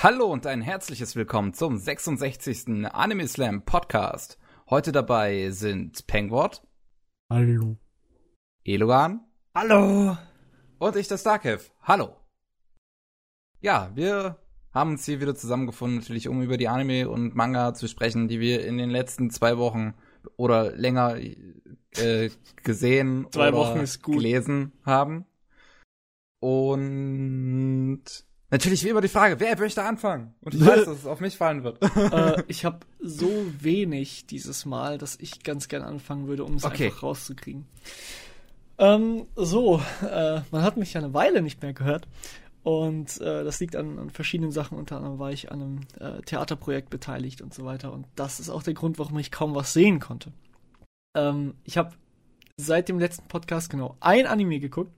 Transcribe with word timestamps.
Hallo 0.00 0.26
und 0.26 0.46
ein 0.46 0.62
herzliches 0.62 1.16
Willkommen 1.16 1.54
zum 1.54 1.76
66. 1.76 2.86
Anime 2.86 3.26
Slam 3.26 3.64
Podcast. 3.64 4.38
Heute 4.70 4.92
dabei 4.92 5.50
sind 5.50 6.06
Pengwort. 6.06 6.62
Hallo. 7.28 7.78
Elogan. 8.62 9.26
Hallo. 9.56 10.16
Und 10.78 10.94
ich, 10.94 11.08
der 11.08 11.18
Starkev. 11.18 11.72
Hallo. 11.82 12.14
Ja, 13.60 13.90
wir 13.96 14.38
haben 14.72 14.90
uns 14.92 15.04
hier 15.04 15.20
wieder 15.20 15.34
zusammengefunden, 15.34 15.98
natürlich 15.98 16.28
um 16.28 16.42
über 16.42 16.58
die 16.58 16.68
Anime 16.68 17.08
und 17.08 17.34
Manga 17.34 17.74
zu 17.74 17.88
sprechen, 17.88 18.28
die 18.28 18.38
wir 18.38 18.64
in 18.64 18.78
den 18.78 18.90
letzten 18.90 19.30
zwei 19.30 19.58
Wochen 19.58 19.94
oder 20.36 20.76
länger 20.76 21.16
äh, 21.16 22.30
gesehen 22.62 23.26
zwei 23.32 23.48
oder 23.48 23.56
Wochen 23.56 23.80
ist 23.80 24.00
gut. 24.04 24.14
gelesen 24.14 24.74
haben. 24.84 25.26
Und 26.38 28.27
natürlich 28.50 28.84
wie 28.84 28.88
immer 28.88 29.00
die 29.00 29.08
Frage, 29.08 29.38
wer 29.40 29.58
möchte 29.58 29.82
anfangen? 29.82 30.34
Und 30.40 30.54
ich 30.54 30.64
weiß, 30.64 30.84
dass 30.86 30.98
es 30.98 31.06
auf 31.06 31.20
mich 31.20 31.36
fallen 31.36 31.64
wird. 31.64 31.82
äh, 31.96 32.42
ich 32.48 32.64
habe 32.64 32.80
so 33.00 33.30
wenig 33.60 34.26
dieses 34.26 34.64
Mal, 34.66 34.98
dass 34.98 35.16
ich 35.20 35.42
ganz 35.42 35.68
gern 35.68 35.82
anfangen 35.82 36.26
würde, 36.28 36.44
um 36.44 36.54
es 36.54 36.64
Okay. 36.64 36.86
einfach 36.86 37.02
rauszukriegen. 37.02 37.66
Ähm, 38.78 39.26
so, 39.34 39.82
äh, 40.02 40.40
man 40.50 40.62
hat 40.62 40.76
mich 40.76 40.92
ja 40.94 41.00
eine 41.00 41.12
Weile 41.14 41.42
nicht 41.42 41.62
mehr 41.62 41.72
gehört. 41.72 42.06
Und 42.62 43.20
äh, 43.20 43.44
das 43.44 43.60
liegt 43.60 43.76
an, 43.76 43.98
an 43.98 44.10
verschiedenen 44.10 44.52
Sachen. 44.52 44.76
Unter 44.78 44.96
anderem 44.98 45.18
war 45.18 45.32
ich 45.32 45.50
an 45.50 45.62
einem 45.62 45.80
äh, 46.00 46.20
Theaterprojekt 46.22 46.90
beteiligt 46.90 47.40
und 47.40 47.54
so 47.54 47.64
weiter. 47.64 47.92
Und 47.92 48.06
das 48.14 48.40
ist 48.40 48.50
auch 48.50 48.62
der 48.62 48.74
Grund, 48.74 48.98
warum 48.98 49.18
ich 49.18 49.30
kaum 49.30 49.54
was 49.54 49.72
sehen 49.72 50.00
konnte. 50.00 50.32
Ähm, 51.16 51.54
ich 51.64 51.78
habe 51.78 51.92
seit 52.56 52.88
dem 52.88 52.98
letzten 52.98 53.26
Podcast 53.28 53.70
genau 53.70 53.96
ein 54.00 54.26
Anime 54.26 54.58
geguckt. 54.60 54.92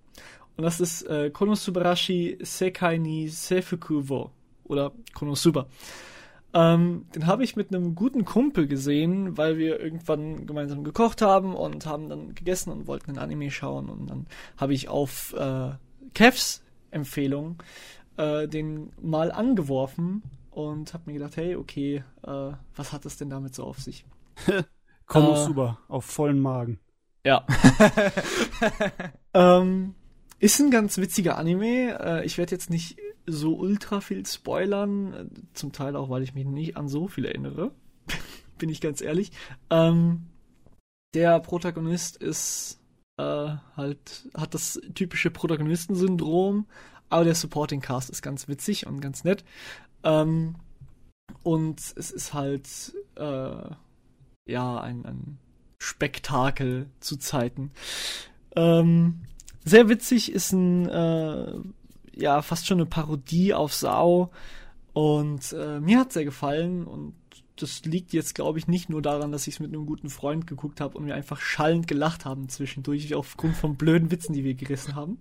Und 0.60 0.64
das 0.64 0.78
ist 0.78 1.04
äh, 1.04 1.30
Konosubarashi 1.30 2.36
Sekai 2.42 2.98
ni 2.98 3.28
Seifuku 3.28 4.10
wo. 4.10 4.30
Oder 4.64 4.92
Konosuba. 5.14 5.68
Ähm, 6.52 7.06
den 7.14 7.26
habe 7.26 7.44
ich 7.44 7.56
mit 7.56 7.74
einem 7.74 7.94
guten 7.94 8.26
Kumpel 8.26 8.66
gesehen, 8.68 9.38
weil 9.38 9.56
wir 9.56 9.80
irgendwann 9.80 10.46
gemeinsam 10.46 10.84
gekocht 10.84 11.22
haben 11.22 11.54
und 11.54 11.86
haben 11.86 12.10
dann 12.10 12.34
gegessen 12.34 12.70
und 12.72 12.86
wollten 12.86 13.12
ein 13.12 13.18
Anime 13.18 13.50
schauen. 13.50 13.88
Und 13.88 14.10
dann 14.10 14.26
habe 14.58 14.74
ich 14.74 14.90
auf 14.90 15.32
äh, 15.32 15.70
Kevs 16.12 16.62
Empfehlung 16.90 17.62
äh, 18.18 18.46
den 18.46 18.92
mal 19.00 19.32
angeworfen 19.32 20.22
und 20.50 20.92
habe 20.92 21.04
mir 21.06 21.14
gedacht, 21.14 21.38
hey, 21.38 21.56
okay, 21.56 22.04
äh, 22.22 22.52
was 22.76 22.92
hat 22.92 23.06
es 23.06 23.16
denn 23.16 23.30
damit 23.30 23.54
so 23.54 23.64
auf 23.64 23.78
sich? 23.78 24.04
Konosuba 25.06 25.78
auf 25.88 26.04
vollen 26.04 26.38
Magen. 26.38 26.80
Ja. 27.24 27.46
ähm, 29.32 29.94
ist 30.40 30.58
ein 30.58 30.70
ganz 30.70 30.98
witziger 30.98 31.38
Anime. 31.38 31.98
Äh, 32.00 32.24
ich 32.24 32.38
werde 32.38 32.52
jetzt 32.52 32.70
nicht 32.70 32.98
so 33.26 33.54
ultra 33.54 34.00
viel 34.00 34.26
spoilern. 34.26 35.12
äh, 35.12 35.26
Zum 35.52 35.72
Teil 35.72 35.94
auch, 35.94 36.08
weil 36.10 36.22
ich 36.22 36.34
mich 36.34 36.46
nicht 36.46 36.76
an 36.76 36.88
so 36.88 37.06
viel 37.06 37.26
erinnere. 37.26 37.72
Bin 38.58 38.70
ich 38.70 38.80
ganz 38.80 39.00
ehrlich. 39.00 39.30
Ähm, 39.68 40.26
der 41.14 41.40
Protagonist 41.40 42.16
ist 42.16 42.80
äh, 43.18 43.54
halt, 43.76 44.28
hat 44.36 44.54
das 44.54 44.80
typische 44.94 45.30
Protagonistensyndrom, 45.30 46.66
aber 47.10 47.24
der 47.24 47.34
Supporting 47.34 47.80
Cast 47.80 48.10
ist 48.10 48.22
ganz 48.22 48.48
witzig 48.48 48.86
und 48.86 49.00
ganz 49.00 49.24
nett. 49.24 49.44
Ähm, 50.04 50.56
und 51.42 51.80
es 51.96 52.10
ist 52.10 52.32
halt, 52.32 52.94
äh, 53.16 53.70
ja, 54.46 54.80
ein, 54.80 55.04
ein 55.04 55.38
Spektakel 55.78 56.88
zu 57.00 57.16
Zeiten. 57.16 57.72
Ähm, 58.56 59.22
sehr 59.64 59.88
witzig 59.88 60.32
ist 60.32 60.52
ein, 60.52 60.88
äh, 60.88 61.52
ja, 62.14 62.42
fast 62.42 62.66
schon 62.66 62.78
eine 62.78 62.86
Parodie 62.86 63.54
auf 63.54 63.74
Sao. 63.74 64.30
Und 64.92 65.52
äh, 65.52 65.80
mir 65.80 66.00
hat 66.00 66.12
sehr 66.12 66.24
gefallen 66.24 66.84
und 66.84 67.14
das 67.56 67.84
liegt 67.84 68.12
jetzt, 68.12 68.34
glaube 68.34 68.58
ich, 68.58 68.66
nicht 68.66 68.88
nur 68.88 69.02
daran, 69.02 69.32
dass 69.32 69.46
ich 69.46 69.54
es 69.54 69.60
mit 69.60 69.72
einem 69.72 69.86
guten 69.86 70.10
Freund 70.10 70.46
geguckt 70.46 70.80
habe 70.80 70.96
und 70.96 71.06
wir 71.06 71.14
einfach 71.14 71.40
schallend 71.40 71.86
gelacht 71.86 72.24
haben 72.24 72.48
zwischendurch, 72.48 73.14
aufgrund 73.14 73.54
von 73.54 73.76
blöden 73.76 74.10
Witzen, 74.10 74.32
die 74.32 74.44
wir 74.44 74.54
gerissen 74.54 74.94
haben. 74.94 75.18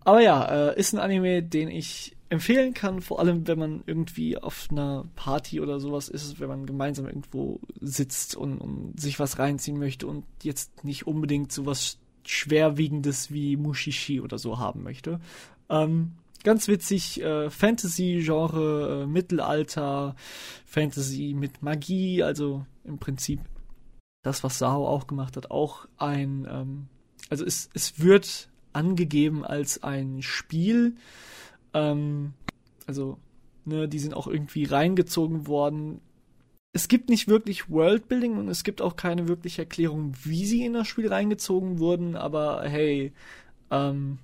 Aber 0.00 0.20
ja, 0.20 0.70
äh, 0.70 0.78
ist 0.78 0.94
ein 0.94 0.98
Anime, 0.98 1.42
den 1.42 1.68
ich 1.68 2.16
empfehlen 2.28 2.72
kann, 2.72 3.02
vor 3.02 3.20
allem 3.20 3.46
wenn 3.46 3.58
man 3.58 3.82
irgendwie 3.86 4.38
auf 4.38 4.68
einer 4.70 5.04
Party 5.16 5.60
oder 5.60 5.78
sowas 5.78 6.08
ist, 6.08 6.40
wenn 6.40 6.48
man 6.48 6.64
gemeinsam 6.64 7.06
irgendwo 7.06 7.60
sitzt 7.80 8.34
und, 8.34 8.58
und 8.58 8.98
sich 8.98 9.20
was 9.20 9.38
reinziehen 9.38 9.78
möchte 9.78 10.06
und 10.06 10.24
jetzt 10.42 10.82
nicht 10.82 11.06
unbedingt 11.06 11.52
so 11.52 11.66
was 11.66 11.98
schwerwiegendes 12.26 13.32
wie 13.32 13.56
Mushishi 13.56 14.20
oder 14.20 14.38
so 14.38 14.58
haben 14.58 14.82
möchte. 14.82 15.20
Ähm, 15.68 16.12
ganz 16.44 16.68
witzig, 16.68 17.22
äh, 17.22 17.50
Fantasy-Genre, 17.50 19.02
äh, 19.02 19.06
Mittelalter, 19.06 20.14
Fantasy 20.66 21.34
mit 21.36 21.62
Magie, 21.62 22.22
also 22.22 22.66
im 22.84 22.98
Prinzip 22.98 23.40
das, 24.22 24.44
was 24.44 24.58
Sao 24.58 24.86
auch 24.86 25.06
gemacht 25.06 25.36
hat, 25.36 25.50
auch 25.50 25.86
ein, 25.98 26.46
ähm, 26.50 26.88
also 27.28 27.44
es, 27.44 27.70
es 27.74 28.00
wird 28.00 28.48
angegeben 28.72 29.44
als 29.44 29.82
ein 29.82 30.22
Spiel, 30.22 30.96
ähm, 31.74 32.34
also, 32.86 33.18
ne, 33.64 33.88
die 33.88 33.98
sind 33.98 34.14
auch 34.14 34.26
irgendwie 34.26 34.64
reingezogen 34.64 35.46
worden. 35.46 36.00
Es 36.74 36.88
gibt 36.88 37.10
nicht 37.10 37.28
wirklich 37.28 37.68
Worldbuilding 37.68 38.38
und 38.38 38.48
es 38.48 38.64
gibt 38.64 38.80
auch 38.80 38.96
keine 38.96 39.28
wirkliche 39.28 39.62
Erklärung, 39.62 40.14
wie 40.22 40.46
sie 40.46 40.64
in 40.64 40.72
das 40.72 40.88
Spiel 40.88 41.08
reingezogen 41.08 41.78
wurden, 41.78 42.16
aber 42.16 42.62
hey, 42.66 43.12
ähm, 43.70 44.18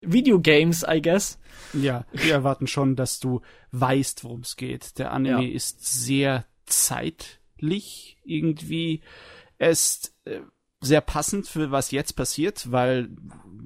Videogames, 0.00 0.84
I 0.88 1.00
guess. 1.00 1.38
Ja, 1.72 2.04
wir 2.12 2.32
erwarten 2.32 2.66
schon, 2.66 2.96
dass 2.96 3.20
du 3.20 3.40
weißt, 3.72 4.24
worum 4.24 4.40
es 4.40 4.56
geht. 4.56 4.98
Der 4.98 5.12
Anime 5.12 5.44
Ja. 5.46 5.54
ist 5.54 5.84
sehr 5.84 6.44
zeitlich 6.66 8.18
irgendwie. 8.24 9.00
Er 9.58 9.70
ist 9.70 10.14
äh, 10.24 10.40
sehr 10.82 11.00
passend 11.00 11.46
für 11.46 11.70
was 11.70 11.90
jetzt 11.90 12.12
passiert, 12.14 12.70
weil 12.70 13.08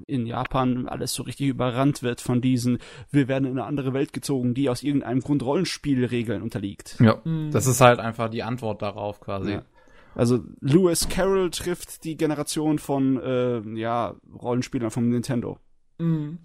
in 0.07 0.25
Japan 0.25 0.87
alles 0.87 1.13
so 1.13 1.23
richtig 1.23 1.47
überrannt 1.47 2.01
wird 2.01 2.21
von 2.21 2.39
diesen, 2.39 2.77
wir 3.11 3.27
werden 3.27 3.43
in 3.45 3.51
eine 3.51 3.65
andere 3.65 3.91
Welt 3.93 4.13
gezogen, 4.13 4.53
die 4.53 4.69
aus 4.69 4.83
irgendeinem 4.83 5.19
Grund 5.19 5.43
Rollenspielregeln 5.43 6.41
unterliegt. 6.41 6.95
Ja, 7.01 7.19
Mhm. 7.25 7.51
das 7.51 7.67
ist 7.67 7.81
halt 7.81 7.99
einfach 7.99 8.29
die 8.29 8.43
Antwort 8.43 8.81
darauf 8.81 9.19
quasi. 9.19 9.51
Ja. 9.53 9.65
Also 10.15 10.43
Lewis 10.61 11.09
Carroll 11.09 11.51
trifft 11.51 12.03
die 12.05 12.15
Generation 12.17 12.79
von 12.79 13.19
äh, 13.21 13.59
ja 13.77 14.15
Rollenspielern 14.41 14.89
vom 14.91 15.09
Nintendo. 15.09 15.59
Mhm. 15.99 16.37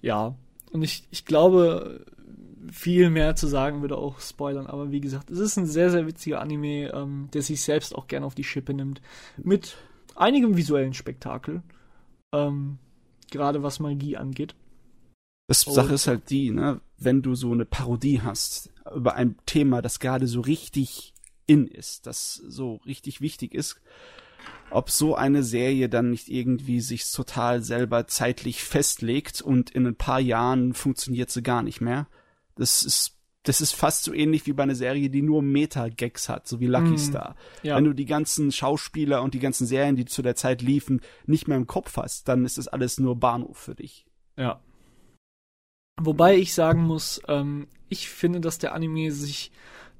Ja, 0.00 0.36
und 0.72 0.82
ich, 0.82 1.08
ich 1.10 1.24
glaube, 1.24 2.04
viel 2.72 3.10
mehr 3.10 3.36
zu 3.36 3.46
sagen 3.46 3.80
würde 3.80 3.96
auch 3.96 4.20
spoilern, 4.20 4.66
aber 4.66 4.90
wie 4.90 5.00
gesagt, 5.00 5.30
es 5.30 5.38
ist 5.38 5.56
ein 5.56 5.66
sehr, 5.66 5.90
sehr 5.90 6.06
witziger 6.06 6.40
Anime, 6.40 6.92
ähm, 6.92 7.28
der 7.32 7.42
sich 7.42 7.62
selbst 7.62 7.94
auch 7.94 8.06
gerne 8.06 8.26
auf 8.26 8.34
die 8.34 8.44
Schippe 8.44 8.74
nimmt. 8.74 9.00
Mit 9.36 9.76
einigem 10.14 10.56
visuellen 10.56 10.94
Spektakel. 10.94 11.62
Ähm, 12.32 12.78
gerade 13.30 13.62
was 13.62 13.80
Magie 13.80 14.16
angeht. 14.16 14.54
Das 15.48 15.66
Oh. 15.66 15.72
Sache 15.72 15.94
ist 15.94 16.06
halt 16.06 16.30
die, 16.30 16.50
ne, 16.50 16.80
wenn 16.98 17.22
du 17.22 17.34
so 17.34 17.52
eine 17.52 17.64
Parodie 17.64 18.20
hast 18.20 18.70
über 18.94 19.14
ein 19.14 19.36
Thema, 19.46 19.80
das 19.82 19.98
gerade 19.98 20.26
so 20.26 20.40
richtig 20.40 21.14
in 21.46 21.66
ist, 21.66 22.06
das 22.06 22.34
so 22.34 22.76
richtig 22.86 23.20
wichtig 23.20 23.54
ist, 23.54 23.80
ob 24.70 24.90
so 24.90 25.14
eine 25.14 25.42
Serie 25.42 25.88
dann 25.88 26.10
nicht 26.10 26.28
irgendwie 26.28 26.80
sich 26.80 27.10
total 27.10 27.62
selber 27.62 28.06
zeitlich 28.06 28.62
festlegt 28.62 29.40
und 29.40 29.70
in 29.70 29.86
ein 29.86 29.96
paar 29.96 30.20
Jahren 30.20 30.74
funktioniert 30.74 31.30
sie 31.30 31.42
gar 31.42 31.62
nicht 31.62 31.80
mehr. 31.80 32.06
Das 32.58 32.82
ist 32.82 33.18
das 33.44 33.62
ist 33.62 33.72
fast 33.72 34.04
so 34.04 34.12
ähnlich 34.12 34.46
wie 34.46 34.52
bei 34.52 34.64
einer 34.64 34.74
Serie, 34.74 35.08
die 35.08 35.22
nur 35.22 35.42
Meta-Gags 35.42 36.28
hat, 36.28 36.46
so 36.46 36.60
wie 36.60 36.66
Lucky 36.66 36.90
Mm, 36.90 36.98
Star. 36.98 37.36
Ja. 37.62 37.76
Wenn 37.76 37.84
du 37.84 37.94
die 37.94 38.04
ganzen 38.04 38.52
Schauspieler 38.52 39.22
und 39.22 39.32
die 39.32 39.38
ganzen 39.38 39.66
Serien, 39.66 39.96
die 39.96 40.04
zu 40.04 40.20
der 40.20 40.36
Zeit 40.36 40.60
liefen, 40.60 41.00
nicht 41.24 41.48
mehr 41.48 41.56
im 41.56 41.66
Kopf 41.66 41.96
hast, 41.96 42.28
dann 42.28 42.44
ist 42.44 42.58
das 42.58 42.68
alles 42.68 43.00
nur 43.00 43.16
Bahnhof 43.16 43.56
für 43.56 43.74
dich. 43.74 44.06
Ja. 44.36 44.60
Wobei 45.98 46.36
ich 46.36 46.52
sagen 46.52 46.82
muss, 46.82 47.22
ähm, 47.26 47.68
ich 47.88 48.10
finde, 48.10 48.40
dass 48.40 48.58
der 48.58 48.74
Anime 48.74 49.10
sich 49.12 49.50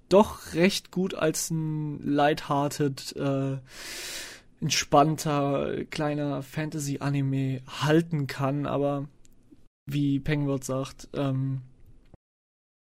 doch 0.08 0.54
recht 0.54 0.90
gut 0.90 1.14
als 1.14 1.50
ein 1.50 2.00
lighthearted, 2.02 3.16
äh, 3.16 3.56
entspannter, 4.60 5.84
kleiner 5.86 6.42
Fantasy-Anime 6.42 7.62
halten 7.66 8.26
kann, 8.26 8.66
aber 8.66 9.08
wie 9.86 10.20
Penguin 10.20 10.60
sagt, 10.60 11.08
ähm, 11.14 11.62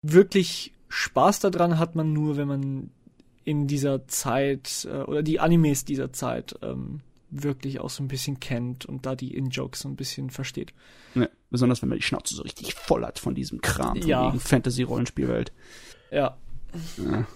wirklich 0.02 0.72
Spaß 0.88 1.40
daran 1.40 1.78
hat 1.78 1.94
man 1.94 2.12
nur, 2.12 2.36
wenn 2.36 2.48
man 2.48 2.90
in 3.44 3.66
dieser 3.66 4.06
Zeit 4.08 4.86
äh, 4.90 5.02
oder 5.02 5.22
die 5.22 5.40
Animes 5.40 5.84
dieser 5.84 6.12
Zeit 6.12 6.54
ähm, 6.62 7.00
wirklich 7.30 7.80
auch 7.80 7.90
so 7.90 8.02
ein 8.02 8.08
bisschen 8.08 8.40
kennt 8.40 8.86
und 8.86 9.04
da 9.06 9.14
die 9.14 9.34
In-Jokes 9.34 9.80
so 9.80 9.88
ein 9.88 9.96
bisschen 9.96 10.30
versteht. 10.30 10.72
Ja, 11.14 11.28
besonders 11.50 11.82
wenn 11.82 11.88
man 11.88 11.98
die 11.98 12.04
Schnauze 12.04 12.34
so 12.34 12.42
richtig 12.42 12.74
voll 12.74 13.04
hat 13.04 13.18
von 13.18 13.34
diesem 13.34 13.60
Kram, 13.60 14.00
von 14.00 14.08
Ja. 14.08 14.32
Fantasy-Rollenspielwelt. 14.32 15.52
Ja. 16.10 16.36
Ja. 16.96 17.26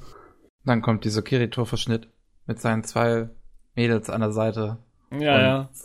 Dann 0.65 0.83
kommt 0.83 1.05
dieser 1.05 1.23
Kirito-Verschnitt 1.23 2.09
mit 2.47 2.61
seinen 2.61 2.85
zwei 2.85 3.29
Mädels 3.75 4.09
an 4.11 4.21
der 4.21 4.33
Seite. 4.33 4.79
Ja, 5.11 5.41
ja. 5.41 5.71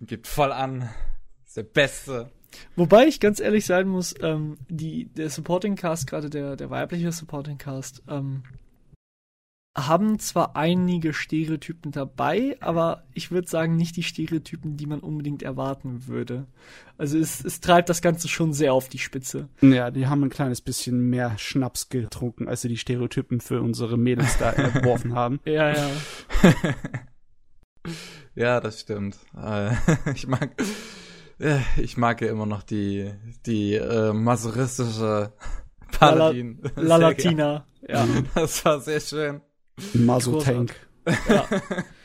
Und 0.00 0.06
gibt 0.06 0.26
voll 0.26 0.52
an. 0.52 0.88
Ist 1.46 1.56
der 1.56 1.62
Beste. 1.62 2.30
Wobei 2.74 3.06
ich 3.06 3.20
ganz 3.20 3.40
ehrlich 3.40 3.66
sein 3.66 3.88
muss, 3.88 4.14
ähm, 4.20 4.56
die, 4.68 5.06
der 5.16 5.30
Supporting 5.30 5.76
Cast, 5.76 6.06
gerade 6.06 6.30
der, 6.30 6.56
der 6.56 6.70
weibliche 6.70 7.12
Supporting 7.12 7.58
Cast, 7.58 8.02
ähm, 8.08 8.42
haben 9.76 10.18
zwar 10.18 10.56
einige 10.56 11.12
Stereotypen 11.12 11.92
dabei, 11.92 12.56
aber 12.60 13.04
ich 13.12 13.30
würde 13.30 13.46
sagen, 13.46 13.76
nicht 13.76 13.96
die 13.96 14.02
Stereotypen, 14.02 14.76
die 14.78 14.86
man 14.86 15.00
unbedingt 15.00 15.42
erwarten 15.42 16.06
würde. 16.06 16.46
Also 16.96 17.18
es, 17.18 17.44
es 17.44 17.60
treibt 17.60 17.90
das 17.90 18.00
Ganze 18.00 18.26
schon 18.28 18.54
sehr 18.54 18.72
auf 18.72 18.88
die 18.88 18.98
Spitze. 18.98 19.50
Ja, 19.60 19.90
die 19.90 20.06
haben 20.06 20.24
ein 20.24 20.30
kleines 20.30 20.62
bisschen 20.62 21.10
mehr 21.10 21.36
Schnaps 21.36 21.90
getrunken, 21.90 22.48
als 22.48 22.62
sie 22.62 22.68
die 22.68 22.78
Stereotypen 22.78 23.42
für 23.42 23.60
unsere 23.60 23.98
Mädels 23.98 24.38
da 24.38 24.50
entworfen 24.52 25.14
haben. 25.14 25.40
Ja, 25.44 25.74
ja. 25.74 25.90
ja, 28.34 28.60
das 28.60 28.80
stimmt. 28.80 29.18
Äh, 29.36 29.72
ich 30.14 30.26
mag, 30.26 30.50
ich 31.76 31.96
mag 31.96 32.20
ja 32.20 32.28
immer 32.28 32.46
noch 32.46 32.62
die, 32.62 33.12
die 33.44 33.74
äh, 33.74 34.12
masochistische 34.12 35.32
Paladin. 35.98 36.60
La, 36.76 36.82
La 36.82 36.96
Latina. 36.96 37.66
Ja. 37.86 38.06
Das 38.34 38.64
war 38.64 38.80
sehr 38.80 39.00
schön. 39.00 39.40
Maso-Tank. 39.94 40.74
Ja. 41.28 41.46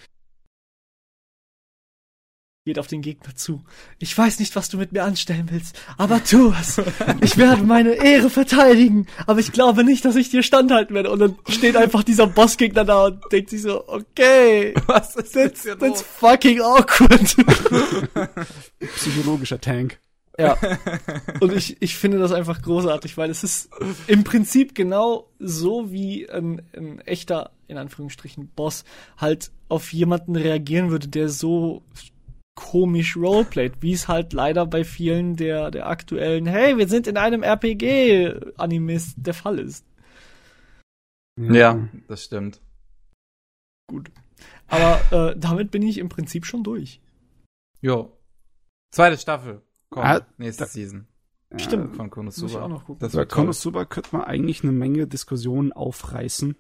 Geht 2.63 2.77
auf 2.77 2.85
den 2.85 3.01
Gegner 3.01 3.35
zu. 3.35 3.63
Ich 3.97 4.15
weiß 4.15 4.37
nicht, 4.37 4.55
was 4.55 4.69
du 4.69 4.77
mit 4.77 4.91
mir 4.91 5.03
anstellen 5.03 5.49
willst, 5.49 5.81
aber 5.97 6.23
tu 6.23 6.53
es. 6.61 6.79
Ich 7.21 7.35
werde 7.35 7.63
meine 7.63 7.93
Ehre 7.93 8.29
verteidigen, 8.29 9.07
aber 9.25 9.39
ich 9.39 9.51
glaube 9.51 9.83
nicht, 9.83 10.05
dass 10.05 10.15
ich 10.15 10.29
dir 10.29 10.43
standhalten 10.43 10.93
werde. 10.93 11.09
Und 11.09 11.17
dann 11.17 11.35
steht 11.49 11.75
einfach 11.75 12.03
dieser 12.03 12.27
Bossgegner 12.27 12.85
da 12.85 13.05
und 13.07 13.19
denkt 13.31 13.49
sich 13.49 13.63
so, 13.63 13.87
okay, 13.87 14.75
was 14.85 15.15
ist 15.15 15.33
that's, 15.33 15.63
that's 15.79 16.03
fucking 16.03 16.61
awkward. 16.61 17.35
Psychologischer 18.95 19.59
Tank. 19.59 19.99
Ja. 20.37 20.55
Und 21.39 21.53
ich, 21.53 21.81
ich 21.81 21.95
finde 21.95 22.19
das 22.19 22.31
einfach 22.31 22.61
großartig, 22.61 23.17
weil 23.17 23.31
es 23.31 23.43
ist 23.43 23.71
im 24.05 24.23
Prinzip 24.23 24.75
genau 24.75 25.31
so, 25.39 25.91
wie 25.91 26.29
ein, 26.29 26.61
ein 26.77 26.99
echter, 27.01 27.49
in 27.67 27.79
Anführungsstrichen, 27.79 28.51
Boss 28.55 28.83
halt 29.17 29.49
auf 29.67 29.91
jemanden 29.93 30.35
reagieren 30.35 30.91
würde, 30.91 31.07
der 31.07 31.27
so 31.27 31.81
komisch 32.55 33.15
roleplayt, 33.17 33.81
wie 33.81 33.93
es 33.93 34.07
halt 34.07 34.33
leider 34.33 34.65
bei 34.65 34.83
vielen 34.83 35.35
der, 35.35 35.71
der 35.71 35.87
aktuellen, 35.87 36.45
hey, 36.45 36.77
wir 36.77 36.87
sind 36.87 37.07
in 37.07 37.17
einem 37.17 37.43
RPG-Animes 37.43 39.13
der 39.17 39.33
Fall 39.33 39.59
ist. 39.59 39.85
Ja, 41.39 41.87
das 42.07 42.23
stimmt. 42.25 42.61
Gut. 43.87 44.11
Aber 44.67 45.31
äh, 45.31 45.35
damit 45.39 45.71
bin 45.71 45.81
ich 45.81 45.97
im 45.97 46.09
Prinzip 46.09 46.45
schon 46.45 46.63
durch. 46.63 47.01
Jo. 47.81 48.17
Zweite 48.93 49.17
Staffel. 49.17 49.61
Kommt, 49.89 50.05
Ah, 50.05 50.27
nächste 50.37 50.63
da- 50.63 50.69
Season 50.69 51.07
Stimmt. 51.57 51.95
von 51.97 52.05
Muss 52.23 52.37
ich 52.37 52.53
Konosuba. 52.53 52.95
Das 52.99 53.11
Bei 53.13 53.25
toll. 53.25 53.43
Konosuba 53.43 53.85
könnte 53.85 54.15
man 54.15 54.23
eigentlich 54.25 54.63
eine 54.63 54.71
Menge 54.71 55.07
Diskussionen 55.07 55.73
aufreißen, 55.73 56.55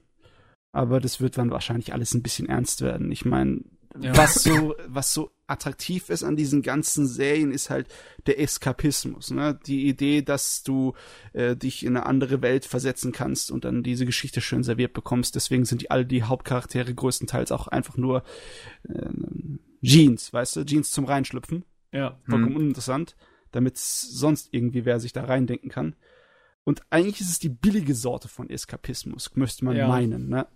aber 0.73 0.99
das 0.99 1.21
wird 1.21 1.37
dann 1.37 1.51
wahrscheinlich 1.51 1.93
alles 1.93 2.13
ein 2.13 2.23
bisschen 2.23 2.49
ernst 2.49 2.81
werden. 2.81 3.09
Ich 3.11 3.23
meine, 3.23 3.61
Ja. 3.99 4.15
was 4.15 4.35
so 4.43 4.75
was 4.87 5.13
so 5.13 5.31
attraktiv 5.47 6.09
ist 6.09 6.23
an 6.23 6.37
diesen 6.37 6.61
ganzen 6.61 7.05
Serien 7.07 7.51
ist 7.51 7.69
halt 7.69 7.87
der 8.25 8.39
Eskapismus, 8.39 9.31
ne? 9.31 9.59
Die 9.65 9.87
Idee, 9.87 10.21
dass 10.21 10.63
du 10.63 10.93
äh, 11.33 11.57
dich 11.57 11.83
in 11.85 11.97
eine 11.97 12.05
andere 12.05 12.41
Welt 12.41 12.63
versetzen 12.65 13.11
kannst 13.11 13.51
und 13.51 13.65
dann 13.65 13.83
diese 13.83 14.05
Geschichte 14.05 14.39
schön 14.39 14.63
serviert 14.63 14.93
bekommst. 14.93 15.35
Deswegen 15.35 15.65
sind 15.65 15.81
die 15.81 15.91
alle 15.91 16.05
die 16.05 16.23
Hauptcharaktere 16.23 16.93
größtenteils 16.95 17.51
auch 17.51 17.67
einfach 17.67 17.97
nur 17.97 18.23
äh, 18.87 19.09
Jeans, 19.83 20.31
weißt 20.31 20.55
du, 20.57 20.65
Jeans 20.65 20.91
zum 20.91 21.05
Reinschlüpfen 21.05 21.65
Ja. 21.91 22.17
vollkommen 22.29 22.55
uninteressant, 22.55 23.15
damit 23.51 23.77
sonst 23.77 24.49
irgendwie 24.53 24.85
wer 24.85 24.99
sich 25.01 25.11
da 25.11 25.25
reindenken 25.25 25.69
kann. 25.69 25.95
Und 26.63 26.81
eigentlich 26.91 27.19
ist 27.19 27.29
es 27.31 27.39
die 27.39 27.49
billige 27.49 27.95
Sorte 27.95 28.27
von 28.27 28.49
Eskapismus, 28.49 29.31
müsste 29.35 29.65
man 29.65 29.75
Ja. 29.75 29.87
meinen, 29.87 30.29
ne? 30.29 30.47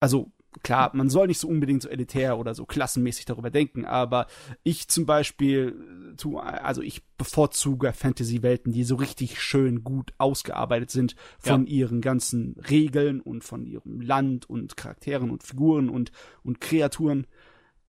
Also, 0.00 0.30
klar, 0.62 0.90
man 0.94 1.10
soll 1.10 1.26
nicht 1.26 1.38
so 1.38 1.48
unbedingt 1.48 1.82
so 1.82 1.88
elitär 1.88 2.38
oder 2.38 2.54
so 2.54 2.66
klassenmäßig 2.66 3.24
darüber 3.24 3.50
denken, 3.50 3.84
aber 3.84 4.26
ich 4.62 4.88
zum 4.88 5.06
Beispiel, 5.06 6.14
tu, 6.16 6.38
also 6.38 6.82
ich 6.82 7.04
bevorzuge 7.16 7.92
Fantasy-Welten, 7.92 8.72
die 8.72 8.84
so 8.84 8.96
richtig 8.96 9.40
schön 9.40 9.84
gut 9.84 10.12
ausgearbeitet 10.18 10.90
sind 10.90 11.16
von 11.38 11.66
ihren 11.66 12.00
ganzen 12.00 12.56
Regeln 12.70 13.20
und 13.20 13.44
von 13.44 13.64
ihrem 13.64 14.00
Land 14.00 14.48
und 14.48 14.76
Charakteren 14.76 15.30
und 15.30 15.42
Figuren 15.42 15.88
und, 15.88 16.12
und 16.42 16.60
Kreaturen. 16.60 17.26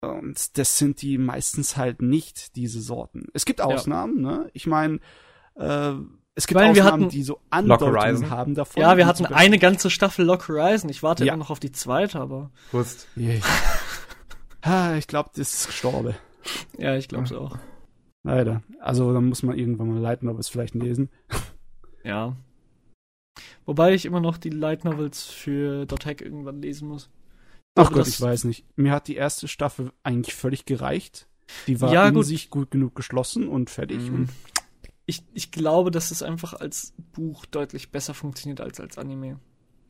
Und 0.01 0.57
das 0.57 0.77
sind 0.77 1.01
die 1.01 1.17
meistens 1.17 1.77
halt 1.77 2.01
nicht, 2.01 2.55
diese 2.55 2.81
Sorten. 2.81 3.27
Es 3.33 3.45
gibt 3.45 3.61
Ausnahmen, 3.61 4.21
ne? 4.21 4.49
Ich 4.53 4.67
meine, 4.67 4.99
äh, 5.55 5.93
es 6.35 6.47
gibt 6.47 6.59
meine, 6.59 6.75
wir 6.75 6.83
Ausnahmen, 6.83 7.03
hatten- 7.05 7.11
die 7.11 7.23
so 7.23 7.39
Andeutungen 7.49 7.95
Horizon. 7.95 8.29
haben 8.29 8.55
davon. 8.55 8.81
Ja, 8.81 8.97
wir 8.97 9.07
hatten 9.07 9.25
eine 9.25 9.57
ganze 9.57 9.89
Staffel 9.89 10.25
Lock 10.25 10.47
Horizon. 10.47 10.89
Ich 10.89 11.01
warte 11.01 11.25
Ja. 11.25 11.33
immer 11.33 11.43
noch 11.43 11.49
auf 11.49 11.59
die 11.59 11.71
zweite, 11.71 12.19
aber 12.19 12.51
Wusst. 12.71 13.07
Yeah. 13.17 13.41
Ah, 14.61 14.95
ich 14.95 15.07
glaube, 15.07 15.29
das 15.35 15.53
ist 15.53 15.67
gestorben. 15.67 16.15
ja, 16.77 16.95
ich 16.95 17.07
glaube 17.07 17.25
es 17.25 17.31
auch. 17.33 17.57
Leider. 18.23 18.63
Also, 18.79 19.13
dann 19.13 19.25
muss 19.25 19.43
man 19.43 19.57
irgendwann 19.57 19.89
mal 19.89 19.99
Light 19.99 20.23
Novels 20.23 20.49
vielleicht 20.49 20.75
lesen. 20.75 21.09
Ja. 22.03 22.35
Wobei 23.65 23.95
ich 23.95 24.05
immer 24.05 24.19
noch 24.19 24.37
die 24.37 24.51
Light 24.51 24.85
Novels 24.85 25.23
für 25.23 25.87
Dot 25.87 26.05
Hack 26.05 26.21
irgendwann 26.21 26.61
lesen 26.61 26.87
muss. 26.87 27.09
Ach 27.73 27.87
Aber 27.87 27.95
Gott, 27.95 28.07
ich 28.07 28.21
weiß 28.21 28.43
nicht. 28.43 28.63
Mir 28.77 28.91
hat 28.91 29.07
die 29.07 29.15
erste 29.15 29.47
Staffel 29.47 29.91
eigentlich 30.03 30.35
völlig 30.35 30.65
gereicht. 30.65 31.27
Die 31.65 31.81
war 31.81 31.91
Ja, 31.91 32.07
in 32.07 32.13
gut. 32.13 32.25
sich 32.27 32.51
gut 32.51 32.69
genug 32.69 32.93
geschlossen 32.95 33.47
und 33.47 33.71
fertig. 33.71 33.99
Mhm. 34.11 34.15
Und 34.15 34.29
Ich, 35.05 35.23
ich 35.33 35.51
glaube, 35.51 35.91
dass 35.91 36.11
es 36.11 36.23
einfach 36.23 36.53
als 36.53 36.93
Buch 37.13 37.45
deutlich 37.45 37.91
besser 37.91 38.13
funktioniert 38.13 38.61
als 38.61 38.79
als 38.79 38.97
Anime. 38.97 39.39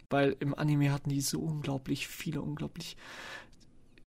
Weil 0.09 0.35
im 0.39 0.53
Anime 0.53 0.91
hatten 0.91 1.09
die 1.09 1.21
so 1.21 1.39
unglaublich 1.39 2.07
viele, 2.07 2.41
unglaublich 2.41 2.95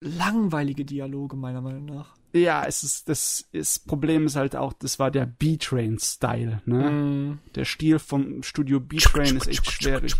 langweilige 0.00 0.84
Dialoge, 0.84 1.36
meiner 1.36 1.60
Meinung 1.60 1.84
nach. 1.86 2.14
ja, 2.32 2.64
es 2.64 2.84
ist, 2.84 3.08
das 3.08 3.48
ist, 3.52 3.86
Problem 3.88 4.26
ist 4.26 4.36
halt 4.36 4.54
auch, 4.54 4.72
das 4.72 4.98
war 4.98 5.10
der 5.10 5.26
B-Train-Style, 5.26 6.62
ne? 6.66 6.90
Mm, 6.90 7.38
Der 7.54 7.64
Stil 7.64 7.98
vom 7.98 8.42
Studio 8.44 8.78
B-Train 8.78 9.36
ist 9.36 9.48
echt 9.48 9.68
schwierig. 9.68 10.14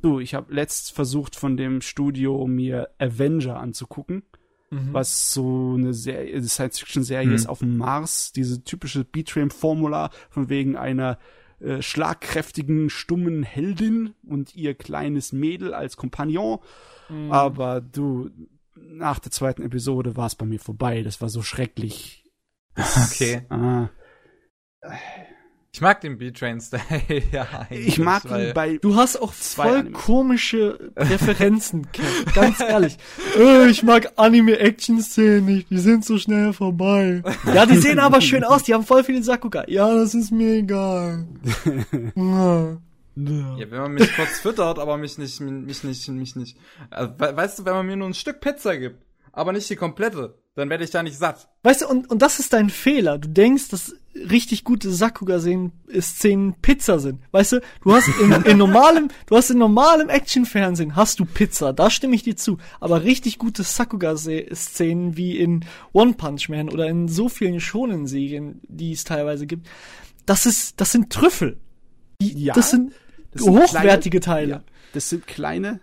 Du, 0.00 0.18
ich 0.20 0.34
habe 0.34 0.54
letzt 0.54 0.92
versucht 0.92 1.36
von 1.36 1.56
dem 1.58 1.82
Studio 1.82 2.46
mir 2.46 2.88
Avenger 2.98 3.58
anzugucken, 3.58 4.22
mhm. 4.70 4.92
was 4.92 5.32
so 5.32 5.74
eine 5.74 5.94
Serie, 5.94 6.42
Science-Fiction-Serie 6.42 7.28
Mhm. 7.28 7.34
ist 7.34 7.48
auf 7.48 7.60
dem 7.60 7.76
Mars, 7.76 8.32
diese 8.32 8.62
typische 8.64 9.04
B-Train-Formula 9.04 10.10
von 10.30 10.48
wegen 10.48 10.76
einer 10.76 11.18
äh, 11.60 11.80
schlagkräftigen, 11.80 12.90
stummen 12.90 13.42
Heldin 13.42 14.14
und 14.26 14.54
ihr 14.54 14.74
kleines 14.74 15.32
Mädel 15.32 15.72
als 15.72 15.96
Kompagnon. 15.96 16.58
Mm. 17.08 17.32
Aber 17.32 17.80
du, 17.80 18.28
nach 18.74 19.18
der 19.20 19.32
zweiten 19.32 19.62
Episode 19.62 20.16
war 20.16 20.26
es 20.26 20.34
bei 20.34 20.44
mir 20.44 20.60
vorbei. 20.60 21.02
Das 21.02 21.20
war 21.20 21.28
so 21.28 21.42
schrecklich. 21.42 22.22
Okay. 23.10 23.40
Ah, 23.48 23.88
Ich 25.76 25.82
mag 25.82 26.00
den 26.00 26.16
B-Train-Style, 26.16 26.80
ja. 27.32 27.66
ich 27.68 27.98
mag 27.98 28.24
ihn 28.24 28.54
bei 28.54 28.78
Du 28.78 28.96
hast 28.96 29.20
auch 29.20 29.34
Zwei 29.34 29.64
voll 29.64 29.78
Animes. 29.80 30.02
komische 30.04 30.90
Präferenzen. 30.94 31.86
Ganz 32.34 32.60
ehrlich. 32.60 32.96
Äh, 33.38 33.68
ich 33.68 33.82
mag 33.82 34.10
Anime-Action-Szenen 34.16 35.44
nicht. 35.44 35.68
Die 35.68 35.76
sind 35.76 36.02
so 36.02 36.16
schnell 36.16 36.54
vorbei. 36.54 37.22
Ja, 37.54 37.66
die 37.66 37.76
sehen 37.76 37.98
aber 37.98 38.22
schön 38.22 38.42
aus. 38.42 38.62
Die 38.62 38.72
haben 38.72 38.84
voll 38.86 39.04
viele 39.04 39.22
Sakuga. 39.22 39.64
Ja, 39.68 39.94
das 39.94 40.14
ist 40.14 40.30
mir 40.30 40.54
egal. 40.54 41.26
Ja. 42.16 42.78
Ja, 43.58 43.70
wenn 43.70 43.80
man 43.80 43.92
mich 43.92 44.14
kurz 44.16 44.40
füttert, 44.40 44.78
aber 44.78 44.96
mich 44.96 45.18
nicht, 45.18 45.40
mich 45.40 45.84
nicht, 45.84 46.08
mich 46.08 46.36
nicht. 46.36 46.56
Also, 46.88 47.12
we 47.18 47.36
weißt 47.36 47.58
du, 47.58 47.64
wenn 47.66 47.74
man 47.74 47.86
mir 47.86 47.96
nur 47.96 48.08
ein 48.08 48.14
Stück 48.14 48.40
Pizza 48.40 48.78
gibt, 48.78 49.02
aber 49.32 49.52
nicht 49.52 49.68
die 49.68 49.76
komplette, 49.76 50.38
dann 50.56 50.70
werde 50.70 50.84
ich 50.84 50.90
da 50.90 51.02
nicht 51.02 51.18
satt. 51.18 51.48
Weißt 51.62 51.82
du, 51.82 51.88
und, 51.88 52.10
und 52.10 52.22
das 52.22 52.40
ist 52.40 52.54
dein 52.54 52.70
Fehler. 52.70 53.18
Du 53.18 53.28
denkst, 53.28 53.68
dass 53.68 53.94
richtig 54.14 54.64
gute 54.64 54.90
Sakuga-Szenen 54.90 56.54
Pizza 56.62 56.98
sind. 56.98 57.20
Weißt 57.30 57.52
du, 57.52 57.60
du 57.82 57.94
hast 57.94 58.08
in, 58.08 58.32
in 58.44 58.56
normalem, 58.56 59.08
du 59.26 59.36
hast 59.36 59.50
in 59.50 59.58
normalem 59.58 60.08
Action-Fernsehen 60.08 60.96
hast 60.96 61.20
du 61.20 61.26
Pizza, 61.26 61.74
da 61.74 61.90
stimme 61.90 62.16
ich 62.16 62.22
dir 62.22 62.36
zu. 62.36 62.56
Aber 62.80 63.04
richtig 63.04 63.38
gute 63.38 63.62
Sakuga-Szenen 63.62 65.18
wie 65.18 65.36
in 65.36 65.66
One 65.92 66.14
Punch 66.14 66.48
Man 66.48 66.70
oder 66.70 66.86
in 66.86 67.08
so 67.08 67.28
vielen 67.28 67.60
Shonen-Serien, 67.60 68.60
die 68.66 68.92
es 68.92 69.04
teilweise 69.04 69.46
gibt, 69.46 69.68
das 70.24 70.46
ist, 70.46 70.80
das 70.80 70.90
sind 70.90 71.12
Trüffel. 71.12 71.60
Die, 72.22 72.44
Ja, 72.44 72.54
das 72.54 72.70
sind 72.70 72.92
Das 73.32 73.42
sind 73.42 73.58
hochwertige 73.58 74.20
kleine, 74.20 74.40
Teile. 74.40 74.50
Ja, 74.52 74.64
das 74.94 75.10
sind 75.10 75.26
kleine, 75.26 75.80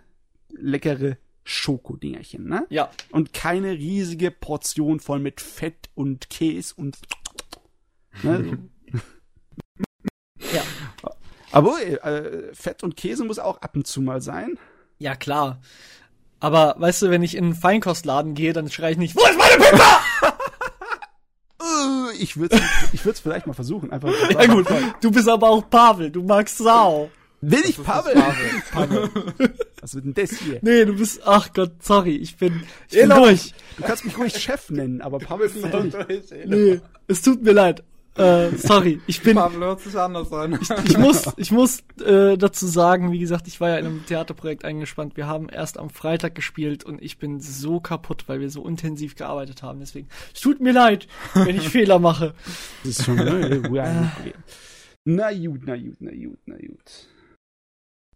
leckere 0.50 1.16
Schokodingerchen, 1.44 2.48
ne? 2.48 2.66
Ja. 2.70 2.90
Und 3.10 3.32
keine 3.32 3.72
riesige 3.72 4.30
Portion 4.30 4.98
voll 4.98 5.18
mit 5.18 5.40
Fett 5.40 5.90
und 5.94 6.30
Käse 6.30 6.74
und. 6.76 6.98
Ne? 8.22 8.58
Ja. 10.52 10.62
Aber 11.52 11.80
äh, 11.82 12.54
Fett 12.54 12.82
und 12.82 12.96
Käse 12.96 13.24
muss 13.24 13.38
auch 13.38 13.62
ab 13.62 13.74
und 13.74 13.86
zu 13.86 14.02
mal 14.02 14.20
sein. 14.20 14.58
Ja, 14.98 15.16
klar. 15.16 15.60
Aber 16.40 16.74
weißt 16.78 17.02
du, 17.02 17.10
wenn 17.10 17.22
ich 17.22 17.36
in 17.36 17.44
einen 17.44 17.54
Feinkostladen 17.54 18.34
gehe, 18.34 18.52
dann 18.52 18.70
schreie 18.70 18.92
ich 18.92 18.98
nicht, 18.98 19.16
wo 19.16 19.20
ist 19.20 19.38
meine 19.38 19.64
Pizza? 19.64 20.00
Uh, 21.62 22.10
ich 22.18 22.36
würde 22.36 22.60
ich 22.92 23.04
würd's 23.04 23.20
vielleicht 23.20 23.46
mal 23.46 23.54
versuchen. 23.54 23.90
Einfach 23.90 24.10
Ja 24.30 24.46
gut, 24.46 24.66
du 25.00 25.10
bist 25.10 25.28
aber 25.28 25.48
auch 25.48 25.68
Pavel, 25.70 26.10
du 26.10 26.22
magst 26.22 26.58
Sau. 26.58 27.10
Will 27.50 27.62
ich 27.68 27.82
Pavel? 27.82 28.14
Pavel. 28.72 29.10
Was 29.80 29.94
wird 29.94 30.04
denn 30.04 30.14
das 30.14 30.30
hier? 30.38 30.58
Nee, 30.62 30.84
du 30.84 30.96
bist, 30.96 31.20
ach 31.24 31.52
Gott, 31.52 31.82
sorry, 31.82 32.16
ich 32.16 32.36
bin, 32.36 32.62
ich 32.90 32.98
bin 32.98 33.10
durch. 33.10 33.54
Du 33.76 33.82
kannst 33.82 34.04
mich 34.04 34.16
ruhig 34.16 34.34
Chef 34.34 34.70
nennen, 34.70 35.00
aber 35.02 35.18
Pavel 35.18 35.46
ist 35.46 35.60
natürlich. 35.60 36.24
Nee, 36.46 36.80
es 37.06 37.22
tut 37.22 37.42
mir 37.42 37.52
leid. 37.52 37.84
Äh, 38.16 38.56
sorry, 38.56 39.00
ich 39.08 39.22
bin, 39.22 39.34
Pavel 39.34 39.58
hört 39.58 39.80
sich 39.80 39.96
anders 39.98 40.32
an. 40.32 40.58
ich 40.84 40.96
muss, 40.96 41.24
ich 41.36 41.50
muss 41.50 41.80
äh, 42.00 42.38
dazu 42.38 42.66
sagen, 42.66 43.10
wie 43.10 43.18
gesagt, 43.18 43.48
ich 43.48 43.60
war 43.60 43.70
ja 43.70 43.78
in 43.78 43.86
einem 43.86 44.06
Theaterprojekt 44.06 44.64
eingespannt. 44.64 45.16
Wir 45.16 45.26
haben 45.26 45.48
erst 45.48 45.78
am 45.78 45.90
Freitag 45.90 46.36
gespielt 46.36 46.84
und 46.84 47.02
ich 47.02 47.18
bin 47.18 47.40
so 47.40 47.80
kaputt, 47.80 48.24
weil 48.28 48.38
wir 48.38 48.50
so 48.50 48.66
intensiv 48.68 49.16
gearbeitet 49.16 49.64
haben. 49.64 49.80
Deswegen, 49.80 50.08
es 50.32 50.40
tut 50.40 50.60
mir 50.60 50.72
leid, 50.72 51.08
wenn 51.34 51.56
ich 51.56 51.68
Fehler 51.70 51.98
mache. 51.98 52.34
Das 52.84 53.00
ist 53.00 53.04
schon 53.04 53.16
ne, 53.16 53.60
Problem. 53.60 54.10
Na 55.04 55.32
gut, 55.32 55.60
na 55.66 55.76
gut, 55.76 55.96
na 55.98 56.12
gut, 56.12 56.38
na 56.46 56.56
gut. 56.56 57.08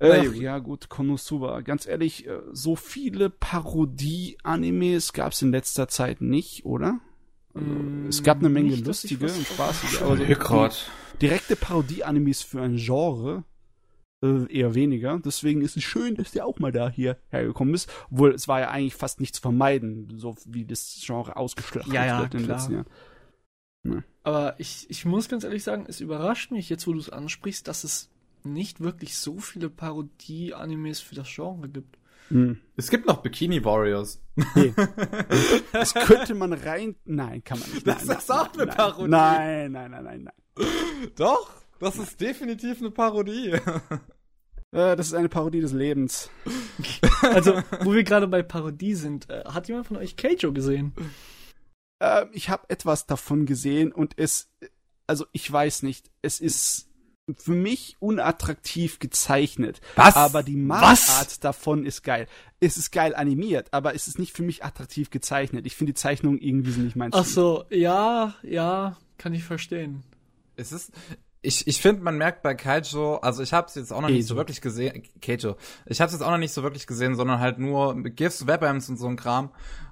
Ach, 0.00 0.24
gut. 0.24 0.36
ja 0.36 0.58
gut, 0.58 0.88
Konosuba. 0.88 1.60
Ganz 1.62 1.86
ehrlich, 1.86 2.26
äh, 2.26 2.40
so 2.52 2.76
viele 2.76 3.30
Parodie-Animes 3.30 5.12
gab 5.12 5.32
es 5.32 5.42
in 5.42 5.50
letzter 5.50 5.88
Zeit 5.88 6.20
nicht, 6.20 6.64
oder? 6.64 7.00
Also, 7.54 7.66
Mm, 7.66 8.06
es 8.08 8.22
gab 8.22 8.38
eine 8.38 8.48
Menge 8.48 8.70
nicht, 8.70 8.86
lustige 8.86 9.24
was 9.24 9.36
und 9.36 9.46
spaßige, 9.46 10.02
aber 10.02 10.16
so 10.16 10.68
direkte 11.20 11.56
Parodie-Animes 11.56 12.42
für 12.42 12.62
ein 12.62 12.76
Genre 12.76 13.44
äh, 14.22 14.52
eher 14.52 14.74
weniger. 14.74 15.20
Deswegen 15.24 15.62
ist 15.62 15.76
es 15.76 15.82
schön, 15.82 16.14
dass 16.14 16.32
der 16.32 16.46
auch 16.46 16.58
mal 16.58 16.72
da 16.72 16.88
hier 16.88 17.18
hergekommen 17.30 17.74
ist. 17.74 17.90
Obwohl 18.10 18.34
es 18.34 18.48
war 18.48 18.60
ja 18.60 18.70
eigentlich 18.70 18.94
fast 18.94 19.20
nicht 19.20 19.34
zu 19.34 19.40
vermeiden, 19.40 20.12
so 20.16 20.36
wie 20.46 20.64
das 20.64 21.02
Genre 21.04 21.36
ausgeschlachtet 21.36 21.92
Ja, 21.92 22.06
ja, 22.06 22.20
wird 22.20 22.34
in 22.34 22.40
den 22.40 22.48
letzten 22.48 22.72
Jahren. 22.72 24.04
Aber 24.22 24.54
ich, 24.58 24.86
ich 24.90 25.04
muss 25.04 25.28
ganz 25.28 25.44
ehrlich 25.44 25.64
sagen, 25.64 25.86
es 25.88 26.00
überrascht 26.00 26.50
mich 26.50 26.68
jetzt, 26.68 26.86
wo 26.86 26.92
du 26.92 26.98
es 26.98 27.10
ansprichst, 27.10 27.66
dass 27.66 27.84
es 27.84 28.10
nicht 28.44 28.80
wirklich 28.80 29.16
so 29.16 29.38
viele 29.38 29.70
Parodie-Animes 29.70 31.00
für 31.00 31.14
das 31.14 31.28
Genre 31.32 31.68
gibt. 31.68 31.98
Hm. 32.28 32.58
Es 32.76 32.90
gibt 32.90 33.06
noch 33.06 33.22
Bikini 33.22 33.64
Warriors. 33.64 34.20
Nee. 34.54 34.74
Das 35.72 35.94
könnte 35.94 36.34
man 36.34 36.52
rein. 36.52 36.96
Nein, 37.04 37.42
kann 37.44 37.60
man 37.60 37.70
nicht. 37.70 37.86
Das 37.86 38.04
nein, 38.04 38.18
ist 38.18 38.28
nein, 38.28 38.38
auch 38.38 38.52
eine 38.52 38.66
nein, 38.66 38.76
Parodie. 38.76 39.10
Nein, 39.10 39.72
nein, 39.72 39.90
nein, 39.90 40.04
nein, 40.04 40.22
nein. 40.24 41.08
Doch, 41.16 41.50
das 41.78 41.96
ist 41.96 42.20
definitiv 42.20 42.80
eine 42.80 42.90
Parodie. 42.90 43.58
Äh, 44.70 44.96
das 44.96 45.06
ist 45.06 45.14
eine 45.14 45.28
Parodie 45.28 45.60
des 45.60 45.72
Lebens. 45.72 46.30
Also, 47.20 47.60
wo 47.80 47.94
wir 47.94 48.04
gerade 48.04 48.28
bei 48.28 48.42
Parodie 48.42 48.94
sind, 48.94 49.28
äh, 49.28 49.42
hat 49.44 49.66
jemand 49.66 49.88
von 49.88 49.96
euch 49.96 50.16
Keijo 50.16 50.52
gesehen? 50.52 50.94
Äh, 51.98 52.26
ich 52.32 52.48
habe 52.48 52.68
etwas 52.68 53.06
davon 53.06 53.44
gesehen 53.44 53.90
und 53.92 54.14
es. 54.16 54.50
Also, 55.08 55.26
ich 55.32 55.50
weiß 55.50 55.82
nicht. 55.82 56.10
Es 56.22 56.40
ist 56.40 56.87
für 57.36 57.52
mich 57.52 57.96
unattraktiv 58.00 58.98
gezeichnet. 58.98 59.80
Was? 59.96 60.16
Aber 60.16 60.42
die 60.42 60.56
Machart 60.56 61.44
davon 61.44 61.84
ist 61.84 62.02
geil. 62.02 62.26
Es 62.60 62.76
ist 62.76 62.90
geil 62.90 63.14
animiert, 63.14 63.68
aber 63.72 63.94
es 63.94 64.08
ist 64.08 64.18
nicht 64.18 64.36
für 64.36 64.42
mich 64.42 64.64
attraktiv 64.64 65.10
gezeichnet. 65.10 65.66
Ich 65.66 65.76
finde 65.76 65.92
die 65.92 65.98
Zeichnung 66.00 66.38
irgendwie 66.38 66.72
sind 66.72 66.84
nicht 66.84 66.96
mein 66.96 67.12
Ach 67.12 67.24
so, 67.24 67.64
ja, 67.70 68.34
ja, 68.42 68.96
kann 69.16 69.34
ich 69.34 69.44
verstehen. 69.44 70.02
Es 70.56 70.72
ist, 70.72 70.92
ich, 71.40 71.66
ich 71.66 71.80
finde, 71.80 72.02
man 72.02 72.16
merkt 72.16 72.42
bei 72.42 72.54
Kaijo, 72.54 73.16
also 73.16 73.42
ich 73.42 73.52
habe 73.52 73.68
es 73.68 73.74
jetzt 73.76 73.92
auch 73.92 74.00
noch 74.00 74.08
nicht 74.08 74.26
so 74.26 74.34
Keijo. 74.34 74.40
wirklich 74.40 74.60
gesehen, 74.60 75.02
Keijo, 75.22 75.56
ich 75.86 76.00
habe 76.00 76.08
es 76.08 76.14
jetzt 76.14 76.22
auch 76.22 76.30
noch 76.30 76.38
nicht 76.38 76.52
so 76.52 76.62
wirklich 76.62 76.86
gesehen, 76.86 77.14
sondern 77.14 77.38
halt 77.38 77.58
nur 77.58 77.94
mit 77.94 78.16
GIFs, 78.16 78.46
Webams 78.46 78.88
und 78.88 78.96
so 78.96 79.06
ein 79.06 79.16
Kram. 79.16 79.50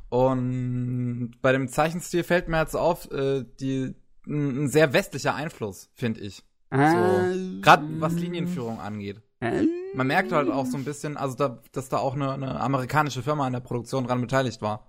Und 0.09 1.35
bei 1.43 1.53
dem 1.53 1.69
Zeichenstil 1.69 2.25
fällt 2.25 2.49
mir 2.49 2.61
jetzt 2.61 2.77
auf, 2.77 3.11
äh, 3.11 3.45
die 3.61 3.95
ein 4.27 4.69
sehr 4.69 4.93
westlicher 4.93 5.35
Einfluss, 5.35 5.89
finde 5.95 6.21
ich. 6.21 6.43
Ah, 6.71 6.91
So, 6.91 7.61
gerade 7.63 7.85
was 8.01 8.15
Linienführung 8.15 8.81
angeht. 8.81 9.21
äh, 9.41 9.65
Man 9.95 10.07
merkt 10.07 10.33
halt 10.33 10.49
auch 10.51 10.67
so 10.67 10.77
ein 10.77 10.85
bisschen, 10.85 11.17
also 11.17 11.37
da, 11.37 11.63
dass 11.73 11.89
da 11.89 11.99
auch 11.99 12.15
eine, 12.15 12.33
eine 12.33 12.61
amerikanische 12.61 13.23
Firma 13.23 13.47
an 13.47 13.53
der 13.53 13.61
Produktion 13.61 14.07
dran 14.07 14.21
beteiligt 14.21 14.61
war. 14.63 14.87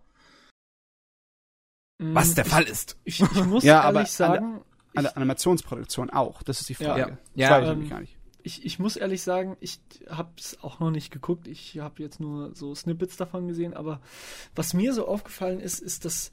Mm, 2.00 2.16
Was 2.16 2.34
der 2.36 2.46
Fall 2.46 2.64
ist. 2.64 2.98
Ich, 3.04 3.22
ich 3.22 3.46
muss 3.46 3.64
Ja, 3.64 3.82
aber 3.82 4.00
ehrlich 4.00 4.12
sagen, 4.12 4.62
An 4.96 5.04
der 5.04 5.16
Animationsproduktion 5.18 6.10
auch. 6.10 6.42
Das 6.44 6.60
ist 6.62 6.70
die 6.70 6.74
Ja. 6.80 6.94
Frage. 6.94 7.18
Ja. 7.36 7.50
Das 7.50 7.58
weiß 7.58 7.64
ich 7.64 7.70
Ähm, 7.70 7.74
nämlich 7.76 7.90
gar 7.90 8.00
nicht. 8.02 8.18
ich, 8.44 8.66
ich 8.66 8.80
muss 8.80 8.96
ehrlich 8.96 9.22
sagen, 9.22 9.58
ich 9.60 9.80
habe 10.10 10.30
es 10.38 10.58
auch 10.64 10.80
noch 10.80 10.92
nicht 10.92 11.12
geguckt. 11.12 11.48
Ich 11.48 11.78
habe 11.80 12.02
jetzt 12.02 12.20
nur 12.20 12.56
so 12.56 12.74
Snippets 12.74 13.18
davon 13.18 13.48
gesehen. 13.48 13.74
Aber 13.74 14.02
was 14.56 14.74
mir 14.74 14.94
so 14.94 15.08
aufgefallen 15.08 15.60
ist, 15.60 15.80
ist, 15.80 16.06
dass 16.06 16.32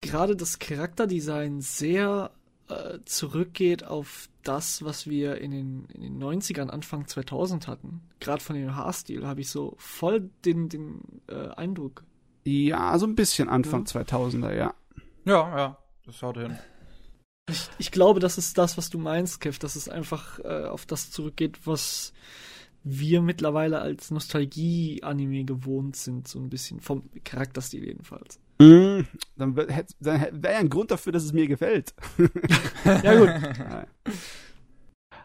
gerade 0.00 0.34
das 0.36 0.58
Charakterdesign 0.58 1.60
sehr 1.60 2.30
äh, 2.70 2.98
zurückgeht 3.04 3.84
auf 3.84 4.28
das, 4.42 4.84
was 4.84 5.08
wir 5.08 5.38
in 5.38 5.50
den, 5.50 5.84
in 5.86 6.02
den 6.02 6.22
90ern, 6.22 6.68
Anfang 6.68 7.06
2000 7.06 7.68
hatten. 7.68 8.00
Gerade 8.20 8.42
von 8.42 8.56
dem 8.56 8.74
Haarstil 8.74 9.26
habe 9.26 9.40
ich 9.40 9.50
so 9.50 9.74
voll 9.78 10.30
den, 10.44 10.68
den 10.68 11.00
äh, 11.28 11.48
Eindruck. 11.48 12.04
Ja, 12.44 12.98
so 12.98 13.06
ein 13.06 13.14
bisschen 13.14 13.48
Anfang 13.48 13.84
Ja. 13.86 14.02
2000er, 14.02 14.54
ja. 14.54 14.74
Ja, 15.24 15.56
ja, 15.58 15.78
das 16.06 16.16
schaut 16.16 16.38
hin. 16.38 16.58
Ich, 17.48 17.68
ich 17.78 17.90
glaube, 17.90 18.20
das 18.20 18.38
ist 18.38 18.56
das, 18.56 18.78
was 18.78 18.90
du 18.90 18.98
meinst, 18.98 19.40
Kev, 19.40 19.58
dass 19.58 19.76
es 19.76 19.88
einfach 19.88 20.38
äh, 20.38 20.64
auf 20.64 20.86
das 20.86 21.10
zurückgeht, 21.10 21.66
was 21.66 22.12
wir 22.82 23.20
mittlerweile 23.20 23.80
als 23.80 24.10
Nostalgie-Anime 24.10 25.44
gewohnt 25.44 25.96
sind, 25.96 26.28
so 26.28 26.38
ein 26.38 26.48
bisschen 26.48 26.80
vom 26.80 27.10
Charakterstil 27.24 27.84
jedenfalls. 27.84 28.40
Mm, 28.60 29.06
Dann, 29.36 29.54
dann 29.54 30.42
wäre 30.42 30.52
ja 30.52 30.58
ein 30.58 30.68
Grund 30.68 30.90
dafür, 30.90 31.12
dass 31.12 31.24
es 31.24 31.32
mir 31.32 31.48
gefällt. 31.48 31.94
Ja 32.84 33.18
gut. 33.18 33.30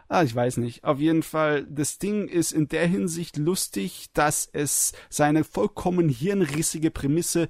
Ah, 0.08 0.24
ich 0.24 0.34
weiß 0.34 0.58
nicht. 0.58 0.84
Auf 0.84 1.00
jeden 1.00 1.24
Fall, 1.24 1.66
das 1.70 1.98
Ding 1.98 2.28
ist 2.28 2.54
in 2.54 2.68
der 2.70 2.88
Hinsicht 2.88 3.38
lustig, 3.38 4.08
dass 4.14 4.48
es 4.54 4.94
seine 5.10 5.44
vollkommen 5.44 6.08
hirnrissige 6.10 6.92
Prämisse 6.92 7.50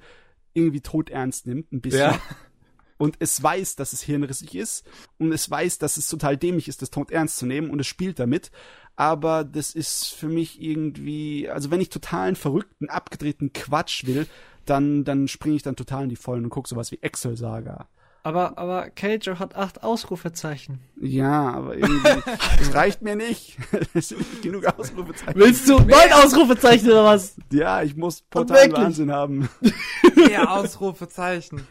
irgendwie 0.54 0.80
todernst 0.80 1.46
nimmt, 1.46 1.70
ein 1.72 1.80
bisschen. 1.82 2.00
Ja. 2.00 2.20
Und 2.98 3.16
es 3.18 3.40
weiß, 3.42 3.76
dass 3.76 3.92
es 3.92 4.00
hirnrissig 4.00 4.54
ist. 4.54 4.86
Und 5.18 5.30
es 5.30 5.50
weiß, 5.50 5.78
dass 5.78 5.98
es 5.98 6.08
total 6.08 6.36
dämlich 6.38 6.66
ist, 6.66 6.80
das 6.80 6.90
tot 6.90 7.10
ernst 7.10 7.36
zu 7.36 7.46
nehmen. 7.46 7.68
Und 7.70 7.78
es 7.78 7.86
spielt 7.86 8.18
damit. 8.18 8.50
Aber 8.96 9.44
das 9.44 9.74
ist 9.74 10.06
für 10.14 10.28
mich 10.28 10.60
irgendwie, 10.62 11.48
also 11.50 11.70
wenn 11.70 11.82
ich 11.82 11.90
totalen 11.90 12.36
verrückten, 12.36 12.88
abgedrehten 12.88 13.52
Quatsch 13.52 14.06
will, 14.06 14.26
dann, 14.66 15.04
dann 15.04 15.28
springe 15.28 15.56
ich 15.56 15.62
dann 15.62 15.76
total 15.76 16.04
in 16.04 16.08
die 16.08 16.16
Vollen 16.16 16.44
und 16.44 16.50
gucke 16.50 16.68
sowas 16.68 16.92
wie 16.92 16.98
Excel 17.02 17.36
Saga. 17.36 17.88
aber, 18.22 18.58
aber 18.58 18.90
Keijo 18.90 19.38
hat 19.38 19.54
acht 19.54 19.82
Ausrufezeichen. 19.84 20.80
Ja, 21.00 21.52
aber 21.52 21.76
irgendwie, 21.76 22.22
das 22.58 22.74
reicht 22.74 23.02
mir 23.02 23.16
nicht. 23.16 23.56
Es 23.94 24.08
sind 24.08 24.18
nicht 24.18 24.42
genug 24.42 24.66
Ausrufezeichen. 24.66 25.40
Willst 25.40 25.68
du 25.68 25.78
neun 25.78 26.12
Ausrufezeichen 26.12 26.88
oder 26.90 27.04
was? 27.04 27.36
Ja, 27.52 27.82
ich 27.82 27.96
muss 27.96 28.24
totalen? 28.28 28.72
Wahnsinn 28.72 29.12
haben. 29.12 29.48
Mehr 30.16 30.50
Ausrufezeichen. 30.50 31.62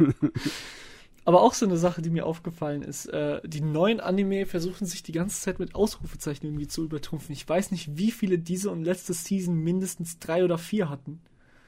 Aber 1.26 1.42
auch 1.42 1.54
so 1.54 1.66
eine 1.66 1.78
Sache, 1.78 2.02
die 2.04 2.12
mir 2.12 2.26
aufgefallen 2.26 2.84
ist, 2.84 3.08
äh, 3.08 3.42
die 3.44 3.62
neuen 3.62 4.00
Anime 4.00 4.46
versuchen 4.46 4.86
sich 4.86 5.02
die 5.02 5.12
ganze 5.12 5.42
Zeit 5.42 5.58
mit 5.58 5.74
Ausrufezeichen 5.74 6.46
irgendwie 6.46 6.68
zu 6.68 6.84
übertrumpfen. 6.84 7.34
Ich 7.34 7.50
weiß 7.50 7.72
nicht, 7.72 7.98
wie 7.98 8.12
viele 8.12 8.38
diese 8.38 8.70
und 8.70 8.84
letzte 8.84 9.14
Season 9.14 9.56
mindestens 9.56 10.20
drei 10.20 10.44
oder 10.44 10.60
vier 10.60 10.88
hatten. 10.90 11.22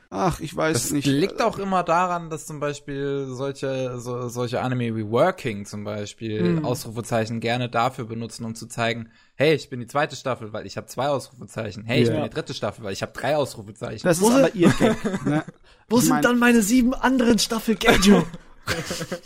Ach, 0.10 0.40
ich 0.40 0.56
weiß 0.56 0.74
Das 0.84 0.92
nicht. 0.92 1.06
liegt 1.06 1.42
auch 1.42 1.58
immer 1.60 1.84
daran, 1.84 2.30
dass 2.30 2.46
zum 2.46 2.60
Beispiel 2.62 3.26
solche, 3.30 4.00
so, 4.00 4.30
solche 4.30 4.62
Anime 4.62 4.96
wie 4.96 5.10
Working 5.10 5.66
zum 5.66 5.84
Beispiel 5.84 6.40
Hm. 6.58 6.66
Ausrufezeichen 6.66 7.40
gerne 7.42 7.68
dafür 7.70 8.06
benutzen, 8.06 8.46
um 8.46 8.56
zu 8.56 8.68
zeigen, 8.68 9.10
hey, 9.36 9.54
ich 9.54 9.70
bin 9.70 9.80
die 9.82 9.88
zweite 9.88 10.16
Staffel, 10.16 10.54
weil 10.54 10.66
ich 10.66 10.78
habe 10.78 10.88
zwei 10.88 11.10
Ausrufezeichen. 11.10 11.84
Hey, 11.84 12.02
ich 12.04 12.08
Ja. 12.08 12.14
bin 12.16 12.24
die 12.24 12.30
dritte 12.30 12.54
Staffel, 12.54 12.86
weil 12.86 12.94
ich 12.94 13.02
habe 13.02 13.12
drei 13.12 13.36
Ausrufezeichen. 13.36 14.08
Das 14.08 14.20
ist 14.20 14.26
sind- 14.26 14.36
aber 14.38 14.56
ihr 14.56 14.70
Gag. 14.70 15.26
Ne? 15.26 15.44
Wo 15.90 15.98
Ich 15.98 16.04
sind 16.04 16.14
mein, 16.14 16.22
dann 16.24 16.40
meine 16.40 16.62
sieben 16.62 16.94
anderen 16.94 17.38
Staffel 17.40 17.76
Keijo? 17.76 18.26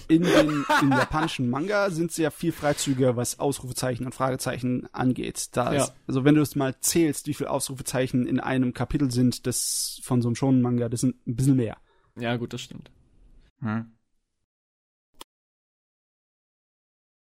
In 0.07 0.23
den 0.23 0.65
in 0.81 0.89
japanischen 0.91 1.49
Manga 1.49 1.89
sind 1.89 2.11
sie 2.11 2.23
ja 2.23 2.29
viel 2.31 2.51
freizügiger, 2.51 3.15
was 3.15 3.39
Ausrufezeichen 3.39 4.05
und 4.05 4.13
Fragezeichen 4.13 4.87
angeht. 4.93 5.49
Da 5.53 5.73
Ja. 5.73 5.83
ist, 5.85 5.93
also 6.07 6.23
wenn 6.25 6.35
du 6.35 6.41
es 6.41 6.55
mal 6.55 6.75
zählst, 6.79 7.27
wie 7.27 7.33
viele 7.33 7.49
Ausrufezeichen 7.49 8.27
in 8.27 8.39
einem 8.39 8.73
Kapitel 8.73 9.11
sind, 9.11 9.47
das 9.47 9.99
von 10.03 10.21
so 10.21 10.27
einem 10.29 10.35
schonen 10.35 10.61
Manga, 10.61 10.89
das 10.89 11.01
sind 11.01 11.15
ein 11.27 11.35
bisschen 11.35 11.55
mehr. 11.55 11.77
ja, 12.17 12.35
gut, 12.37 12.53
das 12.53 12.61
stimmt. 12.61 12.91
Hm. 13.61 13.91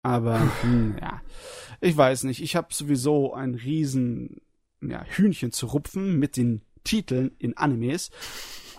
Aber 0.02 0.40
hm, 0.62 0.97
ja, 1.00 1.23
ich 1.81 1.97
weiß 1.97 2.25
nicht. 2.25 2.42
Ich 2.42 2.57
habe 2.57 2.75
sowieso 2.75 3.35
ein 3.35 3.54
riesen 3.54 4.40
ja, 4.81 5.04
Hühnchen 5.04 5.52
zu 5.52 5.66
rupfen 5.66 6.19
mit 6.19 6.37
den 6.37 6.62
Titeln 6.85 7.31
in 7.38 7.57
Animes. 7.57 8.11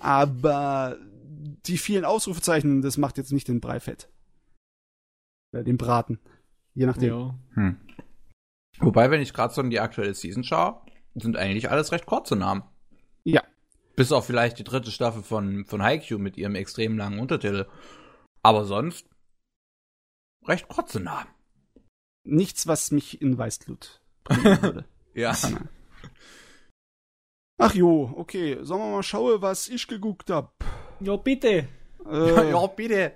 Aber 0.01 0.97
die 1.43 1.77
vielen 1.77 2.05
Ausrufezeichen, 2.05 2.81
das 2.81 2.97
macht 2.97 3.17
jetzt 3.17 3.31
nicht 3.31 3.47
den 3.47 3.61
Brei 3.61 3.79
fett. 3.79 4.09
Äh, 5.51 5.63
den 5.63 5.77
Braten. 5.77 6.19
Je 6.73 6.85
nachdem. 6.85 7.09
Ja. 7.09 7.35
Hm. 7.53 7.77
Wobei, 8.79 9.11
wenn 9.11 9.21
ich 9.21 9.33
gerade 9.33 9.53
so 9.53 9.61
in 9.61 9.69
die 9.69 9.79
aktuelle 9.79 10.13
Season 10.13 10.43
schaue, 10.43 10.81
sind 11.15 11.37
eigentlich 11.37 11.69
alles 11.69 11.91
recht 11.91 12.05
kurze 12.05 12.35
Namen. 12.35 12.63
Ja. 13.23 13.43
Bis 13.95 14.11
auf 14.11 14.25
vielleicht 14.25 14.57
die 14.57 14.63
dritte 14.63 14.91
Staffel 14.91 15.21
von, 15.21 15.65
von 15.65 15.83
Haikyuu 15.83 16.17
mit 16.17 16.37
ihrem 16.37 16.55
extrem 16.55 16.97
langen 16.97 17.19
Untertitel. 17.19 17.67
Aber 18.41 18.65
sonst 18.65 19.07
recht 20.45 20.67
kurze 20.67 20.99
Namen. 20.99 21.29
Nichts, 22.25 22.67
was 22.67 22.91
mich 22.91 23.21
in 23.21 23.37
Weißglut 23.37 24.01
bringen 24.23 24.61
würde. 24.61 24.85
Ja. 25.15 25.37
Ach 27.59 27.75
jo, 27.75 28.11
okay. 28.15 28.57
Sollen 28.63 28.81
wir 28.81 28.91
mal 28.91 29.03
schauen, 29.03 29.43
was 29.43 29.67
ich 29.67 29.85
geguckt 29.85 30.31
hab? 30.31 30.55
Ja, 31.03 31.15
bitte. 31.17 31.67
Äh, 32.09 32.49
ja, 32.51 32.67
bitte. 32.67 33.13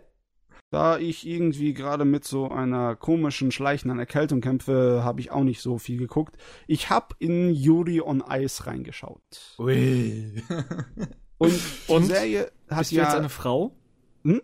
Da 0.70 0.98
ich 0.98 1.26
irgendwie 1.26 1.74
gerade 1.74 2.04
mit 2.04 2.26
so 2.26 2.50
einer 2.50 2.98
komischen, 2.98 3.52
schleichenden 3.52 4.00
Erkältung 4.00 4.42
kämpfe, 4.42 5.02
habe 5.04 5.22
ich 5.22 5.32
auch 5.32 5.44
nicht 5.44 5.62
so 5.62 5.78
viel 5.78 5.98
geguckt. 5.98 6.36
Ich 6.68 6.90
hab 6.90 7.16
in 7.20 7.54
Yuri 7.54 8.02
on 8.02 8.22
Ice 8.30 8.68
reingeschaut. 8.68 9.56
Ui. 9.60 10.44
Und 11.38 11.54
die 11.54 11.92
Und? 11.92 12.06
Serie 12.06 12.52
hat 12.70 12.80
Bist 12.80 12.92
du 12.92 12.96
ja... 12.96 13.04
jetzt 13.04 13.16
eine 13.16 13.30
Frau? 13.30 13.76
Hm? 14.24 14.42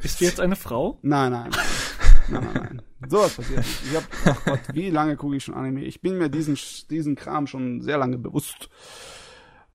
Bist 0.00 0.20
du 0.20 0.24
jetzt 0.24 0.40
eine 0.40 0.56
Frau? 0.56 0.98
Nein, 1.02 1.32
nein, 1.32 1.50
nein. 1.50 1.64
Nein, 2.30 2.44
nein, 2.44 2.82
nein. 3.00 3.08
Sowas 3.08 3.34
passiert 3.34 3.60
nicht. 3.60 3.82
Ich 3.90 3.96
hab, 3.96 4.04
ach 4.26 4.44
Gott, 4.44 4.60
wie 4.74 4.90
lange 4.90 5.16
gucke 5.16 5.36
ich 5.36 5.44
schon 5.44 5.54
Anime? 5.54 5.82
Ich 5.82 6.02
bin 6.02 6.18
mir 6.18 6.28
diesen, 6.28 6.58
diesen 6.90 7.16
Kram 7.16 7.46
schon 7.46 7.80
sehr 7.80 7.96
lange 7.96 8.18
bewusst. 8.18 8.68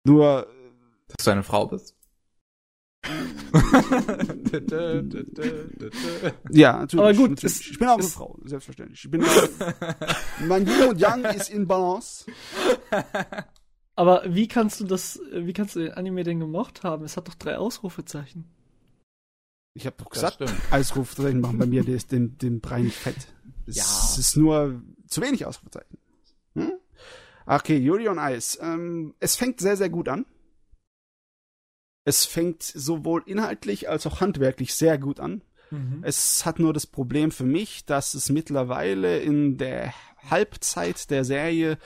Nur, 0.02 0.48
Dass 1.06 1.26
du 1.26 1.30
eine 1.30 1.44
Frau 1.44 1.68
bist. 1.68 1.94
Ja, 6.50 6.78
natürlich. 6.78 7.04
Aber 7.04 7.14
gut, 7.14 7.30
natürlich. 7.30 7.70
ich 7.70 7.78
bin 7.78 7.88
auch 7.88 7.94
eine 7.98 8.02
Frau, 8.04 8.38
selbstverständlich. 8.44 9.04
Ich 9.04 9.10
bin, 9.10 9.24
mein 10.46 10.66
Yin 10.66 10.88
und 10.88 11.00
Yang 11.00 11.24
ist 11.24 11.50
in 11.50 11.66
Balance. 11.66 12.26
Aber 13.96 14.22
wie 14.26 14.48
kannst 14.48 14.80
du 14.80 14.84
das, 14.84 15.20
wie 15.32 15.52
kannst 15.52 15.76
du 15.76 15.80
den 15.80 15.92
Anime 15.92 16.24
denn 16.24 16.40
gemocht 16.40 16.82
haben? 16.82 17.04
Es 17.04 17.16
hat 17.16 17.28
doch 17.28 17.34
drei 17.34 17.56
Ausrufezeichen. 17.58 18.44
Ich 19.74 19.86
habe 19.86 19.96
doch 19.98 20.10
gesagt. 20.10 20.38
Ausrufezeichen 20.70 21.40
machen 21.40 21.58
bei 21.58 21.66
mir 21.66 21.84
den, 21.84 21.98
den, 22.10 22.38
den 22.38 22.60
Brei 22.60 22.82
nicht 22.82 22.96
fett. 22.96 23.16
Es 23.66 23.76
Ja. 23.76 23.84
ist 24.18 24.36
nur 24.36 24.82
zu 25.06 25.20
wenig 25.20 25.46
Ausrufezeichen. 25.46 25.98
Hm? 26.54 26.72
Okay, 27.46 27.78
Yuri 27.78 28.08
on 28.08 28.18
Ice. 28.18 28.58
Ähm, 28.60 29.14
es 29.20 29.36
fängt 29.36 29.60
sehr, 29.60 29.76
sehr 29.76 29.90
gut 29.90 30.08
an. 30.08 30.26
Es 32.04 32.24
fängt 32.24 32.62
sowohl 32.62 33.22
inhaltlich 33.26 33.88
als 33.88 34.06
auch 34.06 34.20
handwerklich 34.20 34.74
sehr 34.74 34.98
gut 34.98 35.20
an. 35.20 35.42
Mhm. 35.70 36.00
Es 36.02 36.44
hat 36.46 36.58
nur 36.58 36.72
das 36.72 36.86
Problem 36.86 37.30
für 37.30 37.44
mich, 37.44 37.84
dass 37.84 38.14
es 38.14 38.28
mittlerweile 38.30 39.18
in 39.20 39.56
der 39.58 39.92
Halbzeit 40.30 41.10
der 41.10 41.24
Serie 41.24 41.78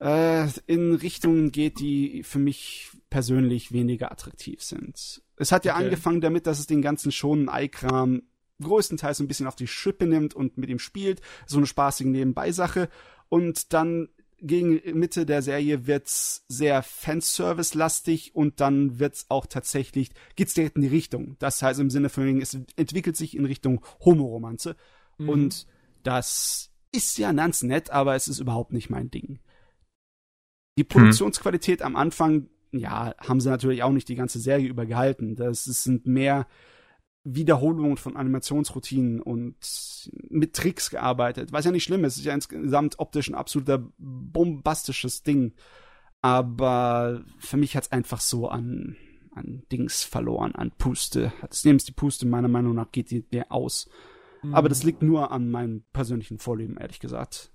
äh, 0.00 0.48
in 0.66 0.94
Richtungen 0.94 1.52
geht, 1.52 1.80
die 1.80 2.22
für 2.22 2.38
mich 2.38 2.90
persönlich 3.10 3.72
weniger 3.72 4.10
attraktiv 4.10 4.62
sind. 4.62 5.22
Es 5.36 5.52
hat 5.52 5.64
ja 5.64 5.74
Okay. 5.74 5.84
angefangen 5.84 6.20
damit, 6.20 6.46
dass 6.46 6.58
es 6.58 6.66
den 6.66 6.82
ganzen 6.82 7.12
schonen 7.12 7.48
Ei-Kram 7.48 8.22
größtenteils 8.62 9.20
ein 9.20 9.28
bisschen 9.28 9.46
auf 9.48 9.56
die 9.56 9.66
Schippe 9.66 10.06
nimmt 10.06 10.34
und 10.34 10.56
mit 10.58 10.70
ihm 10.70 10.78
spielt, 10.78 11.20
so 11.46 11.58
eine 11.58 11.66
spaßige 11.66 12.06
Nebenbeisache. 12.06 12.88
Und 13.28 13.72
dann 13.72 14.08
gegen 14.46 14.80
Mitte 14.98 15.26
der 15.26 15.42
Serie 15.42 15.86
wird's 15.86 16.44
sehr 16.48 16.82
Fanservice-lastig 16.82 18.34
und 18.34 18.60
dann 18.60 18.98
wird's 18.98 19.26
auch 19.30 19.46
tatsächlich, 19.46 20.10
geht's 20.36 20.54
direkt 20.54 20.76
in 20.76 20.82
die 20.82 20.88
Richtung. 20.88 21.36
Das 21.38 21.62
heißt 21.62 21.80
im 21.80 21.90
Sinne 21.90 22.10
von, 22.10 22.40
es 22.40 22.58
entwickelt 22.76 23.16
sich 23.16 23.36
in 23.36 23.46
Richtung 23.46 23.84
Homoromanze. 24.04 24.76
Mhm. 25.18 25.28
Und 25.28 25.66
das 26.02 26.70
ist 26.92 27.18
ja 27.18 27.32
ganz 27.32 27.62
nett, 27.62 27.90
aber 27.90 28.14
es 28.14 28.28
ist 28.28 28.38
überhaupt 28.38 28.72
nicht 28.72 28.90
mein 28.90 29.10
Ding. 29.10 29.40
Die 30.78 30.84
Produktionsqualität 30.84 31.82
am 31.82 31.96
Anfang, 31.96 32.48
ja, 32.72 33.14
haben 33.18 33.40
sie 33.40 33.48
natürlich 33.48 33.82
auch 33.82 33.92
nicht 33.92 34.08
die 34.08 34.16
ganze 34.16 34.40
Serie 34.40 34.68
über 34.68 34.86
gehalten. 34.86 35.36
Das 35.36 35.64
sind 35.64 36.06
mehr 36.06 36.46
Wiederholungen 37.24 37.96
von 37.96 38.16
Animationsroutinen 38.16 39.20
und 39.20 39.56
mit 40.28 40.54
Tricks 40.54 40.90
gearbeitet. 40.90 41.52
Was 41.52 41.64
ja 41.64 41.70
nicht 41.70 41.84
schlimm 41.84 42.04
ist, 42.04 42.14
es 42.14 42.18
ist 42.18 42.26
ja 42.26 42.34
insgesamt 42.34 42.98
optisch 42.98 43.28
ein 43.28 43.34
absoluter 43.34 43.82
bombastisches 43.98 45.22
Ding. 45.22 45.54
Aber 46.20 47.22
für 47.38 47.56
mich 47.56 47.76
hat's 47.76 47.92
einfach 47.92 48.20
so 48.20 48.48
an, 48.48 48.96
an 49.34 49.62
Dings 49.72 50.04
verloren, 50.04 50.54
an 50.54 50.70
Puste. 50.70 51.32
Jetzt 51.42 51.64
nehmen 51.64 51.78
die 51.78 51.92
Puste 51.92 52.26
meiner 52.26 52.48
Meinung 52.48 52.74
nach 52.74 52.92
geht 52.92 53.10
die 53.10 53.24
mehr 53.30 53.50
aus. 53.50 53.88
Mhm. 54.42 54.54
Aber 54.54 54.68
das 54.68 54.82
liegt 54.82 55.02
nur 55.02 55.32
an 55.32 55.50
meinem 55.50 55.84
persönlichen 55.92 56.38
Vorleben, 56.38 56.76
ehrlich 56.76 57.00
gesagt. 57.00 57.53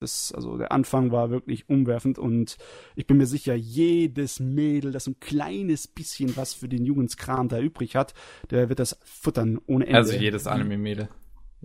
Das, 0.00 0.32
also 0.34 0.56
der 0.56 0.72
Anfang 0.72 1.12
war 1.12 1.30
wirklich 1.30 1.68
umwerfend 1.68 2.18
und 2.18 2.56
ich 2.96 3.06
bin 3.06 3.18
mir 3.18 3.26
sicher, 3.26 3.54
jedes 3.54 4.40
Mädel, 4.40 4.92
das 4.92 5.06
ein 5.06 5.20
kleines 5.20 5.86
bisschen 5.86 6.36
was 6.36 6.54
für 6.54 6.68
den 6.68 6.84
Jugendskram 6.86 7.48
da 7.48 7.60
übrig 7.60 7.96
hat, 7.96 8.14
der 8.50 8.68
wird 8.70 8.78
das 8.78 8.98
futtern 9.04 9.60
ohne 9.66 9.86
Ende. 9.86 9.98
Also 9.98 10.12
jedes 10.14 10.46
Anime-Mädel. 10.46 11.08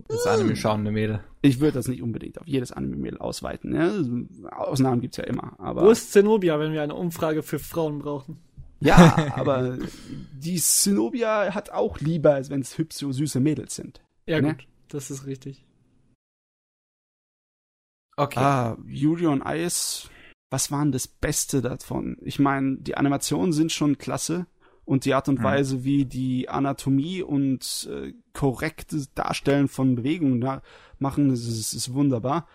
Das 0.08 0.26
Anime-schauende 0.26 0.90
Mädel. 0.92 1.20
ich 1.40 1.60
würde 1.60 1.72
das 1.72 1.88
nicht 1.88 2.02
unbedingt 2.02 2.38
auf 2.38 2.46
jedes 2.46 2.72
Anime-Mädel 2.72 3.18
ausweiten. 3.18 3.74
Ja? 3.74 4.50
Ausnahmen 4.54 5.00
gibt's 5.00 5.16
ja 5.16 5.24
immer. 5.24 5.58
Aber 5.58 5.84
Wo 5.86 5.90
ist 5.90 6.12
Zenobia, 6.12 6.60
wenn 6.60 6.72
wir 6.74 6.82
eine 6.82 6.94
Umfrage 6.94 7.42
für 7.42 7.58
Frauen 7.58 8.00
brauchen? 8.00 8.36
ja, 8.80 9.32
aber 9.36 9.78
die 10.34 10.56
Zenobia 10.56 11.54
hat 11.54 11.70
auch 11.70 11.98
lieber, 12.00 12.34
als 12.34 12.50
wenn 12.50 12.60
es 12.60 12.76
hübsche, 12.76 13.10
süße 13.10 13.40
Mädels 13.40 13.74
sind. 13.74 14.02
Ja, 14.26 14.42
Ne? 14.42 14.48
gut, 14.56 14.66
das 14.88 15.10
ist 15.10 15.24
richtig. 15.26 15.64
Okay. 18.16 18.40
Ah, 18.40 18.76
Yuri 18.86 19.26
on 19.26 19.42
Ice, 19.46 20.08
was 20.50 20.70
war 20.70 20.82
denn 20.82 20.92
das 20.92 21.06
Beste 21.06 21.60
davon? 21.60 22.16
Ich 22.22 22.38
meine, 22.38 22.78
die 22.78 22.96
Animationen 22.96 23.52
sind 23.52 23.72
schon 23.72 23.98
klasse 23.98 24.46
und 24.84 25.04
die 25.04 25.14
Art 25.14 25.28
und 25.28 25.40
Mhm. 25.40 25.44
Weise, 25.44 25.84
wie 25.84 26.06
die 26.06 26.48
Anatomie 26.48 27.22
und 27.22 27.88
äh, 27.92 28.14
korrektes 28.32 29.12
Darstellen 29.12 29.68
von 29.68 29.96
Bewegungen 29.96 30.40
da 30.40 30.62
machen, 30.98 31.28
das 31.28 31.40
ist, 31.40 31.74
ist 31.74 31.92
wunderbar. 31.92 32.46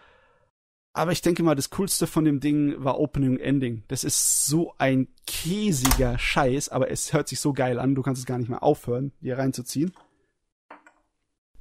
Aber 0.94 1.12
ich 1.12 1.22
denke 1.22 1.44
mal, 1.44 1.56
das 1.56 1.70
Coolste 1.70 2.06
von 2.06 2.26
dem 2.26 2.40
Ding 2.42 2.76
war 2.84 3.00
Opening 3.00 3.32
und 3.32 3.40
Ending. 3.40 3.84
Das 3.88 4.04
ist 4.04 4.46
so 4.46 4.74
ein 4.78 5.08
käsiger 5.26 6.18
Scheiß, 6.18 6.70
aber 6.70 6.92
es 6.92 7.14
hört 7.14 7.30
sich 7.30 7.40
so 7.40 7.54
geil 7.54 7.80
an, 7.80 7.96
du 7.96 8.02
kannst 8.02 8.20
es 8.20 8.26
gar 8.26 8.38
nicht 8.38 8.50
mehr 8.50 8.64
aufhören, 8.64 9.14
hier 9.22 9.38
reinzuziehen. 9.38 9.94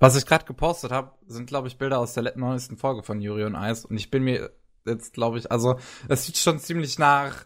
Was 0.00 0.16
ich 0.16 0.26
gerade 0.26 0.44
gepostet 0.46 0.90
habe, 0.90 1.12
sind, 1.26 1.46
glaube 1.46 1.68
ich, 1.68 1.78
Bilder 1.78 1.98
aus 2.00 2.14
der 2.14 2.36
neuesten 2.36 2.76
Folge 2.76 3.02
von 3.02 3.20
Yuri 3.20 3.44
on 3.44 3.54
Ice. 3.54 3.86
Und 3.86 3.96
ich 3.96 4.10
bin 4.10 4.24
mir 4.24 4.50
jetzt, 4.86 5.12
glaube 5.12 5.38
ich, 5.38 5.50
also 5.52 5.78
es 6.08 6.24
sieht 6.24 6.38
schon 6.38 6.58
ziemlich 6.58 6.98
nach 6.98 7.44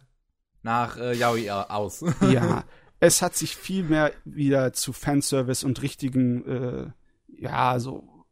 nach 0.62 0.96
äh, 0.96 1.14
Yaoi 1.14 1.50
aus. 1.50 2.04
ja, 2.32 2.64
es 3.00 3.20
hat 3.22 3.34
sich 3.36 3.56
viel 3.56 3.82
mehr 3.82 4.12
wieder 4.24 4.72
zu 4.72 4.92
Fanservice 4.92 5.64
und 5.64 5.82
richtigen, 5.82 6.46
äh, 6.46 6.90
ja, 7.28 7.78
so 7.80 8.24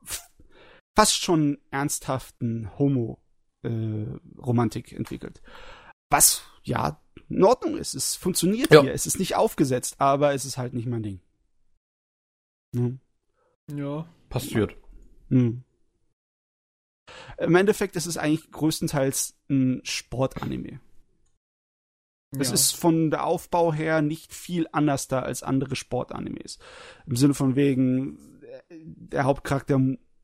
fast 0.97 1.23
schon 1.23 1.59
ernsthaften 1.71 2.71
Homo-Romantik 2.79 4.93
entwickelt. 4.93 5.43
Was, 6.11 6.43
ja, 6.63 7.01
in 7.29 7.45
Ordnung 7.45 7.77
ist. 7.77 7.95
Es 7.95 8.15
funktioniert 8.17 8.73
Ja. 8.73 8.83
hier. 8.83 8.93
Es 8.95 9.07
ist 9.07 9.19
nicht 9.19 9.37
aufgesetzt, 9.37 9.97
aber 9.99 10.35
es 10.35 10.45
ist 10.45 10.59
halt 10.59 10.75
nicht 10.75 10.87
mein 10.87 11.03
Ding. 11.03 11.21
Hm. 12.75 13.01
Ja. 13.77 14.07
Passiert. 14.29 14.77
Hm. 15.29 15.63
Im 17.39 17.55
Endeffekt 17.55 17.97
ist 17.97 18.07
es 18.07 18.17
eigentlich 18.17 18.51
größtenteils 18.51 19.37
ein 19.51 19.81
Sportanime. 19.85 20.81
Es 22.39 22.49
ja. 22.49 22.55
ist 22.55 22.73
von 22.73 23.11
der 23.11 23.27
Aufbau 23.27 23.73
her 23.73 24.01
nicht 24.01 24.33
viel 24.33 24.67
anders 24.73 25.07
da 25.09 25.21
als 25.21 25.43
andere 25.43 25.77
Sportanimes. 25.77 26.59
Im 27.07 27.17
Sinne 27.17 27.35
von 27.35 27.57
wegen, 27.57 28.19
der 28.71 29.25
Hauptcharakter 29.25 29.79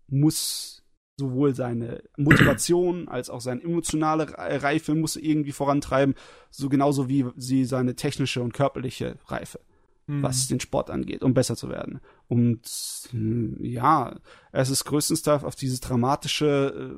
muss 0.07 0.83
sowohl 1.19 1.55
seine 1.55 2.03
Motivation 2.17 3.09
als 3.09 3.29
auch 3.29 3.41
seine 3.43 3.63
emotionale 3.63 4.31
Re- 4.31 4.63
Reife 4.63 4.95
muss 4.95 5.17
er 5.17 5.25
irgendwie 5.25 5.53
vorantreiben, 5.53 6.15
so 6.51 6.69
genauso 6.71 7.09
wie 7.09 7.27
sie 7.37 7.65
seine 7.65 7.95
technische 7.95 8.41
und 8.41 8.55
körperliche 8.55 9.19
Reife, 9.27 9.61
Mhm. 10.09 10.23
was 10.23 10.49
den 10.49 10.59
Sport 10.59 10.91
angeht, 10.91 11.23
um 11.23 11.35
besser 11.35 11.55
zu 11.55 11.69
werden. 11.69 12.01
Und 12.27 12.67
hm, 13.11 13.59
ja, 13.63 14.19
es 14.53 14.71
ist 14.71 14.85
größtenteils 14.85 15.45
auf 15.45 15.55
dieses 15.55 15.81
dramatische 15.81 16.97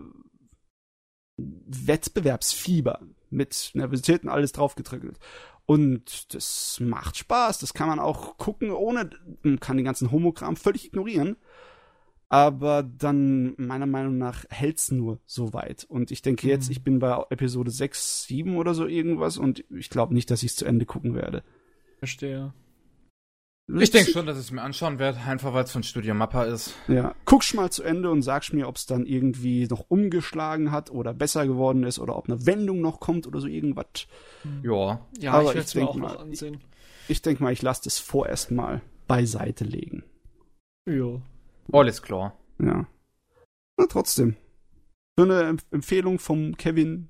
äh, 1.37 1.43
Wettbewerbsfieber 1.67 3.01
mit 3.31 3.71
Nervosität 3.75 4.23
und 4.25 4.29
alles 4.31 4.53
draufgetriggelt. 4.53 5.19
Und 5.67 6.35
das 6.35 6.79
macht 6.81 7.17
Spaß. 7.17 7.59
Das 7.59 7.75
kann 7.75 7.89
man 7.89 8.01
auch 8.01 8.37
gucken, 8.39 8.71
ohne, 8.71 9.11
man 9.43 9.61
kann 9.61 9.77
den 9.77 9.85
ganzen 9.87 10.11
Homokram 10.11 10.57
völlig 10.57 10.87
ignorieren. 10.87 11.37
Aber 12.29 12.83
dann, 12.85 13.55
meiner 13.57 13.87
Meinung 13.87 14.17
nach, 14.19 14.45
hält's 14.51 14.91
nur 14.93 15.19
so 15.27 15.53
weit. 15.53 15.85
Und 15.85 16.11
ich 16.13 16.23
denke 16.23 16.47
jetzt, 16.47 16.67
Mhm. 16.69 16.73
ich 16.73 16.85
bin 16.85 16.99
bei 17.01 17.25
Episode 17.31 17.71
6, 17.73 18.25
7 18.25 18.57
oder 18.57 18.75
so 18.75 18.87
irgendwas 18.87 19.37
und 19.37 19.65
ich 19.71 19.91
glaube 19.91 20.15
nicht, 20.15 20.31
dass 20.31 20.43
ich 20.45 20.51
es 20.51 20.57
zu 20.57 20.65
Ende 20.65 20.87
gucken 20.87 21.15
werde. 21.15 21.43
Verstehe. 21.99 22.53
Ich 23.79 23.91
denke 23.91 24.11
schon, 24.11 24.27
dass 24.27 24.39
ich 24.39 24.45
es 24.45 24.51
mir 24.51 24.63
anschauen 24.63 24.99
werde, 24.99 25.19
einfach 25.21 25.53
weil 25.53 25.65
es 25.65 25.71
von 25.73 25.83
Studio 25.83 26.15
Mappa 26.15 26.45
ist. 26.45 26.75
Ja, 26.89 27.15
guckst 27.25 27.55
mal 27.55 27.71
zu 27.71 27.83
Ende 27.83 28.11
und 28.11 28.23
sagst 28.23 28.53
mir, 28.53 28.69
ob 28.69 28.77
es 28.77 28.87
dann 28.87 29.07
irgendwie 29.07 29.67
noch 29.69 29.85
umgeschlagen 29.89 30.71
hat 30.73 30.91
oder 30.91 31.13
besser 31.15 31.47
geworden 31.47 31.85
ist 31.85 31.99
oder 31.99 32.17
ob 32.17 32.29
eine 32.29 32.47
Wendung 32.47 32.81
noch 32.81 33.01
kommt 33.01 33.27
oder 33.27 33.41
so 33.41 33.47
irgendwas. 33.47 34.07
Ja. 34.63 35.07
Ja, 35.19 35.33
Aber 35.33 35.43
ich 35.43 35.49
ich 35.51 35.55
werde 35.55 35.61
es 35.61 35.75
mir 35.75 35.89
auch 35.89 35.95
mal, 35.97 36.13
noch 36.15 36.21
ansehen. 36.21 36.61
Ich 37.09 37.23
denke 37.23 37.43
mal, 37.43 37.53
ich 37.53 37.63
lasse 37.63 37.83
das 37.85 37.99
vorerst 37.99 38.51
mal 38.51 38.81
beiseite 39.07 39.65
legen. 39.65 40.05
Ja. 40.89 41.21
Alles 41.73 42.03
klar. 42.03 42.37
Ja. 42.59 42.87
Na, 43.77 43.87
trotzdem. 43.89 44.37
So 45.17 45.25
eine 45.25 45.43
Empf 45.43 45.65
Empfehlung 45.71 46.19
vom 46.19 46.57
Kevin 46.57 47.09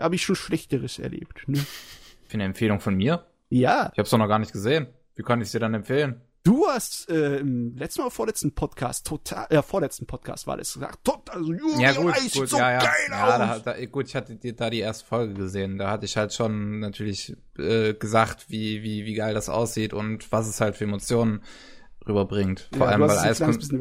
habe 0.00 0.14
ich 0.14 0.22
schon 0.22 0.36
Schlechteres 0.36 0.98
erlebt. 0.98 1.44
Ne? 1.46 1.58
Für 2.26 2.34
eine 2.34 2.44
Empfehlung 2.44 2.80
von 2.80 2.94
mir? 2.94 3.26
Ja, 3.48 3.90
Ich 3.92 3.98
hab's 3.98 4.10
doch 4.10 4.18
noch 4.18 4.28
gar 4.28 4.38
nicht 4.38 4.52
gesehen. 4.52 4.86
Wie 5.20 5.22
kann 5.22 5.42
ich 5.42 5.50
dir 5.50 5.60
dann 5.60 5.74
empfehlen? 5.74 6.22
du 6.44 6.66
hast 6.66 7.10
äh, 7.10 7.40
im 7.40 7.76
letzten 7.76 8.00
oder 8.00 8.10
vorletzten 8.10 8.54
Podcast, 8.54 9.06
total, 9.06 9.46
äh, 9.50 9.60
vorletzten 9.60 10.06
Podcast 10.06 10.46
war 10.46 10.56
das 10.56 10.72
gesagt, 10.72 11.04
total, 11.04 11.36
also 11.36 11.52
Yuri 11.52 11.82
Ja, 11.82 11.92
gut, 11.92 12.14
gut, 12.32 12.48
so 12.48 12.56
ja, 12.56 12.72
ja. 12.72 12.78
geil 12.78 12.90
ja 13.10 13.38
da, 13.38 13.52
aus. 13.56 13.62
da, 13.62 13.84
gut, 13.84 14.08
ich 14.08 14.16
hatte 14.16 14.36
die, 14.36 14.56
da 14.56 14.70
die 14.70 14.78
erste 14.80 15.04
Folge 15.04 15.34
gesehen. 15.34 15.76
Da 15.76 15.90
hatte 15.90 16.06
ich 16.06 16.16
halt 16.16 16.32
schon 16.32 16.80
natürlich 16.80 17.36
äh, 17.58 17.92
gesagt, 17.92 18.46
wie, 18.48 18.82
wie, 18.82 19.04
wie 19.04 19.14
geil 19.14 19.34
das 19.34 19.50
aussieht 19.50 19.92
und 19.92 20.32
was 20.32 20.48
es 20.48 20.62
halt 20.62 20.76
für 20.76 20.84
Emotionen 20.84 21.42
rüberbringt. 22.08 22.68
Vor 22.72 22.80
ja, 22.86 22.92
allem, 22.92 23.00
weil 23.02 23.18
Eiskunst. 23.18 23.72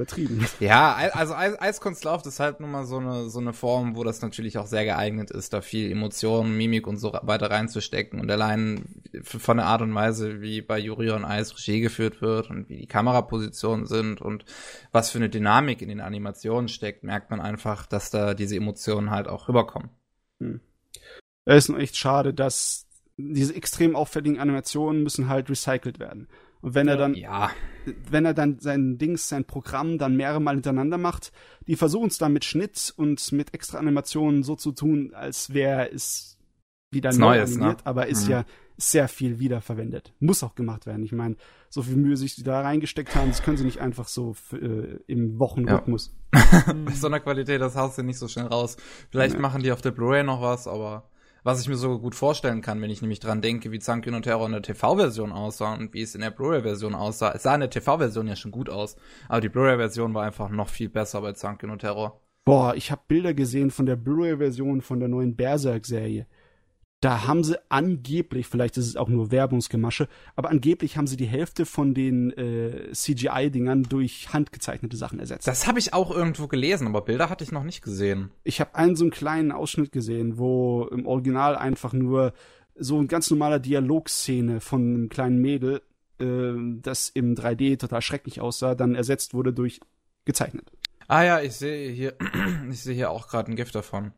Ja, 0.60 0.95
also 1.13 1.34
Eis, 1.34 1.60
Eiskunstlauf 1.60 2.25
ist 2.25 2.39
halt 2.39 2.60
nun 2.60 2.71
mal 2.71 2.86
so 2.86 2.97
eine, 2.97 3.29
so 3.29 3.39
eine 3.39 3.53
Form, 3.53 3.95
wo 3.95 4.03
das 4.03 4.21
natürlich 4.21 4.58
auch 4.58 4.67
sehr 4.67 4.86
geeignet 4.86 5.32
ist, 5.32 5.53
da 5.53 5.62
viel 5.62 5.91
Emotionen, 5.91 6.58
Mimik 6.58 6.88
und 6.88 6.97
so 6.97 7.13
weiter 7.21 7.49
reinzustecken. 7.49 8.19
Und 8.19 8.29
allein 8.29 8.84
von 9.23 9.58
der 9.58 9.65
Art 9.65 9.82
und 9.82 9.93
Weise, 9.93 10.41
wie 10.41 10.62
bei 10.62 10.79
Juri 10.79 11.12
on 11.12 11.25
Eis 11.25 11.55
Regie 11.55 11.82
geführt 11.82 12.21
wird 12.21 12.49
und 12.49 12.69
wie 12.69 12.77
die 12.77 12.88
Kamerapositionen 12.88 13.86
sind 13.86 14.21
und 14.21 14.45
was 14.91 15.10
für 15.10 15.17
eine 15.17 15.29
Dynamik 15.29 15.82
in 15.82 15.89
den 15.89 16.01
Animationen 16.01 16.67
steckt, 16.67 17.03
merkt 17.03 17.32
man 17.32 17.41
einfach, 17.41 17.86
dass 17.86 18.12
da 18.12 18.34
diese 18.34 18.55
Emotionen 18.55 19.12
halt 19.12 19.27
auch 19.27 19.47
rüberkommen. 19.47 19.89
Es 21.45 21.69
ist 21.69 21.75
echt 21.75 21.97
schade, 21.97 22.34
dass 22.34 22.88
diese 23.17 23.55
extrem 23.55 23.95
auffälligen 23.95 24.39
Animationen 24.39 25.03
müssen 25.03 25.27
halt 25.27 25.49
recycelt 25.49 25.99
werden. 25.99 26.27
Und 26.62 26.76
wenn 26.76 26.88
er 26.88 26.98
dann, 26.98 27.13
Ja, 27.13 27.52
wenn 28.12 28.26
er 28.26 28.34
dann 28.34 28.60
sein 28.60 28.98
Dings, 28.98 29.30
sein 29.30 29.45
Programm 29.45 29.98
dann 29.98 30.15
mehrere 30.17 30.41
Mal 30.41 30.56
hintereinander 30.56 30.98
macht, 30.98 31.32
die 31.67 31.76
versuchen 31.76 32.08
es 32.08 32.17
dann 32.17 32.34
mit 32.34 32.43
Schnitt 32.45 32.93
und 32.98 33.32
mit 33.32 33.54
extra 33.54 33.78
Animationen 33.78 34.43
so 34.43 34.56
zu 34.56 34.72
tun, 34.74 35.13
als 35.13 35.54
wäre 35.54 35.89
es 35.91 36.38
wieder 36.91 37.12
neu 37.13 37.38
Neues, 37.38 37.52
ne? 37.52 37.58
animiert, 37.63 37.82
aber 37.86 38.08
ist 38.08 38.26
Mhm. 38.26 38.32
ja 38.32 38.45
sehr 38.78 39.08
viel 39.08 39.39
wiederverwendet. 39.39 40.13
Muss 40.19 40.41
auch 40.43 40.56
gemacht 40.56 40.86
werden. 40.86 41.04
Ich 41.04 41.12
meine, 41.12 41.36
so 41.69 41.82
viel 41.84 41.98
Mühe 41.98 42.15
sich 42.17 42.36
die 42.36 42.43
da 42.43 42.62
reingesteckt 42.62 43.13
haben, 43.15 43.30
das 43.30 43.43
können 43.43 43.58
sie 43.58 43.65
nicht 43.65 43.80
einfach 43.80 44.08
so 44.08 44.36
äh, 44.54 44.98
im 45.08 45.38
Wochenrhythmus. 45.38 46.15
bei 46.86 46.93
so 46.93 47.08
einer 47.08 47.19
Qualität, 47.19 47.62
das 47.62 47.76
haust 47.76 47.98
du 47.98 48.04
nicht 48.04 48.17
so 48.17 48.28
schnell 48.28 48.48
raus. 48.48 48.78
Vielleicht 49.12 49.36
Nee. 49.36 49.41
machen 49.41 49.62
die 49.63 49.72
auf 49.72 49.82
der 49.82 49.91
Blu-ray 49.91 50.24
noch 50.24 50.41
was, 50.41 50.67
aber 50.67 51.10
was 51.43 51.62
ich 51.62 51.69
mir 51.69 51.75
so 51.75 51.99
gut 51.99 52.15
vorstellen 52.15 52.62
kann, 52.62 52.82
wenn 52.82 52.89
ich 52.89 53.02
nämlich 53.02 53.19
dran 53.19 53.41
denke, 53.41 53.71
wie 53.71 53.80
Zankin 53.80 54.13
und 54.13 54.23
Terror 54.23 54.45
in 54.45 54.52
der 54.52 54.62
TV-Version 54.62 55.32
aussah 55.32 55.73
und 55.73 55.93
wie 55.93 56.02
es 56.02 56.15
in 56.15 56.21
der 56.21 56.32
Blu-ray-Version 56.32 56.95
aussah. 56.95 57.32
Es 57.34 57.43
sah 57.43 57.54
in 57.54 57.62
der 57.62 57.69
TV-Version 57.69 58.28
ja 58.28 58.36
schon 58.36 58.52
gut 58.52 58.69
aus, 58.69 58.95
aber 59.28 59.41
die 59.41 59.49
Blu-ray-Version 59.49 60.13
war 60.13 60.23
einfach 60.25 60.49
noch 60.49 60.69
viel 60.69 60.89
besser 60.89 61.21
bei 61.21 61.34
Zankin 61.34 61.69
und 61.69 61.80
Terror. 61.80 62.21
Boah, 62.45 62.73
ich 62.75 62.91
habe 62.91 63.02
Bilder 63.08 63.34
gesehen 63.34 63.69
von 63.69 63.86
der 63.86 63.95
Blu-ray-Version 63.95 64.82
von 64.82 64.99
der 64.99 65.10
neuen 65.10 65.36
Berserk-Serie. 65.36 66.25
Da 67.01 67.25
haben 67.25 67.45
sie 67.45 67.57
angeblich, 67.69 68.47
vielleicht 68.47 68.75
ist 68.77 68.88
es 68.88 68.97
auch 68.97 69.07
nur 69.07 69.31
Werbungsgemasche, 69.31 70.09
aber 70.35 70.49
angeblich 70.49 70.97
haben 70.97 71.07
sie 71.07 71.15
die 71.15 71.25
Hälfte 71.25 71.65
von 71.65 71.93
den 71.93 72.31
äh, 72.31 72.91
CGI-Dingern 72.91 73.83
durch 73.83 74.33
handgezeichnete 74.33 74.97
Sachen 74.97 75.19
ersetzt. 75.19 75.47
Das 75.47 75.65
habe 75.65 75.79
ich 75.79 75.93
auch 75.93 76.12
irgendwo 76.12 76.47
gelesen, 76.47 76.88
aber 76.88 77.01
Bilder 77.01 77.29
hatte 77.29 77.45
ich 77.45 77.53
noch 77.53 77.63
nicht 77.63 77.81
gesehen. 77.81 78.31
ich 78.43 78.59
habe 78.59 78.75
einen 78.75 78.97
so 78.97 79.05
einen 79.05 79.12
kleinen 79.12 79.53
Ausschnitt 79.53 79.93
gesehen, 79.93 80.38
wo 80.38 80.89
im 80.91 81.05
Original 81.05 81.55
einfach 81.55 81.93
nur 81.93 82.33
so 82.75 82.99
ein 82.99 83.07
ganz 83.07 83.29
normaler 83.29 83.59
Dialogszene 83.59 84.59
von 84.59 84.81
einem 84.81 85.09
kleinen 85.09 85.39
Mädel, 85.39 85.81
äh, 86.19 86.53
das 86.81 87.07
im 87.07 87.33
3D 87.33 87.77
total 87.79 88.01
schrecklich 88.01 88.41
aussah, 88.41 88.75
dann 88.75 88.95
ersetzt 88.95 89.33
wurde 89.33 89.53
durch 89.53 89.79
gezeichnet. 90.25 90.69
Ah 91.07 91.23
ja, 91.23 91.41
ich 91.41 91.53
sehe 91.53 91.91
hier, 91.91 92.15
ich 92.69 92.81
sehe 92.81 92.95
hier 92.95 93.09
auch 93.09 93.29
gerade 93.29 93.51
ein 93.51 93.55
Gift 93.55 93.73
davon. 93.73 94.12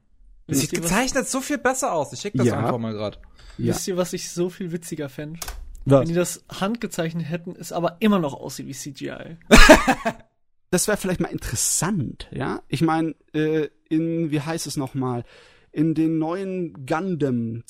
Das 0.51 0.59
sieht 0.61 0.73
ihr, 0.73 0.79
was- 0.83 0.89
gezeichnet 0.89 1.27
so 1.27 1.41
viel 1.41 1.57
besser 1.57 1.93
aus. 1.93 2.13
Ich 2.13 2.19
schick 2.21 2.33
das 2.35 2.47
Ja. 2.47 2.59
einfach 2.59 2.77
mal 2.77 2.93
gerade. 2.93 3.17
Ja. 3.57 3.73
Wisst 3.73 3.87
ihr, 3.87 3.97
was 3.97 4.13
ich 4.13 4.29
so 4.29 4.49
viel 4.49 4.71
witziger 4.71 5.09
fände? 5.09 5.39
Wenn 5.85 6.07
die 6.07 6.13
das 6.13 6.43
handgezeichnet 6.49 7.27
hätten, 7.27 7.55
es 7.59 7.71
aber 7.71 7.97
immer 8.01 8.19
noch 8.19 8.33
aussieht 8.35 8.67
wie 8.67 8.73
CGI. 8.73 9.37
das 10.69 10.87
wäre 10.87 10.97
vielleicht 10.97 11.19
mal 11.19 11.31
interessant, 11.31 12.27
ja? 12.31 12.61
Ich 12.67 12.81
meine, 12.81 13.15
äh, 13.33 13.67
in, 13.89 14.29
wie 14.31 14.41
heißt 14.41 14.67
es 14.67 14.77
nochmal, 14.77 15.23
in 15.71 15.93
den 15.95 16.17
neuen 16.19 16.85
Gundam 16.85 17.63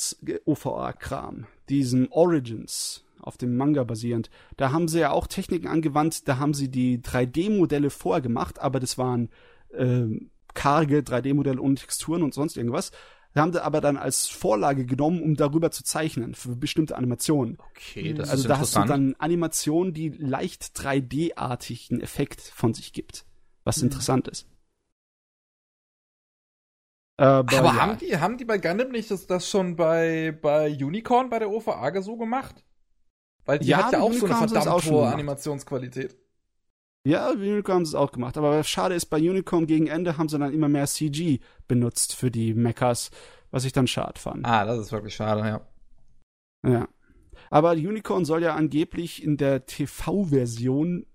OVA-Kram, 0.45 1.45
diesem 1.69 2.11
Origins, 2.11 3.05
auf 3.19 3.37
dem 3.37 3.55
Manga 3.55 3.83
basierend, 3.83 4.29
da 4.57 4.71
haben 4.71 4.87
sie 4.87 4.99
ja 4.99 5.11
auch 5.11 5.27
Techniken 5.27 5.67
angewandt, 5.67 6.27
da 6.27 6.37
haben 6.37 6.53
sie 6.53 6.69
die 6.69 6.99
3D-Modelle 7.01 7.91
vorgemacht, 7.91 8.59
aber 8.59 8.79
das 8.79 8.97
waren 8.97 9.29
ähm, 9.73 10.30
karge 10.53 11.03
3D-Modelle 11.03 11.61
ohne 11.61 11.75
Texturen 11.75 12.23
und 12.23 12.33
sonst 12.33 12.57
irgendwas. 12.57 12.91
Da 13.33 13.41
haben 13.41 13.53
sie 13.53 13.63
aber 13.63 13.81
dann 13.81 13.97
als 13.97 14.27
Vorlage 14.27 14.85
genommen, 14.85 15.21
um 15.21 15.35
darüber 15.35 15.71
zu 15.71 15.83
zeichnen, 15.83 16.35
für 16.35 16.55
bestimmte 16.55 16.95
Animationen. 16.97 17.57
Okay, 17.71 18.13
das 18.13 18.29
Also 18.29 18.43
ist 18.43 18.45
da 18.45 18.59
hast 18.59 18.77
du 18.77 18.83
dann 18.83 19.15
Animationen, 19.19 19.93
die 19.93 20.09
leicht 20.09 20.71
3D-artigen 20.73 22.01
Effekt 22.01 22.41
von 22.41 22.73
sich 22.73 22.93
gibt, 22.93 23.25
was 23.63 23.81
Mhm. 23.81 23.81
interessant 23.81 24.27
ist. 24.27 24.47
Aber, 27.17 27.57
Aber 27.57 27.67
ja, 27.67 27.77
haben 27.77 27.97
die, 27.97 28.17
haben 28.19 28.37
die 28.37 28.45
bei 28.45 28.57
Gundam 28.57 28.89
nicht 28.91 29.11
das, 29.11 29.27
das 29.27 29.49
schon 29.49 29.75
bei, 29.75 30.31
bei 30.41 30.69
Unicorn 30.71 31.29
bei 31.29 31.39
der 31.39 31.49
OVA 31.49 32.01
so 32.01 32.17
gemacht? 32.17 32.63
Weil 33.45 33.59
die 33.59 33.75
Ja, 33.75 33.77
hat 33.77 33.91
ja 33.91 33.99
auch 34.01 34.13
so 34.13 34.25
eine 34.25 34.35
Unicorn 34.35 34.47
sie 34.49 34.55
das 34.55 34.67
verdammt 34.67 34.67
auch 34.67 34.83
schon 34.83 35.05
hohe. 35.05 35.05
Animationsqualität. 35.05 36.17
Ja, 37.03 37.29
Unicorn 37.31 37.77
haben 37.77 37.85
sie 37.85 37.91
es 37.91 37.95
auch 37.95 38.11
gemacht. 38.11 38.37
Aber 38.37 38.63
schade 38.63 38.95
ist, 38.95 39.07
bei 39.07 39.17
Unicorn 39.17 39.65
gegen 39.65 39.87
Ende 39.87 40.17
haben 40.17 40.29
sie 40.29 40.37
dann 40.37 40.53
immer 40.53 40.69
mehr 40.69 40.87
CG 40.87 41.39
benutzt 41.67 42.15
für 42.15 42.29
die 42.31 42.53
Mechas, 42.53 43.09
was 43.49 43.65
ich 43.65 43.73
dann 43.73 43.87
schade 43.87 44.19
fand. 44.19 44.45
Ah, 44.45 44.65
das 44.65 44.79
ist 44.79 44.91
wirklich 44.91 45.15
schade, 45.15 45.41
ja. 45.41 45.61
Ja. 46.69 46.87
Aber 47.49 47.71
Unicorn 47.71 48.23
soll 48.25 48.43
ja 48.43 48.55
angeblich 48.55 49.23
in 49.23 49.37
der 49.37 49.65
TV-Version 49.65 51.05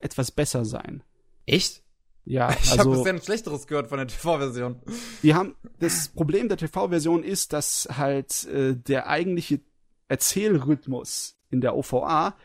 etwas 0.00 0.30
besser 0.30 0.64
sein. 0.64 1.02
Echt? 1.46 1.82
Ja, 2.24 2.50
Ich 2.62 2.70
habe 2.72 2.80
also 2.80 2.90
bisher 2.92 3.12
ein 3.14 3.22
schlechteres 3.22 3.66
gehört 3.66 3.88
von 3.88 3.98
der 3.98 4.08
TV-Version. 4.08 4.80
die 5.22 5.34
haben 5.34 5.54
das 5.78 6.08
Problem 6.08 6.48
der 6.48 6.58
TV-Version 6.58 7.22
ist, 7.22 7.52
dass 7.52 7.88
halt 7.96 8.46
äh, 8.46 8.76
der 8.76 9.08
eigentliche 9.08 9.60
Erzählrhythmus 10.08 11.36
in 11.50 11.60
der 11.60 11.76
OVA 11.76 12.36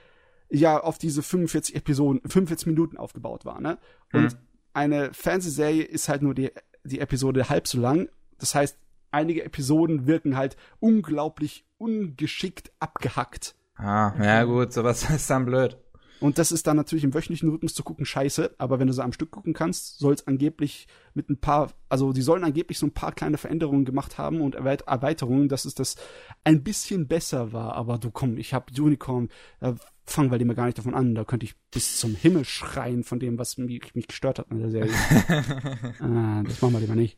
ja 0.49 0.81
auf 0.81 0.97
diese 0.97 1.23
45 1.23 1.75
Episoden, 1.75 2.21
45 2.21 2.67
Minuten 2.67 2.97
aufgebaut 2.97 3.45
war, 3.45 3.59
ne? 3.61 3.77
Und 4.13 4.31
Hm. 4.31 4.37
eine 4.73 5.13
Fernsehserie 5.13 5.83
ist 5.83 6.09
halt 6.09 6.21
nur 6.21 6.33
die, 6.33 6.51
die 6.83 6.99
Episode 6.99 7.49
halb 7.49 7.67
so 7.67 7.79
lang. 7.79 8.09
Das 8.37 8.55
heißt, 8.55 8.77
einige 9.11 9.43
Episoden 9.43 10.07
wirken 10.07 10.35
halt 10.37 10.57
unglaublich 10.79 11.65
ungeschickt 11.77 12.71
abgehackt. 12.79 13.55
Ah, 13.75 14.13
ja 14.21 14.43
gut, 14.43 14.73
sowas 14.73 15.09
ist 15.09 15.29
dann 15.29 15.45
blöd. 15.45 15.77
Und 16.21 16.37
das 16.37 16.53
ist 16.53 16.65
dann 16.65 16.77
natürlich 16.77 17.03
im 17.03 17.13
wöchentlichen 17.13 17.49
Rhythmus 17.49 17.73
zu 17.73 17.83
gucken 17.83 18.05
scheiße, 18.05 18.55
aber 18.57 18.79
wenn 18.79 18.87
du 18.87 18.93
so 18.93 19.01
am 19.01 19.11
Stück 19.11 19.31
gucken 19.31 19.53
kannst, 19.53 19.99
soll 19.99 20.13
es 20.13 20.25
angeblich 20.27 20.87
mit 21.13 21.29
ein 21.29 21.37
paar, 21.37 21.71
also 21.89 22.13
die 22.13 22.21
sollen 22.21 22.45
angeblich 22.45 22.79
so 22.79 22.85
ein 22.85 22.93
paar 22.93 23.11
kleine 23.11 23.37
Veränderungen 23.37 23.83
gemacht 23.83 24.17
haben 24.17 24.39
und 24.39 24.55
Erweit 24.55 24.83
Erweiterungen, 24.83 25.49
dass 25.49 25.65
es 25.65 25.75
das 25.75 25.97
ein 26.45 26.63
bisschen 26.63 27.07
besser 27.07 27.51
war. 27.51 27.73
Aber 27.73 27.97
du 27.97 28.11
komm, 28.11 28.37
ich 28.37 28.53
hab 28.53 28.71
Unicorn, 28.77 29.29
da 29.59 29.75
fangen 30.05 30.31
wir 30.31 30.37
lieber 30.37 30.55
gar 30.55 30.65
nicht 30.65 30.77
davon 30.77 30.93
an, 30.93 31.15
da 31.15 31.23
könnte 31.23 31.45
ich 31.45 31.55
bis 31.71 31.97
zum 31.99 32.15
Himmel 32.15 32.45
schreien 32.45 33.03
von 33.03 33.19
dem, 33.19 33.37
was 33.37 33.57
mich, 33.57 33.95
mich 33.95 34.07
gestört 34.07 34.39
hat 34.39 34.47
in 34.51 34.59
der 34.59 34.69
Serie. 34.69 34.91
ah, 35.99 36.43
das 36.43 36.61
machen 36.61 36.73
wir 36.73 36.79
lieber 36.79 36.95
nicht. 36.95 37.17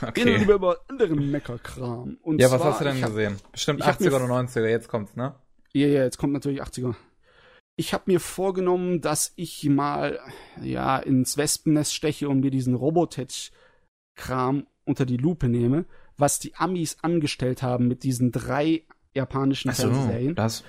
Wir 0.00 0.08
okay. 0.08 0.36
lieber 0.38 0.54
über 0.54 0.80
anderen 0.88 1.30
Meckerkram. 1.30 2.16
Und 2.22 2.40
Ja, 2.40 2.50
was 2.50 2.60
zwar, 2.60 2.72
hast 2.72 2.80
du 2.80 2.84
denn 2.84 3.02
hab- 3.02 3.10
gesehen? 3.10 3.36
Bestimmt 3.52 3.80
ich 3.80 3.86
hab 3.86 4.00
80er 4.00 4.10
mir- 4.10 4.16
oder 4.16 4.26
90er, 4.26 4.68
jetzt 4.68 4.88
kommt's, 4.88 5.16
ne? 5.16 5.34
Ja, 5.72 5.86
ja, 5.88 6.04
jetzt 6.04 6.16
kommt 6.16 6.32
natürlich 6.32 6.62
80er. 6.62 6.94
Ich 7.76 7.92
habe 7.92 8.04
mir 8.06 8.20
vorgenommen, 8.20 9.00
dass 9.00 9.32
ich 9.36 9.64
mal 9.68 10.18
ja 10.60 10.98
ins 10.98 11.36
Wespennest 11.36 11.94
steche 11.94 12.28
und 12.28 12.40
mir 12.40 12.50
diesen 12.50 12.74
Robotech-Kram 12.74 14.66
unter 14.84 15.06
die 15.06 15.16
Lupe 15.16 15.48
nehme, 15.48 15.86
was 16.16 16.38
die 16.38 16.54
Amis 16.56 16.98
angestellt 17.02 17.62
haben 17.62 17.88
mit 17.88 18.02
diesen 18.02 18.32
drei 18.32 18.84
japanischen 19.14 19.70
Ach 19.70 19.74
so, 19.74 19.88
Fernsehserien. 19.88 20.34
das. 20.34 20.62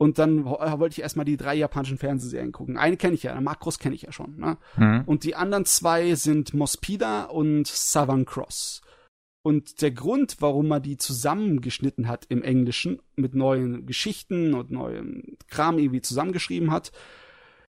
Und 0.00 0.18
dann 0.18 0.46
äh, 0.46 0.78
wollte 0.78 0.94
ich 0.94 1.02
erstmal 1.02 1.26
die 1.26 1.36
drei 1.36 1.54
japanischen 1.54 1.98
Fernsehserien 1.98 2.52
gucken. 2.52 2.78
Eine 2.78 2.96
kenne 2.96 3.12
ich 3.12 3.24
ja, 3.24 3.38
Makros 3.38 3.78
kenne 3.78 3.94
ich 3.94 4.00
ja 4.00 4.12
schon. 4.12 4.38
Ne? 4.38 4.56
Hm. 4.76 5.02
Und 5.04 5.24
die 5.24 5.34
anderen 5.34 5.66
zwei 5.66 6.14
sind 6.14 6.54
Mospida 6.54 7.24
und 7.24 7.66
Southern 7.66 8.24
Cross. 8.24 8.80
Und 9.42 9.82
der 9.82 9.90
Grund, 9.90 10.38
warum 10.40 10.68
man 10.68 10.82
die 10.82 10.96
zusammengeschnitten 10.96 12.08
hat 12.08 12.24
im 12.30 12.42
Englischen, 12.42 13.02
mit 13.14 13.34
neuen 13.34 13.84
Geschichten 13.84 14.54
und 14.54 14.70
neuem 14.70 15.36
Kram 15.48 15.78
irgendwie 15.78 16.00
zusammengeschrieben 16.00 16.70
hat, 16.70 16.92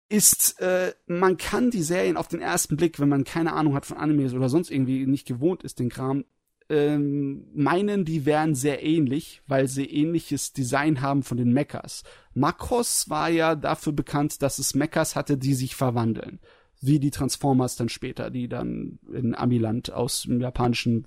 ist, 0.08 0.58
äh, 0.62 0.94
man 1.06 1.36
kann 1.36 1.70
die 1.70 1.82
Serien 1.82 2.16
auf 2.16 2.28
den 2.28 2.40
ersten 2.40 2.78
Blick, 2.78 2.98
wenn 3.00 3.10
man 3.10 3.24
keine 3.24 3.52
Ahnung 3.52 3.74
hat 3.74 3.84
von 3.84 3.98
Animes 3.98 4.32
oder 4.32 4.48
sonst 4.48 4.70
irgendwie 4.70 5.04
nicht 5.04 5.26
gewohnt 5.26 5.62
ist, 5.62 5.78
den 5.78 5.90
Kram, 5.90 6.24
ähm, 6.68 7.44
meinen, 7.54 8.04
die 8.04 8.24
wären 8.24 8.54
sehr 8.54 8.82
ähnlich, 8.82 9.42
weil 9.46 9.68
sie 9.68 9.84
ähnliches 9.84 10.52
Design 10.52 11.00
haben 11.00 11.22
von 11.22 11.36
den 11.36 11.52
Mechas. 11.52 12.04
Makros 12.32 13.08
war 13.10 13.28
ja 13.28 13.54
dafür 13.54 13.92
bekannt, 13.92 14.42
dass 14.42 14.58
es 14.58 14.74
Mechas 14.74 15.14
hatte, 15.14 15.36
die 15.36 15.54
sich 15.54 15.76
verwandeln. 15.76 16.40
wie 16.84 16.98
die 17.00 17.10
Transformers 17.10 17.76
dann 17.76 17.88
später, 17.88 18.30
die 18.30 18.48
dann 18.48 18.98
in 19.12 19.34
Amiland 19.34 19.90
aus 19.90 20.22
dem 20.22 20.40
japanischen 20.40 21.06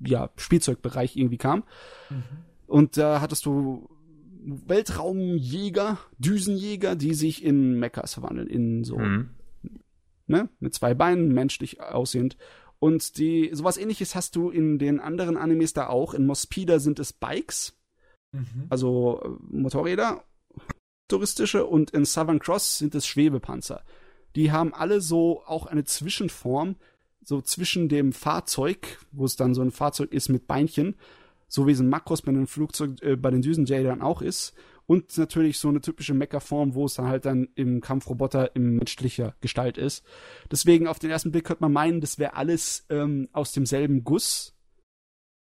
ja, 0.00 0.30
Spielzeugbereich 0.36 1.16
irgendwie 1.16 1.38
kam. 1.38 1.64
Mhm. 2.10 2.22
Und 2.66 2.96
da 2.96 3.20
hattest 3.20 3.44
du 3.44 3.88
Weltraumjäger, 4.44 5.98
Düsenjäger, 6.18 6.94
die 6.94 7.14
sich 7.14 7.44
in 7.44 7.78
Mechas 7.78 8.14
verwandeln, 8.14 8.46
in 8.46 8.84
so, 8.84 8.98
mhm. 8.98 9.30
ne, 10.28 10.48
mit 10.60 10.74
zwei 10.74 10.94
Beinen, 10.94 11.32
menschlich 11.32 11.80
aussehend. 11.80 12.36
Und 12.78 13.18
die, 13.18 13.50
sowas 13.52 13.78
ähnliches 13.78 14.14
hast 14.14 14.36
du 14.36 14.50
in 14.50 14.78
den 14.78 15.00
anderen 15.00 15.36
Animes 15.36 15.72
da 15.72 15.88
auch. 15.88 16.14
In 16.14 16.26
Mospida 16.26 16.78
sind 16.78 16.98
es 16.98 17.12
Bikes, 17.12 17.76
mhm. 18.32 18.66
also 18.68 19.20
äh, 19.24 19.56
Motorräder, 19.56 20.24
touristische, 21.08 21.64
und 21.64 21.90
in 21.92 22.04
Southern 22.04 22.38
Cross 22.38 22.78
sind 22.78 22.94
es 22.94 23.06
Schwebepanzer. 23.06 23.82
Die 24.34 24.52
haben 24.52 24.74
alle 24.74 25.00
so 25.00 25.42
auch 25.46 25.66
eine 25.66 25.84
Zwischenform, 25.84 26.76
so 27.22 27.40
zwischen 27.40 27.88
dem 27.88 28.12
Fahrzeug, 28.12 28.98
wo 29.10 29.24
es 29.24 29.36
dann 29.36 29.54
so 29.54 29.62
ein 29.62 29.70
Fahrzeug 29.72 30.12
ist 30.12 30.28
mit 30.28 30.46
Beinchen, 30.46 30.96
so 31.48 31.66
wie 31.66 31.72
es 31.72 31.80
ein 31.80 31.88
Makros 31.88 32.22
bei 32.22 32.32
den 32.32 32.46
Flugzeug, 32.46 33.02
äh, 33.02 33.16
bei 33.16 33.30
den 33.30 33.42
Düsenjadern 33.42 34.02
auch 34.02 34.20
ist. 34.20 34.54
Und 34.86 35.16
natürlich 35.18 35.58
so 35.58 35.68
eine 35.68 35.80
typische 35.80 36.14
Mecha-Form, 36.14 36.74
wo 36.74 36.84
es 36.84 36.94
dann 36.94 37.08
halt 37.08 37.24
dann 37.24 37.48
im 37.56 37.80
Kampfroboter 37.80 38.54
in 38.54 38.76
menschlicher 38.76 39.34
Gestalt 39.40 39.78
ist. 39.78 40.04
Deswegen 40.50 40.86
auf 40.86 40.98
den 40.98 41.10
ersten 41.10 41.32
Blick 41.32 41.44
könnte 41.44 41.64
man 41.64 41.72
meinen, 41.72 42.00
das 42.00 42.18
wäre 42.18 42.34
alles 42.34 42.86
ähm, 42.88 43.28
aus 43.32 43.52
demselben 43.52 44.04
Guss. 44.04 44.54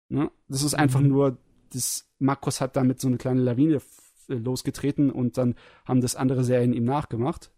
Ne? 0.10 0.30
Das 0.47 0.63
ist 0.63 0.75
einfach 0.75 0.99
mhm. 0.99 1.08
nur, 1.08 1.38
das 1.73 2.08
Makros 2.19 2.62
hat 2.62 2.75
damit 2.75 2.99
so 2.99 3.08
eine 3.08 3.17
kleine 3.17 3.41
Lawine 3.41 3.82
äh, 4.30 4.34
losgetreten 4.36 5.10
und 5.10 5.38
dann 5.38 5.56
haben 5.86 6.01
das 6.01 6.15
andere 6.15 6.43
Serien 6.43 6.73
ihm 6.73 6.86
nachgemacht 6.86 7.51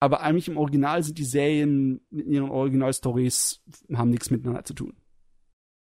aber 0.00 0.20
eigentlich 0.20 0.48
im 0.48 0.56
Original 0.56 1.02
sind 1.02 1.18
die 1.18 1.24
Serien 1.24 2.00
in 2.10 2.30
ihren 2.30 2.50
Originalstories 2.50 3.62
haben 3.92 4.10
nichts 4.10 4.30
miteinander 4.30 4.64
zu 4.64 4.74
tun. 4.74 4.94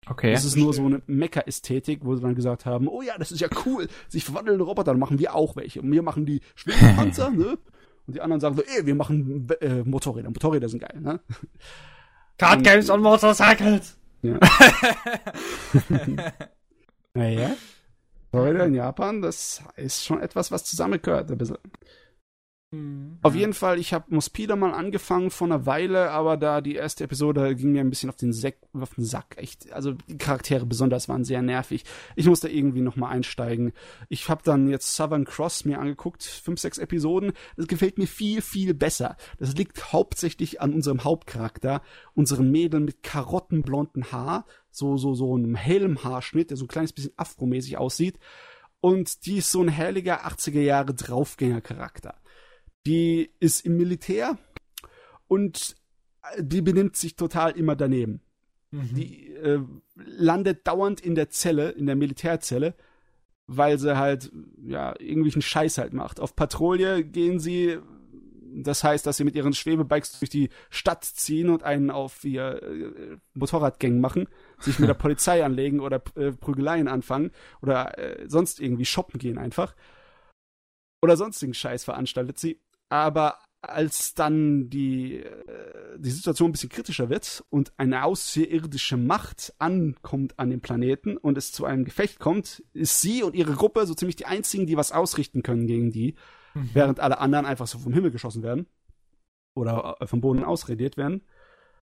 Okay. 0.09 0.33
Das 0.33 0.45
ist 0.45 0.57
nur 0.57 0.73
so 0.73 0.85
eine 0.85 1.03
Mecha-Ästhetik, 1.07 2.05
wo 2.05 2.14
sie 2.14 2.23
dann 2.23 2.37
gesagt 2.37 2.64
haben, 2.64 2.87
oh 2.87 3.03
ja, 3.03 3.19
das 3.19 3.33
ist 3.33 3.40
ja 3.40 3.49
cool, 3.64 3.88
sich 4.09 4.25
verwandelnde 4.25 4.62
Roboter, 4.62 4.92
dann 4.92 5.01
machen 5.01 5.19
wir 5.19 5.35
auch 5.35 5.57
welche. 5.57 5.83
Und 5.83 5.90
wir 5.90 6.03
machen 6.03 6.27
die 6.27 6.40
Schwebepanzer, 6.55 7.31
ne? 7.37 7.59
Und 8.07 8.14
die 8.14 8.21
anderen 8.21 8.40
sagen 8.40 8.55
so, 8.55 8.62
ey, 8.62 8.87
wir 8.87 8.95
machen 8.95 9.49
äh, 9.61 9.83
Motorräder. 9.83 10.29
Motorräder 10.29 10.69
sind 10.69 10.79
geil, 10.79 11.01
ne? 11.01 11.21
Card 12.38 12.62
Games 12.62 12.88
on 12.88 13.03
Motorcycles! 13.03 13.99
Ja. 14.23 14.38
naja. 17.14 17.57
Motorräder 18.31 18.66
in 18.66 18.75
Japan, 18.75 19.23
das 19.23 19.62
ist 19.75 20.05
schon 20.05 20.21
etwas, 20.21 20.53
was 20.53 20.64
zusammengehört, 20.64 21.33
ein 21.33 21.38
bisschen. 21.38 21.59
Mhm. 22.73 23.19
Auf 23.23 23.37
jeden 23.37 23.55
Fall, 23.55 23.79
ich 23.79 23.93
habe 23.93 24.13
Mospida 24.13 24.57
mal 24.57 24.75
angefangen 24.75 25.31
vor 25.31 25.47
einer 25.47 25.67
Weile, 25.67 26.11
aber 26.11 26.37
da 26.37 26.61
die 26.61 26.75
erste 26.75 27.05
Episode 27.05 27.55
ging 27.55 27.73
mir 27.73 27.81
ein 27.81 27.91
bisschen 27.91 28.11
auf 28.11 28.17
den, 28.17 28.33
Sack, 28.33 28.57
auf 28.73 28.95
den 28.95 29.05
Sack. 29.05 29.37
Echt, 29.39 29.73
also 29.73 29.93
die 29.93 30.19
Charaktere 30.19 30.67
besonders 30.67 31.09
waren 31.09 31.25
sehr 31.25 31.43
nervig. 31.43 31.85
Ich 32.17 32.27
musste 32.27 32.49
irgendwie 32.49 32.81
noch 32.81 32.97
mal 32.97 33.09
einsteigen. 33.09 33.73
Ich 34.09 34.29
habe 34.29 34.43
dann 34.45 34.69
jetzt 34.69 34.97
Southern 34.97 35.25
Cross 35.25 35.65
mir 35.65 35.79
angeguckt, 35.79 36.25
fünf, 36.25 36.59
sechs 36.59 36.79
Episoden. 36.79 37.33
Das 37.57 37.69
gefällt 37.69 37.99
mir 37.99 38.09
viel, 38.09 38.43
viel 38.43 38.75
besser. 38.75 39.17
Das 39.39 39.55
liegt 39.55 39.93
hauptsächlich 39.93 40.61
an 40.61 40.75
unserem 40.75 41.05
Hauptcharakter, 41.05 41.83
unseren 42.15 42.51
Mädel 42.51 42.81
mit 42.81 43.05
karottenblonden 43.05 44.11
Haar, 44.11 44.45
so 44.71 44.97
so 44.97 45.15
so 45.15 45.35
einem 45.35 45.55
Helmhaarschnitt, 45.55 46.51
der 46.51 46.57
so 46.57 46.65
ein 46.65 46.69
kleines 46.69 46.93
bisschen 46.93 47.13
afromäßig 47.17 47.79
aussieht. 47.79 48.19
Und 48.81 49.25
die 49.27 49.39
ist 49.39 49.51
so 49.51 49.63
ein 49.63 49.69
herrlicher 49.69 50.27
80er 50.27 50.61
Jahre 50.61 50.95
Draufgänger-Charakter 50.95 52.15
die 52.87 53.31
ist 53.40 53.66
im 53.66 53.77
Militär 53.77 54.38
und 55.29 55.77
die 56.38 56.62
benimmt 56.62 56.96
sich 56.96 57.16
total 57.16 57.53
immer 57.53 57.77
daneben. 57.77 58.20
Mhm. 58.70 58.94
Die 58.94 59.33
äh, 59.35 59.61
landet 59.94 60.66
dauernd 60.66 61.01
in 61.01 61.14
der 61.14 61.31
Zelle, 61.31 61.70
in 61.70 61.87
der 61.87 61.96
Militärzelle, 61.96 62.75
weil 63.46 63.79
sie 63.79 63.96
halt, 63.96 64.33
ja, 64.64 64.99
irgendwelchen 64.99 65.42
Scheiß 65.42 65.79
halt 65.79 65.92
macht. 65.92 66.20
Auf 66.20 66.35
Patrouille 66.35 67.05
gehen 67.05 67.38
sie, 67.38 67.79
das 68.55 68.83
heißt, 68.83 69.07
dass 69.07 69.18
sie 69.18 69.25
mit 69.25 69.37
ihren 69.37 69.53
Schwebebikes 69.53 70.18
durch 70.18 70.31
die 70.31 70.49
Stadt 70.70 71.05
ziehen 71.05 71.51
und 71.51 71.62
einen 71.62 71.90
auf 71.90 72.25
ihr 72.25 72.62
äh, 72.62 73.16
Motorradgang 73.35 74.01
machen, 74.01 74.29
sich 74.59 74.79
mit 74.79 74.88
der 74.88 74.94
Polizei 74.94 75.44
anlegen 75.44 75.81
oder 75.81 76.03
äh, 76.16 76.33
Prügeleien 76.33 76.88
anfangen 76.88 77.31
oder 77.62 77.99
äh, 77.99 78.29
sonst 78.29 78.61
irgendwie 78.61 78.85
shoppen 78.85 79.18
gehen 79.18 79.38
einfach. 79.38 79.75
Oder 81.03 81.16
sonstigen 81.16 81.55
Scheiß 81.55 81.85
veranstaltet 81.85 82.38
sie 82.38 82.61
aber 82.88 83.38
als 83.61 84.14
dann 84.14 84.70
die, 84.70 85.16
äh, 85.16 85.99
die 85.99 86.11
Situation 86.11 86.51
ein 86.51 86.53
bisschen 86.53 86.68
kritischer 86.68 87.09
wird 87.09 87.44
und 87.51 87.72
eine 87.79 88.05
außerirdische 88.05 88.96
Macht 88.96 89.55
ankommt 89.59 90.38
an 90.38 90.51
dem 90.51 90.61
Planeten 90.61 91.16
und 91.16 91.37
es 91.37 91.53
zu 91.53 91.64
einem 91.64 91.85
Gefecht 91.85 92.18
kommt, 92.18 92.62
ist 92.72 93.01
sie 93.01 93.22
und 93.22 93.35
ihre 93.35 93.55
Gruppe 93.55 93.87
so 93.87 93.94
ziemlich 93.94 94.16
die 94.16 94.27
einzigen, 94.27 94.66
die 94.66 94.77
was 94.77 94.92
ausrichten 94.92 95.42
können 95.42 95.66
gegen 95.66 95.90
die, 95.90 96.14
mhm. 96.55 96.70
während 96.75 97.01
alle 97.01 97.18
anderen 97.18 97.46
einfach 97.46 97.66
so 97.66 97.79
vom 97.79 97.92
Himmel 97.92 98.11
geschossen 98.11 98.42
werden 98.42 98.66
oder 99.55 99.96
äh, 100.01 100.07
vom 100.07 100.20
Boden 100.20 100.44
ausradiert 100.44 100.96
werden. 100.96 101.22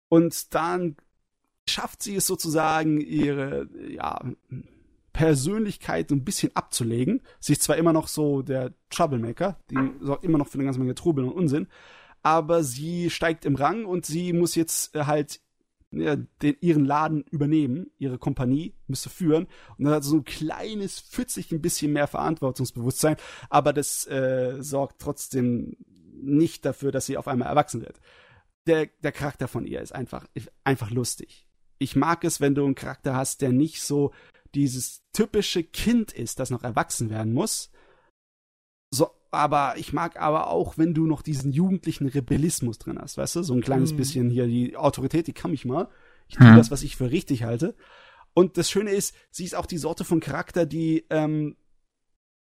Und 0.09 0.55
dann 0.55 0.95
schafft 1.69 2.01
sie 2.01 2.15
es 2.15 2.25
sozusagen, 2.25 3.01
ihre, 3.01 3.67
ja, 3.89 4.21
Persönlichkeit 5.17 6.11
ein 6.11 6.23
bisschen 6.23 6.55
abzulegen. 6.55 7.23
Sie 7.39 7.53
ist 7.53 7.63
zwar 7.63 7.77
immer 7.77 7.91
noch 7.91 8.07
so 8.07 8.43
der 8.43 8.75
Troublemaker, 8.91 9.57
die 9.71 9.75
sorgt 9.99 10.23
immer 10.23 10.37
noch 10.37 10.47
für 10.47 10.59
eine 10.59 10.65
ganze 10.65 10.79
Menge 10.79 10.93
Trubel 10.93 11.23
und 11.23 11.31
Unsinn, 11.31 11.67
aber 12.21 12.63
sie 12.63 13.09
steigt 13.09 13.43
im 13.43 13.55
Rang 13.55 13.85
und 13.85 14.05
sie 14.05 14.31
muss 14.31 14.53
jetzt 14.53 14.95
äh, 14.95 15.05
halt 15.05 15.39
ja, 15.89 16.17
den, 16.43 16.57
ihren 16.61 16.85
Laden 16.85 17.23
übernehmen, 17.31 17.89
ihre 17.97 18.19
Kompanie 18.19 18.75
müsste 18.85 19.09
führen 19.09 19.47
und 19.79 19.85
dann 19.85 19.95
hat 19.95 20.03
sie 20.03 20.11
so 20.11 20.17
ein 20.17 20.23
kleines, 20.23 20.99
pfützig 20.99 21.51
ein 21.51 21.63
bisschen 21.63 21.93
mehr 21.93 22.05
Verantwortungsbewusstsein, 22.05 23.15
aber 23.49 23.73
das 23.73 24.05
äh, 24.05 24.57
sorgt 24.59 25.01
trotzdem 25.01 25.77
nicht 26.13 26.63
dafür, 26.63 26.91
dass 26.91 27.07
sie 27.07 27.17
auf 27.17 27.27
einmal 27.27 27.47
erwachsen 27.47 27.81
wird. 27.81 27.99
Der, 28.67 28.85
der 29.01 29.13
Charakter 29.13 29.47
von 29.47 29.65
ihr 29.65 29.81
ist 29.81 29.95
einfach, 29.95 30.27
einfach 30.63 30.91
lustig. 30.91 31.47
Ich 31.79 31.95
mag 31.95 32.23
es, 32.23 32.39
wenn 32.39 32.53
du 32.53 32.65
einen 32.65 32.75
Charakter 32.75 33.15
hast, 33.15 33.41
der 33.41 33.51
nicht 33.51 33.81
so 33.81 34.11
dieses 34.55 35.03
typische 35.13 35.63
Kind 35.63 36.11
ist, 36.11 36.39
das 36.39 36.49
noch 36.49 36.63
erwachsen 36.63 37.09
werden 37.09 37.33
muss. 37.33 37.71
So, 38.89 39.09
aber 39.31 39.75
ich 39.77 39.93
mag 39.93 40.19
aber 40.19 40.49
auch, 40.49 40.77
wenn 40.77 40.93
du 40.93 41.05
noch 41.05 41.21
diesen 41.21 41.51
jugendlichen 41.51 42.07
Rebellismus 42.07 42.77
drin 42.77 42.99
hast, 42.99 43.17
weißt 43.17 43.37
du? 43.37 43.43
So 43.43 43.53
ein 43.53 43.61
kleines 43.61 43.93
mhm. 43.93 43.97
bisschen 43.97 44.29
hier, 44.29 44.47
die 44.47 44.77
Autorität, 44.77 45.27
die 45.27 45.33
kann 45.33 45.51
mich 45.51 45.65
mal. 45.65 45.89
Ich 46.27 46.35
tue 46.35 46.47
mhm. 46.47 46.55
das, 46.55 46.71
was 46.71 46.83
ich 46.83 46.95
für 46.95 47.11
richtig 47.11 47.43
halte. 47.43 47.75
Und 48.33 48.57
das 48.57 48.69
Schöne 48.69 48.91
ist, 48.91 49.15
sie 49.31 49.45
ist 49.45 49.55
auch 49.55 49.65
die 49.65 49.77
Sorte 49.77 50.03
von 50.03 50.19
Charakter, 50.19 50.65
die, 50.65 51.05
ähm, 51.09 51.57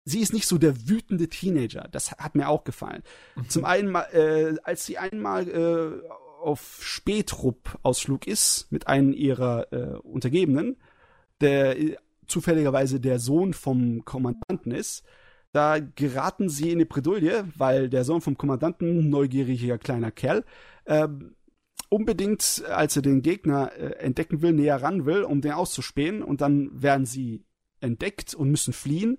sie 0.04 0.20
ist 0.20 0.32
nicht 0.32 0.46
so 0.46 0.58
der 0.58 0.88
wütende 0.88 1.28
Teenager. 1.28 1.88
Das 1.90 2.12
hat 2.12 2.34
mir 2.34 2.48
auch 2.48 2.64
gefallen. 2.64 3.02
Mhm. 3.36 3.48
Zum 3.48 3.64
einen, 3.64 3.94
äh, 3.94 4.56
als 4.64 4.86
sie 4.86 4.98
einmal 4.98 5.48
äh, 5.48 6.08
auf 6.42 6.80
Spätrupp-Ausflug 6.82 8.26
ist 8.26 8.70
mit 8.70 8.86
einem 8.86 9.12
ihrer 9.12 9.72
äh, 9.72 9.96
Untergebenen, 9.98 10.76
der 11.40 11.76
zufälligerweise 12.26 13.00
der 13.00 13.18
Sohn 13.18 13.52
vom 13.54 14.04
Kommandanten 14.04 14.72
ist. 14.72 15.04
Da 15.52 15.78
geraten 15.78 16.48
sie 16.48 16.70
in 16.70 16.78
eine 16.78 16.86
Bredouille, 16.86 17.46
weil 17.56 17.88
der 17.88 18.04
Sohn 18.04 18.20
vom 18.20 18.36
Kommandanten, 18.36 19.08
neugieriger 19.08 19.78
kleiner 19.78 20.10
Kerl, 20.10 20.44
äh, 20.84 21.06
unbedingt, 21.88 22.64
als 22.68 22.96
er 22.96 23.02
den 23.02 23.22
Gegner 23.22 23.72
äh, 23.76 23.98
entdecken 23.98 24.42
will, 24.42 24.52
näher 24.52 24.82
ran 24.82 25.06
will, 25.06 25.22
um 25.22 25.40
den 25.40 25.52
auszuspähen. 25.52 26.22
Und 26.22 26.40
dann 26.40 26.70
werden 26.82 27.06
sie 27.06 27.44
entdeckt 27.80 28.34
und 28.34 28.50
müssen 28.50 28.72
fliehen. 28.72 29.18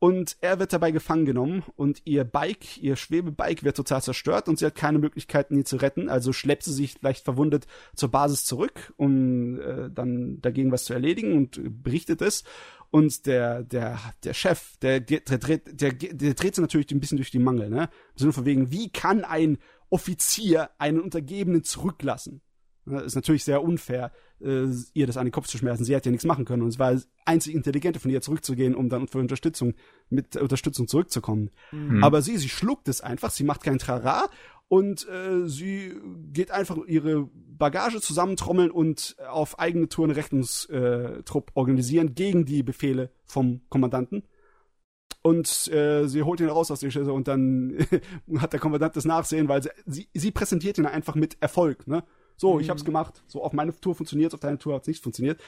Und 0.00 0.36
er 0.40 0.60
wird 0.60 0.72
dabei 0.72 0.92
gefangen 0.92 1.24
genommen 1.26 1.64
und 1.74 2.02
ihr 2.04 2.22
Bike, 2.22 2.80
ihr 2.80 2.94
Schwebebike 2.94 3.64
wird 3.64 3.76
total 3.76 4.00
zerstört 4.00 4.48
und 4.48 4.56
sie 4.58 4.66
hat 4.66 4.76
keine 4.76 5.00
Möglichkeiten, 5.00 5.56
ihn 5.56 5.64
zu 5.64 5.76
retten. 5.76 6.08
Also 6.08 6.32
schleppt 6.32 6.62
sie 6.62 6.72
sich 6.72 7.02
leicht 7.02 7.24
verwundet 7.24 7.66
zur 7.96 8.08
Basis 8.10 8.44
zurück, 8.44 8.92
um 8.96 9.60
äh, 9.60 9.90
dann 9.90 10.40
dagegen 10.40 10.70
was 10.70 10.84
zu 10.84 10.92
erledigen 10.92 11.36
und 11.36 11.82
berichtet 11.82 12.22
es. 12.22 12.44
Und 12.90 13.26
der, 13.26 13.64
der, 13.64 13.98
der 14.22 14.34
Chef, 14.34 14.76
der, 14.78 15.00
der, 15.00 15.20
der, 15.20 15.38
der, 15.38 15.92
der 15.92 16.34
dreht 16.34 16.54
sich 16.54 16.62
natürlich 16.62 16.90
ein 16.92 17.00
bisschen 17.00 17.18
durch 17.18 17.32
die 17.32 17.40
Mangel, 17.40 17.68
ne? 17.68 17.90
Im 18.12 18.18
Sinne 18.18 18.32
von 18.32 18.46
wegen, 18.46 18.70
wie 18.70 18.90
kann 18.90 19.24
ein 19.24 19.58
Offizier 19.90 20.70
einen 20.78 21.00
Untergebenen 21.00 21.64
zurücklassen? 21.64 22.40
Das 22.88 23.04
ist 23.04 23.14
natürlich 23.14 23.44
sehr 23.44 23.62
unfair, 23.62 24.12
äh, 24.40 24.66
ihr 24.94 25.06
das 25.06 25.16
an 25.16 25.26
den 25.26 25.32
Kopf 25.32 25.46
zu 25.46 25.58
schmerzen. 25.58 25.84
Sie 25.84 25.94
hat 25.94 26.06
ja 26.06 26.12
nichts 26.12 26.26
machen 26.26 26.44
können 26.44 26.62
und 26.62 26.68
es 26.68 26.78
war 26.78 26.92
das 26.92 27.08
einzig 27.24 27.54
Intelligente 27.54 28.00
von 28.00 28.10
ihr 28.10 28.20
zurückzugehen, 28.20 28.74
um 28.74 28.88
dann 28.88 29.08
für 29.08 29.18
Unterstützung 29.18 29.74
mit 30.10 30.36
Unterstützung 30.36 30.88
zurückzukommen. 30.88 31.50
Mhm. 31.72 32.02
Aber 32.02 32.22
sie, 32.22 32.36
sie 32.36 32.48
schluckt 32.48 32.88
es 32.88 33.00
einfach, 33.00 33.30
sie 33.30 33.44
macht 33.44 33.62
kein 33.62 33.78
Trara 33.78 34.28
und 34.68 35.08
äh, 35.08 35.48
sie 35.48 35.94
geht 36.32 36.50
einfach 36.50 36.76
ihre 36.86 37.28
Bagage 37.34 38.00
zusammentrommeln 38.00 38.70
und 38.70 39.16
auf 39.28 39.58
eigene 39.58 39.88
Tour 39.88 40.04
einen 40.04 40.14
Rettungstrupp 40.14 41.50
organisieren 41.54 42.14
gegen 42.14 42.44
die 42.44 42.62
Befehle 42.62 43.10
vom 43.24 43.62
Kommandanten. 43.70 44.24
und 45.22 45.68
äh, 45.72 46.06
sie 46.06 46.22
holt 46.22 46.40
ihn 46.40 46.48
raus 46.48 46.70
aus 46.70 46.80
der 46.80 46.90
Schüssel 46.90 47.10
und 47.12 47.28
dann 47.28 47.78
hat 48.38 48.52
der 48.52 48.60
Kommandant 48.60 48.96
das 48.96 49.04
Nachsehen, 49.04 49.48
weil 49.48 49.62
sie, 49.62 49.70
sie, 49.86 50.08
sie 50.14 50.30
präsentiert 50.30 50.78
ihn 50.78 50.86
einfach 50.86 51.14
mit 51.14 51.36
Erfolg, 51.40 51.86
ne? 51.86 52.04
So, 52.38 52.54
mhm. 52.54 52.60
ich 52.60 52.70
hab's 52.70 52.84
gemacht. 52.84 53.22
So, 53.26 53.42
auf 53.42 53.52
meine 53.52 53.78
Tour 53.78 53.94
funktioniert, 53.94 54.32
auf 54.32 54.40
deine 54.40 54.58
Tour 54.58 54.74
hat's 54.74 54.88
nicht 54.88 55.02
funktioniert. 55.02 55.40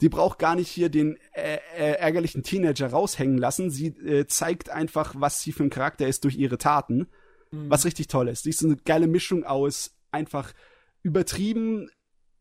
Die 0.00 0.08
braucht 0.08 0.38
gar 0.38 0.54
nicht 0.54 0.68
hier 0.68 0.90
den 0.90 1.16
äh, 1.32 1.58
äh, 1.76 1.92
ärgerlichen 1.98 2.44
Teenager 2.44 2.88
raushängen 2.88 3.38
lassen. 3.38 3.70
Sie 3.70 3.88
äh, 3.88 4.26
zeigt 4.26 4.70
einfach, 4.70 5.14
was 5.18 5.40
sie 5.40 5.52
für 5.52 5.64
ein 5.64 5.70
Charakter 5.70 6.06
ist 6.06 6.22
durch 6.22 6.36
ihre 6.36 6.58
Taten. 6.58 7.08
Mhm. 7.50 7.70
Was 7.70 7.84
richtig 7.84 8.06
toll 8.06 8.28
ist. 8.28 8.44
Sie 8.44 8.50
ist 8.50 8.62
eine 8.62 8.76
geile 8.76 9.08
Mischung 9.08 9.44
aus 9.44 9.96
einfach 10.12 10.52
übertrieben 11.02 11.90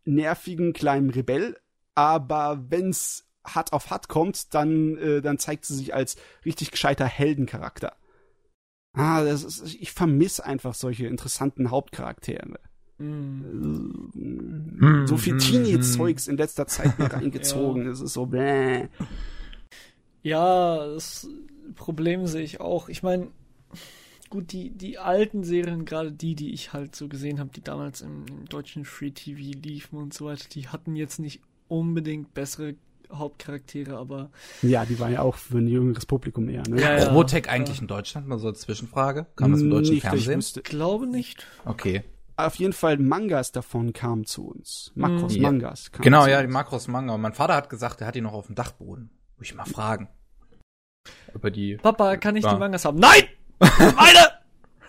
nervigen 0.06 0.74
kleinen 0.74 1.10
Rebell, 1.10 1.58
aber 1.96 2.66
wenn's 2.70 3.26
hart 3.46 3.74
auf 3.74 3.90
hart 3.90 4.08
kommt, 4.08 4.54
dann, 4.54 4.98
äh, 4.98 5.22
dann 5.22 5.38
zeigt 5.38 5.66
sie 5.66 5.76
sich 5.76 5.94
als 5.94 6.16
richtig 6.46 6.72
gescheiter 6.72 7.06
Heldencharakter. 7.06 7.96
Ah, 8.94 9.24
das 9.24 9.44
ist, 9.44 9.76
ich 9.76 9.92
vermisse 9.92 10.46
einfach 10.46 10.76
solche 10.76 11.08
interessanten 11.08 11.72
Hauptcharaktere. 11.72 12.60
Mm. 13.04 15.06
So 15.06 15.18
viel 15.18 15.38
Teenie-Zeugs 15.38 16.28
in 16.28 16.38
letzter 16.38 16.68
Zeit 16.68 16.98
mir 16.98 17.06
reingezogen. 17.14 17.88
Es 17.88 18.00
ja. 18.00 18.06
ist 18.06 18.14
so 18.14 18.26
bläh. 18.26 18.88
Ja, 20.22 20.88
das 20.88 21.28
Problem 21.76 22.28
sehe 22.28 22.44
ich 22.44 22.62
auch. 22.62 22.90
Ich 22.90 23.04
meine, 23.04 23.28
gut, 24.30 24.52
die, 24.52 24.72
die 24.72 24.98
alten 24.98 25.44
Serien, 25.44 25.86
gerade 25.86 26.12
die, 26.12 26.36
die 26.36 26.54
ich 26.54 26.74
halt 26.74 26.96
so 26.96 27.08
gesehen 27.08 27.40
habe, 27.40 27.52
die 27.54 27.62
damals 27.62 28.02
im, 28.02 28.26
im 28.28 28.46
deutschen 28.46 28.86
Free 28.86 29.12
TV 29.12 29.60
liefen 29.62 29.98
und 29.98 30.14
so 30.14 30.26
weiter, 30.26 30.46
die 30.52 30.70
hatten 30.70 30.96
jetzt 30.96 31.20
nicht 31.20 31.42
unbedingt 31.68 32.34
bessere 32.34 32.76
Hauptcharaktere, 33.12 33.98
aber. 33.98 34.32
Ja, 34.62 34.86
die 34.86 35.00
waren 35.00 35.14
ja 35.14 35.22
auch 35.22 35.36
für 35.36 35.60
ein 35.60 35.68
jüngeres 35.68 36.06
Publikum 36.06 36.50
eher, 36.50 36.64
ne? 36.68 36.82
Ja, 36.82 36.98
ja, 36.98 37.10
Robotech 37.10 37.48
eigentlich 37.48 37.80
in 37.80 37.88
Deutschland? 37.88 38.28
Mal 38.28 38.40
so 38.40 38.48
als 38.48 38.62
Zwischenfrage. 38.62 39.28
Kam 39.36 39.52
das 39.52 39.62
im 39.62 39.70
deutschen 39.70 39.96
nicht, 39.96 40.04
Fernsehen? 40.04 40.40
Ich 40.40 40.64
glaube 40.64 41.06
nicht. 41.06 41.46
Okay 41.66 42.04
auf 42.36 42.56
jeden 42.56 42.74
Fall 42.74 42.98
Mangas 42.98 43.52
davon 43.52 43.94
kamen 43.94 44.26
zu 44.26 44.48
uns. 44.48 44.92
Makros, 44.96 45.36
mhm. 45.36 45.42
Mangas. 45.42 45.92
Genau, 45.92 46.26
ja, 46.26 46.42
die 46.42 46.48
Makros, 46.48 46.88
Manga. 46.88 47.14
Und 47.14 47.22
mein 47.22 47.34
Vater 47.34 47.56
hat 47.56 47.70
gesagt, 47.70 48.02
er 48.02 48.08
hat 48.08 48.16
die 48.16 48.22
noch 48.22 48.34
auf 48.34 48.48
dem 48.48 48.56
Dachboden. 48.56 49.12
Muss 49.38 49.48
ich 49.48 49.56
mal 49.56 49.66
fragen. 49.66 50.10
Über 51.34 51.52
die. 51.52 51.78
Papa, 51.78 52.18
kann 52.18 52.36
ich 52.36 52.44
ja. 52.44 52.54
die 52.54 52.60
Mangas 52.60 52.86
haben? 52.86 53.00
Nein! 53.00 53.24
Meine! 53.60 54.34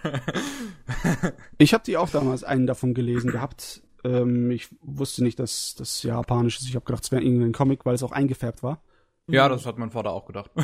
ich 1.58 1.74
habe 1.74 1.84
die 1.84 1.96
auch 1.96 2.10
damals 2.10 2.44
einen 2.44 2.66
davon 2.66 2.94
gelesen 2.94 3.30
gehabt. 3.30 3.82
Ähm, 4.04 4.50
ich 4.50 4.68
wusste 4.82 5.24
nicht, 5.24 5.38
dass 5.38 5.74
das 5.74 6.02
japanisch 6.02 6.58
ist. 6.58 6.68
Ich 6.68 6.74
habe 6.74 6.84
gedacht, 6.84 7.04
es 7.04 7.12
wäre 7.12 7.22
irgendein 7.22 7.52
Comic, 7.52 7.86
weil 7.86 7.94
es 7.94 8.02
auch 8.02 8.12
eingefärbt 8.12 8.62
war. 8.62 8.82
Ja, 9.26 9.48
das 9.48 9.64
hat 9.64 9.78
mein 9.78 9.90
Vater 9.90 10.12
auch 10.12 10.26
gedacht. 10.26 10.50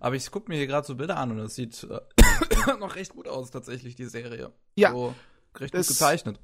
Aber 0.00 0.16
ich 0.16 0.30
gucke 0.30 0.50
mir 0.50 0.56
hier 0.56 0.66
gerade 0.66 0.86
so 0.86 0.94
Bilder 0.94 1.16
an 1.16 1.30
und 1.32 1.38
es 1.38 1.54
sieht 1.54 1.84
äh, 1.84 2.76
noch 2.78 2.96
recht 2.96 3.14
gut 3.14 3.28
aus, 3.28 3.50
tatsächlich, 3.50 3.94
die 3.94 4.06
Serie. 4.06 4.52
Ja. 4.76 4.92
So, 4.92 5.14
recht 5.56 5.74
gut 5.74 5.86
gezeichnet. 5.86 6.40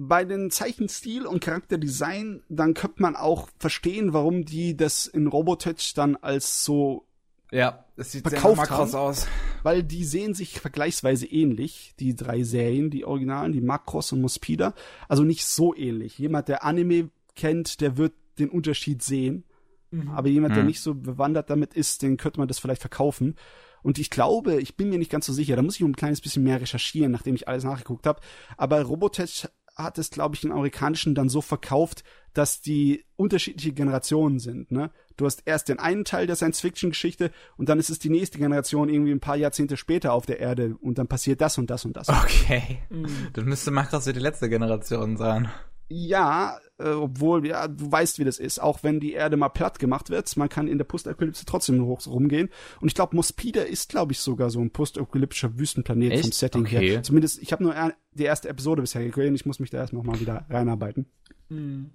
Bei 0.00 0.24
den 0.24 0.50
Zeichenstil 0.50 1.26
und 1.26 1.40
Charakterdesign, 1.40 2.44
dann 2.48 2.74
könnte 2.74 3.02
man 3.02 3.16
auch 3.16 3.48
verstehen, 3.58 4.12
warum 4.12 4.44
die 4.44 4.76
das 4.76 5.06
in 5.06 5.26
Robotech 5.26 5.92
dann 5.94 6.14
als 6.16 6.64
so 6.64 7.08
ja, 7.50 7.84
es 7.96 8.12
sieht 8.12 8.28
verkauft 8.28 8.56
sehr 8.56 8.76
Makros 8.76 8.94
aus. 8.94 9.26
Weil 9.62 9.82
die 9.82 10.04
sehen 10.04 10.34
sich 10.34 10.60
vergleichsweise 10.60 11.26
ähnlich, 11.26 11.94
die 11.98 12.14
drei 12.14 12.42
Serien, 12.42 12.90
die 12.90 13.04
Originalen, 13.04 13.52
die 13.52 13.60
Makros 13.60 14.12
und 14.12 14.20
Mospida. 14.20 14.74
Also 15.08 15.24
nicht 15.24 15.46
so 15.46 15.74
ähnlich. 15.74 16.18
Jemand, 16.18 16.48
der 16.48 16.64
Anime 16.64 17.10
kennt, 17.34 17.80
der 17.80 17.96
wird 17.96 18.12
den 18.38 18.50
Unterschied 18.50 19.02
sehen. 19.02 19.44
Mhm. 19.90 20.10
Aber 20.10 20.28
jemand, 20.28 20.54
der 20.54 20.62
mhm. 20.62 20.68
nicht 20.68 20.80
so 20.80 20.94
bewandert 20.94 21.50
damit 21.50 21.74
ist, 21.74 22.02
den 22.02 22.16
könnte 22.16 22.38
man 22.38 22.48
das 22.48 22.58
vielleicht 22.58 22.80
verkaufen. 22.80 23.36
Und 23.82 23.98
ich 23.98 24.10
glaube, 24.10 24.60
ich 24.60 24.76
bin 24.76 24.88
mir 24.88 24.98
nicht 24.98 25.10
ganz 25.10 25.26
so 25.26 25.32
sicher, 25.32 25.56
da 25.56 25.62
muss 25.62 25.76
ich 25.76 25.84
um 25.84 25.90
ein 25.90 25.96
kleines 25.96 26.20
bisschen 26.20 26.42
mehr 26.42 26.60
recherchieren, 26.60 27.12
nachdem 27.12 27.34
ich 27.34 27.48
alles 27.48 27.64
nachgeguckt 27.64 28.06
habe. 28.06 28.20
Aber 28.56 28.82
Robotech 28.82 29.48
hat 29.78 29.96
es, 29.98 30.10
glaube 30.10 30.34
ich, 30.34 30.44
im 30.44 30.50
Amerikanischen 30.52 31.14
dann 31.14 31.28
so 31.28 31.40
verkauft, 31.40 32.02
dass 32.34 32.60
die 32.60 33.04
unterschiedliche 33.16 33.72
Generationen 33.72 34.40
sind. 34.40 34.70
Ne? 34.72 34.90
Du 35.16 35.24
hast 35.24 35.42
erst 35.46 35.68
den 35.68 35.78
einen 35.78 36.04
Teil 36.04 36.26
der 36.26 36.36
Science-Fiction-Geschichte 36.36 37.30
und 37.56 37.68
dann 37.68 37.78
ist 37.78 37.88
es 37.88 37.98
die 37.98 38.10
nächste 38.10 38.38
Generation 38.38 38.88
irgendwie 38.88 39.12
ein 39.12 39.20
paar 39.20 39.36
Jahrzehnte 39.36 39.76
später 39.76 40.12
auf 40.12 40.26
der 40.26 40.40
Erde 40.40 40.76
und 40.80 40.98
dann 40.98 41.06
passiert 41.06 41.40
das 41.40 41.58
und 41.58 41.70
das 41.70 41.84
und 41.84 41.96
das. 41.96 42.08
Okay. 42.08 42.78
Mhm. 42.90 43.28
Das 43.32 43.44
müsste 43.44 43.70
Macross 43.70 44.04
die 44.04 44.12
letzte 44.12 44.48
Generation 44.48 45.16
sein. 45.16 45.48
Ja, 45.88 46.58
äh, 46.78 46.90
obwohl, 46.90 47.46
ja, 47.46 47.66
du 47.68 47.90
weißt, 47.90 48.18
wie 48.18 48.24
das 48.24 48.38
ist. 48.38 48.60
Auch 48.60 48.82
wenn 48.82 49.00
die 49.00 49.12
Erde 49.12 49.36
mal 49.36 49.48
platt 49.48 49.78
gemacht 49.78 50.10
wird, 50.10 50.34
man 50.36 50.48
kann 50.48 50.68
in 50.68 50.78
der 50.78 50.84
Postapokalypse 50.84 51.44
trotzdem 51.44 51.84
hoch 51.84 52.06
rumgehen. 52.06 52.48
Und 52.80 52.88
ich 52.88 52.94
glaube, 52.94 53.16
Mospida 53.16 53.62
ist, 53.62 53.88
glaube 53.88 54.12
ich, 54.12 54.20
sogar 54.20 54.50
so 54.50 54.60
ein 54.60 54.70
postapokalyptischer 54.70 55.58
Wüstenplanet 55.58 56.12
Echt? 56.12 56.22
vom 56.22 56.32
Setting 56.32 56.62
okay. 56.62 56.90
her. 56.90 57.02
Zumindest, 57.02 57.42
ich 57.42 57.52
habe 57.52 57.64
nur 57.64 57.74
die 58.12 58.24
erste 58.24 58.48
Episode 58.48 58.82
bisher 58.82 59.06
gesehen. 59.08 59.34
Ich 59.34 59.46
muss 59.46 59.58
mich 59.58 59.70
da 59.70 59.78
erst 59.78 59.92
noch 59.92 60.04
mal 60.04 60.20
wieder 60.20 60.46
reinarbeiten. 60.48 61.06
Mhm. 61.48 61.90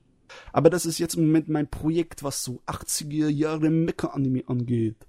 Aber 0.52 0.70
das 0.70 0.86
ist 0.86 1.00
jetzt 1.00 1.16
im 1.16 1.28
Moment 1.28 1.48
mein 1.48 1.70
Projekt, 1.70 2.24
was 2.24 2.44
so 2.44 2.62
80er 2.66 3.30
Jahre 3.30 3.70
Mecha-Anime 3.70 4.44
angeht. 4.48 5.08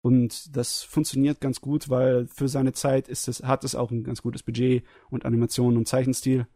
Und 0.00 0.56
das 0.56 0.82
funktioniert 0.82 1.40
ganz 1.40 1.60
gut, 1.60 1.88
weil 1.88 2.26
für 2.28 2.48
seine 2.48 2.72
Zeit 2.72 3.08
ist 3.08 3.28
es, 3.28 3.42
hat 3.42 3.64
es 3.64 3.74
auch 3.74 3.90
ein 3.90 4.04
ganz 4.04 4.22
gutes 4.22 4.42
Budget 4.42 4.84
und 5.10 5.24
Animationen 5.24 5.76
und 5.76 5.88
Zeichenstil 5.88 6.46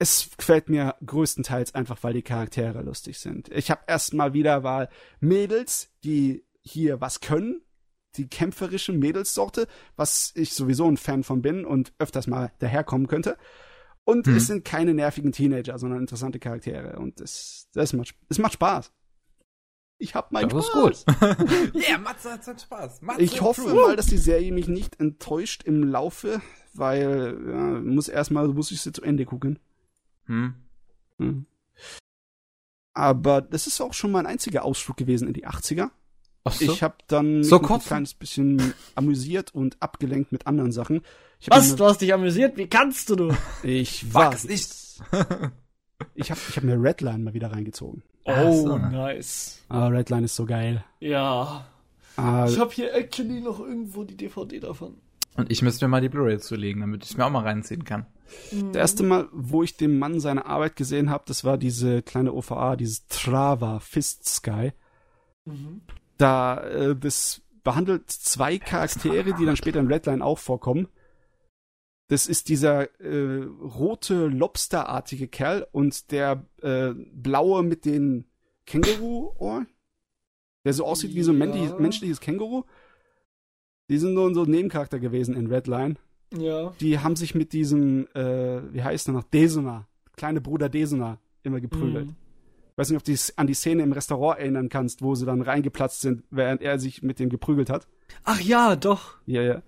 es 0.00 0.30
gefällt 0.36 0.70
mir 0.70 0.96
größtenteils 1.04 1.74
einfach, 1.74 1.98
weil 2.02 2.14
die 2.14 2.22
Charaktere 2.22 2.80
lustig 2.80 3.18
sind. 3.18 3.50
Ich 3.50 3.70
habe 3.70 3.82
erstmal 3.86 4.32
wieder 4.32 4.62
mal 4.62 4.88
Mädels, 5.20 5.90
die 6.04 6.46
hier 6.62 7.02
was 7.02 7.20
können, 7.20 7.60
die 8.16 8.26
kämpferische 8.26 8.92
Mädelssorte, 8.92 9.68
was 9.96 10.32
ich 10.34 10.54
sowieso 10.54 10.90
ein 10.90 10.96
Fan 10.96 11.22
von 11.22 11.42
bin 11.42 11.66
und 11.66 11.92
öfters 11.98 12.26
mal 12.26 12.50
daherkommen 12.60 13.08
könnte. 13.08 13.36
Und 14.04 14.26
mhm. 14.26 14.36
es 14.36 14.46
sind 14.46 14.64
keine 14.64 14.94
nervigen 14.94 15.32
Teenager, 15.32 15.78
sondern 15.78 16.00
interessante 16.00 16.38
Charaktere. 16.38 16.98
Und 16.98 17.20
es, 17.20 17.68
das 17.74 17.92
macht, 17.92 18.14
es 18.30 18.38
macht 18.38 18.54
Spaß. 18.54 18.90
Ich 19.98 20.14
hab 20.14 20.32
meinen 20.32 20.48
das 20.48 20.66
Spaß. 20.66 21.04
ist 21.04 21.06
gut. 21.06 21.74
yeah, 21.74 21.98
Matze 21.98 22.32
hat 22.32 22.42
seinen 22.42 22.58
Spaß. 22.58 23.02
Matze 23.02 23.20
ich 23.20 23.42
hoffe 23.42 23.64
true. 23.64 23.74
mal, 23.74 23.96
dass 23.96 24.06
die 24.06 24.16
Serie 24.16 24.50
mich 24.50 24.66
nicht 24.66 24.98
enttäuscht 24.98 25.62
im 25.64 25.84
Laufe, 25.84 26.40
weil 26.72 27.38
ja, 27.46 27.80
muss 27.80 28.08
erstmal 28.08 28.48
muss 28.48 28.70
ich 28.70 28.80
sie 28.80 28.92
zu 28.92 29.02
Ende 29.02 29.26
gucken. 29.26 29.58
Hm. 30.30 30.54
Hm. 31.18 31.46
Aber 32.94 33.42
das 33.42 33.66
ist 33.66 33.80
auch 33.80 33.92
schon 33.92 34.12
mein 34.12 34.26
einziger 34.26 34.64
Ausflug 34.64 34.96
gewesen 34.96 35.26
in 35.26 35.34
die 35.34 35.46
80er. 35.46 35.90
Ach 36.44 36.52
so? 36.52 36.72
Ich 36.72 36.82
habe 36.82 36.94
dann 37.08 37.42
so 37.42 37.60
ein 37.60 37.80
kleines 37.80 38.14
bisschen 38.14 38.74
amüsiert 38.94 39.54
und 39.54 39.76
abgelenkt 39.80 40.32
mit 40.32 40.46
anderen 40.46 40.72
Sachen. 40.72 41.02
Was? 41.46 41.74
Du 41.74 41.84
hast 41.84 42.00
dich 42.00 42.14
amüsiert? 42.14 42.56
Wie 42.56 42.68
kannst 42.68 43.10
du 43.10 43.16
nur? 43.16 43.36
Ich 43.62 44.12
weiß 44.14 44.44
nicht. 44.44 44.70
ich 46.14 46.30
habe 46.30 46.40
ich 46.48 46.56
hab 46.56 46.62
mir 46.64 46.80
Redline 46.80 47.24
mal 47.24 47.34
wieder 47.34 47.52
reingezogen. 47.52 48.02
Oh, 48.24 48.66
so. 48.66 48.78
nice. 48.78 49.60
Ah, 49.68 49.88
Redline 49.88 50.26
ist 50.26 50.36
so 50.36 50.46
geil. 50.46 50.84
Ja. 51.00 51.66
Ah, 52.16 52.46
ich 52.48 52.58
habe 52.58 52.72
hier 52.72 52.94
actually 52.94 53.40
noch 53.40 53.58
irgendwo 53.60 54.04
die 54.04 54.16
DVD 54.16 54.60
davon. 54.60 54.98
Und 55.36 55.50
ich 55.50 55.62
müsste 55.62 55.84
mir 55.84 55.90
mal 55.90 56.00
die 56.00 56.08
Blu-ray 56.08 56.38
zulegen, 56.38 56.80
damit 56.80 57.04
ich 57.04 57.10
es 57.10 57.16
mir 57.16 57.24
auch 57.24 57.30
mal 57.30 57.44
reinziehen 57.44 57.84
kann. 57.84 58.06
Das 58.50 58.76
erste 58.76 59.02
Mal, 59.02 59.28
wo 59.32 59.62
ich 59.62 59.76
den 59.76 59.98
Mann 59.98 60.20
seine 60.20 60.46
Arbeit 60.46 60.76
gesehen 60.76 61.10
habe, 61.10 61.24
das 61.26 61.44
war 61.44 61.58
diese 61.58 62.02
kleine 62.02 62.32
OVA, 62.32 62.76
dieses 62.76 63.06
Trava 63.08 63.80
Fist 63.80 64.28
Sky. 64.28 64.72
Mhm. 65.44 65.82
Da 66.16 66.60
äh, 66.62 66.96
das 66.96 67.42
behandelt 67.62 68.10
zwei 68.10 68.58
Charaktere, 68.58 69.34
die 69.34 69.44
dann 69.44 69.56
später 69.56 69.80
in 69.80 69.86
Redline 69.86 70.24
auch 70.24 70.38
vorkommen. 70.38 70.88
Das 72.08 72.26
ist 72.26 72.48
dieser 72.48 72.88
äh, 73.00 73.44
rote 73.44 74.26
Lobsterartige 74.26 75.28
Kerl 75.28 75.66
und 75.70 76.10
der 76.10 76.44
äh, 76.60 76.90
blaue 77.12 77.62
mit 77.62 77.84
den 77.84 78.24
Känguru-Ohren, 78.66 79.68
der 80.64 80.72
so 80.72 80.84
aussieht 80.84 81.14
wie 81.14 81.22
so 81.22 81.32
ein 81.32 81.54
ja. 81.54 81.78
menschliches 81.78 82.20
Känguru. 82.20 82.64
Die 83.90 83.98
sind 83.98 84.14
nur 84.14 84.32
so 84.32 84.44
ein 84.44 84.50
Nebencharakter 84.50 85.00
gewesen 85.00 85.34
in 85.34 85.48
Redline. 85.48 85.96
Ja. 86.38 86.72
Die 86.80 87.00
haben 87.00 87.16
sich 87.16 87.34
mit 87.34 87.52
diesem, 87.52 88.06
äh, 88.14 88.72
wie 88.72 88.84
heißt 88.84 89.08
er 89.08 89.14
noch, 89.14 89.24
Desuna, 89.24 89.88
kleine 90.16 90.40
Bruder 90.40 90.68
Desuna, 90.68 91.18
immer 91.42 91.60
geprügelt. 91.60 92.06
Mhm. 92.06 92.16
Ich 92.70 92.78
weiß 92.78 92.90
nicht, 92.90 92.98
ob 92.98 93.04
du 93.04 93.10
dich 93.10 93.32
an 93.36 93.48
die 93.48 93.54
Szene 93.54 93.82
im 93.82 93.90
Restaurant 93.90 94.38
erinnern 94.38 94.68
kannst, 94.68 95.02
wo 95.02 95.16
sie 95.16 95.26
dann 95.26 95.42
reingeplatzt 95.42 96.02
sind, 96.02 96.22
während 96.30 96.62
er 96.62 96.78
sich 96.78 97.02
mit 97.02 97.18
dem 97.18 97.30
geprügelt 97.30 97.68
hat. 97.68 97.88
Ach 98.22 98.40
ja, 98.40 98.76
doch. 98.76 99.16
Ja, 99.26 99.42
ja. 99.42 99.62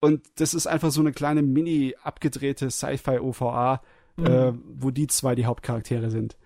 Und 0.00 0.22
das 0.36 0.52
ist 0.52 0.66
einfach 0.66 0.90
so 0.90 1.00
eine 1.00 1.12
kleine 1.12 1.42
mini 1.42 1.94
abgedrehte 2.02 2.70
Sci-Fi-OVA, 2.70 3.82
mhm. 4.16 4.26
äh, 4.26 4.52
wo 4.64 4.90
die 4.90 5.06
zwei 5.06 5.36
die 5.36 5.46
Hauptcharaktere 5.46 6.10
sind. 6.10 6.36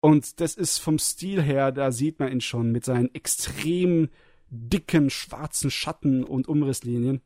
Und 0.00 0.40
das 0.40 0.54
ist 0.54 0.78
vom 0.78 1.00
Stil 1.00 1.42
her, 1.42 1.72
da 1.72 1.90
sieht 1.90 2.20
man 2.20 2.30
ihn 2.30 2.40
schon 2.40 2.70
mit 2.70 2.84
seinen 2.84 3.12
extrem 3.12 4.08
dicken 4.50 5.10
schwarzen 5.10 5.70
Schatten 5.70 6.24
und 6.24 6.48
Umrisslinien. 6.48 7.20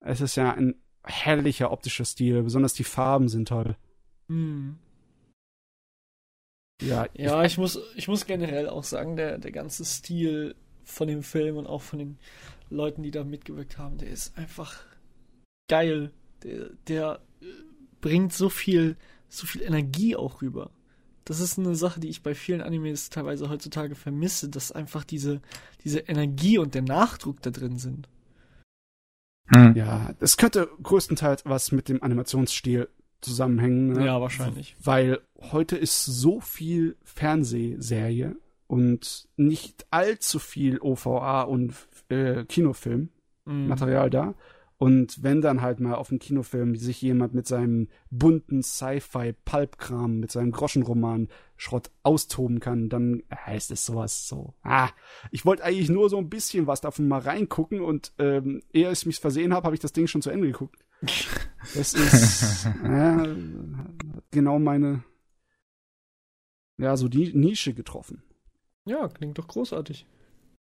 Es 0.00 0.20
ist 0.20 0.36
ja 0.36 0.52
ein 0.52 0.74
herrlicher 1.04 1.72
optischer 1.72 2.04
Stil, 2.04 2.42
besonders 2.42 2.74
die 2.74 2.84
Farben 2.84 3.28
sind 3.28 3.48
toll. 3.48 3.76
Hm. 4.28 4.78
Ja, 6.80 7.06
Ja, 7.14 7.44
ich 7.44 7.58
muss, 7.58 7.78
ich 7.96 8.08
muss 8.08 8.26
generell 8.26 8.68
auch 8.68 8.84
sagen, 8.84 9.16
der, 9.16 9.38
der 9.38 9.52
ganze 9.52 9.84
Stil 9.84 10.56
von 10.84 11.08
dem 11.08 11.22
Film 11.22 11.56
und 11.56 11.66
auch 11.66 11.82
von 11.82 11.98
den 11.98 12.18
Leuten, 12.70 13.02
die 13.02 13.10
da 13.10 13.24
mitgewirkt 13.24 13.78
haben, 13.78 13.98
der 13.98 14.08
ist 14.10 14.36
einfach 14.36 14.84
geil. 15.68 16.10
Der, 16.42 16.70
der 16.88 17.20
äh, 17.40 17.46
bringt 18.00 18.32
so 18.32 18.48
viel, 18.48 18.96
so 19.28 19.46
viel 19.46 19.62
Energie 19.62 20.16
auch 20.16 20.42
rüber. 20.42 20.70
Das 21.32 21.40
ist 21.40 21.58
eine 21.58 21.74
Sache, 21.74 21.98
die 21.98 22.10
ich 22.10 22.22
bei 22.22 22.34
vielen 22.34 22.60
Animes 22.60 23.08
teilweise 23.08 23.48
heutzutage 23.48 23.94
vermisse, 23.94 24.50
dass 24.50 24.70
einfach 24.70 25.02
diese, 25.02 25.40
diese 25.82 26.00
Energie 26.00 26.58
und 26.58 26.74
der 26.74 26.82
Nachdruck 26.82 27.40
da 27.40 27.48
drin 27.48 27.78
sind. 27.78 28.06
Hm. 29.46 29.74
ja, 29.74 30.10
das 30.18 30.36
könnte 30.36 30.68
größtenteils 30.82 31.46
was 31.46 31.72
mit 31.72 31.88
dem 31.88 32.02
Animationsstil 32.02 32.86
zusammenhängen. 33.22 33.94
Ne? 33.94 34.04
Ja, 34.04 34.20
wahrscheinlich. 34.20 34.76
Weil 34.84 35.20
heute 35.40 35.78
ist 35.78 36.04
so 36.04 36.38
viel 36.38 36.96
Fernsehserie 37.02 38.36
und 38.66 39.26
nicht 39.38 39.86
allzu 39.90 40.38
viel 40.38 40.80
OVA 40.80 41.44
und 41.44 41.74
äh, 42.10 42.44
Kinofilmmaterial 42.44 44.08
Mhm. 44.08 44.10
da. 44.10 44.34
Und 44.82 45.22
wenn 45.22 45.40
dann 45.40 45.62
halt 45.62 45.78
mal 45.78 45.94
auf 45.94 46.08
dem 46.08 46.18
Kinofilm 46.18 46.74
sich 46.74 47.00
jemand 47.00 47.34
mit 47.34 47.46
seinem 47.46 47.86
bunten 48.10 48.64
Sci-Fi-Pulp-Kram, 48.64 50.18
mit 50.18 50.32
seinem 50.32 50.50
Groschenroman 50.50 51.28
Schrott 51.56 51.92
austoben 52.02 52.58
kann, 52.58 52.88
dann 52.88 53.22
heißt 53.32 53.70
es 53.70 53.86
sowas 53.86 54.26
so. 54.26 54.54
Ah, 54.64 54.90
ich 55.30 55.46
wollte 55.46 55.62
eigentlich 55.62 55.88
nur 55.88 56.10
so 56.10 56.18
ein 56.18 56.28
bisschen 56.28 56.66
was 56.66 56.80
davon 56.80 57.06
mal 57.06 57.20
reingucken 57.20 57.80
und 57.80 58.12
ähm, 58.18 58.60
ehe 58.72 58.90
ich 58.90 59.06
mich 59.06 59.20
versehen 59.20 59.54
habe, 59.54 59.66
habe 59.66 59.76
ich 59.76 59.80
das 59.80 59.92
Ding 59.92 60.08
schon 60.08 60.20
zu 60.20 60.30
Ende 60.30 60.48
geguckt. 60.48 60.84
Das 61.76 61.94
ist 61.94 62.64
ja, 62.82 63.24
genau 64.32 64.58
meine 64.58 65.04
ja 66.78 66.96
so 66.96 67.06
die 67.06 67.32
Nische 67.32 67.72
getroffen. 67.72 68.24
Ja, 68.84 69.06
klingt 69.06 69.38
doch 69.38 69.46
großartig. 69.46 70.06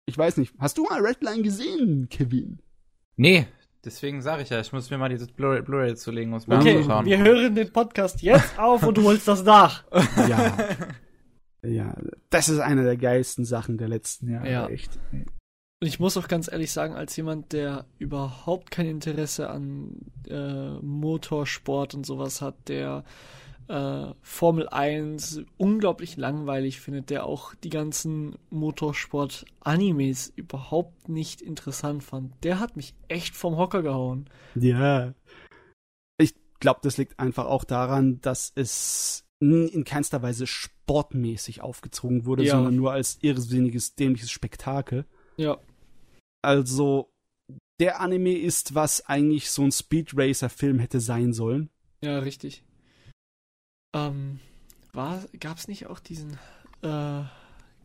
Ich 0.05 0.17
weiß 0.17 0.37
nicht, 0.37 0.53
hast 0.57 0.77
du 0.77 0.83
mal 0.83 1.05
Redline 1.05 1.41
gesehen, 1.41 2.07
Kevin? 2.07 2.61
Nee, 3.17 3.47
deswegen 3.85 4.21
sage 4.21 4.43
ich 4.43 4.49
ja, 4.49 4.59
ich 4.59 4.73
muss 4.73 4.89
mir 4.89 4.97
mal 4.97 5.09
dieses 5.09 5.27
Blu-ray 5.31 5.61
Blu 5.61 5.93
zulegen, 5.95 6.33
um 6.33 6.37
es 6.39 6.47
mir 6.47 6.57
Okay, 6.57 6.77
anzuschauen. 6.77 7.05
wir 7.05 7.17
hören 7.19 7.55
den 7.55 7.71
Podcast 7.71 8.21
jetzt 8.21 8.57
auf 8.59 8.83
und 8.83 8.97
du 8.97 9.03
holst 9.03 9.27
das 9.27 9.43
nach. 9.43 9.83
Ja. 10.27 10.57
ja, 11.63 11.95
das 12.29 12.49
ist 12.49 12.59
eine 12.59 12.83
der 12.83 12.97
geilsten 12.97 13.45
Sachen 13.45 13.77
der 13.77 13.87
letzten 13.87 14.29
Jahre, 14.31 14.51
Ja. 14.51 14.67
echt. 14.67 14.99
Und 15.81 15.87
ich 15.87 15.99
muss 15.99 16.15
auch 16.17 16.27
ganz 16.27 16.49
ehrlich 16.51 16.71
sagen, 16.71 16.95
als 16.95 17.15
jemand, 17.17 17.51
der 17.53 17.85
überhaupt 17.99 18.71
kein 18.71 18.85
Interesse 18.87 19.49
an 19.49 19.91
äh, 20.27 20.69
Motorsport 20.81 21.93
und 21.93 22.05
sowas 22.05 22.41
hat, 22.41 22.55
der 22.69 23.03
äh, 23.67 24.13
Formel 24.21 24.69
1 24.69 25.41
unglaublich 25.57 26.17
langweilig 26.17 26.79
findet, 26.81 27.09
der 27.09 27.25
auch 27.25 27.53
die 27.55 27.69
ganzen 27.69 28.35
Motorsport-Animes 28.51 30.31
überhaupt 30.35 31.09
nicht 31.09 31.41
interessant 31.41 32.03
fand, 32.03 32.33
der 32.43 32.59
hat 32.59 32.75
mich 32.75 32.93
echt 33.07 33.35
vom 33.35 33.57
Hocker 33.57 33.81
gehauen. 33.81 34.29
Ja. 34.55 35.13
Ich 36.17 36.33
glaube, 36.59 36.79
das 36.83 36.97
liegt 36.97 37.19
einfach 37.19 37.45
auch 37.45 37.63
daran, 37.63 38.21
dass 38.21 38.51
es 38.55 39.25
in 39.39 39.83
keinster 39.83 40.21
Weise 40.21 40.47
sportmäßig 40.47 41.61
aufgezogen 41.61 42.25
wurde, 42.25 42.43
Ja. 42.43 42.55
sondern 42.55 42.75
nur 42.75 42.91
als 42.93 43.17
irrsinniges, 43.21 43.95
dämliches 43.95 44.31
Spektakel. 44.31 45.05
Ja, 45.37 45.57
Also, 46.41 47.11
der 47.79 47.99
Anime 47.99 48.37
ist, 48.37 48.73
was 48.75 49.05
eigentlich 49.05 49.51
so 49.51 49.63
ein 49.63 49.71
Speed 49.71 50.11
Racer-Film 50.15 50.79
hätte 50.79 50.99
sein 51.01 51.33
sollen. 51.33 51.69
ja, 52.01 52.19
richtig. 52.19 52.63
Ähm, 53.95 54.39
war, 54.91 55.23
gab's 55.39 55.69
nicht 55.69 55.87
auch 55.87 55.99
diesen, 55.99 56.37
äh, 56.81 57.21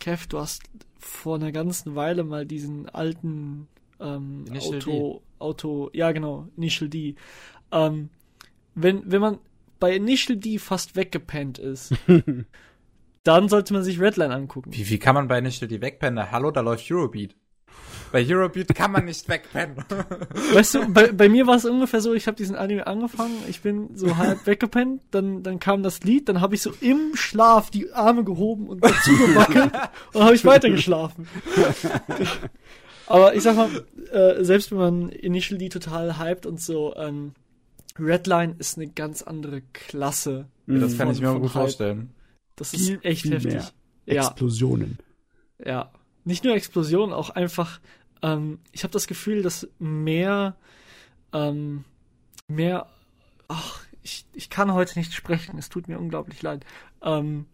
Kev, 0.01 0.27
du 0.29 0.41
hast 0.41 0.65
vor 0.99 1.37
einer 1.37 1.53
ganzen 1.53 1.95
Weile 1.95 2.25
mal 2.25 2.45
diesen 2.45 2.89
alten 2.89 3.69
ähm, 4.01 4.45
Auto, 4.59 5.23
Auto, 5.39 5.91
ja 5.93 6.11
genau, 6.11 6.49
Initial 6.57 6.91
D. 6.91 7.15
Ähm, 7.71 8.11
wenn, 8.75 9.11
wenn 9.11 9.21
man 9.21 9.39
bei 9.79 9.95
Initial 9.95 10.37
D 10.37 10.59
fast 10.59 10.97
weggepennt 10.97 11.59
ist, 11.59 11.95
dann 13.23 13.49
sollte 13.49 13.73
man 13.73 13.85
sich 13.85 14.01
Redline 14.01 14.35
angucken. 14.35 14.73
Wie, 14.73 14.89
wie 14.91 14.99
kann 14.99 15.15
man 15.15 15.29
bei 15.29 15.39
Initial 15.39 15.69
die 15.69 15.81
wegpennen? 15.81 16.33
Hallo, 16.33 16.51
da 16.51 16.61
läuft 16.61 16.91
Eurobeat. 16.91 17.37
Bei 18.13 18.27
Eurobeat 18.29 18.75
kann 18.75 18.91
man 18.91 19.05
nicht 19.05 19.29
wegpennen. 19.29 19.77
Weißt 20.53 20.75
du, 20.75 20.93
bei, 20.93 21.13
bei 21.13 21.29
mir 21.29 21.47
war 21.47 21.57
es 21.57 21.65
ungefähr 21.65 22.01
so, 22.01 22.13
ich 22.13 22.27
habe 22.27 22.37
diesen 22.37 22.57
Anime 22.57 22.87
angefangen, 22.87 23.37
ich 23.49 23.63
bin 23.63 23.97
so 23.97 24.17
halb 24.17 24.47
weggepennt, 24.47 25.03
dann, 25.13 25.43
dann 25.43 25.61
kam 25.61 25.83
das 25.83 26.03
Lied, 26.03 26.29
dann 26.29 26.41
habe 26.41 26.55
ich 26.57 26.63
so 26.63 26.73
im 26.81 27.13
Schlaf 27.15 27.71
die 27.71 27.93
Arme 27.93 28.25
gehoben 28.25 28.69
und 28.69 28.85
dazu 28.85 29.17
gewackelt 29.17 29.73
und 30.13 30.25
habe 30.25 30.35
ich 30.35 30.45
weitergeschlafen. 30.45 31.29
Aber 33.07 33.35
ich 33.35 33.43
sag 33.43 33.57
mal, 33.57 33.69
äh, 34.13 34.45
selbst 34.45 34.71
wenn 34.73 34.79
man 34.79 35.09
Initial 35.11 35.59
D 35.59 35.69
total 35.69 36.19
hyped 36.19 36.47
und 36.47 36.61
so, 36.61 36.95
ähm, 36.97 37.33
Redline 37.99 38.55
ist 38.59 38.77
eine 38.77 38.89
ganz 38.89 39.23
andere 39.23 39.63
Klasse. 39.73 40.47
das 40.67 40.97
kann 40.97 41.11
ich 41.11 41.21
mir 41.21 41.29
von 41.29 41.43
gut 41.43 41.55
Hype. 41.55 41.63
vorstellen. 41.63 42.11
Das 42.57 42.73
ist 42.75 42.87
Viel, 42.87 42.99
echt 43.03 43.23
viel 43.23 43.33
heftig. 43.35 43.53
mehr. 43.53 43.71
Ja. 44.07 44.23
Explosionen. 44.27 44.99
Ja, 45.65 45.91
nicht 46.31 46.45
nur 46.45 46.55
Explosionen, 46.55 47.13
auch 47.13 47.31
einfach, 47.31 47.81
ähm, 48.23 48.61
ich 48.73 48.85
habe 48.85 48.93
das 48.93 49.07
Gefühl, 49.07 49.43
dass 49.43 49.69
mehr, 49.79 50.57
ähm, 51.33 51.85
mehr, 52.49 52.87
ach, 53.49 53.81
ich, 54.03 54.25
ich 54.33 54.49
kann 54.49 54.73
heute 54.73 54.99
nicht 54.99 55.13
sprechen, 55.13 55.59
es 55.59 55.69
tut 55.69 55.89
mir 55.89 55.99
unglaublich 55.99 56.41
leid. 56.41 56.65
Ähm, 57.03 57.47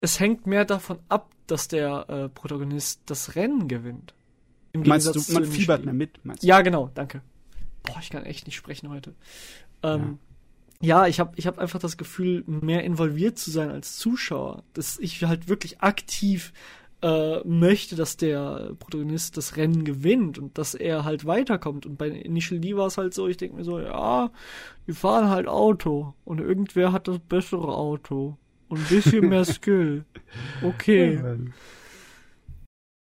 es 0.00 0.20
hängt 0.20 0.46
mehr 0.46 0.64
davon 0.64 0.98
ab, 1.08 1.30
dass 1.46 1.68
der 1.68 2.08
äh, 2.08 2.28
Protagonist 2.28 3.00
das 3.06 3.34
Rennen 3.34 3.66
gewinnt. 3.66 4.14
Im 4.72 4.82
Meinst 4.82 5.06
du, 5.06 5.12
Gegensatz 5.12 5.34
man 5.34 5.44
zu 5.44 5.50
fiebert 5.50 5.84
mehr 5.84 5.94
mit? 5.94 6.24
Meinst 6.24 6.42
du? 6.42 6.46
ja, 6.46 6.60
genau, 6.60 6.90
danke. 6.94 7.22
Boah, 7.82 7.98
ich 8.00 8.10
kann 8.10 8.24
echt 8.24 8.46
nicht 8.46 8.56
sprechen 8.56 8.90
heute. 8.90 9.14
Ähm, 9.82 10.18
ja. 10.80 11.06
ich 11.06 11.18
habe 11.18 11.32
ich 11.36 11.46
hab 11.46 11.58
einfach 11.58 11.78
das 11.78 11.96
Gefühl, 11.96 12.44
mehr 12.46 12.84
involviert 12.84 13.38
zu 13.38 13.50
sein 13.50 13.70
als 13.70 13.96
Zuschauer. 13.96 14.64
Dass 14.74 14.98
ich 14.98 15.24
halt 15.24 15.48
wirklich 15.48 15.80
aktiv 15.80 16.52
äh, 17.06 17.40
möchte, 17.46 17.94
dass 17.94 18.16
der 18.16 18.74
Protagonist 18.80 19.36
das 19.36 19.56
Rennen 19.56 19.84
gewinnt 19.84 20.38
und 20.38 20.58
dass 20.58 20.74
er 20.74 21.04
halt 21.04 21.24
weiterkommt. 21.24 21.86
Und 21.86 21.96
bei 21.98 22.08
Initial 22.08 22.58
D 22.58 22.76
war 22.76 22.88
es 22.88 22.98
halt 22.98 23.14
so, 23.14 23.28
ich 23.28 23.36
denke 23.36 23.56
mir 23.56 23.64
so, 23.64 23.78
ja, 23.78 24.30
wir 24.86 24.94
fahren 24.94 25.28
halt 25.28 25.46
Auto 25.46 26.14
und 26.24 26.40
irgendwer 26.40 26.90
hat 26.90 27.06
das 27.06 27.20
bessere 27.20 27.76
Auto. 27.76 28.36
Und 28.68 28.78
ein 28.80 28.86
bisschen 28.88 29.28
mehr 29.28 29.44
Skill. 29.54 30.04
Okay. 30.62 31.20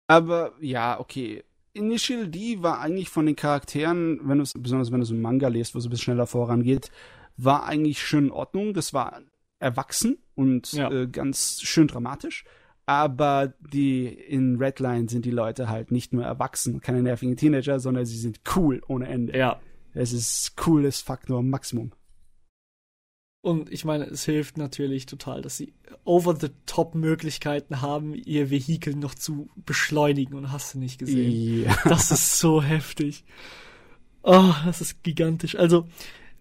Aber 0.06 0.52
ja, 0.60 1.00
okay. 1.00 1.42
Initial 1.72 2.28
D 2.28 2.62
war 2.62 2.80
eigentlich 2.80 3.08
von 3.08 3.24
den 3.26 3.36
Charakteren, 3.36 4.20
wenn 4.24 4.38
du 4.38 4.44
besonders 4.58 4.92
wenn 4.92 5.00
du 5.00 5.06
so 5.06 5.14
einen 5.14 5.22
Manga 5.22 5.48
liest, 5.48 5.74
wo 5.74 5.78
es 5.78 5.86
ein 5.86 5.90
bisschen 5.90 6.04
schneller 6.04 6.26
vorangeht, 6.26 6.90
war 7.36 7.64
eigentlich 7.64 8.02
schön 8.02 8.26
in 8.26 8.30
Ordnung. 8.30 8.74
Das 8.74 8.92
war 8.92 9.22
erwachsen 9.58 10.18
und 10.34 10.72
Ja. 10.74 10.90
äh, 10.90 11.06
ganz 11.08 11.62
schön 11.62 11.86
dramatisch. 11.88 12.44
Aber 12.86 13.54
die 13.72 14.06
in 14.06 14.56
Redline 14.56 15.08
sind 15.08 15.24
die 15.24 15.30
Leute 15.30 15.68
halt 15.68 15.90
nicht 15.90 16.12
nur 16.12 16.24
erwachsen, 16.24 16.80
keine 16.80 17.02
nervigen 17.02 17.36
Teenager, 17.36 17.80
sondern 17.80 18.04
sie 18.04 18.18
sind 18.18 18.40
cool 18.56 18.82
ohne 18.88 19.08
Ende. 19.08 19.36
Ja. 19.36 19.60
Es 19.94 20.12
ist 20.12 20.56
cooles 20.56 21.00
Faktor 21.00 21.42
Maximum. 21.42 21.92
Und 23.40 23.70
ich 23.70 23.84
meine, 23.84 24.04
es 24.04 24.24
hilft 24.24 24.56
natürlich 24.56 25.04
total, 25.06 25.42
dass 25.42 25.58
sie 25.58 25.74
over-the-top-Möglichkeiten 26.04 27.82
haben, 27.82 28.14
ihr 28.14 28.50
Vehikel 28.50 28.96
noch 28.96 29.14
zu 29.14 29.50
beschleunigen 29.56 30.34
und 30.34 30.50
hast 30.50 30.74
du 30.74 30.78
nicht 30.78 30.98
gesehen. 30.98 31.64
Ja. 31.64 31.76
Das 31.84 32.10
ist 32.10 32.38
so 32.38 32.62
heftig. 32.62 33.24
Oh, 34.22 34.54
das 34.64 34.80
ist 34.80 35.02
gigantisch. 35.02 35.56
Also, 35.56 35.86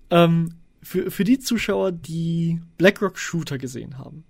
ähm, 0.10 0.56
für, 0.82 1.12
für 1.12 1.26
die 1.26 1.40
Zuschauer, 1.40 1.92
die 1.92 2.62
Blackrock 2.78 3.18
Shooter 3.18 3.58
gesehen 3.58 3.98
haben 3.98 4.24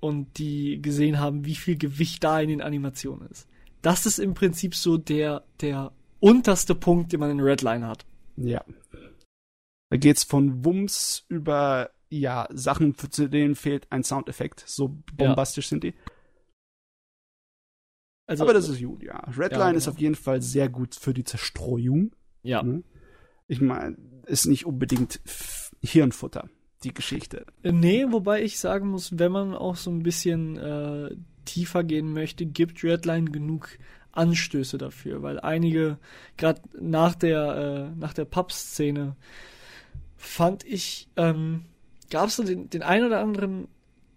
und 0.00 0.38
die 0.38 0.80
gesehen 0.82 1.18
haben, 1.20 1.44
wie 1.44 1.54
viel 1.54 1.76
Gewicht 1.76 2.24
da 2.24 2.40
in 2.40 2.48
den 2.48 2.62
Animationen 2.62 3.28
ist, 3.28 3.46
das 3.82 4.06
ist 4.06 4.18
im 4.18 4.34
Prinzip 4.34 4.74
so 4.74 4.96
der, 4.98 5.44
der 5.60 5.92
unterste 6.18 6.74
Punkt, 6.74 7.12
den 7.12 7.20
man 7.20 7.30
in 7.30 7.40
Redline 7.40 7.86
hat. 7.86 8.04
Ja. 8.36 8.64
Da 9.90 9.96
geht's 9.96 10.24
von 10.24 10.64
Wumms 10.64 11.24
über, 11.28 11.90
ja, 12.08 12.46
Sachen, 12.50 12.96
zu 12.96 13.28
denen 13.28 13.54
fehlt 13.54 13.86
ein 13.90 14.04
Soundeffekt. 14.04 14.64
So 14.66 14.96
bombastisch 15.16 15.68
sind 15.68 15.84
die. 15.84 15.94
Also, 18.26 18.44
Aber 18.44 18.54
das 18.54 18.68
ist 18.68 18.80
gut, 18.80 19.02
ja. 19.02 19.18
Redline 19.36 19.60
Ja, 19.60 19.70
ist 19.72 19.84
genau. 19.84 19.94
auf 19.94 20.00
jeden 20.00 20.14
Fall 20.14 20.40
sehr 20.40 20.68
gut 20.68 20.94
für 20.94 21.12
die 21.12 21.24
Zerstreuung. 21.24 22.14
ja. 22.42 22.62
Ne? 22.62 22.82
Ich 23.48 23.60
meine, 23.60 23.96
ist 24.26 24.46
nicht 24.46 24.64
unbedingt 24.64 25.20
Hirnfutter, 25.82 26.48
die 26.82 26.94
Geschichte. 26.94 27.44
Nee, 27.62 28.06
wobei 28.10 28.42
ich 28.42 28.58
sagen 28.58 28.88
muss, 28.88 29.18
wenn 29.18 29.32
man 29.32 29.54
auch 29.54 29.76
so 29.76 29.90
ein 29.90 30.02
bisschen 30.02 30.56
äh, 30.56 31.14
tiefer 31.44 31.84
gehen 31.84 32.12
möchte, 32.12 32.46
gibt 32.46 32.82
Redline 32.82 33.30
genug 33.30 33.78
Anstöße 34.12 34.78
dafür, 34.78 35.22
weil 35.22 35.38
einige, 35.40 35.98
gerade 36.36 36.60
nach 36.80 37.14
der, 37.14 37.90
äh, 37.94 37.98
nach 37.98 38.12
der 38.12 38.24
Pub-Szene, 38.24 39.16
fand 40.16 40.64
ich, 40.64 41.08
ähm, 41.16 41.64
gab 42.10 42.28
es 42.28 42.36
so 42.36 42.44
den, 42.44 42.68
den 42.70 42.82
ein 42.82 43.04
oder 43.04 43.20
anderen 43.20 43.68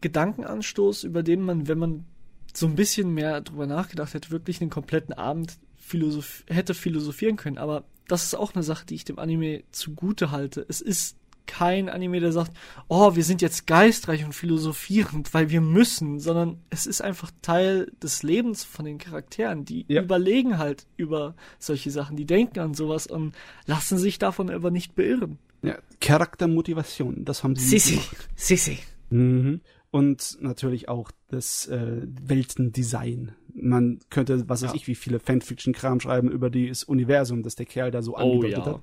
Gedankenanstoß, 0.01 1.03
über 1.03 1.24
den 1.24 1.41
man, 1.41 1.68
wenn 1.68 1.78
man 1.78 2.05
so 2.53 2.68
ein 2.68 2.76
bisschen 2.76 3.14
mehr 3.14 3.41
drüber 3.41 3.68
nachgedacht 3.68 4.14
hätte, 4.14 4.32
wirklich 4.32 4.61
einen 4.61 4.70
kompletten 4.70 5.14
Abend 5.14 5.57
philosoph 5.78 6.43
hätte 6.47 6.74
philosophieren 6.74 7.36
können. 7.36 7.57
Aber 7.57 7.84
das 8.07 8.24
ist 8.24 8.36
auch 8.36 8.53
eine 8.53 8.64
Sache, 8.64 8.86
die 8.86 8.95
ich 8.95 9.05
dem 9.05 9.20
Anime 9.20 9.64
zugute 9.72 10.32
halte. 10.32 10.66
Es 10.68 10.82
ist 10.82 11.18
kein 11.46 11.89
Anime, 11.89 12.20
der 12.20 12.32
sagt, 12.32 12.52
oh, 12.88 13.16
wir 13.16 13.24
sind 13.24 13.41
jetzt 13.41 13.68
geistreich 13.68 14.26
und 14.26 14.34
philosophierend, 14.34 15.34
weil 15.34 15.50
wir 15.50 15.62
müssen, 15.62 16.20
sondern 16.20 16.60
es 16.70 16.86
ist 16.86 17.02
einfach 17.02 17.32
Teil 17.41 17.91
des 18.02 18.24
Lebens 18.24 18.64
von 18.64 18.86
den 18.86 18.98
Charakteren. 18.98 19.66
Die 19.66 19.86
ja. 19.88 20.02
überlegen 20.02 20.58
halt 20.58 20.88
über 20.98 21.36
solche 21.60 21.91
Sachen, 21.91 22.16
die 22.16 22.26
denken 22.26 22.60
an 22.60 22.74
sowas 22.74 23.08
und 23.08 23.36
lassen 23.66 23.98
sich 23.98 24.20
davon 24.20 24.50
aber 24.50 24.72
nicht 24.72 24.96
beirren. 24.96 25.38
Ja, 25.62 25.78
Charaktermotivation, 26.02 27.24
das 27.24 27.44
haben 27.44 27.56
sie. 27.56 27.80
Sisi, 27.80 28.00
Sisi. 28.36 28.80
Mhm. 29.10 29.62
Und 29.91 30.38
natürlich 30.41 30.89
auch 30.89 31.12
das 31.30 31.68
äh, 31.68 32.02
Weltendesign. 32.04 33.34
Man 33.54 34.00
könnte, 34.10 34.50
was 34.50 34.64
weiß 34.64 34.72
ja. 34.72 34.76
ich, 34.76 34.88
wie 34.88 34.96
viele 34.96 35.20
Fanfiction-Kram 35.20 36.00
schreiben 36.00 36.32
über 36.32 36.50
das 36.50 36.84
Universum, 36.84 37.44
das 37.44 37.56
der 37.56 37.68
Kerl 37.68 37.91
da 37.91 38.02
so 38.02 38.16
oh, 38.16 38.18
angedeutet 38.18 38.58
ja. 38.58 38.66
hat. 38.66 38.82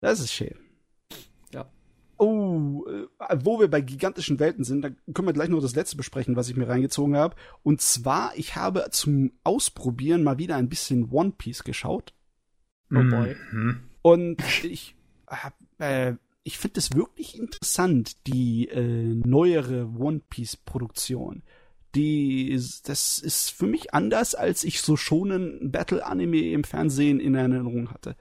Das 0.00 0.18
ist 0.18 0.32
schön. 0.32 0.56
Oh, 2.16 2.84
äh, 2.86 3.36
wo 3.42 3.60
wir 3.60 3.68
bei 3.68 3.80
gigantischen 3.80 4.38
Welten 4.38 4.64
sind, 4.64 4.82
da 4.82 4.90
können 5.12 5.28
wir 5.28 5.32
gleich 5.32 5.48
noch 5.48 5.60
das 5.60 5.74
letzte 5.74 5.96
besprechen, 5.96 6.36
was 6.36 6.48
ich 6.48 6.56
mir 6.56 6.68
reingezogen 6.68 7.16
habe. 7.16 7.36
Und 7.62 7.80
zwar, 7.80 8.32
ich 8.36 8.56
habe 8.56 8.86
zum 8.90 9.32
Ausprobieren 9.42 10.22
mal 10.22 10.38
wieder 10.38 10.56
ein 10.56 10.68
bisschen 10.68 11.10
One 11.10 11.32
Piece 11.36 11.64
geschaut. 11.64 12.14
Oh 12.90 13.02
boy. 13.02 13.36
Mhm. 13.52 13.80
Und 14.02 14.42
ich 14.64 14.94
hab, 15.26 15.54
äh, 15.78 16.14
ich 16.42 16.58
finde 16.58 16.78
es 16.78 16.94
wirklich 16.94 17.38
interessant, 17.38 18.26
die 18.26 18.68
äh, 18.68 19.14
neuere 19.14 19.88
One 19.98 20.20
Piece 20.28 20.56
Produktion. 20.56 21.42
Die, 21.94 22.50
das 22.84 23.18
ist 23.18 23.50
für 23.50 23.66
mich 23.66 23.94
anders, 23.94 24.34
als 24.34 24.64
ich 24.64 24.82
so 24.82 24.96
schon 24.96 25.30
ein 25.30 25.70
Battle 25.70 26.04
Anime 26.04 26.50
im 26.50 26.64
Fernsehen 26.64 27.20
in 27.20 27.34
Erinnerung 27.34 27.90
hatte. 27.90 28.16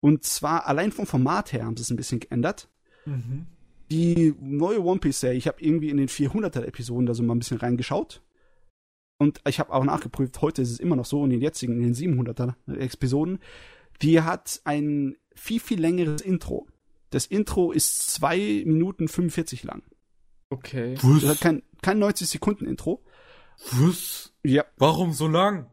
Und 0.00 0.24
zwar 0.24 0.66
allein 0.66 0.92
vom 0.92 1.06
Format 1.06 1.52
her 1.52 1.64
haben 1.64 1.76
sie 1.76 1.82
es 1.82 1.90
ein 1.90 1.96
bisschen 1.96 2.20
geändert. 2.20 2.68
Mhm. 3.08 3.46
Die 3.90 4.34
neue 4.40 4.82
One 4.82 5.00
Piece 5.00 5.20
Serie, 5.20 5.38
ich 5.38 5.48
habe 5.48 5.62
irgendwie 5.62 5.88
in 5.88 5.96
den 5.96 6.08
400er 6.08 6.62
Episoden 6.62 7.06
da 7.06 7.14
so 7.14 7.22
mal 7.22 7.34
ein 7.34 7.38
bisschen 7.38 7.58
reingeschaut. 7.58 8.22
Und 9.18 9.40
ich 9.48 9.58
habe 9.58 9.72
auch 9.72 9.84
nachgeprüft, 9.84 10.40
heute 10.42 10.62
ist 10.62 10.70
es 10.70 10.78
immer 10.78 10.94
noch 10.94 11.06
so, 11.06 11.24
in 11.24 11.30
den 11.30 11.40
jetzigen, 11.40 11.82
in 11.82 11.92
den 11.92 11.94
700er 11.94 12.54
Episoden, 12.78 13.40
die 14.02 14.20
hat 14.20 14.60
ein 14.64 15.16
viel, 15.34 15.58
viel 15.58 15.80
längeres 15.80 16.20
Intro. 16.20 16.66
Das 17.10 17.26
Intro 17.26 17.72
ist 17.72 18.10
2 18.10 18.64
Minuten 18.66 19.08
45 19.08 19.64
lang. 19.64 19.82
Okay. 20.50 20.94
Das 21.02 21.24
hat 21.24 21.40
kein, 21.40 21.62
kein 21.82 21.98
90 21.98 22.28
Sekunden 22.28 22.66
Intro. 22.66 23.02
Was? 23.72 24.32
Ja. 24.44 24.64
Warum 24.76 25.12
so 25.12 25.26
lang? 25.26 25.66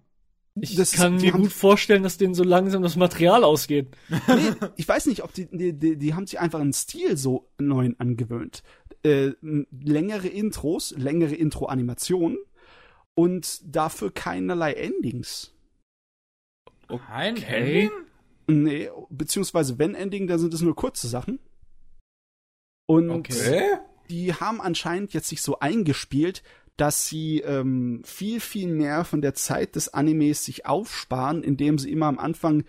Ich 0.59 0.75
das 0.75 0.93
kann 0.93 1.17
mir 1.17 1.33
gut 1.33 1.51
vorstellen, 1.51 2.03
dass 2.03 2.17
denen 2.17 2.33
so 2.33 2.43
langsam 2.43 2.81
das 2.81 2.95
Material 2.95 3.43
ausgeht. 3.43 3.89
Nee, 4.09 4.53
ich 4.77 4.87
weiß 4.87 5.07
nicht, 5.07 5.23
ob 5.23 5.33
die, 5.33 5.47
die, 5.47 5.73
die, 5.73 5.97
die 5.97 6.13
haben 6.13 6.25
sich 6.27 6.39
einfach 6.39 6.61
einen 6.61 6.73
Stil 6.73 7.17
so 7.17 7.49
neu 7.57 7.91
angewöhnt. 7.97 8.63
Äh, 9.03 9.33
längere 9.41 10.29
Intros, 10.29 10.91
längere 10.97 11.35
Intro-Animationen 11.35 12.37
und 13.15 13.61
dafür 13.75 14.11
keinerlei 14.13 14.73
Endings. 14.73 15.53
Kein 16.87 17.37
okay. 17.37 17.89
Ending? 17.89 17.91
Nee, 18.47 18.89
beziehungsweise 19.09 19.77
wenn 19.77 19.93
Ending, 19.93 20.27
dann 20.27 20.39
sind 20.39 20.53
es 20.53 20.61
nur 20.61 20.75
kurze 20.75 21.07
Sachen. 21.07 21.39
Und 22.87 23.09
okay. 23.09 23.77
die 24.09 24.33
haben 24.33 24.61
anscheinend 24.61 25.13
jetzt 25.13 25.27
sich 25.27 25.41
so 25.41 25.59
eingespielt, 25.59 26.43
dass 26.77 27.07
sie 27.07 27.39
ähm, 27.39 28.01
viel, 28.03 28.39
viel 28.39 28.67
mehr 28.67 29.05
von 29.05 29.21
der 29.21 29.33
Zeit 29.33 29.75
des 29.75 29.93
Animes 29.93 30.43
sich 30.43 30.65
aufsparen, 30.65 31.43
indem 31.43 31.77
sie 31.77 31.91
immer 31.91 32.07
am 32.07 32.19
Anfang 32.19 32.63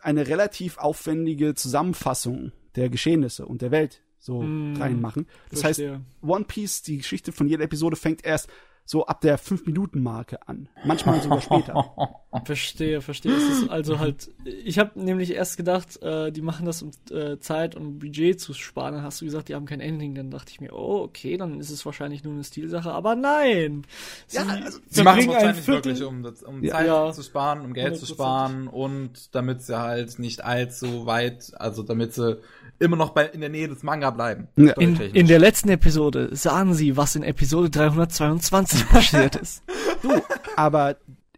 eine 0.00 0.28
relativ 0.28 0.78
aufwendige 0.78 1.54
Zusammenfassung 1.54 2.52
der 2.76 2.88
Geschehnisse 2.88 3.46
und 3.46 3.62
der 3.62 3.72
Welt 3.72 4.02
so 4.18 4.42
mm, 4.42 4.76
reinmachen. 4.76 5.26
Das 5.50 5.62
verstehe. 5.62 5.94
heißt, 5.94 6.02
One 6.22 6.44
Piece, 6.44 6.82
die 6.82 6.98
Geschichte 6.98 7.32
von 7.32 7.48
jeder 7.48 7.64
Episode 7.64 7.96
fängt 7.96 8.24
erst 8.24 8.48
so 8.90 9.06
ab 9.06 9.20
der 9.20 9.38
5-Minuten-Marke 9.38 10.48
an. 10.48 10.68
Manchmal 10.84 11.22
sogar 11.22 11.40
später. 11.40 11.94
Verstehe, 12.44 13.00
verstehe. 13.00 13.32
Es 13.32 13.58
ist 13.58 13.70
also 13.70 13.98
halt, 13.98 14.30
ich 14.44 14.78
habe 14.78 15.00
nämlich 15.00 15.32
erst 15.32 15.56
gedacht, 15.56 16.00
äh, 16.00 16.30
die 16.30 16.42
machen 16.42 16.64
das, 16.64 16.80
um 16.80 16.92
äh, 17.10 17.38
Zeit 17.40 17.74
und 17.74 17.98
Budget 17.98 18.40
zu 18.40 18.54
sparen. 18.54 18.94
Dann 18.94 19.02
hast 19.02 19.20
du 19.20 19.24
gesagt, 19.24 19.48
die 19.48 19.56
haben 19.56 19.66
kein 19.66 19.80
Ending. 19.80 20.14
Dann 20.14 20.30
dachte 20.30 20.52
ich 20.52 20.60
mir, 20.60 20.72
oh, 20.72 21.02
okay, 21.02 21.36
dann 21.36 21.58
ist 21.58 21.70
es 21.70 21.84
wahrscheinlich 21.84 22.22
nur 22.22 22.32
eine 22.32 22.44
Stilsache. 22.44 22.92
Aber 22.92 23.16
nein! 23.16 23.84
Sie, 24.28 24.36
ja, 24.36 24.46
also, 24.46 24.78
sie 24.88 25.02
machen 25.02 25.20
es 25.20 25.26
wahrscheinlich 25.26 25.66
wirklich, 25.66 26.02
um, 26.04 26.24
um 26.46 26.62
ja. 26.62 26.72
Zeit 26.72 26.86
ja. 26.86 27.12
zu 27.12 27.22
sparen, 27.24 27.60
um 27.62 27.74
Geld 27.74 27.94
100%. 27.94 27.98
zu 27.98 28.06
sparen 28.06 28.68
und 28.68 29.34
damit 29.34 29.62
sie 29.62 29.80
halt 29.80 30.20
nicht 30.20 30.44
allzu 30.44 31.06
weit, 31.06 31.52
also 31.56 31.82
damit 31.82 32.14
sie 32.14 32.40
immer 32.78 32.96
noch 32.96 33.10
bei, 33.10 33.26
in 33.26 33.40
der 33.40 33.50
Nähe 33.50 33.68
des 33.68 33.82
Manga 33.82 34.10
bleiben. 34.10 34.48
Ja. 34.56 34.72
In, 34.74 34.98
in 34.98 35.26
der 35.26 35.38
letzten 35.38 35.68
Episode 35.68 36.30
sahen 36.32 36.74
sie, 36.74 36.96
was 36.96 37.14
in 37.14 37.22
Episode 37.22 37.70
322 37.70 38.79
passiert 38.88 39.36
ist. 39.36 39.62
Du, 40.02 40.22
aber 40.56 40.96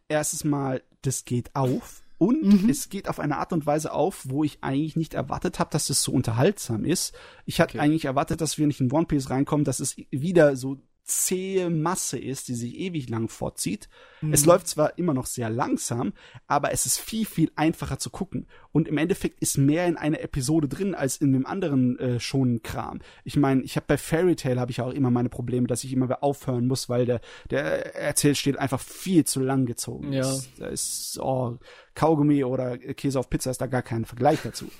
erstes 0.08 0.44
Mal, 0.44 0.82
das 1.02 1.24
geht 1.24 1.54
auf 1.54 2.02
und 2.18 2.62
mhm. 2.62 2.70
es 2.70 2.88
geht 2.88 3.08
auf 3.08 3.18
eine 3.18 3.38
Art 3.38 3.52
und 3.52 3.66
Weise 3.66 3.92
auf, 3.92 4.28
wo 4.28 4.44
ich 4.44 4.58
eigentlich 4.60 4.94
nicht 4.94 5.14
erwartet 5.14 5.58
habe, 5.58 5.70
dass 5.70 5.90
es 5.90 6.02
so 6.02 6.12
unterhaltsam 6.12 6.84
ist. 6.84 7.14
Ich 7.46 7.60
hatte 7.60 7.78
okay. 7.78 7.84
eigentlich 7.84 8.04
erwartet, 8.04 8.40
dass 8.40 8.58
wir 8.58 8.66
nicht 8.68 8.80
in 8.80 8.92
One 8.92 9.06
Piece 9.06 9.30
reinkommen, 9.30 9.64
dass 9.64 9.80
es 9.80 9.96
wieder 10.10 10.54
so 10.54 10.78
zähe 11.04 11.68
Masse 11.68 12.18
ist, 12.18 12.48
die 12.48 12.54
sich 12.54 12.78
ewig 12.78 13.08
lang 13.08 13.28
vorzieht. 13.28 13.88
Mhm. 14.20 14.32
Es 14.32 14.44
läuft 14.44 14.68
zwar 14.68 14.98
immer 14.98 15.14
noch 15.14 15.26
sehr 15.26 15.50
langsam, 15.50 16.12
aber 16.46 16.72
es 16.72 16.86
ist 16.86 16.98
viel, 16.98 17.26
viel 17.26 17.50
einfacher 17.56 17.98
zu 17.98 18.10
gucken. 18.10 18.46
Und 18.70 18.88
im 18.88 18.98
Endeffekt 18.98 19.40
ist 19.40 19.58
mehr 19.58 19.86
in 19.86 19.96
einer 19.96 20.20
Episode 20.20 20.68
drin 20.68 20.94
als 20.94 21.16
in 21.16 21.32
dem 21.32 21.44
anderen 21.44 21.98
äh, 21.98 22.20
schonen 22.20 22.62
Kram. 22.62 23.00
Ich 23.24 23.36
meine, 23.36 23.62
ich 23.62 23.76
habe 23.76 23.86
bei 23.88 23.98
Fairy 23.98 24.36
Tale 24.36 24.60
habe 24.60 24.70
ich 24.70 24.80
auch 24.80 24.92
immer 24.92 25.10
meine 25.10 25.28
Probleme, 25.28 25.66
dass 25.66 25.84
ich 25.84 25.92
immer 25.92 26.06
wieder 26.06 26.22
aufhören 26.22 26.66
muss, 26.66 26.88
weil 26.88 27.04
der, 27.04 27.20
der 27.50 27.96
Erzählstil 27.96 28.56
einfach 28.58 28.80
viel 28.80 29.24
zu 29.24 29.40
lang 29.40 29.66
gezogen 29.66 30.12
ja. 30.12 30.20
ist. 30.20 30.50
Da 30.58 30.66
ist 30.68 31.18
oh, 31.20 31.58
Kaugummi 31.94 32.44
oder 32.44 32.78
Käse 32.78 33.18
auf 33.18 33.28
Pizza 33.28 33.50
ist 33.50 33.60
da 33.60 33.66
gar 33.66 33.82
kein 33.82 34.04
Vergleich 34.04 34.40
dazu. 34.42 34.70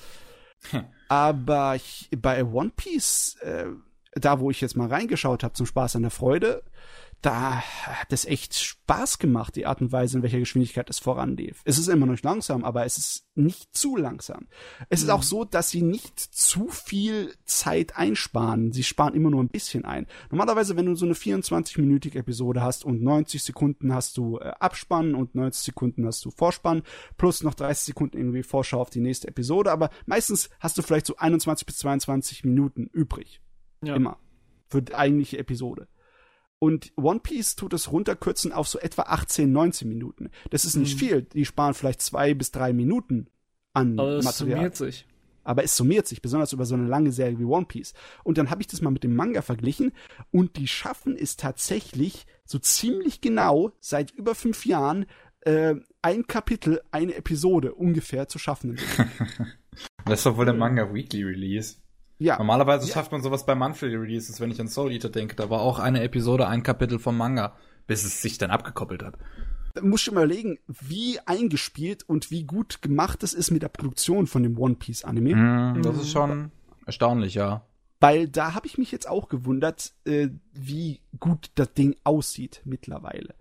Hm. 0.71 0.85
Aber 1.09 1.75
ich, 1.75 2.09
bei 2.17 2.45
One 2.45 2.71
Piece 2.75 3.37
äh, 3.41 3.67
da 4.15 4.41
wo 4.41 4.51
ich 4.51 4.61
jetzt 4.61 4.77
mal 4.77 4.89
reingeschaut 4.89 5.43
habe 5.43 5.55
zum 5.55 5.67
Spaß 5.67 5.97
an 5.97 6.03
der 6.03 6.11
Freude, 6.11 6.63
da 7.23 7.61
hat 7.61 8.13
es 8.13 8.25
echt 8.25 8.55
Spaß 8.57 9.21
gemacht, 9.21 9.55
die 9.55 9.65
Art 9.65 9.81
und 9.81 9.93
Weise, 9.93 10.17
in 10.17 10.23
welcher 10.25 10.41
Geschwindigkeit 10.41 10.91
es 10.91 10.99
voranlief. 10.99 11.63
Es 11.65 11.79
ist 11.79 11.87
immer 11.87 12.05
noch 12.05 12.21
langsam, 12.23 12.65
aber 12.65 12.85
es 12.85 12.99
ist 12.99 13.29
nicht 13.37 13.77
zu 13.77 13.97
langsam. 13.97 14.49
Es 14.89 15.01
mhm. 15.01 15.05
ist 15.05 15.11
auch 15.11 15.23
so, 15.23 15.45
dass 15.45 15.71
sie 15.71 15.83
nicht 15.83 16.19
zu 16.19 16.67
viel 16.69 17.33
Zeit 17.45 17.97
einsparen. 17.97 18.73
Sie 18.73 18.83
sparen 18.83 19.15
immer 19.15 19.31
nur 19.31 19.43
ein 19.43 19.51
bisschen 19.51 19.85
ein. 19.85 20.09
Normalerweise, 20.31 20.77
wenn 20.77 20.87
du 20.87 20.97
so 20.97 21.07
eine 21.07 21.15
24-minütige 21.15 22.19
Episode 22.19 22.61
hast 22.61 22.85
und 22.85 23.03
90 23.03 23.41
Sekunden 23.41 23.95
hast 23.95 24.17
du 24.17 24.39
äh, 24.39 24.53
Abspann 24.59 25.15
und 25.15 25.37
90 25.37 25.63
Sekunden 25.63 26.05
hast 26.05 26.25
du 26.25 26.33
Vorspann, 26.33 26.83
plus 27.17 27.45
noch 27.45 27.55
30 27.55 27.85
Sekunden 27.85 28.19
irgendwie 28.19 28.43
Vorschau 28.43 28.81
auf 28.81 28.91
die 28.91 29.01
nächste 29.01 29.29
Episode, 29.29 29.71
aber 29.71 29.91
meistens 30.07 30.51
hast 30.59 30.77
du 30.77 30.83
vielleicht 30.83 31.07
so 31.07 31.17
21 31.17 31.67
bis 31.67 31.79
22 31.79 32.45
Minuten 32.45 32.89
übrig. 32.93 33.41
Ja. 33.83 33.97
Immer. 33.97 34.19
Für 34.69 34.83
die 34.83 34.95
eigentliche 34.95 35.39
Episode. 35.39 35.89
Und 36.59 36.93
One 36.97 37.19
Piece 37.21 37.57
tut 37.57 37.73
es 37.73 37.91
runterkürzen 37.91 38.53
auf 38.53 38.69
so 38.69 38.79
etwa 38.79 39.03
18, 39.03 39.51
19 39.51 39.89
Minuten. 39.89 40.31
Das 40.51 40.65
ist 40.65 40.77
nicht 40.77 40.95
mhm. 40.95 40.99
viel. 40.99 41.23
Die 41.23 41.45
sparen 41.45 41.75
vielleicht 41.75 42.01
zwei 42.01 42.35
bis 42.35 42.53
drei 42.53 42.73
Minuten 42.73 43.27
an 43.73 43.99
Aber 43.99 44.19
es 44.19 44.25
Material. 44.25 44.57
summiert 44.57 44.77
sich. 44.77 45.07
Aber 45.45 45.65
es 45.65 45.77
summiert 45.77 46.07
sich, 46.07 46.23
besonders 46.23 46.53
über 46.53 46.65
so 46.65 46.77
eine 46.77 46.87
lange 46.87 47.11
Serie 47.11 47.39
wie 47.41 47.45
One 47.45 47.67
Piece. 47.67 47.95
Und 48.23 48.39
dann 48.39 48.49
habe 48.49 48.61
ich 48.61 48.69
das 48.69 48.81
mal 48.81 48.93
mit 48.93 49.03
dem 49.03 49.17
Manga 49.17 49.43
verglichen 49.43 49.91
und 50.31 50.57
die 50.57 50.69
schaffen 50.69 51.17
es 51.17 51.37
tatsächlich 51.37 52.27
so 52.45 52.61
ziemlich 52.61 53.21
genau 53.21 53.73
seit 53.81 54.13
über 54.13 54.37
fünf 54.37 54.65
Jahren 54.65 55.07
äh, 55.41 55.75
ein 56.01 56.29
Kapitel, 56.29 56.81
eine 56.93 57.17
Episode 57.17 57.75
ungefähr 57.75 58.29
zu 58.29 58.39
schaffen. 58.39 58.79
das 60.05 60.21
ist 60.21 60.27
doch 60.27 60.37
wohl 60.37 60.45
der 60.45 60.55
Manga 60.55 60.95
Weekly 60.95 61.25
Release. 61.25 61.82
Ja. 62.23 62.39
Normalerweise 62.39 62.87
ja. 62.87 62.95
schafft 62.95 63.11
man 63.11 63.21
sowas 63.21 63.45
bei 63.45 63.55
Monthly 63.55 63.97
Releases, 63.97 64.41
wenn 64.41 64.51
ich 64.51 64.61
an 64.61 64.69
Soul 64.69 64.93
Eater 64.93 65.11
denke. 65.11 65.35
Da 65.35 65.51
war 65.51 65.61
auch 65.61 65.79
eine 65.81 66.03
Episode, 66.03 66.47
ein 66.47 66.63
Kapitel 66.63 66.99
vom 66.99 67.17
Manga, 67.17 67.57
bis 67.87 68.05
es 68.05 68.23
sich 68.23 68.39
dann 68.39 68.51
abgekoppelt 68.51 69.03
hat. 69.03 69.19
Da 69.75 69.83
musst 69.83 70.07
du 70.07 70.13
mal 70.13 70.25
überlegen, 70.25 70.59
wie 70.69 71.19
eingespielt 71.27 72.09
und 72.09 72.31
wie 72.31 72.45
gut 72.45 72.81
gemacht 72.81 73.23
es 73.23 73.35
ist 73.35 73.51
mit 73.51 73.63
der 73.63 73.71
Produktion 73.71 74.27
von 74.27 74.43
dem 74.43 74.57
One 74.57 74.77
Piece 74.77 75.05
Anime. 75.05 75.35
Mm, 75.35 75.83
das 75.83 75.97
ist 75.97 76.13
schon 76.13 76.53
erstaunlich, 76.87 77.35
ja. 77.35 77.67
Weil 77.99 78.29
da 78.29 78.55
habe 78.55 78.67
ich 78.67 78.79
mich 78.79 78.93
jetzt 78.93 79.09
auch 79.09 79.29
gewundert, 79.29 79.93
äh, 80.05 80.29
wie 80.53 81.01
gut 81.19 81.51
das 81.55 81.73
Ding 81.75 81.97
aussieht 82.05 82.61
mittlerweile. 82.65 83.35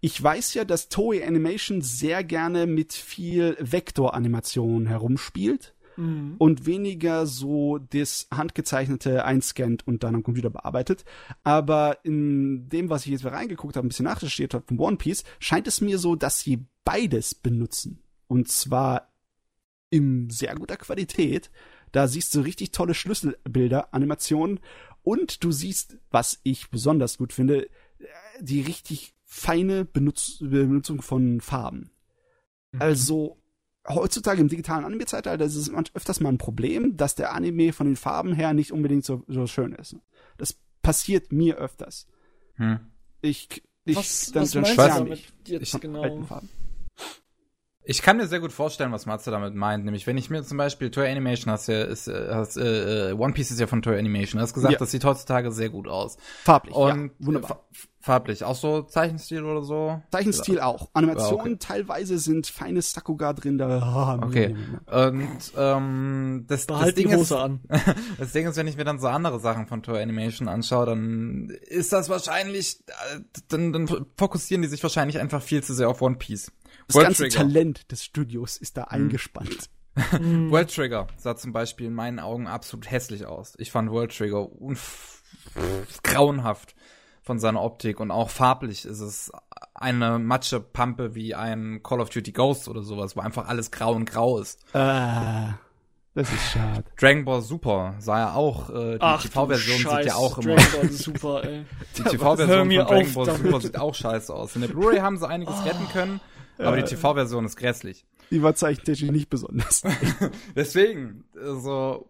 Ich 0.00 0.22
weiß 0.22 0.54
ja, 0.54 0.64
dass 0.64 0.88
Toei 0.88 1.26
Animation 1.26 1.82
sehr 1.82 2.24
gerne 2.24 2.66
mit 2.66 2.92
viel 2.92 3.56
Vektoranimationen 3.60 4.86
herumspielt 4.86 5.74
Mhm. 5.96 6.36
und 6.38 6.66
weniger 6.66 7.26
so 7.26 7.78
das 7.78 8.28
handgezeichnete 8.32 9.24
einscannt 9.24 9.86
und 9.86 10.02
dann 10.02 10.14
am 10.14 10.22
Computer 10.22 10.50
bearbeitet. 10.50 11.04
Aber 11.42 11.98
in 12.04 12.68
dem, 12.68 12.90
was 12.90 13.04
ich 13.04 13.12
jetzt 13.12 13.24
reingeguckt 13.24 13.76
habe, 13.76 13.86
ein 13.86 13.88
bisschen 13.88 14.04
nachrecherchiert 14.04 14.54
habe 14.54 14.64
von 14.66 14.78
One 14.78 14.96
Piece, 14.96 15.24
scheint 15.38 15.66
es 15.66 15.80
mir 15.80 15.98
so, 15.98 16.16
dass 16.16 16.40
sie 16.40 16.66
beides 16.84 17.34
benutzen. 17.34 18.02
Und 18.26 18.48
zwar 18.48 19.12
in 19.90 20.30
sehr 20.30 20.54
guter 20.54 20.76
Qualität. 20.76 21.50
Da 21.92 22.08
siehst 22.08 22.34
du 22.34 22.40
richtig 22.40 22.70
tolle 22.70 22.94
Schlüsselbilder, 22.94 23.92
Animationen 23.92 24.60
und 25.02 25.44
du 25.44 25.52
siehst, 25.52 25.98
was 26.10 26.40
ich 26.42 26.70
besonders 26.70 27.18
gut 27.18 27.32
finde, 27.32 27.68
die 28.40 28.62
richtig 28.62 29.14
feine 29.24 29.84
Benutz 29.84 30.38
Benutzung 30.40 31.02
von 31.02 31.40
Farben. 31.40 31.90
Also 32.78 33.41
heutzutage 33.88 34.40
im 34.40 34.48
digitalen 34.48 34.84
Anime-Zeitalter 34.84 35.44
ist 35.44 35.56
es 35.56 35.70
öfters 35.94 36.20
mal 36.20 36.30
ein 36.30 36.38
Problem, 36.38 36.96
dass 36.96 37.14
der 37.14 37.34
Anime 37.34 37.72
von 37.72 37.86
den 37.86 37.96
Farben 37.96 38.34
her 38.34 38.54
nicht 38.54 38.72
unbedingt 38.72 39.04
so, 39.04 39.24
so 39.26 39.46
schön 39.46 39.72
ist. 39.72 39.96
Das 40.38 40.56
passiert 40.82 41.32
mir 41.32 41.56
öfters. 41.56 42.06
Hm. 42.54 42.80
Ich, 43.20 43.62
ich 43.84 43.96
was 43.96 44.30
dann, 44.32 44.42
was 44.42 44.50
dann 44.52 44.62
meinst 44.62 44.78
du 44.78 44.82
schwärme 44.82 44.98
damit 44.98 45.18
ich 45.18 45.32
jetzt 45.48 45.80
genau? 45.80 46.02
alten 46.02 46.26
Farben. 46.26 46.48
Ich 47.84 48.00
kann 48.00 48.16
mir 48.16 48.28
sehr 48.28 48.38
gut 48.38 48.52
vorstellen, 48.52 48.92
was 48.92 49.06
Matze 49.06 49.32
damit 49.32 49.54
meint. 49.54 49.84
Nämlich, 49.84 50.06
wenn 50.06 50.16
ich 50.16 50.30
mir 50.30 50.44
zum 50.44 50.56
Beispiel 50.56 50.90
Toy 50.90 51.08
Animation 51.08 51.50
hast 51.52 51.66
ja, 51.66 51.82
ist, 51.82 52.06
äh, 52.06 52.28
hast, 52.30 52.56
äh, 52.56 53.10
äh, 53.10 53.12
One 53.12 53.32
Piece 53.32 53.50
ist 53.50 53.58
ja 53.58 53.66
von 53.66 53.82
Toy 53.82 53.98
Animation. 53.98 54.38
Du 54.38 54.42
hast 54.42 54.54
gesagt, 54.54 54.72
Ja. 54.72 54.78
das 54.78 54.92
sieht 54.92 55.04
heutzutage 55.04 55.50
sehr 55.50 55.68
gut 55.68 55.88
aus. 55.88 56.16
Farblich, 56.44 56.76
Und 56.76 57.04
ja, 57.06 57.10
wunderbar. 57.18 57.66
Fa- 58.02 58.12
farblich. 58.12 58.44
Auch 58.44 58.56
so 58.56 58.82
Zeichenstil 58.82 59.44
oder 59.44 59.62
so? 59.62 60.02
Zeichenstil 60.10 60.60
auch. 60.60 60.90
Animationen 60.92 61.46
Ja, 61.46 61.52
okay. 61.52 61.56
teilweise 61.58 62.18
sind 62.18 62.46
feine 62.46 62.82
Sakuga 62.82 63.32
drin. 63.32 63.58
Da, 63.58 63.78
ah, 63.78 64.20
Okay. 64.22 64.54
Und 64.86 65.28
ähm, 65.56 66.44
das, 66.48 66.60
das 66.60 66.66
Behalt 66.66 66.96
die 66.98 67.02
Ding 67.04 67.12
ist, 67.12 67.18
Hose 67.18 67.38
an. 67.40 67.60
Das 68.18 68.32
Ding 68.32 68.46
ist, 68.46 68.56
wenn 68.56 68.66
ich 68.66 68.76
mir 68.76 68.84
dann 68.84 68.98
so 68.98 69.08
andere 69.08 69.40
Sachen 69.40 69.66
von 69.66 69.82
Toy 69.82 70.02
Animation 70.02 70.48
anschaue, 70.48 70.86
dann 70.86 71.50
ist 71.68 71.92
das 71.92 72.08
wahrscheinlich, 72.08 72.80
äh, 72.86 73.20
dann, 73.48 73.72
dann 73.72 73.88
fokussieren 74.16 74.62
die 74.62 74.68
sich 74.68 74.82
wahrscheinlich 74.82 75.18
einfach 75.18 75.42
viel 75.42 75.62
zu 75.62 75.74
sehr 75.74 75.88
auf 75.88 76.02
One 76.02 76.16
Piece. 76.16 76.52
Das 76.88 76.96
World 76.96 77.06
ganze 77.06 77.22
Trigger. 77.24 77.36
Talent 77.36 77.90
des 77.92 78.04
Studios 78.04 78.56
ist 78.56 78.76
da 78.76 78.84
eingespannt. 78.84 79.70
World 80.20 80.74
Trigger 80.74 81.06
sah 81.18 81.36
zum 81.36 81.52
Beispiel 81.52 81.86
in 81.86 81.94
meinen 81.94 82.18
Augen 82.18 82.46
absolut 82.46 82.90
hässlich 82.90 83.26
aus. 83.26 83.54
Ich 83.58 83.70
fand 83.70 83.90
World 83.90 84.16
Trigger 84.16 84.50
unf 84.50 85.22
grauenhaft 86.02 86.74
von 87.22 87.38
seiner 87.38 87.62
Optik 87.62 88.00
und 88.00 88.10
auch 88.10 88.30
farblich 88.30 88.84
ist 88.84 89.00
es 89.00 89.30
eine 89.74 90.18
Matschepampe 90.18 91.14
wie 91.14 91.34
ein 91.34 91.80
Call 91.82 92.00
of 92.00 92.10
Duty 92.10 92.32
Ghost 92.32 92.68
oder 92.68 92.82
sowas, 92.82 93.16
wo 93.16 93.20
einfach 93.20 93.48
alles 93.48 93.70
grau 93.70 93.92
und 93.94 94.04
grau 94.06 94.38
ist. 94.40 94.60
Ah, 94.74 95.54
das 96.14 96.30
ist 96.32 96.50
schade. 96.52 96.84
Dragon 96.98 97.24
Ball 97.24 97.40
Super 97.40 97.94
sah 98.00 98.18
ja 98.18 98.34
auch, 98.34 98.70
äh, 98.70 98.98
die 98.98 99.28
TV-Version 99.28 99.78
sieht 99.78 100.06
ja 100.06 100.14
auch 100.16 100.36
immer 100.38 100.56
Dragon 100.56 100.80
Ball 100.80 100.88
super, 100.92 101.44
ey. 101.44 101.64
Die 101.96 102.02
TV-Version 102.02 102.58
von 102.58 102.68
Dragon 102.68 103.12
Ball 103.14 103.26
damit. 103.26 103.42
Super 103.46 103.60
sieht 103.60 103.78
auch 103.78 103.94
scheiße 103.94 104.34
aus. 104.34 104.54
In 104.56 104.62
der 104.62 104.68
Blu-ray 104.68 104.98
haben 104.98 105.16
sie 105.16 105.26
einiges 105.28 105.54
Oh. 105.60 105.64
retten 105.64 105.88
können, 105.92 106.20
aber 106.58 106.76
die 106.76 106.82
TV-Version 106.84 107.44
ist 107.46 107.56
grässlich. 107.56 108.04
Die 108.30 108.42
war 108.42 108.54
zeichentechnisch 108.54 109.10
nicht 109.10 109.28
besonders. 109.30 109.82
Deswegen, 110.56 111.24
also 111.40 112.08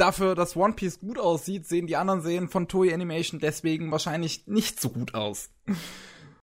dafür, 0.00 0.34
dass 0.34 0.56
One 0.56 0.74
Piece 0.74 1.00
gut 1.00 1.18
aussieht, 1.18 1.66
sehen 1.66 1.86
die 1.86 1.96
anderen 1.96 2.22
Serien 2.22 2.48
von 2.48 2.68
Toei 2.68 2.92
Animation 2.94 3.40
deswegen 3.40 3.90
wahrscheinlich 3.90 4.46
nicht 4.46 4.80
so 4.80 4.88
gut 4.90 5.14
aus. 5.14 5.50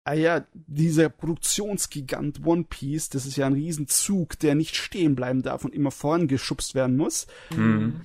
Ah 0.03 0.13
ja, 0.13 0.45
dieser 0.53 1.09
Produktionsgigant 1.09 2.45
One 2.45 2.65
Piece, 2.69 3.09
das 3.09 3.25
ist 3.25 3.37
ja 3.37 3.47
ein 3.47 3.53
Riesenzug, 3.53 4.37
der 4.39 4.53
nicht 4.55 4.75
stehen 4.75 5.15
bleiben 5.15 5.41
darf 5.41 5.65
und 5.65 5.73
immer 5.73 5.91
vorangeschubst 5.91 6.75
werden 6.75 6.95
muss. 6.97 7.27
Mhm. 7.55 8.01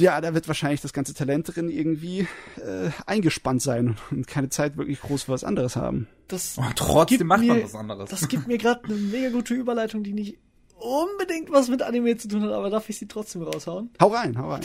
Ja, 0.00 0.20
da 0.20 0.32
wird 0.32 0.46
wahrscheinlich 0.46 0.80
das 0.80 0.92
ganze 0.92 1.12
Talent 1.12 1.54
drin 1.54 1.68
irgendwie 1.68 2.28
äh, 2.56 2.90
eingespannt 3.06 3.62
sein 3.62 3.96
und 4.12 4.28
keine 4.28 4.48
Zeit 4.48 4.76
wirklich 4.76 5.00
groß 5.00 5.24
für 5.24 5.32
was 5.32 5.42
anderes 5.42 5.74
haben. 5.74 6.06
Das, 6.28 6.56
Und 6.56 6.76
trotzdem 6.76 7.26
macht 7.26 7.44
man 7.44 7.56
mir- 7.58 7.64
was 7.64 7.74
anderes. 7.74 8.10
das 8.10 8.28
gibt 8.28 8.46
mir 8.46 8.58
gerade 8.58 8.84
eine 8.84 8.94
mega 8.94 9.30
gute 9.30 9.54
Überleitung, 9.54 10.04
die 10.04 10.12
nicht 10.12 10.38
unbedingt 10.80 11.50
was 11.50 11.68
mit 11.68 11.82
Anime 11.82 12.16
zu 12.16 12.28
tun 12.28 12.42
hat, 12.42 12.52
aber 12.52 12.70
darf 12.70 12.88
ich 12.88 12.98
sie 12.98 13.08
trotzdem 13.08 13.42
raushauen? 13.42 13.90
Hau 14.00 14.08
rein, 14.08 14.38
hau 14.38 14.50
rein. 14.50 14.62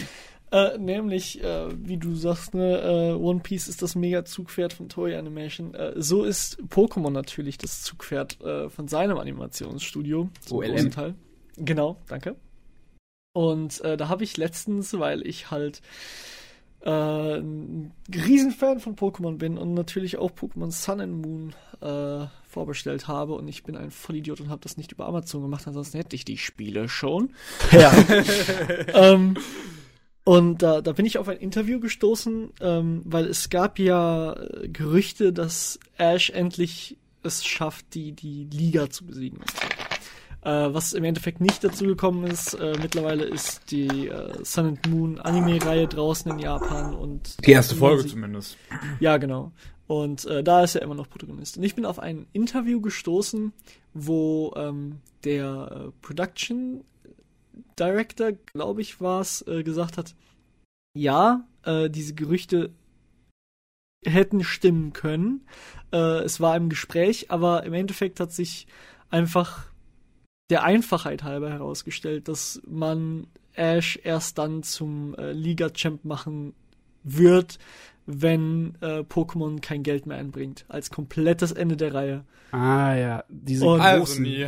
Äh, 0.52 0.78
nämlich, 0.78 1.44
äh, 1.44 1.68
wie 1.76 1.98
du 1.98 2.14
sagst, 2.14 2.54
ne, 2.54 2.78
äh, 2.80 3.14
One 3.14 3.40
Piece 3.40 3.68
ist 3.68 3.82
das 3.82 3.96
mega 3.96 4.24
Zugpferd 4.24 4.72
von 4.72 4.88
Toei 4.88 5.18
Animation. 5.18 5.74
Äh, 5.74 5.94
so 5.96 6.24
ist 6.24 6.62
Pokémon 6.70 7.10
natürlich 7.10 7.58
das 7.58 7.82
Zugpferd 7.82 8.40
äh, 8.42 8.70
von 8.70 8.88
seinem 8.88 9.18
Animationsstudio. 9.18 10.30
Zum 10.42 10.58
OLM. 10.58 10.72
großen 10.72 10.92
Teil. 10.92 11.16
Genau, 11.58 11.98
danke. 12.08 12.36
Und 13.34 13.82
äh, 13.82 13.98
da 13.98 14.10
habe 14.10 14.24
ich 14.24 14.38
letztens, 14.38 14.98
weil 15.00 15.26
ich 15.26 15.50
halt 15.50 15.82
äh, 16.82 17.38
ein 17.40 17.92
Riesenfan 18.14 18.80
von 18.80 18.96
Pokémon 18.96 19.38
bin 19.38 19.58
und 19.58 19.74
natürlich 19.74 20.18
auch 20.18 20.30
Pokémon 20.32 20.72
Sun 20.72 21.02
and 21.02 21.26
Moon 21.26 21.56
äh, 21.82 22.28
vorbestellt 22.54 23.08
habe 23.08 23.34
und 23.34 23.48
ich 23.48 23.64
bin 23.64 23.76
ein 23.76 23.92
Vollidiot 23.92 24.40
und 24.42 24.50
habe 24.50 24.62
das 24.62 24.78
nicht 24.78 24.92
über 24.92 25.08
Amazon 25.08 25.42
gemacht, 25.42 25.68
ansonsten 25.68 25.98
hätte 25.98 26.16
ich 26.16 26.24
die 26.26 26.38
Spiele 26.38 26.88
schon. 26.88 27.32
Ja. 27.72 27.92
ähm, 28.94 29.36
und 30.26 30.62
da, 30.62 30.82
da 30.82 30.94
bin 30.94 31.06
ich 31.06 31.18
auf 31.18 31.28
ein 31.28 31.38
Interview 31.38 31.80
gestoßen, 31.82 32.52
ähm, 32.62 33.02
weil 33.04 33.26
es 33.26 33.50
gab 33.50 33.78
ja 33.80 34.34
äh, 34.34 34.70
Gerüchte, 34.70 35.34
dass 35.34 35.80
Ash 35.98 36.30
endlich 36.30 36.98
es 37.24 37.44
schafft, 37.46 37.94
die, 37.94 38.14
die 38.14 38.48
Liga 38.52 38.90
zu 38.90 39.06
besiegen. 39.06 39.40
Äh, 40.44 40.74
was 40.74 40.94
im 40.94 41.04
Endeffekt 41.06 41.40
nicht 41.42 41.64
dazu 41.64 41.86
gekommen 41.86 42.26
ist, 42.26 42.54
äh, 42.54 42.74
mittlerweile 42.82 43.24
ist 43.24 43.72
die 43.72 44.08
äh, 44.10 44.34
Sun 44.44 44.66
and 44.68 44.90
Moon 44.90 45.20
Anime-Reihe 45.20 45.88
draußen 45.88 46.32
in 46.32 46.40
Japan 46.40 46.94
und 46.94 47.46
Die 47.46 47.52
erste 47.52 47.76
Folge 47.76 48.04
Sie- 48.04 48.10
zumindest. 48.10 48.58
ja, 49.00 49.16
genau. 49.18 49.52
Und 49.94 50.26
äh, 50.26 50.44
da 50.44 50.64
ist 50.64 50.74
er 50.74 50.82
immer 50.82 50.96
noch 50.96 51.08
Protagonist. 51.08 51.56
Und 51.58 51.62
ich 51.62 51.76
bin 51.76 51.86
auf 51.86 52.00
ein 52.00 52.26
Interview 52.34 52.82
gestoßen, 52.82 53.54
wo 53.94 54.52
ähm, 54.56 55.02
der 55.24 55.70
äh, 55.72 55.92
Production 56.02 56.84
Director, 57.78 58.32
glaube 58.32 58.82
ich, 58.82 59.02
war 59.02 59.22
es, 59.22 59.46
äh, 59.48 59.62
gesagt 59.62 60.00
hat, 60.00 60.16
ja, 60.98 61.46
äh, 61.64 61.92
diese 61.92 62.16
Gerüchte 62.16 62.72
hätten 64.04 64.44
stimmen 64.44 64.94
können. 64.94 65.46
Äh, 65.92 66.24
es 66.24 66.42
war 66.42 66.58
im 66.58 66.70
Gespräch, 66.70 67.30
aber 67.30 67.62
im 67.64 67.76
Endeffekt 67.76 68.20
hat 68.20 68.32
sich 68.32 68.66
einfach 69.12 69.72
der 70.50 70.64
Einfachheit 70.64 71.22
halber 71.22 71.52
herausgestellt, 71.52 72.28
dass 72.28 72.64
man 72.68 73.28
Ash 73.54 74.00
erst 74.04 74.40
dann 74.40 74.64
zum 74.64 75.14
äh, 75.20 75.34
Liga-Champ 75.34 76.04
machen 76.04 76.56
wird, 77.04 77.60
wenn 78.06 78.76
äh, 78.82 79.00
Pokémon 79.00 79.62
kein 79.62 79.84
Geld 79.84 80.06
mehr 80.06 80.18
einbringt. 80.18 80.66
Als 80.68 80.90
komplettes 80.90 81.52
Ende 81.52 81.78
der 81.78 81.94
Reihe. 81.94 82.26
Ah 82.52 82.96
ja, 82.96 83.24
diese 83.30 83.66
Und- 83.66 83.82
Also 83.82 84.00
großen, 84.00 84.24
nie. 84.24 84.48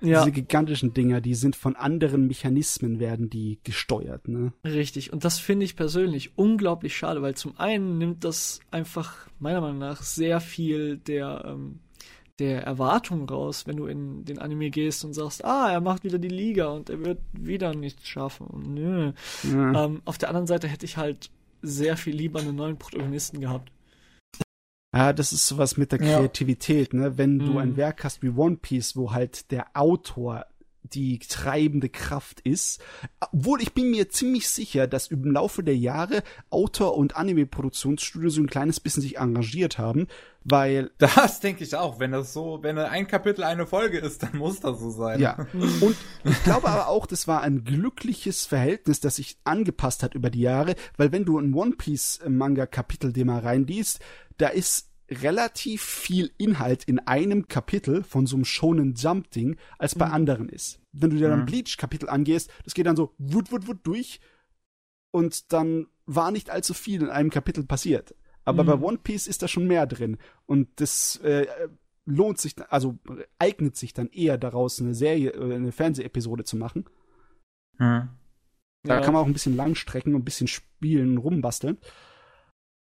Ja, 0.00 0.18
diese 0.20 0.32
gigantischen 0.32 0.92
Dinger, 0.92 1.22
die 1.22 1.34
sind 1.34 1.56
von 1.56 1.76
anderen 1.76 2.26
Mechanismen 2.26 2.98
werden 3.00 3.30
die 3.30 3.58
gesteuert, 3.64 4.28
ne? 4.28 4.52
richtig. 4.62 5.14
Und 5.14 5.24
das 5.24 5.38
finde 5.38 5.64
ich 5.64 5.76
persönlich 5.76 6.32
unglaublich 6.36 6.94
schade, 6.94 7.22
weil 7.22 7.34
zum 7.36 7.58
einen 7.58 7.96
nimmt 7.96 8.22
das 8.22 8.60
einfach 8.70 9.28
meiner 9.38 9.62
Meinung 9.62 9.78
nach 9.78 10.02
sehr 10.02 10.40
viel 10.40 10.98
der 10.98 11.44
ähm, 11.46 11.78
der 12.40 12.64
Erwartung 12.64 13.28
raus, 13.28 13.66
wenn 13.66 13.76
du 13.76 13.86
in 13.86 14.24
den 14.24 14.40
Anime 14.40 14.68
gehst 14.70 15.04
und 15.04 15.14
sagst, 15.14 15.44
ah, 15.44 15.70
er 15.70 15.80
macht 15.80 16.02
wieder 16.04 16.18
die 16.18 16.28
Liga 16.28 16.66
und 16.66 16.90
er 16.90 17.02
wird 17.04 17.20
wieder 17.32 17.74
nichts 17.74 18.08
schaffen. 18.08 18.46
Und 18.48 18.74
nö. 18.74 19.12
Ja. 19.44 19.84
Ähm, 19.84 20.02
auf 20.04 20.18
der 20.18 20.28
anderen 20.30 20.48
Seite 20.48 20.66
hätte 20.68 20.84
ich 20.84 20.96
halt 20.96 21.30
sehr 21.64 21.96
viel 21.96 22.14
lieber 22.14 22.40
einen 22.40 22.56
neuen 22.56 22.78
Protagonisten 22.78 23.40
gehabt. 23.40 23.70
Ja, 24.94 25.12
das 25.12 25.32
ist 25.32 25.46
sowas 25.48 25.76
mit 25.76 25.90
der 25.90 26.00
Ja. 26.00 26.18
Kreativität, 26.18 26.94
ne? 26.94 27.18
Wenn 27.18 27.40
du 27.40 27.52
Mhm. 27.52 27.58
ein 27.58 27.76
Werk 27.76 28.04
hast 28.04 28.22
wie 28.22 28.28
One 28.28 28.56
Piece, 28.56 28.94
wo 28.96 29.12
halt 29.12 29.50
der 29.50 29.66
Autor 29.74 30.46
die 30.84 31.18
treibende 31.18 31.88
Kraft 31.88 32.40
ist. 32.40 32.80
Obwohl 33.32 33.62
ich 33.62 33.72
bin 33.72 33.90
mir 33.90 34.10
ziemlich 34.10 34.48
sicher, 34.48 34.86
dass 34.86 35.08
im 35.08 35.24
Laufe 35.24 35.62
der 35.62 35.76
Jahre 35.76 36.22
Autor 36.50 36.96
und 36.96 37.16
Anime-Produktionsstudio 37.16 38.30
so 38.30 38.40
ein 38.42 38.46
kleines 38.46 38.80
bisschen 38.80 39.02
sich 39.02 39.16
engagiert 39.16 39.78
haben, 39.78 40.06
weil 40.44 40.90
Das 40.98 41.40
denke 41.40 41.64
ich 41.64 41.74
auch. 41.74 41.98
Wenn 41.98 42.12
das 42.12 42.32
so, 42.32 42.58
wenn 42.62 42.78
ein 42.78 43.06
Kapitel 43.06 43.44
eine 43.44 43.66
Folge 43.66 43.98
ist, 43.98 44.22
dann 44.22 44.36
muss 44.36 44.60
das 44.60 44.78
so 44.78 44.90
sein. 44.90 45.20
Ja. 45.20 45.46
Und 45.80 45.96
ich 46.24 46.44
glaube 46.44 46.68
aber 46.68 46.88
auch, 46.88 47.06
das 47.06 47.26
war 47.26 47.42
ein 47.42 47.64
glückliches 47.64 48.44
Verhältnis, 48.44 49.00
das 49.00 49.16
sich 49.16 49.38
angepasst 49.44 50.02
hat 50.02 50.14
über 50.14 50.30
die 50.30 50.42
Jahre, 50.42 50.74
weil 50.96 51.12
wenn 51.12 51.24
du 51.24 51.38
ein 51.38 51.54
One 51.54 51.72
Piece 51.72 52.20
Manga 52.28 52.66
Kapitel 52.66 53.12
dir 53.12 53.24
mal 53.24 53.40
reinliest, 53.40 54.00
da 54.36 54.48
ist 54.48 54.90
relativ 55.10 55.82
viel 55.82 56.30
Inhalt 56.38 56.84
in 56.84 56.98
einem 57.00 57.46
Kapitel 57.48 58.02
von 58.02 58.26
so 58.26 58.36
einem 58.36 58.44
Shonen 58.44 58.94
Jump 58.94 59.30
Ding, 59.30 59.56
als 59.78 59.94
bei 59.94 60.06
anderen 60.06 60.48
ist. 60.48 60.80
Wenn 60.92 61.10
du 61.10 61.16
dir 61.16 61.28
dann 61.28 61.40
Mhm. 61.40 61.46
Bleach 61.46 61.76
Kapitel 61.76 62.08
angehst, 62.08 62.50
das 62.64 62.74
geht 62.74 62.86
dann 62.86 62.96
so 62.96 63.14
wut 63.18 63.52
wut 63.52 63.66
wut 63.66 63.78
durch 63.84 64.20
und 65.10 65.52
dann 65.52 65.86
war 66.06 66.30
nicht 66.30 66.50
allzu 66.50 66.74
viel 66.74 67.02
in 67.02 67.10
einem 67.10 67.30
Kapitel 67.30 67.64
passiert. 67.64 68.14
Aber 68.44 68.62
Mhm. 68.62 68.66
bei 68.66 68.74
One 68.86 68.98
Piece 68.98 69.26
ist 69.26 69.42
da 69.42 69.48
schon 69.48 69.66
mehr 69.66 69.86
drin 69.86 70.18
und 70.46 70.68
das 70.76 71.16
äh, 71.22 71.46
lohnt 72.06 72.38
sich, 72.38 72.54
also 72.70 72.98
eignet 73.38 73.76
sich 73.76 73.94
dann 73.94 74.08
eher 74.10 74.36
daraus, 74.36 74.80
eine 74.80 74.94
Serie, 74.94 75.30
äh, 75.30 75.54
eine 75.54 75.72
Fernsehepisode 75.72 76.44
zu 76.44 76.56
machen. 76.56 76.84
Hm. 77.78 78.08
Da 78.82 78.94
Ja. 78.96 79.00
kann 79.00 79.14
man 79.14 79.22
auch 79.22 79.26
ein 79.26 79.32
bisschen 79.32 79.56
langstrecken 79.56 80.14
und 80.14 80.20
ein 80.20 80.24
bisschen 80.26 80.46
spielen, 80.46 81.16
rumbasteln. 81.16 81.78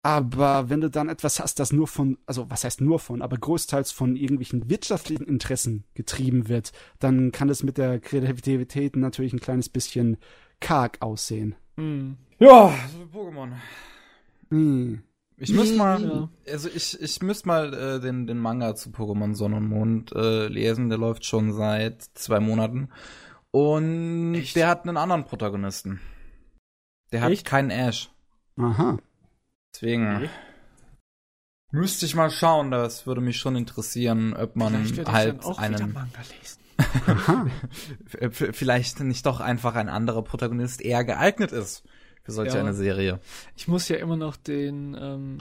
Aber 0.06 0.70
wenn 0.70 0.80
du 0.80 0.88
dann 0.88 1.08
etwas 1.08 1.40
hast, 1.40 1.58
das 1.58 1.72
nur 1.72 1.88
von, 1.88 2.16
also 2.26 2.48
was 2.48 2.62
heißt 2.62 2.80
nur 2.80 3.00
von, 3.00 3.22
aber 3.22 3.36
größtenteils 3.38 3.90
von 3.90 4.14
irgendwelchen 4.14 4.70
wirtschaftlichen 4.70 5.24
Interessen 5.26 5.82
getrieben 5.94 6.46
wird, 6.48 6.70
dann 7.00 7.32
kann 7.32 7.48
es 7.48 7.64
mit 7.64 7.76
der 7.76 7.98
Kreativität 7.98 8.94
natürlich 8.94 9.32
ein 9.32 9.40
kleines 9.40 9.68
bisschen 9.68 10.18
karg 10.60 10.98
aussehen. 11.02 11.56
Hm. 11.76 12.18
Ja, 12.38 12.72
so 12.92 13.18
Pokémon. 13.18 13.50
Hm. 14.50 15.02
Ich 15.38 15.52
müsste 15.52 15.76
mal, 15.76 16.00
Ja. 16.00 16.28
also 16.52 16.68
ich, 16.72 17.00
ich 17.02 17.20
müsste 17.20 17.48
mal 17.48 17.74
äh, 17.74 17.98
den, 18.00 18.28
den 18.28 18.38
Manga 18.38 18.76
zu 18.76 18.90
Pokémon 18.90 19.34
Sonne 19.34 19.56
und 19.56 19.68
Mond 19.68 20.12
äh, 20.12 20.46
lesen. 20.46 20.88
Der 20.88 20.98
läuft 20.98 21.24
schon 21.24 21.52
seit 21.52 22.00
zwei 22.14 22.38
Monaten. 22.38 22.90
Und 23.50 24.36
Echt? 24.36 24.54
der 24.54 24.68
hat 24.68 24.86
einen 24.86 24.98
anderen 24.98 25.24
Protagonisten. 25.24 26.00
Der 27.10 27.22
hat 27.22 27.32
Echt? 27.32 27.44
keinen 27.44 27.70
Ash. 27.70 28.08
Aha. 28.56 28.98
Deswegen 29.76 30.20
Nee. 30.20 30.30
müsste 31.70 32.06
ich 32.06 32.14
mal 32.14 32.30
schauen. 32.30 32.70
Das 32.70 33.06
würde 33.06 33.20
mich 33.20 33.36
schon 33.36 33.56
interessieren, 33.56 34.32
ob 34.34 34.56
man 34.56 34.86
Vielleicht 34.86 35.06
halt 35.12 35.44
auch 35.44 35.58
einen, 35.58 35.92
Manga 35.92 36.20
lesen. 36.40 36.62
Vielleicht 38.54 39.00
nicht 39.00 39.26
doch 39.26 39.40
einfach 39.40 39.74
ein 39.74 39.90
anderer 39.90 40.22
Protagonist 40.22 40.80
eher 40.80 41.04
geeignet 41.04 41.52
ist 41.52 41.82
für 42.22 42.32
solch 42.32 42.54
Ja. 42.54 42.60
eine 42.60 42.72
Serie. 42.72 43.20
Ich 43.54 43.68
muss 43.68 43.86
ja 43.90 43.96
immer 43.96 44.16
noch 44.16 44.36
den, 44.36 44.96
ähm, 44.98 45.38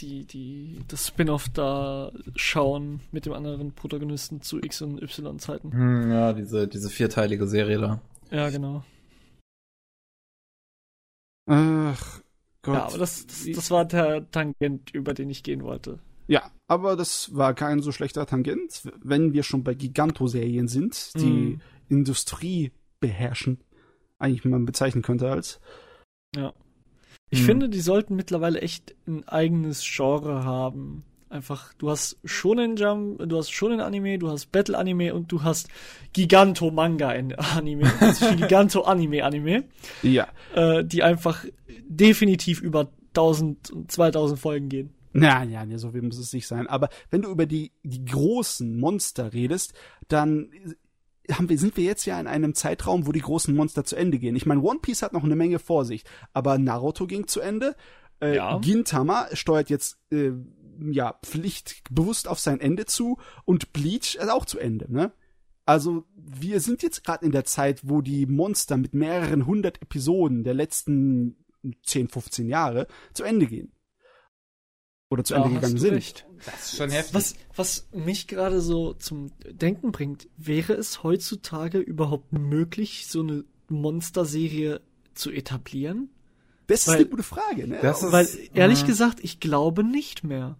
die, 0.00 0.24
die, 0.24 0.80
das 0.88 1.08
Spin-off 1.08 1.50
da 1.50 2.10
schauen 2.36 3.00
mit 3.12 3.26
dem 3.26 3.34
anderen 3.34 3.72
Protagonisten 3.72 4.40
zu 4.40 4.62
X- 4.62 4.80
und 4.80 5.02
Y-Zeiten. 5.02 5.72
Hm, 5.72 6.10
ja, 6.10 6.32
diese, 6.32 6.66
diese 6.68 6.88
vierteilige 6.88 7.46
Serie 7.46 7.78
da. 7.78 8.00
Ja, 8.30 8.48
genau. 8.48 8.82
Ach 11.46 12.20
Gott. 12.64 12.74
Ja, 12.74 12.86
aber 12.86 12.98
das, 12.98 13.26
das, 13.26 13.46
das 13.54 13.70
war 13.70 13.84
der 13.84 14.28
Tangent, 14.30 14.90
über 14.92 15.14
den 15.14 15.30
ich 15.30 15.42
gehen 15.42 15.62
wollte. 15.62 16.00
Ja, 16.26 16.50
aber 16.66 16.96
das 16.96 17.34
war 17.36 17.54
kein 17.54 17.80
so 17.82 17.92
schlechter 17.92 18.26
Tangent, 18.26 18.90
wenn 19.02 19.32
wir 19.34 19.42
schon 19.42 19.62
bei 19.62 19.74
Giganto-Serien 19.74 20.66
sind, 20.68 21.12
die 21.20 21.56
Mhm. 21.56 21.60
Industrie 21.90 22.72
beherrschen, 22.98 23.60
eigentlich 24.18 24.44
man 24.46 24.64
bezeichnen 24.64 25.02
könnte 25.02 25.30
als. 25.30 25.60
Ich 27.30 27.38
Hm. 27.40 27.44
finde, 27.46 27.68
die 27.68 27.80
sollten 27.80 28.16
mittlerweile 28.16 28.60
echt 28.60 28.94
ein 29.06 29.26
eigenes 29.28 29.82
Genre 29.84 30.44
haben. 30.44 31.04
Einfach, 31.34 31.74
du 31.78 31.90
hast 31.90 32.16
Shonen 32.24 32.76
Jump, 32.76 33.18
du 33.28 33.36
hast 33.36 33.50
Shonen 33.50 33.80
Anime, 33.80 34.20
du 34.20 34.28
hast 34.30 34.52
Battle 34.52 34.78
Anime 34.78 35.12
und 35.14 35.32
du 35.32 35.42
hast 35.42 35.66
Giganto 36.12 36.70
Manga 36.70 37.08
Anime, 37.08 37.92
also 37.98 38.30
Giganto 38.36 38.82
Anime 38.82 39.24
Anime, 39.24 39.64
Ja. 40.04 40.28
äh, 40.54 40.84
die 40.84 41.02
einfach 41.02 41.44
definitiv 41.88 42.60
über 42.60 42.88
1000 43.14 43.70
und 43.72 43.90
2000 43.90 44.38
Folgen 44.38 44.68
gehen. 44.68 44.90
Na, 45.12 45.42
ja, 45.42 45.64
ja, 45.64 45.76
so 45.76 45.92
wie 45.92 46.02
muss 46.02 46.18
es 46.18 46.32
nicht 46.32 46.46
sein. 46.46 46.68
Aber 46.68 46.88
wenn 47.10 47.22
du 47.22 47.30
über 47.30 47.46
die, 47.46 47.72
die 47.82 48.04
großen 48.04 48.78
Monster 48.78 49.32
redest, 49.32 49.74
dann 50.06 50.50
haben 51.32 51.48
wir, 51.48 51.58
sind 51.58 51.76
wir 51.76 51.82
jetzt 51.82 52.04
ja 52.04 52.20
in 52.20 52.28
einem 52.28 52.54
Zeitraum, 52.54 53.08
wo 53.08 53.12
die 53.12 53.20
großen 53.22 53.56
Monster 53.56 53.82
zu 53.82 53.96
Ende 53.96 54.20
gehen. 54.20 54.36
Ich 54.36 54.46
meine, 54.46 54.60
One 54.62 54.78
Piece 54.80 55.02
hat 55.02 55.12
noch 55.12 55.24
eine 55.24 55.34
Menge 55.34 55.58
vor 55.58 55.84
sich, 55.84 56.04
aber 56.32 56.58
Naruto 56.58 57.08
ging 57.08 57.26
zu 57.26 57.40
Ende. 57.40 57.74
Äh, 58.20 58.36
Ja. 58.36 58.58
Gintama 58.58 59.26
steuert 59.32 59.68
jetzt 59.68 59.98
äh, 60.12 60.30
ja 60.80 61.18
pflichtbewusst 61.24 62.28
auf 62.28 62.38
sein 62.40 62.60
Ende 62.60 62.86
zu 62.86 63.18
und 63.44 63.72
Bleach 63.72 64.16
ist 64.16 64.28
auch 64.30 64.44
zu 64.44 64.58
Ende, 64.58 64.92
ne? 64.92 65.12
Also 65.66 66.04
wir 66.16 66.60
sind 66.60 66.82
jetzt 66.82 67.04
gerade 67.04 67.24
in 67.24 67.32
der 67.32 67.44
Zeit, 67.44 67.80
wo 67.88 68.02
die 68.02 68.26
Monster 68.26 68.76
mit 68.76 68.92
mehreren 68.94 69.46
hundert 69.46 69.80
Episoden 69.80 70.44
der 70.44 70.52
letzten 70.54 71.36
10, 71.84 72.08
15 72.08 72.48
Jahre 72.48 72.86
zu 73.14 73.24
Ende 73.24 73.46
gehen. 73.46 73.72
Oder 75.10 75.24
zu 75.24 75.34
Ende 75.34 75.48
Da 75.50 75.54
gegangen 75.54 75.78
sind. 75.78 75.94
recht. 75.94 76.26
Das 76.44 76.72
ist 76.72 76.76
schon 76.76 76.90
heftig. 76.90 77.14
Was, 77.14 77.34
was 77.54 77.88
mich 77.92 78.26
gerade 78.26 78.60
so 78.60 78.94
zum 78.94 79.30
Denken 79.48 79.92
bringt, 79.92 80.28
wäre 80.36 80.74
es 80.74 81.02
heutzutage 81.02 81.78
überhaupt 81.78 82.32
möglich, 82.32 83.06
so 83.06 83.20
eine 83.20 83.44
Monsterserie 83.68 84.80
zu 85.14 85.30
etablieren? 85.30 86.10
Das 86.66 86.80
ist 86.82 86.88
Weil- 86.88 86.96
eine 86.96 87.06
gute 87.06 87.22
Frage, 87.22 87.68
ne? 87.68 87.78
Das 87.80 88.02
ist- 88.02 88.12
Weil 88.12 88.28
ehrlich 88.54 88.82
äh, 88.82 88.86
gesagt, 88.86 89.20
ich 89.22 89.40
glaube 89.40 89.84
nicht 89.84 90.24
mehr. 90.24 90.58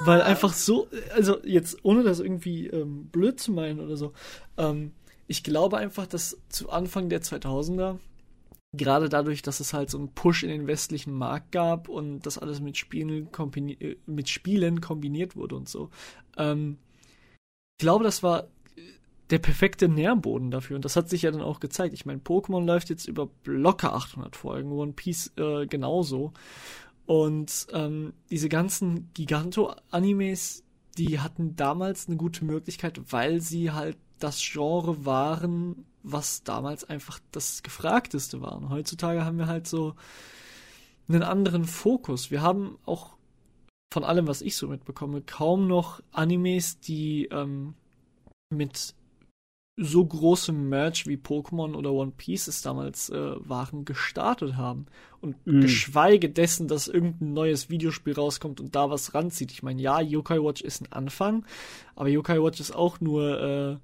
Weil 0.00 0.22
einfach 0.22 0.52
so, 0.52 0.88
also 1.14 1.38
jetzt 1.44 1.78
ohne 1.84 2.02
das 2.02 2.20
irgendwie 2.20 2.66
ähm, 2.68 3.06
blöd 3.06 3.40
zu 3.40 3.52
meinen 3.52 3.80
oder 3.80 3.96
so, 3.96 4.12
ähm, 4.56 4.92
ich 5.26 5.42
glaube 5.42 5.76
einfach, 5.76 6.06
dass 6.06 6.38
zu 6.48 6.70
Anfang 6.70 7.08
der 7.08 7.22
2000er, 7.22 7.98
gerade 8.72 9.08
dadurch, 9.08 9.42
dass 9.42 9.60
es 9.60 9.72
halt 9.72 9.90
so 9.90 9.98
einen 9.98 10.14
Push 10.14 10.42
in 10.42 10.50
den 10.50 10.66
westlichen 10.66 11.12
Markt 11.12 11.52
gab 11.52 11.88
und 11.88 12.20
das 12.20 12.38
alles 12.38 12.60
mit 12.60 12.76
Spielen, 12.76 13.30
kombini 13.32 13.72
äh, 13.74 13.96
mit 14.06 14.28
Spielen 14.28 14.80
kombiniert 14.80 15.36
wurde 15.36 15.56
und 15.56 15.68
so, 15.68 15.90
ähm, 16.36 16.78
ich 17.78 17.84
glaube, 17.84 18.04
das 18.04 18.22
war 18.22 18.48
der 19.30 19.38
perfekte 19.38 19.88
Nährboden 19.88 20.50
dafür 20.50 20.76
und 20.76 20.84
das 20.84 20.96
hat 20.96 21.08
sich 21.08 21.22
ja 21.22 21.30
dann 21.30 21.42
auch 21.42 21.60
gezeigt. 21.60 21.94
Ich 21.94 22.06
meine, 22.06 22.20
Pokémon 22.20 22.64
läuft 22.64 22.88
jetzt 22.88 23.06
über 23.06 23.28
locker 23.44 23.92
800 23.94 24.36
Folgen, 24.36 24.72
One 24.72 24.92
Piece 24.92 25.32
äh, 25.36 25.66
genauso. 25.66 26.32
Und 27.08 27.68
ähm, 27.72 28.12
diese 28.28 28.50
ganzen 28.50 29.10
Giganto-Animes, 29.14 30.62
die 30.98 31.20
hatten 31.20 31.56
damals 31.56 32.06
eine 32.06 32.18
gute 32.18 32.44
Möglichkeit, 32.44 33.00
weil 33.10 33.40
sie 33.40 33.70
halt 33.70 33.96
das 34.18 34.42
Genre 34.42 35.06
waren, 35.06 35.86
was 36.02 36.42
damals 36.42 36.84
einfach 36.84 37.18
das 37.32 37.62
gefragteste 37.62 38.42
war. 38.42 38.54
Und 38.58 38.68
heutzutage 38.68 39.24
haben 39.24 39.38
wir 39.38 39.46
halt 39.46 39.66
so 39.66 39.94
einen 41.08 41.22
anderen 41.22 41.64
Fokus. 41.64 42.30
Wir 42.30 42.42
haben 42.42 42.76
auch 42.84 43.16
von 43.90 44.04
allem, 44.04 44.26
was 44.26 44.42
ich 44.42 44.56
so 44.56 44.68
mitbekomme, 44.68 45.22
kaum 45.22 45.66
noch 45.66 46.02
Animes, 46.12 46.78
die 46.78 47.24
ähm, 47.32 47.72
mit 48.50 48.94
so 49.80 50.04
großem 50.04 50.68
Merch 50.68 51.06
wie 51.06 51.16
Pokémon 51.16 51.74
oder 51.74 51.92
One 51.92 52.12
Piece 52.16 52.48
es 52.48 52.62
damals 52.62 53.10
äh, 53.10 53.34
waren, 53.48 53.84
gestartet 53.84 54.56
haben. 54.56 54.86
Und 55.20 55.36
Mhm. 55.46 55.60
geschweige 55.62 56.28
dessen, 56.30 56.68
dass 56.68 56.88
irgendein 56.88 57.32
neues 57.32 57.70
Videospiel 57.70 58.14
rauskommt 58.14 58.60
und 58.60 58.74
da 58.74 58.90
was 58.90 59.14
ranzieht. 59.14 59.52
Ich 59.52 59.62
meine, 59.62 59.80
ja, 59.80 60.00
Yokai 60.00 60.38
Watch 60.42 60.62
ist 60.62 60.82
ein 60.82 60.92
Anfang, 60.92 61.44
aber 61.96 62.08
Yokai 62.08 62.42
Watch 62.42 62.60
ist 62.60 62.74
auch 62.74 63.00
nur 63.00 63.40
äh, 63.40 63.76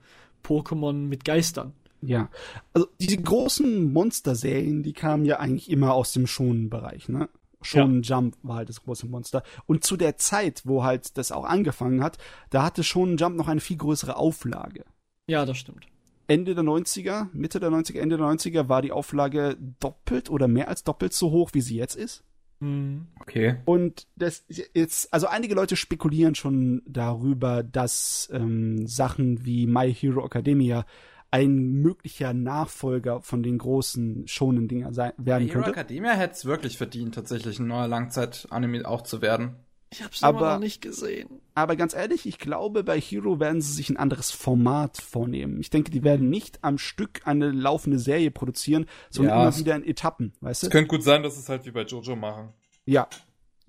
Pokémon 0.46 0.92
mit 0.92 1.24
Geistern. 1.24 1.72
Ja. 2.02 2.28
Also 2.72 2.88
diese 3.00 3.16
großen 3.16 3.92
Monster-Serien, 3.92 4.82
die 4.82 4.92
kamen 4.92 5.24
ja 5.24 5.38
eigentlich 5.38 5.70
immer 5.70 5.94
aus 5.94 6.12
dem 6.12 6.26
Shonen-Bereich, 6.26 7.08
ne? 7.08 7.28
Shonen 7.62 8.02
Jump 8.02 8.36
war 8.42 8.56
halt 8.56 8.68
das 8.68 8.82
große 8.82 9.06
Monster. 9.06 9.42
Und 9.64 9.84
zu 9.84 9.96
der 9.96 10.18
Zeit, 10.18 10.62
wo 10.64 10.84
halt 10.84 11.16
das 11.16 11.32
auch 11.32 11.44
angefangen 11.44 12.04
hat, 12.04 12.18
da 12.50 12.62
hatte 12.62 12.84
Shonen 12.84 13.16
Jump 13.16 13.36
noch 13.36 13.48
eine 13.48 13.60
viel 13.60 13.78
größere 13.78 14.16
Auflage. 14.16 14.84
Ja, 15.26 15.44
das 15.44 15.58
stimmt. 15.58 15.86
Ende 16.26 16.54
der 16.54 16.64
90er, 16.64 17.28
Mitte 17.32 17.60
der 17.60 17.70
90er, 17.70 17.98
Ende 17.98 18.16
der 18.16 18.26
90er 18.26 18.68
war 18.68 18.82
die 18.82 18.92
Auflage 18.92 19.56
doppelt 19.80 20.30
oder 20.30 20.48
mehr 20.48 20.68
als 20.68 20.84
doppelt 20.84 21.12
so 21.12 21.30
hoch, 21.30 21.50
wie 21.52 21.60
sie 21.60 21.76
jetzt 21.76 21.96
ist. 21.96 22.24
Mhm. 22.60 23.08
Okay. 23.20 23.56
Und 23.64 24.06
das 24.16 24.44
jetzt, 24.48 25.12
also 25.12 25.26
einige 25.26 25.54
Leute 25.54 25.76
spekulieren 25.76 26.34
schon 26.34 26.82
darüber, 26.86 27.62
dass 27.62 28.28
ähm, 28.32 28.86
Sachen 28.86 29.44
wie 29.44 29.66
My 29.66 29.92
Hero 29.92 30.24
Academia 30.24 30.86
ein 31.30 31.82
möglicher 31.82 32.32
Nachfolger 32.32 33.20
von 33.20 33.42
den 33.42 33.58
großen 33.58 34.28
schonen 34.28 34.68
Dinger 34.68 34.94
sein, 34.94 35.12
werden 35.16 35.48
Hero 35.48 35.54
könnte. 35.54 35.70
Academia 35.72 36.12
hätte 36.12 36.34
es 36.34 36.44
wirklich 36.44 36.78
verdient, 36.78 37.16
tatsächlich 37.16 37.58
ein 37.58 37.66
neuer 37.66 37.88
Langzeit-Anime 37.88 38.86
auch 38.86 39.02
zu 39.02 39.20
werden. 39.20 39.56
Ich 39.96 40.02
hab's 40.02 40.22
Aber- 40.24 40.38
immer 40.40 40.52
noch 40.54 40.60
nicht 40.60 40.82
gesehen. 40.82 41.28
Aber 41.54 41.76
ganz 41.76 41.94
ehrlich, 41.94 42.26
ich 42.26 42.38
glaube, 42.38 42.82
bei 42.82 43.00
Hero 43.00 43.38
werden 43.38 43.60
sie 43.60 43.72
sich 43.72 43.88
ein 43.90 43.96
anderes 43.96 44.32
Format 44.32 44.96
vornehmen. 44.98 45.60
Ich 45.60 45.70
denke, 45.70 45.92
die 45.92 46.02
werden 46.02 46.28
nicht 46.30 46.58
am 46.62 46.78
Stück 46.78 47.20
eine 47.26 47.50
laufende 47.52 48.00
Serie 48.00 48.32
produzieren, 48.32 48.86
sondern 49.08 49.38
Ja, 49.38 49.42
immer 49.48 49.56
wieder 49.56 49.76
in 49.76 49.84
Etappen, 49.84 50.32
weißt 50.40 50.64
du? 50.64 50.66
Es 50.66 50.72
könnte 50.72 50.88
gut 50.88 51.04
sein, 51.04 51.22
dass 51.22 51.36
es 51.38 51.48
halt 51.48 51.64
wie 51.64 51.70
bei 51.70 51.82
Jojo 51.82 52.16
machen. 52.16 52.48
Ja, 52.86 53.06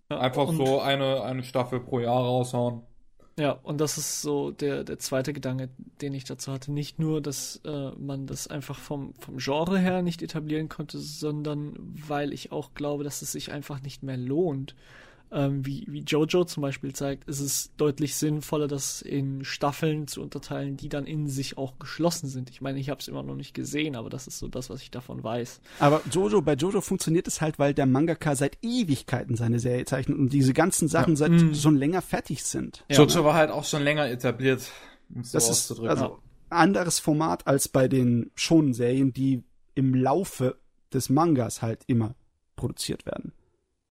Ja, 0.10 0.18
Einfach 0.20 0.48
und, 0.48 0.58
so 0.58 0.80
eine, 0.82 1.22
eine 1.24 1.44
Staffel 1.44 1.80
pro 1.80 2.00
Jahr 2.00 2.22
raushauen. 2.24 2.82
Ja, 3.38 3.52
und 3.52 3.82
das 3.82 3.98
ist 3.98 4.22
so 4.22 4.52
der, 4.52 4.84
der 4.84 4.98
zweite 4.98 5.34
Gedanke, 5.34 5.70
den 6.02 6.14
ich 6.14 6.24
dazu 6.24 6.52
hatte. 6.54 6.72
Nicht 6.72 7.00
nur, 7.00 7.22
dass 7.22 7.60
äh, 7.66 7.92
man 7.98 8.28
das 8.28 8.48
einfach 8.48 8.78
vom, 8.80 9.14
vom 9.20 9.38
Genre 9.38 9.78
her 9.78 10.02
nicht 10.02 10.22
etablieren 10.22 10.70
konnte, 10.70 10.98
sondern 11.00 11.74
weil 12.08 12.34
ich 12.34 12.52
auch 12.52 12.74
glaube, 12.76 13.04
dass 13.04 13.22
es 13.22 13.32
sich 13.34 13.52
einfach 13.52 13.82
nicht 13.82 14.04
mehr 14.04 14.18
lohnt. 14.18 14.74
Ähm, 15.38 15.66
wie, 15.66 15.84
wie 15.90 16.00
Jojo 16.00 16.46
zum 16.46 16.62
Beispiel 16.62 16.94
zeigt, 16.94 17.28
ist 17.28 17.42
es 17.42 17.70
deutlich 17.76 18.16
sinnvoller, 18.16 18.68
das 18.70 19.02
in 19.02 19.44
Staffeln 19.44 20.08
zu 20.08 20.22
unterteilen, 20.22 20.78
die 20.78 20.88
dann 20.88 21.06
in 21.06 21.28
sich 21.28 21.58
auch 21.58 21.78
geschlossen 21.78 22.28
sind. 22.30 22.50
Ich 22.50 22.62
meine, 22.62 22.80
ich 22.80 22.90
habe 22.90 23.02
es 23.02 23.10
immer 23.10 23.22
noch 23.22 23.36
nicht 23.36 23.54
gesehen, 23.54 23.98
aber 23.98 24.10
das 24.10 24.28
ist 24.28 24.40
so 24.40 24.48
das, 24.48 24.70
was 24.70 24.82
ich 24.82 24.92
davon 24.92 25.24
weiß. 25.26 25.60
aber 25.80 26.02
Jojo, 26.10 26.42
bei 26.42 26.54
Jojo 26.54 26.80
funktioniert 26.80 27.28
es 27.28 27.42
halt, 27.42 27.60
weil 27.60 27.74
der 27.74 27.86
Mangaka 27.86 28.34
seit 28.36 28.58
Ewigkeiten 28.62 29.36
seine 29.36 29.60
Serie 29.60 29.84
zeichnet 29.84 30.18
und 30.18 30.30
diese 30.32 30.54
ganzen 30.54 30.88
Sachen 30.88 31.16
Ja. 31.16 31.18
seit 31.18 31.32
Mhm. 31.32 31.54
schon 31.54 31.76
länger 31.76 32.02
fertig 32.02 32.44
sind. 32.46 32.86
Ja, 32.90 33.04
Jojo 33.04 33.26
war 33.26 33.34
halt 33.34 33.52
auch 33.52 33.66
schon 33.66 33.84
länger 33.84 34.10
etabliert, 34.10 34.72
um 35.14 35.20
es 35.22 35.32
so 35.32 35.38
Das 35.38 35.44
ist 35.46 35.50
auszudrücken. 35.50 35.90
also 35.90 36.20
anderes 36.50 37.00
Format 37.00 37.46
als 37.46 37.68
bei 37.68 37.90
den 37.90 38.32
Shonen-Serien, 38.36 39.12
die 39.12 39.44
im 39.74 39.94
Laufe 39.96 40.56
des 40.94 41.10
Mangas 41.10 41.62
halt 41.62 41.84
immer 41.88 42.16
produziert 42.56 43.06
werden, 43.06 43.34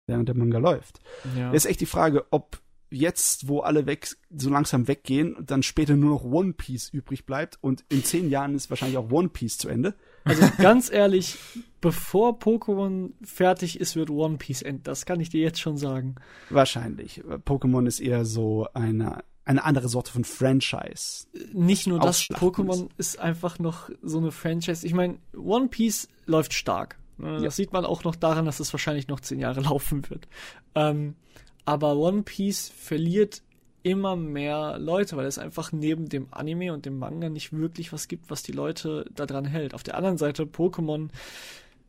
während 0.07 0.29
der 0.29 0.35
Manga 0.35 0.57
läuft. 0.57 0.99
Ja. 1.37 1.51
Ist 1.51 1.65
echt 1.65 1.81
die 1.81 1.85
Frage, 1.85 2.25
ob 2.31 2.61
jetzt, 2.89 3.47
wo 3.47 3.59
alle 3.59 3.85
weg, 3.85 4.07
so 4.35 4.49
langsam 4.49 4.87
weggehen, 4.87 5.35
dann 5.45 5.63
später 5.63 5.95
nur 5.95 6.11
noch 6.11 6.23
One 6.23 6.53
Piece 6.53 6.89
übrig 6.89 7.25
bleibt 7.25 7.57
und 7.61 7.83
in 7.89 8.03
zehn 8.03 8.29
Jahren 8.29 8.55
ist 8.55 8.69
wahrscheinlich 8.69 8.97
auch 8.97 9.11
One 9.11 9.29
Piece 9.29 9.57
zu 9.57 9.67
Ende. 9.67 9.95
Also 10.23 10.43
ganz 10.57 10.91
ehrlich, 10.91 11.37
bevor 11.81 12.39
Pokémon 12.39 13.11
fertig 13.23 13.79
ist, 13.79 13.95
wird 13.95 14.09
One 14.09 14.37
Piece 14.37 14.61
enden. 14.61 14.83
Das 14.83 15.05
kann 15.05 15.19
ich 15.19 15.29
dir 15.29 15.41
jetzt 15.41 15.59
schon 15.59 15.77
sagen. 15.77 16.15
Wahrscheinlich. 16.49 17.23
Pokémon 17.45 17.85
ist 17.85 17.99
eher 17.99 18.25
so 18.25 18.67
eine, 18.73 19.23
eine 19.43 19.63
andere 19.63 19.89
Sorte 19.89 20.11
von 20.11 20.23
Franchise. 20.23 21.27
Nicht 21.53 21.85
nur 21.87 21.99
das, 21.99 22.21
Pokémon 22.21 22.89
ist 22.97 23.19
einfach 23.19 23.59
noch 23.59 23.89
so 24.01 24.19
eine 24.19 24.31
Franchise. 24.31 24.85
Ich 24.85 24.93
meine, 24.93 25.17
One 25.35 25.67
Piece 25.67 26.07
läuft 26.25 26.53
stark. 26.53 26.97
Ne, 27.17 27.33
Das 27.35 27.43
Ja. 27.43 27.51
sieht 27.51 27.73
man 27.73 27.85
auch 27.85 28.03
noch 28.03 28.15
daran, 28.15 28.45
dass 28.45 28.59
es 28.59 28.73
wahrscheinlich 28.73 29.07
noch 29.07 29.19
zehn 29.19 29.39
Jahre 29.39 29.61
laufen 29.61 30.09
wird. 30.09 30.27
Ähm, 30.75 31.15
aber 31.65 31.95
One 31.97 32.23
Piece 32.23 32.69
verliert 32.69 33.41
immer 33.83 34.15
mehr 34.15 34.77
Leute, 34.79 35.15
weil 35.15 35.25
es 35.27 35.37
einfach 35.37 35.71
neben 35.71 36.09
dem 36.09 36.27
Anime 36.31 36.73
und 36.73 36.85
dem 36.85 36.97
Manga 36.97 37.29
nicht 37.29 37.53
wirklich 37.53 37.93
was 37.93 38.07
gibt, 38.07 38.29
was 38.31 38.41
die 38.43 38.51
Leute 38.51 39.05
daran 39.13 39.45
hält. 39.45 39.73
Auf 39.75 39.83
der 39.83 39.95
anderen 39.95 40.17
Seite, 40.17 40.43
Pokémon 40.43 41.09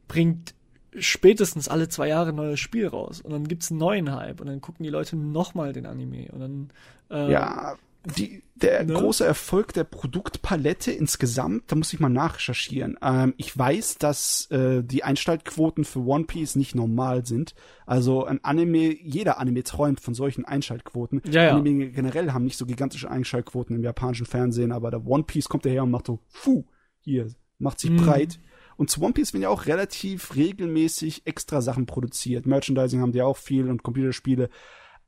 bringt 0.08 0.54
spätestens 0.98 1.68
alle 1.68 1.88
zwei 1.88 2.08
Jahre 2.08 2.30
ein 2.30 2.36
neues 2.36 2.60
Spiel 2.60 2.86
raus 2.86 3.20
und 3.20 3.32
dann 3.32 3.48
gibt's 3.48 3.70
einen 3.70 3.80
neuen 3.80 4.14
Hype 4.14 4.40
und 4.40 4.46
dann 4.46 4.60
gucken 4.62 4.84
die 4.84 4.90
Leute 4.90 5.16
nochmal 5.16 5.72
den 5.72 5.84
Anime 5.86 6.28
und 6.32 6.40
dann 6.40 6.68
äh, 7.10 7.32
Ja, 7.32 7.76
die, 8.06 8.42
der 8.54 8.84
Ne? 8.84 8.94
große 8.94 9.24
Erfolg 9.24 9.72
der 9.74 9.84
Produktpalette 9.84 10.90
insgesamt, 10.92 11.70
da 11.70 11.76
muss 11.76 11.92
ich 11.92 12.00
mal 12.00 12.08
nachrecherchieren. 12.08 12.96
Ähm, 13.02 13.34
ich 13.36 13.56
weiß, 13.56 13.98
dass 13.98 14.50
äh, 14.50 14.82
die 14.82 15.04
Einschaltquoten 15.04 15.84
für 15.84 16.00
One 16.00 16.24
Piece 16.24 16.56
nicht 16.56 16.74
normal 16.74 17.26
sind. 17.26 17.54
Also 17.84 18.24
ein 18.24 18.42
Anime, 18.44 18.96
jeder 19.02 19.38
Anime 19.38 19.62
träumt 19.62 20.00
von 20.00 20.14
solchen 20.14 20.44
Einschaltquoten. 20.44 21.20
Ja, 21.30 21.44
ja. 21.44 21.56
Anime 21.56 21.90
generell 21.90 22.32
haben 22.32 22.44
nicht 22.44 22.56
so 22.56 22.64
gigantische 22.66 23.10
Einschaltquoten 23.10 23.76
im 23.76 23.82
japanischen 23.82 24.26
Fernsehen, 24.26 24.72
aber 24.72 24.90
der 24.90 25.06
One 25.06 25.24
Piece 25.24 25.48
kommt 25.48 25.66
daher 25.66 25.82
und 25.82 25.90
macht 25.90 26.06
so, 26.06 26.20
puh, 26.42 26.64
hier, 27.00 27.28
macht 27.58 27.78
sich 27.80 27.90
Mhm. 27.90 27.96
breit. 27.96 28.40
Und 28.78 28.90
zu 28.90 29.00
One 29.02 29.12
Piece 29.14 29.32
werden 29.32 29.42
ja 29.42 29.48
auch 29.48 29.66
relativ 29.66 30.34
regelmäßig 30.36 31.26
extra 31.26 31.60
Sachen 31.62 31.86
produziert. 31.86 32.46
Merchandising 32.46 33.00
haben 33.00 33.12
die 33.12 33.22
auch 33.22 33.36
viel 33.38 33.68
und 33.70 33.82
Computerspiele. 33.82 34.50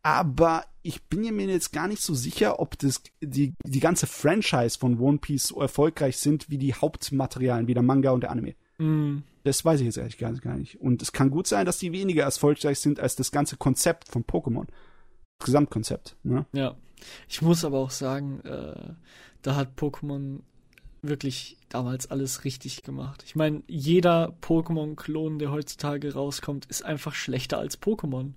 Aber 0.03 0.65
ich 0.89 1.03
bin 1.05 1.21
mir 1.37 1.47
jetzt 1.47 1.73
gar 1.73 1.87
nicht 1.87 2.01
so 2.01 2.15
sicher, 2.15 2.61
ob 2.61 2.79
das, 2.79 3.03
die, 3.21 3.53
die 3.63 3.81
ganze 3.81 4.07
Franchise 4.07 4.79
von 4.79 4.99
One 4.99 5.19
Piece 5.19 5.49
so 5.49 5.61
erfolgreich 5.61 6.17
sind 6.17 6.49
wie 6.49 6.57
die 6.57 6.73
Hauptmaterialien, 6.73 7.69
wie 7.69 7.75
der 7.75 7.83
Manga 7.83 8.11
und 8.11 8.23
der 8.23 8.31
Anime. 8.31 8.55
mh, 8.79 9.21
Das 9.45 9.63
weiß 9.65 9.81
ich 9.81 9.87
jetzt 9.87 9.99
ehrlich 9.99 10.17
gar 10.17 10.33
gar 10.33 10.57
nicht. 10.57 10.81
Und 10.81 11.03
es 11.03 11.13
kann 11.13 11.31
gut 11.31 11.47
sein, 11.47 11.67
dass 11.67 11.79
die 11.79 11.93
weniger 11.93 12.25
erfolgreich 12.25 12.79
sind 12.81 13.01
als 13.01 13.17
das 13.17 13.31
ganze 13.31 13.59
Konzept 13.59 14.09
von 14.09 14.25
Pokémon. 14.25 14.67
Das 15.39 15.47
Gesamtkonzept. 15.47 16.17
Ne? 16.23 16.47
Ja, 16.53 16.75
ich 17.29 17.43
muss 17.43 17.67
aber 17.67 17.79
auch 17.79 17.91
sagen, 17.91 18.41
äh, 18.41 18.95
da 19.43 19.57
hat 19.57 19.79
Pokémon 19.79 20.41
wirklich 21.03 21.59
damals 21.69 22.11
alles 22.11 22.45
richtig 22.45 22.83
gemacht. 22.83 23.23
Ich 23.27 23.37
meine, 23.37 23.63
jeder 23.69 24.35
Pokémon-Klon, 24.41 25.39
der 25.39 25.51
heutzutage 25.53 26.15
rauskommt, 26.15 26.65
ist 26.67 26.83
einfach 26.83 27.15
schlechter 27.15 27.59
als 27.59 27.81
Pokémon. 27.81 28.33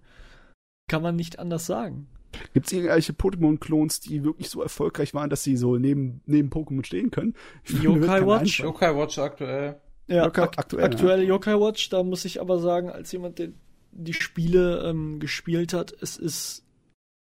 Kann 0.89 1.01
man 1.01 1.15
nicht 1.15 1.39
anders 1.39 1.65
sagen. 1.65 2.07
Gibt 2.53 2.67
es 2.67 2.73
irgendwelche 2.73 3.13
Pokémon-Klons, 3.13 3.99
die 3.99 4.23
wirklich 4.23 4.49
so 4.49 4.61
erfolgreich 4.61 5.13
waren, 5.13 5.29
dass 5.29 5.43
sie 5.43 5.57
so 5.57 5.77
neben, 5.77 6.21
neben 6.25 6.49
Pokémon 6.49 6.85
stehen 6.85 7.11
können? 7.11 7.35
Yokai 7.81 8.25
Watch? 8.25 8.59
Yokai 8.59 8.95
Watch 8.95 9.17
aktuell. 9.17 9.79
Ja, 10.07 10.25
Yokai- 10.25 10.41
ak 10.43 10.57
aktuell, 10.57 10.85
aktuell, 10.85 11.23
Yokai 11.23 11.59
Watch, 11.59 11.89
da 11.89 12.03
muss 12.03 12.25
ich 12.25 12.41
aber 12.41 12.59
sagen, 12.59 12.89
als 12.89 13.11
jemand, 13.11 13.39
der 13.39 13.49
die 13.91 14.13
Spiele 14.13 14.83
ähm, 14.85 15.19
gespielt 15.19 15.73
hat, 15.73 15.93
es 16.01 16.17
ist 16.17 16.65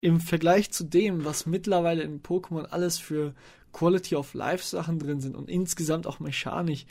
im 0.00 0.20
Vergleich 0.20 0.70
zu 0.70 0.84
dem, 0.84 1.24
was 1.24 1.46
mittlerweile 1.46 2.02
in 2.02 2.22
Pokémon 2.22 2.64
alles 2.64 2.98
für 2.98 3.34
Quality 3.72 4.16
of 4.16 4.34
Life 4.34 4.64
Sachen 4.64 4.98
drin 4.98 5.20
sind 5.20 5.36
und 5.36 5.48
insgesamt 5.50 6.06
auch 6.06 6.20
mechanisch, 6.20 6.86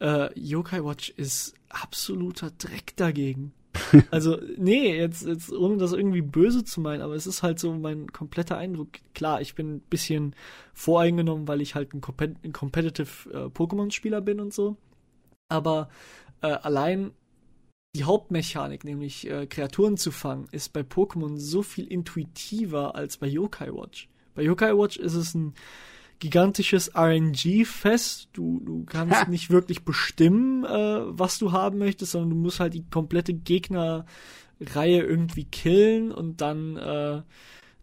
äh, 0.00 0.28
Yokai 0.38 0.84
Watch 0.84 1.10
ist 1.16 1.54
absoluter 1.68 2.50
Dreck 2.58 2.96
dagegen. 2.96 3.52
Also, 4.10 4.38
nee, 4.56 4.96
jetzt, 4.96 5.26
jetzt 5.26 5.52
ohne 5.52 5.76
das 5.76 5.92
irgendwie 5.92 6.22
böse 6.22 6.64
zu 6.64 6.80
meinen, 6.80 7.02
aber 7.02 7.14
es 7.14 7.26
ist 7.26 7.42
halt 7.42 7.58
so 7.58 7.72
mein 7.72 8.12
kompletter 8.12 8.56
Eindruck. 8.56 8.88
Klar, 9.14 9.40
ich 9.40 9.54
bin 9.54 9.76
ein 9.76 9.80
bisschen 9.80 10.34
voreingenommen, 10.74 11.48
weil 11.48 11.60
ich 11.60 11.74
halt 11.74 11.94
ein, 11.94 12.02
ein 12.44 12.52
Competitive 12.52 13.30
äh, 13.30 13.46
Pokémon-Spieler 13.46 14.20
bin 14.20 14.40
und 14.40 14.52
so. 14.52 14.76
Aber 15.48 15.88
äh, 16.42 16.48
allein 16.48 17.12
die 17.96 18.04
Hauptmechanik, 18.04 18.84
nämlich 18.84 19.28
äh, 19.28 19.46
Kreaturen 19.46 19.96
zu 19.96 20.12
fangen, 20.12 20.48
ist 20.52 20.72
bei 20.72 20.80
Pokémon 20.80 21.38
so 21.38 21.62
viel 21.62 21.86
intuitiver 21.86 22.94
als 22.94 23.16
bei 23.16 23.26
Yokai 23.26 23.72
Watch. 23.72 24.08
Bei 24.34 24.42
Yokai 24.42 24.76
Watch 24.76 24.96
ist 24.96 25.14
es 25.14 25.34
ein 25.34 25.54
gigantisches 26.20 26.92
RNG-Fest. 26.94 28.28
Du, 28.32 28.60
du 28.60 28.84
kannst 28.84 29.26
Ha. 29.26 29.28
nicht 29.28 29.50
wirklich 29.50 29.84
bestimmen, 29.84 30.64
äh, 30.64 31.00
was 31.06 31.38
du 31.38 31.52
haben 31.52 31.78
möchtest, 31.78 32.12
sondern 32.12 32.30
du 32.30 32.36
musst 32.36 32.60
halt 32.60 32.74
die 32.74 32.84
komplette 32.88 33.34
Gegnerreihe 33.34 34.04
irgendwie 35.02 35.44
killen 35.44 36.12
und 36.12 36.40
dann, 36.40 36.76
äh, 36.76 37.22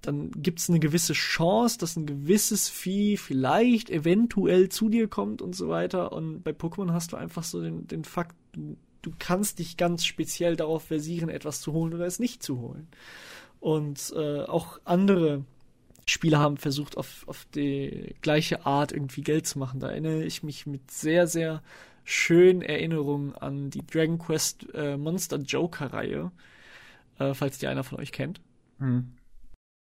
dann 0.02 0.32
gibt's 0.32 0.70
eine 0.70 0.80
gewisse 0.80 1.14
Chance, 1.14 1.80
dass 1.80 1.98
ein 1.98 2.06
gewisses 2.06 2.70
Vieh 2.70 3.18
vielleicht 3.18 3.90
eventuell 3.90 4.70
zu 4.70 4.88
dir 4.88 5.08
kommt 5.08 5.42
und 5.42 5.56
so 5.56 5.68
weiter. 5.68 6.14
Und 6.14 6.44
bei 6.44 6.52
Pokémon 6.52 6.94
hast 6.94 7.12
du 7.12 7.18
einfach 7.18 7.44
so 7.44 7.62
den, 7.62 7.88
den 7.88 8.06
Fakt, 8.06 8.36
du, 8.54 8.78
du 9.02 9.12
kannst 9.20 9.60
dich 9.60 9.76
ganz 9.76 10.06
speziell 10.06 10.56
darauf 10.56 10.84
versieren, 10.84 11.30
etwas 11.30 11.60
zu 11.60 11.74
holen 11.74 11.94
oder 11.94 12.06
es 12.06 12.20
nicht 12.20 12.44
zu 12.44 12.60
holen. 12.62 12.88
Und 13.60 14.14
äh, 14.16 14.44
auch 14.44 14.80
andere 14.86 15.44
Spieler 16.08 16.40
haben 16.40 16.58
versucht, 16.58 16.98
auf, 16.98 17.28
auf 17.28 17.46
die 17.54 18.16
gleiche 18.22 18.66
Art 18.66 18.92
irgendwie 18.92 19.22
Geld 19.22 19.46
zu 19.46 19.60
machen. 19.60 19.80
Da 19.80 19.90
erinnere 19.90 20.24
ich 20.24 20.42
mich 20.42 20.66
mit 20.66 20.90
sehr, 20.90 21.28
sehr 21.28 21.62
schönen 22.04 22.62
Erinnerungen 22.62 23.36
an 23.36 23.70
die 23.70 23.86
Dragon 23.86 24.18
Quest 24.18 24.68
äh, 24.74 24.96
Monster 24.96 25.38
Joker 25.38 25.94
Reihe, 25.94 26.32
äh, 27.20 27.34
falls 27.34 27.58
die 27.58 27.68
einer 27.68 27.84
von 27.84 28.00
euch 28.00 28.14
kennt. 28.14 28.40
Hm. 28.80 29.14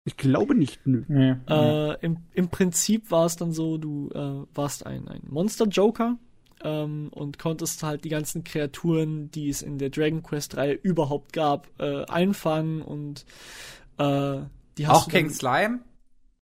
Ich 0.05 0.17
glaube 0.17 0.55
nicht, 0.55 0.87
nö. 0.87 1.05
Nee. 1.09 1.35
Äh, 1.49 2.05
im, 2.05 2.19
Im 2.33 2.49
Prinzip 2.49 3.11
war 3.11 3.27
es 3.27 3.37
dann 3.37 3.53
so, 3.53 3.77
du 3.77 4.11
äh, 4.11 4.57
warst 4.57 4.87
ein, 4.87 5.09
ein 5.09 5.23
Monster-Joker 5.29 6.17
ähm, 6.63 7.09
und 7.13 7.39
konntest 7.41 7.83
halt 7.83 8.05
die 8.05 8.09
ganzen 8.09 8.45
Kreaturen, 8.45 9.31
die 9.33 9.49
es 9.49 9.63
in 9.63 9.79
der 9.79 9.91
Dragon 9.91 10.23
Quest-Reihe 10.23 10.75
überhaupt 10.75 11.33
gab, 11.33 11.69
äh, 11.81 12.05
einfangen 12.05 12.83
und 12.83 13.25
äh, 13.99 14.43
die 14.79 14.87
hast 14.87 14.97
Auch 14.97 15.05
du 15.07 15.11
King 15.11 15.27
dann, 15.27 15.81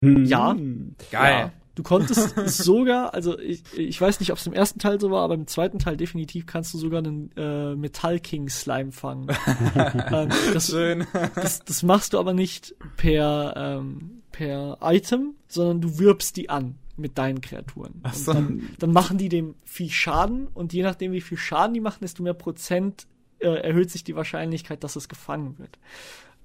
Ja. 0.03 0.53
Hm. 0.53 0.95
Geil. 1.11 1.33
Ja, 1.33 1.53
du 1.75 1.83
konntest 1.83 2.35
sogar, 2.47 3.15
also 3.15 3.39
ich, 3.39 3.63
ich 3.77 4.01
weiß 4.01 4.21
nicht, 4.21 4.33
ob 4.33 4.39
es 4.39 4.47
im 4.47 4.53
ersten 4.53 4.79
Teil 4.79 5.01
so 5.01 5.11
war, 5.11 5.23
aber 5.23 5.35
im 5.35 5.47
zweiten 5.47 5.79
Teil 5.79 5.97
definitiv 5.97 6.47
kannst 6.47 6.75
du 6.75 6.79
sogar 6.79 6.99
einen 6.99 7.31
äh, 7.37 7.75
Metall 7.75 8.21
King 8.21 8.49
Slime 8.49 8.93
fangen. 8.93 9.29
ähm, 9.77 10.29
das, 10.53 10.69
Schön. 10.69 11.07
das, 11.35 11.65
das 11.65 11.83
machst 11.83 12.13
du 12.13 12.19
aber 12.19 12.35
nicht 12.35 12.75
per, 12.97 13.55
ähm, 13.57 14.23
per 14.33 14.79
Item, 14.83 15.35
sondern 15.49 15.81
du 15.81 15.99
wirbst 15.99 16.37
die 16.37 16.51
an 16.51 16.77
mit 16.97 17.17
deinen 17.17 17.41
Kreaturen. 17.41 18.01
Ach 18.03 18.15
Und 18.15 18.19
so. 18.19 18.33
Dann, 18.33 18.69
dann 18.79 18.93
machen 18.93 19.19
die 19.19 19.29
dem 19.29 19.55
Vieh 19.65 19.91
Schaden 19.91 20.49
und 20.49 20.73
je 20.73 20.83
nachdem, 20.83 21.13
wie 21.13 21.21
viel 21.21 21.39
Schaden 21.39 21.75
die 21.75 21.81
machen, 21.81 21.99
desto 22.03 22.23
mehr 22.23 22.35
Prozent 22.35 23.07
äh, 23.39 23.49
erhöht 23.49 23.91
sich 23.91 24.05
die 24.05 24.15
Wahrscheinlichkeit, 24.15 24.85
dass 24.85 24.97
es 24.97 25.09
gefangen 25.09 25.59
wird. 25.59 25.79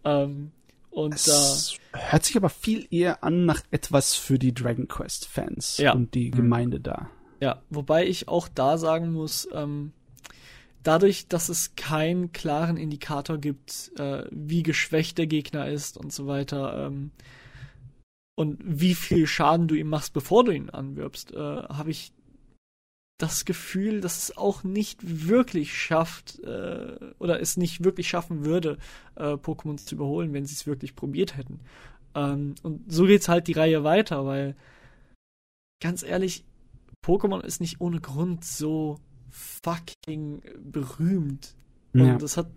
Ähm, 0.03 0.51
und 0.97 1.27
da. 1.27 1.31
Es 1.31 1.77
hört 1.93 2.25
sich 2.25 2.35
aber 2.35 2.49
viel 2.49 2.87
eher 2.91 3.23
an 3.23 3.45
nach 3.45 3.61
etwas 3.71 4.15
für 4.15 4.39
die 4.39 4.53
Dragon 4.53 4.87
Quest 4.87 5.25
Fans 5.27 5.77
Ja. 5.77 5.93
und 5.93 6.13
die 6.15 6.31
Gemeinde 6.31 6.79
da. 6.79 7.09
Ja, 7.39 7.61
wobei 7.69 8.07
ich 8.07 8.27
auch 8.27 8.47
da 8.47 8.77
sagen 8.79 9.11
muss, 9.11 9.47
ähm, 9.53 9.93
dadurch, 10.81 11.27
dass 11.27 11.49
es 11.49 11.75
keinen 11.75 12.31
klaren 12.31 12.77
Indikator 12.77 13.37
gibt, 13.37 13.91
äh, 13.99 14.23
wie 14.31 14.63
geschwächt 14.63 15.17
der 15.19 15.27
Gegner 15.27 15.67
ist 15.67 15.97
und 15.97 16.11
so 16.11 16.25
weiter, 16.25 16.87
ähm, 16.87 17.11
und 18.35 18.57
wie 18.63 18.93
viel 18.95 19.27
Schaden 19.27 19.67
du 19.67 19.75
ihm 19.75 19.89
machst, 19.89 20.13
bevor 20.13 20.43
du 20.43 20.51
ihn 20.51 20.69
anwirbst, 20.69 21.31
äh, 21.33 21.37
habe 21.37 21.89
ich 21.91 22.11
das 23.17 23.45
Gefühl, 23.45 24.01
dass 24.01 24.17
es 24.17 24.37
auch 24.37 24.63
nicht 24.63 24.99
wirklich 25.27 25.75
schafft, 25.75 26.39
äh, 26.43 26.97
oder 27.19 27.41
es 27.41 27.57
nicht 27.57 27.83
wirklich 27.83 28.07
schaffen 28.07 28.45
würde, 28.45 28.77
äh, 29.15 29.33
Pokémon 29.33 29.77
zu 29.77 29.95
überholen, 29.95 30.33
wenn 30.33 30.45
sie 30.45 30.53
es 30.53 30.67
wirklich 30.67 30.95
probiert 30.95 31.35
hätten. 31.35 31.59
Ähm, 32.15 32.55
und 32.63 32.91
so 32.91 33.05
geht's 33.05 33.27
halt 33.27 33.47
die 33.47 33.53
Reihe 33.53 33.83
weiter, 33.83 34.25
weil 34.25 34.55
ganz 35.81 36.03
ehrlich, 36.03 36.43
Pokémon 37.05 37.41
ist 37.43 37.61
nicht 37.61 37.81
ohne 37.81 37.99
Grund 38.01 38.43
so 38.45 38.99
fucking 39.31 40.41
berühmt. 40.59 41.55
Und 41.93 42.05
Ja. 42.05 42.17
das 42.17 42.37
hat, 42.37 42.47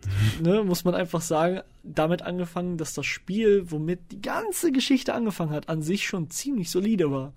ne, 0.43 0.65
muss 0.65 0.85
man 0.85 0.95
einfach 0.95 1.21
sagen, 1.23 1.63
damit 1.83 2.23
angefangen, 2.23 2.77
dass 2.77 2.93
das 2.95 3.07
Spiel, 3.07 3.71
womit 3.71 4.13
die 4.13 4.21
ganze 4.21 4.73
Geschichte 4.73 5.15
angefangen 5.15 5.53
hat, 5.53 5.69
an 5.69 5.83
sich 5.83 6.07
schon 6.07 6.31
ziemlich 6.31 6.71
solide 6.71 7.11
war. 7.11 7.33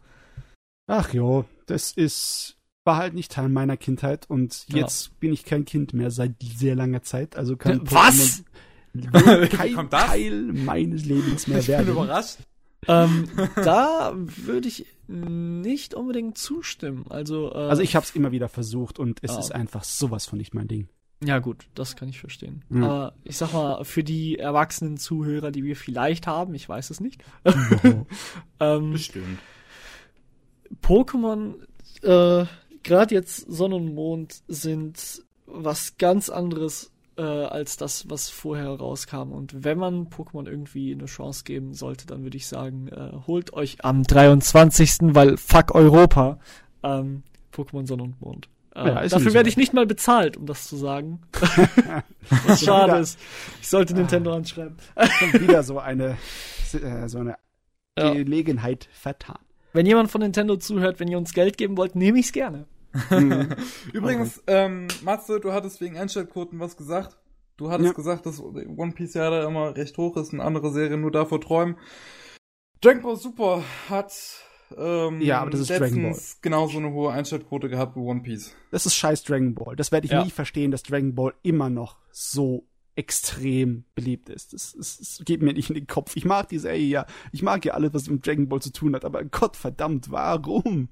Ach 0.87 1.13
jo, 1.13 1.45
das 1.65 1.91
ist 1.93 2.57
war 2.85 2.97
halt 2.97 3.13
nicht 3.13 3.31
Teil 3.31 3.49
meiner 3.49 3.77
Kindheit 3.77 4.29
und 4.29 4.65
Ja. 4.69 4.77
jetzt 4.79 5.19
bin 5.19 5.31
ich 5.33 5.45
kein 5.45 5.65
Kind 5.65 5.93
mehr 5.93 6.11
seit 6.11 6.33
sehr 6.41 6.75
langer 6.75 7.01
Zeit. 7.03 7.35
Also 7.35 7.55
kann 7.57 7.81
Was? 7.85 8.43
Kein 9.51 9.73
kommt 9.73 9.91
das? 9.93 10.05
Teil 10.05 10.53
meines 10.53 11.05
Lebens 11.05 11.47
mehr 11.47 11.59
Ich 11.59 11.65
bin 11.67 11.75
werden. 11.77 11.89
überrascht. 11.93 12.37
ähm, 12.87 13.27
da 13.55 14.13
würde 14.15 14.67
ich 14.67 14.85
nicht 15.07 15.93
unbedingt 15.95 16.37
zustimmen. 16.37 17.05
Also, 17.09 17.51
äh, 17.53 17.57
Also 17.57 17.81
ich 17.81 17.95
habe 17.95 18.05
es 18.05 18.15
immer 18.15 18.31
wieder 18.31 18.49
versucht 18.49 18.99
und 18.99 19.19
es 19.23 19.31
Ah. 19.31 19.39
ist 19.39 19.51
einfach 19.55 19.83
sowas 19.83 20.25
von 20.25 20.37
nicht 20.37 20.53
mein 20.53 20.67
Ding. 20.67 20.89
Ja, 21.23 21.39
gut, 21.39 21.65
das 21.73 21.95
kann 21.95 22.09
ich 22.09 22.19
verstehen. 22.19 22.63
Ja. 22.69 22.83
Aber 22.83 23.13
ich 23.23 23.37
sag 23.37 23.53
mal, 23.53 23.83
für 23.85 24.03
die 24.03 24.37
erwachsenen 24.37 24.97
Zuhörer, 24.97 25.51
die 25.51 25.63
wir 25.63 25.77
vielleicht 25.77 26.27
haben, 26.27 26.53
ich 26.53 26.67
weiß 26.67 26.89
es 26.89 26.99
nicht. 26.99 27.23
ähm, 28.59 28.91
Bestimmt. 28.91 29.39
Pokémon, 30.81 31.55
äh, 32.01 32.45
gerade 32.83 33.15
jetzt 33.15 33.37
Sonne 33.51 33.75
und 33.75 33.93
Mond 33.93 34.41
sind 34.47 35.23
was 35.45 35.97
ganz 35.97 36.29
anderes 36.29 36.91
äh, 37.17 37.21
als 37.21 37.77
das, 37.77 38.09
was 38.09 38.29
vorher 38.29 38.69
rauskam. 38.69 39.31
Und 39.31 39.63
wenn 39.63 39.77
man 39.77 40.07
Pokémon 40.07 40.47
irgendwie 40.47 40.93
eine 40.93 41.05
Chance 41.05 41.43
geben 41.43 41.73
sollte, 41.73 42.07
dann 42.07 42.23
würde 42.23 42.37
ich 42.37 42.47
sagen, 42.47 42.87
äh, 42.87 43.11
holt 43.27 43.53
euch 43.53 43.83
am 43.85 44.03
23., 44.03 44.97
weil 45.13 45.37
fuck 45.37 45.75
Europa, 45.75 46.39
ähm, 46.81 47.23
Pokémon 47.53 47.85
Sonne 47.87 48.03
und 48.03 48.19
Mond. 48.21 48.49
Äh, 48.75 48.87
Ja, 48.87 49.07
dafür 49.07 49.33
werde 49.33 49.47
ich 49.49 49.57
nicht 49.57 49.73
mal 49.73 49.85
bezahlt, 49.85 50.37
um 50.37 50.47
das 50.47 50.67
zu 50.67 50.75
sagen. 50.75 51.21
Was 52.47 52.63
schade 52.63 52.97
ist. 52.99 53.19
Ich 53.61 53.69
sollte 53.69 53.93
Nintendo 53.93 54.33
anschreiben. 54.33 54.77
Schon 55.19 55.33
wieder 55.41 55.61
so 55.61 55.77
eine 55.79 56.17
äh, 56.73 57.07
so 57.07 57.19
eine 57.19 57.35
Ja. 57.97 58.11
Gelegenheit 58.13 58.89
vertan. 58.91 59.37
Wenn 59.73 59.85
jemand 59.85 60.09
von 60.09 60.21
Nintendo 60.21 60.55
zuhört, 60.57 60.99
wenn 60.99 61.07
ihr 61.07 61.17
uns 61.19 61.33
Geld 61.33 61.57
geben 61.57 61.77
wollt, 61.77 61.95
nehme 61.95 62.17
ich's 62.19 62.31
gerne. 62.31 62.65
Übrigens, 63.93 64.41
ähm, 64.47 64.87
Matze, 65.03 65.39
du 65.39 65.51
hattest 65.51 65.81
wegen 65.81 65.97
Einschaltquoten 65.97 66.59
was 66.59 66.77
gesagt. 66.77 67.17
Du 67.57 67.69
hattest 67.69 67.87
Ja. 67.89 67.93
gesagt, 67.93 68.25
dass 68.25 68.39
One 68.41 68.91
Piece 68.93 69.13
ja 69.13 69.29
da 69.29 69.47
immer 69.47 69.75
recht 69.75 69.97
hoch 69.97 70.17
ist 70.17 70.33
und 70.33 70.41
andere 70.41 70.71
Serien 70.71 71.01
nur 71.01 71.11
davor 71.11 71.39
träumen. 71.39 71.77
Dragon 72.81 73.01
Ball 73.01 73.15
Super 73.15 73.63
hat 73.89 74.13
ähm, 74.75 75.21
Ja, 75.21 75.41
aber 75.41 75.51
das 75.51 75.61
ist 75.61 75.69
Dragon 75.69 76.03
letztens 76.03 76.41
genauso 76.41 76.79
eine 76.79 76.91
hohe 76.91 77.11
Einschaltquote 77.11 77.69
gehabt 77.69 77.95
wie 77.95 77.99
One 78.01 78.21
Piece. 78.21 78.55
Das 78.71 78.85
ist 78.85 78.95
scheiß 78.95 79.23
Dragon 79.23 79.53
Ball. 79.53 79.75
Das 79.75 79.91
werde 79.91 80.05
ich 80.05 80.11
Ja. 80.11 80.23
nie 80.23 80.31
verstehen, 80.31 80.71
dass 80.71 80.83
Dragon 80.83 81.13
Ball 81.15 81.33
immer 81.43 81.69
noch 81.69 81.97
so 82.11 82.67
extrem 82.95 83.85
beliebt 83.95 84.29
ist. 84.29 84.53
Das, 84.53 84.73
das, 84.77 84.97
das 84.97 85.21
geht 85.25 85.41
mir 85.41 85.53
nicht 85.53 85.69
in 85.69 85.75
den 85.75 85.87
Kopf. 85.87 86.15
Ich 86.15 86.25
mag 86.25 86.49
die 86.49 86.59
Serie 86.59 86.85
ja. 86.85 87.05
Ich 87.31 87.41
mag 87.43 87.63
ja 87.65 87.73
alles, 87.73 87.93
was 87.93 88.09
mit 88.09 88.25
Dragon 88.25 88.49
Ball 88.49 88.61
zu 88.61 88.71
tun 88.71 88.95
hat. 88.95 89.05
Aber 89.05 89.23
Gott 89.23 89.55
verdammt, 89.57 90.11
warum? 90.11 90.89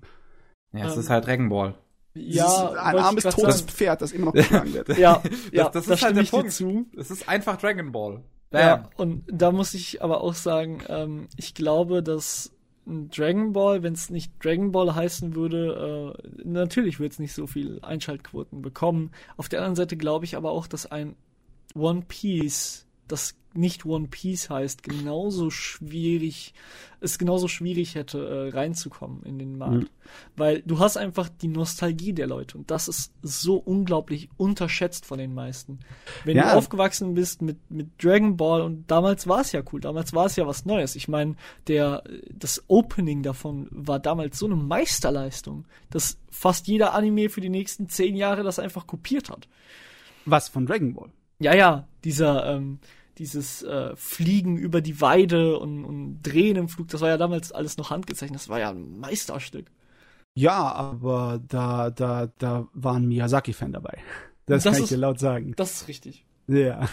Ja, 0.73 0.87
es 0.87 0.93
Ähm, 0.95 0.99
ist 1.01 1.09
halt 1.09 1.25
Dragon 1.27 1.49
Ball. 1.49 1.75
Das 2.14 2.24
ist 2.24 2.59
ein 2.59 2.97
armes, 2.97 3.24
totes 3.24 3.59
sagen. 3.59 3.72
Pferd, 3.72 4.01
das 4.01 4.12
immer 4.12 4.26
noch 4.28 4.34
geschlagen 4.34 4.74
wird. 4.74 4.97
Ja, 4.97 5.22
ja, 5.51 5.70
das 5.70 5.86
da 5.86 5.93
ist 5.93 6.03
halt 6.03 6.18
der 6.18 6.24
Punkt. 6.24 6.51
zu. 6.51 6.88
Es 6.97 7.09
ist 7.09 7.30
einfach 7.30 7.57
Dragon 7.57 7.91
Ball. 7.91 8.22
Bam. 8.49 8.62
Ja, 8.62 8.89
und 8.97 9.24
da 9.32 9.51
muss 9.51 9.74
ich 9.74 10.03
aber 10.03 10.22
auch 10.22 10.34
sagen, 10.34 10.82
ähm, 10.89 11.28
ich 11.38 11.53
glaube, 11.53 12.03
dass 12.03 12.51
ein 12.86 13.09
Dragon 13.09 13.53
Ball, 13.53 13.84
wenn 13.84 13.93
es 13.93 14.09
nicht 14.09 14.34
Dragon 14.43 14.72
Ball 14.72 14.93
heißen 14.93 15.36
würde, 15.36 16.16
äh, 16.18 16.28
natürlich 16.43 16.99
wird 16.99 17.14
es 17.14 17.20
nicht 17.20 17.34
so 17.34 17.47
viel 17.47 17.80
Einschaltquoten 17.82 18.62
bekommen. 18.62 19.12
Auf 19.38 19.47
der 19.47 19.59
anderen 19.59 19.76
Seite 19.76 19.95
glaube 19.95 20.26
ich 20.26 20.36
aber 20.36 20.51
auch, 20.51 20.68
dass 20.68 20.86
ein 20.91 21.16
One 21.76 22.03
Piece, 22.07 22.88
das 23.07 23.36
nicht 23.53 23.85
One 23.85 24.07
Piece 24.07 24.49
heißt, 24.49 24.83
genauso 24.83 25.49
schwierig, 25.49 26.53
es 27.01 27.17
genauso 27.17 27.47
schwierig 27.47 27.95
hätte, 27.95 28.49
äh, 28.53 28.55
reinzukommen 28.55 29.23
in 29.23 29.39
den 29.39 29.57
Markt. 29.57 29.83
Mhm. 29.83 29.89
Weil 30.35 30.61
du 30.61 30.79
hast 30.79 30.97
einfach 30.97 31.29
die 31.29 31.47
Nostalgie 31.47 32.13
der 32.13 32.27
Leute 32.27 32.57
und 32.57 32.71
das 32.71 32.87
ist 32.87 33.13
so 33.21 33.55
unglaublich 33.57 34.29
unterschätzt 34.37 35.05
von 35.05 35.17
den 35.17 35.33
meisten. 35.33 35.79
Wenn 36.23 36.37
Ja. 36.37 36.51
du 36.51 36.57
aufgewachsen 36.57 37.13
bist 37.13 37.41
mit, 37.41 37.57
mit 37.69 37.89
Dragon 38.03 38.37
Ball 38.37 38.61
und 38.61 38.89
damals 38.89 39.27
war 39.27 39.41
es 39.41 39.51
ja 39.51 39.61
cool, 39.71 39.81
damals 39.81 40.13
war 40.13 40.25
es 40.27 40.35
ja 40.35 40.47
was 40.47 40.65
Neues. 40.65 40.95
Ich 40.95 41.07
meine, 41.07 41.35
der, 41.67 42.03
das 42.33 42.63
Opening 42.67 43.23
davon 43.23 43.67
war 43.71 43.99
damals 43.99 44.37
so 44.39 44.45
eine 44.45 44.55
Meisterleistung, 44.55 45.65
dass 45.89 46.17
fast 46.29 46.67
jeder 46.67 46.93
Anime 46.93 47.29
für 47.29 47.41
die 47.41 47.49
nächsten 47.49 47.89
zehn 47.89 48.15
Jahre 48.15 48.43
das 48.43 48.59
einfach 48.59 48.87
kopiert 48.87 49.29
hat. 49.29 49.47
Was 50.25 50.49
von 50.49 50.65
Dragon 50.65 50.93
Ball? 50.93 51.09
Ja, 51.39 51.55
ja, 51.55 51.87
dieser, 52.03 52.45
ähm, 52.55 52.79
dieses 53.22 53.61
äh, 53.61 53.95
Fliegen 53.95 54.57
über 54.57 54.82
die 54.82 54.99
Weide 54.99 55.59
und, 55.59 55.86
und 55.86 56.24
Drehen 56.24 56.55
im 56.55 56.67
Flug, 56.67 56.88
das 56.88 57.01
war 57.01 57.09
ja 57.09 57.17
damals 57.17 57.51
alles 57.51 57.78
noch 57.78 57.91
handgezeichnet, 57.91 58.39
das 58.39 58.49
war 58.49 58.59
ja 58.59 58.72
ein 58.72 58.99
Meisterstück. 58.99 59.67
Ja, 60.34 60.72
aber 60.74 61.39
da, 61.47 61.91
da, 61.91 62.32
da 62.39 62.67
war 62.74 62.95
ein 62.95 63.07
Miyazaki-Fan 63.07 63.72
dabei. 63.72 63.97
Das, 64.47 64.63
Das 64.63 64.74
kann 64.74 64.84
ich 64.84 64.89
dir 64.89 64.97
laut 64.97 65.19
sagen. 65.19 65.53
Das 65.55 65.72
ist 65.74 65.88
richtig. 65.88 66.26
Ja. 66.47 66.89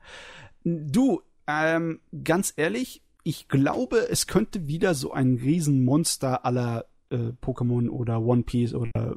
Du, 0.64 1.22
ähm, 1.48 2.00
ganz 2.22 2.52
ehrlich, 2.54 3.02
ich 3.24 3.48
glaube, 3.48 4.08
es 4.08 4.28
könnte 4.28 4.68
wieder 4.68 4.94
so 4.94 5.10
ein 5.10 5.34
Riesenmonster 5.34 6.44
aller 6.44 6.84
äh, 7.10 7.32
Pokémon 7.42 7.88
oder 7.88 8.20
One 8.20 8.44
Piece 8.44 8.74
oder 8.74 9.16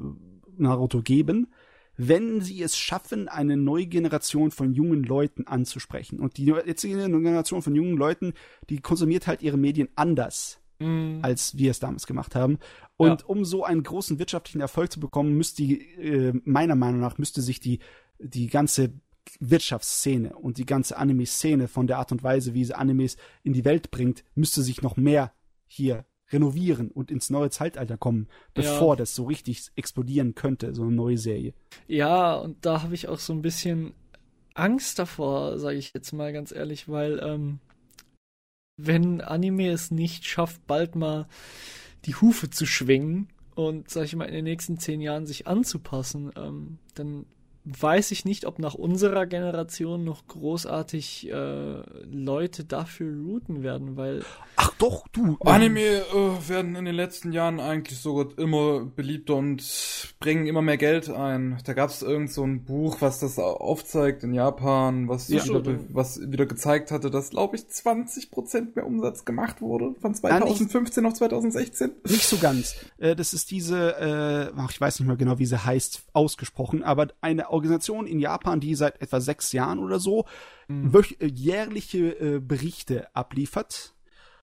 Naruto 0.56 1.02
geben, 1.02 1.52
wenn 1.96 2.40
sie 2.40 2.62
es 2.62 2.76
schaffen, 2.76 3.28
eine 3.28 3.56
neue 3.56 3.86
Generation 3.86 4.50
von 4.50 4.72
jungen 4.72 5.02
Leuten 5.02 5.46
anzusprechen. 5.46 6.20
Und 6.20 6.36
die 6.36 6.44
jetzige 6.46 6.96
Generation 6.96 7.62
von 7.62 7.74
jungen 7.74 7.96
Leuten, 7.96 8.34
die 8.68 8.80
konsumiert 8.80 9.26
halt 9.26 9.42
ihre 9.42 9.56
Medien 9.56 9.88
anders 9.94 10.60
Mm, 10.78 11.20
als 11.22 11.56
wir 11.56 11.70
es 11.70 11.78
damals 11.78 12.06
gemacht 12.06 12.34
haben. 12.34 12.58
Und 12.98 13.22
Ja. 13.22 13.26
um 13.28 13.46
so 13.46 13.64
einen 13.64 13.82
großen 13.82 14.18
wirtschaftlichen 14.18 14.60
Erfolg 14.60 14.92
zu 14.92 15.00
bekommen, 15.00 15.34
müsste 15.34 15.62
die, 15.62 15.80
äh, 15.80 16.34
meiner 16.44 16.74
Meinung 16.74 17.00
nach, 17.00 17.16
müsste 17.16 17.40
sich 17.40 17.60
die, 17.60 17.78
die 18.18 18.48
ganze 18.48 18.92
Wirtschaftsszene 19.40 20.36
und 20.36 20.58
die 20.58 20.66
ganze 20.66 20.98
Anime-Szene 20.98 21.68
von 21.68 21.86
der 21.86 21.98
Art 21.98 22.12
und 22.12 22.22
Weise, 22.22 22.52
wie 22.54 22.64
sie 22.64 22.74
Animes 22.74 23.16
in 23.42 23.54
die 23.54 23.64
Welt 23.64 23.90
bringt, 23.90 24.22
müsste 24.34 24.62
sich 24.62 24.82
noch 24.82 24.96
mehr 24.96 25.32
hier 25.66 26.04
renovieren 26.32 26.90
und 26.90 27.10
ins 27.10 27.30
neue 27.30 27.50
Zeitalter 27.50 27.96
kommen, 27.96 28.28
bevor 28.54 28.96
das 28.96 29.14
so 29.14 29.24
richtig 29.24 29.68
explodieren 29.76 30.34
könnte, 30.34 30.74
so 30.74 30.82
eine 30.82 30.92
neue 30.92 31.18
Serie. 31.18 31.54
Ja, 31.86 32.34
und 32.34 32.64
da 32.66 32.82
habe 32.82 32.94
ich 32.94 33.08
auch 33.08 33.18
so 33.18 33.32
ein 33.32 33.42
bisschen 33.42 33.94
Angst 34.54 34.98
davor, 34.98 35.58
sage 35.58 35.76
ich 35.76 35.92
jetzt 35.94 36.12
mal 36.12 36.32
ganz 36.32 36.50
ehrlich, 36.50 36.88
weil 36.88 37.20
ähm, 37.22 37.60
wenn 38.76 39.20
Anime 39.20 39.70
es 39.70 39.90
nicht 39.90 40.24
schafft, 40.24 40.66
bald 40.66 40.96
mal 40.96 41.28
die 42.04 42.14
Hufe 42.14 42.50
zu 42.50 42.66
schwingen 42.66 43.28
und, 43.54 43.90
sag 43.90 44.04
ich 44.04 44.16
mal, 44.16 44.26
in 44.26 44.34
den 44.34 44.44
nächsten 44.44 44.78
zehn 44.78 45.00
Jahren 45.00 45.26
sich 45.26 45.46
anzupassen, 45.46 46.32
ähm, 46.36 46.78
dann 46.94 47.26
weiß 47.68 48.12
ich 48.12 48.24
nicht, 48.24 48.46
ob 48.46 48.58
nach 48.60 48.74
unserer 48.74 49.26
Generation 49.26 50.04
noch 50.04 50.26
großartig 50.28 51.28
äh, 51.30 51.82
Leute 52.04 52.64
dafür 52.64 53.12
routen 53.26 53.62
werden, 53.64 53.96
weil 53.96 54.22
Ach 54.58 54.72
doch, 54.78 55.06
du. 55.08 55.36
Anime 55.40 55.80
äh, 55.80 56.48
werden 56.48 56.76
in 56.76 56.84
den 56.86 56.94
letzten 56.94 57.32
Jahren 57.32 57.60
eigentlich 57.60 57.98
sogar 57.98 58.38
immer 58.38 58.84
beliebter 58.86 59.34
und 59.34 59.62
bringen 60.20 60.46
immer 60.46 60.62
mehr 60.62 60.76
Geld 60.78 61.10
ein. 61.10 61.58
Da 61.64 61.72
gab 61.74 61.90
es 61.90 62.02
irgend 62.02 62.30
so 62.32 62.42
ein 62.44 62.64
Buch, 62.64 62.98
was 63.00 63.18
das 63.20 63.38
aufzeigt 63.38 64.22
in 64.22 64.32
Japan, 64.32 65.08
was, 65.08 65.28
Ja. 65.28 65.44
wieder, 65.44 65.78
was 65.90 66.20
wieder 66.30 66.46
gezeigt 66.46 66.90
hatte, 66.90 67.10
dass, 67.10 67.30
glaube 67.30 67.56
ich, 67.56 67.62
20% 67.62 68.76
mehr 68.76 68.86
Umsatz 68.86 69.24
gemacht 69.24 69.60
wurde 69.60 69.94
von 70.00 70.14
Ja, 70.22 70.38
nicht- 70.40 70.56
2015 70.56 71.04
auf 71.06 71.14
2016. 71.14 71.90
Nicht 72.08 72.24
so 72.26 72.38
ganz. 72.38 72.76
Äh, 72.98 73.14
das 73.16 73.34
ist 73.34 73.50
diese, 73.50 73.96
äh, 73.98 74.52
ach, 74.56 74.70
ich 74.70 74.80
weiß 74.80 75.00
nicht 75.00 75.06
mehr 75.08 75.16
genau, 75.16 75.38
wie 75.38 75.46
sie 75.46 75.62
heißt, 75.64 76.04
ausgesprochen, 76.12 76.82
aber 76.82 77.08
eine 77.20 77.50
Organisation 77.56 78.06
in 78.06 78.20
Japan, 78.20 78.60
die 78.60 78.74
seit 78.74 79.02
etwa 79.02 79.20
sechs 79.20 79.52
Jahren 79.52 79.78
oder 79.78 79.98
so 79.98 80.26
äh, 81.20 81.26
jährliche 81.26 82.18
äh, 82.20 82.40
Berichte 82.40 83.14
abliefert. 83.14 83.94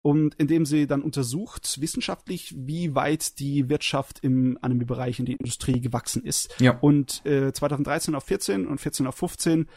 Und 0.02 0.36
indem 0.36 0.66
sie 0.66 0.88
dann 0.88 1.02
untersucht, 1.02 1.82
wissenschaftlich, 1.82 2.56
wie 2.58 2.96
weit 2.96 3.38
die 3.40 3.68
Wirtschaft 3.68 4.20
im 4.22 4.58
Anime-Bereich 4.62 5.20
in 5.20 5.26
die 5.26 5.34
Industrie 5.34 5.82
gewachsen 5.82 6.24
ist. 6.24 6.56
Ja. 6.62 6.78
Und 6.80 7.26
äh, 7.26 7.52
2013 7.52 8.16
auf 8.16 8.24
14 8.24 8.66
und 8.66 8.80
14 8.80 9.08
auf 9.08 9.16
15, 9.16 9.68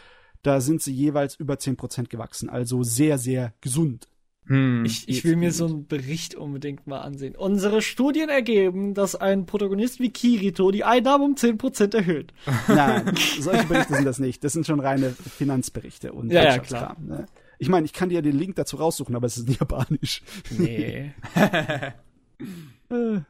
da 0.43 0.61
sind 0.61 0.81
sie 0.81 0.93
jeweils 0.93 1.35
über 1.35 1.55
10% 1.55 2.09
gewachsen. 2.09 2.49
Also 2.49 2.85
sehr, 2.85 3.19
sehr 3.19 3.53
gesund. 3.61 4.09
Hm. 4.47 4.85
Ich, 4.85 5.09
ich 5.09 5.25
will 5.25 5.37
mir 5.37 5.51
gut. 5.51 5.57
so 5.57 5.67
einen 5.67 5.87
Bericht 5.87 6.35
unbedingt 6.35 6.87
mal 6.89 7.01
ansehen. 7.01 7.37
Unsere 7.37 7.81
Studien 7.81 8.29
ergeben, 8.29 8.93
dass 8.93 9.15
ein 9.15 9.47
Protagonist 9.47 10.01
wie 10.01 10.11
Kirito 10.11 10.73
die 10.73 10.83
Einnahmen 10.85 11.25
um 11.25 11.35
10% 11.35 11.95
erhöht. 11.97 12.33
Nein, 12.69 13.15
solche 13.39 13.67
Berichte 13.67 13.95
sind 13.95 14.05
das 14.05 14.19
nicht. 14.19 14.43
Das 14.43 14.53
sind 14.53 14.67
schon 14.67 14.81
reine 14.81 15.11
Finanzberichte 15.11 16.13
und 16.13 16.31
Ja, 16.33 16.43
ja, 16.43 16.55
Wirtschaftskram, 16.57 17.07
Ne? 17.07 17.27
Ich 17.59 17.69
meine, 17.69 17.85
ich 17.87 17.93
kann 17.93 18.09
dir 18.09 18.23
den 18.23 18.37
Link 18.37 18.57
dazu 18.57 18.77
raussuchen, 18.77 19.15
aber 19.15 19.27
es 19.27 19.37
ist 19.37 19.47
in 19.49 19.55
Japanisch. 19.61 20.23
Nee. 20.51 21.13
Äh. 22.91 23.21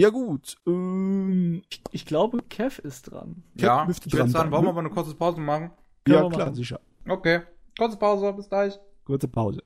Ja 0.00 0.10
gut. 0.10 0.56
Ähm, 0.66 1.62
ich, 1.68 1.82
ich 1.90 2.06
glaube, 2.06 2.38
Kev 2.48 2.80
ist 2.82 3.10
dran. 3.10 3.42
ja, 3.56 3.84
müsste 3.84 4.06
ich 4.06 4.12
würde 4.12 4.22
dran 4.22 4.30
sagen, 4.30 4.50
wollen 4.52 4.62
wir 4.62 4.68
ne? 4.68 4.74
mal 4.74 4.80
eine 4.80 4.90
kurze 4.90 5.14
Pause 5.14 5.40
machen? 5.40 5.72
Ja 6.06 6.22
wir 6.22 6.30
klar, 6.30 6.46
machen. 6.46 6.54
sicher. 6.54 6.80
Okay, 7.08 7.40
kurze 7.76 7.96
Pause, 7.98 8.32
bis 8.32 8.48
gleich. 8.48 8.78
Kurze 9.08 9.26
Pause. 9.26 9.62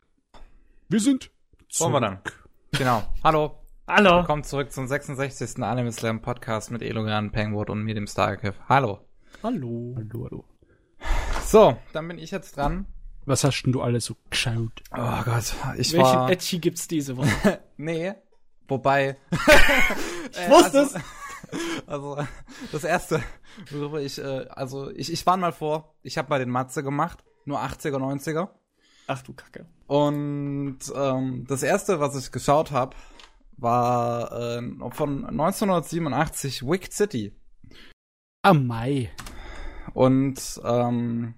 Wir 0.89 1.01
sind. 1.01 1.33
Wollen 1.79 1.93
wir 1.95 2.01
dann? 2.01 2.21
Genau. 2.79 3.03
Hallo. 3.25 3.59
Hallo. 3.89 4.19
Willkommen 4.19 4.45
zurück 4.45 4.71
zum 4.71 4.87
66. 4.87 5.61
Anime 5.61 5.91
Slam 5.91 6.23
Podcast 6.23 6.71
mit 6.71 6.81
Elogan, 6.81 7.33
Penguin 7.33 7.69
und 7.69 7.83
mir, 7.83 7.97
dem 7.97 8.07
Starkiff. 8.07 8.55
Hallo. 8.69 9.01
Hallo. 9.43 9.97
Hallo, 9.97 10.29
hallo. 10.31 10.45
So, 11.45 11.77
dann 11.93 12.07
bin 12.07 12.21
ich 12.21 12.31
jetzt 12.31 12.57
dran. 12.57 12.87
Was 13.25 13.43
hast 13.43 13.65
denn 13.65 13.73
du 13.73 13.83
alles 13.83 14.05
so 14.05 14.15
geschaut? 14.31 14.81
Oh 14.97 15.23
Gott, 15.25 15.57
ich 15.77 15.93
Welchen 15.93 16.05
war... 16.05 16.31
Edgy 16.31 16.61
gibt's 16.61 16.87
diese 16.87 17.17
Woche? 17.17 17.65
Nee, 17.77 18.15
wobei... 18.69 19.17
Ich 20.31 20.51
wusste 20.51 20.83
es. 20.83 20.95
Also, 21.89 22.17
das 22.71 22.85
erste, 22.85 23.21
worüber 23.71 24.01
ich, 24.01 24.19
äh, 24.19 24.47
also 24.51 24.91
ich, 24.91 25.13
ich 25.13 25.27
war 25.27 25.37
mal 25.37 25.53
vor, 25.53 25.97
ich 26.03 26.17
habe 26.17 26.31
mal 26.31 26.39
den 26.39 26.49
Matze 26.49 26.83
gemacht, 26.83 27.25
nur 27.45 27.59
80er, 27.59 27.99
90er. 27.99 28.49
Ach 29.07 29.23
du 29.23 29.33
Kacke. 29.33 29.67
Und 29.87 30.79
ähm, 30.95 31.45
das 31.49 31.63
erste, 31.63 32.01
was 32.01 32.17
ich 32.17 32.33
geschaut 32.33 32.71
habe, 32.71 32.97
war 33.57 34.33
äh, 34.33 34.63
von 34.91 35.27
1987 35.27 36.63
Wicked 36.63 36.93
City. 36.93 37.33
Ah, 38.43 38.55
Mai. 38.55 39.11
Und 39.95 40.61
ähm, 40.65 41.35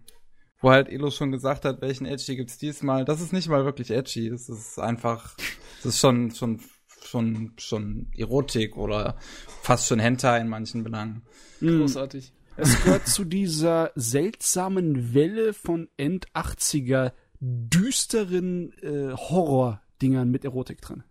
wo 0.64 0.70
halt 0.70 0.88
Elo 0.88 1.10
schon 1.10 1.30
gesagt 1.30 1.66
hat, 1.66 1.82
welchen 1.82 2.06
Edgy 2.06 2.36
gibt's 2.36 2.56
diesmal. 2.56 3.04
Das 3.04 3.20
ist 3.20 3.32
nicht 3.34 3.48
mal 3.48 3.66
wirklich 3.66 3.90
edgy. 3.90 4.28
Es 4.28 4.48
ist 4.48 4.78
einfach, 4.78 5.36
es 5.80 5.84
ist 5.84 6.00
schon, 6.00 6.30
schon, 6.30 6.60
schon, 7.02 7.52
schon 7.58 8.08
Erotik 8.16 8.76
oder 8.78 9.16
fast 9.62 9.86
schon 9.86 9.98
Hentai 9.98 10.40
in 10.40 10.48
manchen 10.48 10.82
Belangen. 10.82 11.22
Hm. 11.58 11.80
Großartig. 11.80 12.32
Es 12.56 12.82
gehört 12.82 13.06
zu 13.08 13.24
dieser 13.24 13.90
seltsamen 13.94 15.12
Welle 15.12 15.52
von 15.52 15.88
End-80er 15.96 17.12
düsteren 17.46 18.72
äh, 18.82 19.12
Horror-Dingern 19.12 20.30
mit 20.30 20.44
Erotik 20.44 20.80
drin. 20.80 21.04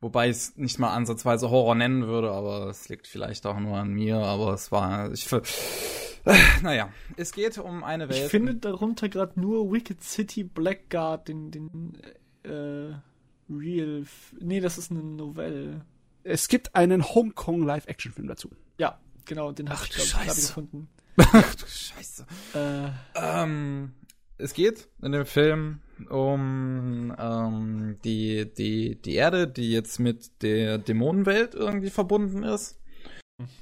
Wobei 0.00 0.30
ich 0.30 0.36
es 0.36 0.56
nicht 0.56 0.78
mal 0.78 0.92
ansatzweise 0.94 1.50
Horror 1.50 1.74
nennen 1.74 2.06
würde, 2.06 2.30
aber 2.30 2.66
es 2.68 2.88
liegt 2.88 3.06
vielleicht 3.06 3.46
auch 3.46 3.60
nur 3.60 3.76
an 3.76 3.90
mir, 3.90 4.16
aber 4.16 4.54
es 4.54 4.72
war, 4.72 5.12
ich, 5.12 5.26
ver- 5.26 5.42
naja, 6.62 6.90
es 7.16 7.32
geht 7.32 7.58
um 7.58 7.84
eine 7.84 8.08
Welt. 8.08 8.24
Ich 8.24 8.30
finde 8.30 8.54
darunter 8.54 9.08
gerade 9.08 9.38
nur 9.38 9.70
Wicked 9.70 10.02
City 10.02 10.42
Blackguard, 10.42 11.28
den, 11.28 11.50
den, 11.50 11.98
äh, 12.44 12.94
Real, 13.50 14.02
F 14.02 14.34
nee, 14.40 14.60
das 14.60 14.78
ist 14.78 14.90
eine 14.90 15.02
Novelle. 15.02 15.84
Es 16.22 16.48
gibt 16.48 16.74
einen 16.74 17.04
Hongkong 17.06 17.62
Live-Action-Film 17.62 18.26
dazu. 18.26 18.50
Ja, 18.78 18.98
genau, 19.26 19.52
den 19.52 19.68
habe 19.68 19.80
Ach 19.80 19.84
ich, 19.84 19.90
du 19.90 20.02
glaube 20.02 20.24
ich, 20.26 20.34
gefunden. 20.34 20.88
Ach 21.18 21.54
du 21.54 21.66
Scheiße. 21.66 22.26
Äh, 22.54 22.90
Ähm, 23.14 23.92
es 24.42 24.54
geht 24.54 24.88
in 25.02 25.12
dem 25.12 25.26
Film 25.26 25.80
um 26.08 27.14
ähm, 27.18 27.98
die, 28.04 28.50
die, 28.52 29.00
die 29.00 29.14
Erde, 29.14 29.46
die 29.46 29.70
jetzt 29.70 30.00
mit 30.00 30.42
der 30.42 30.78
Dämonenwelt 30.78 31.54
irgendwie 31.54 31.90
verbunden 31.90 32.42
ist. 32.42 32.80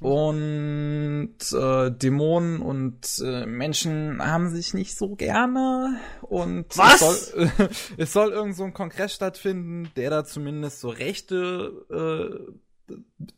Und 0.01 1.37
äh, 1.53 1.91
Dämonen 1.91 2.61
und 2.61 3.23
äh, 3.23 3.47
Menschen 3.47 4.21
haben 4.21 4.51
sich 4.51 4.75
nicht 4.75 4.97
so 4.97 5.15
gerne. 5.15 6.01
Und 6.23 6.77
Was? 6.77 7.01
es 7.01 7.31
soll, 7.31 7.45
äh, 7.45 7.69
es 7.97 8.13
soll 8.13 8.33
irgend 8.33 8.57
so 8.57 8.65
ein 8.65 8.75
Kongress 8.75 9.15
stattfinden, 9.15 9.91
der 9.97 10.11
da 10.11 10.25
zumindest 10.25 10.81
so 10.81 10.89
Rechte, 10.89 12.53
äh, 12.91 12.95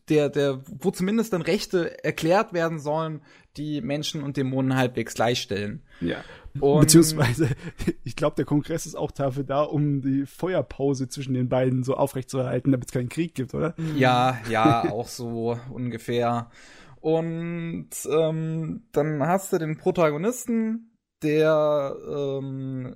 der, 0.09 0.31
der, 0.31 0.63
wo 0.67 0.91
zumindest 0.91 1.33
dann 1.33 1.43
Rechte 1.43 2.03
erklärt 2.05 2.53
werden 2.53 2.79
sollen, 2.79 3.21
die 3.57 3.81
Menschen 3.81 4.23
und 4.23 4.37
Dämonen 4.37 4.77
halbwegs 4.77 5.15
gleichstellen. 5.15 5.83
Ja. 6.01 6.25
Und- 6.59 6.81
Beziehungsweise, 6.81 7.49
ich 8.05 8.17
glaube, 8.17 8.37
der 8.37 8.45
Kongress 8.45 8.87
ist 8.87 8.97
auch 8.97 9.11
dafür 9.13 9.45
da, 9.45 9.63
um 9.63 10.01
die 10.03 10.27
Feuerpause 10.27 11.09
zwischen 11.09 11.35
den 11.35 11.49
beiden 11.49 11.85
so 11.85 11.95
aufrechtzuerhalten, 11.95 12.73
damit 12.73 12.89
es 12.89 12.93
keinen 12.93 13.09
Krieg 13.09 13.35
gibt, 13.35 13.55
oder? 13.55 13.75
Ja, 13.97 14.39
ja, 14.51 14.91
auch 14.91 15.07
so 15.09 15.59
ungefähr. 15.71 16.51
Und 17.01 17.89
ähm, 18.11 18.83
dann 18.93 19.23
hast 19.27 19.53
du 19.53 19.59
den 19.59 19.79
Protagonisten, 19.79 20.91
der 21.23 21.95
ähm, 22.09 22.95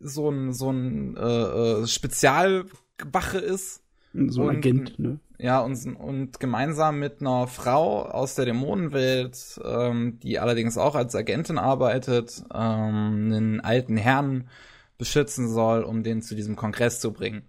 so 0.00 0.28
ein 0.30 0.52
so 0.52 0.70
ein 0.70 1.16
äh, 1.16 1.82
äh, 1.82 1.86
Spezialwache 1.86 3.38
ist. 3.38 3.82
So 4.28 4.42
ein 4.42 4.48
Und- 4.48 4.56
Agent, 4.56 4.98
ne? 4.98 5.20
Ja, 5.38 5.60
und, 5.60 5.84
und 5.96 6.40
gemeinsam 6.40 6.98
mit 6.98 7.20
einer 7.20 7.46
Frau 7.46 8.06
aus 8.06 8.36
der 8.36 8.46
Dämonenwelt, 8.46 9.60
ähm, 9.62 10.18
die 10.22 10.38
allerdings 10.38 10.78
auch 10.78 10.94
als 10.94 11.14
Agentin 11.14 11.58
arbeitet, 11.58 12.42
ähm, 12.54 13.30
einen 13.30 13.60
alten 13.60 13.98
Herrn 13.98 14.48
beschützen 14.96 15.46
soll, 15.48 15.82
um 15.82 16.02
den 16.02 16.22
zu 16.22 16.34
diesem 16.34 16.56
Kongress 16.56 17.00
zu 17.00 17.12
bringen. 17.12 17.42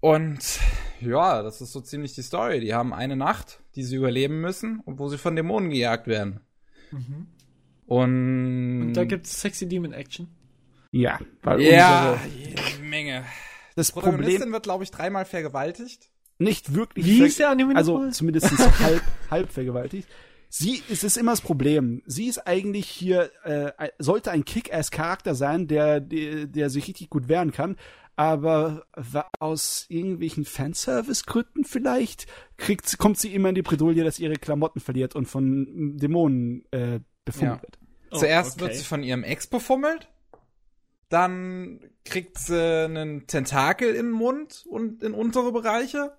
Und 0.00 0.60
ja, 1.00 1.42
das 1.42 1.60
ist 1.60 1.72
so 1.72 1.80
ziemlich 1.80 2.14
die 2.14 2.22
Story. 2.22 2.60
Die 2.60 2.74
haben 2.74 2.92
eine 2.92 3.16
Nacht, 3.16 3.60
die 3.74 3.82
sie 3.82 3.96
überleben 3.96 4.40
müssen 4.42 4.80
und 4.80 4.98
wo 4.98 5.08
sie 5.08 5.18
von 5.18 5.34
Dämonen 5.34 5.70
gejagt 5.70 6.06
werden. 6.06 6.40
mhm. 6.90 7.26
Und, 7.86 8.82
Und 8.82 8.92
da 8.92 9.04
gibt's 9.06 9.40
Sexy 9.40 9.66
Demon 9.66 9.94
Action. 9.94 10.28
Ja, 10.92 11.18
weil 11.42 11.62
ja 11.62 12.12
unsere, 12.12 12.28
jede 12.38 12.82
Menge. 12.82 13.24
Das 13.78 13.92
Protagonistin 13.92 14.34
Problem 14.36 14.52
wird, 14.52 14.62
glaube 14.64 14.84
ich, 14.84 14.90
dreimal 14.90 15.24
vergewaltigt. 15.24 16.10
nicht 16.38 16.74
wirklich 16.74 17.06
Wie 17.06 17.22
hieß 17.24 17.36
der 17.36 17.50
Anime 17.50 17.74
also 17.76 17.94
nochmal? 17.94 18.12
zumindest 18.12 18.50
halb, 18.80 19.02
halb 19.30 19.50
vergewaltigt. 19.52 20.08
Sie, 20.50 20.82
es 20.90 21.04
ist 21.04 21.16
immer 21.18 21.32
das 21.32 21.42
Problem. 21.42 22.02
Sie 22.06 22.26
ist 22.26 22.38
eigentlich 22.46 22.88
hier, 22.88 23.30
äh, 23.44 23.90
sollte 23.98 24.30
ein 24.30 24.44
Kick-Ass-Charakter 24.46 25.34
sein, 25.34 25.66
der, 25.66 26.00
der, 26.00 26.46
der 26.46 26.70
sich 26.70 26.88
richtig 26.88 27.10
gut 27.10 27.28
wehren 27.28 27.52
kann, 27.52 27.76
aber 28.16 28.86
aus 29.40 29.84
irgendwelchen 29.90 30.44
Fanservice-Gründen 30.46 31.64
vielleicht 31.64 32.26
kriegt, 32.56 32.96
kommt 32.98 33.18
sie 33.18 33.34
immer 33.34 33.50
in 33.50 33.54
die 33.56 33.62
Bredouille, 33.62 34.04
dass 34.04 34.18
ihre 34.18 34.36
Klamotten 34.36 34.80
verliert 34.80 35.14
und 35.14 35.26
von 35.26 35.96
Dämonen 35.98 36.64
äh, 36.70 37.00
befummelt 37.26 37.56
Ja. 37.56 37.62
wird. 37.62 37.78
Oh, 38.10 38.16
Zuerst 38.16 38.52
okay. 38.54 38.60
wird 38.62 38.74
sie 38.76 38.84
von 38.84 39.02
ihrem 39.02 39.22
Ex 39.24 39.46
befummelt, 39.46 40.08
dann 41.08 41.80
kriegt 42.04 42.38
sie 42.38 42.84
einen 42.84 43.26
Tentakel 43.26 43.90
in 43.90 44.06
den 44.06 44.10
Mund 44.12 44.64
und 44.68 45.02
in 45.02 45.14
untere 45.14 45.52
Bereiche 45.52 46.16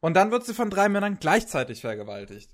und 0.00 0.14
dann 0.14 0.30
wird 0.30 0.44
sie 0.44 0.54
von 0.54 0.70
drei 0.70 0.88
Männern 0.88 1.18
gleichzeitig 1.20 1.80
vergewaltigt. 1.80 2.50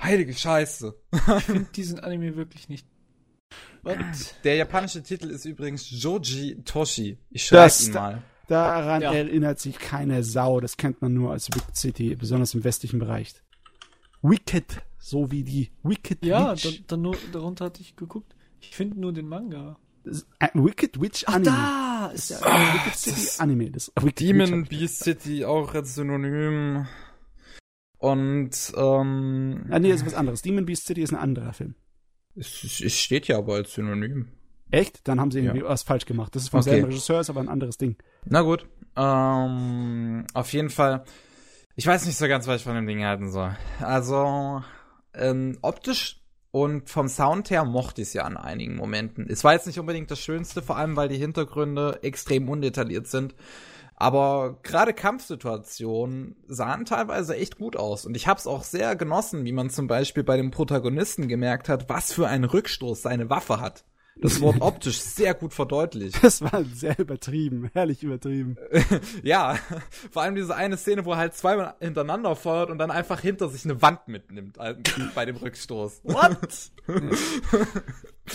Heilige 0.00 0.34
Scheiße. 0.34 0.94
Ich 1.12 1.44
finde 1.44 1.70
diesen 1.74 2.00
Anime 2.00 2.34
wirklich 2.36 2.68
nicht. 2.68 2.86
What? 3.82 3.98
Der 4.44 4.56
japanische 4.56 5.02
Titel 5.02 5.28
ist 5.30 5.44
übrigens 5.44 5.86
Joji 5.90 6.62
Toshi. 6.64 7.18
Ich 7.30 7.44
schreibe 7.46 7.62
Das- 7.64 7.86
ihn 7.86 7.92
mal. 7.94 8.22
Daran 8.48 9.02
Ja. 9.02 9.12
erinnert 9.12 9.60
sich 9.60 9.78
keine 9.78 10.24
Sau. 10.24 10.58
Das 10.58 10.76
kennt 10.76 11.00
man 11.02 11.14
nur 11.14 11.30
als 11.30 11.48
Wicked 11.54 11.76
City, 11.76 12.16
besonders 12.16 12.52
im 12.54 12.64
westlichen 12.64 12.98
Bereich. 12.98 13.32
Wicked, 14.22 14.82
so 14.98 15.30
wie 15.30 15.44
die 15.44 15.70
Wicked 15.84 16.24
Ja, 16.24 16.52
Witch. 16.52 16.62
da, 16.64 16.84
dann 16.88 17.02
nur, 17.02 17.16
darunter 17.30 17.66
hatte 17.66 17.80
ich 17.80 17.94
geguckt. 17.94 18.34
Ich 18.60 18.76
finde 18.76 19.00
nur 19.00 19.12
den 19.12 19.28
Manga. 19.28 19.78
Ein 20.38 20.64
Wicked 20.64 21.00
Witch 21.00 21.24
Anime. 21.26 21.44
da 21.44 22.06
ist 22.14 22.30
der 22.30 22.44
Ein 22.46 22.74
Wicked 22.74 22.94
City 22.98 23.16
das- 23.20 23.40
Anime. 23.40 23.70
Das 23.70 23.92
Wicked 24.00 24.20
Demon 24.20 24.62
Witch. 24.62 24.68
Beast 24.70 25.04
City 25.04 25.44
auch 25.44 25.74
als 25.74 25.94
Synonym. 25.94 26.86
Und 27.98 28.72
ähm, 28.76 29.66
Ah, 29.70 29.78
nee, 29.78 29.90
das 29.90 30.00
ist 30.00 30.06
was 30.06 30.14
anderes. 30.14 30.42
Demon 30.42 30.64
Beast 30.64 30.86
City 30.86 31.02
ist 31.02 31.12
ein 31.12 31.18
anderer 31.18 31.52
Film. 31.52 31.74
es, 32.34 32.64
es 32.80 32.98
steht 32.98 33.28
ja 33.28 33.36
aber 33.38 33.54
als 33.54 33.74
Synonym. 33.74 34.28
Echt? 34.70 35.06
Dann 35.06 35.20
haben 35.20 35.30
sie 35.30 35.40
irgendwie 35.40 35.60
Ja. 35.60 35.68
was 35.68 35.82
falsch 35.82 36.06
gemacht. 36.06 36.34
Das 36.34 36.44
ist 36.44 36.48
vom 36.48 36.60
Okay. 36.60 36.70
selben 36.70 36.86
Regisseur, 36.86 37.20
ist 37.20 37.28
aber 37.30 37.40
ein 37.40 37.48
anderes 37.48 37.76
Ding. 37.76 37.96
Na 38.24 38.40
gut. 38.42 38.66
Ähm, 38.96 40.24
auf 40.32 40.52
jeden 40.52 40.70
Fall. 40.70 41.04
Ich 41.76 41.86
weiß 41.86 42.06
nicht 42.06 42.16
so 42.16 42.26
ganz, 42.28 42.46
was 42.46 42.58
ich 42.60 42.64
von 42.64 42.74
dem 42.74 42.86
Ding 42.86 43.04
halten 43.04 43.30
soll. 43.30 43.56
Also, 43.80 44.62
ähm, 45.14 45.58
optisch 45.62 46.19
und 46.52 46.88
vom 46.88 47.08
Sound 47.08 47.50
her 47.50 47.64
mochte 47.64 48.02
ich 48.02 48.08
es 48.08 48.14
ja 48.14 48.24
an 48.24 48.36
einigen 48.36 48.76
Momenten. 48.76 49.26
Es 49.28 49.44
war 49.44 49.52
jetzt 49.52 49.66
nicht 49.66 49.78
unbedingt 49.78 50.10
das 50.10 50.20
Schönste, 50.20 50.62
vor 50.62 50.76
allem 50.76 50.96
weil 50.96 51.08
die 51.08 51.18
Hintergründe 51.18 52.00
extrem 52.02 52.48
undetailliert 52.48 53.06
sind. 53.06 53.34
Aber 53.94 54.58
gerade 54.62 54.94
Kampfsituationen 54.94 56.34
sahen 56.48 56.86
teilweise 56.86 57.36
echt 57.36 57.58
gut 57.58 57.76
aus. 57.76 58.06
Und 58.06 58.16
ich 58.16 58.26
habe 58.26 58.40
es 58.40 58.46
auch 58.46 58.62
sehr 58.62 58.96
genossen, 58.96 59.44
wie 59.44 59.52
man 59.52 59.68
zum 59.68 59.86
Beispiel 59.88 60.24
bei 60.24 60.38
dem 60.38 60.50
Protagonisten 60.50 61.28
gemerkt 61.28 61.68
hat, 61.68 61.88
was 61.90 62.12
für 62.12 62.26
einen 62.26 62.44
Rückstoß 62.44 63.02
seine 63.02 63.28
Waffe 63.28 63.60
hat. 63.60 63.84
Das 64.20 64.40
wurde 64.40 64.60
optisch 64.62 65.00
sehr 65.00 65.34
gut 65.34 65.52
verdeutlicht. 65.54 66.22
Das 66.22 66.42
war 66.42 66.64
sehr 66.64 66.98
übertrieben, 66.98 67.70
herrlich 67.72 68.02
übertrieben. 68.02 68.56
Ja, 69.22 69.58
vor 70.10 70.22
allem 70.22 70.34
diese 70.34 70.54
eine 70.54 70.76
Szene, 70.76 71.04
wo 71.04 71.12
er 71.12 71.18
halt 71.18 71.34
zweimal 71.34 71.74
hintereinander 71.80 72.34
feuert 72.36 72.70
und 72.70 72.78
dann 72.78 72.90
einfach 72.90 73.20
hinter 73.20 73.48
sich 73.48 73.64
eine 73.64 73.80
Wand 73.82 74.08
mitnimmt 74.08 74.58
bei 75.14 75.24
dem 75.24 75.36
Rückstoß. 75.36 76.00
What? 76.04 76.70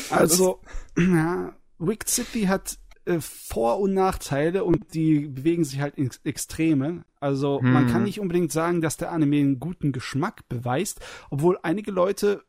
Also, 0.10 0.62
ja, 0.98 1.54
Wicked 1.80 2.10
City 2.10 2.44
hat 2.44 2.78
äh, 3.06 3.20
Vor- 3.20 3.80
und 3.80 3.94
Nachteile 3.94 4.64
und 4.64 4.94
die 4.94 5.28
bewegen 5.28 5.64
sich 5.64 5.80
halt 5.80 5.96
ins 5.96 6.20
Extreme. 6.24 7.04
Also 7.20 7.60
man 7.62 7.86
Hm. 7.86 7.92
kann 7.92 8.04
nicht 8.04 8.20
unbedingt 8.20 8.52
sagen, 8.52 8.82
dass 8.82 8.98
der 8.98 9.12
Anime 9.12 9.38
einen 9.38 9.60
guten 9.60 9.92
Geschmack 9.92 10.48
beweist, 10.48 11.00
obwohl 11.30 11.58
einige 11.64 11.92
Leute 11.92 12.44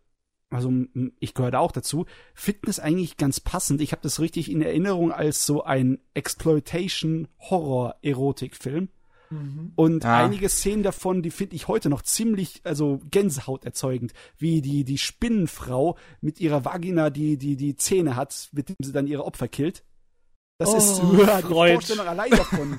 also 0.50 0.70
ich 1.18 1.34
gehöre 1.34 1.50
da 1.50 1.58
auch 1.58 1.72
dazu, 1.72 2.06
finden 2.34 2.70
es 2.70 2.78
eigentlich 2.78 3.16
ganz 3.16 3.40
passend. 3.40 3.80
Ich 3.80 3.90
habe 3.92 4.02
das 4.02 4.20
richtig 4.20 4.48
in 4.50 4.60
Erinnerung 4.62 5.10
als 5.12 5.46
so 5.46 5.64
ein 5.64 5.98
Exploitation-Horror-Erotik-Film. 6.14 8.88
Mhm. 9.30 9.72
Und 9.74 10.04
ja. 10.04 10.24
einige 10.24 10.48
Szenen 10.48 10.84
davon, 10.84 11.22
die 11.22 11.32
finde 11.32 11.56
ich 11.56 11.66
heute 11.66 11.88
noch 11.88 12.02
ziemlich, 12.02 12.60
also 12.62 13.00
Gänsehaut 13.10 13.64
erzeugend, 13.64 14.12
wie 14.38 14.62
die, 14.62 14.84
die 14.84 14.98
Spinnenfrau 14.98 15.96
mit 16.20 16.40
ihrer 16.40 16.64
Vagina, 16.64 17.10
die, 17.10 17.36
die, 17.36 17.56
die 17.56 17.74
Zähne 17.76 18.14
hat, 18.14 18.50
mit 18.52 18.68
dem 18.68 18.76
sie 18.80 18.92
dann 18.92 19.08
ihre 19.08 19.24
Opfer 19.24 19.48
killt. 19.48 19.82
Das 20.58 20.68
oh, 20.70 20.76
ist 20.76 20.98
ja, 21.26 21.42
die 21.42 21.48
Freud. 21.48 21.72
Vorstellung 21.74 22.06
allein 22.06 22.30
davon. 22.30 22.78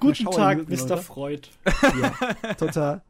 Guten 0.00 0.30
Tag, 0.30 0.68
Mr. 0.68 0.98
Freud. 0.98 1.48
Ja, 1.64 2.10
total. 2.54 3.02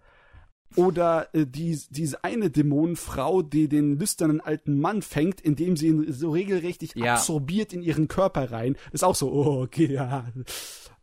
Oder 0.77 1.29
äh, 1.33 1.47
die, 1.47 1.79
diese 1.91 2.25
eine 2.25 2.51
Dämonenfrau, 2.51 3.43
die 3.43 3.69
den 3.69 3.99
lüsternen 3.99 4.41
alten 4.41 4.81
Mann 4.81 5.03
fängt, 5.03 5.41
indem 5.41 5.77
sie 5.77 5.89
ihn 5.89 6.13
so 6.13 6.31
regelrecht 6.31 6.83
ja. 6.97 7.15
absorbiert 7.15 7.73
in 7.73 7.83
ihren 7.83 8.09
Körper 8.09 8.51
rein. 8.51 8.77
Ist 8.93 9.05
auch 9.05 9.15
so, 9.15 9.33
oh, 9.33 9.63
okay, 9.63 9.93
ja. 9.93 10.27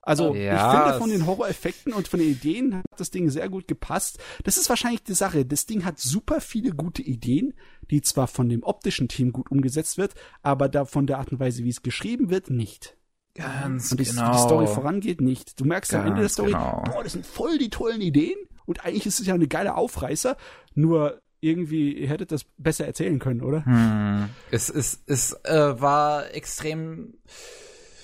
Also 0.03 0.34
ja, 0.34 0.56
ich 0.56 0.77
finde 0.77 0.99
von 0.99 1.10
den 1.11 1.27
Horror-Effekten 1.27 1.93
und 1.93 2.07
von 2.07 2.19
den 2.19 2.30
Ideen 2.30 2.76
hat 2.76 2.85
das 2.98 3.11
Ding 3.11 3.30
sehr 3.30 3.49
gut 3.49 3.68
gepasst. 3.68 4.18
Das 4.43 4.57
ist 4.57 4.68
wahrscheinlich 4.68 5.03
die 5.03 5.14
Sache. 5.14 5.45
Das 5.45 5.68
Ding 5.68 5.85
hat 5.85 5.99
super 5.99 6.41
viele 6.41 6.72
gute 6.72 7.03
Ideen, 7.03 7.53
die 7.91 8.02
zwar 8.02 8.27
von 8.27 8.49
dem 8.49 8.64
optischen 8.64 9.07
Team 9.07 9.31
gut 9.31 9.52
umgesetzt 9.52 9.99
wird, 9.99 10.15
aber 10.41 10.69
da 10.69 10.85
von 10.85 11.06
der 11.06 11.19
Art 11.19 11.31
und 11.31 11.39
Weise, 11.39 11.64
wie 11.64 11.69
es 11.69 11.84
geschrieben 11.84 12.31
wird, 12.31 12.49
nicht. 12.49 12.98
Ganz 13.35 13.91
und 13.91 13.99
die, 13.99 14.06
genau. 14.06 14.31
die 14.31 14.39
Story 14.39 14.68
vorangeht 14.68 15.22
nicht. 15.22 15.60
Du 15.60 15.65
merkst 15.65 15.91
Ganz 15.91 16.02
am 16.02 16.07
Ende 16.07 16.22
der 16.22 16.30
Story, 16.30 16.52
genau. 16.52 16.84
boah, 16.84 17.03
das 17.03 17.14
sind 17.14 17.26
voll 17.26 17.60
die 17.60 17.69
tollen 17.69 18.02
Ideen 18.02 18.38
und 18.65 18.85
eigentlich 18.85 19.05
ist 19.05 19.19
es 19.19 19.27
ja 19.27 19.33
eine 19.33 19.47
geile 19.47 19.75
Aufreißer, 19.75 20.38
nur 20.75 21.21
irgendwie, 21.39 21.93
ihr 21.93 22.07
hättet 22.07 22.31
das 22.31 22.45
besser 22.57 22.85
erzählen 22.85 23.19
können, 23.19 23.41
oder? 23.41 23.65
Hm. 23.65 24.29
Es, 24.51 24.69
es, 24.69 25.01
es 25.07 25.33
äh, 25.43 25.81
war 25.81 26.33
extrem 26.33 27.15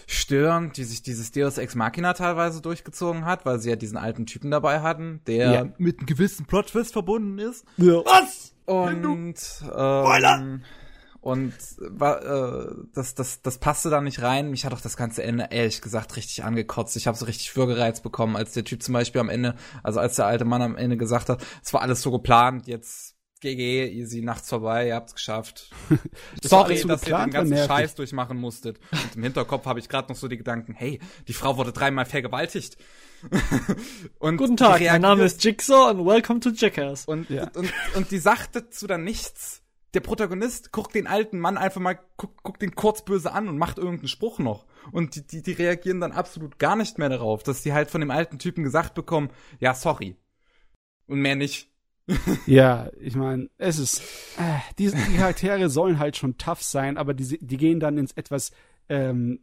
störend, 0.07 0.77
die 0.77 0.85
sich 0.85 1.03
dieses 1.03 1.31
Deus 1.31 1.57
Ex 1.57 1.75
Machina 1.75 2.13
teilweise 2.13 2.61
durchgezogen 2.61 3.25
hat, 3.25 3.45
weil 3.45 3.59
sie 3.59 3.69
ja 3.69 3.75
diesen 3.75 3.97
alten 3.97 4.25
Typen 4.25 4.49
dabei 4.49 4.81
hatten, 4.81 5.21
der 5.27 5.51
ja. 5.51 5.67
mit 5.77 5.99
einem 5.99 6.07
gewissen 6.07 6.45
Plot-Twist 6.45 6.93
verbunden 6.93 7.37
ist. 7.37 7.65
Ja. 7.77 8.03
Was? 8.05 8.53
Und 8.65 9.35
ähm, 9.75 10.63
und 11.21 11.53
war, 11.79 12.23
äh, 12.23 12.75
das, 12.93 13.15
das, 13.15 13.41
das 13.41 13.57
passte 13.57 13.89
da 13.89 14.01
nicht 14.01 14.21
rein. 14.21 14.49
Mich 14.49 14.65
hat 14.65 14.73
auch 14.73 14.81
das 14.81 14.97
ganze 14.97 15.23
Ende 15.23 15.47
ehrlich 15.51 15.81
gesagt 15.81 16.15
richtig 16.15 16.43
angekotzt. 16.43 16.95
Ich 16.95 17.07
habe 17.07 17.17
so 17.17 17.25
richtig 17.25 17.55
Würgereiz 17.55 18.01
bekommen, 18.01 18.35
als 18.35 18.53
der 18.53 18.63
Typ 18.63 18.83
zum 18.83 18.93
Beispiel 18.93 19.21
am 19.21 19.29
Ende, 19.29 19.55
also 19.83 19.99
als 19.99 20.15
der 20.15 20.25
alte 20.25 20.45
Mann 20.45 20.61
am 20.61 20.75
Ende 20.75 20.97
gesagt 20.97 21.29
hat, 21.29 21.43
es 21.63 21.73
war 21.73 21.81
alles 21.81 22.01
so 22.01 22.11
geplant, 22.11 22.67
jetzt 22.67 23.17
GG, 23.39 23.91
easy, 23.91 24.21
nachts 24.21 24.49
vorbei, 24.49 24.87
ihr 24.87 24.95
habt's 24.95 25.13
geschafft. 25.13 25.69
Sorry, 26.41 26.77
so 26.77 26.87
dass 26.87 27.07
ihr 27.07 27.17
den 27.17 27.29
ganzen 27.29 27.57
Scheiß 27.57 27.95
durchmachen 27.95 28.37
musstet. 28.37 28.79
Und 28.91 29.15
im 29.15 29.23
Hinterkopf 29.23 29.65
habe 29.65 29.79
ich 29.79 29.89
gerade 29.89 30.11
noch 30.11 30.17
so 30.17 30.27
die 30.27 30.37
Gedanken, 30.37 30.73
hey, 30.73 30.99
die 31.27 31.33
Frau 31.33 31.57
wurde 31.57 31.71
dreimal 31.71 32.05
vergewaltigt. 32.05 32.77
und 34.19 34.37
Guten 34.37 34.57
Tag, 34.57 34.81
mein 34.81 35.01
Name 35.01 35.23
ist 35.23 35.43
Jigsaw 35.43 35.91
und 35.91 36.05
welcome 36.05 36.39
to 36.39 36.49
Jackass. 36.49 37.05
Und, 37.05 37.29
ja. 37.29 37.43
und, 37.43 37.57
und, 37.57 37.73
und 37.95 38.11
die 38.11 38.19
sagte 38.19 38.69
zu 38.69 38.87
dann 38.87 39.03
nichts 39.03 39.61
der 39.97 40.01
Protagonist 40.01 40.71
guckt 40.71 40.93
den 40.93 41.07
alten 41.07 41.39
Mann 41.39 41.57
einfach 41.57 41.81
mal, 41.81 41.97
guckt, 42.17 42.43
guckt 42.43 42.61
den 42.61 42.75
kurz 42.75 43.03
an 43.25 43.47
und 43.47 43.57
macht 43.57 43.79
irgendeinen 43.79 44.09
Spruch 44.09 44.37
noch. 44.37 44.67
Und 44.91 45.15
die, 45.15 45.25
die, 45.25 45.41
die 45.41 45.53
reagieren 45.53 45.99
dann 45.99 46.11
absolut 46.11 46.59
gar 46.59 46.75
nicht 46.75 46.99
mehr 46.99 47.09
darauf, 47.09 47.41
dass 47.41 47.63
die 47.63 47.73
halt 47.73 47.89
von 47.89 48.01
dem 48.01 48.11
alten 48.11 48.37
Typen 48.37 48.63
gesagt 48.63 48.93
bekommen, 48.93 49.31
ja, 49.59 49.73
sorry. 49.73 50.15
Und 51.07 51.21
mehr 51.21 51.35
nicht. 51.35 51.71
ja, 52.45 52.91
ich 52.99 53.15
meine, 53.15 53.49
es 53.57 53.79
ist, 53.79 54.03
äh, 54.37 54.59
die 54.77 54.91
Charaktere 54.91 55.67
sollen 55.67 55.97
halt 55.97 56.15
schon 56.15 56.37
tough 56.37 56.61
sein, 56.61 56.95
aber 56.95 57.15
die, 57.15 57.39
die 57.41 57.57
gehen 57.57 57.79
dann 57.79 57.97
ins 57.97 58.11
etwas 58.11 58.51
ähm, 58.89 59.39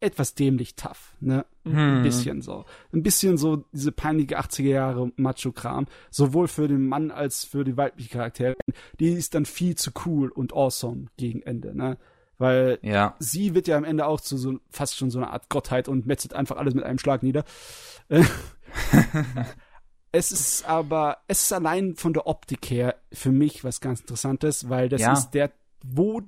etwas 0.00 0.34
dämlich 0.34 0.76
tough, 0.76 1.16
ne? 1.20 1.44
Hm. 1.64 1.76
Ein 1.76 2.02
bisschen 2.02 2.42
so. 2.42 2.64
Ein 2.92 3.02
bisschen 3.02 3.36
so 3.36 3.64
diese 3.72 3.92
peinliche 3.92 4.38
80er 4.38 4.62
Jahre 4.62 5.12
Macho-Kram. 5.16 5.86
Sowohl 6.10 6.48
für 6.48 6.68
den 6.68 6.86
Mann 6.86 7.10
als 7.10 7.44
für 7.44 7.64
die 7.64 7.76
weibliche 7.76 8.10
Charakterin. 8.10 8.56
Die 9.00 9.08
ist 9.08 9.34
dann 9.34 9.44
viel 9.44 9.76
zu 9.76 9.90
cool 10.06 10.30
und 10.30 10.54
awesome 10.54 11.06
gegen 11.16 11.42
Ende, 11.42 11.76
ne? 11.76 11.98
Weil 12.38 12.78
ja. 12.82 13.16
sie 13.18 13.54
wird 13.54 13.66
ja 13.66 13.76
am 13.76 13.84
Ende 13.84 14.06
auch 14.06 14.20
zu 14.20 14.36
so 14.36 14.60
fast 14.70 14.96
schon 14.96 15.10
so 15.10 15.18
einer 15.18 15.32
Art 15.32 15.48
Gottheit 15.48 15.88
und 15.88 16.06
metzelt 16.06 16.34
einfach 16.34 16.56
alles 16.56 16.74
mit 16.74 16.84
einem 16.84 17.00
Schlag 17.00 17.24
nieder. 17.24 17.44
es 20.12 20.30
ist 20.30 20.68
aber, 20.68 21.18
es 21.26 21.42
ist 21.42 21.52
allein 21.52 21.96
von 21.96 22.12
der 22.12 22.28
Optik 22.28 22.70
her 22.70 22.94
für 23.12 23.32
mich 23.32 23.64
was 23.64 23.80
ganz 23.80 24.00
Interessantes, 24.00 24.68
weil 24.68 24.88
das 24.88 25.00
ja. 25.00 25.14
ist 25.14 25.30
der, 25.30 25.50
wo 25.84 26.22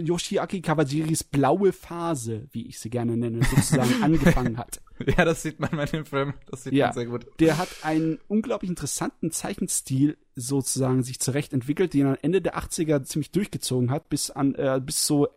Yoshiaki 0.00 0.60
Kawajiris 0.60 1.24
blaue 1.24 1.72
Phase, 1.72 2.48
wie 2.52 2.66
ich 2.66 2.78
sie 2.78 2.90
gerne 2.90 3.16
nenne, 3.16 3.44
sozusagen 3.44 3.90
angefangen 4.02 4.56
hat. 4.58 4.80
Ja, 5.16 5.24
das 5.24 5.42
sieht 5.42 5.60
man 5.60 5.70
bei 5.70 5.86
dem 5.86 6.04
Film. 6.04 6.34
Das 6.50 6.64
sieht 6.64 6.72
ja, 6.72 6.86
man 6.86 6.94
sehr 6.94 7.06
gut. 7.06 7.26
Der 7.38 7.58
hat 7.58 7.68
einen 7.82 8.18
unglaublich 8.28 8.68
interessanten 8.68 9.30
Zeichenstil 9.30 10.18
sozusagen 10.34 11.02
sich 11.02 11.20
zurecht 11.20 11.52
entwickelt, 11.52 11.94
den 11.94 12.06
er 12.06 12.18
Ende 12.22 12.42
der 12.42 12.58
80er 12.58 13.04
ziemlich 13.04 13.30
durchgezogen 13.30 13.90
hat, 13.90 14.08
bis 14.08 14.30
an, 14.30 14.54
äh, 14.54 14.80
bis 14.84 15.06
so 15.06 15.28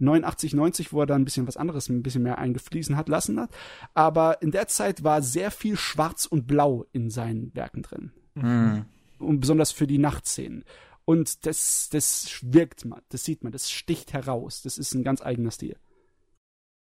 89, 0.00 0.54
90, 0.54 0.92
wo 0.92 1.00
er 1.00 1.06
da 1.06 1.14
ein 1.14 1.24
bisschen 1.24 1.46
was 1.46 1.56
anderes, 1.56 1.88
ein 1.88 2.02
bisschen 2.02 2.22
mehr 2.22 2.38
eingefließen 2.38 2.96
hat 2.96 3.08
lassen 3.08 3.38
hat. 3.38 3.50
Aber 3.94 4.42
in 4.42 4.50
der 4.50 4.66
Zeit 4.68 5.04
war 5.04 5.22
sehr 5.22 5.50
viel 5.50 5.76
Schwarz 5.76 6.26
und 6.26 6.46
Blau 6.46 6.86
in 6.92 7.10
seinen 7.10 7.54
Werken 7.54 7.82
drin. 7.82 8.12
Mhm. 8.34 8.84
Und 9.18 9.40
besonders 9.40 9.72
für 9.72 9.86
die 9.86 9.98
Nachtszenen. 9.98 10.64
Und 11.10 11.44
das, 11.44 11.88
das 11.90 12.38
wirkt 12.42 12.84
man, 12.84 13.00
das 13.08 13.24
sieht 13.24 13.42
man, 13.42 13.50
das 13.50 13.68
sticht 13.68 14.12
heraus. 14.12 14.62
Das 14.62 14.78
ist 14.78 14.94
ein 14.94 15.02
ganz 15.02 15.20
eigener 15.20 15.50
Stil. 15.50 15.76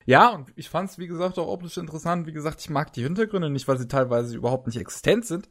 Ja, 0.06 0.30
und 0.30 0.54
ich 0.56 0.70
fand 0.70 0.90
es, 0.90 0.98
wie 0.98 1.08
gesagt, 1.08 1.38
auch 1.38 1.50
optisch 1.50 1.76
interessant. 1.76 2.26
Wie 2.26 2.32
gesagt, 2.32 2.62
ich 2.62 2.70
mag 2.70 2.94
die 2.94 3.04
Hintergründe 3.04 3.50
nicht, 3.50 3.68
weil 3.68 3.78
sie 3.78 3.88
teilweise 3.90 4.38
überhaupt 4.38 4.68
nicht 4.68 4.78
existent 4.78 5.26
sind. 5.26 5.50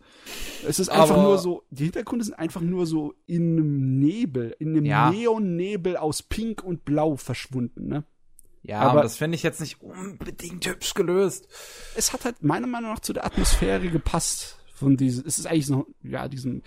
Es 0.67 0.79
ist 0.79 0.89
einfach 0.89 1.19
nur 1.19 1.37
so, 1.37 1.65
die 1.69 1.85
Hintergründe 1.85 2.25
sind 2.25 2.33
einfach 2.33 2.63
nur 2.63 2.87
so 2.87 3.13
in 3.27 3.59
einem 3.59 3.99
Nebel, 3.99 4.57
in 4.59 4.71
einem 4.71 4.87
ja. 4.87 5.11
Neonnebel 5.11 5.99
aus 5.99 6.23
Pink 6.23 6.65
und 6.65 6.87
Blau 6.87 7.17
verschwunden, 7.17 7.89
ne? 7.89 8.05
Ja, 8.63 8.81
aber 8.81 9.03
das 9.03 9.19
finde 9.19 9.35
ich 9.35 9.43
jetzt 9.43 9.61
nicht 9.61 9.83
unbedingt 9.83 10.67
hübsch 10.67 10.95
gelöst. 10.95 11.47
Es 11.95 12.15
hat 12.15 12.25
halt 12.25 12.43
meiner 12.43 12.69
Meinung 12.69 12.93
nach 12.93 13.01
zu 13.01 13.13
der 13.13 13.27
Atmosphäre 13.27 13.91
gepasst 13.91 14.57
von 14.73 14.97
diesem, 14.97 15.27
es 15.27 15.39
ist 15.39 15.47
eigentlich 15.47 15.67
so, 15.67 15.89
ja, 16.03 16.27
diesem 16.27 16.63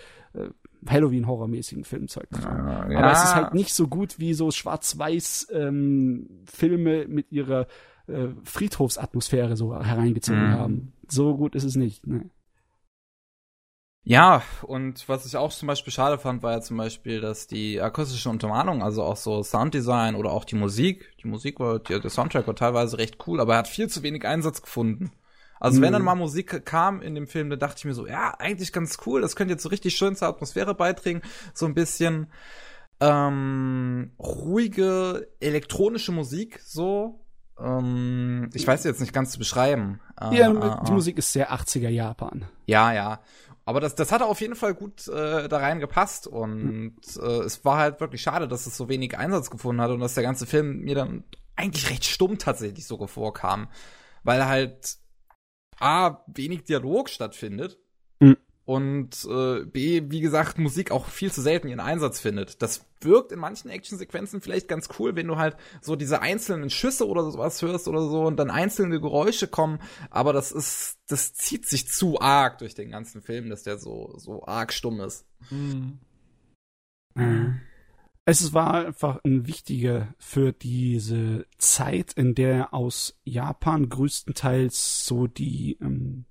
Halloween-Horrormäßigen 0.87 1.83
Filmzeug. 1.83 2.27
Ja, 2.31 2.89
ja. 2.89 2.99
Aber 2.99 3.11
es 3.11 3.23
ist 3.23 3.35
halt 3.35 3.53
nicht 3.53 3.73
so 3.73 3.87
gut 3.87 4.19
wie 4.19 4.33
so 4.33 4.51
Schwarz-Weiß-Filme 4.51 7.03
ähm, 7.03 7.13
mit 7.13 7.31
ihrer 7.31 7.67
äh, 8.07 8.27
Friedhofsatmosphäre 8.43 9.57
so 9.57 9.75
hereingezogen 9.75 10.49
mhm. 10.49 10.53
haben. 10.53 10.93
So 11.07 11.35
gut 11.37 11.55
ist 11.55 11.63
es 11.63 11.75
nicht. 11.75 12.05
Ne? 12.07 12.29
Ja, 14.07 14.43
und 14.61 15.09
was 15.09 15.25
ich 15.25 15.35
auch 15.35 15.51
zum 15.51 15.67
Beispiel 15.67 15.91
schade 15.91 16.19
fand, 16.19 16.43
war 16.43 16.51
ja 16.51 16.61
zum 16.61 16.77
Beispiel, 16.77 17.21
dass 17.21 17.47
die 17.47 17.81
akustische 17.81 18.29
Untermalung, 18.29 18.83
also 18.83 19.01
auch 19.01 19.17
so 19.17 19.41
Sounddesign 19.41 20.13
oder 20.13 20.31
auch 20.31 20.45
die 20.45 20.55
Musik, 20.55 21.11
die 21.23 21.27
Musik 21.27 21.59
war, 21.59 21.79
der 21.79 22.07
Soundtrack 22.07 22.45
war 22.45 22.55
teilweise 22.55 22.99
recht 22.99 23.17
cool, 23.25 23.39
aber 23.39 23.53
er 23.53 23.59
hat 23.59 23.67
viel 23.67 23.89
zu 23.89 24.03
wenig 24.03 24.23
Einsatz 24.23 24.61
gefunden. 24.61 25.11
Also 25.59 25.79
mhm. 25.79 25.83
wenn 25.83 25.93
dann 25.93 26.01
mhm. 26.01 26.05
mal 26.05 26.15
Musik 26.15 26.65
kam 26.65 27.01
in 27.01 27.15
dem 27.15 27.27
Film, 27.27 27.49
da 27.49 27.55
dachte 27.55 27.79
ich 27.79 27.85
mir 27.85 27.93
so, 27.93 28.07
ja, 28.07 28.35
eigentlich 28.39 28.73
ganz 28.73 28.97
cool, 29.05 29.21
das 29.21 29.35
könnte 29.35 29.53
jetzt 29.53 29.63
so 29.63 29.69
richtig 29.69 29.95
schön 29.95 30.15
zur 30.15 30.27
Atmosphäre 30.27 30.75
beitragen, 30.75 31.21
so 31.53 31.65
ein 31.65 31.73
bisschen 31.73 32.27
ähm, 32.99 34.11
ruhige 34.19 35.29
elektronische 35.39 36.11
Musik, 36.11 36.59
so. 36.63 37.21
Ähm, 37.59 38.49
ich 38.53 38.67
weiß 38.67 38.83
jetzt 38.83 38.99
nicht 38.99 39.13
ganz 39.13 39.31
zu 39.31 39.39
beschreiben. 39.39 40.01
Äh, 40.19 40.37
ja, 40.37 40.51
äh, 40.51 40.83
die 40.85 40.91
äh. 40.91 40.93
Musik 40.93 41.17
ist 41.17 41.31
sehr 41.31 41.53
80er 41.53 41.89
Japan. 41.89 42.45
Ja, 42.65 42.93
ja. 42.93 43.21
Aber 43.65 43.79
das, 43.79 43.95
das 43.95 44.11
hat 44.11 44.21
auf 44.21 44.41
jeden 44.41 44.55
Fall 44.55 44.75
gut 44.75 45.07
äh, 45.07 45.47
da 45.47 45.57
rein 45.57 45.79
gepasst 45.79 46.27
und 46.27 46.63
mhm. 46.63 46.95
äh, 47.19 47.39
es 47.39 47.65
war 47.65 47.77
halt 47.77 47.99
wirklich 47.99 48.21
schade, 48.21 48.47
dass 48.47 48.67
es 48.67 48.77
so 48.77 48.89
wenig 48.89 49.17
Einsatz 49.17 49.49
gefunden 49.49 49.81
hat 49.81 49.89
und 49.89 49.99
dass 49.99 50.13
der 50.13 50.23
ganze 50.23 50.45
Film 50.45 50.81
mir 50.81 50.93
dann 50.93 51.23
eigentlich 51.55 51.89
recht 51.89 52.05
stumm 52.05 52.37
tatsächlich 52.37 52.85
so 52.85 53.07
vorkam. 53.07 53.67
Weil 54.23 54.45
halt 54.45 54.97
A, 55.79 56.23
wenig 56.27 56.63
Dialog 56.63 57.09
stattfindet 57.09 57.77
mhm. 58.19 58.37
und 58.65 59.25
äh, 59.29 59.65
B, 59.65 60.03
wie 60.09 60.21
gesagt, 60.21 60.57
Musik 60.57 60.91
auch 60.91 61.07
viel 61.07 61.31
zu 61.31 61.41
selten 61.41 61.67
ihren 61.67 61.79
Einsatz 61.79 62.19
findet. 62.19 62.61
Das 62.61 62.85
wirkt 63.01 63.31
in 63.31 63.39
manchen 63.39 63.69
Actionsequenzen 63.69 64.41
vielleicht 64.41 64.67
ganz 64.67 64.89
cool, 64.99 65.15
wenn 65.15 65.27
du 65.27 65.37
halt 65.37 65.57
so 65.81 65.95
diese 65.95 66.21
einzelnen 66.21 66.69
Schüsse 66.69 67.07
oder 67.07 67.29
sowas 67.29 67.61
hörst 67.61 67.87
oder 67.87 68.01
so 68.01 68.23
und 68.23 68.37
dann 68.37 68.49
einzelne 68.49 68.99
Geräusche 68.99 69.47
kommen, 69.47 69.79
aber 70.09 70.33
das 70.33 70.51
ist, 70.51 70.97
das 71.07 71.33
zieht 71.33 71.67
sich 71.67 71.87
zu 71.87 72.19
arg 72.19 72.57
durch 72.59 72.75
den 72.75 72.91
ganzen 72.91 73.21
Film, 73.21 73.49
dass 73.49 73.63
der 73.63 73.77
so, 73.77 74.13
so 74.17 74.45
arg 74.45 74.73
stumm 74.73 75.01
ist. 75.01 75.25
Mhm. 75.49 75.99
Mhm. 77.15 77.61
Es 78.27 78.53
war 78.53 78.87
einfach 78.87 79.19
ein 79.23 79.45
wichtiger 79.45 80.15
für 80.17 80.51
diese 80.51 81.45
Zeit, 81.59 82.13
in 82.13 82.33
der 82.33 82.73
aus 82.73 83.19
Japan 83.23 83.87
größtenteils 83.87 85.05
so 85.05 85.27
die 85.27 85.77
ähm, 85.79 86.25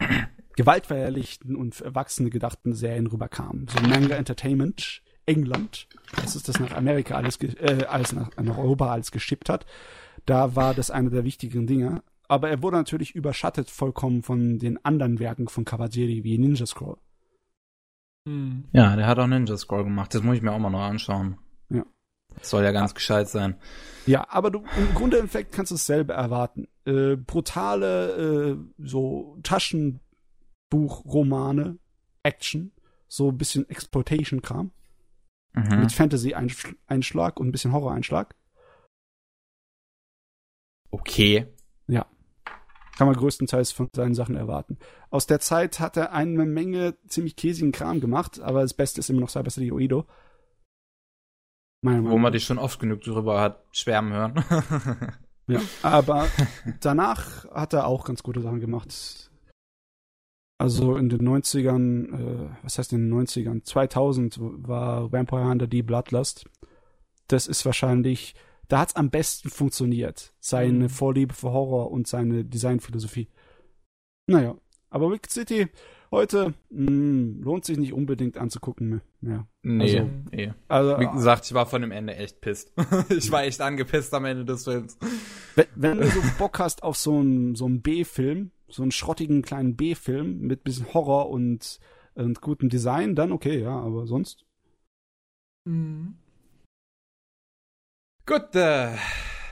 gewaltverherrlichten 0.56 1.54
und 1.54 1.76
für 1.76 1.84
Erwachsene 1.84 2.30
gedachten 2.30 2.72
Serien 2.74 3.06
rüberkamen. 3.06 3.68
So 3.68 3.80
Manga 3.88 4.16
Entertainment 4.16 5.02
England, 5.24 5.86
als 6.16 6.34
es 6.34 6.42
das 6.42 6.58
nach 6.58 6.72
Amerika 6.72 7.14
alles, 7.14 7.36
äh, 7.40 7.84
alles 7.88 8.12
nach, 8.12 8.30
nach 8.42 8.58
Europa 8.58 8.90
alles 8.90 9.12
geschippt 9.12 9.48
hat. 9.48 9.66
Da 10.24 10.56
war 10.56 10.74
das 10.74 10.90
eine 10.90 11.10
der 11.10 11.24
wichtigen 11.24 11.68
Dinge. 11.68 12.02
Aber 12.26 12.48
er 12.50 12.60
wurde 12.60 12.76
natürlich 12.76 13.14
überschattet 13.14 13.70
vollkommen 13.70 14.24
von 14.24 14.58
den 14.58 14.84
anderen 14.84 15.20
Werken 15.20 15.46
von 15.46 15.64
Cavalieri 15.64 16.24
wie 16.24 16.38
Ninja 16.38 16.66
Scroll. 16.66 16.96
Hm. 18.26 18.64
Ja, 18.72 18.96
der 18.96 19.06
hat 19.06 19.18
auch 19.18 19.26
Ninja 19.26 19.56
Scroll 19.56 19.84
gemacht. 19.84 20.14
Das 20.14 20.22
muss 20.22 20.36
ich 20.36 20.42
mir 20.42 20.52
auch 20.52 20.58
mal 20.58 20.68
noch 20.70 20.82
anschauen. 20.82 21.38
Ja. 21.70 21.86
Das 22.34 22.50
soll 22.50 22.64
ja 22.64 22.72
ganz 22.72 22.90
ja. 22.90 22.94
gescheit 22.94 23.28
sein. 23.28 23.56
Ja, 24.04 24.26
aber 24.28 24.50
du 24.50 24.64
im 24.76 24.92
Grunde 24.94 25.16
im 25.18 25.26
Effekt 25.26 25.52
kannst 25.52 25.70
du 25.70 25.76
dasselbe 25.76 26.12
erwarten. 26.12 26.66
Äh, 26.84 27.14
brutale 27.16 28.50
äh, 28.50 28.56
so 28.78 29.38
Taschenbuchromane, 29.42 31.78
Action, 32.22 32.72
so 33.08 33.30
ein 33.30 33.38
bisschen 33.38 33.66
Exploitation-Kram. 33.70 34.72
Mhm. 35.54 35.80
Mit 35.80 35.92
Fantasy-Einschlag 35.92 37.40
und 37.40 37.48
ein 37.48 37.52
bisschen 37.52 37.72
Horror-Einschlag. 37.72 38.34
Okay. 40.90 41.46
Ja. 41.86 42.04
Kann 42.96 43.06
man 43.06 43.16
größtenteils 43.16 43.72
von 43.72 43.90
seinen 43.94 44.14
Sachen 44.14 44.36
erwarten. 44.36 44.78
Aus 45.10 45.26
der 45.26 45.38
Zeit 45.40 45.80
hat 45.80 45.96
er 45.96 46.12
eine 46.12 46.46
Menge 46.46 46.96
ziemlich 47.06 47.36
käsigen 47.36 47.72
Kram 47.72 48.00
gemacht, 48.00 48.40
aber 48.40 48.62
das 48.62 48.74
Beste 48.74 49.00
ist 49.00 49.10
immer 49.10 49.20
noch 49.20 49.28
Cyber 49.28 49.50
City 49.50 49.70
Oedo. 49.70 50.06
Wo 51.82 52.18
man 52.18 52.32
dich 52.32 52.44
schon 52.44 52.58
oft 52.58 52.80
genug 52.80 53.02
darüber 53.02 53.40
hat 53.40 53.64
schwärmen 53.70 54.12
hören. 54.12 54.44
ja, 55.46 55.60
aber 55.82 56.26
danach 56.80 57.44
hat 57.50 57.74
er 57.74 57.86
auch 57.86 58.04
ganz 58.04 58.22
gute 58.22 58.40
Sachen 58.40 58.60
gemacht. 58.60 59.30
Also 60.58 60.96
in 60.96 61.10
den 61.10 61.20
90ern, 61.20 62.14
äh, 62.14 62.50
was 62.62 62.78
heißt 62.78 62.92
in 62.94 63.10
den 63.10 63.26
90ern? 63.26 63.62
2000 63.62 64.38
war 64.40 65.12
Vampire 65.12 65.44
Hunter 65.44 65.66
die 65.66 65.82
Bloodlust. 65.82 66.46
Das 67.28 67.46
ist 67.46 67.66
wahrscheinlich, 67.66 68.34
da 68.68 68.80
hat's 68.80 68.96
am 68.96 69.10
besten 69.10 69.50
funktioniert. 69.50 70.34
Seine 70.40 70.84
mhm. 70.84 70.88
Vorliebe 70.88 71.34
für 71.34 71.52
Horror 71.52 71.90
und 71.90 72.06
seine 72.06 72.44
Designphilosophie. 72.44 73.28
Naja, 74.26 74.56
aber 74.90 75.10
Wicked 75.10 75.30
City 75.30 75.68
heute 76.10 76.54
mh, 76.70 76.88
hm, 76.88 77.42
lohnt 77.42 77.64
sich 77.64 77.78
nicht 77.78 77.92
unbedingt 77.92 78.38
anzugucken 78.38 79.02
mehr. 79.20 79.46
Nee, 79.62 79.98
also, 79.98 80.10
nee. 80.32 80.52
Also, 80.68 81.00
Wie 81.00 81.12
gesagt, 81.12 81.46
ich 81.46 81.54
war 81.54 81.66
von 81.66 81.82
dem 81.82 81.90
Ende 81.90 82.16
echt 82.16 82.40
pisst. 82.40 82.72
ich 83.08 83.30
war 83.30 83.44
echt 83.44 83.60
angepisst 83.60 84.14
am 84.14 84.24
Ende 84.24 84.44
des 84.44 84.64
Films. 84.64 84.98
Wenn, 85.54 85.66
wenn 85.74 85.98
du 85.98 86.06
so 86.08 86.20
Bock 86.38 86.58
hast 86.58 86.82
auf 86.82 86.96
so 86.96 87.18
einen 87.18 87.54
so 87.54 87.66
einen 87.66 87.82
B-Film, 87.82 88.50
so 88.68 88.82
einen 88.82 88.92
schrottigen 88.92 89.42
kleinen 89.42 89.76
B-Film 89.76 90.40
mit 90.40 90.64
bisschen 90.64 90.92
Horror 90.94 91.28
und, 91.28 91.80
und 92.14 92.40
gutem 92.40 92.68
Design, 92.68 93.14
dann 93.14 93.32
okay, 93.32 93.60
ja, 93.60 93.78
aber 93.78 94.06
sonst. 94.06 94.44
Mhm. 95.64 96.16
Gut, 98.26 98.56
äh, 98.56 98.88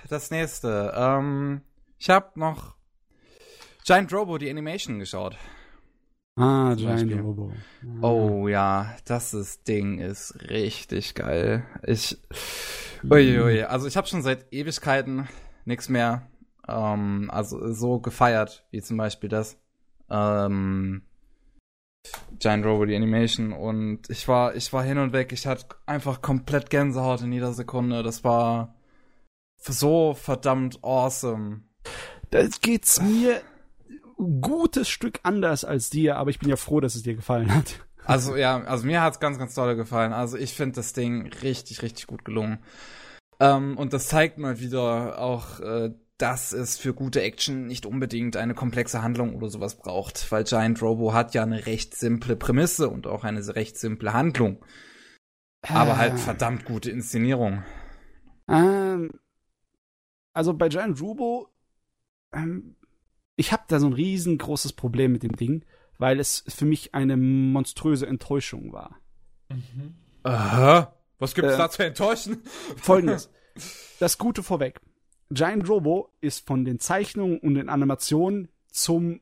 das 0.08 0.32
nächste. 0.32 0.92
Ähm, 0.96 1.62
ich 1.98 2.10
habe 2.10 2.38
noch 2.38 2.74
Giant 3.84 4.12
Robo, 4.12 4.36
die 4.36 4.50
Animation, 4.50 4.98
geschaut. 4.98 5.36
Ah, 6.36 6.74
Giant 6.74 7.12
Robo. 7.22 7.52
Ah. 7.82 8.02
Oh 8.02 8.48
ja, 8.48 8.96
das 9.04 9.32
ist, 9.32 9.68
Ding 9.68 10.00
ist 10.00 10.50
richtig 10.50 11.14
geil. 11.14 11.64
Ich, 11.86 12.18
uiui, 13.08 13.62
also 13.62 13.86
ich 13.86 13.96
habe 13.96 14.08
schon 14.08 14.22
seit 14.22 14.52
Ewigkeiten 14.52 15.28
nichts 15.64 15.88
mehr 15.88 16.26
ähm, 16.66 17.30
also 17.30 17.72
so 17.72 18.00
gefeiert, 18.00 18.66
wie 18.70 18.82
zum 18.82 18.96
Beispiel 18.96 19.28
das. 19.28 19.58
Ähm, 20.10 21.02
Giant 22.38 22.64
Robot 22.66 22.88
die 22.88 22.96
Animation 22.96 23.52
und 23.52 24.10
ich 24.10 24.28
war, 24.28 24.54
ich 24.54 24.72
war 24.72 24.82
hin 24.82 24.98
und 24.98 25.12
weg, 25.12 25.32
ich 25.32 25.46
hatte 25.46 25.66
einfach 25.86 26.20
komplett 26.20 26.70
Gänsehaut 26.70 27.22
in 27.22 27.32
jeder 27.32 27.52
Sekunde. 27.52 28.02
Das 28.02 28.24
war 28.24 28.74
so 29.56 30.14
verdammt 30.14 30.78
awesome. 30.82 31.62
Da 32.30 32.46
geht's 32.60 33.00
mir 33.00 33.40
ein 34.18 34.40
gutes 34.40 34.88
Stück 34.88 35.20
anders 35.22 35.64
als 35.64 35.90
dir, 35.90 36.16
aber 36.16 36.30
ich 36.30 36.38
bin 36.38 36.48
ja 36.48 36.56
froh, 36.56 36.80
dass 36.80 36.94
es 36.94 37.02
dir 37.02 37.14
gefallen 37.14 37.54
hat. 37.54 37.80
Also 38.04 38.36
ja, 38.36 38.62
also 38.64 38.86
mir 38.86 39.00
hat's 39.00 39.20
ganz, 39.20 39.38
ganz 39.38 39.54
toll 39.54 39.76
gefallen. 39.76 40.12
Also 40.12 40.36
ich 40.36 40.52
finde 40.52 40.76
das 40.76 40.92
Ding 40.92 41.26
richtig, 41.42 41.82
richtig 41.82 42.06
gut 42.06 42.24
gelungen. 42.24 42.58
Ähm, 43.40 43.78
und 43.78 43.92
das 43.92 44.08
zeigt 44.08 44.38
mal 44.38 44.60
wieder 44.60 45.18
auch 45.18 45.60
äh, 45.60 45.90
dass 46.24 46.54
es 46.54 46.78
für 46.78 46.94
gute 46.94 47.20
Action 47.20 47.66
nicht 47.66 47.84
unbedingt 47.84 48.38
eine 48.38 48.54
komplexe 48.54 49.02
Handlung 49.02 49.34
oder 49.34 49.50
sowas 49.50 49.76
braucht, 49.76 50.32
weil 50.32 50.44
Giant 50.44 50.80
Robo 50.80 51.12
hat 51.12 51.34
ja 51.34 51.42
eine 51.42 51.66
recht 51.66 51.94
simple 51.94 52.34
Prämisse 52.34 52.88
und 52.88 53.06
auch 53.06 53.24
eine 53.24 53.46
recht 53.54 53.76
simple 53.76 54.14
Handlung. 54.14 54.64
Aber 55.60 55.98
halt 55.98 56.14
ah. 56.14 56.16
verdammt 56.16 56.64
gute 56.64 56.90
Inszenierung. 56.90 57.62
Ähm, 58.48 59.10
also 60.32 60.54
bei 60.54 60.70
Giant 60.70 60.98
Robo, 61.02 61.52
ähm, 62.32 62.76
ich 63.36 63.52
habe 63.52 63.64
da 63.68 63.78
so 63.78 63.88
ein 63.88 63.92
riesengroßes 63.92 64.72
Problem 64.72 65.12
mit 65.12 65.24
dem 65.24 65.36
Ding, 65.36 65.66
weil 65.98 66.20
es 66.20 66.42
für 66.48 66.64
mich 66.64 66.94
eine 66.94 67.18
monströse 67.18 68.06
Enttäuschung 68.06 68.72
war. 68.72 68.98
Mhm. 69.50 69.94
Aha. 70.22 70.96
Was 71.18 71.34
gibt's 71.34 71.52
äh, 71.52 71.58
da 71.58 71.68
zu 71.68 71.84
enttäuschen? 71.84 72.42
Folgendes. 72.78 73.30
Das 74.00 74.18
Gute 74.18 74.42
vorweg. 74.42 74.80
Giant 75.30 75.68
Robo 75.68 76.10
ist 76.20 76.46
von 76.46 76.64
den 76.64 76.78
Zeichnungen 76.78 77.38
und 77.38 77.54
den 77.54 77.68
Animationen 77.68 78.48
zum 78.70 79.20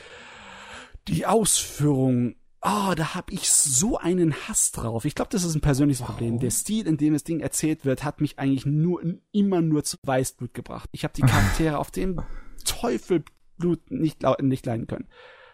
die 1.09 1.27
Ausführung 1.27 2.37
oh, 2.63 2.95
da 2.97 3.15
habe 3.15 3.33
ich 3.33 3.51
so 3.51 3.99
einen 3.99 4.35
Hass 4.35 4.73
drauf. 4.73 5.05
Ich 5.05 5.15
glaube, 5.15 5.31
das 5.31 5.45
ist 5.45 5.55
ein 5.55 5.61
persönliches 5.61 6.01
wow. 6.01 6.09
Problem. 6.09 6.39
Der 6.39 6.51
Stil, 6.51 6.87
in 6.87 6.97
dem 6.97 7.13
das 7.13 7.25
Ding 7.25 7.41
erzählt 7.41 7.85
wird, 7.85 8.05
hat 8.05 8.21
mich 8.21 8.39
eigentlich 8.39 8.67
nur 8.67 9.03
immer 9.33 9.61
nur 9.61 9.85
zu 9.85 9.97
Weißblut 10.03 10.55
gebracht. 10.55 10.89
Ich 10.93 11.05
habe 11.05 11.15
die 11.15 11.23
Charaktere 11.23 11.79
auf 11.79 11.91
dem 11.91 12.23
Teufelblut 12.65 13.91
nicht, 13.91 14.23
nicht 14.41 14.67
leiden 14.67 14.87
können. 14.87 15.09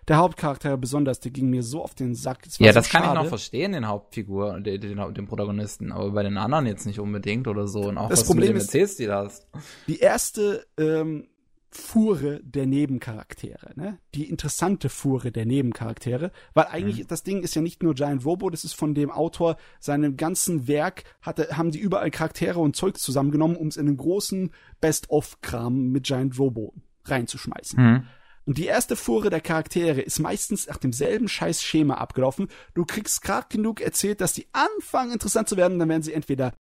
Der 0.06 0.16
Hauptcharakter 0.16 0.78
besonders, 0.78 1.20
der 1.20 1.30
ging 1.30 1.50
mir 1.50 1.62
so 1.62 1.82
auf 1.82 1.94
den 1.94 2.14
Sack. 2.14 2.42
Das 2.42 2.58
ja, 2.58 2.72
so 2.72 2.78
das 2.78 2.88
schade. 2.88 3.04
kann 3.04 3.16
ich 3.16 3.22
noch 3.22 3.28
verstehen, 3.28 3.72
den 3.72 3.88
Hauptfigur, 3.88 4.58
den, 4.60 4.80
den, 4.80 5.14
den, 5.14 5.26
Protagonisten, 5.26 5.92
aber 5.92 6.12
bei 6.12 6.22
den 6.22 6.38
anderen 6.38 6.64
jetzt 6.64 6.86
nicht 6.86 6.98
unbedingt 6.98 7.46
oder 7.46 7.68
so. 7.68 7.80
Und 7.80 7.98
auch 7.98 8.08
das 8.08 8.20
was 8.20 8.26
Problem 8.26 8.48
du 8.48 8.54
mit 8.54 8.62
dem 8.62 8.66
erzählst, 8.66 8.98
die 8.98 9.06
da 9.06 9.24
hast. 9.24 9.46
Die 9.86 9.98
erste 9.98 10.66
ähm, 10.78 11.28
Fuhre 11.70 12.40
der 12.42 12.66
Nebencharaktere, 12.66 13.72
ne? 13.76 13.98
Die 14.14 14.28
interessante 14.28 14.88
Fuhre 14.88 15.30
der 15.30 15.44
Nebencharaktere, 15.44 16.32
weil 16.54 16.66
eigentlich 16.66 17.00
mhm. 17.00 17.06
das 17.08 17.22
Ding 17.22 17.42
ist 17.42 17.54
ja 17.54 17.60
nicht 17.60 17.82
nur 17.82 17.94
Giant 17.94 18.24
Robo, 18.24 18.48
das 18.48 18.64
ist 18.64 18.72
von 18.72 18.94
dem 18.94 19.10
Autor 19.10 19.56
seinem 19.78 20.16
ganzen 20.16 20.66
Werk 20.66 21.04
hatte 21.20 21.56
haben 21.56 21.70
die 21.70 21.78
überall 21.78 22.10
Charaktere 22.10 22.58
und 22.58 22.74
Zeugs 22.74 23.02
zusammengenommen, 23.02 23.56
um 23.56 23.68
es 23.68 23.76
in 23.76 23.86
einen 23.86 23.98
großen 23.98 24.50
Best-of-Kram 24.80 25.90
mit 25.90 26.04
Giant 26.04 26.38
Robo 26.38 26.74
reinzuschmeißen. 27.04 27.82
Mhm. 27.82 28.04
Und 28.46 28.56
die 28.56 28.64
erste 28.64 28.96
Fuhre 28.96 29.28
der 29.28 29.42
Charaktere 29.42 30.00
ist 30.00 30.20
meistens 30.20 30.68
nach 30.68 30.78
demselben 30.78 31.28
scheiß 31.28 31.62
Schema 31.62 31.96
abgelaufen. 31.96 32.48
Du 32.72 32.86
kriegst 32.86 33.20
gerade 33.20 33.46
genug 33.50 33.82
erzählt, 33.82 34.22
dass 34.22 34.32
die 34.32 34.46
anfangen 34.52 35.12
interessant 35.12 35.50
zu 35.50 35.58
werden, 35.58 35.78
dann 35.78 35.90
werden 35.90 36.02
sie 36.02 36.14
entweder 36.14 36.54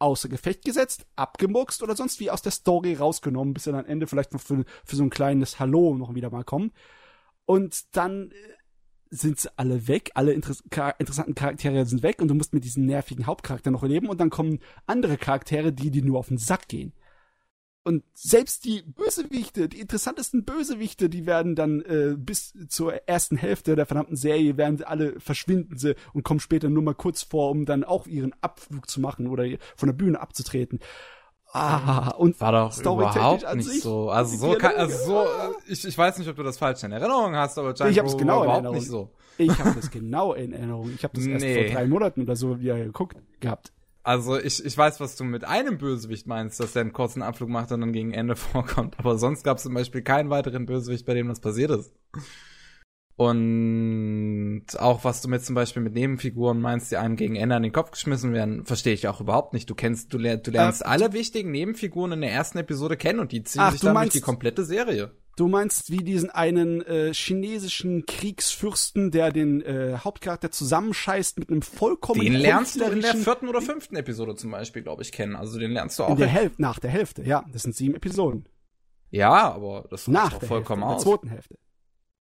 außer 0.00 0.28
Gefecht 0.28 0.64
gesetzt, 0.64 1.06
abgemuckst 1.16 1.82
oder 1.82 1.94
sonst 1.94 2.20
wie 2.20 2.30
aus 2.30 2.42
der 2.42 2.52
Story 2.52 2.94
rausgenommen, 2.94 3.54
bis 3.54 3.64
sie 3.64 3.72
dann 3.72 3.84
am 3.84 3.90
Ende 3.90 4.06
vielleicht 4.06 4.32
noch 4.32 4.40
für, 4.40 4.64
für 4.84 4.96
so 4.96 5.02
ein 5.02 5.10
kleines 5.10 5.60
Hallo 5.60 5.94
noch 5.94 6.14
wieder 6.14 6.30
mal 6.30 6.44
kommen. 6.44 6.72
Und 7.44 7.96
dann 7.96 8.30
äh, 8.30 8.34
sind 9.10 9.40
sie 9.40 9.50
alle 9.56 9.88
weg, 9.88 10.10
alle 10.14 10.32
inter 10.32 10.54
interessanten 10.98 11.34
Charaktere 11.34 11.84
sind 11.84 12.02
weg 12.02 12.22
und 12.22 12.28
du 12.28 12.34
musst 12.34 12.54
mit 12.54 12.64
diesem 12.64 12.86
nervigen 12.86 13.26
Hauptcharakter 13.26 13.70
noch 13.70 13.82
erleben 13.82 14.08
und 14.08 14.20
dann 14.20 14.30
kommen 14.30 14.60
andere 14.86 15.16
Charaktere, 15.16 15.72
die 15.72 15.90
dir 15.90 16.04
nur 16.04 16.18
auf 16.18 16.28
den 16.28 16.38
Sack 16.38 16.68
gehen. 16.68 16.92
Und 17.82 18.04
selbst 18.12 18.66
die 18.66 18.82
Bösewichte, 18.82 19.68
die 19.68 19.80
interessantesten 19.80 20.44
Bösewichte, 20.44 21.08
die 21.08 21.24
werden 21.24 21.56
dann 21.56 21.80
äh, 21.80 22.14
bis 22.16 22.52
zur 22.68 23.08
ersten 23.08 23.38
Hälfte 23.38 23.74
der 23.74 23.86
verdammten 23.86 24.16
Serie 24.16 24.58
werden 24.58 24.76
sie 24.76 24.86
alle 24.86 25.18
verschwinden 25.18 25.78
sie 25.78 25.94
und 26.12 26.22
kommen 26.22 26.40
später 26.40 26.68
nur 26.68 26.82
mal 26.82 26.94
kurz 26.94 27.22
vor, 27.22 27.50
um 27.50 27.64
dann 27.64 27.82
auch 27.82 28.06
ihren 28.06 28.34
Abflug 28.42 28.90
zu 28.90 29.00
machen 29.00 29.26
oder 29.28 29.44
von 29.76 29.86
der 29.88 29.94
Bühne 29.94 30.20
abzutreten. 30.20 30.80
Ah, 31.52 32.10
und 32.10 32.40
war 32.40 32.52
doch 32.52 32.78
überhaupt 32.78 33.54
nicht 33.56 33.80
so. 33.80 34.10
Also 34.10 34.36
so, 34.36 34.58
kann, 34.58 34.76
also 34.76 35.04
so, 35.04 35.26
ich, 35.66 35.84
ich 35.84 35.98
weiß 35.98 36.18
nicht, 36.18 36.28
ob 36.28 36.36
du 36.36 36.42
das 36.42 36.58
falsch 36.58 36.84
in 36.84 36.92
Erinnerung 36.92 37.34
hast, 37.34 37.58
aber 37.58 37.74
Giant 37.74 37.92
ich 37.92 37.98
habe 37.98 38.08
es 38.08 38.16
genau 38.16 38.44
überhaupt 38.44 38.60
in 38.60 38.64
Erinnerung. 38.66 38.76
nicht 38.76 38.88
so. 38.88 39.10
Ich 39.38 39.58
habe 39.58 39.74
das 39.74 39.90
genau 39.90 40.34
in 40.34 40.52
Erinnerung. 40.52 40.92
Ich 40.94 41.02
habe 41.02 41.16
das 41.16 41.26
erst 41.26 41.44
nee. 41.44 41.64
vor 41.64 41.74
drei 41.74 41.86
Monaten 41.86 42.22
oder 42.22 42.36
so 42.36 42.60
wieder 42.60 42.78
geguckt 42.78 43.16
gehabt. 43.40 43.72
Also 44.02 44.38
ich, 44.38 44.64
ich 44.64 44.76
weiß, 44.76 45.00
was 45.00 45.16
du 45.16 45.24
mit 45.24 45.44
einem 45.44 45.76
Bösewicht 45.76 46.26
meinst, 46.26 46.58
dass 46.58 46.72
der 46.72 46.82
einen 46.82 46.92
kurzen 46.92 47.22
Abflug 47.22 47.50
macht 47.50 47.70
und 47.72 47.80
dann 47.80 47.92
gegen 47.92 48.12
Ende 48.12 48.36
vorkommt. 48.36 48.98
Aber 48.98 49.18
sonst 49.18 49.42
gab 49.42 49.58
es 49.58 49.64
zum 49.64 49.74
Beispiel 49.74 50.02
keinen 50.02 50.30
weiteren 50.30 50.66
Bösewicht, 50.66 51.06
bei 51.06 51.14
dem 51.14 51.28
das 51.28 51.40
passiert 51.40 51.70
ist. 51.70 51.92
Und 53.16 54.64
auch 54.78 55.04
was 55.04 55.20
du 55.20 55.28
mit 55.28 55.44
zum 55.44 55.54
Beispiel 55.54 55.82
mit 55.82 55.92
Nebenfiguren 55.92 56.58
meinst, 56.58 56.90
die 56.90 56.96
einem 56.96 57.16
gegen 57.16 57.36
Ende 57.36 57.54
an 57.54 57.62
den 57.62 57.72
Kopf 57.72 57.90
geschmissen 57.90 58.32
werden, 58.32 58.64
verstehe 58.64 58.94
ich 58.94 59.08
auch 59.08 59.20
überhaupt 59.20 59.52
nicht. 59.52 59.68
Du 59.68 59.74
kennst, 59.74 60.14
du, 60.14 60.18
ler 60.18 60.38
du 60.38 60.50
lernst 60.50 60.80
äh, 60.80 60.86
alle 60.86 61.12
wichtigen 61.12 61.50
Nebenfiguren 61.50 62.12
in 62.12 62.22
der 62.22 62.32
ersten 62.32 62.56
Episode 62.56 62.96
kennen 62.96 63.20
und 63.20 63.32
die 63.32 63.42
ziehen 63.42 63.60
ach, 63.60 63.72
sich 63.72 63.82
dann 63.82 63.94
durch 63.94 64.08
die 64.08 64.22
komplette 64.22 64.64
Serie. 64.64 65.10
Du 65.40 65.48
meinst 65.48 65.90
wie 65.90 66.04
diesen 66.04 66.28
einen 66.28 66.82
äh, 66.82 67.14
chinesischen 67.14 68.04
Kriegsfürsten, 68.04 69.10
der 69.10 69.32
den 69.32 69.62
äh, 69.62 69.96
Hauptcharakter 69.96 70.50
zusammenscheißt 70.50 71.38
mit 71.38 71.48
einem 71.48 71.62
vollkommen 71.62 72.20
Den 72.20 72.34
lernst 72.34 72.78
du 72.78 72.84
in 72.84 73.00
der 73.00 73.14
vierten 73.14 73.48
oder 73.48 73.62
fünften 73.62 73.96
Episode 73.96 74.34
zum 74.34 74.50
Beispiel, 74.50 74.82
glaube 74.82 75.00
ich, 75.00 75.12
kennen. 75.12 75.36
Also 75.36 75.58
den 75.58 75.70
lernst 75.70 75.98
du 75.98 76.04
auch. 76.04 76.10
In 76.10 76.18
der 76.18 76.26
Hälfte, 76.26 76.60
nach 76.60 76.78
der 76.78 76.90
Hälfte, 76.90 77.22
ja. 77.22 77.42
Das 77.54 77.62
sind 77.62 77.74
sieben 77.74 77.94
Episoden. 77.94 78.50
Ja, 79.08 79.50
aber 79.50 79.86
das 79.88 80.10
reicht 80.10 80.34
doch 80.34 80.42
vollkommen 80.42 80.82
Hälfte, 80.82 80.96
aus. 80.96 81.04
In 81.04 81.08
der 81.08 81.16
zweiten 81.16 81.28
Hälfte. 81.28 81.58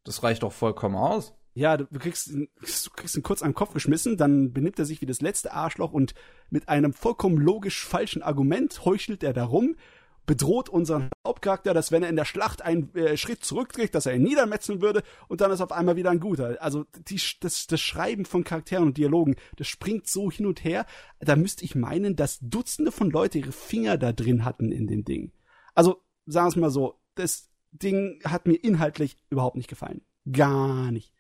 Das 0.03 0.23
reicht 0.25 0.43
doch 0.43 0.53
vollkommen 0.53 0.97
aus. 0.97 1.35
Ja, 1.53 1.77
du 1.77 1.87
kriegst, 2.01 2.35
du 2.35 2.91
kriegst 2.97 3.17
ihn 3.17 3.23
kurz 3.23 3.43
an 3.43 3.51
den 3.51 3.55
Kopf 3.55 3.75
geschmissen, 3.75 4.17
dann 4.17 4.53
benimmt 4.53 4.81
er 4.81 4.87
sich 4.87 5.01
wie 5.01 5.07
das 5.07 5.21
letzte 5.21 5.53
Arschloch 5.53 5.93
und 5.93 6.15
mit 6.51 6.69
einem 6.69 6.93
vollkommen 6.93 7.37
logisch 7.37 7.85
falschen 7.85 8.23
Argument 8.23 8.85
heuchelt 8.85 9.23
er 9.23 9.33
darum, 9.33 9.77
bedroht 10.27 10.69
unseren 10.69 11.11
Hauptcharakter, 11.27 11.75
dass 11.75 11.93
wenn 11.93 12.03
er 12.03 12.09
in 12.09 12.17
der 12.17 12.25
Schlacht 12.25 12.63
einen 12.63 12.95
äh, 12.95 13.17
Schritt 13.17 13.45
zurückträgt, 13.45 13.95
dass 13.95 14.07
er 14.07 14.15
ihn 14.15 14.23
niedermetzeln 14.23 14.81
würde 14.81 15.03
und 15.29 15.41
dann 15.41 15.51
ist 15.51 15.61
auf 15.61 15.73
einmal 15.73 15.97
wieder 15.97 16.11
ein 16.11 16.21
guter. 16.21 16.57
Also 16.61 16.87
die, 17.09 17.21
das, 17.41 17.67
das 17.67 17.81
Schreiben 17.81 18.25
von 18.25 18.45
Charakteren 18.45 18.85
und 18.85 18.97
Dialogen, 18.97 19.37
das 19.57 19.69
springt 19.69 20.09
so 20.09 20.31
hin 20.31 20.47
und 20.47 20.65
her. 20.65 20.87
Da 21.21 21.37
müsste 21.37 21.65
ich 21.65 21.75
meinen, 21.75 22.17
dass 22.17 22.39
Dutzende 22.41 22.93
von 22.93 23.11
Leute 23.11 23.39
ihre 23.39 23.53
Finger 23.53 23.99
da 23.99 24.13
drin 24.13 24.45
hatten 24.45 24.73
in 24.73 24.87
dem 24.87 25.05
Ding. 25.05 25.33
Also 25.75 26.03
sagen 26.27 26.47
wir 26.47 26.51
es 26.51 26.57
mal 26.57 26.71
so, 26.71 27.01
das 27.15 27.51
Ding 27.73 28.21
hat 28.25 28.47
mir 28.47 28.55
inhaltlich 28.55 29.17
überhaupt 29.31 29.57
nicht 29.57 29.69
gefallen. 29.69 30.03
Gar 30.31 30.91
nicht. 30.91 31.13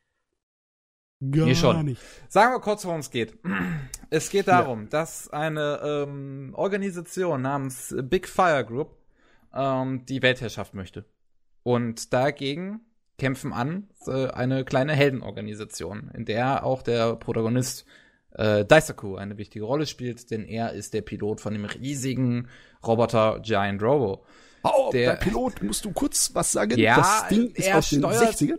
Gar 1.30 1.46
nee, 1.46 1.54
schon. 1.54 1.84
nicht. 1.84 2.02
Sagen 2.28 2.54
wir 2.54 2.60
kurz, 2.60 2.84
worum 2.84 3.00
es 3.00 3.10
geht. 3.10 3.38
Es 4.10 4.30
geht 4.30 4.48
darum, 4.48 4.82
ja. 4.84 4.88
dass 4.90 5.28
eine 5.30 5.80
ähm, 5.82 6.52
Organisation 6.54 7.42
namens 7.42 7.94
Big 8.02 8.28
Fire 8.28 8.64
Group 8.64 8.96
ähm, 9.54 10.04
die 10.06 10.22
Weltherrschaft 10.22 10.74
möchte. 10.74 11.04
Und 11.62 12.12
dagegen 12.12 12.80
kämpfen 13.18 13.52
an 13.52 13.88
äh, 14.06 14.28
eine 14.28 14.64
kleine 14.64 14.92
Heldenorganisation, 14.92 16.10
in 16.14 16.24
der 16.24 16.64
auch 16.64 16.82
der 16.82 17.16
Protagonist 17.16 17.86
äh, 18.32 18.64
Daisaku 18.64 19.16
eine 19.16 19.38
wichtige 19.38 19.64
Rolle 19.64 19.86
spielt, 19.86 20.30
denn 20.30 20.44
er 20.44 20.72
ist 20.72 20.94
der 20.94 21.02
Pilot 21.02 21.40
von 21.40 21.54
dem 21.54 21.64
riesigen 21.64 22.48
Roboter 22.84 23.40
Giant 23.40 23.82
Robo. 23.82 24.24
Oh, 24.64 24.90
der, 24.92 25.12
der 25.12 25.16
Pilot, 25.18 25.62
musst 25.62 25.84
du 25.84 25.92
kurz 25.92 26.34
was 26.34 26.52
sagen? 26.52 26.78
Ja, 26.78 26.96
das 26.96 27.28
Ding 27.28 27.50
ist 27.50 27.72
aus 27.72 27.90
den 27.90 28.04
60ern? 28.04 28.58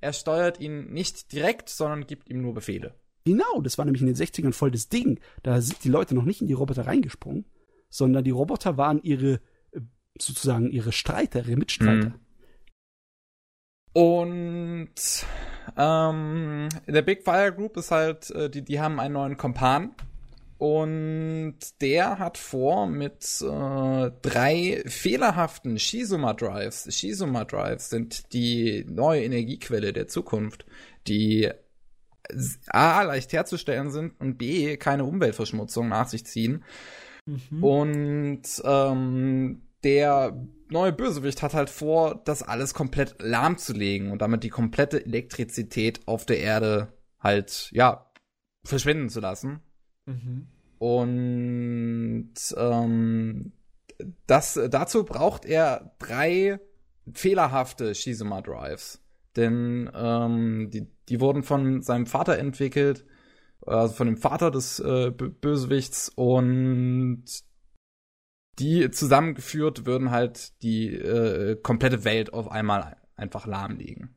Er 0.00 0.12
steuert 0.12 0.60
ihn 0.60 0.92
nicht 0.92 1.32
direkt, 1.32 1.70
sondern 1.70 2.06
gibt 2.06 2.28
ihm 2.28 2.42
nur 2.42 2.52
Befehle. 2.52 2.94
Genau, 3.24 3.60
das 3.62 3.78
war 3.78 3.84
nämlich 3.84 4.02
in 4.02 4.06
den 4.06 4.16
60ern 4.16 4.52
voll 4.52 4.70
das 4.70 4.88
Ding. 4.88 5.18
Da 5.42 5.60
sind 5.60 5.82
die 5.84 5.88
Leute 5.88 6.14
noch 6.14 6.24
nicht 6.24 6.42
in 6.42 6.46
die 6.46 6.52
Roboter 6.52 6.86
reingesprungen, 6.86 7.46
sondern 7.88 8.24
die 8.24 8.30
Roboter 8.30 8.76
waren 8.76 9.02
ihre, 9.02 9.40
äh, 9.72 9.80
sozusagen 10.18 10.70
ihre 10.70 10.92
Streiter, 10.92 11.40
ihre 11.40 11.56
Mitstreiter. 11.56 12.10
Mhm. 12.10 12.14
Und 13.94 14.94
ähm, 15.76 16.68
der 16.86 17.02
Big 17.02 17.22
Fire 17.22 17.52
Group 17.54 17.76
ist 17.76 17.90
halt, 17.90 18.30
äh, 18.30 18.50
die, 18.50 18.62
die 18.62 18.80
haben 18.80 19.00
einen 19.00 19.14
neuen 19.14 19.36
Kompan 19.36 19.94
und 20.58 21.56
der 21.80 22.18
hat 22.18 22.38
vor, 22.38 22.86
mit 22.86 23.22
äh, 23.40 24.10
drei 24.22 24.82
fehlerhaften 24.86 25.78
Shizuma 25.78 26.34
Drives, 26.34 26.88
Shizuma 26.94 27.44
Drives 27.44 27.90
sind 27.90 28.32
die 28.32 28.84
neue 28.88 29.24
Energiequelle 29.24 29.92
der 29.92 30.08
Zukunft, 30.08 30.66
die 31.06 31.50
A, 32.68 33.02
leicht 33.02 33.32
herzustellen 33.32 33.90
sind 33.90 34.18
und 34.20 34.38
B, 34.38 34.76
keine 34.76 35.04
Umweltverschmutzung 35.04 35.88
nach 35.88 36.08
sich 36.08 36.24
ziehen. 36.26 36.64
Mhm. 37.26 37.64
Und 37.64 38.42
ähm, 38.64 39.62
der 39.82 40.36
neue 40.70 40.92
Bösewicht 40.92 41.42
hat 41.42 41.54
halt 41.54 41.70
vor, 41.70 42.22
das 42.24 42.42
alles 42.42 42.74
komplett 42.74 43.16
lahmzulegen 43.20 44.10
und 44.10 44.22
damit 44.22 44.42
die 44.42 44.50
komplette 44.50 45.04
Elektrizität 45.04 46.06
auf 46.06 46.26
der 46.26 46.40
Erde 46.40 46.92
halt, 47.20 47.70
ja, 47.72 48.10
verschwinden 48.64 49.08
zu 49.10 49.20
lassen. 49.20 49.60
Mhm. 50.06 50.48
Und 50.78 52.34
ähm, 52.56 53.52
das, 54.26 54.58
dazu 54.70 55.04
braucht 55.04 55.44
er 55.44 55.94
drei 55.98 56.58
fehlerhafte 57.12 57.94
Shizuma 57.94 58.40
Drives. 58.40 59.03
Denn 59.36 59.90
ähm, 59.94 60.70
die, 60.70 60.86
die 61.08 61.20
wurden 61.20 61.42
von 61.42 61.82
seinem 61.82 62.06
Vater 62.06 62.38
entwickelt, 62.38 63.04
also 63.66 63.94
von 63.94 64.06
dem 64.06 64.16
Vater 64.16 64.50
des 64.50 64.78
äh, 64.80 65.10
Bösewichts 65.10 66.10
und 66.14 67.24
die 68.58 68.90
zusammengeführt 68.90 69.86
würden 69.86 70.10
halt 70.10 70.62
die 70.62 70.94
äh, 70.94 71.56
komplette 71.56 72.04
Welt 72.04 72.32
auf 72.32 72.50
einmal 72.50 72.96
einfach 73.16 73.46
lahmlegen. 73.46 74.14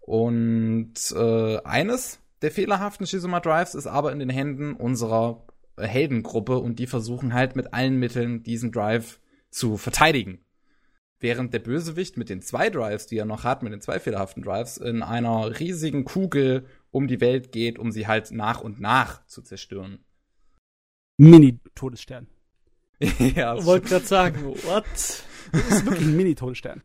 Und 0.00 0.94
äh, 1.14 1.58
eines 1.62 2.20
der 2.42 2.50
fehlerhaften 2.50 3.06
Shizuma 3.06 3.40
Drives 3.40 3.74
ist 3.74 3.86
aber 3.86 4.12
in 4.12 4.18
den 4.18 4.28
Händen 4.28 4.74
unserer 4.74 5.46
Heldengruppe 5.78 6.58
und 6.58 6.78
die 6.78 6.86
versuchen 6.86 7.32
halt 7.32 7.56
mit 7.56 7.72
allen 7.72 7.98
Mitteln 7.98 8.42
diesen 8.42 8.72
Drive 8.72 9.20
zu 9.50 9.76
verteidigen. 9.76 10.44
Während 11.22 11.54
der 11.54 11.60
Bösewicht 11.60 12.16
mit 12.16 12.28
den 12.28 12.42
zwei 12.42 12.68
Drives, 12.68 13.06
die 13.06 13.16
er 13.16 13.24
noch 13.24 13.44
hat, 13.44 13.62
mit 13.62 13.72
den 13.72 13.80
zwei 13.80 14.00
fehlerhaften 14.00 14.42
Drives, 14.42 14.76
in 14.76 15.04
einer 15.04 15.60
riesigen 15.60 16.04
Kugel 16.04 16.66
um 16.90 17.06
die 17.06 17.20
Welt 17.20 17.52
geht, 17.52 17.78
um 17.78 17.92
sie 17.92 18.08
halt 18.08 18.32
nach 18.32 18.60
und 18.60 18.80
nach 18.80 19.24
zu 19.26 19.40
zerstören. 19.40 20.00
Mini-Todesstern. 21.18 22.26
ja, 23.36 23.56
ich 23.56 23.64
wollte 23.64 23.88
gerade 23.88 24.04
sagen, 24.04 24.44
what? 24.44 24.84
Das 25.52 25.68
ist 25.68 25.84
wirklich 25.84 26.08
ein 26.08 26.16
Mini-Todesstern. 26.16 26.82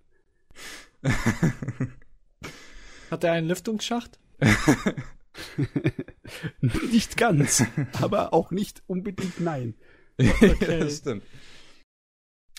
Hat 3.09 3.23
er 3.23 3.31
einen 3.31 3.47
Lüftungsschacht? 3.47 4.19
nicht 6.91 7.17
ganz, 7.17 7.63
aber 7.99 8.35
auch 8.35 8.51
nicht 8.51 8.83
unbedingt 8.85 9.39
nein. 9.39 9.73
Okay. 10.19 10.79
das 10.79 10.97
stimmt. 10.97 11.23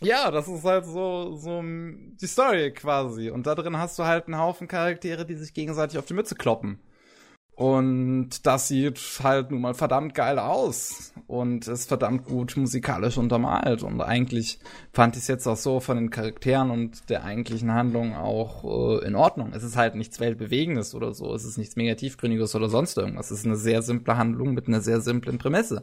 Ja, 0.02 0.30
das 0.30 0.46
ist 0.46 0.64
halt 0.64 0.84
so, 0.84 1.34
so 1.34 1.60
die 1.62 2.26
Story 2.26 2.72
quasi. 2.72 3.30
Und 3.30 3.46
da 3.46 3.54
drin 3.54 3.78
hast 3.78 3.98
du 3.98 4.04
halt 4.04 4.26
einen 4.26 4.38
Haufen 4.38 4.68
Charaktere, 4.68 5.26
die 5.26 5.34
sich 5.34 5.54
gegenseitig 5.54 5.98
auf 5.98 6.06
die 6.06 6.14
Mütze 6.14 6.36
kloppen. 6.36 6.78
Und 7.58 8.46
das 8.46 8.68
sieht 8.68 9.00
halt 9.24 9.50
nun 9.50 9.62
mal 9.62 9.74
verdammt 9.74 10.14
geil 10.14 10.38
aus 10.38 11.12
und 11.26 11.66
ist 11.66 11.88
verdammt 11.88 12.24
gut 12.24 12.56
musikalisch 12.56 13.18
untermalt. 13.18 13.82
Und 13.82 14.00
eigentlich 14.00 14.60
fand 14.92 15.16
ich 15.16 15.22
es 15.22 15.28
jetzt 15.28 15.48
auch 15.48 15.56
so 15.56 15.80
von 15.80 15.96
den 15.96 16.10
Charakteren 16.10 16.70
und 16.70 17.10
der 17.10 17.24
eigentlichen 17.24 17.74
Handlung 17.74 18.14
auch 18.14 19.00
äh, 19.02 19.04
in 19.04 19.16
Ordnung. 19.16 19.50
Es 19.54 19.64
ist 19.64 19.76
halt 19.76 19.96
nichts 19.96 20.20
Weltbewegendes 20.20 20.94
oder 20.94 21.12
so. 21.12 21.34
Es 21.34 21.44
ist 21.44 21.58
nichts 21.58 21.74
mega 21.74 21.96
tiefgründiges 21.96 22.54
oder 22.54 22.68
sonst 22.68 22.96
irgendwas. 22.96 23.32
Es 23.32 23.40
ist 23.40 23.46
eine 23.46 23.56
sehr 23.56 23.82
simple 23.82 24.16
Handlung 24.16 24.54
mit 24.54 24.68
einer 24.68 24.80
sehr 24.80 25.00
simplen 25.00 25.38
Prämisse. 25.38 25.82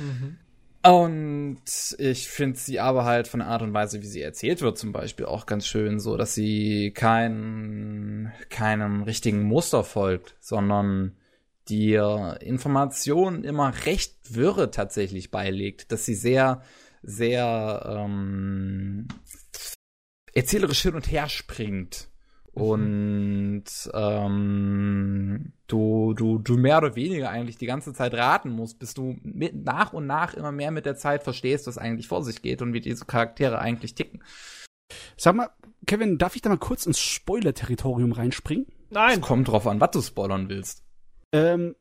Mhm. 0.00 0.38
Und 0.84 1.62
ich 1.98 2.28
finde 2.28 2.58
sie 2.58 2.80
aber 2.80 3.04
halt 3.04 3.28
von 3.28 3.38
der 3.38 3.48
Art 3.48 3.62
und 3.62 3.72
Weise, 3.72 4.02
wie 4.02 4.06
sie 4.06 4.20
erzählt 4.20 4.62
wird, 4.62 4.78
zum 4.78 4.90
Beispiel 4.90 5.26
auch 5.26 5.46
ganz 5.46 5.66
schön, 5.66 6.00
so 6.00 6.16
dass 6.16 6.34
sie 6.34 6.90
kein, 6.92 8.32
keinem 8.50 9.02
richtigen 9.02 9.42
Muster 9.42 9.84
folgt, 9.84 10.34
sondern 10.40 11.16
dir 11.68 12.38
Informationen 12.40 13.44
immer 13.44 13.72
recht 13.86 14.34
wirre 14.34 14.72
tatsächlich 14.72 15.30
beilegt, 15.30 15.92
dass 15.92 16.04
sie 16.04 16.16
sehr, 16.16 16.62
sehr 17.02 17.84
ähm, 17.86 19.06
erzählerisch 20.34 20.82
hin 20.82 20.94
und 20.94 21.10
her 21.10 21.28
springt 21.28 22.11
und 22.54 23.64
ähm, 23.94 25.52
du, 25.66 26.12
du, 26.14 26.38
du 26.38 26.56
mehr 26.58 26.78
oder 26.78 26.96
weniger 26.96 27.30
eigentlich 27.30 27.56
die 27.56 27.66
ganze 27.66 27.94
Zeit 27.94 28.12
raten 28.12 28.50
musst, 28.50 28.78
bis 28.78 28.92
du 28.92 29.16
mit, 29.22 29.64
nach 29.64 29.94
und 29.94 30.06
nach 30.06 30.34
immer 30.34 30.52
mehr 30.52 30.70
mit 30.70 30.84
der 30.84 30.96
Zeit 30.96 31.22
verstehst, 31.22 31.66
was 31.66 31.78
eigentlich 31.78 32.08
vor 32.08 32.22
sich 32.22 32.42
geht 32.42 32.60
und 32.60 32.74
wie 32.74 32.80
diese 32.80 33.06
Charaktere 33.06 33.58
eigentlich 33.58 33.94
ticken. 33.94 34.22
Sag 35.16 35.34
mal, 35.34 35.48
Kevin, 35.86 36.18
darf 36.18 36.36
ich 36.36 36.42
da 36.42 36.50
mal 36.50 36.58
kurz 36.58 36.84
ins 36.84 37.00
Spoiler-Territorium 37.00 38.12
reinspringen? 38.12 38.66
Nein. 38.90 39.20
Es 39.20 39.26
kommt 39.26 39.48
drauf 39.48 39.66
an, 39.66 39.80
was 39.80 39.90
du 39.92 40.02
spoilern 40.02 40.50
willst. 40.50 40.84
Ähm, 41.32 41.74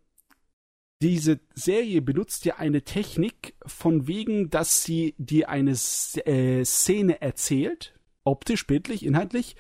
diese 1.02 1.42
Serie 1.54 2.02
benutzt 2.02 2.46
ja 2.46 2.56
eine 2.58 2.84
Technik 2.84 3.56
von 3.66 4.08
wegen, 4.08 4.50
dass 4.50 4.84
sie 4.84 5.16
dir 5.18 5.50
eine 5.50 5.72
äh, 5.72 6.64
Szene 6.64 7.22
erzählt, 7.22 7.94
optisch, 8.24 8.66
bildlich, 8.68 9.06
inhaltlich, 9.06 9.56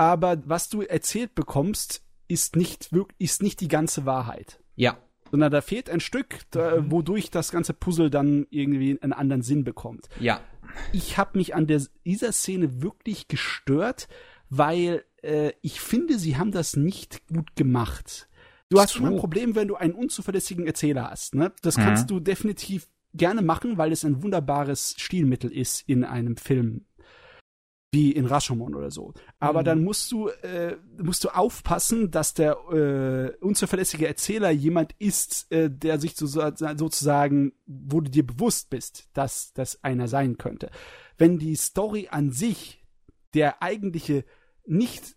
aber 0.00 0.38
was 0.46 0.70
du 0.70 0.80
erzählt 0.80 1.34
bekommst, 1.34 2.02
ist 2.26 2.56
nicht 2.56 2.90
wirklich, 2.90 3.20
ist 3.20 3.42
nicht 3.42 3.60
die 3.60 3.68
ganze 3.68 4.06
Wahrheit. 4.06 4.58
Ja. 4.74 4.96
Sondern 5.30 5.52
da 5.52 5.60
fehlt 5.60 5.90
ein 5.90 6.00
Stück, 6.00 6.38
da, 6.50 6.80
mhm. 6.80 6.90
wodurch 6.90 7.30
das 7.30 7.52
ganze 7.52 7.74
Puzzle 7.74 8.08
dann 8.08 8.46
irgendwie 8.48 8.98
einen 9.02 9.12
anderen 9.12 9.42
Sinn 9.42 9.62
bekommt. 9.62 10.08
Ja. 10.18 10.40
Ich 10.92 11.18
habe 11.18 11.36
mich 11.36 11.54
an 11.54 11.66
der, 11.66 11.82
dieser 12.06 12.32
Szene 12.32 12.80
wirklich 12.80 13.28
gestört, 13.28 14.08
weil 14.48 15.04
äh, 15.22 15.52
ich 15.60 15.82
finde, 15.82 16.18
sie 16.18 16.38
haben 16.38 16.50
das 16.50 16.76
nicht 16.76 17.26
gut 17.28 17.54
gemacht. 17.54 18.30
Du 18.70 18.80
hast 18.80 18.94
So. 18.94 19.00
immer 19.00 19.10
ein 19.10 19.18
Problem, 19.18 19.54
wenn 19.54 19.68
du 19.68 19.76
einen 19.76 19.92
unzuverlässigen 19.92 20.66
Erzähler 20.66 21.10
hast. 21.10 21.34
Ne? 21.34 21.52
Das 21.60 21.76
Mhm. 21.76 21.82
kannst 21.82 22.10
du 22.10 22.20
definitiv 22.20 22.88
gerne 23.12 23.42
machen, 23.42 23.76
weil 23.76 23.92
es 23.92 24.02
ein 24.04 24.22
wunderbares 24.22 24.94
Stilmittel 24.96 25.52
ist 25.52 25.86
in 25.86 26.04
einem 26.04 26.38
Film. 26.38 26.86
Wie 27.92 28.12
in 28.12 28.26
Rashomon 28.26 28.76
oder 28.76 28.92
so. 28.92 29.14
Aber 29.40 29.60
Mhm. 29.60 29.64
dann 29.64 29.84
musst 29.84 30.12
du, 30.12 30.28
äh, 30.28 30.76
musst 31.02 31.24
du 31.24 31.28
aufpassen, 31.30 32.12
dass 32.12 32.34
der 32.34 32.52
äh, 32.72 33.36
unzuverlässige 33.44 34.06
Erzähler 34.06 34.50
jemand 34.50 34.92
ist, 35.00 35.50
äh, 35.50 35.68
der 35.68 35.98
sich 35.98 36.14
so, 36.14 36.26
sozusagen, 36.26 37.52
wo 37.66 38.00
du 38.00 38.08
dir 38.08 38.24
bewusst 38.24 38.70
bist, 38.70 39.08
dass 39.12 39.52
das 39.54 39.82
einer 39.82 40.06
sein 40.06 40.38
könnte. 40.38 40.70
Wenn 41.18 41.38
die 41.38 41.56
Story 41.56 42.06
an 42.10 42.30
sich 42.30 42.84
der 43.34 43.60
eigentliche 43.60 44.24
nicht 44.66 45.16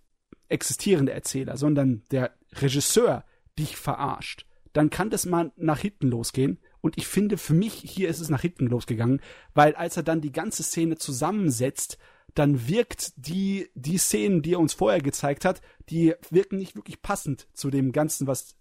existierende 0.50 1.14
Erzähler, 1.14 1.58
sondern 1.58 2.02
der 2.10 2.32
Regisseur 2.54 3.24
dich 3.58 3.78
verarscht, 3.78 4.48
dann 4.74 4.90
kann 4.90 5.12
das 5.12 5.28
mal 5.28 5.52
nach 5.58 5.80
hinten 5.80 6.08
losgehen. 6.08 6.58
Und 6.82 6.98
ich 6.98 7.06
finde, 7.08 7.38
für 7.38 7.54
mich 7.54 7.74
hier 7.76 8.10
ist 8.10 8.20
es 8.20 8.30
nach 8.30 8.42
hinten 8.42 8.66
losgegangen, 8.66 9.22
weil 9.54 9.76
als 9.76 9.96
er 9.96 10.04
dann 10.04 10.22
die 10.22 10.32
ganze 10.32 10.64
Szene 10.64 10.98
zusammensetzt, 10.98 12.00
dann 12.34 12.68
wirkt 12.68 13.14
die, 13.16 13.70
die 13.76 13.98
Szenen, 13.98 14.42
die 14.42 14.54
er 14.54 14.60
uns 14.60 14.74
vorher 14.74 15.02
gezeigt 15.02 15.46
hat, 15.46 15.62
die 15.90 16.14
wirken 16.30 16.58
nicht 16.58 16.76
wirklich 16.76 17.02
passend 17.02 17.48
zu 17.54 17.70
dem 17.70 17.92
Ganzen, 17.92 18.28
was 18.28 18.56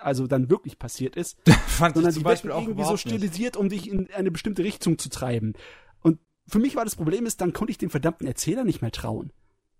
also 0.00 0.26
dann 0.26 0.48
wirklich 0.48 0.78
passiert 0.78 1.16
ist, 1.16 1.38
Fand 1.66 1.94
sondern 1.94 2.10
ich 2.10 2.14
zum 2.14 2.22
die 2.22 2.24
Beispiel 2.24 2.52
auch 2.52 2.62
irgendwie 2.62 2.84
so 2.84 2.96
stilisiert, 2.96 3.56
um 3.56 3.68
dich 3.68 3.90
in 3.90 4.10
eine 4.12 4.30
bestimmte 4.30 4.64
Richtung 4.64 4.98
zu 4.98 5.08
treiben. 5.08 5.54
Und 6.02 6.18
für 6.46 6.58
mich 6.58 6.76
war 6.76 6.84
das 6.84 6.96
Problem 6.96 7.26
ist, 7.26 7.40
dann 7.40 7.52
konnte 7.52 7.72
ich 7.72 7.78
dem 7.78 7.90
verdammten 7.90 8.26
Erzähler 8.26 8.64
nicht 8.64 8.80
mehr 8.80 8.92
trauen. 8.92 9.32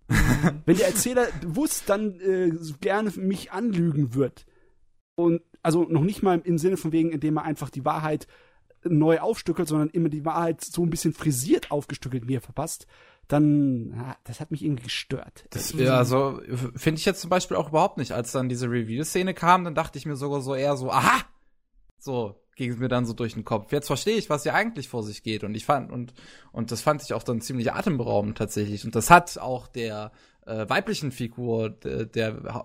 Wenn 0.65 0.77
der 0.77 0.89
Erzähler 0.89 1.27
bewusst 1.41 1.85
dann 1.87 2.19
äh, 2.21 2.53
gerne 2.81 3.11
mich 3.17 3.53
anlügen 3.53 4.15
wird 4.15 4.47
und 5.15 5.43
also 5.63 5.85
noch 5.85 6.03
nicht 6.03 6.23
mal 6.23 6.41
im 6.45 6.59
Sinne 6.59 6.77
von 6.77 6.93
wegen, 6.93 7.11
indem 7.11 7.37
er 7.37 7.45
einfach 7.45 7.71
die 7.71 7.85
Wahrheit 7.85 8.27
neu 8.85 9.19
aufstückelt, 9.19 9.69
sondern 9.69 9.91
immer 9.91 10.09
die 10.09 10.25
Wahrheit 10.25 10.63
so 10.65 10.83
ein 10.83 10.91
bisschen 10.91 11.13
frisiert 11.13 11.71
aufgestückelt 11.71 12.25
mir 12.25 12.41
verpasst, 12.41 12.87
dann, 13.29 14.15
das 14.25 14.41
hat 14.41 14.51
mich 14.51 14.65
irgendwie 14.65 14.85
gestört. 14.85 15.45
Das, 15.51 15.73
ja, 15.75 15.97
also 15.99 16.41
f- 16.43 16.73
finde 16.77 16.99
ich 16.99 17.05
jetzt 17.05 17.21
zum 17.21 17.31
Beispiel 17.31 17.57
auch 17.57 17.69
überhaupt 17.69 17.99
nicht. 17.99 18.13
Als 18.13 18.33
dann 18.33 18.49
diese 18.49 18.67
Review-Szene 18.71 19.35
kam, 19.35 19.65
dann 19.65 19.75
dachte 19.75 19.99
ich 19.99 20.07
mir 20.07 20.17
sogar 20.17 20.41
so 20.41 20.55
eher 20.55 20.77
so, 20.77 20.91
aha! 20.91 21.21
So 21.99 22.41
ging 22.57 22.73
es 22.73 22.79
mir 22.79 22.89
dann 22.89 23.07
so 23.07 23.13
durch 23.13 23.35
den 23.35 23.45
Kopf. 23.45 23.71
Jetzt 23.71 23.87
verstehe 23.87 24.17
ich, 24.17 24.31
was 24.31 24.43
hier 24.43 24.55
eigentlich 24.55 24.89
vor 24.89 25.03
sich 25.03 25.23
geht. 25.23 25.45
Und 25.45 25.55
ich 25.55 25.65
fand, 25.65 25.93
und, 25.93 26.13
und 26.53 26.73
das 26.73 26.81
fand 26.81 27.03
ich 27.03 27.13
auch 27.15 27.23
dann 27.23 27.41
ziemlich 27.41 27.73
atemberaubend 27.73 28.37
tatsächlich. 28.39 28.85
Und 28.85 28.95
das 28.97 29.11
hat 29.11 29.39
auch 29.39 29.69
der 29.69 30.11
äh, 30.47 30.69
weiblichen 30.69 31.13
Figur, 31.13 31.71
der, 31.71 32.05
der 32.07 32.65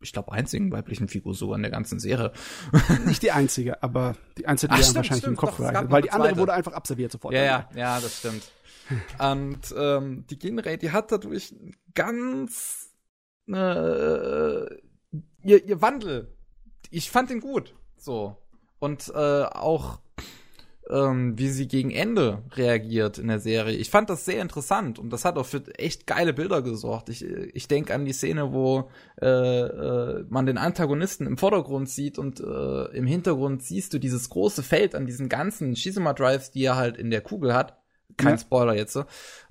ich 0.00 0.12
glaube, 0.12 0.32
einzigen 0.32 0.72
weiblichen 0.72 1.06
Figur 1.08 1.32
sogar 1.32 1.54
in 1.56 1.62
der 1.62 1.70
ganzen 1.70 2.00
Serie. 2.00 2.32
Nicht 3.06 3.22
die 3.22 3.30
einzige, 3.30 3.82
aber 3.84 4.16
die 4.36 4.46
einzige, 4.46 4.72
Ach, 4.72 4.76
die 4.76 4.80
er 4.80 4.84
stimmt, 4.84 4.96
wahrscheinlich 4.96 5.22
stimmt, 5.22 5.32
im 5.34 5.36
Kopf 5.46 5.58
noch 5.60 5.90
Weil 5.90 6.02
die 6.02 6.10
andere 6.10 6.28
zweite. 6.30 6.40
wurde 6.40 6.52
einfach 6.54 6.72
abserviert 6.72 7.12
sofort. 7.12 7.34
Ja, 7.34 7.44
ja, 7.44 7.68
ja, 7.76 8.00
das 8.00 8.18
stimmt. 8.18 8.42
Und 9.18 9.74
ähm, 9.76 10.24
die 10.28 10.38
Genray, 10.38 10.78
die 10.78 10.90
hat 10.90 11.12
dadurch 11.12 11.54
ganz 11.94 12.90
äh, 13.48 14.64
ihr, 15.42 15.64
ihr 15.64 15.80
Wandel. 15.80 16.36
Ich 16.90 17.10
fand 17.10 17.30
ihn 17.30 17.40
gut. 17.40 17.74
So. 17.96 18.36
Und 18.78 19.12
äh, 19.14 19.44
auch 19.44 20.00
ähm, 20.90 21.38
wie 21.38 21.48
sie 21.48 21.68
gegen 21.68 21.90
Ende 21.90 22.42
reagiert 22.52 23.18
in 23.18 23.28
der 23.28 23.38
Serie. 23.40 23.76
Ich 23.76 23.90
fand 23.90 24.10
das 24.10 24.24
sehr 24.24 24.42
interessant 24.42 24.98
und 24.98 25.10
das 25.10 25.24
hat 25.24 25.36
auch 25.36 25.46
für 25.46 25.62
echt 25.78 26.06
geile 26.06 26.32
Bilder 26.32 26.62
gesorgt. 26.62 27.08
Ich, 27.08 27.24
ich 27.24 27.68
denke 27.68 27.94
an 27.94 28.04
die 28.04 28.12
Szene, 28.12 28.52
wo 28.52 28.90
äh, 29.20 29.26
äh, 29.26 30.24
man 30.28 30.46
den 30.46 30.58
Antagonisten 30.58 31.26
im 31.26 31.38
Vordergrund 31.38 31.88
sieht 31.88 32.18
und 32.18 32.40
äh, 32.40 32.96
im 32.96 33.06
Hintergrund 33.06 33.62
siehst 33.62 33.94
du 33.94 33.98
dieses 33.98 34.28
große 34.28 34.62
Feld 34.62 34.94
an 34.94 35.06
diesen 35.06 35.28
ganzen 35.28 35.76
Shizuma 35.76 36.12
Drives, 36.14 36.50
die 36.50 36.64
er 36.64 36.76
halt 36.76 36.96
in 36.96 37.10
der 37.10 37.20
Kugel 37.20 37.54
hat. 37.54 37.81
Kein 38.16 38.32
Ja. 38.34 38.38
Spoiler 38.38 38.74
jetzt. 38.74 38.92
so. 38.92 39.04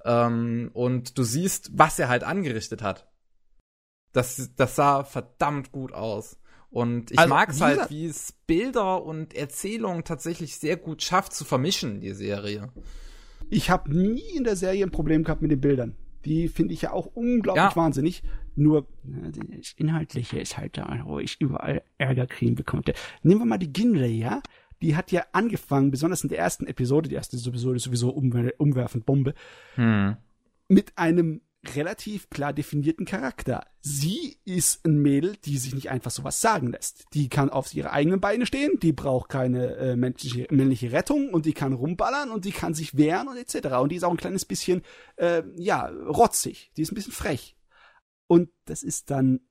Ähm, 0.05 0.69
und 0.73 1.17
du 1.17 1.23
siehst, 1.23 1.71
was 1.73 1.99
er 1.99 2.09
halt 2.09 2.23
angerichtet 2.23 2.81
hat. 2.81 3.07
Das, 4.13 4.51
das 4.55 4.75
sah 4.75 5.03
verdammt 5.03 5.71
gut 5.71 5.93
aus. 5.93 6.37
Und 6.69 7.11
ich 7.11 7.19
Also, 7.19 7.29
mag 7.33 7.49
es 7.49 7.61
halt, 7.61 7.89
wie 7.89 8.05
es 8.05 8.33
Bilder 8.47 9.03
und 9.03 9.33
Erzählungen 9.33 10.03
tatsächlich 10.03 10.55
sehr 10.57 10.77
gut 10.77 11.01
schafft 11.01 11.33
zu 11.33 11.43
vermischen, 11.45 11.99
die 11.99 12.13
Serie. 12.13 12.69
Ich 13.49 13.69
habe 13.69 13.93
nie 13.93 14.35
in 14.37 14.43
der 14.45 14.55
Serie 14.55 14.85
ein 14.85 14.91
Problem 14.91 15.23
gehabt 15.23 15.41
mit 15.41 15.51
den 15.51 15.59
Bildern. 15.59 15.95
Die 16.23 16.47
finde 16.47 16.73
ich 16.73 16.83
ja 16.83 16.91
auch 16.93 17.07
unglaublich 17.07 17.63
Ja. 17.63 17.75
wahnsinnig. 17.75 18.23
Nur 18.55 18.87
das 19.03 19.73
Inhaltliche 19.77 20.39
ist 20.39 20.57
halt 20.57 20.77
da, 20.77 21.01
wo 21.05 21.19
ich 21.19 21.39
überall 21.41 21.81
Ärger 21.97 22.27
kriegen 22.27 22.55
bekomme. 22.55 22.83
Nehmen 23.23 23.41
wir 23.41 23.45
mal 23.45 23.57
die 23.57 23.73
Ginley, 23.73 24.19
ja? 24.19 24.41
Die 24.81 24.95
hat 24.95 25.11
ja 25.11 25.25
angefangen, 25.31 25.91
besonders 25.91 26.23
in 26.23 26.29
der 26.29 26.39
ersten 26.39 26.65
Episode, 26.67 27.09
die 27.09 27.15
erste 27.15 27.37
Episode 27.37 27.77
ist 27.77 27.83
sowieso 27.83 28.09
umwer 28.09 28.53
umwerfend 28.57 29.05
Bombe, 29.05 29.33
Hm. 29.75 30.17
mit 30.67 30.97
einem 30.97 31.41
relativ 31.75 32.29
klar 32.31 32.53
definierten 32.53 33.05
Charakter. 33.05 33.67
Sie 33.81 34.37
ist 34.45 34.83
ein 34.85 34.97
Mädel, 34.97 35.35
die 35.45 35.57
sich 35.57 35.75
nicht 35.75 35.91
einfach 35.91 36.09
sowas 36.09 36.41
sagen 36.41 36.71
lässt. 36.71 37.05
Die 37.13 37.29
kann 37.29 37.51
auf 37.51 37.73
ihre 37.75 37.91
eigenen 37.91 38.19
Beine 38.19 38.47
stehen, 38.47 38.79
die 38.79 38.93
braucht 38.93 39.29
keine 39.29 39.75
äh, 39.75 39.95
menschliche, 39.95 40.47
männliche 40.49 40.91
Rettung 40.91 41.29
und 41.31 41.45
die 41.45 41.53
kann 41.53 41.73
rumballern 41.73 42.31
und 42.31 42.45
die 42.45 42.51
kann 42.51 42.73
sich 42.73 42.97
wehren 42.97 43.27
und 43.27 43.37
etc. 43.37 43.75
Und 43.75 43.91
die 43.91 43.97
ist 43.97 44.03
auch 44.03 44.11
ein 44.11 44.17
kleines 44.17 44.45
bisschen, 44.45 44.81
äh, 45.17 45.43
ja, 45.55 45.85
rotzig. 45.85 46.71
Die 46.77 46.81
ist 46.81 46.91
ein 46.91 46.95
bisschen 46.95 47.13
frech. 47.13 47.55
Und 48.25 48.49
das 48.65 48.81
ist 48.81 49.11
dann 49.11 49.41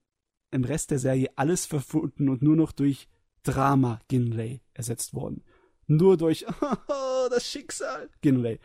im 0.50 0.64
Rest 0.64 0.90
der 0.90 0.98
Serie 0.98 1.30
alles 1.36 1.64
verfunden 1.64 2.28
und 2.28 2.42
nur 2.42 2.56
noch 2.56 2.72
durch 2.72 3.08
Drama 3.44 4.00
Ginley 4.08 4.62
ersetzt 4.80 5.14
worden. 5.14 5.42
Nur 5.86 6.16
durch 6.16 6.46
das 7.30 7.46
Schicksal 7.46 8.08
Ginley. 8.22 8.58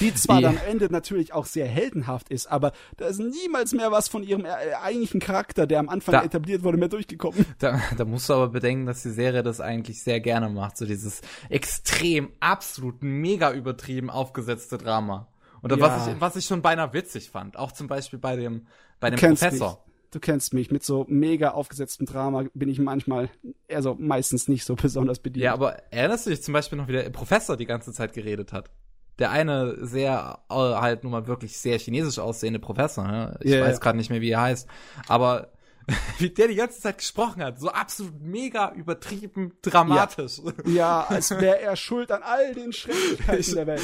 Die 0.00 0.12
zwar 0.14 0.40
dann 0.40 0.58
am 0.58 0.64
Ende 0.66 0.90
natürlich 0.90 1.32
auch 1.32 1.46
sehr 1.46 1.66
heldenhaft 1.66 2.28
ist, 2.28 2.48
aber 2.48 2.72
da 2.96 3.06
ist 3.06 3.18
niemals 3.20 3.72
mehr 3.72 3.92
was 3.92 4.08
von 4.08 4.24
ihrem 4.24 4.44
äh, 4.44 4.48
eigentlichen 4.82 5.20
Charakter, 5.20 5.66
der 5.66 5.78
am 5.78 5.88
Anfang 5.88 6.12
Da- 6.12 6.24
etabliert 6.24 6.64
wurde, 6.64 6.76
mehr 6.76 6.88
durchgekommen. 6.88 7.46
Da, 7.60 7.80
da 7.96 8.04
musst 8.04 8.28
du 8.28 8.34
aber 8.34 8.48
bedenken, 8.48 8.86
dass 8.86 9.02
die 9.02 9.10
Serie 9.10 9.42
das 9.44 9.60
eigentlich 9.60 10.02
sehr 10.02 10.20
gerne 10.20 10.48
macht. 10.48 10.76
So 10.76 10.86
dieses 10.86 11.20
extrem, 11.48 12.32
absolut, 12.40 13.02
mega 13.02 13.52
übertrieben 13.52 14.10
aufgesetzte 14.10 14.76
Drama. 14.76 15.28
Und 15.62 15.70
Ja. 15.70 15.80
was, 15.80 16.08
ich, 16.08 16.20
was 16.20 16.36
ich 16.36 16.46
schon 16.46 16.62
beinahe 16.62 16.92
witzig 16.92 17.30
fand. 17.30 17.56
Auch 17.56 17.70
zum 17.72 17.86
Beispiel 17.86 18.18
bei 18.18 18.34
dem, 18.36 18.66
bei 18.98 19.10
dem 19.10 19.20
Professor. 19.20 19.82
Mich. 19.86 19.89
Du 20.10 20.18
kennst 20.20 20.54
mich. 20.54 20.70
Mit 20.70 20.82
so 20.84 21.06
mega 21.08 21.50
aufgesetztem 21.50 22.06
Drama 22.06 22.44
bin 22.54 22.68
ich 22.68 22.78
manchmal, 22.78 23.30
also 23.72 23.96
meistens 23.98 24.48
nicht 24.48 24.64
so 24.64 24.74
besonders 24.80 25.20
bedient. 25.20 25.44
Ja, 25.44 25.52
aber 25.52 25.74
erinnerst 25.92 26.26
du 26.26 26.30
dich 26.30 26.42
zum 26.42 26.52
Beispiel 26.52 26.78
noch, 26.78 26.88
wie 26.88 26.92
der 26.92 27.10
Professor 27.10 27.56
die 27.56 27.66
ganze 27.66 27.92
Zeit 27.92 28.12
geredet 28.12 28.52
hat? 28.52 28.70
Der 29.18 29.30
eine 29.30 29.76
sehr, 29.86 30.38
äh, 30.48 30.54
halt 30.54 31.04
nun 31.04 31.12
mal 31.12 31.26
wirklich 31.26 31.56
sehr 31.58 31.78
chinesisch 31.78 32.18
aussehende 32.18 32.58
Professor, 32.58 33.06
ne? 33.06 33.38
Ich 33.42 33.52
Ja, 33.52 33.60
weiß 33.60 33.80
gerade 33.80 33.98
nicht 33.98 34.10
mehr, 34.10 34.20
wie 34.20 34.30
er 34.30 34.40
heißt. 34.40 34.66
Aber 35.08 35.52
wie 36.18 36.30
der 36.30 36.48
die 36.48 36.54
ganze 36.54 36.80
Zeit 36.80 36.98
gesprochen 36.98 37.42
hat, 37.42 37.58
so 37.60 37.68
absolut 37.68 38.20
mega 38.20 38.72
übertrieben 38.74 39.52
dramatisch. 39.62 40.40
ja, 40.66 41.04
als 41.08 41.30
wäre 41.30 41.60
er 41.60 41.76
schuld 41.76 42.10
an 42.12 42.22
all 42.22 42.54
den 42.54 42.72
Schrecklichkeiten 42.72 43.40
Ich- 43.40 43.54
der 43.54 43.66
Welt. 43.66 43.82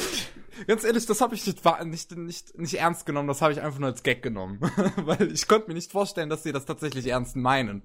Ganz 0.65 0.83
ehrlich, 0.83 1.05
das 1.05 1.21
habe 1.21 1.35
ich 1.35 1.45
nicht, 1.45 1.63
nicht, 1.85 2.17
nicht, 2.17 2.57
nicht 2.57 2.73
ernst 2.79 3.05
genommen, 3.05 3.27
das 3.27 3.43
habe 3.43 3.53
ich 3.53 3.61
einfach 3.61 3.77
nur 3.77 3.89
als 3.89 4.01
Gag 4.01 4.23
genommen. 4.23 4.59
Weil 4.97 5.31
ich 5.31 5.47
konnte 5.47 5.67
mir 5.67 5.75
nicht 5.75 5.91
vorstellen, 5.91 6.29
dass 6.29 6.41
sie 6.41 6.51
das 6.51 6.65
tatsächlich 6.65 7.05
ernst 7.07 7.35
meinen. 7.35 7.83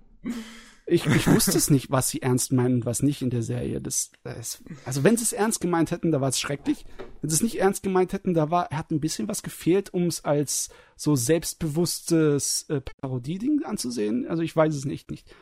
Ich, 0.86 1.06
ich 1.06 1.28
wusste 1.28 1.56
es 1.56 1.70
nicht, 1.70 1.90
was 1.90 2.08
sie 2.08 2.22
ernst 2.22 2.52
meinen 2.52 2.76
und 2.76 2.86
was 2.86 3.02
nicht 3.02 3.22
in 3.22 3.30
der 3.30 3.42
Serie. 3.42 3.80
Das, 3.80 4.10
das, 4.24 4.62
also 4.84 5.04
wenn 5.04 5.16
sie 5.16 5.22
es 5.22 5.32
ernst 5.32 5.60
gemeint 5.60 5.90
hätten, 5.92 6.10
da 6.10 6.20
war 6.20 6.28
es 6.28 6.40
schrecklich. 6.40 6.84
Wenn 7.20 7.30
sie 7.30 7.36
es 7.36 7.42
nicht 7.42 7.60
ernst 7.60 7.82
gemeint 7.84 8.12
hätten, 8.12 8.34
da 8.34 8.50
war, 8.50 8.68
hat 8.70 8.90
ein 8.90 9.00
bisschen 9.00 9.28
was 9.28 9.42
gefehlt, 9.44 9.94
um 9.94 10.06
es 10.06 10.24
als 10.24 10.70
so 10.96 11.14
selbstbewusstes 11.14 12.66
äh, 12.68 12.80
Parodie-Ding 13.00 13.64
anzusehen. 13.64 14.26
Also 14.26 14.42
ich 14.42 14.54
weiß 14.54 14.74
es 14.74 14.84
nicht, 14.84 15.10
nicht. 15.10 15.32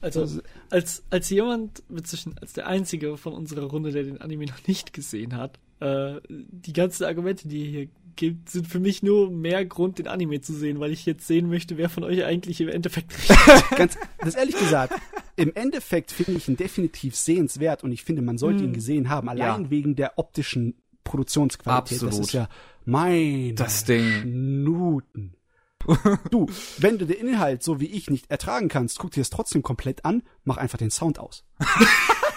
Also, 0.00 0.20
Also- 0.22 0.40
als, 0.70 1.02
als 1.10 1.28
jemand, 1.30 1.82
zwischen, 2.04 2.38
als 2.38 2.52
der 2.52 2.66
einzige 2.66 3.16
von 3.16 3.32
unserer 3.34 3.64
Runde, 3.66 3.92
der 3.92 4.04
den 4.04 4.20
Anime 4.20 4.46
noch 4.46 4.66
nicht 4.66 4.92
gesehen 4.92 5.36
hat, 5.36 5.58
äh, 5.80 6.20
die 6.28 6.72
ganzen 6.72 7.04
Argumente, 7.04 7.48
die 7.48 7.64
ihr 7.64 7.70
hier 7.70 7.88
gibt, 8.20 8.48
sind 8.50 8.68
für 8.68 8.78
mich 8.78 9.02
nur 9.02 9.30
mehr 9.30 9.64
Grund, 9.64 9.98
den 9.98 10.06
Anime 10.06 10.40
zu 10.40 10.52
sehen, 10.54 10.78
weil 10.78 10.92
ich 10.92 11.04
jetzt 11.06 11.26
sehen 11.26 11.48
möchte, 11.48 11.76
wer 11.76 11.88
von 11.88 12.04
euch 12.04 12.24
eigentlich 12.24 12.60
im 12.60 12.68
Endeffekt 12.68 13.12
Ganz, 13.76 13.98
das 14.20 14.36
ehrlich 14.36 14.56
gesagt, 14.56 14.94
im 15.34 15.52
Endeffekt 15.54 16.12
finde 16.12 16.34
ich 16.34 16.48
ihn 16.48 16.56
definitiv 16.56 17.16
sehenswert 17.16 17.82
und 17.82 17.90
ich 17.90 18.04
finde, 18.04 18.22
man 18.22 18.38
sollte 18.38 18.62
ihn 18.62 18.72
gesehen 18.72 19.08
haben, 19.08 19.28
allein 19.28 19.64
Ja. 19.64 19.70
wegen 19.70 19.96
der 19.96 20.18
optischen 20.18 20.74
Produktionsqualität. 21.02 21.96
Das 22.02 22.04
Absolut. 22.04 22.26
ist 22.26 22.32
ja 22.34 22.48
mein 22.84 23.56
Das 23.56 23.84
Ding. 23.84 24.04
Schnuten. 24.22 25.34
du, 26.30 26.46
wenn 26.78 26.98
du 26.98 27.06
den 27.06 27.16
Inhalt 27.16 27.62
so 27.62 27.80
wie 27.80 27.86
ich 27.86 28.10
nicht 28.10 28.30
ertragen 28.30 28.68
kannst, 28.68 28.98
guck 28.98 29.12
dir 29.12 29.22
es 29.22 29.30
trotzdem 29.30 29.62
komplett 29.62 30.04
an, 30.04 30.22
mach 30.44 30.58
einfach 30.58 30.78
den 30.78 30.90
Sound 30.90 31.18
aus. 31.18 31.44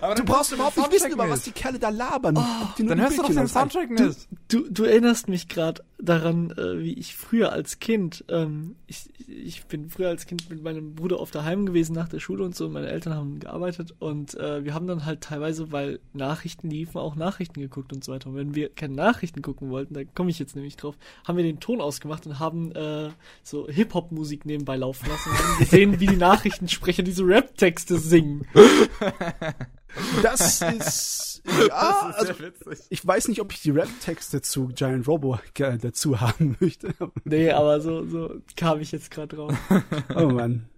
Aber 0.00 0.14
Du 0.14 0.24
brauchst 0.24 0.52
überhaupt 0.52 0.76
nicht 0.76 0.92
wissen, 0.92 1.12
über 1.12 1.28
was 1.28 1.42
die 1.42 1.52
Kerle 1.52 1.78
da 1.78 1.88
labern. 1.88 2.36
Oh, 2.36 2.82
dann 2.82 3.00
hörst 3.00 3.18
du 3.18 3.22
doch 3.22 3.30
den 3.30 3.48
Soundtrack 3.48 3.90
nicht. 3.90 4.28
Du, 4.48 4.68
du 4.70 4.84
erinnerst 4.84 5.28
mich 5.28 5.48
gerade 5.48 5.82
daran, 6.02 6.50
äh, 6.50 6.80
wie 6.80 6.94
ich 6.94 7.14
früher 7.16 7.52
als 7.52 7.78
Kind, 7.78 8.24
ähm, 8.28 8.74
ich, 8.86 9.08
ich 9.28 9.64
bin 9.66 9.88
früher 9.88 10.08
als 10.08 10.26
Kind 10.26 10.50
mit 10.50 10.62
meinem 10.62 10.94
Bruder 10.94 11.20
auf 11.20 11.30
der 11.30 11.44
Heim 11.44 11.64
gewesen 11.64 11.94
nach 11.94 12.08
der 12.08 12.18
Schule 12.18 12.44
und 12.44 12.56
so. 12.56 12.68
Meine 12.68 12.88
Eltern 12.88 13.14
haben 13.14 13.38
gearbeitet 13.38 13.94
und 14.00 14.34
äh, 14.34 14.64
wir 14.64 14.74
haben 14.74 14.88
dann 14.88 15.06
halt 15.06 15.20
teilweise, 15.20 15.70
weil 15.70 16.00
Nachrichten 16.12 16.68
liefen, 16.70 16.98
auch 16.98 17.14
Nachrichten 17.14 17.60
geguckt 17.60 17.92
und 17.92 18.02
so 18.02 18.12
weiter. 18.12 18.30
Und 18.30 18.36
wenn 18.36 18.54
wir 18.54 18.68
keine 18.68 18.94
Nachrichten 18.94 19.42
gucken 19.42 19.70
wollten, 19.70 19.94
da 19.94 20.02
komme 20.04 20.30
ich 20.30 20.40
jetzt 20.40 20.56
nämlich 20.56 20.76
drauf, 20.76 20.96
haben 21.26 21.36
wir 21.36 21.44
den 21.44 21.60
Ton 21.60 21.80
ausgemacht 21.80 22.26
und 22.26 22.40
haben 22.40 22.72
äh, 22.72 23.10
so 23.44 23.68
Hip-Hop-Musik 23.68 24.44
nebenbei 24.44 24.76
laufen 24.76 25.08
lassen 25.08 25.30
und 25.30 25.38
haben 25.38 25.58
gesehen, 25.60 26.00
wie 26.00 26.06
die 26.08 26.16
Nachrichtensprecher 26.16 27.04
diese 27.04 27.24
Rap-Texte 27.24 27.98
singen. 27.98 28.46
Das 30.22 30.62
ist 30.62 31.32
ja, 31.68 32.12
das 32.16 32.22
ist 32.22 32.40
also, 32.40 32.82
ich 32.88 33.06
weiß 33.06 33.28
nicht, 33.28 33.40
ob 33.40 33.52
ich 33.52 33.62
die 33.62 33.70
Rap-Texte 33.70 34.42
zu 34.42 34.68
Giant 34.68 35.08
Robo 35.08 35.38
dazu 35.54 36.20
haben 36.20 36.56
möchte. 36.60 36.94
Nee, 37.24 37.50
aber 37.50 37.80
so, 37.80 38.06
so 38.06 38.36
kam 38.56 38.80
ich 38.80 38.92
jetzt 38.92 39.10
gerade 39.10 39.36
drauf. 39.36 39.54
Oh 40.14 40.28
Mann. 40.28 40.68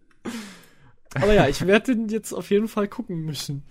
Aber 1.14 1.32
ja, 1.32 1.48
ich 1.48 1.66
werde 1.66 1.94
den 1.94 2.08
jetzt 2.08 2.32
auf 2.32 2.50
jeden 2.50 2.68
Fall 2.68 2.88
gucken 2.88 3.24
müssen. 3.24 3.62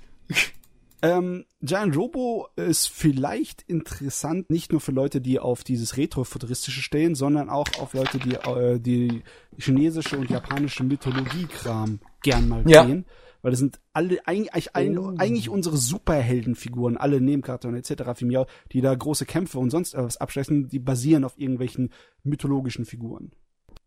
Ähm, 1.02 1.46
Giant 1.62 1.98
Robo 1.98 2.48
ist 2.56 2.88
vielleicht 2.88 3.64
interessant, 3.64 4.50
nicht 4.50 4.72
nur 4.72 4.80
für 4.80 4.94
Leute, 4.94 5.20
die 5.20 5.40
auf 5.40 5.64
dieses 5.64 5.98
Retrofuturistische 5.98 6.82
stehen, 6.82 7.16
sondern 7.16 7.50
auch 7.50 7.68
auf 7.80 7.94
Leute, 7.94 8.20
die 8.20 8.36
äh, 8.36 8.80
die 8.80 9.24
chinesische 9.58 10.18
und 10.18 10.30
japanische 10.30 10.84
Mythologie-Kram 10.84 12.00
gern 12.22 12.48
mal 12.48 12.64
ja. 12.70 12.86
sehen 12.86 13.06
weil 13.44 13.52
das 13.52 13.60
sind 13.60 13.80
alle 13.92 14.26
eigentlich, 14.26 14.70
oh. 14.74 15.16
eigentlich 15.18 15.50
unsere 15.50 15.78
Superheldenfiguren, 15.78 16.98
alle 16.98 17.22
Nebencharakteren 17.22 17.76
etc. 17.76 18.04
Filmiau, 18.16 18.48
die 18.72 18.82
da 18.82 18.96
große 18.96 19.26
Kämpfe 19.26 19.60
und 19.60 19.70
sonst 19.70 19.96
was 19.96 20.18
abschließen, 20.18 20.70
die 20.70 20.80
basieren 20.80 21.26
auf 21.26 21.38
irgendwelchen 21.38 21.92
mythologischen 22.24 22.86
Figuren. 22.86 23.32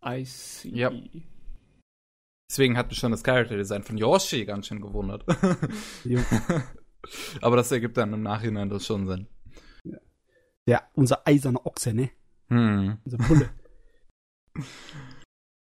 I 0.04 0.24
see. 0.24 0.68
Ja. 0.68 0.92
Deswegen 2.48 2.76
hat 2.76 2.90
mich 2.90 2.98
schon 2.98 3.10
das 3.10 3.24
Character 3.24 3.56
Design 3.56 3.82
von 3.82 3.96
Yoshi 3.96 4.44
ganz 4.44 4.68
schön 4.68 4.80
gewundert. 4.80 5.24
Aber 7.40 7.56
das 7.56 7.72
ergibt 7.72 7.96
dann 7.96 8.12
im 8.12 8.22
Nachhinein 8.22 8.68
das 8.68 8.86
schon 8.86 9.06
Sinn. 9.06 9.26
Ja, 9.84 9.98
ja 10.68 10.82
unser 10.94 11.26
eiserner 11.26 11.64
Ochse, 11.64 11.94
ne? 11.94 12.10
Hm. 12.48 12.98
Unser 13.04 13.18
Pulle. 13.18 13.50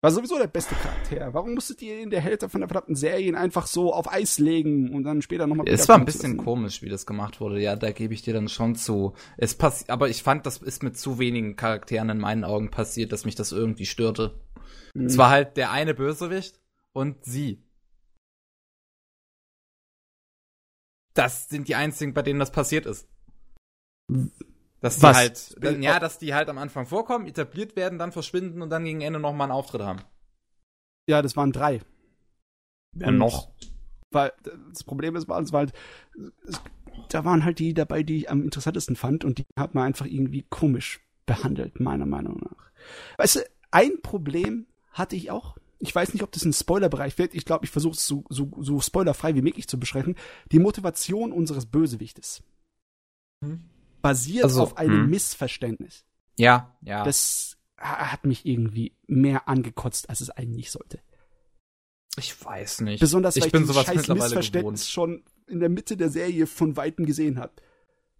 War 0.02 0.12
sowieso 0.12 0.38
der 0.38 0.48
beste 0.48 0.76
Charakter. 0.76 1.34
Warum 1.34 1.56
musstet 1.56 1.82
ihr 1.82 2.00
in 2.00 2.10
der 2.10 2.22
Hälfte 2.22 2.48
von 2.48 2.62
der 2.62 2.70
verdammten 2.70 2.96
Serien 2.96 3.36
einfach 3.36 3.68
so 3.68 3.94
auf 3.94 4.10
Eis 4.10 4.40
legen 4.40 4.96
und 4.96 5.04
dann 5.04 5.22
später 5.22 5.46
nochmal 5.46 5.68
Es 5.68 5.90
war 5.90 5.98
ein 5.98 6.06
bisschen 6.06 6.38
komisch, 6.38 6.82
wie 6.82 6.88
das 6.88 7.06
gemacht 7.06 7.42
wurde. 7.42 7.60
Ja, 7.60 7.76
da 7.76 7.92
gebe 7.92 8.14
ich 8.14 8.22
dir 8.22 8.34
dann 8.34 8.48
schon 8.48 8.76
zu. 8.76 9.14
Es 9.36 9.56
passt, 9.56 9.90
aber 9.90 10.08
ich 10.08 10.24
fand, 10.24 10.46
das 10.46 10.60
ist 10.60 10.84
mit 10.84 10.98
zu 10.98 11.20
wenigen 11.20 11.58
Charakteren 11.58 12.10
in 12.10 12.18
meinen 12.18 12.46
Augen 12.46 12.72
passiert, 12.72 13.12
dass 13.12 13.26
mich 13.26 13.36
das 13.36 13.52
irgendwie 13.52 13.86
störte. 13.86 14.40
Mhm. 14.94 15.08
Es 15.08 15.18
war 15.18 15.30
halt 15.30 15.58
der 15.58 15.72
eine 15.72 15.94
Bösewicht 15.94 16.62
und 16.94 17.26
sie. 17.26 17.62
Das 21.14 21.50
sind 21.50 21.68
die 21.68 21.76
einzigen, 21.76 22.14
bei 22.14 22.22
denen 22.22 22.40
das 22.40 22.54
passiert 22.54 22.86
ist. 22.86 23.10
Dass 24.82 24.98
die 24.98 25.04
Was? 25.04 25.18
halt, 25.18 25.56
ja, 25.82 26.00
dass 26.00 26.20
die 26.20 26.34
halt 26.34 26.50
am 26.50 26.58
Anfang 26.58 26.86
vorkommen, 26.86 27.28
etabliert 27.28 27.76
werden, 27.76 28.00
dann 28.00 28.12
verschwinden 28.12 28.62
und 28.62 28.70
dann 28.70 28.86
gegen 28.86 29.02
Ende 29.02 29.20
nochmal 29.20 29.46
einen 29.46 29.58
Auftritt 29.58 29.82
haben. 29.82 30.02
Ja, 31.08 31.22
das 31.22 31.36
waren 31.36 31.52
drei. 31.52 31.82
Ja, 32.96 33.12
noch. 33.12 33.50
Weil 34.12 34.32
das 34.72 34.84
Problem 34.84 35.16
ist, 35.16 35.28
war, 35.28 35.42
es 35.42 35.52
halt, 35.52 35.74
da 37.10 37.26
waren 37.26 37.44
halt 37.44 37.60
die 37.60 37.74
dabei, 37.74 38.04
die 38.04 38.18
ich 38.18 38.30
am 38.30 38.44
interessantesten 38.44 38.96
fand 38.96 39.26
und 39.26 39.40
die 39.40 39.46
hat 39.58 39.76
man 39.76 39.86
einfach 39.86 40.06
irgendwie 40.06 40.46
komisch 40.50 41.02
behandelt, 41.26 41.80
meiner 41.80 42.06
Meinung 42.06 42.40
nach. 42.40 42.72
Weißt 43.18 43.36
du, 43.36 43.40
ein 43.72 44.02
Problem 44.02 44.66
hatte 44.92 45.16
ich 45.16 45.30
auch. 45.30 45.58
Ich 45.80 45.94
weiß 45.94 46.14
nicht, 46.14 46.24
ob 46.24 46.32
das 46.32 46.46
ein 46.46 46.54
Spoilerbereich 46.54 47.18
wird. 47.18 47.34
Ich 47.34 47.46
glaube, 47.46 47.66
ich 47.66 47.72
versuche 47.72 47.94
es 47.94 48.08
so, 48.08 48.24
so, 48.30 48.50
so 48.60 48.80
spoilerfrei 48.80 49.36
wie 49.36 49.42
möglich 49.42 49.68
zu 49.68 49.80
beschreiben. 49.80 50.16
Die 50.52 50.60
Motivation 50.60 51.32
unseres 51.32 51.66
Bösewichtes. 51.66 52.42
Hm 53.44 53.70
basiert 54.02 54.46
also, 54.46 54.64
auf 54.64 54.78
einem 54.78 55.04
hm. 55.04 55.10
Missverständnis. 55.10 56.06
Ja, 56.38 56.76
ja. 56.82 57.04
Das 57.04 57.58
hat 57.78 58.26
mich 58.26 58.46
irgendwie 58.46 58.94
mehr 59.08 59.48
angekotzt, 59.48 60.10
als 60.10 60.22
es 60.22 60.30
eigentlich 60.30 60.72
sollte. 60.72 61.00
Ich 62.18 62.44
weiß 62.44 62.82
nicht. 62.82 63.00
Besonders 63.00 63.36
weil 63.38 63.48
ich, 63.48 63.52
bin 63.52 63.62
ich 63.62 63.68
sowas 63.68 63.86
scheiß 63.86 64.08
Missverständnis 64.08 64.54
gewohnt. 64.54 64.80
schon 64.80 65.24
in 65.48 65.60
der 65.60 65.70
Mitte 65.70 65.96
der 65.96 66.10
Serie 66.10 66.48
von 66.48 66.76
Weitem 66.76 67.06
gesehen 67.06 67.40
habe. 67.40 67.54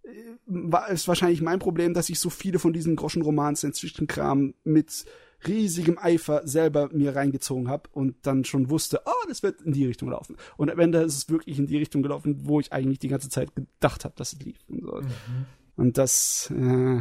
Äh, 0.02 0.10
war 0.46 0.90
es 0.90 1.06
wahrscheinlich 1.08 1.42
mein 1.42 1.58
Problem, 1.58 1.94
dass 1.94 2.08
ich 2.08 2.18
so 2.18 2.30
viele 2.30 2.58
von 2.58 2.72
diesen 2.72 2.96
Groschenromans 2.96 3.64
inzwischen 3.64 4.06
Kram 4.06 4.54
mit 4.64 5.04
riesigem 5.46 5.98
Eifer 5.98 6.46
selber 6.46 6.90
mir 6.92 7.16
reingezogen 7.16 7.68
habe 7.68 7.88
und 7.92 8.14
dann 8.22 8.44
schon 8.44 8.68
wusste, 8.68 9.02
oh, 9.06 9.28
das 9.28 9.42
wird 9.42 9.62
in 9.62 9.72
die 9.72 9.86
Richtung 9.86 10.10
laufen. 10.10 10.36
Und 10.56 10.70
am 10.70 10.78
Ende 10.78 10.98
ist 11.00 11.16
es 11.16 11.28
wirklich 11.30 11.58
in 11.58 11.66
die 11.66 11.78
Richtung 11.78 12.02
gelaufen, 12.02 12.40
wo 12.44 12.60
ich 12.60 12.72
eigentlich 12.72 12.98
die 12.98 13.08
ganze 13.08 13.30
Zeit 13.30 13.54
gedacht 13.54 14.04
habe, 14.04 14.14
dass 14.16 14.34
es 14.34 14.40
lief. 14.40 14.58
So. 14.68 15.00
Mhm. 15.00 15.46
Und 15.80 15.96
das, 15.96 16.52
äh, 16.54 17.00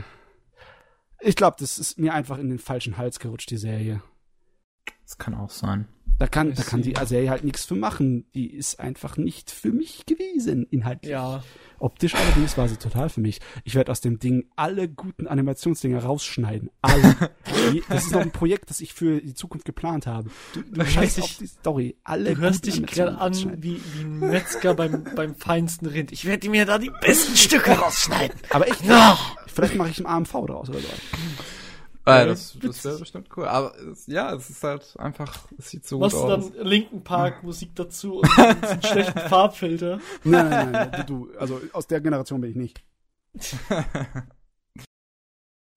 ich 1.19 1.35
glaube, 1.35 1.57
das 1.59 1.79
ist 1.79 1.99
mir 1.99 2.13
einfach 2.13 2.37
in 2.37 2.47
den 2.47 2.59
falschen 2.59 2.97
Hals 2.97 3.19
gerutscht, 3.19 3.49
die 3.49 3.57
Serie. 3.57 4.01
Das 5.03 5.17
kann 5.17 5.33
auch 5.33 5.49
sein. 5.49 5.89
Da 6.19 6.27
kann, 6.27 6.53
da 6.53 6.63
kann 6.63 6.81
die 6.81 6.93
Serie 7.05 7.29
halt 7.29 7.45
nichts 7.45 7.63
für 7.63 7.75
machen. 7.75 8.25
Die 8.35 8.53
ist 8.53 8.81
einfach 8.81 9.15
nicht 9.15 9.51
für 9.51 9.71
mich 9.71 10.05
gewesen, 10.05 10.67
inhaltlich. 10.69 11.11
Ja. 11.11 11.41
Optisch 11.79 12.13
allerdings 12.13 12.57
war 12.57 12.67
sie 12.67 12.75
total 12.75 13.07
für 13.07 13.21
mich. 13.21 13.39
Ich 13.63 13.75
werde 13.75 13.89
aus 13.89 14.01
dem 14.01 14.19
Ding 14.19 14.49
alle 14.57 14.89
guten 14.89 15.27
Animationsdinger 15.27 16.03
rausschneiden. 16.03 16.71
Alle. 16.81 17.15
das 17.89 18.07
ist 18.07 18.11
noch 18.11 18.19
ein 18.19 18.31
Projekt, 18.31 18.69
das 18.69 18.81
ich 18.81 18.93
für 18.93 19.21
die 19.21 19.33
Zukunft 19.33 19.63
geplant 19.63 20.07
habe. 20.07 20.29
Du, 20.53 20.61
du 20.61 20.83
hörst 20.83 21.17
dich, 21.17 21.37
die 21.37 21.47
Story. 21.47 21.95
Alle 22.03 22.35
du 22.35 22.41
hörst 22.41 22.65
dich 22.65 22.85
gerade 22.85 23.17
an 23.17 23.63
wie, 23.63 23.79
wie 23.93 24.01
ein 24.01 24.19
Metzger 24.19 24.73
beim, 24.73 25.05
beim 25.15 25.35
feinsten 25.35 25.85
Rind. 25.85 26.11
Ich 26.11 26.25
werde 26.25 26.49
mir 26.49 26.65
da 26.65 26.79
die 26.79 26.91
besten 26.99 27.37
Stücke 27.37 27.71
rausschneiden. 27.71 28.37
Aber 28.49 28.67
echt? 28.67 28.83
No. 28.85 29.17
Vielleicht 29.47 29.75
mache 29.75 29.89
ich 29.89 29.99
ein 29.99 30.05
AMV 30.05 30.31
draus 30.31 30.69
oder 30.69 30.79
so. 30.79 30.87
Äh, 32.09 32.27
das 32.27 32.57
das 32.61 32.85
wäre 32.85 32.99
bestimmt 32.99 33.29
cool. 33.35 33.45
Aber 33.45 33.77
es, 33.79 34.07
ja, 34.07 34.33
es 34.33 34.49
ist 34.49 34.63
halt 34.63 34.95
einfach, 34.97 35.37
es 35.57 35.69
sieht 35.69 35.85
so 35.87 35.99
Was 35.99 36.13
gut 36.13 36.23
aus. 36.23 36.51
dann 36.51 36.65
Linken 36.65 37.03
Park 37.03 37.43
Musik 37.43 37.75
dazu 37.75 38.19
und 38.19 38.39
einen 38.39 38.83
schlechten 38.83 39.19
Farbfilter. 39.19 39.99
Nein, 40.23 40.49
nein, 40.49 40.71
nein, 40.71 40.89
nein, 40.91 41.05
du, 41.07 41.29
also 41.37 41.61
aus 41.73 41.87
der 41.87 42.01
Generation 42.01 42.41
bin 42.41 42.51
ich 42.51 42.55
nicht. 42.55 42.83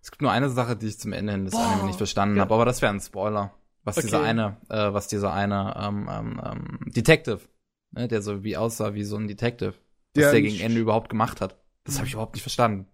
es 0.01 0.11
gibt 0.11 0.23
nur 0.23 0.33
eine 0.33 0.51
Sache, 0.51 0.77
die 0.77 0.89
ich 0.89 0.99
zum 0.99 1.13
Ende 1.13 1.33
hin 1.33 1.45
des 1.45 1.55
Anime 1.55 1.87
nicht 1.87 1.99
verstanden 1.99 2.37
ja. 2.37 2.43
habe, 2.43 2.55
aber 2.55 2.65
das 2.65 2.83
wäre 2.83 2.93
ein 2.93 3.01
Spoiler. 3.01 3.55
Was 3.85 3.97
okay. 3.97 4.07
dieser 4.07 4.23
eine, 4.23 4.59
äh, 4.69 4.93
was 4.93 5.09
dieser 5.09 5.33
eine 5.33 5.75
ähm, 5.77 6.09
ähm, 6.11 6.41
ähm, 6.45 6.79
Detective, 6.93 7.41
ne, 7.91 8.07
der 8.07 8.23
so 8.23 8.45
wie 8.45 8.57
aussah 8.57 8.95
wie 8.95 9.03
so 9.03 9.17
ein 9.17 9.27
Detective, 9.27 9.75
was 10.15 10.31
der 10.31 10.41
gegen 10.41 10.61
Ende 10.61 10.81
überhaupt 10.81 11.09
gemacht 11.09 11.41
hat. 11.41 11.57
Das 11.85 11.97
habe 11.97 12.07
ich 12.07 12.13
überhaupt 12.13 12.35
nicht 12.35 12.43
verstanden. 12.43 12.87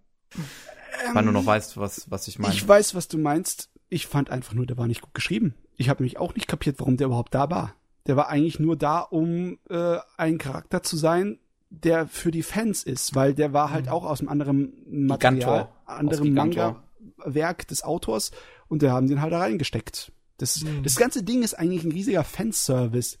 Ähm, 1.07 1.15
Weil 1.15 1.25
du 1.25 1.31
noch 1.31 1.45
weißt, 1.45 1.77
was, 1.77 2.09
was 2.09 2.27
ich 2.27 2.39
meine. 2.39 2.53
Ich 2.53 2.67
weiß, 2.67 2.95
was 2.95 3.07
du 3.07 3.17
meinst. 3.17 3.69
Ich 3.89 4.07
fand 4.07 4.29
einfach 4.29 4.53
nur, 4.53 4.65
der 4.65 4.77
war 4.77 4.87
nicht 4.87 5.01
gut 5.01 5.13
geschrieben. 5.13 5.55
Ich 5.77 5.89
habe 5.89 6.03
nämlich 6.03 6.19
auch 6.19 6.35
nicht 6.35 6.47
kapiert, 6.47 6.79
warum 6.79 6.97
der 6.97 7.07
überhaupt 7.07 7.33
da 7.33 7.49
war. 7.49 7.73
Der 8.05 8.15
war 8.15 8.29
eigentlich 8.29 8.59
nur 8.59 8.75
da, 8.75 8.99
um 8.99 9.59
äh, 9.69 9.97
ein 10.17 10.37
Charakter 10.37 10.83
zu 10.83 10.97
sein, 10.97 11.39
der 11.69 12.07
für 12.07 12.31
die 12.31 12.43
Fans 12.43 12.83
ist, 12.83 13.15
weil 13.15 13.33
der 13.33 13.53
war 13.53 13.71
halt 13.71 13.85
mhm. 13.85 13.91
auch 13.91 14.05
aus 14.05 14.19
einem 14.19 14.29
anderen 14.29 14.73
Material, 14.87 15.69
anderem 15.85 16.33
Manga-Werk 16.33 17.67
des 17.67 17.83
Autors 17.83 18.31
und 18.67 18.81
der 18.81 18.93
haben 18.93 19.07
den 19.07 19.21
halt 19.21 19.33
da 19.33 19.39
reingesteckt. 19.39 20.11
Das, 20.37 20.63
mhm. 20.63 20.83
das 20.83 20.95
ganze 20.95 21.23
Ding 21.23 21.43
ist 21.43 21.53
eigentlich 21.53 21.83
ein 21.83 21.91
riesiger 21.91 22.23
Fanservice. 22.23 23.19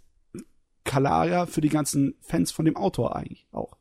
Kalaria 0.85 1.45
für 1.45 1.61
die 1.61 1.69
ganzen 1.69 2.15
Fans 2.21 2.51
von 2.51 2.65
dem 2.65 2.75
Autor 2.75 3.15
eigentlich 3.15 3.45
auch. 3.51 3.77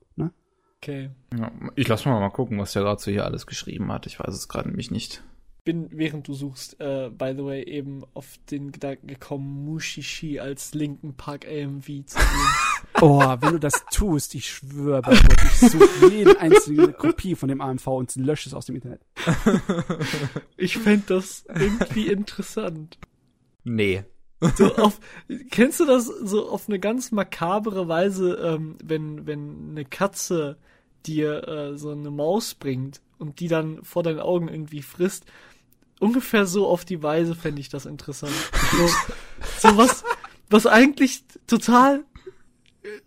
Okay. 0.80 1.10
Ja, 1.36 1.50
ich 1.74 1.88
lass 1.88 2.05
mal 2.05 2.20
mal 2.20 2.30
gucken, 2.30 2.59
was 2.59 2.72
der 2.72 2.84
dazu 2.84 3.10
hier 3.10 3.24
alles 3.24 3.46
geschrieben 3.46 3.90
hat. 3.92 4.06
Ich 4.06 4.20
weiß 4.20 4.32
es 4.32 4.48
gerade 4.48 4.68
nämlich 4.68 4.90
nicht. 4.90 5.22
Bin, 5.64 5.88
während 5.90 6.28
du 6.28 6.34
suchst, 6.34 6.80
äh, 6.80 7.10
by 7.10 7.34
the 7.36 7.44
way, 7.44 7.62
eben 7.62 8.05
auf 8.14 8.38
den 8.50 8.72
Gedanken 8.72 9.09
gekommen, 9.09 9.64
Mushishi 9.64 10.38
als 10.38 10.72
Linken 10.72 11.14
Park 11.14 11.46
AMV 11.46 11.84
zu 12.06 12.18
sehen. 12.18 13.00
oh, 13.02 13.20
wenn 13.40 13.52
du 13.52 13.59
das 13.59 13.84
tust, 13.90 14.34
ich 14.34 14.48
schwöre 14.48 15.02
bei 15.02 15.14
Gott, 15.14 15.42
ich 15.44 15.70
suche 15.70 16.10
jede 16.10 16.40
einzelne 16.40 16.92
Kopie 16.92 17.34
von 17.34 17.48
dem 17.48 17.60
AMV 17.60 17.86
und 17.88 18.14
lösche 18.16 18.48
es 18.48 18.55
aus 18.55 18.66
dem 18.66 18.76
Internet. 18.76 19.02
ich 20.56 20.78
fände 20.78 21.05
das 21.09 21.44
irgendwie 21.48 22.06
interessant. 22.06 22.98
Nee. 23.64 24.05
So 24.56 24.74
auf, 24.77 25.01
kennst 25.51 25.81
du 25.81 25.85
das 25.85 26.06
so 26.06 26.48
auf 26.48 26.69
eine 26.69 26.78
ganz 26.78 27.10
makabere 27.10 27.89
Weise, 27.89 28.35
ähm, 28.36 28.77
wenn, 28.85 29.27
wenn 29.27 29.70
eine 29.70 29.85
Katze 29.85 30.56
dir 31.06 31.47
äh, 31.48 31.77
so 31.77 31.90
eine 31.90 32.10
Maus 32.10 32.55
bringt 32.55 33.01
und 33.19 33.40
die 33.40 33.48
dann 33.48 33.82
vor 33.85 34.02
deinen 34.02 34.20
Augen 34.20 34.48
irgendwie 34.48 34.82
frisst? 34.82 35.24
Ungefähr 36.01 36.47
so 36.47 36.69
auf 36.69 36.85
die 36.85 37.02
Weise 37.02 37.35
fände 37.35 37.60
ich 37.60 37.69
das 37.69 37.85
interessant. 37.85 38.32
So, 38.70 38.89
so 39.70 39.77
was, 39.77 40.05
was 40.48 40.66
eigentlich 40.66 41.24
total 41.48 42.05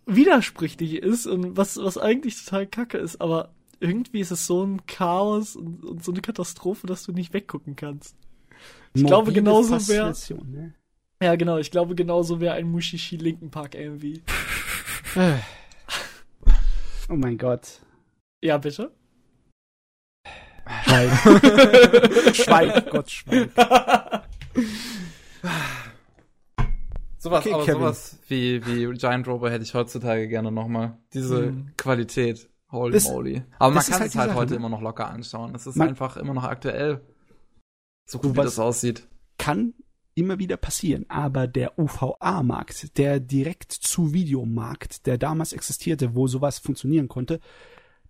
widersprüchlich 0.06 0.96
ist 0.96 1.28
und 1.28 1.56
was, 1.58 1.78
was 1.78 1.98
eigentlich 1.98 2.44
total 2.44 2.68
kacke 2.68 2.98
ist, 2.98 3.22
aber 3.22 3.54
irgendwie 3.80 4.20
ist 4.20 4.32
es 4.32 4.46
so 4.46 4.64
ein 4.64 4.86
Chaos 4.86 5.56
und, 5.56 5.84
und 5.84 6.04
so 6.04 6.12
eine 6.12 6.22
Katastrophe, 6.22 6.86
dass 6.88 7.04
du 7.04 7.14
nicht 7.14 7.34
weggucken 7.34 7.76
kannst. 7.76 8.16
Ich 8.94 9.06
glaube, 9.06 9.32
Morbide 9.32 9.42
genauso 9.42 9.72
wär- 9.72 9.80
Faszination, 9.80 10.52
Ne? 10.52 10.74
Ja, 11.22 11.36
genau, 11.36 11.58
ich 11.58 11.70
glaube 11.72 11.94
genauso 11.96 12.40
wäre 12.40 12.56
ein 12.56 12.70
Mushishi 12.70 13.16
Linken 13.18 13.52
Park 13.52 13.76
AMV. 13.76 14.20
Oh 17.10 17.16
mein 17.16 17.38
Gott. 17.38 17.80
Ja, 18.44 18.58
bitte? 18.58 18.92
Schweig. 20.84 21.12
schweig, 22.36 22.90
Gott, 22.90 23.12
schweig. 23.12 23.50
Sowas, 27.18 27.46
Okay, 27.46 27.54
aber 27.54 27.66
Kevin. 27.66 27.82
sowas 27.82 28.18
wie, 28.30 28.66
wie 28.66 28.98
Giant 28.98 29.28
Robo 29.28 29.48
hätte 29.48 29.64
ich 29.64 29.74
heutzutage 29.76 30.28
gerne 30.28 30.52
nochmal. 30.52 30.98
Diese 31.14 31.48
Hm. 31.48 31.72
Qualität. 31.78 32.50
Holy 32.72 32.94
Das- 32.94 33.04
moly. 33.04 33.44
Aber 33.60 33.76
man 33.76 33.84
kann 33.84 34.00
halt 34.00 34.10
es 34.10 34.16
halt 34.16 34.30
Sache, 34.30 34.40
heute 34.40 34.52
ne? 34.54 34.58
immer 34.58 34.70
noch 34.70 34.82
locker 34.82 35.08
anschauen. 35.10 35.54
Es 35.54 35.68
ist 35.68 35.76
Man- 35.76 35.90
einfach 35.90 36.18
immer 36.18 36.34
noch 36.34 36.46
aktuell. 36.46 37.02
So 38.10 38.18
gut, 38.20 38.32
wie 38.36 38.42
das 38.42 38.58
aussieht. 38.58 39.08
Kann 39.38 39.74
immer 40.16 40.40
wieder 40.40 40.58
passieren, 40.58 41.06
aber 41.10 41.48
der 41.48 41.78
UVA-Markt, 41.80 42.98
der 42.98 43.20
direkt 43.20 43.72
zu 43.72 44.14
Videomarkt, 44.14 45.06
der 45.06 45.18
damals 45.18 45.54
existierte, 45.54 46.16
wo 46.16 46.28
sowas 46.28 46.60
funktionieren 46.60 47.08
konnte, 47.08 47.40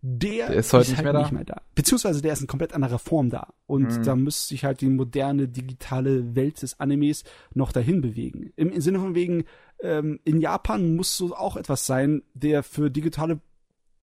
der, 0.03 0.47
Der 0.47 0.55
ist 0.57 0.73
heute 0.73 0.89
nicht 0.89 0.97
halt 0.97 1.03
mehr 1.03 1.13
da. 1.13 1.19
nicht 1.21 1.31
mehr 1.31 1.43
da. 1.45 1.61
Beziehungsweise 1.75 2.23
der 2.23 2.33
ist 2.33 2.41
in 2.41 2.47
komplett 2.47 2.73
anderer 2.73 2.97
Form 2.97 3.29
da. 3.29 3.53
Und 3.67 3.99
Mhm. 3.99 4.03
da 4.03 4.15
müsste 4.15 4.47
sich 4.47 4.65
halt 4.65 4.81
die 4.81 4.89
moderne 4.89 5.47
digitale 5.47 6.35
Welt 6.35 6.59
des 6.63 6.79
Animes 6.79 7.23
noch 7.53 7.71
dahin 7.71 8.01
bewegen. 8.01 8.51
Im, 8.55 8.71
im 8.71 8.81
Sinne 8.81 8.97
von 8.99 9.13
wegen, 9.13 9.43
ähm, 9.83 10.19
in 10.23 10.41
Japan 10.41 10.95
muss 10.95 11.15
so 11.15 11.35
auch 11.35 11.55
etwas 11.55 11.85
sein, 11.85 12.23
der 12.33 12.63
für 12.63 12.89
digitale 12.89 13.41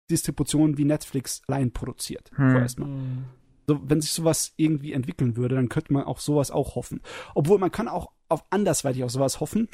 Distribution 0.09 0.77
wie 0.79 0.85
Netflix 0.85 1.43
allein 1.47 1.71
produziert. 1.71 2.31
Hm. 2.35 2.51
Vorerst 2.51 2.79
mal. 2.79 2.89
So, 3.67 3.79
wenn 3.83 4.01
sich 4.01 4.11
sowas 4.11 4.53
irgendwie 4.57 4.93
entwickeln 4.93 5.37
würde, 5.37 5.55
dann 5.55 5.69
könnte 5.69 5.93
man 5.93 6.03
auch 6.03 6.19
sowas 6.19 6.51
auch 6.51 6.75
hoffen. 6.75 7.01
Obwohl 7.35 7.59
man 7.59 7.71
kann 7.71 7.87
auch 7.87 8.11
auf 8.29 8.43
andersweitig 8.49 9.03
auf 9.03 9.11
sowas 9.11 9.39
hoffen, 9.39 9.69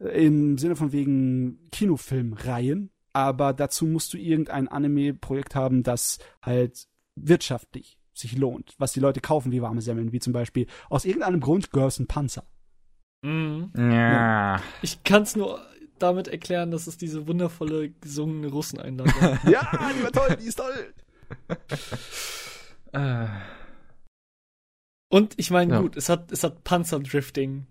äh, 0.00 0.26
im 0.26 0.58
Sinne 0.58 0.76
von 0.76 0.92
wegen 0.92 1.68
Kinofilmreihen, 1.70 2.90
aber 3.12 3.52
dazu 3.52 3.86
musst 3.86 4.12
du 4.12 4.18
irgendein 4.18 4.68
Anime-Projekt 4.68 5.54
haben, 5.54 5.82
das 5.82 6.18
halt 6.42 6.86
wirtschaftlich 7.16 7.98
sich 8.14 8.36
lohnt, 8.36 8.74
was 8.78 8.92
die 8.92 9.00
Leute 9.00 9.20
kaufen 9.20 9.52
wie 9.52 9.62
warme 9.62 9.80
Semmeln, 9.80 10.12
wie 10.12 10.18
zum 10.18 10.32
Beispiel 10.32 10.66
aus 10.90 11.04
irgendeinem 11.04 11.40
Grund 11.40 11.70
Girls 11.70 11.98
and 12.00 12.08
Panzer. 12.08 12.44
Mhm. 13.22 13.72
Ja. 13.76 14.60
Ich 14.82 15.02
kann 15.04 15.22
es 15.22 15.36
nur 15.36 15.60
damit 15.98 16.28
erklären, 16.28 16.70
dass 16.70 16.86
es 16.86 16.96
diese 16.96 17.26
wundervolle 17.26 17.90
gesungene 17.90 18.48
Russeneinlage 18.48 19.20
hat. 19.20 19.44
Ja, 19.50 19.68
die 19.96 20.02
war 20.04 20.12
toll, 20.12 20.36
die 20.40 20.46
ist 20.46 20.58
toll. 20.58 20.94
Äh, 22.92 23.26
Und 25.10 25.34
ich 25.38 25.50
meine, 25.50 25.74
Ja. 25.74 25.80
gut, 25.80 25.96
es 25.96 26.08
hat, 26.08 26.30
es 26.32 26.44
hat 26.44 26.64
Panzerdrifting. 26.64 27.66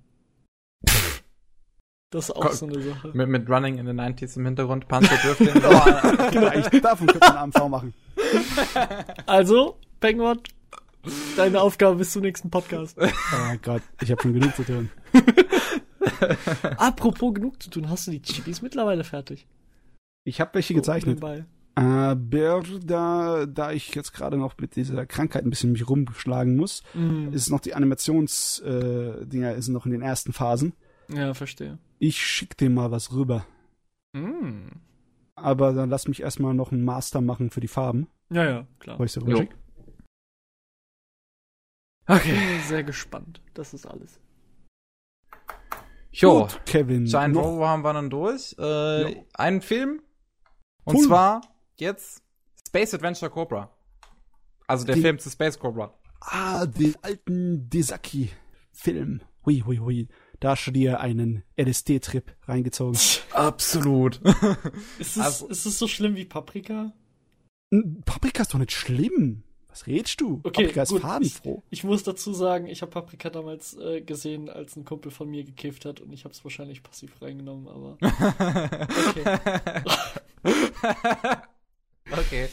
Das 2.10 2.30
ist 2.30 2.32
auch 2.36 2.42
Ko- 2.48 2.54
so 2.54 2.66
eine 2.68 2.82
Sache. 2.82 3.12
mit, 3.14 3.28
mit 3.28 3.50
Running 3.50 3.78
in 3.80 3.86
the 3.86 3.92
90s 3.92 4.38
im 4.38 4.46
Hintergrund, 4.46 4.88
Panzerdrifting. 4.88 5.50
oh, 5.64 6.32
genau, 6.32 6.52
ich, 6.54 6.82
davon 6.82 7.08
könnte 7.08 7.20
man 7.28 7.38
einen 7.38 7.54
AMV 7.56 7.68
machen. 7.70 7.94
Also, 9.26 9.78
Penguin, 10.00 10.40
deine 11.36 11.62
Aufgabe 11.62 11.98
bis 11.98 12.12
zum 12.14 12.22
nächsten 12.22 12.50
Podcast. 12.50 12.98
Oh 13.02 13.58
Gott, 13.62 13.82
ich 14.02 14.10
habe 14.10 14.22
schon 14.22 14.34
genug 14.34 14.56
zu 14.56 14.64
tun. 14.64 14.90
Apropos 16.78 17.34
genug 17.34 17.62
zu 17.62 17.70
tun, 17.70 17.90
hast 17.90 18.08
du 18.08 18.12
die 18.12 18.22
Chippies 18.22 18.62
mittlerweile 18.62 19.04
fertig? 19.04 19.46
Ich 20.24 20.40
habe 20.42 20.54
welche 20.56 20.74
gezeichnet. 20.74 21.16
Nebenbei. 21.22 21.46
Aber 21.78 22.64
da, 22.84 23.46
da 23.46 23.72
ich 23.72 23.94
jetzt 23.94 24.12
gerade 24.12 24.36
noch 24.38 24.58
mit 24.58 24.76
dieser 24.76 25.06
Krankheit 25.06 25.46
ein 25.46 25.52
bisschen 25.52 25.74
mich 25.74 25.88
rumschlagen 25.88 26.56
muss, 26.56 26.82
Mhm. 26.96 27.32
ist 27.34 27.52
noch 27.52 27.60
die 27.60 27.76
Animationsdinger 27.76 29.22
äh, 29.22 29.26
Dinger 29.28 29.62
sind 29.62 29.74
noch 29.76 29.86
in 29.86 29.92
den 29.92 30.02
ersten 30.02 30.34
Phasen. 30.34 30.74
Ja, 31.10 31.36
verstehe. 31.36 31.78
Ich 32.00 32.18
schick 32.18 32.58
dir 32.58 32.72
mal 32.72 32.90
was 32.90 33.14
rüber. 33.14 33.46
Mhm. 34.14 34.72
Aber 35.36 35.72
dann 35.74 35.92
lass 35.92 36.08
mich 36.08 36.22
erstmal 36.24 36.56
noch 36.56 36.72
einen 36.72 36.84
Master 36.84 37.22
machen 37.22 37.52
für 37.52 37.60
die 37.60 37.68
Farben. 37.68 38.08
Ja, 38.32 38.44
ja, 38.44 38.68
klar. 38.80 38.98
Wo 38.98 39.04
ich 39.04 39.12
so 39.12 39.22
rüberschick. 39.22 39.56
okay. 42.08 42.32
Bin 42.34 42.62
sehr 42.68 42.84
gespannt. 42.84 43.42
Das 43.54 43.76
ist 43.76 43.86
alles. 43.86 44.20
Jo. 46.12 46.42
Gut, 46.42 46.60
Kevin. 46.66 47.06
Giant 47.06 47.36
noch, 47.36 47.44
Robo 47.44 47.68
haben 47.68 47.84
wir 47.84 47.94
dann 47.94 48.10
durch. 48.10 48.56
Äh, 48.58 49.24
einen 49.36 49.62
Film. 49.62 50.02
Und 50.86 50.96
Cool. 50.96 51.06
zwar 51.06 51.42
jetzt 51.80 52.22
Space 52.68 52.94
Adventure 52.94 53.32
Cobra. 53.32 53.72
Also 54.68 54.86
der 54.86 54.96
Den- 54.96 55.02
Film 55.04 55.20
zu 55.20 55.30
Space 55.30 55.58
Cobra. 55.60 55.94
Ah, 56.20 56.66
den 56.66 56.96
alten 57.04 57.70
Desaki-Film. 57.70 59.22
Hui, 59.46 59.62
hui, 59.66 59.78
hui. 59.78 60.08
Da 60.40 60.52
hast 60.52 60.66
du 60.66 60.72
dir 60.72 61.00
einen 61.00 61.44
LSD-Trip 61.58 62.36
reingezogen. 62.48 63.00
Absolut. 63.32 64.22
Ist 65.00 65.18
es, 65.18 65.20
Also- 65.20 65.48
ist 65.48 65.66
es 65.66 65.80
so 65.80 65.88
schlimm 65.88 66.16
wie 66.16 66.26
Paprika? 66.26 66.94
Paprika 68.06 68.44
ist 68.44 68.54
doch 68.54 68.60
nicht 68.60 68.72
schlimm. 68.72 69.44
Was 69.68 69.88
redest 69.88 70.22
du? 70.22 70.40
Okay, 70.44 70.64
Paprika 70.64 70.82
ist 70.84 70.90
gut. 70.90 71.02
farbenfroh. 71.02 71.64
Ich 71.70 71.84
muss 71.84 72.04
dazu 72.04 72.34
sagen, 72.34 72.68
ich 72.68 72.82
habe 72.82 72.92
Paprika 72.92 73.30
damals 73.30 73.76
äh, 73.78 74.02
gesehen, 74.02 74.50
als 74.50 74.76
ein 74.76 74.86
Kumpel 74.86 75.12
von 75.12 75.30
mir 75.30 75.44
gekifft 75.44 75.86
hat 75.86 76.00
und 76.02 76.12
ich 76.14 76.24
habe 76.24 76.34
es 76.34 76.44
wahrscheinlich 76.44 76.82
passiv 76.82 77.22
reingenommen, 77.22 77.68
aber 77.68 77.98
okay. 79.10 79.38
okay. 82.12 82.50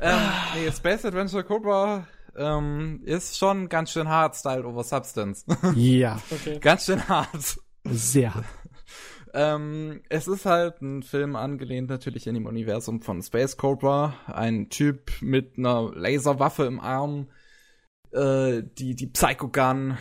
ähm, 0.00 0.18
nee, 0.54 0.70
Space 0.72 1.04
Adventure 1.04 1.44
Cobra 1.44 2.06
ähm, 2.36 3.00
ist 3.04 3.38
schon 3.38 3.68
ganz 3.68 3.92
schön 3.92 4.08
hart, 4.08 4.36
Style 4.36 4.64
over 4.64 4.84
Substance. 4.84 5.44
Ja, 5.74 6.20
okay. 6.30 6.58
ganz 6.58 6.86
schön 6.86 7.06
hart. 7.08 7.58
sehr 7.84 8.34
hart. 8.34 8.44
Ähm, 9.34 10.02
es 10.10 10.28
ist 10.28 10.44
halt 10.44 10.82
ein 10.82 11.02
Film 11.02 11.36
angelehnt 11.36 11.88
natürlich 11.88 12.26
in 12.26 12.34
dem 12.34 12.44
Universum 12.44 13.00
von 13.00 13.22
Space 13.22 13.56
Cobra. 13.56 14.14
Ein 14.26 14.68
Typ 14.68 15.10
mit 15.22 15.56
einer 15.56 15.90
Laserwaffe 15.94 16.64
im 16.64 16.78
Arm, 16.78 17.30
äh, 18.10 18.62
die, 18.62 18.94
die 18.94 19.06
Psycho 19.06 19.48
Gun, 19.48 19.96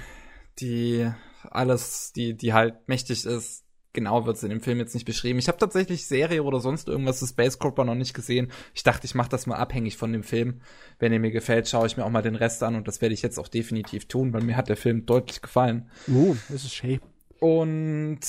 die 0.59 1.09
alles, 1.49 2.11
die, 2.13 2.35
die 2.35 2.51
halt 2.51 2.87
mächtig 2.89 3.25
ist. 3.25 3.63
Genau 3.93 4.25
wird's 4.25 4.43
in 4.43 4.49
dem 4.49 4.61
Film 4.61 4.79
jetzt 4.79 4.93
nicht 4.93 5.05
beschrieben. 5.05 5.39
Ich 5.39 5.47
habe 5.47 5.57
tatsächlich 5.57 6.05
Serie 6.05 6.43
oder 6.43 6.59
sonst 6.59 6.87
irgendwas 6.87 7.19
zu 7.19 7.27
Space 7.27 7.59
Cobra 7.59 7.83
noch 7.83 7.95
nicht 7.95 8.13
gesehen. 8.13 8.51
Ich 8.73 8.83
dachte, 8.83 9.05
ich 9.05 9.15
mache 9.15 9.29
das 9.29 9.47
mal 9.47 9.57
abhängig 9.57 9.97
von 9.97 10.13
dem 10.13 10.23
Film. 10.23 10.61
Wenn 10.99 11.11
er 11.11 11.19
mir 11.19 11.31
gefällt, 11.31 11.67
schaue 11.67 11.87
ich 11.87 11.97
mir 11.97 12.05
auch 12.05 12.09
mal 12.09 12.21
den 12.21 12.35
Rest 12.35 12.63
an 12.63 12.75
und 12.75 12.87
das 12.87 13.01
werde 13.01 13.13
ich 13.13 13.21
jetzt 13.21 13.37
auch 13.37 13.49
definitiv 13.49 14.07
tun, 14.07 14.31
weil 14.33 14.43
mir 14.43 14.55
hat 14.55 14.69
der 14.69 14.77
Film 14.77 15.05
deutlich 15.05 15.41
gefallen. 15.41 15.89
Oh, 16.07 16.35
das 16.47 16.63
ist 16.63 16.73
schön. 16.73 17.01
Und 17.39 18.19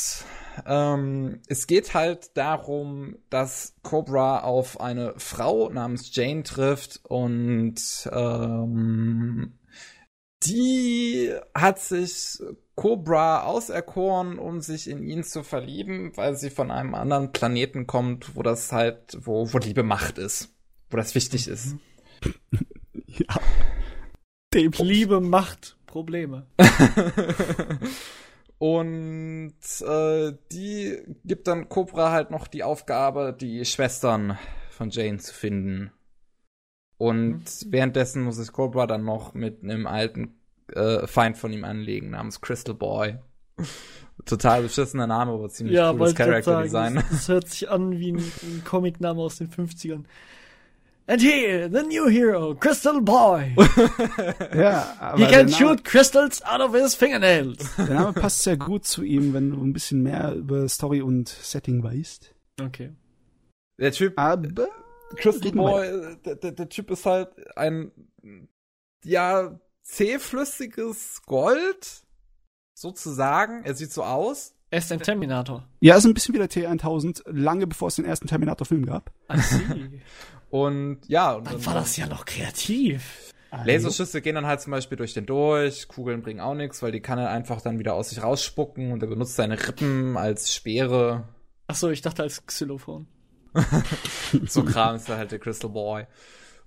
ähm, 0.67 1.41
es 1.47 1.67
geht 1.67 1.93
halt 1.93 2.37
darum, 2.37 3.17
dass 3.29 3.75
Cobra 3.83 4.41
auf 4.41 4.81
eine 4.81 5.15
Frau 5.19 5.69
namens 5.69 6.15
Jane 6.15 6.43
trifft 6.43 7.01
und 7.05 7.77
ähm, 8.11 9.53
die 10.44 11.35
hat 11.55 11.81
sich 11.81 12.39
Cobra 12.74 13.44
auserkoren, 13.44 14.39
um 14.39 14.60
sich 14.60 14.89
in 14.89 15.02
ihn 15.02 15.24
zu 15.24 15.43
verlieben, 15.43 16.16
weil 16.16 16.36
sie 16.36 16.51
von 16.51 16.70
einem 16.70 16.94
anderen 16.94 17.32
Planeten 17.32 17.86
kommt, 17.86 18.36
wo 18.36 18.43
das 18.43 18.73
halt, 18.73 19.19
wo, 19.20 19.52
wo 19.52 19.59
Liebe 19.59 19.82
Macht 19.82 20.19
ist, 20.19 20.55
wo 20.90 20.97
das 20.97 21.14
wichtig 21.14 21.48
ist. 21.48 21.77
Ja. 23.06 23.40
Dem 24.55 24.73
Liebe 24.78 25.20
macht 25.20 25.77
Probleme. 25.86 26.47
Und 28.59 29.55
äh, 29.81 30.32
die 30.51 30.98
gibt 31.24 31.47
dann 31.47 31.69
Cobra 31.69 32.10
halt 32.10 32.31
noch 32.31 32.47
die 32.47 32.62
Aufgabe, 32.62 33.36
die 33.39 33.64
Schwestern 33.64 34.39
von 34.70 34.89
Jane 34.89 35.19
zu 35.19 35.35
finden. 35.35 35.90
Und 37.03 37.43
währenddessen 37.66 38.23
muss 38.23 38.37
sich 38.37 38.53
Cobra 38.53 38.87
dann 38.87 39.03
noch 39.03 39.35
mit 39.35 39.65
einem 39.65 39.89
alten 39.89 40.37
äh, 40.73 41.05
Feind 41.09 41.37
von 41.37 41.53
ihm 41.53 41.65
anlegen, 41.65 42.11
namens 42.11 42.41
Crystal 42.41 42.77
Boy. 42.77 43.16
Total 44.24 44.62
beschissener 44.62 45.09
Name, 45.09 45.33
aber 45.33 45.49
ziemlich 45.49 45.74
ja, 45.74 45.91
cooles 45.91 45.99
wollte 45.99 46.12
ich 46.12 46.16
grad 46.16 46.27
Character 46.45 46.69
sagen. 46.69 46.95
Design. 46.95 46.95
Das, 46.95 47.09
das 47.11 47.29
hört 47.29 47.49
sich 47.49 47.69
an 47.69 47.99
wie 47.99 48.12
ein, 48.12 48.19
ein 48.19 48.62
Comicname 48.65 49.20
aus 49.20 49.39
den 49.39 49.51
50ern. 49.51 50.05
And 51.09 51.20
here, 51.20 51.69
the 51.69 51.83
new 51.83 52.09
hero, 52.09 52.55
Crystal 52.55 53.01
Boy. 53.01 53.57
Ja, 54.55 54.95
aber 55.01 55.19
He 55.19 55.24
can 55.24 55.47
Name, 55.47 55.51
shoot 55.51 55.85
crystals 55.85 56.41
out 56.45 56.61
of 56.61 56.73
his 56.73 56.95
fingernails. 56.95 57.74
der 57.77 57.95
Name 57.95 58.12
passt 58.12 58.45
sehr 58.45 58.57
gut 58.57 58.87
zu 58.87 59.03
ihm, 59.03 59.35
wenn 59.35 59.51
du 59.51 59.61
ein 59.61 59.73
bisschen 59.73 60.05
mehr 60.05 60.35
über 60.37 60.69
Story 60.69 61.03
und 61.03 61.29
Setting 61.29 61.83
weißt. 61.83 62.33
Okay. 62.62 62.93
Der 63.81 63.91
Typ, 63.91 64.12
Aber 64.15 64.47
Crystal 65.17 65.53
Boy, 65.53 65.87
äh, 65.87 66.17
der, 66.25 66.37
der, 66.37 66.53
der 66.53 66.69
Typ 66.69 66.91
ist 66.91 67.07
halt 67.07 67.31
ein, 67.57 67.93
ja, 69.05 69.59
zähflüssiges 69.83 71.23
Gold, 71.27 72.03
sozusagen. 72.75 73.65
Er 73.65 73.75
sieht 73.75 73.93
so 73.93 74.05
aus. 74.05 74.55
Er 74.71 74.79
ist 74.79 74.91
ein 74.91 75.01
Terminator. 75.01 75.69
Ja, 75.81 75.97
ist 75.97 76.07
ein 76.07 76.15
bisschen 76.15 76.35
wie 76.35 76.39
der 76.39 76.49
T1000, 76.49 77.23
lange 77.31 77.67
bevor 77.67 77.89
es 77.89 77.97
den 77.97 78.07
ersten 78.07 78.27
Terminator-Film 78.27 78.87
gab. 78.87 79.13
Und 80.51 80.99
ja, 81.09 81.33
und 81.33 81.47
Dann 81.47 81.65
war 81.65 81.73
das 81.73 81.97
ja 81.97 82.07
noch 82.07 82.27
kreativ. 82.27 83.33
Laserschüsse 83.65 84.21
gehen 84.21 84.35
dann 84.35 84.47
halt 84.47 84.61
zum 84.61 84.71
Beispiel 84.71 84.99
durch 84.99 85.15
den 85.15 85.25
durch, 85.25 85.89
Kugeln 85.89 86.21
bringen 86.21 86.41
auch 86.41 86.55
nichts, 86.55 86.83
weil 86.83 86.93
die 86.93 87.01
kann 87.01 87.19
er 87.19 87.31
einfach 87.31 87.63
dann 87.63 87.79
wieder 87.79 87.95
aus 87.95 88.11
sich 88.11 88.23
rausspucken 88.23 88.93
und 88.93 89.03
er 89.03 89.09
benutzt 89.09 89.37
seine 89.37 89.67
Rippen 89.67 90.19
als 90.19 90.55
Speere. 90.55 91.29
Ach 91.69 91.75
so, 91.75 91.89
ich 91.89 92.03
dachte 92.03 92.23
als 92.23 92.45
Xylophon. 92.45 93.07
So 94.47 94.65
Kram 94.65 94.97
ist 94.97 95.09
halt 95.09 95.31
der 95.31 95.39
Crystal 95.39 95.70
Boy. 95.70 96.07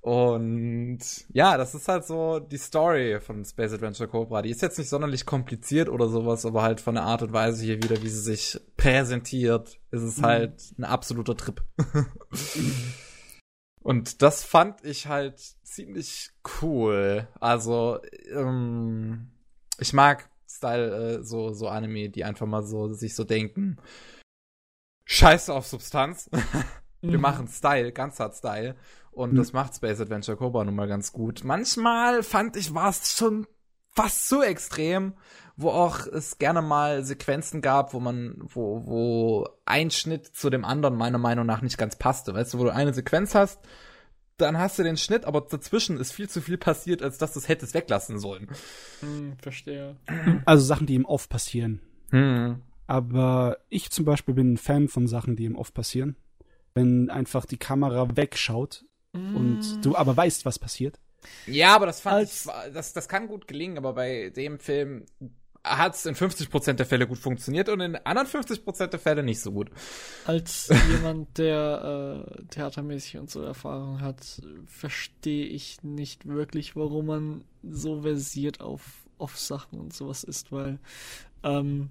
Und 0.05 0.99
ja, 1.33 1.57
das 1.57 1.73
ist 1.73 1.87
halt 1.87 2.05
so 2.05 2.37
die 2.37 2.59
Story 2.59 3.19
von 3.19 3.43
Space 3.43 3.73
Adventure 3.73 4.07
Cobra. 4.07 4.43
Die 4.43 4.51
ist 4.51 4.61
jetzt 4.61 4.77
nicht 4.77 4.89
sonderlich 4.89 5.25
kompliziert 5.25 5.89
oder 5.89 6.07
sowas, 6.09 6.45
aber 6.45 6.61
halt 6.61 6.79
von 6.79 6.93
der 6.93 7.05
Art 7.05 7.23
und 7.23 7.33
Weise 7.33 7.65
hier 7.65 7.77
wieder, 7.77 7.99
wie 8.03 8.09
sie 8.09 8.21
sich 8.21 8.59
präsentiert, 8.77 9.79
ist 9.89 10.03
es 10.03 10.21
halt 10.21 10.61
ein 10.77 10.83
absoluter 10.83 11.35
Trip. 11.35 11.59
und 13.81 14.21
das 14.21 14.43
fand 14.43 14.85
ich 14.85 15.07
halt 15.07 15.39
ziemlich 15.63 16.29
cool. 16.61 17.27
Also, 17.39 17.97
ähm, 18.31 19.31
ich 19.79 19.91
mag 19.91 20.29
Style, 20.47 21.17
äh, 21.17 21.23
so, 21.23 21.51
so 21.51 21.67
Anime, 21.67 22.09
die 22.09 22.25
einfach 22.25 22.45
mal 22.45 22.61
so 22.61 22.93
sich 22.93 23.15
so 23.15 23.23
denken. 23.23 23.77
Scheiße 25.05 25.53
auf 25.53 25.65
Substanz. 25.67 26.29
Wir 27.01 27.17
Mhm. 27.17 27.21
machen 27.21 27.47
Style, 27.47 27.91
ganz 27.91 28.19
hart 28.19 28.35
Style. 28.35 28.75
Und 29.11 29.33
Mhm. 29.33 29.37
das 29.37 29.53
macht 29.53 29.75
Space 29.75 30.01
Adventure 30.01 30.35
Cobra 30.37 30.63
nun 30.63 30.75
mal 30.75 30.87
ganz 30.87 31.11
gut. 31.13 31.43
Manchmal 31.43 32.23
fand 32.23 32.57
ich, 32.57 32.73
war 32.73 32.89
es 32.89 33.15
schon 33.15 33.47
fast 33.91 34.27
zu 34.27 34.41
extrem, 34.41 35.13
wo 35.55 35.69
auch 35.69 36.05
es 36.07 36.37
gerne 36.37 36.61
mal 36.61 37.05
Sequenzen 37.05 37.61
gab, 37.61 37.93
wo 37.93 37.99
man, 38.01 38.35
wo, 38.41 38.85
wo 38.85 39.49
ein 39.65 39.89
Schnitt 39.91 40.25
zu 40.25 40.49
dem 40.49 40.65
anderen 40.65 40.95
meiner 40.97 41.17
Meinung 41.17 41.45
nach 41.45 41.61
nicht 41.61 41.77
ganz 41.77 41.95
passte. 41.95 42.33
Weißt 42.33 42.53
du, 42.53 42.59
wo 42.59 42.65
du 42.65 42.73
eine 42.73 42.93
Sequenz 42.93 43.35
hast, 43.35 43.59
dann 44.37 44.57
hast 44.57 44.77
du 44.79 44.83
den 44.83 44.97
Schnitt, 44.97 45.23
aber 45.23 45.39
dazwischen 45.41 45.97
ist 45.97 46.11
viel 46.11 46.27
zu 46.27 46.41
viel 46.41 46.57
passiert, 46.57 47.01
als 47.01 47.17
dass 47.17 47.31
du 47.33 47.39
es 47.39 47.47
hättest 47.47 47.73
weglassen 47.73 48.19
sollen. 48.19 48.49
Hm, 48.99 49.37
verstehe. 49.41 49.95
Also 50.43 50.65
Sachen, 50.65 50.87
die 50.87 50.95
im 50.95 51.05
Off 51.05 51.29
passieren. 51.29 51.79
Hm. 52.09 52.61
Aber 52.87 53.57
ich 53.69 53.89
zum 53.91 54.05
Beispiel 54.05 54.35
bin 54.35 54.53
ein 54.53 54.57
Fan 54.57 54.87
von 54.87 55.07
Sachen, 55.07 55.35
die 55.35 55.45
im 55.45 55.55
Off 55.55 55.73
passieren. 55.73 56.15
Wenn 56.73 57.09
einfach 57.09 57.45
die 57.45 57.57
Kamera 57.57 58.15
wegschaut 58.15 58.85
und 59.13 59.79
du 59.85 59.95
aber 59.95 60.17
weißt, 60.17 60.45
was 60.45 60.59
passiert. 60.59 60.99
Ja, 61.47 61.73
aber 61.75 61.85
das 61.85 62.01
fand 62.01 62.17
Als- 62.17 62.45
ich, 62.47 62.73
das, 62.73 62.91
das 62.93 63.07
kann 63.07 63.27
gut 63.27 63.47
gelingen, 63.47 63.77
aber 63.77 63.93
bei 63.93 64.29
dem 64.29 64.59
Film 64.59 65.05
hat 65.63 65.95
es 65.95 66.05
in 66.05 66.13
50% 66.15 66.73
der 66.73 66.85
Fälle 66.85 67.07
gut 67.07 67.17
funktioniert 67.17 67.69
und 67.69 67.79
in 67.79 67.95
anderen 67.95 68.27
50% 68.27 68.87
der 68.87 68.99
Fälle 68.99 69.23
nicht 69.23 69.39
so 69.39 69.51
gut. 69.51 69.71
Als 70.25 70.69
jemand, 70.91 71.37
der 71.37 72.25
äh, 72.27 72.43
theatermäßig 72.49 73.17
und 73.17 73.31
so 73.31 73.41
Erfahrung 73.41 74.01
hat, 74.01 74.41
verstehe 74.67 75.45
ich 75.47 75.81
nicht 75.81 76.27
wirklich, 76.27 76.75
warum 76.75 77.05
man 77.07 77.43
so 77.63 78.01
versiert 78.01 78.61
auf 78.61 79.07
Off-Sachen 79.17 79.79
und 79.79 79.93
sowas 79.93 80.23
ist, 80.23 80.51
weil 80.51 80.77
ähm, 81.41 81.89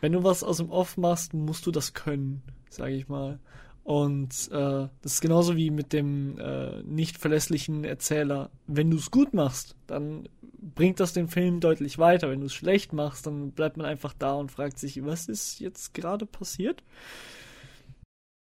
wenn 0.00 0.12
du 0.12 0.24
was 0.24 0.42
aus 0.42 0.58
dem 0.58 0.70
Off 0.70 0.96
machst, 0.96 1.34
musst 1.34 1.66
du 1.66 1.70
das 1.70 1.94
können, 1.94 2.42
sage 2.70 2.94
ich 2.94 3.08
mal. 3.08 3.38
Und 3.84 4.48
äh, 4.52 4.88
das 5.00 5.14
ist 5.14 5.20
genauso 5.22 5.56
wie 5.56 5.70
mit 5.70 5.92
dem 5.94 6.38
äh, 6.38 6.82
nicht 6.82 7.16
verlässlichen 7.16 7.84
Erzähler. 7.84 8.50
Wenn 8.66 8.90
du 8.90 8.98
es 8.98 9.10
gut 9.10 9.32
machst, 9.32 9.76
dann 9.86 10.28
bringt 10.60 11.00
das 11.00 11.14
den 11.14 11.28
Film 11.28 11.60
deutlich 11.60 11.98
weiter. 11.98 12.28
Wenn 12.30 12.40
du 12.40 12.46
es 12.46 12.54
schlecht 12.54 12.92
machst, 12.92 13.26
dann 13.26 13.52
bleibt 13.52 13.78
man 13.78 13.86
einfach 13.86 14.12
da 14.12 14.34
und 14.34 14.52
fragt 14.52 14.78
sich, 14.78 15.02
was 15.06 15.26
ist 15.26 15.58
jetzt 15.60 15.94
gerade 15.94 16.26
passiert? 16.26 16.82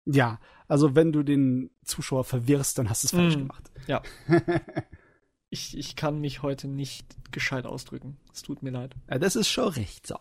Ja, 0.05 0.39
also 0.67 0.95
wenn 0.95 1.11
du 1.13 1.23
den 1.23 1.69
Zuschauer 1.85 2.23
verwirrst, 2.25 2.77
dann 2.77 2.89
hast 2.89 3.03
du 3.03 3.07
es 3.07 3.11
falsch 3.13 3.35
Mm. 3.37 3.39
gemacht. 3.39 3.71
Ja. 3.87 4.01
Ich, 5.49 5.77
ich 5.77 5.95
kann 5.95 6.19
mich 6.19 6.41
heute 6.43 6.67
nicht 6.67 7.05
gescheit 7.31 7.65
ausdrücken. 7.65 8.17
Es 8.33 8.41
tut 8.41 8.63
mir 8.63 8.71
leid. 8.71 8.95
Ja, 9.09 9.17
das 9.17 9.37
ist 9.37 9.47
schon 9.47 9.69
recht 9.69 10.05
so. 10.05 10.17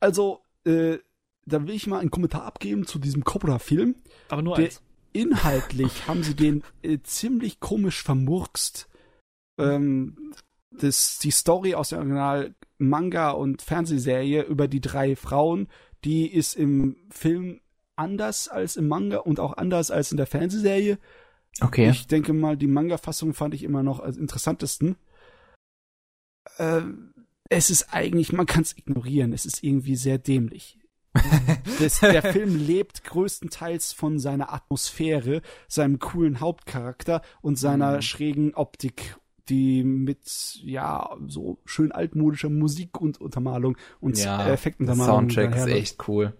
Also, 0.00 0.40
äh, 0.64 0.98
da 1.46 1.66
will 1.66 1.74
ich 1.74 1.86
mal 1.86 1.98
einen 2.00 2.10
Kommentar 2.10 2.44
abgeben 2.44 2.86
zu 2.86 2.98
diesem 2.98 3.24
Cobra-Film. 3.24 3.96
Aber 4.28 4.42
nur 4.42 4.56
Der- 4.56 4.66
eins. 4.66 4.80
Inhaltlich 5.12 6.08
haben 6.08 6.24
sie 6.24 6.34
den 6.34 6.64
äh, 6.82 6.98
ziemlich 7.04 7.60
komisch 7.60 8.02
vermurkst. 8.02 8.88
Ähm, 9.58 10.32
das, 10.72 11.18
die 11.20 11.30
Story 11.30 11.74
aus 11.76 11.90
der 11.90 11.98
Original 11.98 12.54
Manga 12.78 13.30
und 13.30 13.62
Fernsehserie 13.62 14.42
über 14.42 14.66
die 14.66 14.80
drei 14.80 15.14
Frauen, 15.14 15.68
die 16.02 16.26
ist 16.26 16.56
im 16.56 16.96
Film 17.10 17.60
anders 17.94 18.48
als 18.48 18.74
im 18.74 18.88
Manga 18.88 19.18
und 19.18 19.38
auch 19.38 19.56
anders 19.56 19.92
als 19.92 20.10
in 20.10 20.16
der 20.16 20.26
Fernsehserie. 20.26 20.98
Okay. 21.60 21.90
Ich 21.90 22.08
denke 22.08 22.32
mal, 22.32 22.56
die 22.56 22.66
Manga-Fassung 22.66 23.34
fand 23.34 23.54
ich 23.54 23.62
immer 23.62 23.84
noch 23.84 24.00
als 24.00 24.16
interessantesten. 24.16 24.96
Ähm, 26.58 27.13
es 27.50 27.70
ist 27.70 27.92
eigentlich, 27.92 28.32
man 28.32 28.46
kann 28.46 28.62
es 28.62 28.76
ignorieren, 28.76 29.32
es 29.32 29.44
ist 29.46 29.62
irgendwie 29.62 29.96
sehr 29.96 30.18
dämlich. 30.18 30.78
Das, 31.80 31.98
der 32.00 32.22
Film 32.22 32.56
lebt 32.66 33.02
größtenteils 33.04 33.92
von 33.92 34.18
seiner 34.20 34.52
Atmosphäre, 34.52 35.42
seinem 35.66 35.98
coolen 35.98 36.38
Hauptcharakter 36.38 37.20
und 37.40 37.58
seiner 37.58 37.96
Mhm. 37.96 38.02
schrägen 38.02 38.54
Optik, 38.54 39.16
die 39.48 39.82
mit, 39.82 40.60
ja, 40.62 41.16
so 41.26 41.58
schön 41.64 41.90
altmodischer 41.90 42.50
Musik 42.50 43.00
und 43.00 43.20
Untermalung 43.20 43.76
und 44.00 44.16
ja, 44.18 44.40
äh, 44.40 44.44
der 44.44 44.52
Effektuntermalung. 44.54 45.30
Soundtrack 45.30 45.56
ist 45.56 45.66
echt 45.66 46.08
cool. 46.08 46.32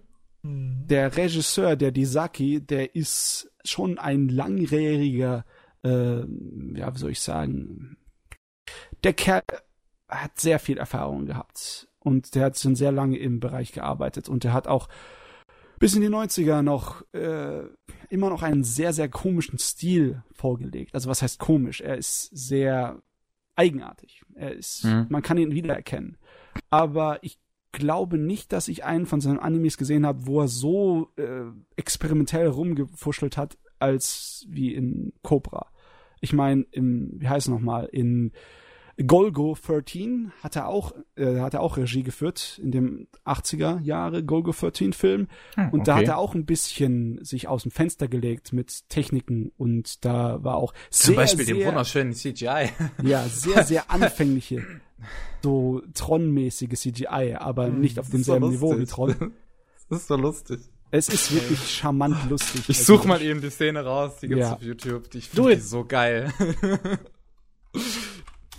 Hm. 0.44 0.85
Der 0.86 1.16
Regisseur, 1.16 1.74
der 1.74 1.90
Disaki, 1.90 2.60
der 2.60 2.94
ist 2.94 3.51
schon 3.64 3.98
ein 3.98 4.28
langjähriger, 4.28 5.44
äh, 5.82 6.20
ja, 6.20 6.94
wie 6.94 6.98
soll 6.98 7.10
ich 7.10 7.20
sagen, 7.20 7.97
der 9.02 9.14
Kerl 9.14 9.43
hat 10.23 10.41
sehr 10.41 10.59
viel 10.59 10.78
Erfahrung 10.78 11.27
gehabt 11.27 11.89
und 11.99 12.35
der 12.35 12.45
hat 12.47 12.59
schon 12.59 12.74
sehr 12.77 12.93
lange 12.93 13.19
im 13.19 13.41
Bereich 13.41 13.73
gearbeitet 13.73 14.28
und 14.28 14.45
der 14.45 14.53
hat 14.53 14.66
auch 14.66 14.89
bis 15.78 15.95
in 15.95 16.03
die 16.03 16.09
90er 16.09 16.62
noch 16.62 17.03
äh, 17.12 17.62
immer 18.09 18.31
noch 18.31 18.43
einen 18.43 18.62
sehr, 18.65 18.93
sehr 18.93 19.09
komischen 19.09 19.59
Stil 19.59 20.23
vorgelegt. 20.32 20.95
Also 20.95 21.11
was 21.11 21.20
heißt 21.20 21.39
komisch? 21.39 21.81
Er 21.81 21.97
ist 21.99 22.31
sehr 22.32 23.03
eigenartig. 23.57 24.23
Er 24.35 24.53
ist, 24.55 24.85
Mhm. 24.85 25.07
man 25.11 25.23
kann 25.23 25.36
ihn 25.39 25.53
wiedererkennen. 25.53 26.16
Aber 26.70 27.19
ich 27.23 27.39
glaube 27.73 28.19
nicht, 28.19 28.53
dass 28.53 28.69
ich 28.69 28.85
einen 28.85 29.07
von 29.07 29.20
seinen 29.20 29.41
Animes 29.41 29.77
gesehen 29.77 30.07
habe, 30.07 30.27
wo 30.27 30.41
er 30.43 30.49
so 30.49 31.11
äh, 31.16 31.47
experimentell 31.77 32.47
rumgefuschelt 32.47 33.36
hat, 33.36 33.59
als 33.81 34.47
wie 34.49 34.73
in 34.73 35.12
Cobra. 35.23 35.66
Ich 36.20 36.32
meine, 36.32 36.62
im, 36.70 37.11
wie 37.20 37.28
heißt 37.28 37.49
es 37.49 37.53
nochmal, 37.53 37.86
in 37.93 38.32
Golgo 39.07 39.57
13 39.61 40.33
hat 40.43 40.57
er 40.57 40.69
auch, 40.69 40.93
äh, 41.16 41.41
hat 41.41 41.55
er 41.55 41.61
auch 41.61 41.77
Regie 41.77 42.03
geführt 42.03 42.61
in 42.62 42.71
dem 42.71 43.09
80er 43.25 43.81
Jahre 43.83 44.23
Golgo 44.23 44.53
13 44.53 44.93
Film. 44.93 45.29
Und 45.73 45.89
da 45.89 45.97
hat 45.97 46.05
er 46.07 46.19
auch 46.19 46.35
ein 46.35 46.47
bisschen 46.47 47.25
sich 47.25 47.49
aus 47.49 47.62
dem 47.62 47.71
Fenster 47.73 48.07
gelegt 48.09 48.53
mit 48.53 48.89
Techniken 48.89 49.53
und 49.57 50.05
da 50.05 50.43
war 50.45 50.57
auch 50.57 50.75
Zum 50.91 51.09
sehr, 51.15 51.16
Beispiel 51.16 51.45
sehr, 51.47 51.55
den 51.57 51.66
wunderschönen 51.66 52.12
CGI. 52.15 52.71
ja, 53.03 53.25
sehr, 53.25 53.65
sehr 53.65 53.91
anfängliche, 53.91 54.62
so 55.43 55.83
Tron-mäßige 55.95 56.79
CGI, 56.79 57.35
aber 57.39 57.69
nicht 57.69 57.99
auf 57.99 58.07
ist 58.07 58.12
so 58.12 58.16
demselben 58.35 58.51
Niveau 58.51 58.79
wie. 58.79 58.85
Tron. 58.87 59.33
Das 59.91 60.01
ist 60.01 60.09
so 60.09 60.16
lustig. 60.16 60.61
Es 60.91 61.09
ist 61.11 61.35
wirklich 61.35 61.59
charmant 61.77 62.16
lustig. 62.31 62.62
Ich 62.69 62.79
Also, 62.79 62.97
suche 62.97 63.07
mal 63.09 63.21
eben 63.21 63.41
die 63.43 63.51
Szene 63.51 63.85
raus, 63.85 64.12
die 64.23 64.29
gibt's 64.29 64.45
Ja. 64.47 64.55
auf 64.55 64.62
YouTube. 64.62 65.11
Die, 65.11 65.19
ich 65.19 65.29
finde 65.29 65.57
die 65.57 65.61
so 65.61 65.85
geil. 65.85 66.33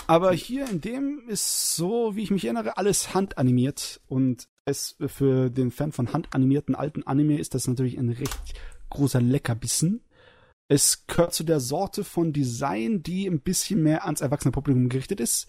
Aber 0.08 0.34
hier 0.34 0.70
in 0.70 0.82
dem 0.82 1.24
ist 1.28 1.76
so, 1.76 2.16
wie 2.16 2.24
ich 2.24 2.32
mich 2.32 2.46
erinnere, 2.46 2.78
alles 2.78 3.14
handanimiert 3.14 4.02
und 4.08 4.48
es 4.66 4.96
für 5.08 5.50
den 5.50 5.72
Fan 5.72 5.92
von 5.92 6.14
handanimierten 6.14 6.76
alten 6.76 7.04
Anime 7.04 7.38
ist 7.40 7.54
das 7.54 7.68
natürlich 7.68 7.98
ein 7.98 8.10
recht 8.10 8.60
großer 8.90 9.22
Leckerbissen. 9.22 10.04
Es 10.68 11.06
gehört 11.08 11.34
zu 11.34 11.44
der 11.44 11.60
Sorte 11.60 12.04
von 12.04 12.34
Design, 12.34 13.04
die 13.04 13.28
ein 13.28 13.42
bisschen 13.42 13.84
mehr 13.84 14.06
ans 14.06 14.22
erwachsene 14.22 14.52
Publikum 14.52 14.90
gerichtet 14.90 15.20
ist. 15.20 15.48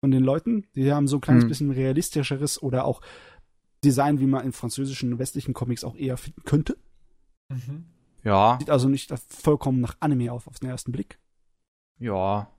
Von 0.00 0.12
den 0.12 0.22
Leuten. 0.22 0.66
Die 0.76 0.92
haben 0.92 1.08
so 1.08 1.16
ein 1.16 1.20
kleines 1.20 1.42
Hm. 1.44 1.48
bisschen 1.48 1.70
realistischeres 1.72 2.62
oder 2.62 2.84
auch 2.84 3.00
Design, 3.84 4.20
wie 4.20 4.26
man 4.26 4.44
in 4.44 4.52
französischen, 4.52 5.18
westlichen 5.18 5.54
Comics 5.54 5.82
auch 5.82 5.96
eher 5.96 6.16
finden 6.16 6.42
könnte. 6.44 6.78
Mhm. 7.48 7.86
ja, 8.22 8.56
Sieht 8.60 8.70
also 8.70 8.88
nicht 8.88 9.12
vollkommen 9.28 9.80
nach 9.80 9.96
Anime 10.00 10.32
auf, 10.32 10.46
auf 10.46 10.58
den 10.58 10.68
ersten 10.70 10.92
Blick. 10.92 11.18
ja. 11.98 12.50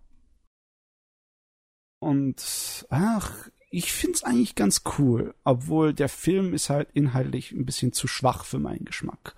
Und 1.99 2.85
ach, 2.89 3.49
ich 3.71 3.91
find's 3.91 4.23
eigentlich 4.23 4.55
ganz 4.55 4.83
cool, 4.97 5.35
obwohl 5.43 5.93
der 5.93 6.09
Film 6.09 6.53
ist 6.53 6.69
halt 6.69 6.89
inhaltlich 6.93 7.51
ein 7.51 7.65
bisschen 7.65 7.93
zu 7.93 8.07
schwach 8.07 8.45
für 8.45 8.59
meinen 8.59 8.85
Geschmack. 8.85 9.35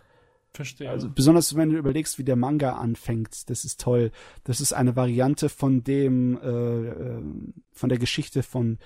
Verstehe. 0.53 0.89
Also 0.89 1.09
besonders 1.09 1.55
wenn 1.55 1.69
du 1.69 1.77
überlegst, 1.77 2.17
wie 2.17 2.23
der 2.23 2.35
Manga 2.35 2.73
anfängt, 2.73 3.49
das 3.49 3.63
ist 3.63 3.79
toll. 3.79 4.11
Das 4.43 4.59
ist 4.59 4.73
eine 4.73 4.95
Variante 4.95 5.47
von 5.47 5.83
dem 5.83 6.37
äh, 6.41 6.47
äh, 6.47 7.23
von 7.71 7.89
der 7.89 7.97
Geschichte 7.97 8.43
von 8.43 8.77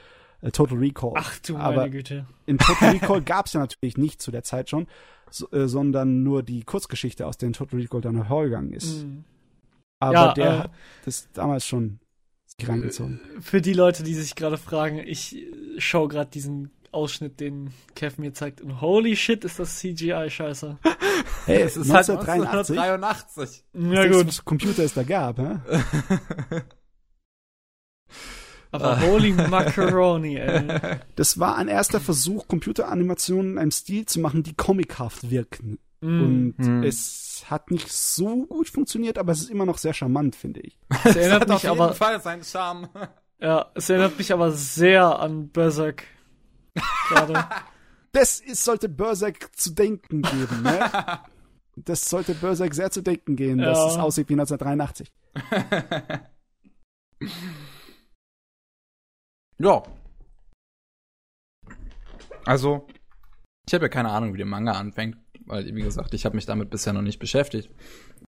äh, 0.42 0.52
Total 0.52 0.78
Recall. 0.78 1.14
Ach 1.16 1.40
du 1.40 1.58
Aber 1.58 1.78
meine 1.78 1.92
Güte. 1.92 2.28
in 2.46 2.60
Total 2.60 2.92
Recall 2.94 3.22
gab 3.22 3.48
es 3.48 3.54
ja 3.54 3.62
natürlich 3.62 3.98
nicht 3.98 4.22
zu 4.22 4.30
der 4.30 4.44
Zeit 4.44 4.70
schon, 4.70 4.86
so, 5.32 5.50
äh, 5.52 5.68
sondern 5.68 6.22
nur 6.22 6.44
die 6.44 6.64
Kurzgeschichte, 6.64 7.26
aus 7.26 7.38
der 7.38 7.52
Total 7.52 7.80
Recall 7.80 8.02
dann 8.02 8.16
hervorgegangen 8.16 8.72
ist. 8.72 9.04
Mhm. 9.04 9.24
Aber 10.00 10.14
Ja, 10.14 10.34
der 10.34 10.46
äh, 10.46 10.58
hat 10.60 10.72
das 11.06 11.30
damals 11.34 11.66
schon 11.66 12.00
sich 12.60 12.70
reingezogen. 12.70 13.20
Für 13.42 13.62
die 13.62 13.74
Leute, 13.74 14.04
die 14.04 14.14
sich 14.14 14.36
gerade 14.36 14.58
fragen, 14.58 15.00
ich 15.00 15.36
äh, 15.36 15.52
schaue 15.78 16.08
gerade 16.08 16.30
diesen 16.32 16.72
Ausschnitt, 16.92 17.40
den 17.40 17.74
Kev 17.96 18.22
mir 18.22 18.34
zeigt, 18.34 18.62
und 18.62 18.80
holy 18.82 19.16
shit, 19.16 19.44
ist 19.44 19.60
das 19.60 19.80
CGI-Scheiße. 19.80 20.78
Hey, 21.46 21.62
Es 21.62 21.78
ist 21.78 21.94
halt 21.94 22.10
1983. 22.10 22.80
1983. 22.80 23.66
Ja 23.74 24.08
gut, 24.08 24.28
was 24.28 24.44
Computer 24.44 24.84
es 24.84 24.96
da 24.96 25.04
gab, 25.04 25.38
hä? 25.38 25.60
aber 28.72 29.00
holy 29.02 29.32
macaroni, 29.32 30.38
ey. 30.38 30.98
Das 31.16 31.38
war 31.38 31.56
ein 31.58 31.68
erster 31.68 32.00
Versuch, 32.00 32.48
Computeranimationen 32.48 33.52
in 33.52 33.58
einem 33.60 33.72
Stil 33.72 34.08
zu 34.08 34.20
machen, 34.20 34.42
die 34.42 34.56
comichaft 34.56 35.30
wirken. 35.30 35.78
Mm. 36.06 36.22
Und 36.24 36.56
Hm. 36.66 36.84
es 36.84 37.44
hat 37.50 37.72
nicht 37.72 37.92
so 37.92 38.46
gut 38.46 38.70
funktioniert, 38.70 39.18
aber 39.18 39.32
es 39.34 39.42
ist 39.42 39.50
immer 39.50 39.66
noch 39.66 39.78
sehr 39.78 39.94
charmant, 39.94 40.36
finde 40.36 40.62
ich. 40.62 40.78
Es 41.04 41.16
erinnert 41.16 41.42
Hat 41.42 41.50
auf 41.52 41.56
mich 41.64 41.64
jeden 41.72 41.82
aber, 41.82 41.94
Fall 41.94 42.22
seinen 42.22 42.44
Charme. 42.44 42.90
ja, 43.40 43.72
es 43.76 43.90
erinnert 43.90 44.18
mich 44.18 44.32
aber 44.32 44.52
sehr 44.52 45.20
an 45.20 45.50
Berserk. 45.50 46.04
Gerade. 47.10 47.46
Das 48.12 48.40
ist, 48.40 48.64
sollte 48.64 48.88
Berserk 48.88 49.54
zu 49.58 49.72
denken 49.72 50.22
geben, 50.22 50.62
ne? 50.64 50.90
Das 51.76 52.06
sollte 52.06 52.34
Berserk 52.34 52.74
sehr 52.74 52.90
zu 52.90 53.02
denken 53.02 53.36
gehen, 53.36 53.58
dass 53.58 53.78
Ja. 53.78 53.88
es 53.90 53.98
aussieht 53.98 54.30
wie 54.30 54.36
1983. 54.36 55.12
Ja. 59.58 59.84
Also, 62.46 62.88
ich 63.68 63.74
habe 63.74 63.86
ja 63.86 63.90
keine 63.90 64.12
Ahnung, 64.12 64.34
wie 64.34 64.38
der 64.38 64.46
Manga 64.46 64.74
anfängt, 64.74 65.18
weil, 65.46 65.74
wie 65.76 65.82
gesagt, 65.82 66.14
ich 66.14 66.26
habe 66.26 66.36
mich 66.36 66.46
damit 66.46 66.70
bisher 66.70 66.94
noch 66.94 67.02
nicht 67.02 67.20
beschäftigt. 67.20 67.70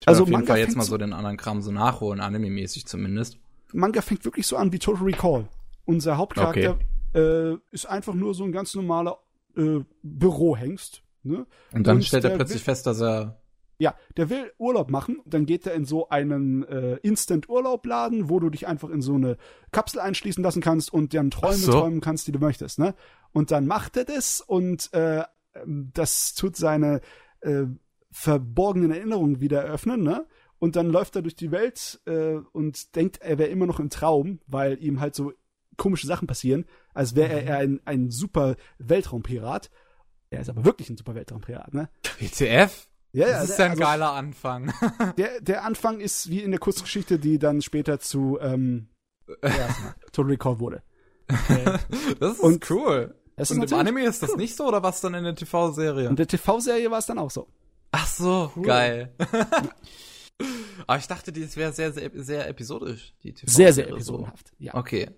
Ich 0.01 0.09
Also 0.09 0.23
auf 0.23 0.29
jeden 0.29 0.41
Manga 0.41 0.53
Fall 0.55 0.59
jetzt 0.61 0.77
mal 0.77 0.85
so- 0.85 0.99
den 0.99 1.13
anderen 1.13 1.37
Kram 1.37 1.63
so 1.63 1.71
nachholen, 1.73 2.21
anime-mäßig 2.21 2.87
zumindest. 2.87 3.39
Manga 3.73 4.01
fängt 4.03 4.25
wirklich 4.25 4.47
so 4.47 4.57
an 4.57 4.73
wie 4.73 4.79
Total 4.79 5.03
Recall. 5.05 5.49
Unser 5.85 6.17
Hauptcharakter 6.17 6.79
äh, 7.15 7.55
ist 7.71 7.87
einfach 7.87 8.15
nur 8.15 8.35
so 8.35 8.45
ein 8.45 8.53
ganz 8.53 8.75
normaler 8.75 9.19
äh, 9.57 9.81
Bürohengst. 10.03 11.03
Ne? 11.23 11.47
Und 11.73 11.87
dann 11.87 11.97
Und 11.97 12.05
stellt 12.05 12.25
er 12.25 12.31
plötzlich 12.37 12.59
will- 12.61 12.65
fest, 12.75 12.87
dass 12.87 13.01
er 13.01 13.41
Ja, 13.79 13.95
der 14.17 14.31
will 14.31 14.53
Urlaub 14.59 14.91
machen, 14.91 15.21
dann 15.27 15.45
geht 15.47 15.67
er 15.67 15.75
in 15.75 15.85
so 15.85 16.09
einen 16.09 16.65
äh, 16.65 16.97
Instant-Urlaub-Laden, 17.03 18.29
wo 18.31 18.41
du 18.41 18.51
dich 18.51 18.67
einfach 18.67 18.91
in 18.91 19.03
so 19.03 19.15
eine 19.15 19.37
Kapsel 19.73 20.01
einschließen 20.01 20.43
lassen 20.43 20.61
kannst 20.63 20.93
und 20.93 21.15
dann 21.15 21.31
Träume 21.31 21.55
so. 21.57 21.73
träumen 21.73 22.01
kannst, 22.01 22.27
die 22.27 22.33
du 22.33 22.39
möchtest, 22.39 22.79
ne? 22.79 22.95
Und 23.33 23.51
dann 23.51 23.67
macht 23.67 23.97
er 23.97 24.05
das 24.05 24.41
und 24.41 24.93
äh, 24.95 25.23
das 25.67 26.35
tut 26.35 26.57
seine 26.57 27.01
äh, 27.41 27.65
verborgenen 28.11 28.91
Erinnerungen 28.93 29.41
wieder 29.41 29.63
eröffnen, 29.63 30.03
ne? 30.03 30.27
Und 30.59 30.75
dann 30.77 30.89
läuft 30.89 31.15
er 31.17 31.23
durch 31.23 31.37
die 31.37 31.51
Welt 31.51 32.01
äh, 32.07 32.37
und 32.53 32.97
denkt, 32.97 33.21
er 33.21 33.37
wäre 33.39 33.51
immer 33.51 33.67
noch 33.67 33.79
im 33.79 33.91
Traum, 33.91 34.41
weil 34.47 34.83
ihm 34.83 35.01
halt 35.01 35.15
so 35.15 35.33
komische 35.77 36.07
Sachen 36.07 36.27
passieren, 36.27 36.65
als 36.95 37.15
wäre 37.15 37.31
er 37.35 37.43
eher 37.45 37.59
ein, 37.59 37.81
ein 37.85 38.11
super 38.11 38.57
Weltraumpirat. 38.79 39.71
Er 40.31 40.41
ist 40.41 40.49
aber 40.49 40.65
wirklich 40.65 40.89
ein 40.89 40.97
super 40.97 41.15
Weltraumpirat, 41.15 41.75
ne? 41.75 41.91
WTF? 42.19 42.89
Ja, 43.13 43.27
Das 43.29 43.51
ist 43.51 43.59
ja 43.59 43.67
ein 43.67 43.71
also- 43.73 43.83
geiler 43.83 44.13
Anfang. 44.13 44.73
der, 45.19 45.41
der 45.43 45.65
Anfang 45.65 46.01
ist 46.01 46.31
wie 46.31 46.41
in 46.41 46.51
der 46.53 46.61
Kurzgeschichte, 46.61 47.19
die 47.19 47.39
dann 47.39 47.61
später 47.61 47.99
zu 48.01 48.39
ähm, 48.41 48.89
ja, 49.43 49.69
Total 50.13 50.31
Recall 50.33 50.59
wurde. 50.59 50.83
Das 52.19 52.33
ist 52.35 52.41
Und- 52.41 52.71
cool. 52.71 53.15
Ist 53.37 53.51
Und 53.51 53.57
im 53.57 53.61
natürlich 53.63 53.81
Anime 53.81 54.05
ist 54.05 54.23
das 54.23 54.37
nicht 54.37 54.57
so, 54.57 54.67
oder 54.67 54.83
was 54.83 55.01
dann 55.01 55.15
in 55.15 55.25
der 55.25 55.35
TV-Serie? 55.35 56.09
In 56.09 56.17
der 56.17 56.27
TV-Serie 56.27 56.91
war 56.91 56.99
es 56.99 57.07
dann 57.07 57.19
auch 57.19 57.31
so. 57.31 57.47
Ach 57.93 58.07
so, 58.07 58.51
geil. 58.63 59.15
Aber 60.87 60.99
ich 60.99 61.07
dachte, 61.07 61.33
das 61.33 61.57
wäre 61.57 61.73
sehr, 61.73 61.93
sehr, 61.93 62.11
sehr 62.15 62.49
episodisch, 62.49 63.15
die 63.23 63.33
TV 63.33 63.51
Sehr, 63.51 63.73
sehr 63.73 63.89
so. 63.89 63.95
episodenhaft. 63.95 64.53
Ja. 64.59 64.75
Okay. 64.75 65.11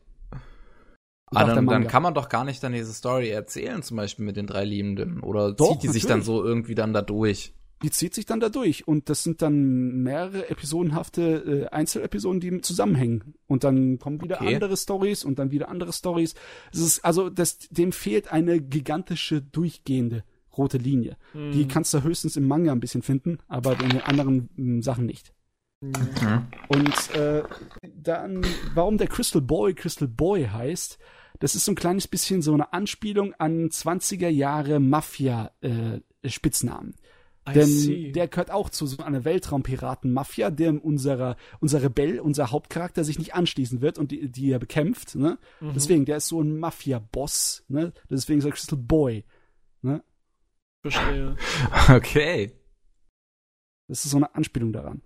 Und 1.31 1.37
Ah, 1.37 1.45
dann, 1.55 1.67
dann 1.67 1.87
kann 1.87 2.03
man 2.03 2.15
doch 2.15 2.29
gar 2.31 2.45
nicht 2.45 2.63
dann 2.63 2.73
diese 2.73 2.93
Story 2.95 3.29
erzählen, 3.29 3.83
zum 3.83 3.97
Beispiel 3.99 4.25
mit 4.25 4.37
den 4.37 4.47
drei 4.47 4.65
Liebenden. 4.65 5.21
Oder 5.21 5.53
Doch, 5.53 5.73
zieht 5.73 5.83
die 5.83 5.89
sich 5.89 6.05
dann 6.05 6.21
natürlich. 6.21 6.27
so 6.27 6.45
irgendwie 6.45 6.75
dann 6.75 6.93
da 6.95 7.03
durch? 7.03 7.53
Die 7.83 7.91
zieht 7.91 8.15
sich 8.15 8.27
dann 8.27 8.41
da 8.41 8.49
durch 8.49 8.89
und 8.89 9.09
das 9.09 9.23
sind 9.23 9.41
dann 9.41 10.03
mehrere 10.03 10.51
episodenhafte 10.51 11.23
äh, 11.23 11.69
Einzelepisoden, 11.75 12.41
die 12.41 12.61
zusammenhängen. 12.61 13.35
Und 13.47 13.63
dann 13.65 13.99
kommen 13.99 14.21
wieder 14.21 14.41
Okay. 14.41 14.55
andere 14.55 14.77
Stories 14.77 15.25
und 15.25 15.39
dann 15.39 15.51
wieder 15.53 15.69
andere 15.69 15.93
Stories. 15.93 16.35
Es 16.73 16.81
ist 16.81 17.05
also, 17.05 17.31
das, 17.31 17.59
dem 17.71 17.93
fehlt 17.93 18.33
eine 18.33 18.61
gigantische 18.61 19.41
durchgehende 19.43 20.25
rote 20.57 20.79
Linie. 20.79 21.17
Die 21.35 21.69
kannst 21.69 21.95
du 21.95 22.03
höchstens 22.03 22.37
im 22.37 22.49
Manga 22.49 22.73
ein 22.73 22.81
bisschen 22.81 23.03
finden, 23.03 23.39
aber 23.47 23.79
in 23.81 23.91
den 23.91 24.01
anderen 24.01 24.49
m, 24.57 24.83
Sachen 24.83 25.07
nicht. 25.07 25.33
Und 25.81 27.15
äh, 27.15 27.45
dann, 27.95 28.45
warum 28.75 28.99
der 28.99 29.07
Crystal 29.07 29.41
Boy 29.41 29.75
Crystal 29.75 30.09
Boy 30.09 30.47
heißt, 30.47 30.99
das 31.39 31.55
ist 31.55 31.65
so 31.65 31.71
ein 31.71 31.77
kleines 31.77 32.09
bisschen 32.09 32.43
so 32.43 32.53
eine 32.53 32.73
Anspielung 32.73 33.35
an 33.35 33.69
20er 33.69 34.29
Jahre 34.29 34.81
Mafia-Spitznamen. 34.81 36.97
I 37.49 37.53
Denn 37.55 37.67
see. 37.67 38.13
der 38.13 38.29
gehört 38.29 38.51
auch 38.51 38.69
zu 38.71 38.87
so 38.87 39.03
einer 39.03 39.25
Weltraumpiraten-Mafia, 39.25 40.51
dem 40.51 40.79
unserer, 40.81 41.37
unser 41.61 41.83
Rebell, 41.83 42.21
unser 42.21 42.51
Hauptcharakter 42.51 43.05
sich 43.05 43.19
nicht 43.19 43.35
anschließen 43.35 43.81
wird 43.81 43.99
und 43.99 44.11
die, 44.11 44.29
die 44.31 44.51
er 44.51 44.59
bekämpft. 44.59 45.15
Ne? 45.15 45.39
Mhm. 45.61 45.73
Deswegen, 45.75 46.05
der 46.05 46.19
ist 46.19 46.29
so 46.29 46.41
ein 46.41 46.59
Mafia-Boss. 46.59 47.65
Ne? 47.69 47.93
Deswegen 48.11 48.39
ist 48.41 48.45
er 48.45 48.53
Crystal 48.53 48.79
Boy. 48.79 49.25
Ne? 49.83 50.03
Verstehe. 50.83 51.37
Okay. 51.89 52.53
Das 53.89 54.05
ist 54.05 54.11
so 54.11 54.19
eine 54.19 54.35
Anspielung 54.35 54.73
daran. 54.73 55.03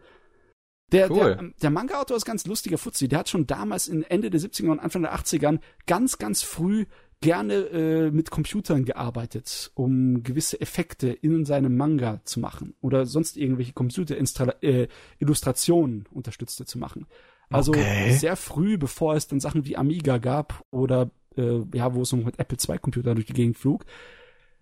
Der, 0.90 1.10
Cool. 1.10 1.36
der, 1.36 1.51
der 1.62 1.70
Manga-Autor 1.70 2.16
ist 2.16 2.24
ganz 2.24 2.47
lustiger 2.47 2.77
Fuzzi. 2.78 3.09
Der 3.09 3.20
hat 3.20 3.28
schon 3.28 3.47
damals 3.47 3.89
in 3.89 4.02
Ende 4.02 4.28
der 4.28 4.40
70er 4.40 4.70
und 4.70 4.81
Anfang 4.81 5.02
der 5.02 5.14
80ern 5.14 5.60
ganz, 5.86 6.19
ganz 6.19 6.43
früh 6.43 6.86
gerne 7.23 7.55
äh, 7.55 8.11
mit 8.11 8.31
Computern 8.31 8.85
gearbeitet, 8.85 9.70
um 9.74 10.23
gewisse 10.23 10.61
Effekte 10.61 11.09
in 11.09 11.47
seinem 11.47 11.78
Manga 11.78 12.20
zu 12.24 12.40
machen 12.40 12.74
oder 12.82 13.07
sonst 13.07 13.39
irgendwelche 13.39 13.73
Computer-Illustrationen 13.73 16.05
unterstützte 16.11 16.66
zu 16.66 16.78
machen. 16.78 17.07
Also 17.51 17.73
Okay. 17.73 18.11
sehr 18.11 18.36
früh, 18.36 18.77
bevor 18.77 19.15
es 19.15 19.28
dann 19.28 19.40
Sachen 19.40 19.65
wie 19.65 19.78
Amiga 19.78 20.19
gab 20.19 20.62
oder 20.70 21.11
äh, 21.36 21.61
ja, 21.74 21.94
wo 21.94 22.03
es 22.03 22.12
um 22.12 22.24
mit 22.24 22.39
Apple 22.39 22.59
II-Computer 22.59 23.15
durch 23.15 23.27
die 23.27 23.32
Gegend 23.32 23.57
flog. 23.57 23.85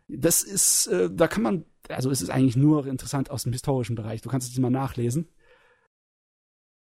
Das 0.09 0.43
ist, 0.43 0.87
äh, 0.89 1.09
da 1.13 1.29
kann 1.29 1.43
man, 1.43 1.65
also 1.89 2.11
es 2.11 2.23
ist 2.23 2.31
eigentlich 2.31 2.57
nur 2.57 2.87
interessant 2.87 3.31
aus 3.31 3.45
dem 3.45 3.53
historischen 3.53 3.97
Bereich. 3.97 4.23
Du 4.23 4.29
kannst 4.29 4.53
es 4.53 4.59
mal 4.59 4.71
nachlesen. 4.71 5.29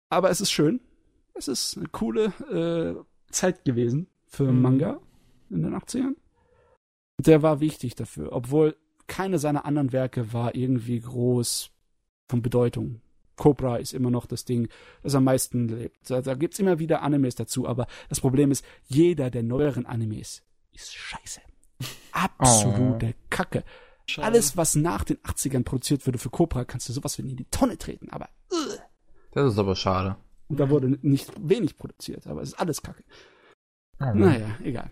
Aber 0.09 0.29
es 0.29 0.41
ist 0.41 0.51
schön. 0.51 0.79
Es 1.33 1.47
ist 1.47 1.77
eine 1.77 1.87
coole 1.89 2.25
äh, 2.49 2.95
Zeit 3.31 3.65
gewesen 3.65 4.07
für 4.27 4.51
Mhm. 4.51 4.61
Manga 4.61 4.99
in 5.49 5.63
den 5.63 5.75
80ern. 5.75 6.15
Der 7.19 7.41
war 7.41 7.59
wichtig 7.59 7.95
dafür, 7.95 8.31
obwohl 8.31 8.75
keine 9.07 9.39
seiner 9.39 9.65
anderen 9.65 9.91
Werke 9.91 10.33
war 10.33 10.53
irgendwie 10.55 10.99
groß 10.99 11.71
von 12.27 12.41
Bedeutung. 12.41 13.01
Cobra 13.37 13.77
ist 13.77 13.93
immer 13.93 14.09
noch 14.11 14.25
das 14.25 14.45
Ding, 14.45 14.67
das 15.03 15.15
am 15.15 15.23
meisten 15.23 15.67
lebt. 15.67 16.09
Da, 16.09 16.21
da 16.21 16.33
gibt's 16.33 16.59
immer 16.59 16.79
wieder 16.79 17.01
Animes 17.03 17.35
dazu, 17.35 17.67
aber 17.67 17.87
das 18.09 18.19
Problem 18.19 18.51
ist, 18.51 18.65
jeder 18.85 19.29
der 19.29 19.43
neueren 19.43 19.85
Animes 19.85 20.43
ist 20.73 20.93
scheiße. 20.95 21.41
Absolute 22.11 23.13
Kacke. 23.29 23.63
Schade. 24.07 24.25
Alles, 24.27 24.57
was 24.57 24.75
nach 24.75 25.03
den 25.03 25.17
80ern 25.17 25.63
produziert 25.63 26.05
wurde 26.07 26.17
für 26.17 26.29
Cobra, 26.29 26.65
kannst 26.65 26.89
du 26.89 26.93
sowas 26.93 27.17
wie 27.17 27.29
in 27.29 27.35
die 27.35 27.45
Tonne 27.45 27.77
treten, 27.77 28.09
aber 28.09 28.25
äh, 28.51 28.77
Das 29.31 29.51
ist 29.53 29.59
aber 29.59 29.75
schade. 29.75 30.15
und 30.47 30.59
da 30.59 30.69
wurde 30.69 30.97
nicht 31.01 31.31
wenig 31.39 31.77
produziert, 31.77 32.25
aber 32.25 32.41
es 32.41 32.49
ist 32.49 32.59
alles 32.59 32.81
Kacke. 32.81 33.03
Mhm. 33.99 34.19
Naja, 34.19 34.57
egal. 34.63 34.91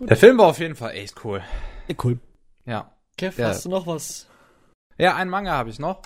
Der 0.00 0.16
Film 0.16 0.38
war 0.38 0.46
auf 0.46 0.58
jeden 0.60 0.74
Fall 0.76 0.92
echt 0.92 1.24
cool. 1.24 1.42
Ja, 1.88 1.94
cool. 2.04 2.18
Ja. 2.64 2.92
Kev, 3.16 3.40
Ja. 3.40 3.48
hast 3.48 3.64
du 3.64 3.68
noch 3.68 3.86
was? 3.86 4.26
Ja, 4.96 5.16
einen 5.16 5.30
Manga 5.30 5.52
habe 5.52 5.70
ich 5.70 5.78
noch. 5.78 6.02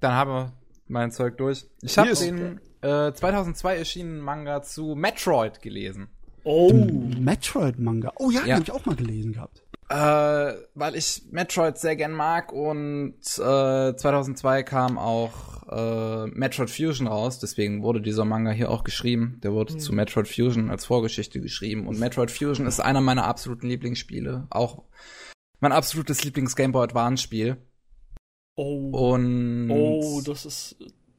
Dann 0.00 0.12
haben 0.12 0.30
wir 0.30 0.52
mein 0.86 1.10
Zeug 1.10 1.38
durch. 1.38 1.66
Ich 1.82 1.96
habe 1.98 2.14
den 2.14 2.60
äh, 2.82 3.12
2002 3.12 3.76
erschienenen 3.78 4.20
Manga 4.20 4.62
zu 4.62 4.94
Metroid 4.94 5.62
gelesen. 5.62 6.08
Oh. 6.44 6.72
Metroid-Manga. 6.72 8.12
Oh 8.16 8.30
ja, 8.30 8.40
den 8.40 8.48
Ja. 8.48 8.54
habe 8.56 8.62
ich 8.64 8.70
auch 8.72 8.86
mal 8.86 8.94
gelesen 8.94 9.32
gehabt. 9.32 9.64
Äh, 9.88 10.54
weil 10.74 10.96
ich 10.96 11.22
Metroid 11.30 11.78
sehr 11.78 11.94
gern 11.94 12.12
mag 12.12 12.52
und 12.52 13.14
äh, 13.38 13.96
2002 13.96 14.64
kam 14.64 14.98
auch 14.98 15.62
äh, 15.70 16.26
Metroid 16.26 16.70
Fusion 16.70 17.06
raus, 17.06 17.38
deswegen 17.38 17.82
wurde 17.84 18.00
dieser 18.00 18.24
Manga 18.24 18.50
hier 18.50 18.70
auch 18.70 18.82
geschrieben. 18.82 19.40
Der 19.44 19.52
wurde 19.52 19.76
zu 19.76 19.92
Metroid 19.92 20.26
Fusion 20.26 20.70
als 20.70 20.86
Vorgeschichte 20.86 21.40
geschrieben 21.40 21.86
und 21.86 22.00
Metroid 22.00 22.32
Fusion 22.32 22.66
ist 22.66 22.80
einer 22.80 23.00
meiner 23.00 23.26
absoluten 23.26 23.68
Lieblingsspiele, 23.68 24.48
auch 24.50 24.82
mein 25.60 25.72
absolutes 25.72 26.24
Lieblings-Game 26.24 26.72
Boy 26.72 26.84
Advance-Spiel. 26.84 27.56
Oh. 28.56 29.12
Und 29.12 29.70
Oh, 29.70 30.20
das 30.24 30.46
ist. 30.46 30.76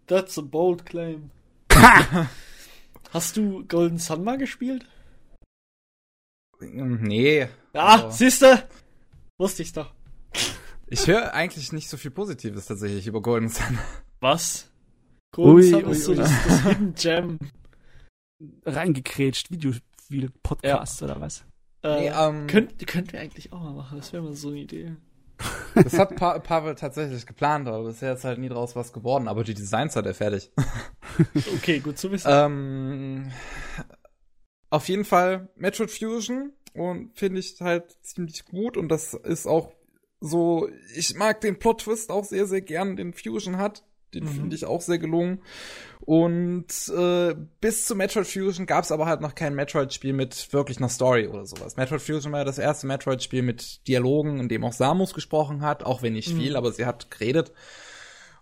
That's 0.08 0.38
a 0.38 0.42
bold 0.42 0.86
claim. 0.86 1.32
Hast 3.12 3.38
du 3.38 3.66
Golden 3.68 3.98
Sun 3.98 4.24
mal 4.24 4.38
gespielt? 4.38 4.86
Nee. 6.60 7.48
Ah, 7.74 7.96
Also, 7.96 8.10
siehste? 8.12 8.64
Wusste 9.38 9.62
ich's 9.64 9.74
doch. 9.74 9.94
ich 10.88 11.06
höre 11.08 11.34
eigentlich 11.34 11.72
nicht 11.72 11.90
so 11.90 11.98
viel 11.98 12.12
Positives 12.12 12.66
tatsächlich 12.66 13.06
über 13.08 13.22
Golden 13.22 13.50
Sun. 13.50 13.78
Was? 14.20 14.70
Golden 15.32 15.56
Ui, 15.56 15.64
Sun 15.70 15.86
ui, 15.86 15.92
ist 15.92 16.04
so 16.06 16.12
ui. 16.12 16.18
das, 16.18 16.32
das 16.48 16.62
Hidden 16.64 16.96
Gem. 16.96 17.40
Reingekrätscht, 18.66 19.52
Videospiel-Podcast 19.52 21.02
oder 21.04 21.20
was? 21.22 21.44
Äh, 21.84 22.00
Nee, 22.02 22.08
ähm, 22.16 22.48
könnt, 22.48 22.88
könnten 22.88 23.14
wir 23.14 23.20
eigentlich 23.22 23.54
auch 23.54 23.62
mal 23.62 23.74
machen. 23.74 23.98
Das 23.98 24.12
wäre 24.14 24.24
mal 24.24 24.34
so 24.34 24.50
eine 24.50 24.60
Idee. 24.60 24.96
Das 25.76 25.94
hat 26.00 26.16
pa 26.16 26.40
Pavel 26.40 26.74
tatsächlich 26.74 27.28
geplant, 27.28 27.68
aber 27.68 27.84
bisher 27.84 28.14
ist 28.14 28.24
halt 28.24 28.40
nie 28.40 28.50
draus 28.50 28.76
was 28.76 28.92
geworden. 28.92 29.28
Aber 29.28 29.44
die 29.44 29.54
Designs 29.54 29.96
hat 29.96 30.08
er 30.08 30.16
fertig. 30.16 30.52
Okay, 31.56 31.80
gut 31.80 32.00
zu 32.00 32.12
wissen. 32.12 32.28
ähm, 32.32 33.32
auf 34.70 34.88
jeden 34.90 35.06
Fall 35.06 35.50
Metroid 35.56 35.92
Fusion 35.92 36.52
und 36.74 37.18
finde 37.18 37.40
ich 37.40 37.56
halt 37.62 37.96
ziemlich 38.02 38.46
gut 38.46 38.78
und 38.78 38.90
das 38.90 39.14
ist 39.14 39.48
auch 39.48 39.72
so, 40.20 40.68
ich 40.96 41.16
mag 41.16 41.42
den 41.42 41.60
Plot 41.60 41.82
Twist 41.82 42.10
auch 42.10 42.26
sehr, 42.26 42.46
sehr 42.48 42.62
gern, 42.62 42.96
den 42.96 43.14
Fusion 43.14 43.58
hat. 43.58 43.84
Den 44.14 44.24
Mhm. 44.24 44.30
finde 44.30 44.56
ich 44.56 44.64
auch 44.66 44.80
sehr 44.82 44.98
gelungen. 45.00 45.42
Und 46.00 46.66
äh, 46.98 47.36
bis 47.60 47.86
zu 47.86 47.94
Metroid 47.94 48.26
Fusion 48.26 48.66
gab 48.66 48.86
es 48.86 48.92
aber 48.94 49.06
halt 49.06 49.20
noch 49.20 49.36
kein 49.36 49.54
Metroid-Spiel 49.54 50.14
mit 50.14 50.54
wirklich 50.54 50.78
einer 50.78 50.88
Story 50.90 51.28
oder 51.28 51.46
sowas. 51.46 51.76
Metroid 51.76 52.02
Fusion 52.02 52.32
war 52.32 52.40
ja 52.40 52.46
das 52.46 52.58
erste 52.58 52.88
Metroid-Spiel 52.88 53.42
mit 53.42 53.86
Dialogen, 53.88 54.40
in 54.40 54.48
dem 54.48 54.64
auch 54.64 54.72
Samus 54.72 55.14
gesprochen 55.14 55.62
hat, 55.62 55.84
auch 55.84 56.02
wenn 56.02 56.14
nicht 56.14 56.34
Mhm. 56.34 56.38
viel, 56.40 56.56
aber 56.56 56.72
sie 56.72 56.86
hat 56.86 57.12
geredet. 57.12 57.52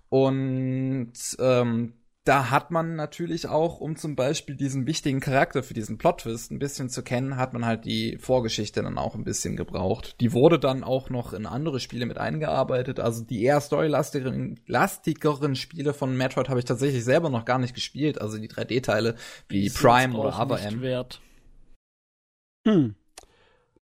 Und 0.10 1.14
ähm, 1.40 1.94
da 2.26 2.50
hat 2.50 2.72
man 2.72 2.96
natürlich 2.96 3.48
auch, 3.48 3.80
um 3.80 3.96
zum 3.96 4.16
Beispiel 4.16 4.56
diesen 4.56 4.88
wichtigen 4.88 5.20
Charakter 5.20 5.62
für 5.62 5.76
diesen 5.76 6.00
Plot-Twist 6.00 6.52
ein 6.52 6.58
bisschen 6.58 6.90
zu 6.90 7.04
kennen, 7.04 7.38
hat 7.38 7.54
man 7.54 7.66
halt 7.66 7.86
die 7.86 8.18
Vorgeschichte 8.18 8.82
dann 8.82 8.98
auch 8.98 9.14
ein 9.14 9.24
bisschen 9.24 9.56
gebraucht. 9.56 10.16
Die 10.20 10.34
wurde 10.34 10.58
dann 10.58 10.84
auch 10.84 11.12
noch 11.12 11.34
in 11.34 11.46
andere 11.46 11.80
Spiele 11.80 12.08
mit 12.08 12.18
eingearbeitet. 12.18 13.00
Also 13.00 13.24
die 13.24 13.44
eher 13.44 13.62
storylastigeren 13.62 14.60
lastigeren 14.66 15.56
Spiele 15.56 15.94
von 15.94 16.18
Metroid 16.18 16.50
habe 16.50 16.60
ich 16.60 16.66
tatsächlich 16.66 17.04
selber 17.04 17.30
noch 17.30 17.46
gar 17.46 17.60
nicht 17.60 17.76
gespielt. 17.76 18.20
Also 18.20 18.40
die 18.40 18.50
3D-Teile 18.50 19.16
wie 19.48 19.68
Ist 19.68 19.78
Prime 19.78 20.18
oder 20.18 20.30
auch 20.30 20.40
Other 20.40 20.56
nicht 20.56 20.66
M. 20.66 20.82
Wert. 20.82 21.22
Hm. 22.68 22.96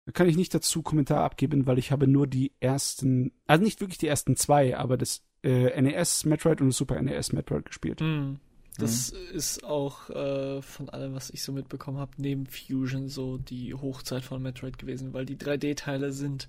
Da 0.06 0.12
kann 0.12 0.28
ich 0.28 0.36
nicht 0.36 0.54
dazu 0.54 0.82
Kommentar 0.82 1.24
abgeben, 1.24 1.66
weil 1.66 1.78
ich 1.80 1.90
habe 1.90 2.06
nur 2.06 2.28
die 2.28 2.52
ersten, 2.60 3.32
also 3.48 3.64
nicht 3.64 3.80
wirklich 3.80 3.98
die 3.98 4.06
ersten 4.06 4.36
zwei, 4.36 4.76
aber 4.76 4.96
das 4.96 5.24
äh, 5.42 5.80
NES 5.80 6.24
Metroid 6.24 6.60
und 6.60 6.68
das 6.68 6.76
Super 6.76 7.00
NES 7.00 7.32
Metroid 7.32 7.64
gespielt. 7.64 8.00
Hm. 8.00 8.38
Das 8.78 9.10
ist 9.10 9.62
auch 9.64 10.08
äh, 10.10 10.62
von 10.62 10.88
allem, 10.88 11.14
was 11.14 11.30
ich 11.30 11.42
so 11.42 11.52
mitbekommen 11.52 11.98
habe, 11.98 12.12
neben 12.16 12.46
Fusion 12.46 13.08
so 13.08 13.36
die 13.36 13.74
Hochzeit 13.74 14.22
von 14.24 14.40
Metroid 14.40 14.78
gewesen, 14.78 15.12
weil 15.12 15.26
die 15.26 15.36
3D-Teile 15.36 16.12
sind 16.12 16.48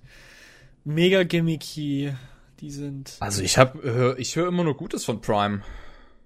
mega 0.84 1.24
gimmicky. 1.24 2.14
Die 2.60 2.70
sind. 2.70 3.16
Also 3.20 3.42
ich 3.42 3.58
habe 3.58 4.14
ich 4.18 4.36
höre 4.36 4.46
immer 4.48 4.62
nur 4.64 4.76
Gutes 4.76 5.04
von 5.04 5.20
Prime. 5.20 5.62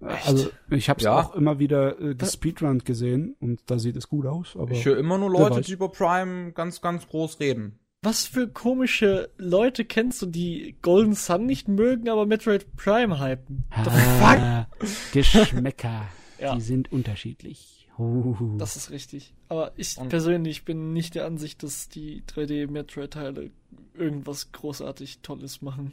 Echt? 0.06 0.26
Also 0.28 0.50
ich 0.70 0.90
habe 0.90 0.98
es 0.98 1.04
Ja. 1.04 1.18
auch 1.18 1.34
immer 1.34 1.58
wieder 1.58 1.98
äh, 1.98 2.14
gespeedrunnt 2.14 2.84
gesehen 2.84 3.34
und 3.40 3.60
da 3.66 3.78
sieht 3.78 3.96
es 3.96 4.08
gut 4.08 4.26
aus, 4.26 4.54
aber 4.54 4.72
Ich 4.72 4.84
höre 4.84 4.98
immer 4.98 5.16
nur 5.16 5.30
Leute, 5.30 5.62
die 5.62 5.72
über 5.72 5.88
Prime 5.90 6.52
ganz 6.52 6.82
ganz 6.82 7.06
groß 7.08 7.40
reden. 7.40 7.78
Was 8.06 8.24
für 8.26 8.46
komische 8.48 9.30
Leute 9.36 9.84
kennst 9.84 10.22
du, 10.22 10.26
die 10.26 10.76
Golden 10.82 11.14
Sun 11.14 11.44
nicht 11.46 11.66
mögen, 11.66 12.08
aber 12.08 12.24
Metroid 12.24 12.64
Prime 12.76 13.18
hypen? 13.20 13.64
The 13.76 13.90
fuck? 13.90 14.38
ah, 14.38 14.66
Geschmäcker, 15.12 16.06
Ja. 16.40 16.54
die 16.54 16.60
sind 16.60 16.92
unterschiedlich. 16.92 17.88
Huhuhu. 17.98 18.58
Das 18.58 18.76
ist 18.76 18.90
richtig. 18.90 19.34
Aber 19.48 19.72
ich 19.76 19.96
Und- 19.98 20.08
persönlich 20.10 20.64
bin 20.64 20.92
nicht 20.92 21.14
der 21.16 21.24
Ansicht, 21.26 21.62
dass 21.62 21.88
die 21.88 22.22
3D-Metroid-Teile 22.28 23.50
irgendwas 23.94 24.52
großartig 24.52 25.20
Tolles 25.22 25.62
machen. 25.62 25.92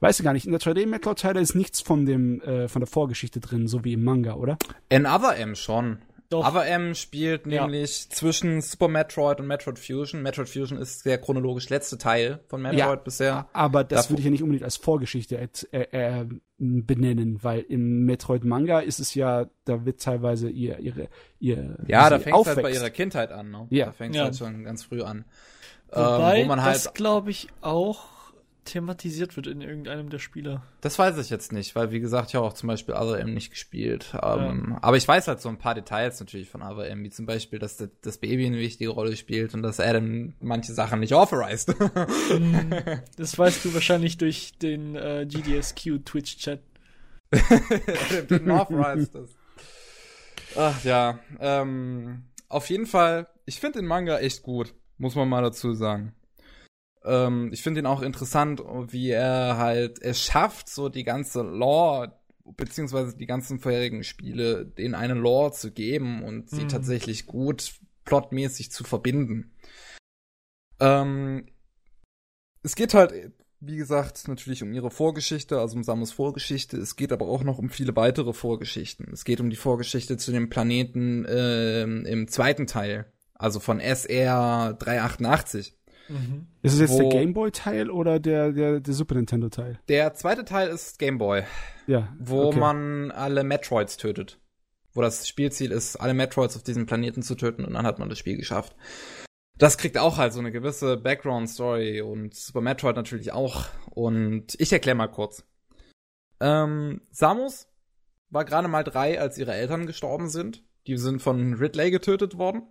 Weißt 0.00 0.20
du 0.20 0.24
gar 0.24 0.32
nicht, 0.32 0.46
in 0.46 0.52
der 0.52 0.60
3D 0.60 0.86
Metroid 0.86 1.18
Teile 1.18 1.40
ist 1.40 1.54
nichts 1.54 1.82
von 1.82 2.06
dem 2.06 2.40
äh, 2.40 2.66
von 2.68 2.80
der 2.80 2.86
Vorgeschichte 2.86 3.40
drin, 3.40 3.68
so 3.68 3.84
wie 3.84 3.92
im 3.92 4.04
Manga, 4.04 4.34
oder? 4.34 4.56
In 4.88 5.04
Other 5.04 5.36
M 5.36 5.54
schon. 5.54 5.98
Doch. 6.28 6.46
Other 6.48 6.66
M 6.66 6.94
spielt 6.94 7.46
Ja. 7.46 7.62
nämlich 7.62 8.08
zwischen 8.10 8.60
Super 8.60 8.88
Metroid 8.88 9.38
und 9.40 9.46
Metroid 9.46 9.78
Fusion. 9.78 10.22
Metroid 10.22 10.48
Fusion 10.48 10.76
ist 10.78 11.04
der 11.06 11.18
chronologisch 11.18 11.68
letzte 11.68 11.98
Teil 11.98 12.40
von 12.48 12.62
Metroid 12.62 12.78
Ja. 12.78 12.94
bisher. 12.96 13.48
Aber 13.52 13.84
das 13.84 14.02
Davor- 14.02 14.10
würde 14.10 14.20
ich 14.20 14.24
ja 14.24 14.30
nicht 14.32 14.42
unbedingt 14.42 14.64
als 14.64 14.76
Vorgeschichte 14.76 15.38
äh, 15.72 15.78
äh, 16.20 16.26
benennen, 16.58 17.38
weil 17.42 17.60
im 17.60 18.04
Metroid 18.06 18.44
Manga 18.44 18.80
ist 18.80 18.98
es 18.98 19.14
ja, 19.14 19.46
da 19.64 19.84
wird 19.84 20.00
teilweise 20.00 20.48
ihr 20.50 20.78
ihre 20.80 21.08
ihr 21.38 21.76
Ja, 21.86 22.08
da 22.10 22.18
fängt 22.18 22.36
es 22.40 22.46
halt 22.46 22.62
bei 22.62 22.72
ihrer 22.72 22.90
Kindheit 22.90 23.30
an. 23.30 23.50
Ne? 23.50 23.66
Ja. 23.70 23.86
Da 23.86 23.92
fängt 23.92 24.14
es 24.14 24.18
Ja. 24.18 24.24
halt 24.24 24.36
schon 24.36 24.64
ganz 24.64 24.82
früh 24.84 25.02
an. 25.02 25.24
Wobei 25.90 26.38
ähm, 26.38 26.44
wo 26.44 26.48
man 26.48 26.58
das, 26.58 26.86
halt, 26.86 26.94
glaube 26.96 27.30
ich, 27.30 27.46
auch 27.60 28.04
thematisiert 28.66 29.36
wird 29.36 29.46
in 29.46 29.62
irgendeinem 29.62 30.10
der 30.10 30.18
Spiele. 30.18 30.60
das 30.82 30.98
weiß 30.98 31.16
ich 31.18 31.30
jetzt 31.30 31.52
nicht, 31.52 31.74
weil 31.74 31.90
wie 31.92 32.00
gesagt, 32.00 32.28
ich 32.28 32.34
habe 32.34 32.44
auch 32.46 32.52
zum 32.52 32.66
Beispiel 32.66 32.94
Other 32.94 33.18
M 33.18 33.32
nicht 33.32 33.50
gespielt. 33.50 34.14
Ähm, 34.22 34.76
Aber 34.82 34.96
ich 34.98 35.08
weiß 35.08 35.26
halt 35.28 35.40
so 35.40 35.48
ein 35.48 35.56
paar 35.58 35.74
Details 35.74 36.20
natürlich 36.20 36.50
von 36.50 36.60
Other 36.62 36.86
M, 36.88 37.02
wie 37.02 37.10
zum 37.10 37.24
Beispiel, 37.24 37.58
dass 37.58 37.78
das- 37.78 37.88
das 38.02 38.18
Baby 38.18 38.44
eine 38.46 38.58
wichtige 38.58 38.90
Rolle 38.90 39.16
spielt 39.16 39.54
und 39.54 39.62
dass 39.62 39.80
Adam 39.80 40.34
manche 40.40 40.72
Sachen 40.74 41.00
nicht 41.00 41.14
authorized. 41.14 41.74
Das 43.16 43.38
weißt 43.38 43.64
du 43.64 43.72
wahrscheinlich 43.74 44.18
durch 44.18 44.58
den 44.58 44.94
äh, 44.96 45.26
GDSQ 45.26 46.04
Twitch-Chat. 46.04 46.60
Adam 47.30 48.50
authorized 48.50 49.14
ist. 49.14 49.36
Ach 50.56 50.84
ja, 50.84 51.18
ähm, 51.40 52.24
auf 52.48 52.70
jeden 52.70 52.86
Fall, 52.86 53.26
ich 53.44 53.60
finde 53.60 53.80
den 53.80 53.86
Manga 53.86 54.18
echt 54.18 54.42
gut, 54.42 54.74
muss 54.98 55.14
man 55.14 55.28
mal 55.28 55.42
dazu 55.42 55.74
sagen. 55.74 56.14
Ähm, 57.06 57.50
ich 57.52 57.62
finde 57.62 57.80
ihn 57.80 57.86
auch 57.86 58.02
interessant, 58.02 58.60
wie 58.88 59.10
er 59.10 59.56
halt 59.56 60.02
es 60.02 60.20
schafft, 60.22 60.68
so 60.68 60.88
die 60.88 61.04
ganze 61.04 61.42
Lore, 61.42 62.18
beziehungsweise 62.56 63.16
die 63.16 63.26
ganzen 63.26 63.58
vorherigen 63.58 64.04
Spiele, 64.04 64.66
denen 64.66 64.94
eine 64.94 65.14
Lore 65.14 65.52
zu 65.52 65.72
geben 65.72 66.22
und 66.22 66.50
sie 66.50 66.64
Mhm. 66.64 66.68
tatsächlich 66.68 67.26
gut 67.26 67.74
plotmäßig 68.04 68.70
zu 68.70 68.84
verbinden. 68.84 69.52
Ähm, 70.80 71.46
es 72.62 72.74
geht 72.76 72.94
halt, 72.94 73.32
wie 73.60 73.76
gesagt, 73.76 74.28
natürlich 74.28 74.62
um 74.62 74.72
ihre 74.72 74.90
Vorgeschichte, 74.90 75.58
also 75.58 75.76
um 75.76 75.82
Samus 75.84 76.12
Vorgeschichte. 76.12 76.76
Es 76.76 76.96
geht 76.96 77.12
aber 77.12 77.26
auch 77.26 77.42
noch 77.42 77.58
um 77.58 77.70
viele 77.70 77.96
weitere 77.96 78.32
Vorgeschichten. 78.32 79.08
Es 79.12 79.24
geht 79.24 79.40
um 79.40 79.50
die 79.50 79.56
Vorgeschichte 79.56 80.16
zu 80.16 80.30
dem 80.32 80.50
Planeten 80.50 81.24
ähm, 81.28 82.04
im 82.04 82.28
zweiten 82.28 82.66
Teil, 82.66 83.06
also 83.34 83.60
von 83.60 83.80
SR 83.80 84.74
388. 84.78 85.74
Mhm. 86.08 86.46
Ist 86.62 86.74
es 86.74 86.80
jetzt 86.80 86.98
der 86.98 87.08
Gameboy 87.08 87.50
Teil 87.50 87.90
oder 87.90 88.20
der, 88.20 88.52
der 88.52 88.80
der 88.80 88.94
Super 88.94 89.14
Nintendo 89.14 89.48
Teil? 89.48 89.78
Der 89.88 90.14
zweite 90.14 90.44
Teil 90.44 90.68
ist 90.68 90.98
Game 90.98 91.18
Boy, 91.18 91.42
Ja, 91.86 92.14
wo 92.18 92.44
okay. 92.44 92.58
man 92.58 93.10
alle 93.10 93.44
Metroids 93.44 93.96
tötet. 93.96 94.38
Wo 94.92 95.02
das 95.02 95.28
Spielziel 95.28 95.72
ist, 95.72 95.96
alle 95.96 96.14
Metroids 96.14 96.56
auf 96.56 96.62
diesem 96.62 96.86
Planeten 96.86 97.22
zu 97.22 97.34
töten 97.34 97.64
und 97.64 97.74
dann 97.74 97.86
hat 97.86 97.98
man 97.98 98.08
das 98.08 98.18
Spiel 98.18 98.36
geschafft. 98.36 98.74
Das 99.58 99.78
kriegt 99.78 99.96
auch 99.98 100.18
halt 100.18 100.32
so 100.32 100.40
eine 100.40 100.52
gewisse 100.52 100.96
Background-Story 100.96 102.02
und 102.02 102.34
Super 102.34 102.60
Metroid 102.60 102.96
natürlich 102.96 103.32
auch. 103.32 103.66
Und 103.90 104.54
ich 104.58 104.72
erkläre 104.72 104.96
mal 104.96 105.06
kurz. 105.06 105.44
Ähm, 106.40 107.00
Samus 107.10 107.66
war 108.28 108.44
gerade 108.44 108.68
mal 108.68 108.84
drei, 108.84 109.18
als 109.20 109.38
ihre 109.38 109.54
Eltern 109.54 109.86
gestorben 109.86 110.28
sind. 110.28 110.62
Die 110.86 110.98
sind 110.98 111.22
von 111.22 111.54
Ridley 111.54 111.90
getötet 111.90 112.36
worden. 112.38 112.62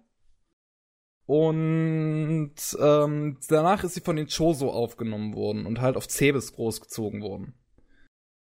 Und 1.27 2.51
ähm, 2.79 3.37
danach 3.47 3.83
ist 3.83 3.95
sie 3.95 4.01
von 4.01 4.15
den 4.15 4.27
Choso 4.27 4.69
aufgenommen 4.71 5.33
worden 5.35 5.65
und 5.65 5.81
halt 5.81 5.97
auf 5.97 6.07
Cebes 6.07 6.53
großgezogen 6.53 7.21
worden. 7.21 7.53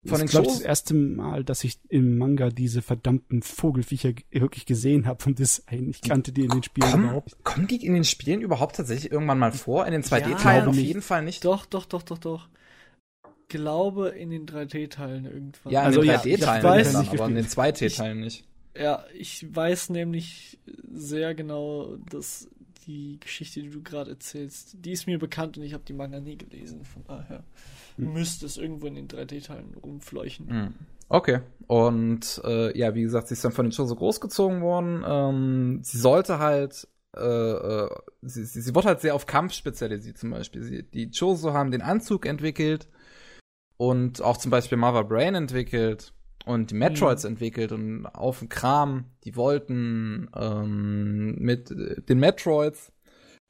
Das 0.03 0.23
ist, 0.23 0.31
glaube 0.31 0.47
ich, 0.47 0.55
das 0.55 0.63
erste 0.63 0.95
Mal, 0.95 1.45
dass 1.45 1.63
ich 1.63 1.79
im 1.91 2.17
Manga 2.17 2.49
diese 2.49 2.81
verdammten 2.81 3.43
Vogelviecher 3.43 4.15
g- 4.15 4.25
wirklich 4.33 4.65
gesehen 4.65 5.07
habe 5.07 5.23
vom 5.23 5.35
Design. 5.35 5.91
Ich 5.91 6.01
kannte 6.01 6.33
die 6.33 6.45
in 6.45 6.51
den 6.51 6.63
Spielen 6.63 6.91
Kommen, 6.91 7.05
überhaupt. 7.05 7.45
kommen 7.45 7.67
die 7.67 7.85
in 7.85 7.93
den 7.93 8.05
Spielen 8.05 8.41
überhaupt 8.41 8.77
tatsächlich 8.77 9.13
irgendwann 9.13 9.39
mal 9.39 9.53
vor? 9.53 9.85
In 9.85 9.93
den 9.93 10.03
2D-Teilen 10.03 10.63
Ja, 10.65 10.67
auf 10.71 10.75
nicht. 10.75 10.87
jeden 10.87 11.03
Fall 11.03 11.23
nicht. 11.23 11.45
Doch, 11.45 11.67
doch, 11.67 11.85
doch, 11.85 12.03
doch, 12.03 12.17
doch. 12.17 12.49
Glaube 13.49 14.09
in 14.11 14.31
den 14.31 14.47
3D-Teilen 14.47 15.27
irgendwann. 15.27 15.71
Ja, 15.73 15.81
in 15.81 15.87
Also 15.89 16.01
den 16.01 16.11
ja, 16.13 16.21
3D-Teilen 16.21 16.33
ich 16.39 16.43
weiß- 16.87 16.93
dann, 16.93 17.03
nicht 17.03 17.13
aber 17.13 17.29
in 17.29 17.35
den 17.35 17.45
gespielt. 17.45 17.77
2D-Teilen 17.77 18.21
nicht. 18.21 18.45
Ja, 18.79 19.05
ich 19.13 19.55
weiß 19.55 19.91
nämlich 19.91 20.59
sehr 20.91 21.35
genau, 21.35 21.97
dass 22.11 22.49
die 22.87 23.19
Geschichte, 23.21 23.61
die 23.63 23.71
du 23.71 23.83
gerade 23.83 24.11
erzählst, 24.11 24.77
die 24.85 24.93
ist 24.93 25.07
mir 25.07 25.19
bekannt 25.19 25.57
und 25.59 25.65
ich 25.65 25.75
habe 25.75 25.85
die 25.87 25.93
Manga 25.93 26.21
nie 26.21 26.37
gelesen. 26.37 26.85
Von 26.85 27.05
daher 27.05 27.45
Hm. 27.97 28.13
müsste 28.13 28.47
es 28.47 28.57
irgendwo 28.57 28.87
in 28.87 28.95
den 28.95 29.09
3D-Teilen 29.09 29.75
rumfleuchen. 29.83 30.47
Mhm. 30.47 30.75
Okay. 31.09 31.41
Und 31.67 32.41
äh, 32.45 32.77
ja, 32.79 32.95
wie 32.95 33.03
gesagt, 33.03 33.29
sie 33.29 33.35
ist 33.35 33.45
dann 33.45 33.53
von 33.53 33.67
den 33.67 33.77
Choso 33.77 33.97
großgezogen 33.97 34.61
worden. 34.63 35.05
Ähm, 35.07 35.81
sie 35.83 35.99
sollte 35.99 36.39
halt, 36.39 36.87
äh, 37.17 37.21
äh, 37.21 37.89
sie, 38.23 38.45
sie, 38.45 38.61
sie 38.61 38.75
wurde 38.75 38.89
halt 38.89 39.01
sehr 39.01 39.15
auf 39.15 39.27
Kampf 39.27 39.53
spezialisiert 39.55 40.19
zum 40.19 40.31
Beispiel. 40.31 40.63
Sie, 40.63 40.83
die 40.85 41.11
Choso 41.11 41.53
haben 41.53 41.73
den 41.73 41.83
Anzug 41.83 42.27
entwickelt 42.27 42.89
und 43.77 44.23
auch 44.23 44.37
zum 44.37 44.51
Beispiel 44.51 44.79
Mother 44.79 45.05
Brain 45.05 45.35
entwickelt 45.35 46.13
und 46.45 46.71
die 46.71 46.75
Metroids 46.75 47.25
entwickelt 47.25 47.73
und 47.73 48.07
auf 48.07 48.39
den 48.39 48.49
Kram, 48.49 49.05
die 49.25 49.37
wollten 49.37 50.29
ähm, 50.35 51.37
mit 51.39 51.71
äh, 51.71 52.01
den 52.03 52.19
Metroids 52.19 52.93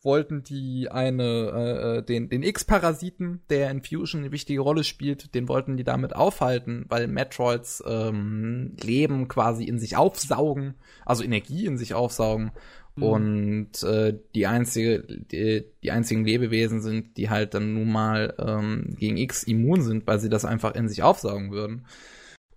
wollten 0.02 0.42
die 0.42 0.90
eine, 0.90 1.22
äh, 1.24 1.98
äh, 1.98 2.02
den, 2.02 2.28
den 2.28 2.42
X-Parasiten, 2.42 3.42
der 3.50 3.70
in 3.70 3.82
Fusion 3.82 4.22
eine 4.22 4.32
wichtige 4.32 4.60
Rolle 4.60 4.84
spielt, 4.84 5.34
den 5.34 5.48
wollten 5.48 5.76
die 5.76 5.84
damit 5.84 6.16
aufhalten, 6.16 6.86
weil 6.88 7.06
Metroids 7.06 7.82
ähm, 7.86 8.76
Leben 8.80 9.28
quasi 9.28 9.64
in 9.64 9.78
sich 9.78 9.96
aufsaugen, 9.96 10.74
also 11.04 11.22
Energie 11.22 11.66
in 11.66 11.76
sich 11.76 11.94
aufsaugen. 11.94 12.52
Mhm. 12.96 13.02
Und 13.02 13.82
äh, 13.82 14.18
die 14.34 14.46
einzige, 14.46 15.02
die, 15.02 15.64
die 15.82 15.90
einzigen 15.90 16.24
Lebewesen 16.24 16.80
sind, 16.80 17.16
die 17.16 17.28
halt 17.28 17.52
dann 17.54 17.74
nun 17.74 17.92
mal 17.92 18.34
ähm, 18.38 18.96
gegen 18.98 19.18
X 19.18 19.42
immun 19.42 19.82
sind, 19.82 20.06
weil 20.06 20.18
sie 20.18 20.30
das 20.30 20.44
einfach 20.44 20.74
in 20.74 20.88
sich 20.88 21.02
aufsaugen 21.02 21.50
würden. 21.50 21.84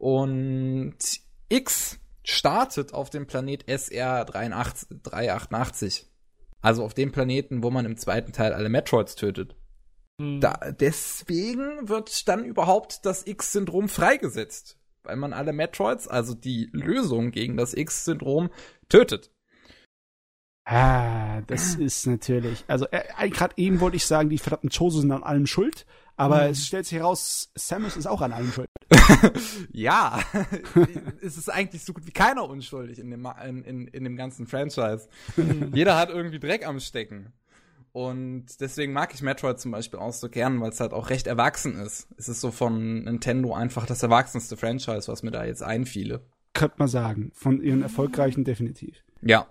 Und 0.03 0.97
X 1.47 1.97
startet 2.25 2.93
auf 2.93 3.09
dem 3.09 3.25
Planet 3.25 3.69
SR 3.69 4.25
388. 4.25 6.11
Also 6.59 6.83
auf 6.83 6.93
dem 6.93 7.13
Planeten, 7.13 7.63
wo 7.63 7.71
man 7.71 7.85
im 7.85 7.95
zweiten 7.95 8.33
Teil 8.33 8.51
alle 8.51 8.67
Metroids 8.67 9.15
tötet. 9.15 9.55
Mhm. 10.19 10.41
Da, 10.41 10.59
deswegen 10.77 11.87
wird 11.87 12.27
dann 12.27 12.43
überhaupt 12.43 13.05
das 13.05 13.25
X-Syndrom 13.25 13.87
freigesetzt. 13.87 14.77
Weil 15.03 15.15
man 15.15 15.31
alle 15.31 15.53
Metroids, 15.53 16.09
also 16.09 16.33
die 16.33 16.69
Lösung 16.73 17.31
gegen 17.31 17.55
das 17.55 17.73
X-Syndrom, 17.73 18.49
tötet. 18.89 19.31
Ah, 20.65 21.39
das 21.47 21.75
ist 21.75 22.07
natürlich. 22.07 22.65
Also, 22.67 22.87
äh, 22.91 23.29
gerade 23.29 23.53
eben 23.55 23.79
wollte 23.79 23.95
ich 23.95 24.05
sagen, 24.05 24.29
die 24.29 24.37
verdammten 24.37 24.69
Choso 24.69 24.99
sind 24.99 25.13
an 25.13 25.23
allem 25.23 25.45
schuld. 25.45 25.85
Aber 26.15 26.43
mhm. 26.43 26.51
es 26.51 26.67
stellt 26.67 26.85
sich 26.85 26.97
heraus, 26.97 27.51
Samus 27.55 27.97
ist 27.97 28.05
auch 28.05 28.21
an 28.21 28.33
allem 28.33 28.51
schuld. 28.51 28.69
ja, 29.71 30.21
es 31.21 31.37
ist 31.37 31.49
eigentlich 31.49 31.83
so 31.83 31.93
gut 31.93 32.05
wie 32.05 32.11
keiner 32.11 32.47
unschuldig 32.47 32.99
in 32.99 33.09
dem, 33.09 33.27
in, 33.43 33.63
in, 33.63 33.87
in 33.87 34.03
dem 34.03 34.15
ganzen 34.15 34.45
Franchise. 34.45 35.07
Jeder 35.73 35.97
hat 35.97 36.09
irgendwie 36.09 36.39
Dreck 36.39 36.67
am 36.67 36.79
Stecken. 36.79 37.33
Und 37.93 38.59
deswegen 38.59 38.91
mag 38.91 39.13
ich 39.13 39.21
Metroid 39.21 39.59
zum 39.59 39.71
Beispiel 39.71 39.99
auch 39.99 40.13
so 40.13 40.27
gern, 40.27 40.59
weil 40.61 40.71
es 40.71 40.79
halt 40.79 40.93
auch 40.93 41.11
recht 41.11 41.27
erwachsen 41.27 41.75
ist. 41.75 42.07
Es 42.17 42.27
ist 42.27 42.41
so 42.41 42.51
von 42.51 43.03
Nintendo 43.03 43.53
einfach 43.53 43.85
das 43.85 44.01
erwachsenste 44.01 44.57
Franchise, 44.57 45.07
was 45.07 45.21
mir 45.21 45.29
da 45.29 45.45
jetzt 45.45 45.61
einfiele. 45.61 46.21
Könnte 46.53 46.75
man 46.79 46.87
sagen. 46.87 47.31
Von 47.35 47.61
ihren 47.61 47.83
erfolgreichen 47.83 48.43
definitiv. 48.43 49.03
Ja. 49.21 49.47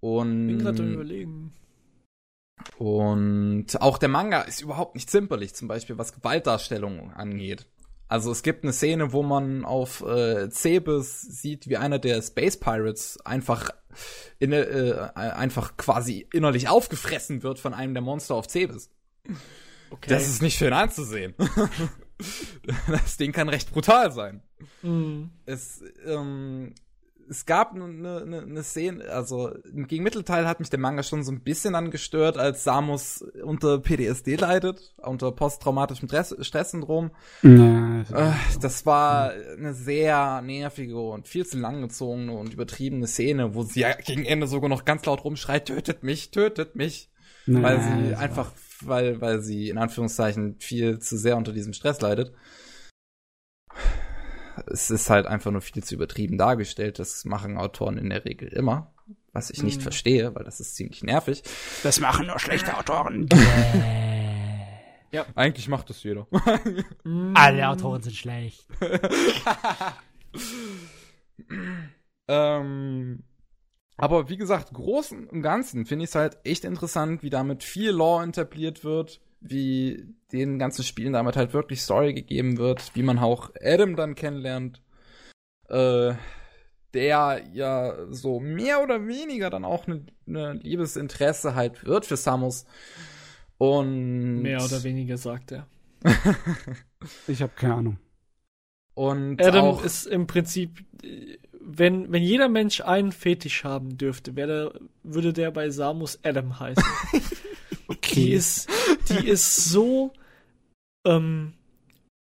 Und. 0.00 0.46
Bin 0.46 0.58
gerade 0.58 0.92
überlegen. 0.92 1.52
Und 2.78 3.80
auch 3.80 3.98
der 3.98 4.08
Manga 4.08 4.42
ist 4.42 4.60
überhaupt 4.60 4.94
nicht 4.94 5.10
zimperlich, 5.10 5.54
zum 5.54 5.68
Beispiel 5.68 5.98
was 5.98 6.12
Gewaltdarstellung 6.12 7.12
angeht. 7.12 7.66
Also 8.08 8.32
es 8.32 8.42
gibt 8.42 8.64
eine 8.64 8.72
Szene, 8.72 9.12
wo 9.12 9.22
man 9.22 9.64
auf 9.64 10.02
äh, 10.02 10.50
Cebes 10.50 11.22
sieht, 11.22 11.68
wie 11.68 11.76
einer 11.76 12.00
der 12.00 12.20
Space 12.22 12.58
Pirates 12.58 13.18
einfach 13.24 13.70
in, 14.40 14.52
äh, 14.52 15.10
einfach 15.14 15.76
quasi 15.76 16.26
innerlich 16.32 16.68
aufgefressen 16.68 17.42
wird 17.44 17.60
von 17.60 17.72
einem 17.72 17.94
der 17.94 18.02
Monster 18.02 18.34
auf 18.34 18.48
Cebes. 18.48 18.90
Okay. 19.90 20.10
Das 20.10 20.26
ist 20.26 20.42
nicht 20.42 20.58
schön 20.58 20.72
anzusehen. 20.72 21.34
das 22.88 23.16
Ding 23.16 23.32
kann 23.32 23.48
recht 23.48 23.72
brutal 23.72 24.10
sein. 24.10 24.42
Mhm. 24.82 25.30
Es 25.46 25.82
ähm, 26.04 26.74
es 27.30 27.46
gab 27.46 27.74
eine, 27.74 27.84
eine, 28.22 28.42
eine 28.42 28.62
Szene, 28.64 29.08
also 29.08 29.52
gegen 29.72 30.02
Mittelteil 30.02 30.48
hat 30.48 30.58
mich 30.58 30.68
der 30.68 30.80
Manga 30.80 31.04
schon 31.04 31.22
so 31.22 31.30
ein 31.30 31.42
bisschen 31.42 31.76
angestört, 31.76 32.36
als 32.36 32.64
Samus 32.64 33.24
unter 33.44 33.78
PTSD 33.78 34.34
leidet, 34.34 34.92
unter 34.96 35.30
posttraumatischem 35.30 36.08
Stresssyndrom. 36.40 37.12
Ja, 37.42 38.00
äh, 38.00 38.32
das 38.60 38.84
war 38.84 39.30
eine 39.30 39.74
sehr 39.74 40.42
nervige 40.42 40.98
und 40.98 41.28
viel 41.28 41.46
zu 41.46 41.58
langgezogene 41.58 42.32
und 42.32 42.52
übertriebene 42.52 43.06
Szene, 43.06 43.54
wo 43.54 43.62
sie 43.62 43.80
ja 43.80 43.94
gegen 43.94 44.24
Ende 44.24 44.48
sogar 44.48 44.68
noch 44.68 44.84
ganz 44.84 45.06
laut 45.06 45.22
rumschreit, 45.22 45.66
tötet 45.66 46.02
mich, 46.02 46.32
tötet 46.32 46.74
mich. 46.74 47.10
Ja, 47.46 47.62
weil 47.62 47.80
sie 47.80 48.14
einfach, 48.16 48.50
weil, 48.80 49.20
weil 49.20 49.40
sie 49.40 49.70
in 49.70 49.78
Anführungszeichen 49.78 50.56
viel 50.58 50.98
zu 50.98 51.16
sehr 51.16 51.36
unter 51.36 51.52
diesem 51.52 51.72
Stress 51.74 52.00
leidet 52.00 52.32
es 54.66 54.90
ist 54.90 55.10
halt 55.10 55.26
einfach 55.26 55.50
nur 55.50 55.60
viel 55.60 55.82
zu 55.82 55.94
übertrieben 55.94 56.38
dargestellt. 56.38 56.98
Das 56.98 57.24
machen 57.24 57.56
Autoren 57.56 57.98
in 57.98 58.10
der 58.10 58.24
Regel 58.24 58.48
immer. 58.48 58.92
Was 59.32 59.50
ich 59.50 59.62
nicht 59.62 59.78
mhm. 59.78 59.82
verstehe, 59.82 60.34
weil 60.34 60.44
das 60.44 60.60
ist 60.60 60.74
ziemlich 60.74 61.04
nervig. 61.04 61.42
Das 61.82 62.00
machen 62.00 62.26
nur 62.26 62.38
schlechte 62.38 62.76
Autoren. 62.76 63.28
ja. 65.12 65.24
Eigentlich 65.34 65.68
macht 65.68 65.88
das 65.88 66.02
jeder. 66.02 66.26
Alle 67.34 67.68
Autoren 67.68 68.02
sind 68.02 68.16
schlecht. 68.16 68.66
ähm, 72.28 73.22
aber 73.96 74.28
wie 74.28 74.36
gesagt, 74.36 74.72
großen 74.72 75.28
und 75.28 75.42
Ganzen 75.42 75.86
finde 75.86 76.04
ich 76.04 76.10
es 76.10 76.16
halt 76.16 76.38
echt 76.44 76.64
interessant, 76.64 77.22
wie 77.22 77.30
damit 77.30 77.62
viel 77.62 77.90
Law 77.90 78.24
etabliert 78.24 78.82
wird 78.82 79.20
wie 79.40 80.14
den 80.32 80.58
ganzen 80.58 80.84
Spielen 80.84 81.12
damit 81.12 81.36
halt 81.36 81.52
wirklich 81.52 81.82
Story 81.82 82.14
gegeben 82.14 82.58
wird, 82.58 82.94
wie 82.94 83.02
man 83.02 83.18
auch 83.18 83.50
Adam 83.60 83.96
dann 83.96 84.14
kennenlernt, 84.14 84.82
äh, 85.68 86.14
der 86.94 87.42
ja 87.52 87.94
so 88.10 88.40
mehr 88.40 88.82
oder 88.82 89.06
weniger 89.06 89.50
dann 89.50 89.64
auch 89.64 89.86
eine 89.86 90.04
ne 90.26 90.54
Liebesinteresse 90.62 91.54
halt 91.54 91.84
wird 91.84 92.06
für 92.06 92.16
Samus. 92.16 92.66
Und 93.58 94.42
mehr 94.42 94.62
oder 94.64 94.82
weniger 94.82 95.18
sagt 95.18 95.52
er. 95.52 95.66
ich 97.28 97.42
habe 97.42 97.52
keine 97.56 97.74
Ahnung. 97.74 97.98
Und 98.94 99.40
Adam 99.42 99.66
auch, 99.66 99.84
ist 99.84 100.06
im 100.06 100.26
Prinzip, 100.26 100.84
wenn, 101.60 102.10
wenn 102.10 102.22
jeder 102.22 102.48
Mensch 102.48 102.80
einen 102.80 103.12
Fetisch 103.12 103.64
haben 103.64 103.96
dürfte, 103.96 104.32
der, 104.32 104.72
würde 105.02 105.32
der 105.32 105.50
bei 105.50 105.70
Samus 105.70 106.18
Adam 106.22 106.58
heißen. 106.58 106.84
okay. 107.88 108.14
Die 108.14 108.32
ist, 108.32 108.68
die 109.10 109.26
ist 109.28 109.64
so 109.66 110.12
ähm, 111.06 111.54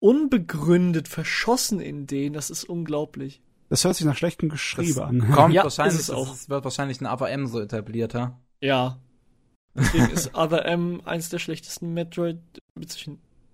unbegründet 0.00 1.08
verschossen 1.08 1.80
in 1.80 2.06
denen, 2.06 2.34
das 2.34 2.50
ist 2.50 2.64
unglaublich. 2.64 3.40
Das 3.68 3.84
hört 3.84 3.94
sich 3.94 4.04
nach 4.04 4.16
schlechtem 4.16 4.48
Geschriebe 4.48 5.04
an. 5.04 5.30
Kommt 5.30 5.54
ja, 5.54 5.62
wahrscheinlich, 5.62 5.94
ist 5.94 6.08
es 6.08 6.10
auch. 6.10 6.36
Wird 6.48 6.64
wahrscheinlich 6.64 7.00
ein 7.00 7.06
AVM 7.06 7.46
so 7.46 7.60
etablierter. 7.60 8.40
Ja. 8.60 8.98
Deswegen 9.74 10.10
ist 10.10 10.34
AVM 10.34 11.02
eins 11.04 11.28
der 11.28 11.38
schlechtesten 11.38 11.94
Metroid, 11.94 12.38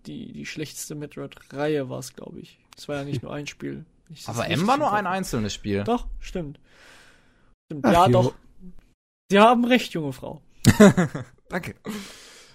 die, 0.06 0.32
die 0.32 0.46
schlechteste 0.46 0.94
Metroid-Reihe 0.94 1.90
war 1.90 1.98
es, 1.98 2.14
glaube 2.14 2.40
ich. 2.40 2.58
Es 2.78 2.88
war 2.88 2.96
ja 2.96 3.04
nicht 3.04 3.22
nur 3.22 3.32
ein 3.32 3.46
Spiel. 3.46 3.84
Aber 4.26 4.48
M 4.48 4.66
war 4.66 4.78
nur 4.78 4.92
ein 4.92 5.06
einzelnes 5.06 5.52
Spiel. 5.52 5.84
Doch, 5.84 6.06
stimmt. 6.20 6.60
stimmt. 7.66 7.84
Ach, 7.84 7.92
ja, 7.92 8.06
jo. 8.06 8.12
doch. 8.12 8.34
Sie 9.30 9.38
haben 9.38 9.64
recht, 9.64 9.92
junge 9.92 10.12
Frau. 10.12 10.40
Danke. 11.48 11.74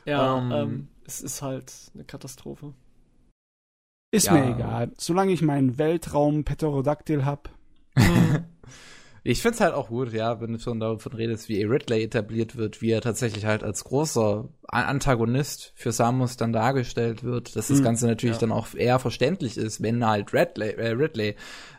Ja, 0.06 0.38
ähm, 0.38 0.52
ähm, 0.52 0.88
es 1.06 1.22
ist 1.22 1.42
halt 1.42 1.74
eine 1.94 2.04
Katastrophe. 2.04 2.74
Ist 4.12 4.28
ja. 4.28 4.34
mir 4.34 4.56
egal. 4.56 4.92
Solange 4.98 5.32
ich 5.32 5.42
meinen 5.42 5.78
Weltraum-Pterodactyl 5.78 7.26
hab. 7.26 7.50
ich 9.24 9.42
find's 9.42 9.62
halt 9.62 9.74
auch 9.74 9.88
gut, 9.88 10.12
ja, 10.12 10.42
wenn 10.42 10.54
du 10.54 10.60
schon 10.60 10.82
davon 10.82 11.14
redest, 11.14 11.48
wie 11.48 11.64
Ridley 11.64 12.04
etabliert 12.04 12.58
wird, 12.58 12.82
wie 12.82 12.92
er 12.92 13.02
tatsächlich 13.02 13.46
halt 13.46 13.64
als 13.64 13.86
großer 13.86 14.50
Antagonist 14.68 15.72
für 15.76 15.94
Samus 15.94 16.36
dann 16.36 16.52
dargestellt 16.52 17.24
wird, 17.24 17.56
dass 17.56 17.70
das 17.70 17.80
mhm. 17.80 17.84
Ganze 17.84 18.08
natürlich 18.08 18.36
ja. 18.36 18.42
dann 18.42 18.52
auch 18.52 18.74
eher 18.74 19.00
verständlich 19.00 19.58
ist, 19.58 19.82
wenn 19.82 20.06
halt 20.06 20.34
Ridley, 20.34 20.72
äh, 20.72 20.90
Ridley 20.90 21.36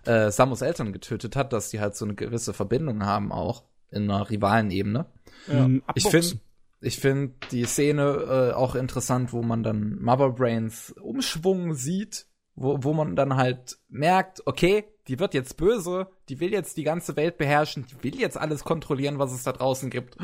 äh, 0.06 0.30
Samus 0.30 0.62
Eltern 0.62 0.92
getötet 0.92 1.36
hat, 1.36 1.52
dass 1.52 1.68
die 1.68 1.80
halt 1.80 1.96
so 1.96 2.06
eine 2.06 2.14
gewisse 2.14 2.54
Verbindung 2.54 3.04
haben 3.04 3.30
auch 3.30 3.64
in 3.90 4.10
einer 4.10 4.30
rivalen 4.30 4.70
Ebene. 4.70 5.04
Ja. 5.48 5.68
Ich 5.94 6.08
finde 6.08 6.38
ich 6.82 6.98
finde 6.98 7.34
die 7.50 7.64
Szene 7.64 8.50
äh, 8.50 8.54
auch 8.54 8.74
interessant, 8.74 9.32
wo 9.32 9.42
man 9.42 9.62
dann 9.62 10.00
Mother 10.02 10.30
Brains 10.30 10.92
Umschwung 11.00 11.74
sieht, 11.74 12.26
wo, 12.54 12.82
wo 12.82 12.92
man 12.92 13.16
dann 13.16 13.36
halt 13.36 13.78
merkt, 13.88 14.46
okay, 14.46 14.84
die 15.08 15.18
wird 15.18 15.32
jetzt 15.34 15.56
böse, 15.56 16.08
die 16.28 16.40
will 16.40 16.52
jetzt 16.52 16.76
die 16.76 16.82
ganze 16.82 17.16
Welt 17.16 17.38
beherrschen, 17.38 17.86
die 17.86 18.02
will 18.02 18.20
jetzt 18.20 18.36
alles 18.36 18.64
kontrollieren, 18.64 19.18
was 19.18 19.32
es 19.32 19.44
da 19.44 19.52
draußen 19.52 19.90
gibt. 19.90 20.16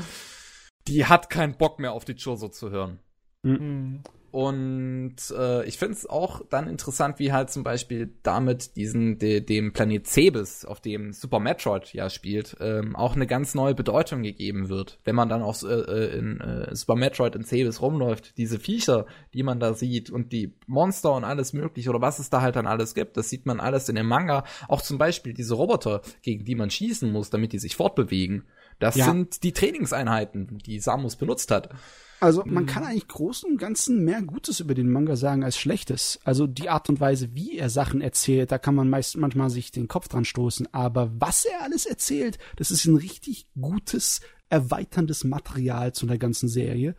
Die 0.89 1.07
hat 1.07 1.31
keinen 1.31 1.57
Bock 1.57 1.79
mehr 1.79 1.93
auf 1.93 2.05
die 2.05 2.17
Choso 2.17 2.49
zu 2.49 2.71
hören. 2.71 2.99
Mhm. 3.43 4.03
Und 4.31 5.17
äh, 5.37 5.65
ich 5.65 5.79
finde 5.79 5.95
es 5.95 6.07
auch 6.07 6.43
dann 6.51 6.69
interessant, 6.69 7.19
wie 7.19 7.33
halt 7.33 7.51
zum 7.51 7.65
Beispiel 7.65 8.13
damit 8.23 8.77
diesen 8.77 9.19
de, 9.19 9.41
dem 9.41 9.73
Planet 9.73 10.07
Cebes, 10.07 10.67
auf 10.67 10.81
dem 10.81 11.13
Super 11.13 11.41
Metroid 11.41 11.95
ja 11.95 12.11
spielt, 12.11 12.57
ähm, 12.61 12.95
auch 12.95 13.17
eine 13.17 13.27
ganz 13.27 13.55
neue 13.55 13.75
Bedeutung 13.75 14.23
gegeben 14.23 14.69
wird. 14.69 14.99
Wenn 15.05 15.15
man 15.15 15.31
dann 15.31 15.43
auch 15.43 15.63
äh, 15.63 15.67
äh, 15.67 16.19
in 16.19 16.41
äh, 16.41 16.75
Super 16.75 16.97
Metroid 16.97 17.37
in 17.37 17.45
Cebes 17.45 17.81
rumläuft, 17.81 18.37
diese 18.37 18.59
Viecher, 18.59 19.07
die 19.33 19.43
man 19.43 19.61
da 19.61 19.73
sieht 19.73 20.11
und 20.11 20.31
die 20.33 20.53
Monster 20.67 21.15
und 21.15 21.25
alles 21.25 21.55
mögliche 21.55 21.89
oder 21.89 22.03
was 22.03 22.19
es 22.19 22.29
da 22.29 22.43
halt 22.43 22.57
dann 22.57 22.67
alles 22.67 22.95
gibt, 22.95 23.17
das 23.17 23.31
sieht 23.31 23.47
man 23.47 23.61
alles 23.61 23.89
in 23.89 23.95
dem 23.95 24.07
Manga. 24.07 24.45
Auch 24.69 24.83
zum 24.83 24.99
Beispiel 24.99 25.33
diese 25.33 25.55
Roboter, 25.55 26.03
gegen 26.21 26.45
die 26.45 26.55
man 26.55 26.71
schießen 26.71 27.11
muss, 27.11 27.31
damit 27.31 27.55
die 27.55 27.59
sich 27.59 27.77
fortbewegen. 27.77 28.45
Das 28.79 28.95
ja. 28.95 29.07
sind 29.07 29.43
die 29.43 29.53
Trainingseinheiten, 29.53 30.59
die 30.59 30.81
Samus 30.81 31.17
benutzt 31.17 31.51
hat. 31.51 31.71
Also 32.21 32.43
man 32.45 32.65
mhm. 32.65 32.69
kann 32.69 32.85
eigentlich 32.85 33.09
großen 33.09 33.51
und 33.51 33.59
ganzen 33.59 34.05
mehr 34.05 34.23
Gutes 34.23 34.61
über 34.61 34.75
den 34.75 34.91
Manga 34.91 35.17
sagen 35.17 35.45
als 35.45 35.57
Schlechtes. 35.59 36.19
Also 36.25 36.47
die 36.47 36.69
Art 36.69 36.89
und 36.89 37.01
Weise, 37.01 37.35
wie 37.35 37.57
er 37.57 37.71
Sachen 37.71 38.01
erzählt, 38.01 38.51
da 38.51 38.59
kann 38.59 38.75
man 38.75 38.91
meist 38.91 39.17
manchmal 39.17 39.51
sich 39.51 39.71
den 39.71 39.89
Kopf 39.89 40.09
dran 40.09 40.25
stoßen. 40.25 40.73
Aber 40.73 41.11
was 41.19 41.45
er 41.45 41.63
alles 41.63 41.87
erzählt, 41.87 42.39
das 42.57 42.71
ist 42.71 42.87
ein 42.87 42.97
richtig 42.97 43.47
gutes 43.61 44.21
erweiterndes 44.49 45.25
Material 45.25 45.93
zu 45.93 46.07
der 46.07 46.19
ganzen 46.19 46.49
Serie. 46.49 46.95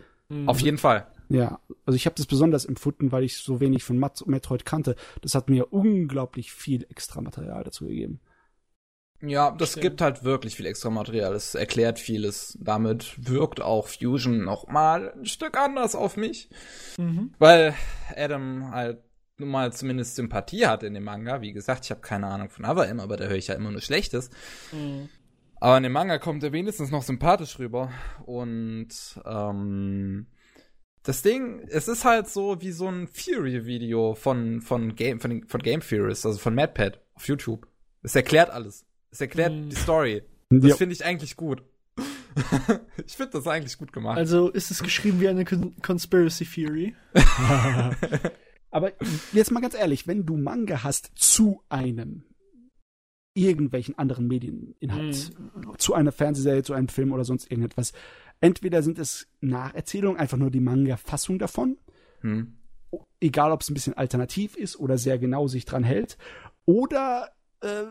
Auf 0.45 0.61
jeden 0.61 0.77
Fall. 0.77 1.07
Ja, 1.29 1.59
also 1.85 1.95
ich 1.95 2.05
habe 2.05 2.15
das 2.15 2.25
besonders 2.25 2.65
empfunden, 2.65 3.11
weil 3.11 3.23
ich 3.23 3.37
so 3.37 3.59
wenig 3.59 3.83
von 3.83 3.97
Mat 3.97 4.25
Metroid 4.25 4.65
kannte. 4.65 4.95
Das 5.21 5.35
hat 5.35 5.49
mir 5.49 5.71
unglaublich 5.73 6.51
viel 6.51 6.85
extra 6.89 7.21
Material 7.21 7.63
dazu 7.63 7.87
gegeben. 7.87 8.19
Ja, 9.21 9.51
das 9.51 9.71
Stimmt. 9.71 9.83
gibt 9.83 10.01
halt 10.01 10.23
wirklich 10.23 10.55
viel 10.55 10.65
extra 10.65 10.89
Material. 10.89 11.33
Es 11.33 11.53
erklärt 11.53 11.99
vieles. 11.99 12.57
Damit 12.61 13.15
wirkt 13.17 13.61
auch 13.61 13.87
Fusion 13.87 14.45
noch 14.45 14.67
mal 14.67 15.11
ein 15.11 15.25
Stück 15.25 15.57
anders 15.57 15.93
auf 15.93 16.15
mich. 16.15 16.49
Mhm. 16.97 17.33
Weil 17.37 17.73
Adam 18.15 18.71
halt 18.71 18.99
nun 19.37 19.49
mal 19.49 19.73
zumindest 19.73 20.15
Sympathie 20.15 20.67
hat 20.67 20.83
in 20.83 20.93
dem 20.93 21.03
Manga. 21.03 21.41
Wie 21.41 21.51
gesagt, 21.51 21.85
ich 21.85 21.91
habe 21.91 22.01
keine 22.01 22.27
Ahnung 22.27 22.49
von 22.49 22.65
Other 22.65 22.89
aber 22.99 23.17
da 23.17 23.25
höre 23.25 23.37
ich 23.37 23.47
ja 23.47 23.55
immer 23.55 23.71
nur 23.71 23.81
Schlechtes. 23.81 24.29
Mhm. 24.71 25.09
Aber 25.59 25.77
in 25.77 25.83
dem 25.83 25.91
Manga 25.91 26.17
kommt 26.17 26.43
er 26.43 26.53
wenigstens 26.53 26.89
noch 26.89 27.03
sympathisch 27.03 27.59
rüber. 27.59 27.91
Und 28.25 28.89
ähm, 29.25 30.27
das 31.03 31.21
Ding, 31.21 31.59
es 31.67 31.89
ist 31.89 32.05
halt 32.05 32.29
so 32.29 32.61
wie 32.61 32.71
so 32.71 32.87
ein 32.87 33.07
Fury-Video 33.07 34.15
von, 34.15 34.61
von, 34.61 34.95
Game, 34.95 35.19
von, 35.19 35.45
von 35.45 35.61
Game 35.61 35.81
Theorist, 35.81 36.25
also 36.25 36.39
von 36.39 36.55
MadPad 36.55 37.01
auf 37.15 37.27
YouTube. 37.27 37.67
Es 38.01 38.15
erklärt 38.15 38.49
alles. 38.49 38.85
Es 39.11 39.21
erklärt 39.21 39.53
Mhm. 39.53 39.69
die 39.69 39.75
Story. 39.75 40.23
Das 40.49 40.69
Ja. 40.71 40.75
finde 40.75 40.93
ich 40.93 41.05
eigentlich 41.05 41.35
gut. 41.35 41.63
ich 43.05 43.15
finde 43.17 43.31
das 43.33 43.47
eigentlich 43.47 43.77
gut 43.77 43.91
gemacht. 43.91 44.17
Also 44.17 44.49
ist 44.49 44.71
es 44.71 44.81
geschrieben 44.83 45.19
wie 45.19 45.27
eine 45.27 45.45
Con 45.45 45.75
Conspiracy 45.81 46.45
Theory. 46.45 46.95
Aber 48.71 48.93
jetzt 49.33 49.51
mal 49.51 49.61
ganz 49.61 49.73
ehrlich, 49.73 50.07
wenn 50.07 50.25
du 50.25 50.37
Manga 50.37 50.83
hast 50.83 51.11
zu 51.15 51.61
einem 51.69 52.23
irgendwelchen 53.33 53.97
anderen 53.97 54.27
Medieninhalt, 54.27 55.31
zu 55.77 55.93
einer 55.93 56.11
Fernsehserie, 56.11 56.63
zu 56.63 56.73
einem 56.73 56.87
Film 56.89 57.11
oder 57.11 57.23
sonst 57.25 57.49
irgendetwas, 57.49 57.93
entweder 58.41 58.83
sind 58.83 58.99
es 58.99 59.27
Nacherzählungen, 59.39 60.19
einfach 60.19 60.37
nur 60.37 60.51
die 60.51 60.59
Manga-Fassung 60.59 61.39
davon, 61.39 61.77
hm. 62.21 62.57
egal 63.19 63.51
ob 63.51 63.61
es 63.61 63.69
ein 63.69 63.73
bisschen 63.75 63.93
alternativ 63.97 64.55
ist 64.55 64.77
oder 64.79 64.97
sehr 64.97 65.17
genau 65.19 65.47
sich 65.47 65.65
dran 65.65 65.83
hält, 65.83 66.17
oder 66.65 67.31
äh, 67.61 67.85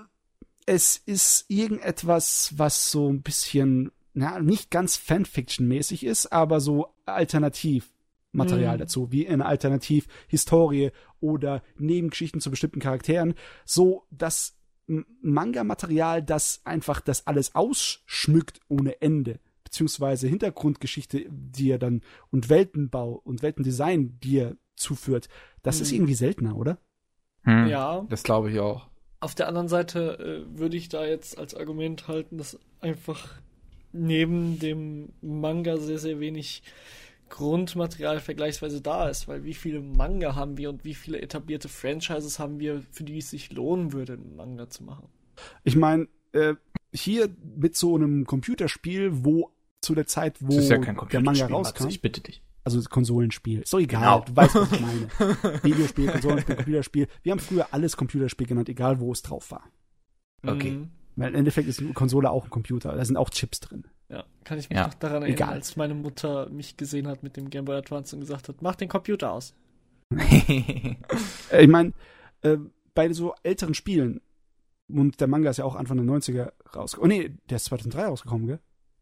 es 0.68 0.98
ist 0.98 1.46
irgendetwas, 1.48 2.52
was 2.56 2.90
so 2.90 3.08
ein 3.08 3.22
bisschen, 3.22 3.90
na, 4.12 4.38
nicht 4.38 4.70
ganz 4.70 4.96
Fanfiction-mäßig 4.98 6.04
ist, 6.04 6.26
aber 6.26 6.60
so 6.60 6.94
Alternativmaterial 7.06 8.76
Mhm. 8.76 8.80
dazu, 8.80 9.10
wie 9.12 9.26
eine 9.28 9.46
Alternativ-Historie 9.46 10.90
oder 11.20 11.62
Nebengeschichten 11.78 12.40
zu 12.40 12.50
bestimmten 12.50 12.80
Charakteren, 12.80 13.34
so 13.64 14.06
das 14.10 14.54
M- 14.88 15.06
Manga-Material, 15.22 16.22
das 16.22 16.60
einfach 16.64 17.00
das 17.00 17.26
alles 17.26 17.54
ausschmückt 17.54 18.60
ohne 18.68 19.00
Ende, 19.02 19.38
beziehungsweise 19.64 20.28
Hintergrundgeschichte 20.28 21.26
dir 21.30 21.78
dann 21.78 22.02
und 22.30 22.48
Weltenbau 22.48 23.20
und 23.24 23.42
Weltendesign 23.42 24.18
dir 24.20 24.56
zuführt, 24.76 25.28
das 25.62 25.80
ist 25.80 25.90
Mhm. 25.90 25.96
irgendwie 25.96 26.14
seltener, 26.14 26.56
oder? 26.56 26.78
Hm. 27.42 27.66
Ja. 27.68 28.06
Das 28.08 28.22
glaube 28.22 28.50
ich 28.50 28.58
auch. 28.60 28.88
Auf 29.20 29.34
der 29.34 29.48
anderen 29.48 29.68
Seite 29.68 30.44
äh, 30.48 30.58
würde 30.58 30.76
ich 30.76 30.88
da 30.88 31.04
jetzt 31.04 31.38
als 31.38 31.54
Argument 31.54 32.08
halten, 32.08 32.38
dass 32.38 32.58
einfach 32.80 33.34
neben 33.92 34.58
dem 34.58 35.12
Manga 35.20 35.76
sehr, 35.76 35.98
sehr 35.98 36.20
wenig 36.20 36.62
Grundmaterial 37.28 38.20
vergleichsweise 38.20 38.80
da 38.80 39.08
ist, 39.08 39.28
weil 39.28 39.44
wie 39.44 39.54
viele 39.54 39.80
Manga 39.80 40.34
haben 40.34 40.56
wir 40.56 40.70
und 40.70 40.84
wie 40.84 40.94
viele 40.94 41.20
etablierte 41.20 41.68
Franchises 41.68 42.38
haben 42.38 42.58
wir, 42.58 42.82
für 42.90 43.04
die 43.04 43.18
es 43.18 43.30
sich 43.30 43.52
lohnen 43.52 43.92
würde, 43.92 44.14
einen 44.14 44.36
Manga 44.36 44.68
zu 44.70 44.84
machen. 44.84 45.08
Ich 45.64 45.76
meine, 45.76 46.08
äh, 46.32 46.54
hier 46.92 47.28
mit 47.56 47.76
so 47.76 47.94
einem 47.94 48.24
Computerspiel, 48.24 49.24
wo 49.24 49.52
zu 49.80 49.94
der 49.94 50.06
Zeit, 50.06 50.36
wo 50.40 50.48
Das 50.48 50.64
ist 50.64 50.70
ja 50.70 50.78
kein 50.78 50.96
der 50.96 51.20
Manga 51.20 51.46
Computerspiel, 51.46 51.54
rauskam, 51.54 51.88
ich 51.88 52.00
bitte 52.00 52.20
dich. 52.20 52.42
Also 52.76 52.88
Konsolenspiel, 52.88 53.60
ist 53.62 53.72
doch 53.72 53.78
egal, 53.80 54.00
Genau. 54.00 54.24
du 54.26 54.36
weißt, 54.36 54.54
was 54.54 54.72
ich 54.72 54.80
meine. 54.80 55.62
Videospiel, 55.62 56.10
Konsolenspiel, 56.10 56.56
Computerspiel. 56.56 57.08
Wir 57.22 57.32
haben 57.32 57.38
früher 57.40 57.66
alles 57.72 57.96
Computerspiel 57.96 58.46
genannt, 58.46 58.68
egal 58.68 59.00
wo 59.00 59.12
es 59.12 59.22
drauf 59.22 59.50
war. 59.50 59.64
Okay. 60.46 60.70
Mhm. 60.72 60.90
Weil 61.16 61.30
im 61.30 61.34
Endeffekt 61.34 61.68
ist 61.68 61.80
eine 61.80 61.92
Konsole 61.94 62.30
auch 62.30 62.44
ein 62.44 62.50
Computer, 62.50 62.94
da 62.94 63.04
sind 63.04 63.16
auch 63.16 63.30
Chips 63.30 63.58
drin. 63.60 63.84
Ja, 64.08 64.24
kann 64.44 64.58
ich 64.58 64.70
mich 64.70 64.78
Ja. 64.78 64.86
noch 64.86 64.94
daran 64.94 65.22
erinnern, 65.22 65.34
Egal. 65.36 65.52
als 65.54 65.76
meine 65.76 65.94
Mutter 65.94 66.48
mich 66.48 66.76
gesehen 66.76 67.08
hat 67.08 67.22
mit 67.22 67.36
dem 67.36 67.50
Game 67.50 67.64
Boy 67.64 67.76
Advance 67.76 68.14
und 68.14 68.20
gesagt 68.20 68.48
hat, 68.48 68.62
mach 68.62 68.76
den 68.76 68.88
Computer 68.88 69.32
aus. 69.32 69.52
Äh, 70.16 70.94
ich 71.62 71.68
meine, 71.68 71.92
äh, 72.42 72.56
bei 72.94 73.12
so 73.12 73.34
älteren 73.42 73.74
Spielen, 73.74 74.20
und 74.88 75.20
der 75.20 75.26
Manga 75.28 75.50
ist 75.50 75.58
ja 75.58 75.64
auch 75.64 75.74
Anfang 75.76 75.98
der 75.98 76.06
90er 76.06 76.52
rausgekommen. 76.74 77.12
Oh 77.12 77.14
nee, 77.22 77.30
der 77.50 77.56
ist 77.56 77.66
2003 77.66 78.04
rausgekommen, 78.06 78.46
gell? 78.46 78.60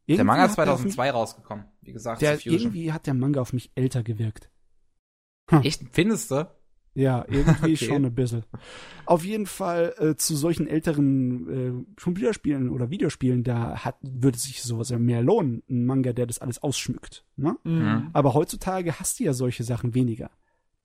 Der 0.08 0.24
Manga 0.24 0.44
ist 0.44 0.56
hat 0.58 0.66
der 0.66 0.74
auf 0.74 0.84
mich- 0.84 0.94
2002 0.94 1.10
rausgekommen. 1.10 1.64
Wie 1.82 1.92
gesagt, 1.92 2.22
Der, 2.22 2.44
irgendwie 2.46 2.92
hat 2.92 3.06
der 3.06 3.14
Manga 3.14 3.40
auf 3.40 3.52
mich 3.52 3.70
älter 3.74 4.02
gewirkt. 4.02 4.50
Echt? 5.62 5.82
Findest 5.92 6.30
du? 6.30 6.48
Ja, 6.94 7.24
irgendwie 7.28 7.74
Okay. 7.74 7.76
schon 7.76 8.04
ein 8.06 8.14
bisschen. 8.14 8.44
Auf 9.04 9.24
jeden 9.24 9.46
Fall 9.46 9.94
äh, 9.98 10.14
zu 10.16 10.34
solchen 10.34 10.66
älteren 10.66 11.84
äh, 11.90 12.00
Computerspielen 12.00 12.70
oder 12.70 12.88
Videospielen, 12.90 13.44
da 13.44 13.84
hat, 13.84 13.96
würde 14.02 14.38
sich 14.38 14.62
sowas 14.62 14.88
ja 14.88 14.98
mehr 14.98 15.22
lohnen, 15.22 15.62
ein 15.68 15.84
Manga, 15.84 16.12
der 16.14 16.26
das 16.26 16.38
alles 16.38 16.62
ausschmückt. 16.62 17.24
Ne? 17.36 17.56
Mhm. 17.64 18.10
Aber 18.14 18.32
heutzutage 18.34 18.98
hast 18.98 19.20
du 19.20 19.24
ja 19.24 19.34
solche 19.34 19.62
Sachen 19.62 19.94
weniger. 19.94 20.30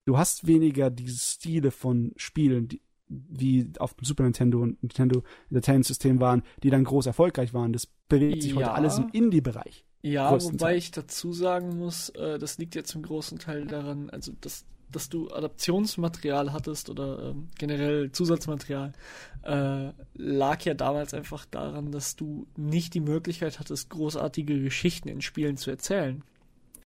Du 0.05 0.17
hast 0.17 0.47
weniger 0.47 0.89
diese 0.89 1.17
Stile 1.19 1.71
von 1.71 2.11
Spielen, 2.17 2.67
die, 2.67 2.81
wie 3.29 3.69
auf 3.79 3.93
dem 3.93 4.05
Super 4.05 4.23
Nintendo 4.23 4.61
und 4.61 4.81
Nintendo 4.81 5.23
Entertainment 5.49 5.85
System 5.85 6.19
waren, 6.19 6.43
die 6.63 6.69
dann 6.69 6.83
groß 6.83 7.05
erfolgreich 7.05 7.53
waren. 7.53 7.73
Das 7.73 7.87
bewegt 8.07 8.41
sich 8.43 8.55
heute 8.55 8.67
Ja. 8.67 8.73
alles 8.73 8.97
im 8.97 9.09
Indie-Bereich. 9.11 9.85
Ja, 10.03 10.31
wobei 10.41 10.77
ich 10.77 10.91
dazu 10.91 11.31
sagen 11.31 11.77
muss, 11.77 12.09
äh, 12.09 12.39
das 12.39 12.57
liegt 12.57 12.73
ja 12.75 12.83
zum 12.83 13.03
großen 13.03 13.37
Teil 13.37 13.67
daran, 13.67 14.09
also 14.09 14.31
dass, 14.41 14.65
dass 14.91 15.09
du 15.09 15.29
Adaptionsmaterial 15.29 16.53
hattest 16.53 16.89
oder 16.89 17.29
ähm, 17.29 17.49
generell 17.57 18.11
Zusatzmaterial, 18.11 18.93
äh, 19.43 19.91
lag 20.15 20.61
ja 20.63 20.73
damals 20.73 21.13
einfach 21.13 21.45
daran, 21.45 21.91
dass 21.91 22.15
du 22.15 22.47
nicht 22.57 22.93
die 22.95 22.99
Möglichkeit 22.99 23.59
hattest, 23.59 23.89
großartige 23.89 24.59
Geschichten 24.61 25.07
in 25.07 25.21
Spielen 25.21 25.57
zu 25.57 25.69
erzählen. 25.69 26.23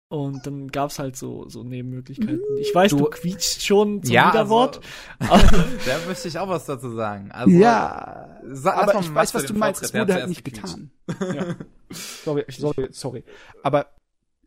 Und 0.09 0.47
dann 0.47 0.69
gab's 0.69 0.99
halt 0.99 1.17
so, 1.17 1.49
so 1.49 1.65
Nebenmöglichkeiten. 1.65 2.41
Ich 2.61 2.73
weiß, 2.75 2.91
du, 2.91 2.99
Du- 2.99 3.05
quietscht 3.11 3.63
schon 3.63 4.03
zum 4.03 4.13
ja, 4.15 4.31
Widerwort. 4.33 4.81
Also, 5.19 5.47
da 5.87 5.99
möchte 6.07 6.29
ich 6.29 6.39
auch 6.39 6.49
was 6.49 6.67
dazu 6.67 6.91
sagen. 6.95 7.33
Also, 7.33 7.51
ja, 7.51 8.39
sa- 8.45 8.75
aber 8.75 9.01
ich 9.01 9.13
weiß, 9.13 9.35
was 9.35 9.47
du 9.47 9.55
meinst. 9.55 9.83
Es 9.83 9.93
wurde 9.95 10.15
halt 10.15 10.29
nicht 10.29 10.45
getan. 10.45 10.91
ja. 11.21 11.57
Sorry, 11.91 12.45
sorry, 12.49 12.89
sorry. 12.93 13.25
Aber 13.63 13.87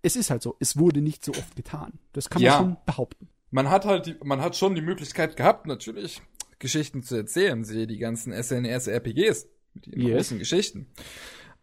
es 0.04 0.16
ist 0.16 0.30
halt 0.30 0.42
so, 0.42 0.56
es 0.60 0.78
wurde 0.78 1.02
nicht 1.02 1.26
so 1.26 1.32
oft 1.32 1.56
getan. 1.56 1.94
Das 2.14 2.30
kann 2.30 2.42
man 2.42 2.46
Ja. 2.46 2.58
schon 2.60 2.78
behaupten. 2.86 3.28
Man 3.52 3.70
hat 3.70 3.86
halt, 3.86 4.06
die, 4.06 4.16
man 4.24 4.42
hat 4.42 4.56
schon 4.56 4.76
die 4.76 4.82
Möglichkeit 4.82 5.36
gehabt, 5.38 5.66
natürlich 5.68 6.22
Geschichten 6.60 7.02
zu 7.04 7.16
erzählen. 7.16 7.64
Siehe 7.64 7.88
die 7.88 7.98
ganzen 7.98 8.32
SNES-RPGs 8.32 9.48
mit 9.74 9.88
ihren 9.88 10.02
Yes. 10.02 10.16
großen 10.18 10.40
Geschichten. 10.40 10.88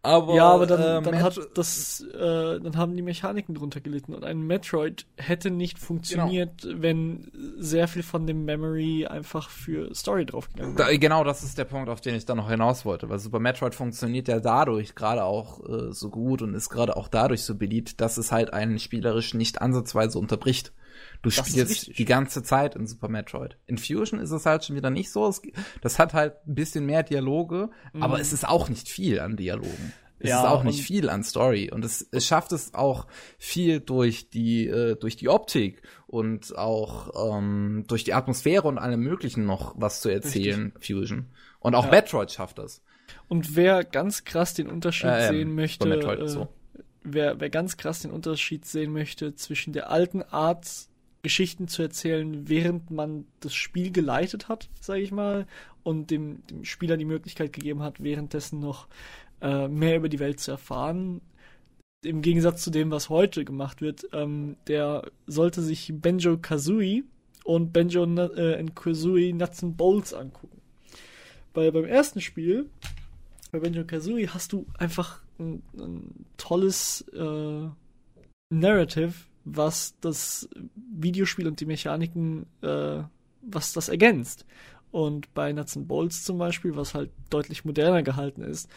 Aber, 0.05 0.35
Ja, 0.35 0.51
aber 0.51 0.67
dann, 0.67 0.81
äh, 0.81 1.01
dann 1.01 1.21
hat 1.21 1.39
das, 1.55 2.01
äh, 2.13 2.59
dann 2.59 2.77
haben 2.77 2.95
die 2.95 3.01
Mechaniken 3.01 3.55
drunter 3.55 3.81
gelitten 3.81 4.13
und 4.13 4.23
ein 4.23 4.41
Metroid 4.41 5.05
hätte 5.17 5.49
nicht 5.49 5.79
funktioniert, 5.79 6.67
wenn 6.69 7.31
sehr 7.57 7.87
viel 7.87 8.03
von 8.03 8.27
dem 8.27 8.45
Memory 8.45 9.07
einfach 9.07 9.49
für 9.49 9.93
Story 9.95 10.25
draufgegangen 10.25 10.77
wäre. 10.77 10.91
Da, 10.91 10.97
genau, 10.97 11.23
das 11.23 11.43
ist 11.43 11.57
der 11.57 11.65
Punkt, 11.65 11.89
auf 11.89 12.01
den 12.01 12.15
ich 12.15 12.25
dann 12.25 12.37
noch 12.37 12.49
hinaus 12.49 12.85
wollte, 12.85 13.09
weil 13.09 13.19
Super 13.19 13.39
Metroid 13.39 13.73
funktioniert 13.73 14.27
ja 14.27 14.39
dadurch 14.39 14.95
gerade 14.95 15.23
auch 15.23 15.59
äh, 15.67 15.91
so 15.91 16.09
gut 16.09 16.41
und 16.41 16.53
ist 16.53 16.69
gerade 16.69 16.95
auch 16.95 17.07
dadurch 17.07 17.43
so 17.43 17.55
beliebt, 17.55 17.99
dass 17.99 18.17
es 18.17 18.31
halt 18.31 18.53
einen 18.53 18.79
spielerisch 18.79 19.33
nicht 19.33 19.61
ansatzweise 19.61 20.19
unterbricht. 20.19 20.71
Du 21.21 21.29
Das 21.29 21.35
spielst 21.47 21.69
richtig. 21.71 21.95
die 21.97 22.05
ganze 22.05 22.43
Zeit 22.43 22.75
in 22.75 22.87
Super 22.87 23.07
Metroid. 23.09 23.57
In 23.67 23.77
Fusion 23.77 24.19
ist 24.19 24.31
es 24.31 24.45
halt 24.45 24.63
schon 24.65 24.75
wieder 24.75 24.89
nicht 24.89 25.11
so. 25.11 25.27
Es, 25.27 25.41
das 25.81 25.99
hat 25.99 26.13
halt 26.13 26.35
ein 26.47 26.55
bisschen 26.55 26.85
mehr 26.85 27.03
Dialoge, 27.03 27.69
aber 27.99 28.15
Mhm. 28.15 28.21
es 28.21 28.33
ist 28.33 28.47
auch 28.47 28.69
nicht 28.69 28.87
viel 28.89 29.19
an 29.19 29.35
Dialogen. 29.37 29.93
Es 30.17 30.29
Ja, 30.29 30.39
ist 30.41 30.47
auch 30.47 30.63
nicht 30.63 30.81
viel 30.81 31.09
an 31.09 31.23
Story 31.25 31.69
und 31.71 31.83
es, 31.83 32.07
es 32.11 32.25
schafft 32.25 32.53
es 32.53 32.73
auch 32.73 33.05
viel 33.37 33.81
durch 33.81 34.29
die 34.29 34.65
äh, 34.65 34.95
durch 34.95 35.17
die 35.17 35.27
Optik 35.27 35.81
und 36.07 36.57
auch 36.57 37.37
ähm, 37.37 37.83
durch 37.87 38.05
die 38.05 38.13
Atmosphäre 38.13 38.65
und 38.67 38.77
allem 38.77 39.01
möglichen 39.01 39.45
noch 39.45 39.75
was 39.77 39.99
zu 39.99 40.07
erzählen 40.09 40.71
Fusion 40.79 41.25
und 41.59 41.75
auch 41.75 41.85
Ja. 41.85 41.91
Metroid 41.91 42.31
schafft 42.31 42.59
das. 42.59 42.81
Und 43.27 43.55
wer 43.57 43.83
ganz 43.83 44.23
krass 44.23 44.53
den 44.53 44.67
Unterschied 44.69 45.09
Ähm, 45.11 45.35
sehen 45.35 45.53
möchte, 45.53 45.89
äh, 45.93 46.27
so. 46.29 46.47
wer, 47.03 47.39
wer 47.41 47.49
ganz 47.49 47.75
krass 47.75 47.99
den 47.99 48.11
Unterschied 48.11 48.65
sehen 48.65 48.93
möchte 48.93 49.35
zwischen 49.35 49.73
der 49.73 49.91
alten 49.91 50.23
Art, 50.23 50.87
Geschichten 51.25 51.67
zu 51.67 51.81
erzählen, 51.81 52.47
während 52.47 52.91
man 52.91 53.25
das 53.39 53.55
Spiel 53.55 53.91
geleitet 53.91 54.47
hat, 54.47 54.69
sage 54.79 55.01
ich 55.01 55.11
mal, 55.11 55.47
und 55.81 56.11
dem, 56.11 56.45
dem 56.45 56.63
Spieler 56.63 56.97
die 56.97 57.05
Möglichkeit 57.05 57.51
gegeben 57.51 57.81
hat, 57.81 58.03
währenddessen 58.03 58.59
noch 58.59 58.87
äh, 59.41 59.67
mehr 59.67 59.97
über 59.97 60.07
die 60.07 60.19
Welt 60.19 60.39
zu 60.39 60.51
erfahren. 60.51 61.21
Im 62.03 62.21
Gegensatz 62.21 62.61
zu 62.61 62.69
dem, 62.69 62.91
was 62.91 63.09
heute 63.09 63.43
gemacht 63.43 63.81
wird, 63.81 64.07
ähm, 64.13 64.55
der 64.67 65.09
sollte 65.25 65.63
sich 65.63 65.91
Benjo 65.95 66.37
Kazooie 66.37 67.03
und 67.43 67.73
Benjo 67.73 68.03
äh, 68.03 68.63
Kazooie 68.75 69.33
Nuts 69.33 69.63
and 69.63 69.77
Bolts 69.77 70.13
angucken. 70.13 70.61
Weil 71.55 71.71
beim 71.71 71.85
ersten 71.85 72.21
Spiel, 72.21 72.69
bei 73.51 73.57
Benjo 73.57 73.83
Kazooie, 73.83 74.27
hast 74.27 74.53
du 74.53 74.67
einfach 74.77 75.23
ein, 75.39 75.63
ein 75.75 76.25
tolles 76.37 77.01
äh, 77.13 77.67
Narrative, 78.51 79.13
was 79.45 79.95
das 80.01 80.49
Videospiel 80.75 81.47
und 81.47 81.59
die 81.59 81.65
Mechaniken, 81.65 82.47
äh, 82.61 83.03
was 83.41 83.73
das 83.73 83.89
ergänzt. 83.89 84.45
Und 84.91 85.33
bei 85.33 85.53
Nuts 85.53 85.77
and 85.77 85.87
Bolts 85.87 86.23
zum 86.23 86.37
Beispiel, 86.37 86.75
was 86.75 86.93
halt 86.93 87.11
deutlich 87.29 87.63
moderner 87.65 88.01
gehalten 88.01 88.41
ist, 88.41 88.69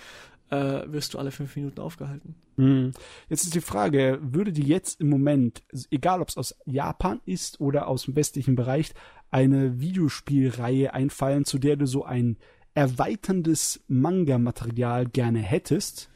äh, 0.51 0.83
wirst 0.87 1.15
du 1.15 1.19
alle 1.19 1.31
fünf 1.31 1.55
Minuten 1.57 1.81
aufgehalten. 1.81 2.35
Hm. 2.57 2.93
Jetzt 3.29 3.45
ist 3.45 3.55
die 3.55 3.61
Frage, 3.61 4.19
würde 4.21 4.53
dir 4.53 4.65
jetzt 4.65 5.01
im 5.01 5.09
Moment, 5.09 5.63
egal 5.91 6.21
ob 6.21 6.29
es 6.29 6.37
aus 6.37 6.57
Japan 6.65 7.21
ist 7.25 7.61
oder 7.61 7.87
aus 7.87 8.05
dem 8.05 8.17
westlichen 8.17 8.57
Bereich, 8.57 8.93
eine 9.31 9.81
Videospielreihe 9.81 10.93
einfallen, 10.93 11.45
zu 11.45 11.59
der 11.59 11.77
du 11.77 11.87
so 11.87 12.05
ein 12.05 12.37
erweiterndes 12.75 13.85
Manga-Material 13.89 15.07
gerne 15.07 15.41
hättest? 15.41 16.11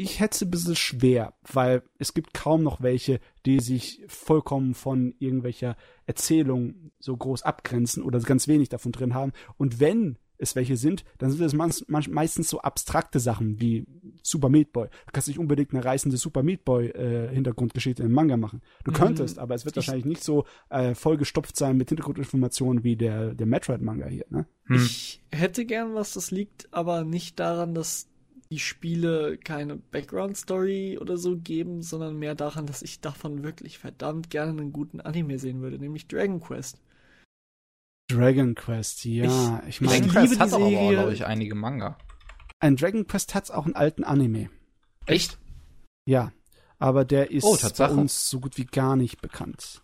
Ich 0.00 0.20
hätte 0.20 0.36
es 0.36 0.42
ein 0.42 0.50
bisschen 0.52 0.76
schwer, 0.76 1.34
weil 1.42 1.82
es 1.98 2.14
gibt 2.14 2.32
kaum 2.32 2.62
noch 2.62 2.80
welche, 2.80 3.18
die 3.44 3.58
sich 3.58 4.00
vollkommen 4.06 4.74
von 4.74 5.12
irgendwelcher 5.18 5.76
Erzählung 6.06 6.92
so 7.00 7.16
groß 7.16 7.42
abgrenzen 7.42 8.04
oder 8.04 8.20
ganz 8.20 8.46
wenig 8.46 8.68
davon 8.68 8.92
drin 8.92 9.12
haben. 9.12 9.32
Und 9.56 9.80
wenn 9.80 10.16
es 10.38 10.54
welche 10.54 10.76
sind, 10.76 11.04
dann 11.18 11.32
sind 11.32 11.44
es 11.44 12.08
meistens 12.08 12.48
so 12.48 12.60
abstrakte 12.60 13.18
Sachen 13.18 13.60
wie 13.60 13.86
Super 14.22 14.48
Meat 14.48 14.72
Boy. 14.72 14.86
Du 14.86 15.12
kannst 15.12 15.26
nicht 15.26 15.40
unbedingt 15.40 15.74
eine 15.74 15.84
reißende 15.84 16.16
Super 16.16 16.44
Meat 16.44 16.64
Boy 16.64 16.90
äh, 16.90 17.34
Hintergrundgeschichte 17.34 18.04
im 18.04 18.12
Manga 18.12 18.36
machen. 18.36 18.62
Du 18.84 18.92
mhm. 18.92 18.96
könntest, 18.96 19.40
aber 19.40 19.56
es 19.56 19.64
wird 19.64 19.72
ich 19.72 19.78
wahrscheinlich 19.78 20.06
nicht 20.06 20.22
so 20.22 20.44
äh, 20.70 20.94
vollgestopft 20.94 21.56
sein 21.56 21.76
mit 21.76 21.88
Hintergrundinformationen 21.88 22.84
wie 22.84 22.94
der, 22.94 23.34
der 23.34 23.46
Metroid 23.48 23.82
Manga 23.82 24.06
hier. 24.06 24.26
Ne? 24.30 24.46
Hm. 24.66 24.76
Ich 24.76 25.24
hätte 25.32 25.66
gern 25.66 25.94
was, 25.94 26.12
das 26.12 26.30
liegt 26.30 26.68
aber 26.70 27.02
nicht 27.02 27.40
daran, 27.40 27.74
dass 27.74 28.06
die 28.50 28.58
Spiele 28.58 29.38
keine 29.38 29.76
Background 29.76 30.36
Story 30.36 30.98
oder 30.98 31.16
so 31.16 31.36
geben, 31.36 31.82
sondern 31.82 32.16
mehr 32.18 32.34
daran, 32.34 32.66
dass 32.66 32.82
ich 32.82 33.00
davon 33.00 33.42
wirklich 33.44 33.78
verdammt 33.78 34.30
gerne 34.30 34.50
einen 34.52 34.72
guten 34.72 35.00
Anime 35.00 35.38
sehen 35.38 35.60
würde, 35.60 35.78
nämlich 35.78 36.08
Dragon 36.08 36.40
Quest. 36.40 36.80
Dragon 38.10 38.54
Quest, 38.54 39.04
ja. 39.04 39.62
Ich, 39.66 39.68
ich 39.68 39.80
meine, 39.82 40.06
Dragon 40.06 40.28
Quest 40.28 40.40
hat 40.40 40.52
aber, 40.52 40.70
glaube 40.70 41.12
ich, 41.12 41.26
einige 41.26 41.54
Manga. 41.54 41.98
Ein 42.58 42.76
Dragon 42.76 43.06
Quest 43.06 43.34
hat 43.34 43.50
auch 43.50 43.66
einen 43.66 43.76
alten 43.76 44.02
Anime. 44.02 44.48
Echt? 45.06 45.38
Ja. 46.06 46.32
Aber 46.78 47.04
der 47.04 47.30
ist 47.30 47.44
oh, 47.44 47.56
bei 47.76 47.90
uns 47.90 48.30
so 48.30 48.40
gut 48.40 48.56
wie 48.56 48.64
gar 48.64 48.96
nicht 48.96 49.20
bekannt. 49.20 49.82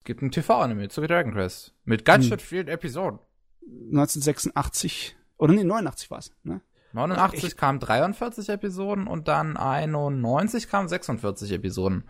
Es 0.00 0.04
gibt 0.04 0.22
einen 0.22 0.32
TV-Anime 0.32 0.88
zu 0.88 1.00
Dragon 1.00 1.32
Quest. 1.32 1.74
Mit 1.84 2.04
ganz 2.04 2.28
hm. 2.28 2.38
vielen 2.38 2.68
Episoden. 2.68 3.20
1986. 3.62 5.16
Oder 5.38 5.54
nee, 5.54 5.64
89 5.64 6.10
war 6.10 6.18
es, 6.18 6.32
ne? 6.42 6.60
89 6.92 7.56
kamen 7.56 7.80
43 7.80 8.48
Episoden 8.48 9.06
und 9.06 9.28
dann 9.28 9.56
91 9.56 10.68
kamen 10.68 10.88
46 10.88 11.52
Episoden. 11.52 12.04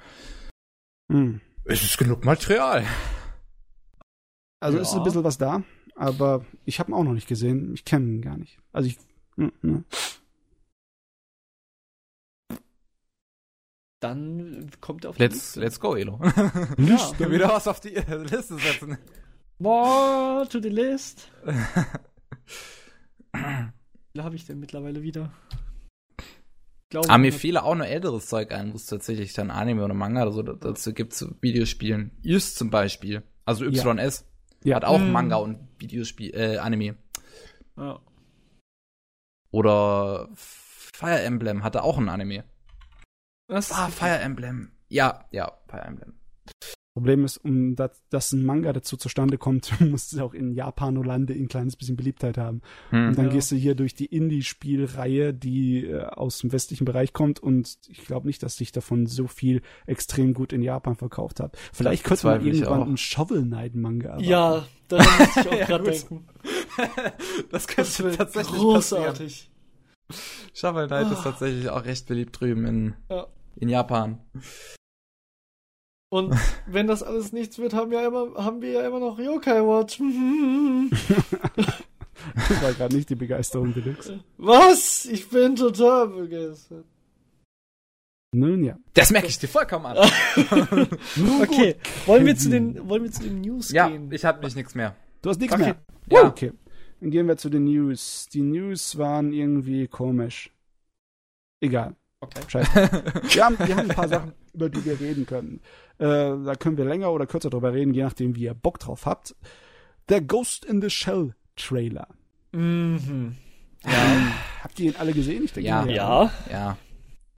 Hm. 1.11 1.41
Es 1.65 1.83
ist 1.83 1.99
genug 1.99 2.25
Material. 2.25 2.85
Also 4.61 4.79
ja. 4.79 4.83
ist 4.83 4.95
ein 4.95 5.03
bisschen 5.03 5.25
was 5.25 5.39
da, 5.39 5.63
aber 5.95 6.45
ich 6.65 6.79
habe 6.79 6.91
ihn 6.91 6.95
auch 6.95 7.05
noch 7.05 7.13
nicht 7.13 7.29
gesehen. 7.29 7.75
Ich 7.75 7.85
kenne 7.85 8.07
ihn 8.07 8.23
gar 8.23 8.37
nicht. 8.37 8.59
Also 8.73 8.89
ich. 8.89 8.99
Ne. 9.37 9.85
Dann 14.01 14.71
kommt 14.81 15.05
er 15.05 15.11
auf 15.11 15.17
die 15.17 15.23
let's, 15.23 15.35
Liste. 15.35 15.61
Let's 15.61 15.81
go, 15.81 15.95
Elo. 15.95 16.21
ja. 16.79 17.31
Wieder 17.31 17.49
was 17.49 17.69
auf 17.69 17.79
die 17.81 17.91
Liste 17.91 18.59
setzen. 18.59 18.99
More 19.59 20.49
to 20.49 20.61
the 20.61 20.69
list. 20.69 21.31
Wie 24.15 24.21
habe 24.21 24.37
ich 24.37 24.47
denn 24.47 24.61
mittlerweile 24.61 25.03
wieder? 25.03 25.33
Glaube, 26.91 27.09
Aber 27.09 27.19
mir 27.19 27.33
fiel 27.33 27.57
auch 27.57 27.75
noch 27.75 27.87
älteres 27.87 28.27
Zeug 28.27 28.53
ein, 28.53 28.73
wo 28.73 28.77
es 28.77 28.85
tatsächlich 28.85 29.33
dann 29.33 29.51
Anime 29.51 29.83
oder 29.83 29.95
Manga 29.95 30.23
oder 30.23 30.33
so 30.33 30.43
dazu 30.43 30.93
gibt 30.93 31.15
zu 31.15 31.35
Videospielen. 31.41 32.11
Ys 32.23 32.55
zum 32.55 32.69
Beispiel. 32.69 33.23
Also 33.47 33.65
YS. 33.65 34.27
Ja. 34.63 34.77
Hat 34.77 34.85
auch 34.85 34.99
mhm. 34.99 35.11
Manga 35.11 35.37
und 35.37 35.59
Videospiel, 35.79 36.35
äh, 36.35 36.59
Anime. 36.59 36.97
Ja. 37.79 38.01
Oder 39.51 40.29
Fire 40.35 41.21
Emblem 41.23 41.65
hatte 41.65 41.83
auch 41.83 41.97
ein 41.97 42.11
Anime. 42.11 42.45
Was? 43.49 43.73
Ah, 43.73 43.89
Fire 43.89 44.19
Emblem. 44.19 44.73
Ja, 44.89 45.25
ja, 45.31 45.51
Fire 45.69 45.85
Emblem. 45.85 46.15
Problem 46.95 47.25
ist, 47.25 47.39
um 47.39 47.75
das, 47.75 48.03
dass 48.11 48.33
ein 48.33 48.45
Manga 48.45 48.73
dazu 48.73 48.97
zustande 48.97 49.39
kommt, 49.39 49.81
muss 49.81 50.13
es 50.13 50.19
auch 50.19 50.35
in 50.35 50.53
Japan 50.53 50.99
oder 50.99 51.09
Lande 51.09 51.33
ein 51.33 51.49
kleines 51.49 51.77
bisschen 51.77 51.97
Beliebtheit 51.97 52.37
haben. 52.37 52.61
Hm. 52.91 53.09
Und 53.09 53.19
dann 53.19 53.27
ja. 53.27 53.33
gehst 53.33 53.51
du 53.51 53.57
hier 53.57 53.75
durch 53.75 53.95
die 53.95 54.07
Indie-Spielreihe, 54.07 55.33
die 55.33 55.87
äh, 55.87 56.05
aus 56.05 56.39
dem 56.39 56.53
westlichen 56.53 56.85
Bereich 56.85 57.13
kommt 57.13 57.41
und 57.41 57.79
ich 57.89 58.05
glaube 58.05 58.27
nicht, 58.27 58.43
dass 58.43 58.57
sich 58.57 58.73
davon 58.73 59.07
so 59.07 59.27
viel 59.27 59.63
extrem 59.87 60.35
gut 60.35 60.53
in 60.53 60.63
Japan 60.63 60.95
verkauft 60.95 61.41
hat. 61.41 61.57
Vielleicht 61.73 62.05
könnte 62.05 62.27
man 62.27 62.45
irgendwann 62.45 62.83
einen 62.83 62.97
Shovel 62.99 63.43
Knight 63.43 63.75
Manga 63.75 64.11
erwarten. 64.11 64.29
Ja, 64.29 64.65
da 64.89 64.97
muss 64.99 65.37
ich 65.37 65.49
auch 65.49 65.53
ja, 65.59 65.67
gerade 65.67 65.85
denken. 65.85 66.27
das 67.51 67.67
könnte 67.69 68.03
das 68.03 68.17
tatsächlich 68.17 68.61
großartig. 68.61 69.51
Passieren. 70.09 70.53
Shovel 70.53 70.87
Knight 70.89 71.07
oh. 71.09 71.15
ist 71.15 71.23
tatsächlich 71.23 71.71
auch 71.71 71.85
recht 71.87 72.07
beliebt 72.07 72.39
drüben 72.39 72.67
in, 72.67 72.95
ja. 73.09 73.27
in 73.57 73.71
Japan. 73.71 74.19
Und 76.13 76.37
wenn 76.67 76.87
das 76.87 77.03
alles 77.03 77.33
nichts 77.33 77.59
wird, 77.59 77.73
haben 77.73 77.91
wir, 77.91 78.07
immer, 78.07 78.35
haben 78.35 78.61
wir 78.61 78.73
ja 78.73 78.87
immer 78.87 79.01
noch 79.01 79.19
Yokai 79.19 79.63
Watch. 79.63 79.99
das 82.35 82.63
war 82.63 82.75
gerade 82.75 82.95
nicht 82.95 83.09
die 83.09 83.15
Begeisterung, 83.15 83.73
Deluxe. 83.73 84.21
Was? 84.37 85.07
Ich 85.07 85.31
bin 85.31 85.57
total 85.57 86.09
begeistert. 86.09 86.85
Nun 88.35 88.63
ja. 88.63 88.77
Das 88.93 89.11
merke 89.11 89.29
ich 89.29 89.39
dir 89.39 89.49
vollkommen 89.49 89.87
an. 89.87 89.97
okay, 91.43 91.77
wollen 92.05 92.27
wir, 92.27 92.37
zu 92.37 92.51
den, 92.51 92.87
wollen 92.87 93.05
wir 93.05 93.11
zu 93.11 93.23
den 93.23 93.41
News 93.41 93.73
ja, 93.73 93.89
gehen? 93.89 94.11
Ja, 94.11 94.15
ich 94.15 94.25
habe 94.27 94.45
nicht 94.45 94.57
nichts 94.57 94.75
mehr. 94.75 94.95
Du 95.23 95.31
hast 95.31 95.41
nichts 95.41 95.55
okay. 95.55 95.65
mehr? 95.65 95.77
Ja. 96.11 96.27
Okay. 96.27 96.53
Dann 97.01 97.11
gehen 97.11 97.27
wir 97.27 97.39
zu 97.39 97.49
den 97.49 97.65
News. 97.65 98.29
Die 98.35 98.43
News 98.43 98.99
waren 98.99 99.33
irgendwie 99.33 99.89
komisch. 99.89 100.51
Egal. 101.63 101.97
Okay. 102.23 102.41
Scheiße. 102.47 102.71
wir, 103.35 103.45
haben, 103.45 103.59
wir 103.59 103.77
haben 103.77 103.91
ein 103.91 103.97
paar 103.97 104.09
Sachen, 104.09 104.33
über 104.55 104.69
die 104.69 104.85
wir 104.85 105.01
reden 105.01 105.27
können. 105.27 105.61
Äh, 105.99 106.07
da 106.07 106.55
können 106.55 106.77
wir 106.77 106.85
länger 106.85 107.11
oder 107.11 107.27
kürzer 107.27 107.51
drüber 107.51 107.73
reden, 107.73 107.95
je 107.95 108.05
nachdem, 108.05 108.37
wie 108.37 108.45
ihr 108.45 108.55
Bock 108.55 108.79
drauf 108.79 109.07
habt. 109.07 109.35
Der 110.09 110.21
Ghost 110.21 110.65
in 110.65 110.81
the 110.81 110.89
Shell 110.89 111.35
Trailer. 111.57 112.07
Mhm. 112.53 113.37
Ja. 113.85 113.91
Habt 114.63 114.79
ihr 114.79 114.93
ihn 114.93 114.97
alle 114.99 115.13
gesehen? 115.13 115.45
Ich 115.45 115.53
denke, 115.53 115.69
ja. 115.69 115.85
Ja. 115.87 116.31
ja. 116.49 116.77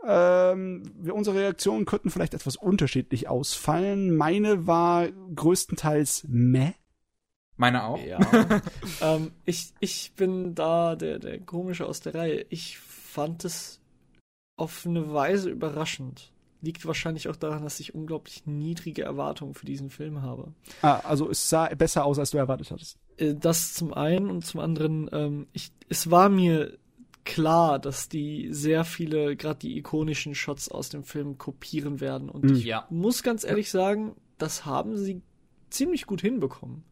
Ähm, 0.06 0.82
wir, 0.98 1.14
unsere 1.14 1.38
Reaktionen 1.38 1.86
könnten 1.86 2.10
vielleicht 2.10 2.34
etwas 2.34 2.56
unterschiedlich 2.56 3.26
ausfallen. 3.26 4.14
Meine 4.14 4.66
war 4.66 5.08
größtenteils 5.34 6.26
meh. 6.28 6.72
Meine 7.56 7.84
auch. 7.84 8.04
Ja. 8.04 8.18
ähm, 9.00 9.32
ich, 9.46 9.72
ich 9.80 10.12
bin 10.14 10.54
da 10.54 10.94
der, 10.94 11.20
der 11.20 11.40
Komische 11.40 11.86
aus 11.86 12.00
der 12.00 12.14
Reihe. 12.14 12.44
Ich 12.50 12.78
fand 12.78 13.46
es 13.46 13.80
auf 14.56 14.86
eine 14.86 15.12
Weise 15.12 15.50
überraschend. 15.50 16.32
Liegt 16.60 16.86
wahrscheinlich 16.86 17.28
auch 17.28 17.36
daran, 17.36 17.62
dass 17.62 17.80
ich 17.80 17.94
unglaublich 17.94 18.46
niedrige 18.46 19.02
Erwartungen 19.02 19.54
für 19.54 19.66
diesen 19.66 19.90
Film 19.90 20.22
habe. 20.22 20.54
Ah, 20.80 21.00
also 21.04 21.28
es 21.28 21.50
sah 21.50 21.68
besser 21.74 22.04
aus, 22.04 22.18
als 22.18 22.30
du 22.30 22.38
erwartet 22.38 22.70
hattest. 22.70 22.98
Äh, 23.18 23.34
das 23.34 23.74
zum 23.74 23.92
einen 23.92 24.30
und 24.30 24.46
zum 24.46 24.60
anderen, 24.60 25.10
ähm, 25.12 25.46
ich, 25.52 25.72
es 25.88 26.10
war 26.10 26.30
mir 26.30 26.78
klar, 27.24 27.78
dass 27.78 28.08
die 28.08 28.48
sehr 28.50 28.84
viele, 28.84 29.36
gerade 29.36 29.58
die 29.58 29.76
ikonischen 29.76 30.34
Shots 30.34 30.70
aus 30.70 30.88
dem 30.88 31.04
Film 31.04 31.36
kopieren 31.36 32.00
werden. 32.00 32.30
Und 32.30 32.44
mhm. 32.44 32.54
ich 32.54 32.64
ja. 32.64 32.86
muss 32.88 33.22
ganz 33.22 33.44
ehrlich 33.44 33.70
sagen, 33.70 34.14
das 34.38 34.64
haben 34.64 34.96
sie 34.96 35.22
ziemlich 35.70 36.06
gut 36.06 36.20
hinbekommen. 36.20 36.84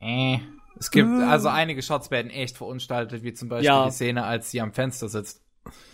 Äh. 0.00 0.38
Es 0.78 0.90
gibt, 0.90 1.08
äh. 1.08 1.24
also 1.24 1.48
einige 1.48 1.82
Shots 1.82 2.10
werden 2.10 2.30
echt 2.30 2.56
verunstaltet, 2.56 3.22
wie 3.22 3.32
zum 3.32 3.48
Beispiel 3.48 3.66
ja. 3.66 3.86
die 3.86 3.92
Szene, 3.92 4.24
als 4.24 4.50
sie 4.50 4.60
am 4.60 4.72
Fenster 4.72 5.08
sitzt. 5.08 5.42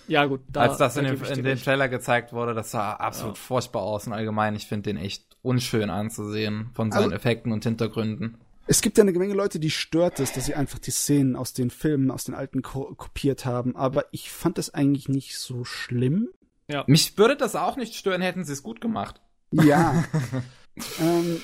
Ja, 0.09 0.25
gut. 0.27 0.41
Da, 0.49 0.63
Als 0.63 0.79
das 0.79 0.95
da 0.95 1.01
in, 1.01 1.17
dem, 1.17 1.25
in 1.25 1.45
dem 1.45 1.59
Trailer 1.59 1.89
gezeigt 1.89 2.33
wurde, 2.33 2.55
das 2.55 2.71
sah 2.71 2.93
absolut 2.95 3.37
ja. 3.37 3.43
furchtbar 3.43 3.83
aus 3.83 4.07
und 4.07 4.13
allgemein, 4.13 4.55
ich 4.55 4.67
finde 4.67 4.93
den 4.93 4.97
echt 4.97 5.37
unschön 5.43 5.91
anzusehen 5.91 6.71
von 6.75 6.91
seinen 6.91 7.05
also, 7.05 7.17
Effekten 7.17 7.53
und 7.53 7.65
Hintergründen. 7.65 8.39
Es 8.67 8.81
gibt 8.81 8.97
ja 8.97 9.03
eine 9.03 9.13
Menge 9.13 9.35
Leute, 9.35 9.59
die 9.59 9.71
stört 9.71 10.21
es, 10.21 10.33
dass 10.33 10.47
sie 10.47 10.55
einfach 10.55 10.79
die 10.79 10.93
Szenen 10.93 11.35
aus 11.35 11.53
den 11.53 11.71
Filmen, 11.71 12.11
aus 12.11 12.25
den 12.25 12.35
alten 12.35 12.63
ko 12.63 12.95
kopiert 12.95 13.45
haben, 13.45 13.77
aber 13.77 14.07
ich 14.13 14.31
fand 14.31 14.59
das 14.59 14.73
eigentlich 14.73 15.09
nicht 15.09 15.37
so 15.37 15.65
schlimm. 15.65 16.29
Ja. 16.69 16.85
Mich 16.87 17.19
würde 17.19 17.37
das 17.37 17.57
auch 17.57 17.77
nicht 17.77 17.95
stören, 17.95 18.23
hätten 18.23 18.45
sie 18.45 18.53
es 18.53 18.63
gut 18.63 18.81
gemacht. 18.81 19.21
Ja. 19.51 20.05
ähm, 21.01 21.41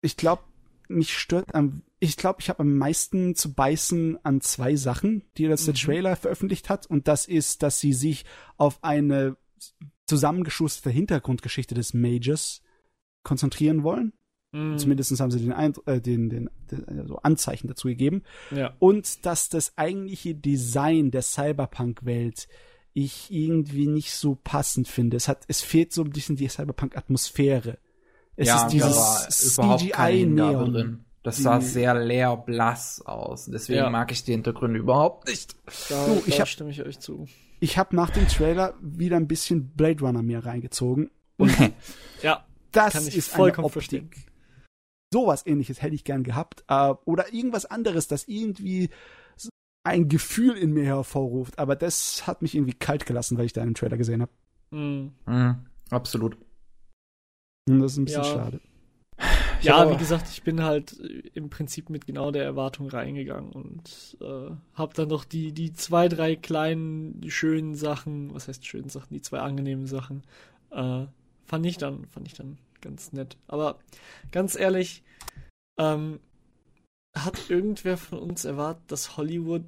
ich 0.00 0.16
glaube, 0.16 0.42
mich 0.88 1.16
stört 1.16 1.54
am 1.54 1.82
ich 2.00 2.16
glaube, 2.16 2.40
ich 2.40 2.48
habe 2.48 2.60
am 2.60 2.76
meisten 2.76 3.34
zu 3.34 3.52
beißen 3.52 4.24
an 4.24 4.40
zwei 4.40 4.76
Sachen, 4.76 5.24
die 5.36 5.48
das 5.48 5.62
mhm. 5.62 5.66
der 5.66 5.74
Trailer 5.74 6.16
veröffentlicht 6.16 6.70
hat. 6.70 6.86
Und 6.86 7.08
das 7.08 7.26
ist, 7.26 7.62
dass 7.62 7.80
sie 7.80 7.92
sich 7.92 8.24
auf 8.56 8.82
eine 8.82 9.36
zusammengeschusterte 10.06 10.90
Hintergrundgeschichte 10.90 11.74
des 11.74 11.94
Majors 11.94 12.62
konzentrieren 13.24 13.82
wollen. 13.82 14.12
Mhm. 14.52 14.78
Zumindest 14.78 15.18
haben 15.20 15.30
sie 15.30 15.40
den, 15.40 15.52
Eindruck, 15.52 15.86
äh, 15.88 16.00
den, 16.00 16.30
den, 16.30 16.50
den 16.70 17.00
also 17.00 17.16
Anzeichen 17.16 17.68
dazu 17.68 17.88
gegeben. 17.88 18.22
Ja. 18.50 18.74
Und 18.78 19.26
dass 19.26 19.48
das 19.48 19.76
eigentliche 19.76 20.34
Design 20.34 21.10
der 21.10 21.22
Cyberpunk-Welt 21.22 22.48
ich 22.94 23.30
irgendwie 23.30 23.86
nicht 23.86 24.12
so 24.12 24.36
passend 24.42 24.88
finde. 24.88 25.16
Es 25.16 25.28
hat, 25.28 25.44
es 25.48 25.60
fehlt 25.60 25.92
so 25.92 26.02
ein 26.02 26.10
bisschen 26.10 26.36
die 26.36 26.48
Cyberpunk-Atmosphäre. 26.48 27.78
Es 28.40 28.46
ja, 28.48 28.64
ist 28.64 28.72
dieses 28.72 29.56
da 29.56 29.62
war 29.62 29.64
überhaupt 29.66 29.92
keine 29.92 30.16
Hingabe 30.16 30.52
CGI-Neon. 30.58 30.72
drin. 30.72 31.04
Das 31.24 31.38
sah 31.38 31.60
sehr 31.60 31.94
leer 31.94 32.36
blass 32.36 33.02
aus. 33.04 33.46
Deswegen 33.46 33.80
Ja. 33.80 33.90
mag 33.90 34.12
ich 34.12 34.22
die 34.24 34.30
Hintergründe 34.32 34.78
überhaupt 34.78 35.28
nicht. 35.28 35.56
Da, 35.88 36.06
Du, 36.06 36.22
ich 36.24 36.36
da 36.36 36.40
hab- 36.42 36.48
stimme 36.48 36.70
ich 36.70 36.82
euch 36.82 37.00
zu. 37.00 37.26
Ich 37.60 37.76
habe 37.76 37.96
nach 37.96 38.10
dem 38.10 38.28
Trailer 38.28 38.74
wieder 38.80 39.16
ein 39.16 39.26
bisschen 39.26 39.70
Blade 39.70 40.00
Runner 40.04 40.22
mir 40.22 40.46
reingezogen. 40.46 41.10
Ja, 42.22 42.44
Das 42.72 42.92
Kann 42.94 43.06
ich 43.08 43.16
ist 43.16 43.28
vollkommen 43.28 43.64
eine 43.64 43.66
Optik. 43.66 43.72
verstehen. 43.72 44.10
Sowas 45.12 45.44
ähnliches 45.46 45.82
hätte 45.82 45.94
ich 45.96 46.04
gern 46.04 46.22
gehabt. 46.22 46.64
Äh, 46.68 46.94
oder 47.04 47.32
irgendwas 47.32 47.66
anderes, 47.66 48.06
das 48.08 48.28
irgendwie 48.28 48.90
ein 49.84 50.08
Gefühl 50.08 50.56
in 50.56 50.72
mir 50.72 50.84
hervorruft. 50.84 51.58
Aber 51.58 51.74
das 51.76 52.26
hat 52.26 52.42
mich 52.42 52.54
irgendwie 52.54 52.74
kalt 52.74 53.06
gelassen, 53.06 53.38
weil 53.38 53.46
ich 53.46 53.52
da 53.52 53.62
einen 53.62 53.74
Trailer 53.74 53.96
gesehen 53.96 54.22
habe. 54.22 54.32
mhm. 54.70 55.12
Mhm, 55.26 55.56
absolut. 55.90 56.36
Und 57.74 57.80
das 57.80 57.92
ist 57.92 57.98
ein 57.98 58.04
bisschen 58.04 58.22
Ja. 58.22 58.34
schade. 58.34 58.60
Ich 59.60 59.64
ja, 59.64 59.90
wie 59.90 59.96
gesagt, 59.96 60.28
ich 60.28 60.44
bin 60.44 60.62
halt 60.62 61.00
äh, 61.00 61.22
im 61.34 61.50
Prinzip 61.50 61.90
mit 61.90 62.06
genau 62.06 62.30
der 62.30 62.44
Erwartung 62.44 62.88
reingegangen 62.88 63.50
und 63.50 64.16
äh, 64.20 64.50
habe 64.74 64.94
dann 64.94 65.08
noch 65.08 65.24
die, 65.24 65.52
die 65.52 65.72
zwei, 65.72 66.08
drei 66.08 66.36
kleinen 66.36 67.28
schönen 67.28 67.74
Sachen, 67.74 68.32
was 68.32 68.46
heißt 68.46 68.64
schönen 68.64 68.88
Sachen, 68.88 69.12
die 69.12 69.20
zwei 69.20 69.40
angenehmen 69.40 69.86
Sachen, 69.86 70.22
äh, 70.70 71.06
fand 71.44 71.66
ich 71.66 71.76
dann, 71.76 72.06
fand 72.06 72.28
ich 72.28 72.34
dann 72.34 72.58
ganz 72.80 73.12
nett. 73.12 73.36
Aber 73.48 73.78
ganz 74.30 74.54
ehrlich, 74.54 75.02
ähm, 75.76 76.20
hat 77.16 77.50
irgendwer 77.50 77.96
von 77.96 78.18
uns 78.18 78.44
erwartet, 78.44 78.84
dass 78.88 79.16
Hollywood 79.16 79.64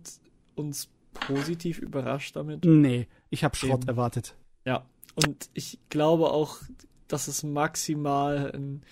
uns 0.54 0.88
positiv 1.14 1.78
überrascht 1.78 2.36
damit? 2.36 2.64
Nee, 2.64 3.08
ich 3.30 3.42
habe 3.42 3.56
Schrott 3.56 3.82
Eben. 3.82 3.88
erwartet. 3.88 4.36
Ja, 4.64 4.84
und 5.16 5.50
ich 5.54 5.78
glaube 5.88 6.30
auch, 6.30 6.58
dass 7.12 7.28
es 7.28 7.42
maximal 7.42 8.52
ein, 8.54 8.82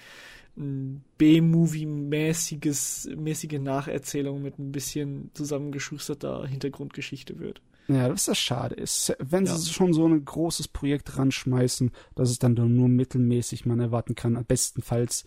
ein 0.56 1.04
B-Movie-mäßiges, 1.18 3.10
mäßige 3.16 3.58
Nacherzählung 3.60 4.42
mit 4.42 4.58
ein 4.58 4.72
bisschen 4.72 5.30
zusammengeschusterter 5.34 6.46
Hintergrundgeschichte 6.46 7.38
wird. 7.38 7.60
Ja, 7.88 8.08
das 8.08 8.20
ist 8.22 8.28
das 8.28 8.38
schade 8.38 8.74
ist. 8.74 9.16
Wenn 9.18 9.46
Ja. 9.46 9.56
sie 9.56 9.72
schon 9.72 9.94
so 9.94 10.06
ein 10.06 10.22
großes 10.24 10.68
Projekt 10.68 11.16
ranschmeißen, 11.16 11.90
dass 12.14 12.28
es 12.30 12.38
dann 12.38 12.52
nur 12.54 12.88
mittelmäßig 12.88 13.64
man 13.64 13.80
erwarten 13.80 14.14
kann, 14.14 14.44
bestenfalls. 14.46 15.24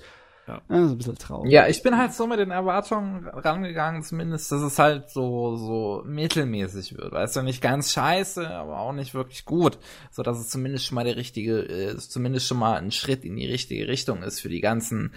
Ja. 0.48 0.62
das 0.68 0.80
ist 0.80 0.92
ein 0.92 0.98
bisschen 0.98 1.18
traurig. 1.18 1.52
Ja, 1.52 1.68
ich 1.68 1.84
bin 1.84 1.98
halt 1.98 2.14
so 2.14 2.28
mit 2.28 2.40
den 2.40 2.52
Erwartungen 2.52 3.28
rangegangen, 3.28 4.04
zumindest, 4.04 4.52
dass 4.52 4.62
es 4.62 4.80
halt 4.80 5.10
so, 5.10 5.56
so 5.56 6.04
mittelmäßig 6.06 6.98
wird. 6.98 7.12
Weißt 7.12 7.36
du, 7.36 7.42
nicht 7.42 7.62
ganz 7.62 7.92
scheiße, 7.94 8.50
aber 8.50 8.80
auch 8.80 8.94
nicht 8.94 9.14
wirklich 9.14 9.46
gut. 9.46 9.78
So 10.10 10.24
dass 10.24 10.40
es 10.40 10.50
zumindest 10.50 10.86
schon 10.86 10.96
mal 10.96 11.06
der 11.06 11.16
richtige, 11.16 11.60
äh, 11.60 11.98
zumindest 11.98 12.48
schon 12.48 12.58
mal 12.60 12.78
ein 12.78 12.92
Schritt 12.92 13.24
in 13.24 13.36
die 13.36 13.48
richtige 13.48 13.88
Richtung 13.88 14.24
ist 14.24 14.42
für 14.42 14.50
die 14.50 14.62
ganzen 14.62 15.14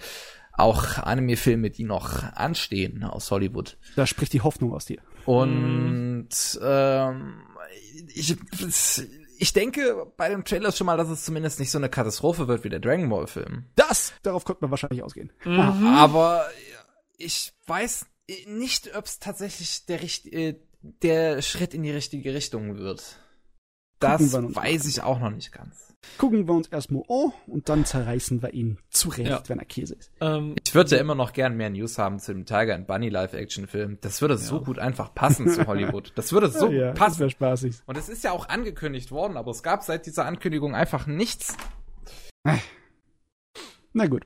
auch 0.57 0.97
Anime-Filme, 0.97 1.69
die 1.69 1.83
noch 1.83 2.23
anstehen 2.33 3.03
aus 3.03 3.29
Hollywood. 3.31 3.77
Da 3.95 4.07
spricht 4.07 4.33
die 4.33 4.41
Hoffnung 4.41 4.73
aus 4.73 4.85
dir. 4.85 4.99
Und 5.25 6.29
ähm, 6.61 7.33
ich, 8.13 8.37
ich 9.37 9.53
denke 9.53 10.05
bei 10.17 10.29
dem 10.29 10.43
Trailer 10.45 10.71
schon 10.71 10.85
mal, 10.87 10.97
dass 10.97 11.09
es 11.09 11.23
zumindest 11.25 11.59
nicht 11.59 11.71
so 11.71 11.77
eine 11.77 11.89
Katastrophe 11.89 12.47
wird 12.47 12.63
wie 12.63 12.69
der 12.69 12.79
Dragon 12.79 13.09
Ball 13.09 13.27
Film. 13.27 13.65
Das, 13.75 14.13
darauf 14.23 14.43
konnte 14.45 14.63
man 14.63 14.71
wahrscheinlich 14.71 15.03
ausgehen. 15.03 15.31
Mhm. 15.43 15.59
Aber 15.95 16.45
ich 17.17 17.53
weiß 17.67 18.05
nicht, 18.47 18.95
ob 18.95 19.05
es 19.05 19.19
tatsächlich 19.19 19.85
der, 19.85 20.01
richt- 20.01 20.27
äh, 20.27 20.59
der 20.81 21.41
Schritt 21.41 21.73
in 21.73 21.83
die 21.83 21.91
richtige 21.91 22.33
Richtung 22.33 22.77
wird. 22.77 23.19
Das 23.99 24.33
weiß 24.33 24.85
ich 24.85 25.01
auch 25.01 25.19
noch 25.19 25.29
nicht 25.31 25.51
ganz. 25.51 25.84
Gucken 26.17 26.47
wir 26.47 26.53
uns 26.53 26.67
erstmal 26.67 27.03
an 27.09 27.33
und 27.47 27.67
dann 27.69 27.85
zerreißen 27.85 28.41
wir 28.41 28.53
ihn 28.53 28.77
zurecht, 28.89 29.29
Ja. 29.29 29.43
wenn 29.47 29.59
er 29.59 29.65
Käse 29.65 29.95
ist. 29.95 30.11
Ähm, 30.21 30.55
Ich 30.65 30.73
würde 30.73 30.95
ja 30.95 31.01
immer 31.01 31.15
noch 31.15 31.33
gern 31.33 31.57
mehr 31.57 31.69
News 31.69 31.97
haben 31.97 32.19
zu 32.19 32.33
dem 32.33 32.45
Tiger 32.45 32.75
and 32.75 32.87
Bunny 32.87 33.09
Live-Action-Film. 33.09 33.97
Das 34.01 34.21
würde 34.21 34.37
so 34.37 34.57
Ja. 34.57 34.63
gut 34.63 34.79
einfach 34.79 35.13
passen 35.13 35.47
zu 35.49 35.67
Hollywood. 35.67 36.13
Das 36.15 36.31
würde 36.31 36.49
so 36.49 36.67
ja, 36.71 36.87
gut 36.91 36.97
das 36.97 36.99
passen. 36.99 37.19
wäre 37.19 37.29
spaßig. 37.29 37.75
Und 37.85 37.97
es 37.97 38.09
ist 38.09 38.23
ja 38.23 38.31
auch 38.31 38.47
angekündigt 38.49 39.11
worden, 39.11 39.37
aber 39.37 39.51
es 39.51 39.61
gab 39.63 39.83
seit 39.83 40.05
dieser 40.05 40.25
Ankündigung 40.25 40.73
einfach 40.75 41.05
nichts. 41.07 41.55
Na 43.93 44.07
gut. 44.07 44.25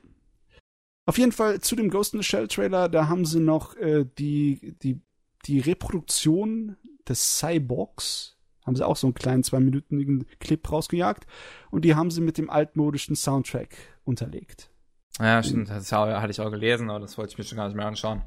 Auf 1.06 1.18
jeden 1.18 1.32
Fall 1.32 1.60
zu 1.60 1.76
dem 1.76 1.90
Ghost 1.90 2.14
in 2.14 2.20
the 2.22 2.26
Shell 2.26 2.48
Trailer, 2.48 2.88
da 2.88 3.08
haben 3.08 3.24
sie 3.24 3.40
noch 3.40 3.76
äh, 3.76 4.04
die, 4.18 4.76
die, 4.82 5.00
die 5.46 5.60
Reproduktion 5.60 6.76
des 7.08 7.38
Cyborgs, 7.38 8.36
haben 8.70 8.76
sie 8.76 8.86
auch 8.86 8.96
so 8.96 9.08
einen 9.08 9.14
kleinen 9.14 9.42
zweiminütigen 9.42 10.24
Clip 10.38 10.70
rausgejagt 10.70 11.26
und 11.72 11.84
die 11.84 11.96
haben 11.96 12.10
sie 12.12 12.20
mit 12.20 12.38
dem 12.38 12.48
altmodischen 12.48 13.16
Soundtrack 13.16 13.74
unterlegt. 14.04 14.70
Ja, 15.18 15.42
stimmt. 15.42 15.68
Das 15.68 15.90
hatte 15.92 16.30
ich 16.30 16.40
auch 16.40 16.50
gelesen, 16.52 16.88
aber 16.88 17.00
das 17.00 17.18
wollte 17.18 17.32
ich 17.32 17.38
mir 17.38 17.44
schon 17.44 17.56
gar 17.56 17.66
nicht 17.66 17.76
mehr 17.76 17.86
anschauen. 17.86 18.22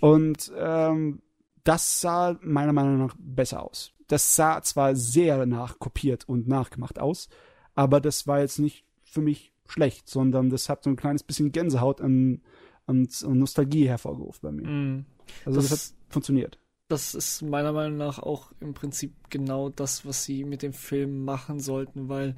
Und 0.00 0.50
ähm, 0.56 1.20
das 1.62 2.00
sah 2.00 2.38
meiner 2.42 2.72
Meinung 2.72 2.98
nach 2.98 3.14
besser 3.18 3.62
aus. 3.62 3.92
Das 4.08 4.34
sah 4.34 4.62
zwar 4.62 4.96
sehr 4.96 5.44
nachkopiert 5.46 6.28
und 6.28 6.48
nachgemacht 6.48 6.98
aus, 6.98 7.28
aber 7.74 8.00
das 8.00 8.26
war 8.26 8.40
jetzt 8.40 8.58
nicht 8.58 8.84
für 9.04 9.20
mich 9.20 9.52
schlecht, 9.68 10.08
sondern 10.08 10.50
das 10.50 10.68
hat 10.68 10.82
so 10.82 10.90
ein 10.90 10.96
kleines 10.96 11.22
bisschen 11.22 11.52
Gänsehaut 11.52 12.00
an, 12.00 12.40
an, 12.86 13.06
an 13.22 13.38
Nostalgie 13.38 13.88
hervorgerufen 13.88 14.40
bei 14.42 14.52
mir. 14.52 14.66
mh. 14.68 15.04
Also 15.44 15.60
das, 15.60 15.68
Das- 15.68 15.90
hat 15.90 16.12
funktioniert. 16.12 16.58
Das 16.90 17.14
ist 17.14 17.42
meiner 17.42 17.72
Meinung 17.72 17.96
nach 17.96 18.18
auch 18.18 18.52
im 18.60 18.74
Prinzip 18.74 19.12
genau 19.30 19.68
das, 19.68 20.04
was 20.04 20.24
sie 20.24 20.44
mit 20.44 20.62
dem 20.62 20.72
Film 20.72 21.24
machen 21.24 21.60
sollten, 21.60 22.08
weil 22.08 22.36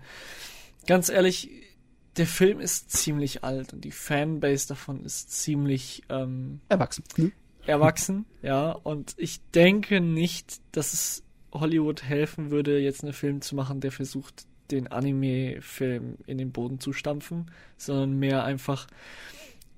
ganz 0.87 1.09
ehrlich, 1.09 1.51
der 2.17 2.27
Film 2.27 2.61
ist 2.61 2.91
ziemlich 2.91 3.43
alt 3.43 3.73
und 3.73 3.83
die 3.85 3.93
Fanbase 3.93 4.69
davon 4.69 5.05
ist 5.05 5.31
ziemlich 5.31 6.03
ähm, 6.11 6.61
Erwachsen. 6.69 7.05
Ne? 7.17 7.33
erwachsen, 7.65 8.27
ja, 8.43 8.73
und 8.73 9.15
ich 9.17 9.41
denke 9.55 10.01
nicht, 10.01 10.61
dass 10.73 10.93
es 10.93 11.23
Hollywood 11.53 12.03
helfen 12.03 12.51
würde, 12.51 12.79
jetzt 12.79 13.03
einen 13.03 13.13
Film 13.13 13.41
zu 13.41 13.55
machen, 13.55 13.81
der 13.81 13.93
versucht, 13.93 14.47
den 14.71 14.89
Anime-Film 14.89 16.17
in 16.27 16.39
den 16.39 16.51
Boden 16.51 16.81
zu 16.81 16.93
stampfen, 16.93 17.51
sondern 17.77 18.19
mehr 18.19 18.45
einfach 18.45 18.87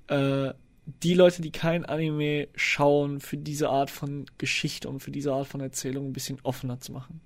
äh, 0.07 0.53
die 0.85 1.13
Leute, 1.13 1.41
die 1.41 1.51
kein 1.51 1.85
Anime 1.85 2.47
schauen, 2.55 3.19
für 3.19 3.37
diese 3.37 3.69
Art 3.69 3.89
von 3.89 4.25
Geschichte 4.37 4.87
und 4.89 4.99
für 4.99 5.11
diese 5.11 5.33
Art 5.33 5.47
von 5.47 5.61
Erzählung 5.61 6.07
ein 6.07 6.13
bisschen 6.13 6.39
offener 6.43 6.79
zu 6.79 6.91
machen. 6.91 7.21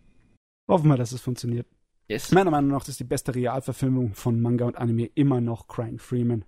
Hoffen 0.67 0.87
wir, 0.89 0.97
dass 0.97 1.11
es 1.11 1.21
funktioniert. 1.21 1.67
Yes. 2.07 2.31
Meiner 2.31 2.51
Meinung 2.51 2.71
nach 2.71 2.87
ist 2.87 2.99
die 2.99 3.03
beste 3.03 3.35
Realverfilmung 3.35 4.13
von 4.15 4.41
Manga 4.41 4.65
und 4.65 4.77
Anime 4.77 5.05
immer 5.15 5.41
noch 5.41 5.67
Crying 5.67 5.99
Freeman. 5.99 6.43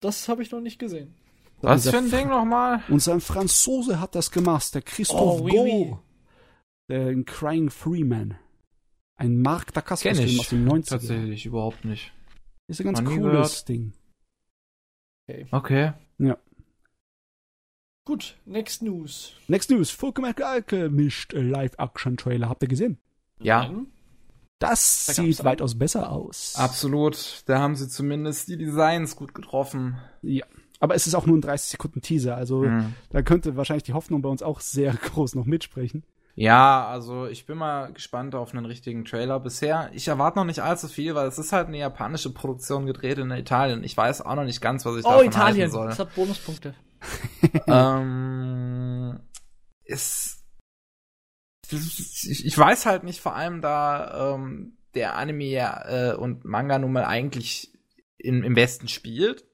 Das 0.00 0.28
habe 0.28 0.42
ich 0.42 0.50
noch 0.52 0.60
nicht 0.60 0.78
gesehen. 0.78 1.14
Was 1.60 1.86
Unser 1.86 1.90
für 1.90 1.98
ein 2.04 2.10
Ding 2.10 2.28
nochmal? 2.28 2.82
Unser 2.88 3.18
Franzose 3.20 4.00
hat 4.00 4.14
das 4.14 4.30
gemacht, 4.30 4.72
der 4.74 4.82
Christoph 4.82 5.40
Oh, 5.40 5.44
oui, 5.44 5.50
Go. 5.50 5.62
oui. 5.64 5.96
Der 6.88 7.10
in 7.10 7.24
Crying 7.24 7.68
Freeman. 7.68 8.36
Ein 9.16 9.42
Mark 9.42 9.74
Dacascos 9.74 10.02
Kenn 10.02 10.14
Film 10.16 10.28
ich 10.28 10.38
aus 10.40 10.48
den 10.50 10.68
90ern. 10.68 10.88
tatsächlich 10.88 11.44
überhaupt 11.46 11.84
nicht. 11.84 12.12
Ist 12.68 12.80
ein 12.80 12.84
ganz 12.84 13.00
nie 13.00 13.06
cooles 13.16 13.22
gehört. 13.32 13.68
Ding. 13.68 13.92
Okay. 15.50 15.92
Gut, 18.04 18.36
next 18.46 18.82
news. 18.82 19.34
Next 19.48 19.70
News. 19.70 19.90
Fullmetal 19.90 20.44
Alchemist 20.44 21.32
Live-Action-Trailer. 21.34 22.48
Habt 22.48 22.62
ihr 22.62 22.68
gesehen? 22.68 22.96
Ja, 23.40 23.64
Nein. 23.64 23.86
Das 24.60 25.04
Da 25.06 25.12
sieht 25.12 25.44
weitaus 25.44 25.78
besser 25.78 26.10
aus. 26.10 26.54
absolut. 26.56 27.42
Da 27.46 27.58
haben 27.60 27.76
sie 27.76 27.86
zumindest 27.88 28.48
die 28.48 28.56
Designs 28.56 29.14
gut 29.14 29.32
getroffen. 29.34 29.98
Ja. 30.22 30.44
Aber 30.80 30.94
es 30.96 31.06
ist 31.06 31.14
auch 31.14 31.26
nur 31.26 31.36
ein 31.36 31.42
30 31.42 31.70
Sekunden 31.70 32.00
Teaser. 32.00 32.34
Also 32.36 32.62
Mhm. 32.62 32.94
da 33.10 33.22
könnte 33.22 33.56
wahrscheinlich 33.56 33.84
die 33.84 33.92
Hoffnung 33.92 34.22
bei 34.22 34.28
uns 34.28 34.42
auch 34.42 34.60
sehr 34.60 34.92
groß 34.94 35.34
noch 35.36 35.44
mitsprechen. 35.44 36.02
Ja, 36.40 36.86
also 36.86 37.26
ich 37.26 37.46
bin 37.46 37.58
mal 37.58 37.92
gespannt 37.92 38.36
auf 38.36 38.54
einen 38.54 38.64
richtigen 38.64 39.04
Trailer. 39.04 39.40
Bisher, 39.40 39.90
ich 39.92 40.06
erwarte 40.06 40.38
noch 40.38 40.44
nicht 40.44 40.60
allzu 40.60 40.86
viel, 40.86 41.16
weil 41.16 41.26
es 41.26 41.36
ist 41.36 41.52
halt 41.52 41.66
eine 41.66 41.78
japanische 41.78 42.32
Produktion 42.32 42.86
gedreht 42.86 43.18
in 43.18 43.32
Italien. 43.32 43.82
Ich 43.82 43.96
weiß 43.96 44.22
auch 44.22 44.36
noch 44.36 44.44
nicht 44.44 44.60
ganz, 44.60 44.84
was 44.86 44.96
ich 44.98 45.04
Oh, 45.04 45.10
davon 45.10 45.26
Italien. 45.26 45.60
halten 45.62 45.72
soll. 45.72 45.86
Das 45.88 45.98
hat 45.98 46.14
Bonuspunkte. 46.14 46.74
ähm, 47.66 49.18
ist, 49.84 50.44
ich, 51.70 52.46
ich 52.46 52.56
weiß 52.56 52.86
halt 52.86 53.02
nicht, 53.02 53.20
vor 53.20 53.34
allem 53.34 53.60
da 53.60 54.34
ähm, 54.34 54.78
der 54.94 55.16
Anime 55.16 55.56
äh, 55.88 56.14
und 56.14 56.44
Manga 56.44 56.78
nun 56.78 56.92
mal 56.92 57.04
eigentlich 57.04 57.72
in, 58.16 58.42
im 58.44 58.54
Westen 58.56 58.86
spielt 58.88 59.44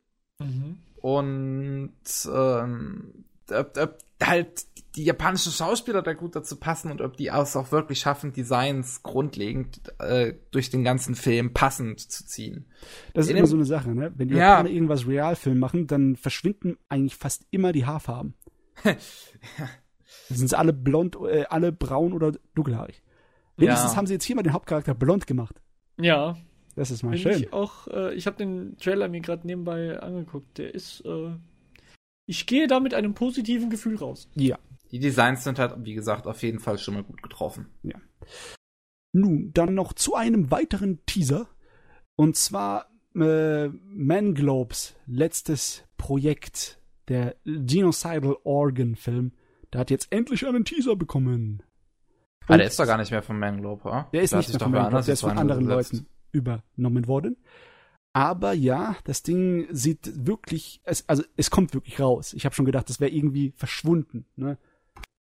Mhm. 0.40 0.78
und 0.96 1.94
ähm, 2.26 3.24
ob, 3.50 3.78
ob 3.78 3.98
halt 4.26 4.66
die 4.96 5.04
japanischen 5.04 5.50
Schauspieler 5.50 6.02
da 6.02 6.12
gut 6.12 6.36
dazu 6.36 6.54
passen 6.56 6.90
und 6.92 7.00
ob 7.00 7.16
die 7.16 7.26
es 7.26 7.56
auch 7.56 7.72
wirklich 7.72 7.98
schaffen, 7.98 8.32
Designs 8.32 9.02
grundlegend 9.02 9.80
äh, 9.98 10.34
durch 10.52 10.70
den 10.70 10.84
ganzen 10.84 11.16
Film 11.16 11.52
passend 11.52 11.98
zu 12.00 12.24
ziehen. 12.24 12.66
Das 13.12 13.26
ist 13.26 13.30
In 13.32 13.36
immer 13.38 13.46
so 13.48 13.56
eine 13.56 13.64
Sache, 13.64 13.90
ne? 13.92 14.12
Wenn 14.16 14.28
die 14.28 14.34
Ja. 14.34 14.50
Japaner 14.52 14.70
irgendwas 14.70 15.06
Realfilm 15.06 15.58
machen, 15.58 15.88
dann 15.88 16.14
verschwinden 16.14 16.76
eigentlich 16.88 17.16
fast 17.16 17.44
immer 17.50 17.72
die 17.72 17.86
Haarfarben. 17.86 18.34
Dann 18.84 20.38
sind 20.38 20.48
sie 20.48 20.56
alle 20.58 20.72
blond, 20.72 21.16
äh, 21.16 21.44
alle 21.50 21.72
braun 21.72 22.12
oder 22.12 22.32
dunkelhaarig. 22.54 23.02
Wenigstens 23.56 23.92
Ja. 23.92 23.96
haben 23.96 24.06
sie 24.06 24.14
jetzt 24.14 24.24
hier 24.24 24.36
mal 24.36 24.42
den 24.42 24.52
Hauptcharakter 24.52 24.94
blond 24.94 25.26
gemacht. 25.26 25.60
Ja, 26.00 26.36
Das 26.76 26.90
ist 26.90 27.02
mal 27.02 27.10
bin 27.10 27.18
schön. 27.20 27.32
ich 27.42 27.52
auch, 27.52 27.86
äh, 27.88 28.14
ich 28.14 28.26
habe 28.26 28.36
den 28.36 28.76
Trailer 28.78 29.08
mir 29.08 29.20
gerade 29.20 29.46
nebenbei 29.46 29.98
angeguckt. 30.00 30.58
Der 30.58 30.74
ist, 30.74 31.00
äh, 31.04 31.30
ich 32.26 32.46
gehe 32.46 32.66
da 32.66 32.80
mit 32.80 32.94
einem 32.94 33.14
positiven 33.14 33.70
Gefühl 33.70 33.96
raus. 33.96 34.28
Ja. 34.34 34.58
Die 34.90 34.98
Designs 34.98 35.44
sind 35.44 35.58
halt, 35.58 35.74
wie 35.84 35.94
gesagt, 35.94 36.26
auf 36.26 36.42
jeden 36.42 36.60
Fall 36.60 36.78
schon 36.78 36.94
mal 36.94 37.02
gut 37.02 37.22
getroffen. 37.22 37.66
Nun, 39.12 39.52
dann 39.52 39.74
noch 39.74 39.92
zu 39.92 40.14
einem 40.14 40.50
weiteren 40.50 41.04
Teaser. 41.06 41.48
Und 42.16 42.36
zwar 42.36 42.90
äh, 43.14 43.68
Manglobes 43.68 44.94
letztes 45.06 45.84
Projekt, 45.96 46.78
der 47.08 47.36
Genocidal 47.44 48.36
Organ 48.44 48.96
Film. 48.96 49.32
Der 49.72 49.80
hat 49.80 49.90
jetzt 49.90 50.12
endlich 50.12 50.46
einen 50.46 50.64
Teaser 50.64 50.96
bekommen. 50.96 51.62
Ah, 52.46 52.56
der 52.56 52.66
ist 52.66 52.78
doch 52.78 52.86
gar 52.86 52.98
nicht 52.98 53.10
mehr 53.10 53.22
von 53.22 53.38
Manglobe, 53.38 53.88
oder? 53.88 54.08
der 54.12 54.22
ist 54.22 54.32
hat 54.32 54.38
nicht 54.38 54.50
mehr 54.50 54.60
von 54.60 54.70
Manglobe, 54.70 54.88
anders 54.88 55.06
der 55.06 55.12
ist 55.14 55.20
von 55.22 55.38
anderen. 55.38 55.64
Leuten 55.64 56.06
übernommen 56.30 57.06
worden. 57.06 57.36
Aber 58.14 58.52
ja, 58.52 58.96
das 59.04 59.24
Ding 59.24 59.66
sieht 59.72 60.24
wirklich, 60.26 60.80
es, 60.84 61.06
also 61.08 61.24
es 61.36 61.50
kommt 61.50 61.74
wirklich 61.74 61.98
raus. 61.98 62.32
Ich 62.32 62.44
habe 62.44 62.54
schon 62.54 62.64
gedacht, 62.64 62.88
das 62.88 63.00
wäre 63.00 63.10
irgendwie 63.10 63.52
verschwunden. 63.56 64.24
Ne? 64.36 64.56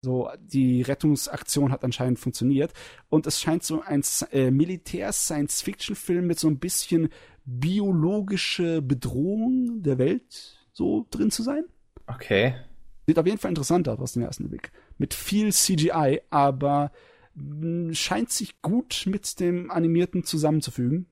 So, 0.01 0.29
die 0.37 0.81
Rettungsaktion 0.81 1.71
hat 1.71 1.85
anscheinend 1.85 2.19
funktioniert. 2.19 2.73
Und 3.07 3.27
es 3.27 3.39
scheint 3.39 3.63
so 3.63 3.81
ein 3.81 4.03
äh, 4.31 4.51
Militär-Science-Fiction-Film 4.51 6.27
mit 6.27 6.37
so 6.37 6.49
ein 6.49 6.59
bisschen 6.59 7.09
biologische 7.45 8.81
Bedrohung 8.81 9.81
der 9.81 9.97
Welt 9.97 10.57
so 10.73 11.07
drin 11.11 11.31
zu 11.31 11.43
sein. 11.43 11.63
Okay. 12.07 12.55
Sieht 13.07 13.17
auf 13.17 13.25
jeden 13.25 13.37
Fall 13.37 13.51
interessant 13.51 13.87
aus 13.87 13.99
aus 13.99 14.13
dem 14.13 14.23
ersten 14.23 14.49
Blick. 14.49 14.73
Mit 14.97 15.13
viel 15.13 15.53
CGI, 15.53 16.23
aber 16.29 16.91
mh, 17.35 17.93
scheint 17.93 18.31
sich 18.31 18.61
gut 18.61 19.05
mit 19.05 19.39
dem 19.39 19.71
Animierten 19.71 20.25
zusammenzufügen. 20.25 21.07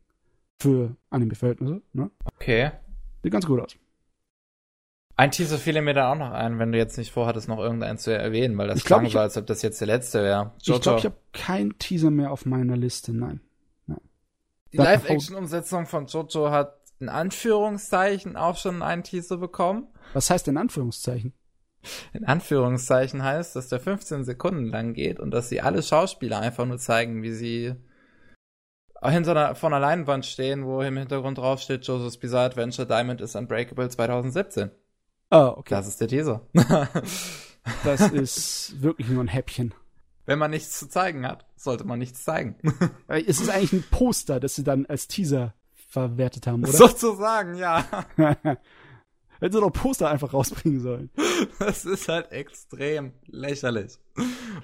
Für 0.59 0.95
Anime-Verhältnisse, 1.09 1.81
ne? 1.93 2.09
Okay. 2.35 2.71
Sieht 3.21 3.31
ganz 3.31 3.45
gut 3.45 3.59
aus. 3.59 3.75
Ein 5.15 5.31
Teaser 5.31 5.57
fiel 5.57 5.79
mir 5.81 5.93
da 5.93 6.11
auch 6.11 6.17
noch 6.17 6.31
ein, 6.31 6.57
wenn 6.57 6.71
du 6.71 6.77
jetzt 6.77 6.97
nicht 6.97 7.11
vorhattest, 7.11 7.47
noch 7.47 7.59
irgendeinen 7.59 7.99
zu 7.99 8.11
erwähnen, 8.17 8.57
weil 8.57 8.67
das 8.67 8.79
Ich 8.79 8.85
glaub, 8.85 9.01
klang 9.01 9.11
so, 9.11 9.19
als 9.19 9.37
ob 9.37 9.45
das 9.45 9.61
jetzt 9.61 9.79
der 9.79 9.87
letzte 9.87 10.23
wäre. 10.23 10.53
Ich 10.57 10.81
glaube, 10.81 10.99
ich 10.99 11.05
habe 11.05 11.17
keinen 11.33 11.77
Teaser 11.77 12.09
mehr 12.09 12.31
auf 12.31 12.45
meiner 12.45 12.75
Liste, 12.75 13.13
nein. 13.13 13.39
Die 13.87 14.77
Sag 14.77 14.85
mal, 14.85 14.91
Live-Action-Umsetzung 14.93 15.85
von 15.85 16.07
Jojo 16.07 16.49
hat 16.49 16.79
in 16.99 17.09
Anführungszeichen 17.09 18.35
auch 18.35 18.57
schon 18.57 18.81
einen 18.81 19.03
Teaser 19.03 19.37
bekommen. 19.37 19.87
Was 20.13 20.31
heißt 20.31 20.47
denn 20.47 20.57
Anführungszeichen? 20.57 21.33
In 22.13 22.25
Anführungszeichen 22.25 23.23
heißt, 23.23 23.55
dass 23.55 23.67
der 23.67 23.79
15 23.79 24.23
Sekunden 24.23 24.65
lang 24.65 24.93
geht 24.93 25.19
und 25.19 25.31
dass 25.31 25.49
sie 25.49 25.61
alle 25.61 25.83
Schauspieler 25.83 26.39
einfach 26.39 26.65
nur 26.65 26.79
zeigen, 26.79 27.21
wie 27.21 27.33
sie 27.33 27.75
hinter 29.09 29.31
einer, 29.31 29.55
vor 29.55 29.69
einer 29.69 29.79
Leinwand 29.79 30.25
stehen, 30.25 30.65
wo 30.65 30.81
im 30.81 30.97
Hintergrund 30.97 31.37
draufsteht, 31.37 31.85
Jojo's 31.85 32.17
Bizarre 32.17 32.45
Adventure 32.45 32.87
Diamond 32.87 33.21
is 33.21 33.35
Unbreakable 33.35 33.89
2017. 33.89 34.71
Ah, 35.29 35.47
okay. 35.47 35.73
Das 35.75 35.87
ist 35.87 35.99
der 36.01 36.07
Teaser. 36.07 36.41
Das 37.85 38.01
ist 38.11 38.81
wirklich 38.81 39.07
nur 39.07 39.23
ein 39.23 39.29
Häppchen. 39.29 39.73
Wenn 40.25 40.37
man 40.37 40.51
nichts 40.51 40.77
zu 40.79 40.89
zeigen 40.89 41.25
hat, 41.25 41.45
sollte 41.55 41.85
man 41.85 41.97
nichts 41.97 42.23
zeigen. 42.25 42.57
Äh, 43.07 43.23
Es 43.25 43.39
ist 43.39 43.49
eigentlich 43.49 43.71
ein 43.73 43.85
Poster, 43.89 44.41
das 44.41 44.55
sie 44.55 44.65
dann 44.65 44.85
als 44.85 45.07
Teaser 45.07 45.53
verwertet 45.87 46.45
haben, 46.47 46.63
oder? 46.63 46.73
Sozusagen, 46.73 47.55
ja. 47.55 47.85
Hätten 49.43 49.55
sie 49.55 49.59
doch 49.59 49.71
Poster 49.73 50.09
einfach 50.09 50.33
rausbringen 50.33 50.79
sollen. 50.79 51.09
Das 51.59 51.83
ist 51.83 52.07
halt 52.07 52.31
extrem 52.31 53.11
lächerlich. 53.27 53.97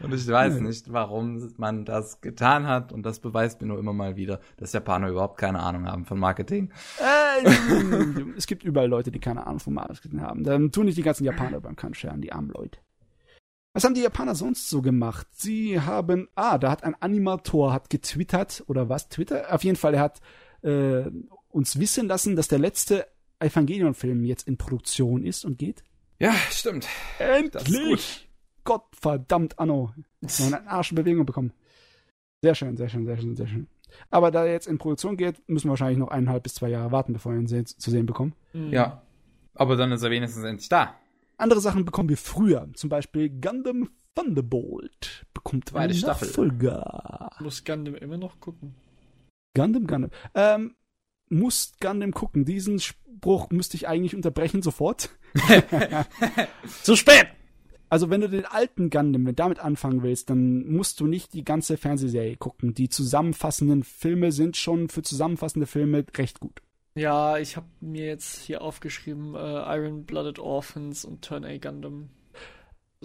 Und 0.01 0.14
ich 0.14 0.26
weiß 0.26 0.56
Ja. 0.56 0.61
nicht, 0.61 0.93
warum 0.93 1.51
man 1.57 1.84
das 1.84 2.22
getan 2.22 2.65
hat. 2.68 2.93
Und 2.93 3.03
das 3.03 3.19
beweist 3.19 3.60
mir 3.60 3.68
nur 3.68 3.77
immer 3.80 3.91
mal 3.91 4.15
wieder, 4.15 4.39
dass 4.56 4.72
Japaner 4.72 5.10
überhaupt 5.10 5.38
keine 5.38 5.60
Ahnung 5.60 5.85
haben 5.85 6.06
von 6.06 6.18
Marketing. 6.18 6.72
Äh, 6.99 7.49
es 8.38 8.47
gibt 8.47 8.64
überall 8.64 8.88
Leute, 8.88 9.11
die 9.11 9.19
keine 9.19 9.45
Ahnung 9.45 9.60
vom 9.60 9.73
Marketing 9.73 10.22
haben. 10.22 10.45
Dann 10.45 10.72
tun 10.72 10.85
nicht 10.85 10.97
die 10.97 11.01
ganzen 11.03 11.26
Japaner 11.26 11.60
beim 11.60 11.76
Kann 11.76 11.93
scheren, 11.93 12.22
die 12.22 12.31
armen 12.31 12.51
Leute. 12.51 12.80
Was 13.73 13.84
haben 13.84 13.93
die 13.95 14.01
Japaner 14.01 14.35
sonst 14.35 14.69
so 14.69 14.81
gemacht? 14.81 15.27
Sie 15.31 15.81
haben, 15.81 16.30
ah, 16.35 16.57
da 16.57 16.72
hat 16.72 16.85
ein 16.85 16.95
Animator 17.01 17.73
hat 17.73 17.89
getwittert 17.89 18.64
oder 18.68 18.88
was? 18.88 19.10
Twitter? 19.10 19.53
Auf 19.53 19.65
jeden 19.65 19.76
Fall, 19.77 19.95
er 19.95 20.01
hat 20.01 20.22
äh, 20.61 21.03
uns 21.49 21.77
wissen 21.77 22.07
lassen, 22.07 22.38
dass 22.38 22.47
der 22.47 22.60
letzte 22.60 23.06
Evangelion-Film 23.40 24.26
jetzt 24.26 24.48
in 24.48 24.57
Produktion 24.57 25.24
ist 25.24 25.45
und 25.45 25.57
geht. 25.57 25.84
Ja, 26.20 26.34
stimmt. 26.52 26.88
Endlich! 27.18 28.30
Gottverdammt, 28.64 29.57
Anno. 29.57 29.94
Wir 30.22 30.30
haben 30.30 30.53
einen 30.53 30.68
Arsch 30.68 30.91
in 30.91 30.95
Bewegung 30.95 31.26
bekommen. 31.26 31.53
Sehr 32.42 32.56
schön, 32.56 32.77
sehr 32.77 32.90
schön, 32.90 33.06
sehr 33.06 33.18
schön, 33.18 33.35
sehr 33.35 33.48
schön. 33.48 33.68
Aber 34.09 34.32
da 34.32 34.45
er 34.45 34.51
jetzt 34.51 34.68
in 34.68 34.77
Produktion 34.77 35.18
geht, 35.18 35.42
müssen 35.48 35.68
wir 35.68 35.72
wahrscheinlich 35.72 35.98
noch 35.98 36.09
eineinhalb 36.09 36.43
bis 36.43 36.56
zwei 36.56 36.69
Jahre 36.69 36.92
warten, 36.92 37.14
bevor 37.14 37.34
wir 37.34 37.40
ihn 37.40 37.48
se 37.48 37.64
zu 37.64 37.90
sehen 37.90 38.06
bekommen. 38.06 38.34
Mhm. 38.53 38.72
Ja. 38.72 39.01
Aber 39.56 39.76
dann 39.76 39.92
ist 39.92 40.03
er 40.03 40.11
wenigstens 40.11 40.43
endlich 40.43 40.69
da. 40.69 40.95
Andere 41.38 41.61
Sachen 41.61 41.85
bekommen 41.85 42.09
wir 42.09 42.18
früher. 42.18 42.69
Zum 42.74 42.90
Beispiel 42.90 43.30
Gundam 43.30 43.90
Thunderbolt 44.16 45.26
bekommt 45.34 45.69
Zweite 45.69 45.85
einen 45.85 45.93
Staffel. 45.93 46.27
Nachfolger. 46.27 47.32
Muss 47.40 47.64
Gundam 47.64 47.95
immer 47.95 48.18
noch 48.18 48.40
gucken. 48.40 48.76
Gundam, 49.56 49.88
Gundam. 49.88 50.11
Ähm, 50.35 50.76
musst 51.30 51.80
Gundam 51.80 52.11
gucken. 52.14 52.45
Diesen 52.45 52.80
Spruch 52.80 53.49
müsste 53.49 53.77
ich 53.77 53.88
eigentlich 53.88 54.16
unterbrechen 54.16 54.61
sofort. 54.61 55.09
Zu 56.83 56.95
spät! 56.95 57.27
Also 57.91 58.11
wenn 58.11 58.22
du 58.22 58.30
den 58.30 58.45
alten 58.45 58.91
Gundam, 58.91 59.25
wenn 59.25 59.35
du 59.35 59.41
damit 59.41 59.59
anfangen 59.59 60.03
willst, 60.03 60.30
dann 60.30 60.67
musst 60.72 60.99
du 60.99 61.08
nicht 61.08 61.33
die 61.33 61.43
ganze 61.43 61.75
Fernsehserie 61.75 62.38
gucken. 62.38 62.75
Die 62.75 62.90
zusammenfassenden 62.90 63.83
Filme 63.83 64.32
sind 64.32 64.58
schon 64.58 64.90
für 64.90 65.01
zusammenfassende 65.01 65.66
Filme 65.66 66.06
recht 66.16 66.40
gut. 66.40 66.61
Ja, 66.95 67.38
ich 67.38 67.56
habe 67.56 67.67
mir 67.80 68.06
jetzt 68.06 68.40
hier 68.40 68.61
aufgeschrieben, 68.61 69.33
äh, 69.35 69.77
Iron 69.77 70.06
Blooded 70.06 70.38
Orphans 70.38 71.06
und 71.06 71.24
Turn 71.24 71.45
A 71.45 71.58
Gundam. 71.58 72.09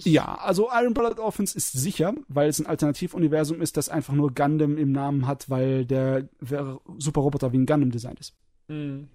Ja, 0.02 0.34
also 0.36 0.68
Iron 0.72 0.92
Blooded 0.92 1.20
Orphans 1.20 1.54
ist 1.54 1.72
sicher, 1.72 2.14
weil 2.28 2.48
es 2.48 2.58
ein 2.58 2.66
Alternativuniversum 2.66 3.60
ist, 3.62 3.76
das 3.76 3.88
einfach 3.88 4.12
nur 4.12 4.34
Gundam 4.34 4.76
im 4.76 4.90
Namen 4.90 5.26
hat, 5.26 5.48
weil 5.48 5.86
der 5.86 6.28
Superroboter 6.98 7.52
wie 7.52 7.58
ein 7.58 7.66
Gundam 7.66 7.90
designt 7.92 8.18
ist. 8.20 8.34
Mhm. 8.68 9.08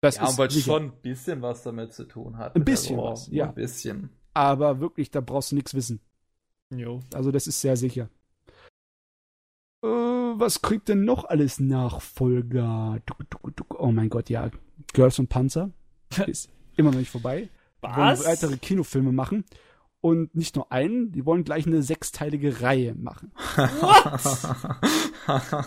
Das 0.00 0.16
Ja, 0.16 0.28
ist 0.28 0.38
weil 0.38 0.50
sicher. 0.50 0.72
schon 0.72 0.82
ein 0.84 0.92
bisschen 1.02 1.42
was 1.42 1.62
damit 1.62 1.92
zu 1.92 2.04
tun 2.04 2.38
hat. 2.38 2.56
Ein 2.56 2.64
bisschen 2.64 2.96
was, 2.96 3.28
ja. 3.30 3.48
Ein 3.48 3.54
bisschen. 3.54 4.10
Aber 4.32 4.80
wirklich, 4.80 5.10
da 5.10 5.20
brauchst 5.20 5.50
du 5.52 5.56
nichts 5.56 5.74
wissen. 5.74 6.00
Jo. 6.74 7.00
Also 7.12 7.30
das 7.32 7.46
ist 7.46 7.60
sehr 7.60 7.76
sicher. 7.76 8.08
Äh, 9.84 9.88
was 9.88 10.62
kriegt 10.62 10.88
denn 10.88 11.04
noch 11.04 11.24
alles 11.24 11.60
Nachfolger? 11.60 12.98
Oh 13.70 13.90
mein 13.92 14.08
Gott, 14.08 14.30
ja. 14.30 14.50
Girls 14.92 15.18
und 15.18 15.28
Panzer 15.28 15.70
ist 16.26 16.48
immer 16.76 16.92
noch 16.92 16.98
nicht 16.98 17.10
vorbei. 17.10 17.48
Die 17.82 17.88
wollen 17.88 18.24
weitere 18.24 18.56
Kinofilme 18.56 19.12
machen. 19.12 19.44
Und 20.00 20.34
nicht 20.34 20.54
nur 20.54 20.70
einen, 20.70 21.10
die 21.10 21.26
wollen 21.26 21.42
gleich 21.42 21.66
eine 21.66 21.82
sechsteilige 21.82 22.60
Reihe 22.60 22.94
machen. 22.94 23.32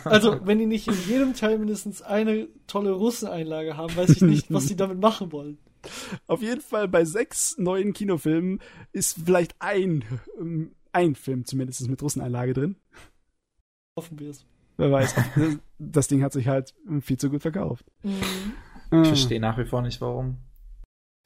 Also, 0.06 0.40
wenn 0.44 0.58
die 0.58 0.66
nicht 0.66 0.88
in 0.88 0.96
jedem 1.08 1.36
Teil 1.36 1.60
mindestens 1.60 2.02
eine 2.02 2.48
tolle 2.66 2.94
Russeneinlage 2.94 3.78
haben, 3.78 3.96
weiß 3.96 4.10
ich 4.10 4.22
nicht, 4.22 4.52
was 4.52 4.68
sie 4.68 4.76
damit 4.76 5.00
machen 5.00 5.32
wollen. 5.32 5.60
Auf 6.26 6.42
jeden 6.42 6.62
Fall 6.62 6.88
bei 6.88 7.06
sechs 7.06 7.60
neuen 7.60 7.94
Kinofilmen 7.94 8.60
ist 8.92 9.20
vielleicht 9.24 9.56
ein, 9.60 10.04
ähm, 10.40 10.72
ein 10.94 11.14
Film 11.14 11.46
zumindest 11.46 11.88
mit 11.88 12.02
Russeneinlage 12.02 12.54
drin. 12.54 12.76
Hoffen 13.96 14.20
wir 14.20 14.32
es. 14.32 14.46
Wer 14.78 14.92
weiß. 14.92 15.14
das 15.80 16.08
Ding 16.08 16.24
hat 16.24 16.34
sich 16.34 16.48
halt 16.48 16.74
viel 17.02 17.18
zu 17.18 17.30
gut 17.30 17.44
verkauft. 17.44 17.86
Ich 18.04 19.08
verstehe 19.08 19.40
nach 19.40 19.58
wie 19.58 19.66
vor 19.66 19.82
nicht, 19.82 20.02
warum. 20.02 20.38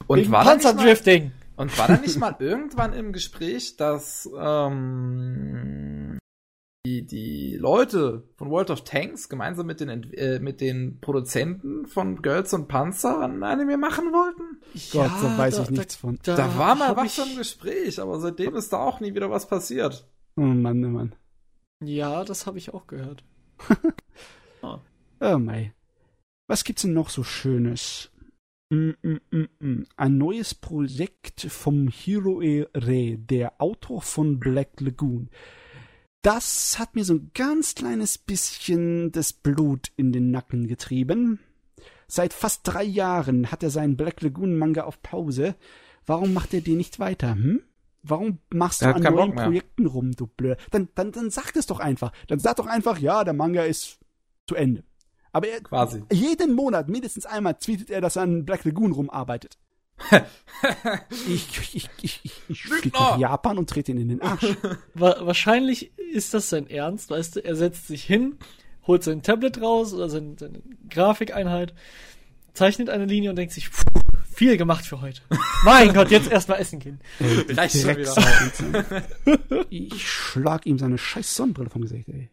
Und 0.06 0.18
Wegen 0.18 0.30
war, 0.30 0.44
Panzerdrifting. 0.44 1.32
Und 1.56 1.76
war 1.78 1.88
da 1.88 1.96
nicht 1.96 2.18
mal 2.18 2.36
irgendwann 2.38 2.92
im 2.92 3.12
Gespräch, 3.12 3.76
dass 3.76 4.28
ähm, 4.38 6.18
die, 6.86 7.06
die 7.06 7.56
Leute 7.56 8.28
von 8.36 8.50
World 8.50 8.70
of 8.70 8.84
Tanks 8.84 9.28
gemeinsam 9.28 9.66
mit 9.66 9.80
den, 9.80 10.12
äh, 10.12 10.38
mit 10.38 10.60
den 10.60 11.00
Produzenten 11.00 11.86
von 11.86 12.22
Girls 12.22 12.52
und 12.54 12.68
Panzer 12.68 13.20
ein 13.20 13.42
Anime 13.42 13.76
machen 13.76 14.12
wollten? 14.12 14.60
Gott, 14.92 15.10
da 15.22 15.38
weiß 15.38 15.58
ich 15.60 15.70
nichts 15.70 15.96
von. 15.96 16.18
Da, 16.22 16.36
Da 16.36 16.58
war 16.58 16.74
mal 16.74 16.96
was 16.96 17.18
ich, 17.18 17.32
im 17.32 17.38
Gespräch, 17.38 18.00
aber 18.00 18.20
seitdem 18.20 18.54
ist 18.54 18.72
da 18.72 18.78
auch 18.78 19.00
nie 19.00 19.14
wieder 19.14 19.30
was 19.30 19.48
passiert. 19.48 20.08
Oh 20.36 20.42
Mann, 20.42 20.84
oh 20.84 20.88
Mann. 20.88 21.14
Ja, 21.82 22.24
das 22.24 22.46
habe 22.46 22.58
ich 22.58 22.72
auch 22.72 22.86
gehört. 22.86 23.24
Oh 25.20 25.38
mei. 25.38 25.72
Was 26.46 26.64
gibt's 26.64 26.82
denn 26.82 26.92
noch 26.92 27.08
so 27.08 27.24
Schönes? 27.24 28.10
Mm, 28.68 28.90
mm, 29.02 29.48
mm. 29.60 29.86
Ein 29.96 30.18
neues 30.18 30.54
Projekt 30.54 31.42
vom 31.42 31.88
Hiroe 31.88 32.68
Re, 32.74 33.16
der 33.16 33.60
Autor 33.60 34.02
von 34.02 34.40
Black 34.40 34.80
Lagoon. 34.80 35.30
Das 36.22 36.80
hat 36.80 36.96
mir 36.96 37.04
so 37.04 37.14
ein 37.14 37.30
ganz 37.34 37.76
kleines 37.76 38.18
bisschen 38.18 39.12
das 39.12 39.32
Blut 39.32 39.92
in 39.96 40.10
den 40.10 40.32
Nacken 40.32 40.66
getrieben. 40.66 41.38
Seit 42.08 42.32
fast 42.32 42.62
drei 42.64 42.82
Jahren 42.82 43.52
hat 43.52 43.62
er 43.62 43.70
seinen 43.70 43.96
Black 43.96 44.22
Lagoon 44.22 44.58
Manga 44.58 44.82
auf 44.82 45.00
Pause. 45.00 45.54
Warum 46.04 46.34
macht 46.34 46.52
er 46.52 46.60
den 46.60 46.78
nicht 46.78 46.98
weiter, 46.98 47.34
hm? 47.34 47.62
Warum 48.02 48.38
machst 48.50 48.82
du 48.82 48.86
an 48.86 49.02
neuen. 49.02 49.34
Projekten 49.34 49.86
rum, 49.86 50.12
du 50.12 50.26
blöd? 50.26 50.58
Dann, 50.70 50.88
dann, 50.94 51.12
dann 51.12 51.30
sag 51.30 51.52
das 51.52 51.66
doch 51.66 51.80
einfach. 51.80 52.12
Dann 52.28 52.38
sag 52.38 52.56
doch 52.56 52.66
einfach, 52.66 52.98
ja, 52.98 53.22
der 53.22 53.34
Manga 53.34 53.62
ist 53.62 53.98
zu 54.48 54.54
Ende. 54.56 54.84
Aber 55.36 55.48
er, 55.48 55.60
Quasi. 55.60 56.02
jeden 56.10 56.54
Monat, 56.54 56.88
mindestens 56.88 57.26
einmal, 57.26 57.56
tweetet 57.56 57.90
er, 57.90 58.00
dass 58.00 58.16
er 58.16 58.22
an 58.22 58.46
Black 58.46 58.64
Lagoon 58.64 58.92
rumarbeitet. 58.92 59.58
ich 61.28 61.74
ich, 61.74 61.90
ich, 62.00 62.20
ich, 62.22 62.42
ich 62.48 62.62
fliege 62.62 62.96
nach 62.96 63.18
Japan 63.18 63.58
und 63.58 63.68
trete 63.68 63.92
ihn 63.92 63.98
in 63.98 64.08
den 64.08 64.22
Arsch. 64.22 64.56
Wa 64.94 65.16
wahrscheinlich 65.20 65.92
ist 65.98 66.32
das 66.32 66.48
sein 66.48 66.70
Ernst, 66.70 67.10
weißt 67.10 67.36
du, 67.36 67.44
er 67.44 67.54
setzt 67.54 67.86
sich 67.86 68.02
hin, 68.02 68.38
holt 68.86 69.04
sein 69.04 69.22
Tablet 69.22 69.60
raus 69.60 69.92
oder 69.92 70.08
sein, 70.08 70.38
seine 70.38 70.62
Grafikeinheit, 70.88 71.74
zeichnet 72.54 72.88
eine 72.88 73.04
Linie 73.04 73.28
und 73.28 73.36
denkt 73.36 73.52
sich, 73.52 73.70
"Puh, 73.70 74.00
viel 74.34 74.56
gemacht 74.56 74.86
für 74.86 75.02
heute. 75.02 75.20
mein 75.66 75.92
Gott, 75.92 76.10
jetzt 76.10 76.30
erstmal 76.30 76.60
essen 76.60 76.78
gehen. 76.78 76.98
Reicht 77.20 77.78
schon 77.82 77.94
wieder. 77.94 79.02
Ich 79.68 80.02
schlag 80.08 80.64
ihm 80.64 80.78
seine 80.78 80.96
scheiß 80.96 81.36
Sonnenbrille 81.36 81.68
vom 81.68 81.82
Gesicht, 81.82 82.08
ey. 82.08 82.30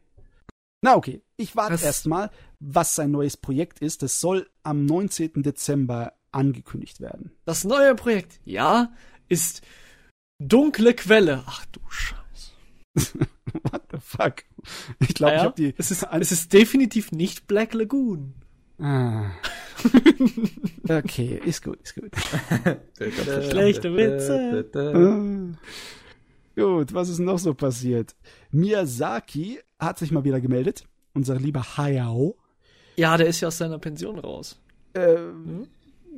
Na 0.83 0.97
okay, 0.97 1.21
ich 1.37 1.55
warte 1.55 1.83
erstmal, 1.83 2.29
was 2.65 2.95
sein 2.95 3.11
neues 3.11 3.37
Projekt 3.37 3.79
ist. 3.79 4.03
Das 4.03 4.19
soll 4.19 4.49
am 4.63 4.85
19. 4.85 5.43
Dezember 5.43 6.13
angekündigt 6.31 7.01
werden. 7.01 7.31
Das 7.45 7.63
neue 7.63 7.95
Projekt, 7.95 8.39
ja, 8.45 8.93
ist 9.27 9.61
Dunkle 10.39 10.93
Quelle. 10.93 11.43
Ach 11.45 11.65
du 11.67 11.79
Scheiße. 11.89 12.49
What 13.63 13.83
the 13.91 13.97
fuck? 13.99 14.43
Ich 14.99 15.13
glaube, 15.13 15.33
Ah 15.33 15.35
ich 15.35 15.39
ja, 15.39 15.45
habe 15.45 15.55
die. 15.55 15.73
es, 15.77 15.91
ist, 15.91 16.07
es 16.11 16.31
ist 16.31 16.53
definitiv 16.53 17.11
nicht 17.11 17.47
Black 17.47 17.73
Lagoon. 17.73 18.33
Ah. 18.79 19.31
Okay, 20.87 21.41
ist 21.43 21.63
gut, 21.63 21.81
ist 21.81 21.95
gut. 21.95 22.11
Schlechte 23.49 23.95
Witze. 23.95 24.69
Ah. 24.75 25.57
Gut, 26.55 26.93
was 26.93 27.09
ist 27.09 27.19
noch 27.19 27.39
so 27.39 27.53
passiert? 27.53 28.15
Miyazaki 28.51 29.59
hat 29.79 29.97
sich 29.97 30.11
mal 30.11 30.23
wieder 30.23 30.41
gemeldet. 30.41 30.85
Unser 31.13 31.35
lieber 31.35 31.77
Hayao. 31.77 32.37
Ja, 32.95 33.17
der 33.17 33.27
ist 33.27 33.41
ja 33.41 33.47
aus 33.47 33.57
seiner 33.57 33.79
Pension 33.79 34.19
raus. 34.19 34.59
Ähm, 34.93 35.67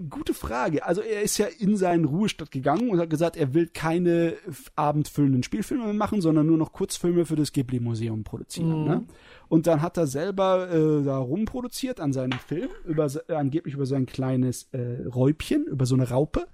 Gute 0.09 0.33
Frage. 0.33 0.85
Also 0.85 0.99
er 0.99 1.21
ist 1.21 1.37
ja 1.37 1.45
in 1.45 1.77
seinen 1.77 2.03
Ruhestand 2.03 2.51
gegangen 2.51 2.89
und 2.89 2.99
hat 2.99 3.09
gesagt, 3.09 3.37
er 3.37 3.53
will 3.53 3.67
keine 3.67 4.33
abendfüllenden 4.75 5.41
Spielfilme 5.41 5.85
mehr 5.85 5.93
machen, 5.93 6.19
sondern 6.19 6.47
nur 6.47 6.57
noch 6.57 6.73
Kurzfilme 6.73 7.25
für 7.25 7.37
das 7.37 7.53
Ghibli-Museum 7.53 8.25
produzieren. 8.25 8.81
Mhm. 8.81 8.87
Ne? 8.87 9.03
Und 9.47 9.67
dann 9.67 9.81
hat 9.81 9.95
er 9.95 10.07
selber 10.07 10.69
äh, 10.69 11.03
da 11.03 11.17
rumproduziert 11.17 12.01
an 12.01 12.11
seinem 12.11 12.39
Film, 12.39 12.69
über, 12.83 13.09
äh, 13.29 13.33
angeblich 13.33 13.75
über 13.75 13.85
sein 13.85 14.05
kleines 14.05 14.67
äh, 14.73 15.03
Räubchen, 15.07 15.65
über 15.65 15.85
so 15.85 15.95
eine 15.95 16.09
Raupe. 16.09 16.47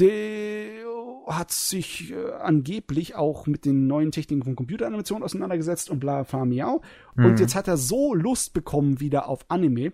Der 0.00 0.84
hat 1.26 1.50
sich 1.50 2.12
äh, 2.12 2.32
angeblich 2.32 3.14
auch 3.16 3.46
mit 3.46 3.64
den 3.64 3.86
neuen 3.86 4.12
Techniken 4.12 4.44
von 4.44 4.54
Computeranimation 4.56 5.22
auseinandergesetzt 5.22 5.90
und 5.90 5.98
bla 6.00 6.22
bla 6.22 6.44
miau. 6.44 6.82
Und 7.16 7.32
Mhm. 7.32 7.36
jetzt 7.38 7.54
hat 7.54 7.66
er 7.68 7.76
so 7.76 8.14
Lust 8.14 8.52
bekommen 8.52 9.00
wieder 9.00 9.28
auf 9.28 9.44
Anime, 9.48 9.92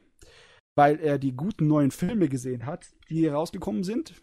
weil 0.74 0.98
er 1.00 1.18
die 1.18 1.32
guten 1.32 1.68
neuen 1.68 1.90
Filme 1.90 2.28
gesehen 2.28 2.66
hat, 2.66 2.86
die 3.08 3.14
hier 3.20 3.34
rausgekommen 3.34 3.84
sind. 3.84 4.14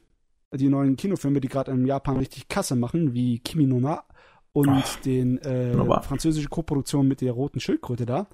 Die 0.54 0.70
neuen 0.70 0.96
Kinofilme, 0.98 1.40
die 1.42 1.48
gerade 1.48 1.72
in 1.72 1.86
Japan 1.86 2.18
richtig 2.18 2.48
Kasse 2.48 2.76
machen, 2.76 3.14
wie 3.14 3.40
Kimi 3.40 3.66
no 3.68 3.80
Na 3.80 4.04
und 4.52 4.70
Ach, 4.70 4.96
den 5.02 5.38
äh, 5.40 5.72
wunderbar. 5.74 6.04
französische 6.04 6.50
Koproduktion 6.50 7.08
mit 7.08 7.22
der 7.22 7.32
roten 7.34 7.60
Schildkröte 7.60 8.06
da, 8.06 8.28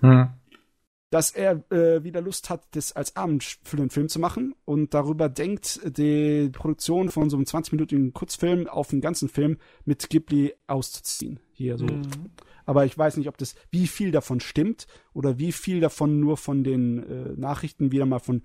Hm. 0.00 0.30
Dass 1.10 1.32
er 1.32 1.64
äh, 1.70 2.04
wieder 2.04 2.20
Lust 2.20 2.50
hat, 2.50 2.62
das 2.72 2.92
als 2.92 3.16
abendfüllenden 3.16 3.90
Film 3.90 4.08
zu 4.08 4.20
machen 4.20 4.54
und 4.64 4.94
darüber 4.94 5.28
denkt, 5.28 5.80
die 5.84 6.48
Produktion 6.50 7.10
von 7.10 7.28
so 7.28 7.36
einem 7.36 7.46
20-minütigen 7.46 8.12
Kurzfilm 8.12 8.68
auf 8.68 8.92
einen 8.92 9.00
ganzen 9.00 9.28
Film 9.28 9.58
mit 9.84 10.08
Ghibli 10.08 10.54
auszuziehen. 10.68 11.40
Hier 11.52 11.76
so 11.78 11.86
Mhm. 11.86 12.30
aber 12.64 12.84
ich 12.84 12.96
weiß 12.96 13.16
nicht, 13.16 13.28
ob 13.28 13.36
das, 13.38 13.56
wie 13.70 13.88
viel 13.88 14.12
davon 14.12 14.38
stimmt 14.40 14.86
oder 15.12 15.38
wie 15.38 15.52
viel 15.52 15.80
davon 15.80 16.20
nur 16.20 16.36
von 16.36 16.62
den 16.62 17.02
äh, 17.02 17.32
Nachrichten 17.36 17.90
wieder 17.90 18.06
mal 18.06 18.20
von, 18.20 18.42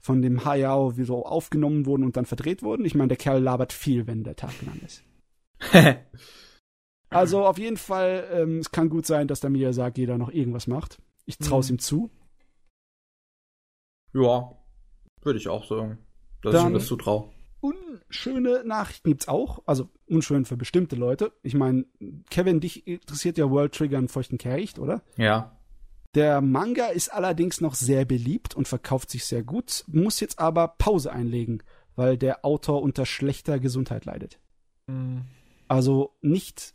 von 0.00 0.22
dem 0.22 0.44
Hayao 0.44 0.96
wieder 0.96 1.06
so 1.06 1.26
aufgenommen 1.26 1.84
wurden 1.84 2.04
und 2.04 2.16
dann 2.16 2.24
verdreht 2.24 2.62
wurden. 2.62 2.86
Ich 2.86 2.94
meine, 2.94 3.08
der 3.08 3.18
Kerl 3.18 3.42
labert 3.42 3.74
viel, 3.74 4.06
wenn 4.06 4.24
der 4.24 4.36
Tag 4.36 4.54
lang 4.62 4.80
ist. 4.84 5.04
Also 7.08 7.46
auf 7.46 7.56
jeden 7.56 7.76
Fall, 7.76 8.28
ähm, 8.32 8.58
es 8.58 8.72
kann 8.72 8.88
gut 8.88 9.06
sein, 9.06 9.28
dass 9.28 9.40
der 9.40 9.50
Miyazaki 9.50 10.06
da 10.06 10.18
noch 10.18 10.30
irgendwas 10.30 10.66
macht. 10.66 10.98
Ich 11.26 11.38
traue 11.38 11.60
es 11.60 11.68
Mhm. 11.68 11.74
ihm 11.74 11.78
zu. 11.80 12.10
ja, 14.14 14.50
würde 15.22 15.38
ich 15.38 15.48
auch 15.48 15.66
sagen. 15.68 15.98
Dass 16.42 16.54
ich 16.54 16.60
Dann- 16.60 16.70
ihm 16.70 16.74
das 16.74 16.86
zutraue. 16.86 17.30
Unschöne 17.60 18.62
Nachrichten 18.64 19.08
gibt's 19.10 19.28
auch, 19.28 19.62
also 19.66 19.88
unschön 20.08 20.44
für 20.44 20.56
bestimmte 20.56 20.94
Leute. 20.94 21.32
Ich 21.42 21.54
meine, 21.54 21.84
Kevin, 22.30 22.60
dich 22.60 22.86
interessiert 22.86 23.38
ja 23.38 23.50
World 23.50 23.74
Trigger 23.74 23.98
einen 23.98 24.08
feuchten 24.08 24.38
Kehricht, 24.38 24.78
oder? 24.78 25.02
Ja. 25.16 25.58
Der 26.14 26.40
Manga 26.40 26.86
ist 26.86 27.08
allerdings 27.12 27.60
noch 27.60 27.74
sehr 27.74 28.04
beliebt 28.04 28.54
und 28.54 28.68
verkauft 28.68 29.10
sich 29.10 29.24
sehr 29.24 29.42
gut, 29.42 29.84
muss 29.88 30.20
jetzt 30.20 30.38
aber 30.38 30.68
Pause 30.68 31.12
einlegen, 31.12 31.62
weil 31.96 32.16
der 32.16 32.44
Autor 32.44 32.82
unter 32.82 33.04
schlechter 33.04 33.58
Gesundheit 33.58 34.04
leidet. 34.04 34.38
Mhm. 34.86 35.24
Also 35.66 36.14
nicht 36.22 36.74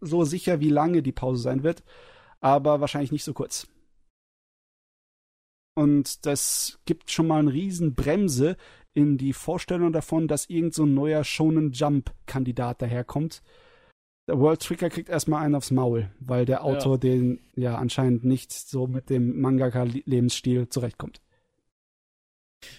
so 0.00 0.24
sicher, 0.24 0.60
wie 0.60 0.70
lange 0.70 1.02
die 1.02 1.12
Pause 1.12 1.42
sein 1.42 1.62
wird, 1.62 1.84
aber 2.40 2.80
wahrscheinlich 2.80 3.12
nicht 3.12 3.24
so 3.24 3.34
kurz. 3.34 3.66
Und 5.74 6.26
das 6.26 6.80
gibt 6.84 7.10
schon 7.10 7.26
mal 7.26 7.40
eine 7.40 7.52
riesen 7.52 7.94
Bremse 7.94 8.56
in 8.94 9.16
die 9.16 9.32
Vorstellung 9.32 9.92
davon, 9.92 10.28
dass 10.28 10.50
irgend 10.50 10.74
so 10.74 10.84
ein 10.84 10.94
neuer 10.94 11.24
Shonen 11.24 11.72
Jump 11.72 12.12
Kandidat 12.26 12.82
daherkommt. 12.82 13.42
Der 14.28 14.38
World 14.38 14.60
Trigger 14.60 14.90
kriegt 14.90 15.08
erstmal 15.08 15.44
einen 15.44 15.54
aufs 15.54 15.70
Maul, 15.70 16.10
weil 16.20 16.44
der 16.44 16.62
Autor 16.62 16.98
den 16.98 17.40
ja 17.56 17.76
anscheinend 17.76 18.24
nicht 18.24 18.52
so 18.52 18.86
mit 18.86 19.10
dem 19.10 19.40
Mangaka 19.40 19.82
Lebensstil 19.82 20.68
zurechtkommt. 20.68 21.20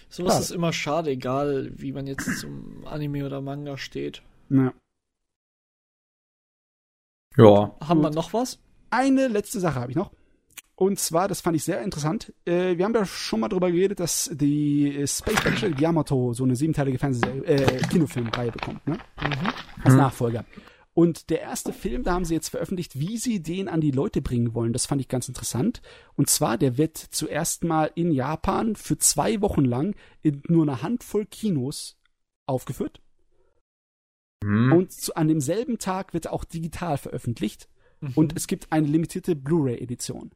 Schade. 0.08 0.40
ist 0.40 0.50
immer 0.50 0.72
schade, 0.72 1.10
egal 1.10 1.70
wie 1.74 1.92
man 1.92 2.06
jetzt 2.06 2.38
zum 2.38 2.86
Anime 2.86 3.26
oder 3.26 3.40
Manga 3.40 3.76
steht. 3.76 4.22
Ja. 4.48 4.72
Ja. 7.36 7.76
Haben 7.80 8.00
wir 8.00 8.08
Gut. 8.08 8.14
noch 8.14 8.32
was? 8.32 8.58
Eine 8.90 9.28
letzte 9.28 9.60
Sache 9.60 9.80
habe 9.80 9.90
ich 9.90 9.96
noch. 9.96 10.12
Und 10.76 10.98
zwar, 10.98 11.28
das 11.28 11.40
fand 11.40 11.56
ich 11.56 11.62
sehr 11.62 11.82
interessant. 11.82 12.32
Äh, 12.44 12.76
wir 12.76 12.84
haben 12.84 12.94
ja 12.94 13.06
schon 13.06 13.40
mal 13.40 13.48
drüber 13.48 13.70
geredet, 13.70 14.00
dass 14.00 14.28
die 14.32 15.04
Space 15.06 15.42
Battle 15.42 15.74
Yamato 15.78 16.32
so 16.32 16.42
eine 16.42 16.56
siebenteilige 16.56 16.98
Fernseh 16.98 17.26
äh, 17.44 17.80
Kinofilmreihe 17.90 18.50
bekommt, 18.50 18.84
ne? 18.86 18.98
Als 19.84 19.94
Mhm. 19.94 20.00
Nachfolger. 20.00 20.44
Und 20.94 21.30
der 21.30 21.40
erste 21.40 21.72
Film, 21.72 22.04
da 22.04 22.12
haben 22.14 22.24
sie 22.24 22.34
jetzt 22.34 22.48
veröffentlicht, 22.48 22.98
wie 22.98 23.18
sie 23.18 23.42
den 23.42 23.68
an 23.68 23.80
die 23.80 23.90
Leute 23.90 24.22
bringen 24.22 24.54
wollen. 24.54 24.72
Das 24.72 24.86
fand 24.86 25.00
ich 25.00 25.08
ganz 25.08 25.28
interessant. 25.28 25.82
Und 26.14 26.30
zwar, 26.30 26.56
der 26.56 26.78
wird 26.78 26.96
zuerst 26.96 27.64
mal 27.64 27.90
in 27.96 28.12
Japan 28.12 28.76
für 28.76 28.96
zwei 28.98 29.40
Wochen 29.40 29.64
lang 29.64 29.96
in 30.22 30.42
nur 30.48 30.62
einer 30.62 30.82
Handvoll 30.82 31.26
Kinos 31.26 31.98
aufgeführt. 32.46 33.00
Hm. 34.44 34.72
Und 34.72 34.92
zu, 34.92 35.16
an 35.16 35.26
demselben 35.26 35.78
Tag 35.78 36.14
wird 36.14 36.26
er 36.26 36.32
auch 36.32 36.44
digital 36.44 36.96
veröffentlicht. 36.96 37.68
Mhm. 38.00 38.12
Und 38.14 38.36
es 38.36 38.46
gibt 38.46 38.70
eine 38.70 38.86
limitierte 38.86 39.34
Blu-ray-Edition. 39.34 40.30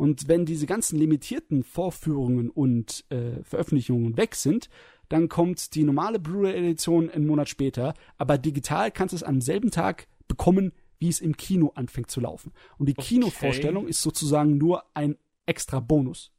Und 0.00 0.28
wenn 0.28 0.46
diese 0.46 0.64
ganzen 0.64 0.98
limitierten 0.98 1.62
Vorführungen 1.62 2.48
und 2.48 3.04
äh, 3.10 3.42
Veröffentlichungen 3.42 4.16
weg 4.16 4.34
sind, 4.34 4.70
dann 5.10 5.28
kommt 5.28 5.74
die 5.74 5.84
normale 5.84 6.18
Blu-ray-Edition 6.18 7.10
einen 7.10 7.26
Monat 7.26 7.50
später. 7.50 7.92
Aber 8.16 8.38
digital 8.38 8.90
kannst 8.92 9.12
du 9.12 9.16
es 9.16 9.22
am 9.22 9.42
selben 9.42 9.70
Tag 9.70 10.08
bekommen, 10.26 10.72
wie 11.00 11.10
es 11.10 11.20
im 11.20 11.36
Kino 11.36 11.72
anfängt 11.74 12.10
zu 12.10 12.20
laufen. 12.22 12.52
Und 12.78 12.88
die 12.88 12.94
Okay. 12.96 13.08
Kinovorstellung 13.08 13.86
ist 13.86 14.00
sozusagen 14.00 14.56
nur 14.56 14.84
ein 14.94 15.18
extra 15.44 15.80
Bonus. 15.80 16.32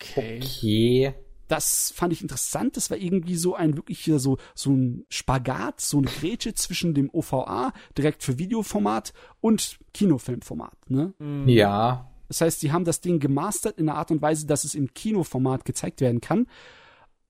okay. 0.00 0.38
Okay. 0.40 1.14
Das 1.48 1.92
fand 1.92 2.12
ich 2.12 2.22
interessant. 2.22 2.76
Das 2.76 2.90
war 2.90 2.98
irgendwie 2.98 3.34
so 3.34 3.56
ein 3.56 3.76
wirklich 3.76 3.98
hier 3.98 4.20
so, 4.20 4.38
so 4.54 4.70
ein 4.70 5.06
Spagat, 5.08 5.80
so 5.80 5.98
eine 5.98 6.06
Grätsche 6.06 6.54
zwischen 6.54 6.94
dem 6.94 7.10
OVA, 7.12 7.72
direkt 7.98 8.22
für 8.22 8.38
Videoformat 8.38 9.12
und 9.40 9.80
Kinofilmformat. 9.92 10.88
Ne? 10.88 11.14
Mhm. 11.18 11.48
Ja. 11.48 12.12
Das 12.28 12.40
heißt, 12.40 12.60
sie 12.60 12.72
haben 12.72 12.84
das 12.84 13.00
Ding 13.00 13.20
gemastert 13.20 13.78
in 13.78 13.88
einer 13.88 13.98
Art 13.98 14.10
und 14.10 14.22
Weise, 14.22 14.46
dass 14.46 14.64
es 14.64 14.74
im 14.74 14.92
Kinoformat 14.94 15.64
gezeigt 15.64 16.00
werden 16.00 16.20
kann, 16.20 16.46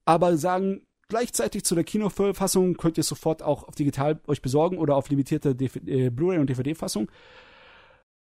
aber 0.05 0.37
sagen 0.37 0.81
gleichzeitig 1.09 1.63
zu 1.63 1.75
der 1.75 1.83
Kinofassung 1.83 2.75
könnt 2.75 2.97
ihr 2.97 3.01
es 3.01 3.07
sofort 3.07 3.41
auch 3.41 3.63
auf 3.63 3.75
digital 3.75 4.19
euch 4.27 4.41
besorgen 4.41 4.77
oder 4.77 4.95
auf 4.95 5.09
limitierte 5.09 5.49
äh, 5.51 6.09
Blu-ray 6.09 6.39
und 6.39 6.49
DVD-Fassung. 6.49 7.09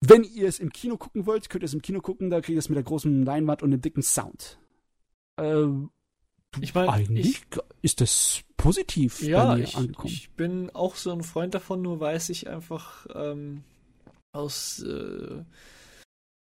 Wenn 0.01 0.25
ihr 0.25 0.49
es 0.49 0.59
im 0.59 0.71
Kino 0.71 0.97
gucken 0.97 1.27
wollt, 1.27 1.49
könnt 1.49 1.63
ihr 1.63 1.67
es 1.67 1.75
im 1.75 1.83
Kino 1.83 2.01
gucken, 2.01 2.31
da 2.31 2.41
kriegt 2.41 2.55
ihr 2.55 2.59
es 2.59 2.69
mit 2.69 2.77
der 2.77 2.83
großen 2.83 3.25
Leinwand 3.25 3.63
und 3.63 3.71
dem 3.71 3.81
dicken 3.81 4.03
Sound. 4.03 4.59
Ähm, 5.39 5.91
Ich 6.61 6.75
meine, 6.75 6.91
eigentlich 6.93 7.43
ist 7.81 8.01
das 8.01 8.43
positiv 8.57 9.23
Ja, 9.23 9.57
ich, 9.57 9.77
ich 10.05 10.31
bin 10.33 10.71
auch 10.71 10.97
so 10.97 11.13
ein 11.13 11.23
Freund 11.23 11.55
davon, 11.55 11.81
nur 11.83 12.01
weiß 12.01 12.29
ich 12.31 12.49
einfach 12.49 13.07
ähm, 13.15 13.65
aus 14.33 14.83
äh, 14.83 15.43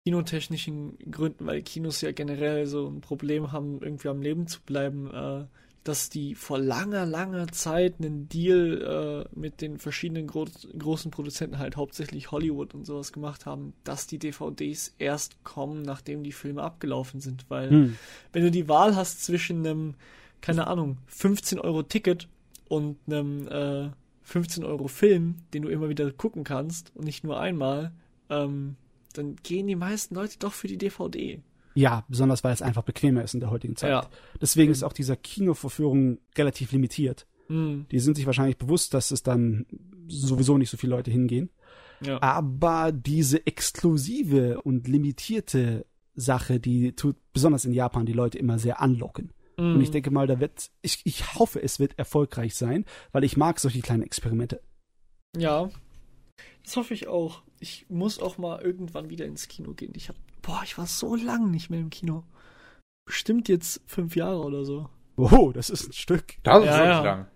kinotechnischen 0.06 0.96
Gründen, 1.10 1.46
weil 1.46 1.62
Kinos 1.62 2.00
ja 2.00 2.12
generell 2.12 2.68
so 2.68 2.86
ein 2.86 3.00
Problem 3.00 3.50
haben, 3.50 3.80
irgendwie 3.82 4.06
am 4.06 4.22
Leben 4.22 4.46
zu 4.46 4.60
bleiben, 4.62 5.12
äh, 5.12 5.46
dass 5.82 6.10
die 6.10 6.36
vor 6.36 6.60
langer, 6.60 7.04
langer 7.04 7.48
Zeit 7.48 7.96
einen 7.98 8.28
Deal 8.28 9.26
äh, 9.34 9.36
mit 9.36 9.60
den 9.60 9.78
verschiedenen 9.78 10.28
gro 10.28 10.46
großen 10.78 11.10
Produzenten, 11.10 11.58
halt 11.58 11.76
hauptsächlich 11.76 12.30
Hollywood 12.30 12.72
und 12.72 12.86
sowas 12.86 13.12
gemacht 13.12 13.46
haben, 13.46 13.72
dass 13.82 14.06
die 14.06 14.20
DVDs 14.20 14.94
erst 14.98 15.42
kommen, 15.42 15.82
nachdem 15.82 16.22
die 16.22 16.30
Filme 16.30 16.62
abgelaufen 16.62 17.20
sind. 17.20 17.44
Weil 17.48 17.70
Hm. 17.70 17.96
wenn 18.32 18.44
du 18.44 18.52
die 18.52 18.68
Wahl 18.68 18.94
hast 18.94 19.24
zwischen 19.24 19.66
einem, 19.66 19.94
keine 20.40 20.68
Ahnung, 20.68 20.98
15 21.06 21.58
Euro 21.58 21.82
Ticket 21.82 22.28
und 22.68 22.96
einem 23.08 23.48
äh, 23.48 23.90
15 24.22 24.62
Euro 24.62 24.86
Film, 24.86 25.38
den 25.52 25.62
du 25.62 25.68
immer 25.68 25.88
wieder 25.88 26.12
gucken 26.12 26.44
kannst 26.44 26.92
und 26.94 27.06
nicht 27.06 27.24
nur 27.24 27.40
einmal, 27.40 27.90
ähm, 28.30 28.76
dann 29.18 29.36
gehen 29.36 29.66
die 29.66 29.76
meisten 29.76 30.14
Leute 30.14 30.38
doch 30.38 30.52
für 30.52 30.68
die 30.68 30.78
DVD. 30.78 31.40
Ja, 31.74 32.04
besonders 32.08 32.42
weil 32.42 32.54
es 32.54 32.62
einfach 32.62 32.82
bequemer 32.82 33.22
ist 33.22 33.34
in 33.34 33.40
der 33.40 33.50
heutigen 33.50 33.76
Zeit. 33.76 33.90
Ja. 33.90 34.08
Deswegen 34.40 34.72
ist 34.72 34.82
auch 34.82 34.94
dieser 34.94 35.16
Kinovorführung 35.16 36.18
relativ 36.36 36.72
limitiert. 36.72 37.26
Hm, 37.48 37.86
Die 37.90 38.00
sind 38.00 38.16
sich 38.16 38.26
wahrscheinlich 38.26 38.56
bewusst, 38.56 38.94
dass 38.94 39.10
es 39.10 39.22
dann 39.22 39.66
sowieso 40.08 40.56
nicht 40.58 40.70
so 40.70 40.76
viele 40.76 40.96
Leute 40.96 41.10
hingehen. 41.10 41.50
ja. 42.00 42.20
Aber 42.22 42.92
diese 42.92 43.46
exklusive 43.46 44.60
und 44.62 44.88
limitierte 44.88 45.86
Sache, 46.14 46.58
die 46.60 46.92
tut 46.92 47.16
besonders 47.34 47.64
in 47.66 47.72
Japan 47.72 48.06
die 48.06 48.12
Leute 48.14 48.38
immer 48.38 48.58
sehr 48.58 48.80
anlocken. 48.80 49.32
Hm. 49.58 49.74
Und 49.74 49.80
ich 49.82 49.90
denke 49.90 50.10
mal, 50.10 50.26
da 50.26 50.40
wird, 50.40 50.70
ich, 50.82 51.00
ich 51.04 51.34
hoffe, 51.34 51.62
es 51.62 51.78
wird 51.78 51.98
erfolgreich 51.98 52.54
sein, 52.54 52.84
weil 53.12 53.22
ich 53.24 53.36
mag 53.36 53.60
solche 53.60 53.80
kleinen 53.80 54.02
Experimente. 54.02 54.62
Ja, 55.36 55.68
das 56.64 56.76
hoffe 56.76 56.94
ich 56.94 57.08
auch. 57.08 57.42
Ich 57.60 57.86
muss 57.88 58.20
auch 58.20 58.38
mal 58.38 58.60
irgendwann 58.60 59.08
wieder 59.10 59.24
ins 59.24 59.48
Kino 59.48 59.72
gehen. 59.72 59.92
Ich 59.96 60.08
hab, 60.08 60.16
boah, 60.42 60.60
ich 60.64 60.76
war 60.78 60.86
so 60.86 61.14
lang 61.14 61.50
nicht 61.50 61.70
mehr 61.70 61.80
im 61.80 61.90
Kino. 61.90 62.24
Bestimmt 63.06 63.48
jetzt 63.48 63.80
fünf 63.86 64.16
Jahre 64.16 64.40
oder 64.42 64.64
so. 64.64 64.88
Oh, 65.16 65.52
das 65.54 65.70
ist 65.70 65.88
ein 65.88 65.92
Stück. 65.92 66.34
Das 66.42 66.58
ist 66.60 66.66
Ja, 66.66 66.72
wirklich 66.72 66.86
ja. 66.88 67.02
lang. 67.04 67.26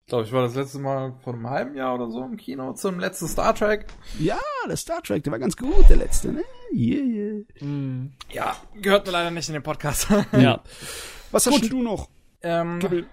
Ich 0.00 0.10
glaube, 0.10 0.24
ich 0.24 0.32
war 0.32 0.42
das 0.42 0.54
letzte 0.54 0.78
Mal 0.78 1.14
vor 1.22 1.34
einem 1.34 1.48
halben 1.48 1.74
Jahr 1.76 1.94
oder 1.94 2.10
so 2.10 2.24
im 2.24 2.36
Kino 2.38 2.72
zum 2.72 2.98
letzten 2.98 3.28
Star 3.28 3.54
Trek. 3.54 3.86
Ja, 4.18 4.38
der 4.66 4.76
Star 4.76 5.02
Trek, 5.02 5.22
der 5.22 5.32
war 5.32 5.38
ganz 5.38 5.54
gut, 5.56 5.88
der 5.88 5.98
letzte, 5.98 6.32
ne? 6.32 6.42
Yeah, 6.72 7.04
yeah. 7.04 7.44
Hm. 7.58 8.12
Ja, 8.32 8.56
gehört 8.80 9.04
mir 9.06 9.12
leider 9.12 9.30
nicht 9.30 9.48
in 9.48 9.52
den 9.54 9.62
Podcast. 9.62 10.08
Ja. 10.32 10.62
Was 11.30 11.46
hast 11.46 11.60
denn 11.62 11.68
du 11.70 11.82
noch? 11.82 12.08
ähm, 12.40 13.06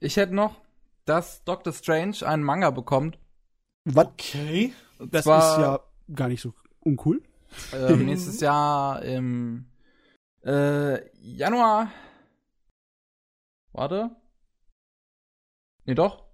ich 0.00 0.16
hätte 0.16 0.34
noch, 0.34 0.62
dass 1.04 1.44
Doctor 1.44 1.72
Strange 1.74 2.26
einen 2.26 2.42
Manga 2.42 2.70
bekommt. 2.70 3.18
Was? 3.84 4.06
Okay. 4.06 4.72
Das 4.98 5.24
zwar- 5.24 5.52
ist 5.56 5.62
ja 5.62 5.80
gar 6.14 6.28
nicht 6.28 6.40
so 6.40 6.54
uncool. 6.80 7.22
Ähm, 7.72 8.06
nächstes 8.06 8.40
Jahr 8.40 9.02
im 9.02 9.66
äh, 10.44 11.00
Januar. 11.20 11.90
Warte. 13.72 14.10
Nee, 15.84 15.94
doch. 15.94 16.24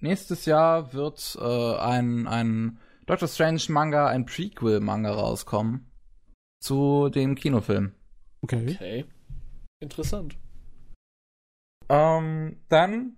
Nächstes 0.00 0.44
Jahr 0.46 0.92
wird 0.92 1.38
äh, 1.40 1.76
ein, 1.78 2.26
ein 2.26 2.78
Doctor 3.06 3.28
Strange 3.28 3.62
Manga, 3.68 4.08
ein 4.08 4.26
Prequel-Manga 4.26 5.12
rauskommen. 5.12 5.90
Zu 6.60 7.08
dem 7.10 7.34
Kinofilm. 7.34 7.94
Okay. 8.42 8.72
Okay. 8.74 9.04
Interessant. 9.80 10.36
Ähm, 11.88 12.60
dann 12.68 13.16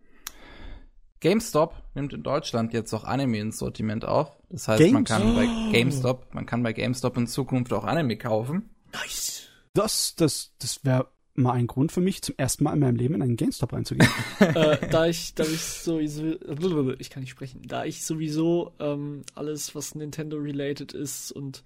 GameStop 1.21 1.75
nimmt 1.95 2.13
in 2.13 2.23
Deutschland 2.23 2.73
jetzt 2.73 2.93
auch 2.95 3.05
Anime 3.05 3.39
ins 3.39 3.59
Sortiment 3.59 4.05
auf. 4.05 4.37
Das 4.51 4.69
heißt, 4.69 4.93
man 4.93 5.05
kann 5.05 5.35
bei 5.35 5.47
GameStop? 5.47 5.73
GameStop, 5.73 6.35
man 6.35 6.47
kann 6.47 6.63
bei 6.63 6.73
GameStop 6.73 7.17
in 7.17 7.27
Zukunft 7.27 7.73
auch 7.73 7.85
Anime 7.85 8.17
kaufen. 8.17 8.71
Nice. 8.93 9.49
Das, 9.75 10.15
das, 10.15 10.53
das 10.59 10.85
wäre 10.85 11.09
mal 11.35 11.53
ein 11.53 11.67
Grund 11.67 11.93
für 11.93 12.01
mich, 12.01 12.23
zum 12.23 12.35
ersten 12.37 12.65
Mal 12.65 12.75
in 12.75 12.81
meinem 12.81 12.97
Leben 12.97 13.15
in 13.15 13.23
einen 13.23 13.37
GameStop 13.37 13.73
reinzugehen. 13.73 14.11
äh, 14.41 14.89
da 14.91 15.07
ich, 15.07 15.35
da 15.35 15.45
ich 15.45 15.61
sowieso, 15.61 16.93
ich 16.99 17.11
kann 17.11 17.23
nicht 17.23 17.31
sprechen, 17.31 17.63
da 17.67 17.85
ich 17.85 18.05
sowieso 18.05 18.73
ähm, 18.81 19.23
alles, 19.35 19.75
was 19.75 19.95
Nintendo 19.95 20.37
related 20.37 20.93
ist 20.93 21.33
und 21.33 21.63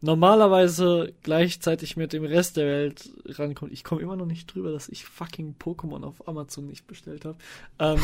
normalerweise 0.00 1.14
gleichzeitig 1.22 1.96
mit 1.96 2.12
dem 2.12 2.24
Rest 2.24 2.56
der 2.56 2.66
Welt 2.66 3.10
rankommt. 3.26 3.72
Ich 3.72 3.84
komme 3.84 4.02
immer 4.02 4.16
noch 4.16 4.26
nicht 4.26 4.52
drüber, 4.52 4.72
dass 4.72 4.88
ich 4.88 5.04
fucking 5.04 5.56
Pokémon 5.58 6.04
auf 6.04 6.26
Amazon 6.28 6.66
nicht 6.66 6.86
bestellt 6.86 7.24
habe. 7.24 7.38
Ähm, 7.78 8.00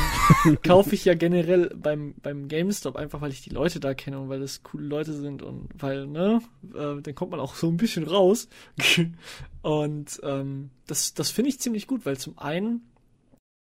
kaufe 0.63 0.95
ich 0.95 1.05
ja 1.05 1.15
generell 1.15 1.71
beim, 1.75 2.15
beim 2.23 2.49
GameStop 2.49 2.97
einfach, 2.97 3.21
weil 3.21 3.33
ich 3.33 3.43
die 3.43 3.51
Leute 3.51 3.81
da 3.81 3.95
kenne 3.95 4.21
und 4.21 4.29
weil 4.29 4.43
es 4.43 4.63
coole 4.63 4.87
Leute 4.87 5.13
sind 5.13 5.43
und 5.43 5.69
weil, 5.79 6.07
ne, 6.07 6.41
äh, 6.75 7.01
dann 7.01 7.15
kommt 7.15 7.31
man 7.31 7.41
auch 7.41 7.55
so 7.55 7.69
ein 7.69 7.77
bisschen 7.77 8.05
raus. 8.05 8.49
und 9.63 10.21
ähm, 10.23 10.71
das, 10.87 11.15
das 11.15 11.31
finde 11.31 11.51
ich 11.51 11.61
ziemlich 11.61 11.87
gut, 11.87 12.07
weil 12.07 12.17
zum 12.17 12.39
einen 12.39 12.83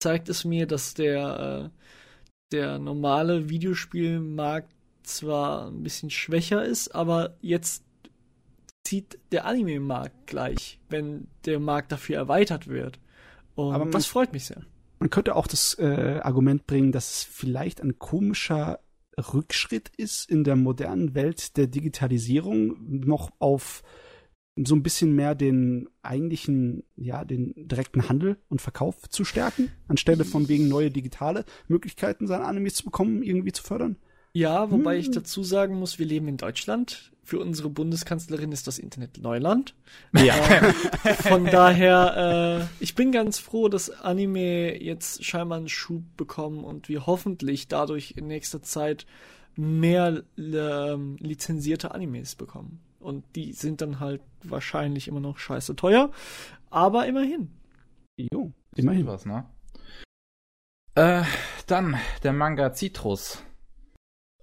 zeigt 0.02 0.28
es 0.28 0.44
mir, 0.44 0.66
dass 0.66 0.94
der, 0.94 1.70
äh, 1.70 1.82
der 2.52 2.78
normale 2.78 3.48
Videospielmarkt 3.48 4.72
zwar 5.02 5.68
ein 5.68 5.82
bisschen 5.82 6.10
schwächer 6.10 6.64
ist, 6.64 6.94
aber 6.94 7.36
jetzt 7.40 7.84
zieht 8.84 9.18
der 9.30 9.46
Anime-Markt 9.46 10.26
gleich, 10.26 10.80
wenn 10.88 11.28
der 11.44 11.60
Markt 11.60 11.92
dafür 11.92 12.16
erweitert 12.16 12.66
wird. 12.68 12.98
Und 13.54 13.74
Aber 13.74 13.86
das 13.86 14.06
freut 14.06 14.32
mich 14.32 14.46
sehr. 14.46 14.62
Man 14.98 15.10
könnte 15.10 15.34
auch 15.36 15.46
das 15.46 15.76
äh, 15.78 16.20
Argument 16.22 16.66
bringen, 16.66 16.92
dass 16.92 17.10
es 17.16 17.22
vielleicht 17.24 17.80
ein 17.80 17.98
komischer 17.98 18.80
Rückschritt 19.18 19.90
ist 19.96 20.30
in 20.30 20.44
der 20.44 20.56
modernen 20.56 21.14
Welt 21.14 21.56
der 21.56 21.66
Digitalisierung, 21.66 22.76
noch 23.04 23.30
auf 23.38 23.82
so 24.56 24.74
ein 24.74 24.82
bisschen 24.82 25.14
mehr 25.14 25.34
den 25.34 25.88
eigentlichen, 26.02 26.84
ja, 26.96 27.24
den 27.24 27.54
direkten 27.56 28.08
Handel 28.08 28.36
und 28.48 28.60
Verkauf 28.60 29.08
zu 29.08 29.24
stärken, 29.24 29.70
anstelle 29.88 30.24
von 30.24 30.48
wegen 30.48 30.68
neue 30.68 30.90
digitale 30.90 31.44
Möglichkeiten, 31.68 32.26
seine 32.26 32.44
Animes 32.44 32.74
zu 32.74 32.84
bekommen, 32.84 33.22
irgendwie 33.22 33.52
zu 33.52 33.62
fördern. 33.62 33.96
Ja, 34.34 34.70
wobei 34.70 34.96
ich 34.98 35.06
Hm. 35.06 35.12
dazu 35.14 35.42
sagen 35.42 35.78
muss, 35.78 35.98
wir 35.98 36.06
leben 36.06 36.28
in 36.28 36.36
Deutschland. 36.36 37.11
Für 37.24 37.38
unsere 37.38 37.70
Bundeskanzlerin 37.70 38.50
ist 38.50 38.66
das 38.66 38.78
Internet 38.78 39.18
Neuland. 39.22 39.74
Ja. 40.12 40.34
Von 41.22 41.46
daher, 41.46 42.68
äh, 42.80 42.82
ich 42.82 42.96
bin 42.96 43.12
ganz 43.12 43.38
froh, 43.38 43.68
dass 43.68 43.90
Anime 43.90 44.82
jetzt 44.82 45.24
scheinbar 45.24 45.58
einen 45.58 45.68
Schub 45.68 46.02
bekommen 46.16 46.64
und 46.64 46.88
wir 46.88 47.06
hoffentlich 47.06 47.68
dadurch 47.68 48.14
in 48.16 48.26
nächster 48.26 48.62
Zeit 48.62 49.06
mehr 49.56 50.22
ähm, 50.36 51.16
lizenzierte 51.20 51.94
Animes 51.94 52.34
bekommen. 52.34 52.80
Und 52.98 53.24
die 53.36 53.52
sind 53.52 53.80
dann 53.80 54.00
halt 54.00 54.20
wahrscheinlich 54.42 55.08
immer 55.08 55.20
noch 55.20 55.38
scheiße 55.38 55.76
teuer, 55.76 56.10
aber 56.70 57.06
immerhin. 57.06 57.50
jo, 58.16 58.52
immerhin. 58.74 59.06
Was, 59.06 59.26
ne? 59.26 59.44
Äh, 60.94 61.22
dann 61.66 61.96
der 62.22 62.32
Manga 62.32 62.72
Citrus. 62.74 63.42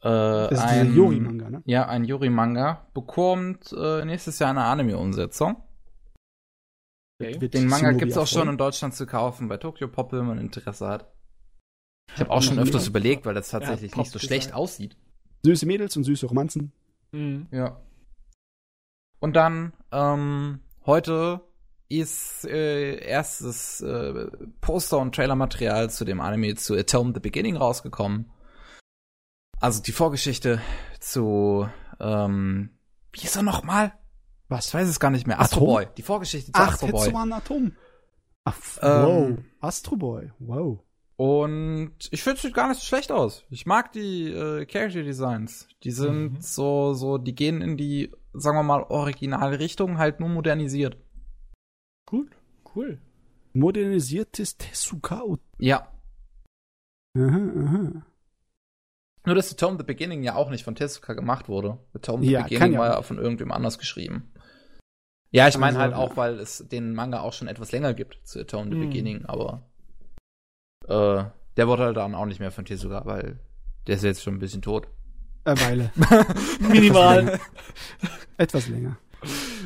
Äh, 0.01 0.07
Das 0.49 0.51
ist 0.51 0.59
ein, 0.59 0.95
Yori-Manga, 0.95 1.49
ne? 1.49 1.61
Ja, 1.65 1.87
ein 1.87 2.03
Yuri-Manga 2.05 2.87
bekommt 2.93 3.73
äh, 3.77 4.05
nächstes 4.05 4.39
Jahr 4.39 4.49
eine 4.51 4.63
Anime-Umsetzung. 4.63 5.61
Wird 7.19 7.53
Den 7.53 7.67
Manga 7.67 7.87
Shinobi 7.87 7.97
gibt's 7.99 8.17
auch 8.17 8.27
schon 8.27 8.47
in 8.47 8.57
Deutschland 8.57 8.93
zu 8.95 9.05
kaufen 9.05 9.49
bei 9.49 9.57
Tokyo 9.57 9.89
Pop, 9.89 10.13
wenn 10.13 10.25
man 10.25 10.37
Interesse 10.37 10.87
hat. 10.87 11.11
Ich 12.13 12.19
habe 12.21 12.31
auch 12.31 12.41
schon 12.41 12.55
Ja. 12.55 12.63
öfters 12.63 12.87
überlegt, 12.87 13.25
weil 13.25 13.33
das 13.35 13.49
tatsächlich 13.49 13.91
Pop 13.91 13.99
nicht 13.99 14.11
so 14.11 14.19
gesagt. 14.19 14.27
schlecht 14.27 14.53
aussieht. 14.53 14.95
Süße 15.43 15.65
Mädels 15.65 15.95
und 15.97 16.05
süße 16.05 16.27
Romanzen. 16.27 16.71
Mhm. 17.11 17.47
Ja. 17.51 17.81
Und 19.19 19.35
dann, 19.35 19.73
ähm, 19.91 20.61
heute 20.85 21.41
ist 21.89 22.45
äh, 22.45 22.99
erstes 23.03 23.81
äh, 23.81 24.27
Poster- 24.61 24.99
und 24.99 25.13
Trailermaterial 25.13 25.89
zu 25.89 26.05
dem 26.05 26.21
Anime 26.21 26.55
zu 26.55 26.75
Atome 26.75 27.11
the 27.13 27.19
Beginning 27.19 27.57
rausgekommen. 27.57 28.31
Also 29.59 29.81
die 29.81 29.91
Vorgeschichte 29.91 30.61
zu, 30.99 31.67
ähm, 31.99 32.69
wie 33.11 33.23
ist 33.23 33.35
er 33.35 33.43
nochmal? 33.43 33.93
Was? 34.47 34.67
Ich 34.67 34.73
weiß 34.73 34.87
es 34.87 34.99
gar 34.99 35.11
nicht 35.11 35.27
mehr. 35.27 35.39
Astro 35.39 35.65
Boy. 35.65 35.87
Die 35.97 36.01
Vorgeschichte 36.01 36.51
zu 36.51 36.59
Ach, 36.59 36.73
Astro 36.73 36.87
Boy. 36.87 37.03
Tetsuan 37.05 37.33
Atom. 37.33 37.71
Ach, 38.45 38.57
Ähm, 38.81 39.03
wow. 39.05 39.37
Astro 39.59 39.95
Boy. 39.95 40.31
Wow. 40.39 40.79
Und 41.17 41.91
ich 42.11 42.23
finde, 42.23 42.37
es 42.37 42.41
sieht 42.43 42.53
gar 42.53 42.69
nicht 42.69 42.79
so 42.79 42.85
schlecht 42.85 43.11
aus. 43.11 43.43
Ich 43.49 43.65
mag 43.65 43.91
die 43.91 44.29
äh, 44.31 44.65
Character 44.65 45.03
Designs. 45.03 45.67
Die 45.83 45.91
sind 45.91 46.33
Mhm. 46.33 46.41
so, 46.41 46.93
so, 46.93 47.17
die 47.17 47.35
gehen 47.35 47.61
in 47.61 47.75
die, 47.75 48.11
sagen 48.33 48.57
wir 48.57 48.63
mal, 48.63 48.83
originale 48.83 49.59
Richtung, 49.59 49.97
halt 49.97 50.21
nur 50.21 50.29
modernisiert. 50.29 50.97
Gut, 52.05 52.31
cool. 52.73 53.01
Modernisiertes 53.53 54.57
Tezuka. 54.57 55.21
Ot- 55.23 55.41
Ja. 55.59 55.91
Aha, 57.17 57.51
aha. 57.65 58.05
Nur, 59.25 59.35
dass 59.35 59.51
Atome 59.51 59.77
the 59.77 59.83
Beginning 59.83 60.23
ja 60.23 60.35
auch 60.35 60.49
nicht 60.49 60.63
von 60.63 60.75
Tezuka 60.75 61.13
gemacht 61.13 61.49
wurde. 61.49 61.77
Atome 61.93 62.23
the 62.25 62.31
Ja, 62.31 62.43
Beginning 62.43 62.73
ja 62.73 62.79
war 62.79 62.91
auch. 62.91 62.95
ja 62.97 63.01
von 63.03 63.17
irgendwem 63.17 63.51
anders 63.51 63.77
geschrieben. 63.77 64.31
Ja, 65.31 65.47
ich 65.47 65.57
meine 65.57 65.77
Also, 65.79 65.95
halt 65.95 66.11
auch, 66.11 66.17
weil 66.17 66.39
es 66.39 66.65
den 66.67 66.93
Manga 66.93 67.19
auch 67.19 67.33
schon 67.33 67.47
etwas 67.47 67.71
länger 67.71 67.93
gibt 67.93 68.19
zu 68.25 68.39
Atome 68.39 68.71
the 68.71 68.77
Mhm. 68.77 68.81
Beginning, 68.89 69.25
aber 69.25 69.69
äh, 70.87 71.23
der 71.57 71.67
wurde 71.67 71.83
halt 71.83 71.97
dann 71.97 72.15
auch 72.15 72.25
nicht 72.25 72.39
mehr 72.39 72.51
von 72.51 72.65
Tezuka, 72.65 73.05
weil 73.05 73.39
der 73.87 73.95
ist 73.97 74.03
jetzt 74.03 74.23
schon 74.23 74.35
ein 74.35 74.39
bisschen 74.39 74.61
tot. 74.61 74.87
Eine 75.45 75.59
Weile. 75.61 75.91
Minimal. 76.59 77.39
Etwas 78.37 78.67
länger. 78.67 78.97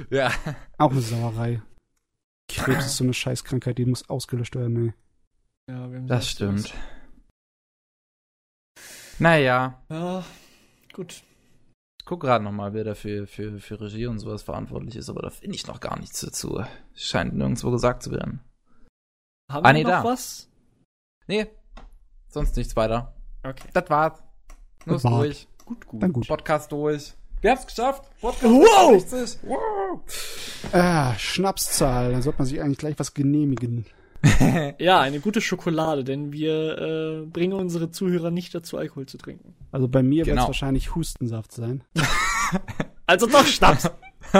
Ja. 0.09 0.32
Auch 0.77 0.91
eine 0.91 1.01
Sauerei. 1.01 1.61
Krebs 2.49 2.85
ist 2.88 2.98
so 2.98 3.03
eine 3.03 3.14
Scheißkrankheit, 3.14 3.77
die 3.77 3.85
muss 3.85 4.09
ausgelöscht 4.09 4.56
werden, 4.56 4.88
ey. 4.88 4.93
Ja, 5.73 5.90
wir 5.90 5.98
haben 5.99 6.07
Das 6.07 6.30
stimmt. 6.30 6.73
Naja. 9.19 9.82
Ja, 9.90 10.24
gut. 10.93 11.24
ich 12.00 12.06
guck 12.06 12.22
gerade 12.22 12.43
nochmal, 12.43 12.74
wer 12.74 12.83
da 12.83 12.95
für, 12.95 13.27
für, 13.27 13.59
Regie 13.82 14.08
und 14.08 14.19
sowas 14.19 14.43
verantwortlich 14.43 14.95
ist, 14.95 15.09
aber 15.09 15.22
da 15.22 15.30
finde 15.30 15.56
ich 15.56 15.67
noch 15.67 15.80
gar 15.80 16.00
nichts 16.00 16.19
dazu. 16.22 16.64
Scheint 16.95 17.33
nirgendwo 17.35 17.72
gesagt 17.72 18.03
zu 18.03 18.11
werden. 18.11 18.42
Haben 19.51 19.66
Ah, 19.66 19.69
wir 19.69 19.74
nee, 19.74 19.83
noch 19.83 19.90
da. 19.90 20.03
was? 20.03 20.50
Nee, 21.27 21.48
sonst 22.27 22.56
nichts 22.58 22.75
weiter. 22.75 23.14
Okay. 23.43 23.67
Das 23.74 23.90
war's. 23.90 24.22
Nur 24.85 24.95
Das 24.95 25.03
war's. 25.03 25.14
durch. 25.16 25.48
Gut, 25.66 25.88
gut. 25.88 26.03
Dann 26.03 26.14
gut. 26.14 26.27
Podcast 26.27 26.72
durch. 26.72 27.14
Wir 27.42 27.51
haben's 27.51 27.67
geschafft. 27.67 28.03
Podcast 28.22 28.43
Wow! 28.53 29.01
60. 29.01 29.40
Wow. 29.43 30.00
Ah, 30.74 31.14
Schnapszahl. 31.17 32.14
Da 32.14 32.22
sollte 32.22 32.40
man 32.40 32.48
sich 32.48 32.61
eigentlich 32.61 32.77
gleich 32.77 32.98
was 33.00 33.14
genehmigen. 33.14 33.85
Ja, 34.80 35.02
eine 35.02 35.19
gute 35.19 35.42
Schokolade, 35.42 36.03
denn 36.03 36.32
wir 36.32 36.77
äh, 36.77 37.26
bringen 37.26 37.53
unsere 37.53 37.92
Zuhörer 37.92 38.32
nicht 38.32 38.56
dazu, 38.56 38.77
Alkohol 38.77 39.06
zu 39.06 39.18
trinken. 39.18 39.53
Also 39.72 39.88
bei 39.88 40.02
mir 40.03 40.26
wird 40.26 40.27
es 40.27 40.34
Genau. 40.34 40.48
wahrscheinlich 40.48 40.95
Hustensaft 40.95 41.52
sein. 41.52 41.84
Also 43.06 43.27
doch 43.27 43.45
Schnaps. 43.45 43.90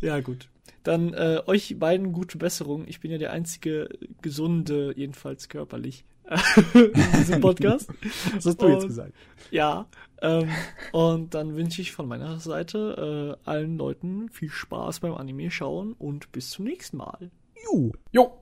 Ja, 0.00 0.20
gut. 0.20 0.48
Dann 0.84 1.12
äh, 1.14 1.40
euch 1.46 1.76
beiden 1.78 2.12
gute 2.12 2.38
Besserung. 2.38 2.86
Ich 2.86 3.00
bin 3.00 3.10
ja 3.10 3.18
der 3.18 3.32
einzige 3.32 3.88
Gesunde, 4.22 4.92
jedenfalls 4.96 5.48
körperlich, 5.48 6.04
in 6.74 6.92
diesem 7.18 7.40
Podcast. 7.40 7.90
Das 8.34 8.46
hast 8.46 8.62
du 8.62 8.68
jetzt 8.68 8.82
Und- 8.82 8.88
gesagt. 8.88 9.12
Ja. 9.50 9.86
Ähm, 10.22 10.48
und 10.92 11.34
dann 11.34 11.54
wünsche 11.56 11.82
ich 11.82 11.92
von 11.92 12.06
meiner 12.08 12.38
Seite 12.38 13.36
äh, 13.44 13.48
allen 13.50 13.76
Leuten 13.76 14.28
viel 14.30 14.48
Spaß 14.50 15.00
beim 15.00 15.14
Anime 15.14 15.50
schauen 15.50 15.92
und 15.92 16.30
bis 16.32 16.50
zum 16.50 16.64
nächsten 16.64 16.96
Mal. 16.98 17.30
Ju. 17.70 17.92
jo, 18.12 18.40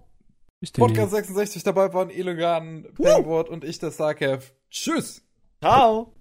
denn. 0.63 0.85
Podcast 0.85 1.11
66 1.13 1.65
dabei 1.65 1.93
waren 1.93 2.11
Elogan, 2.11 2.87
Penguin 2.95 3.49
und 3.49 3.65
ich, 3.65 3.79
der 3.81 3.91
Sarkev. 3.91 4.53
Tschüss. 4.71 5.25
Ciao. 5.61 6.13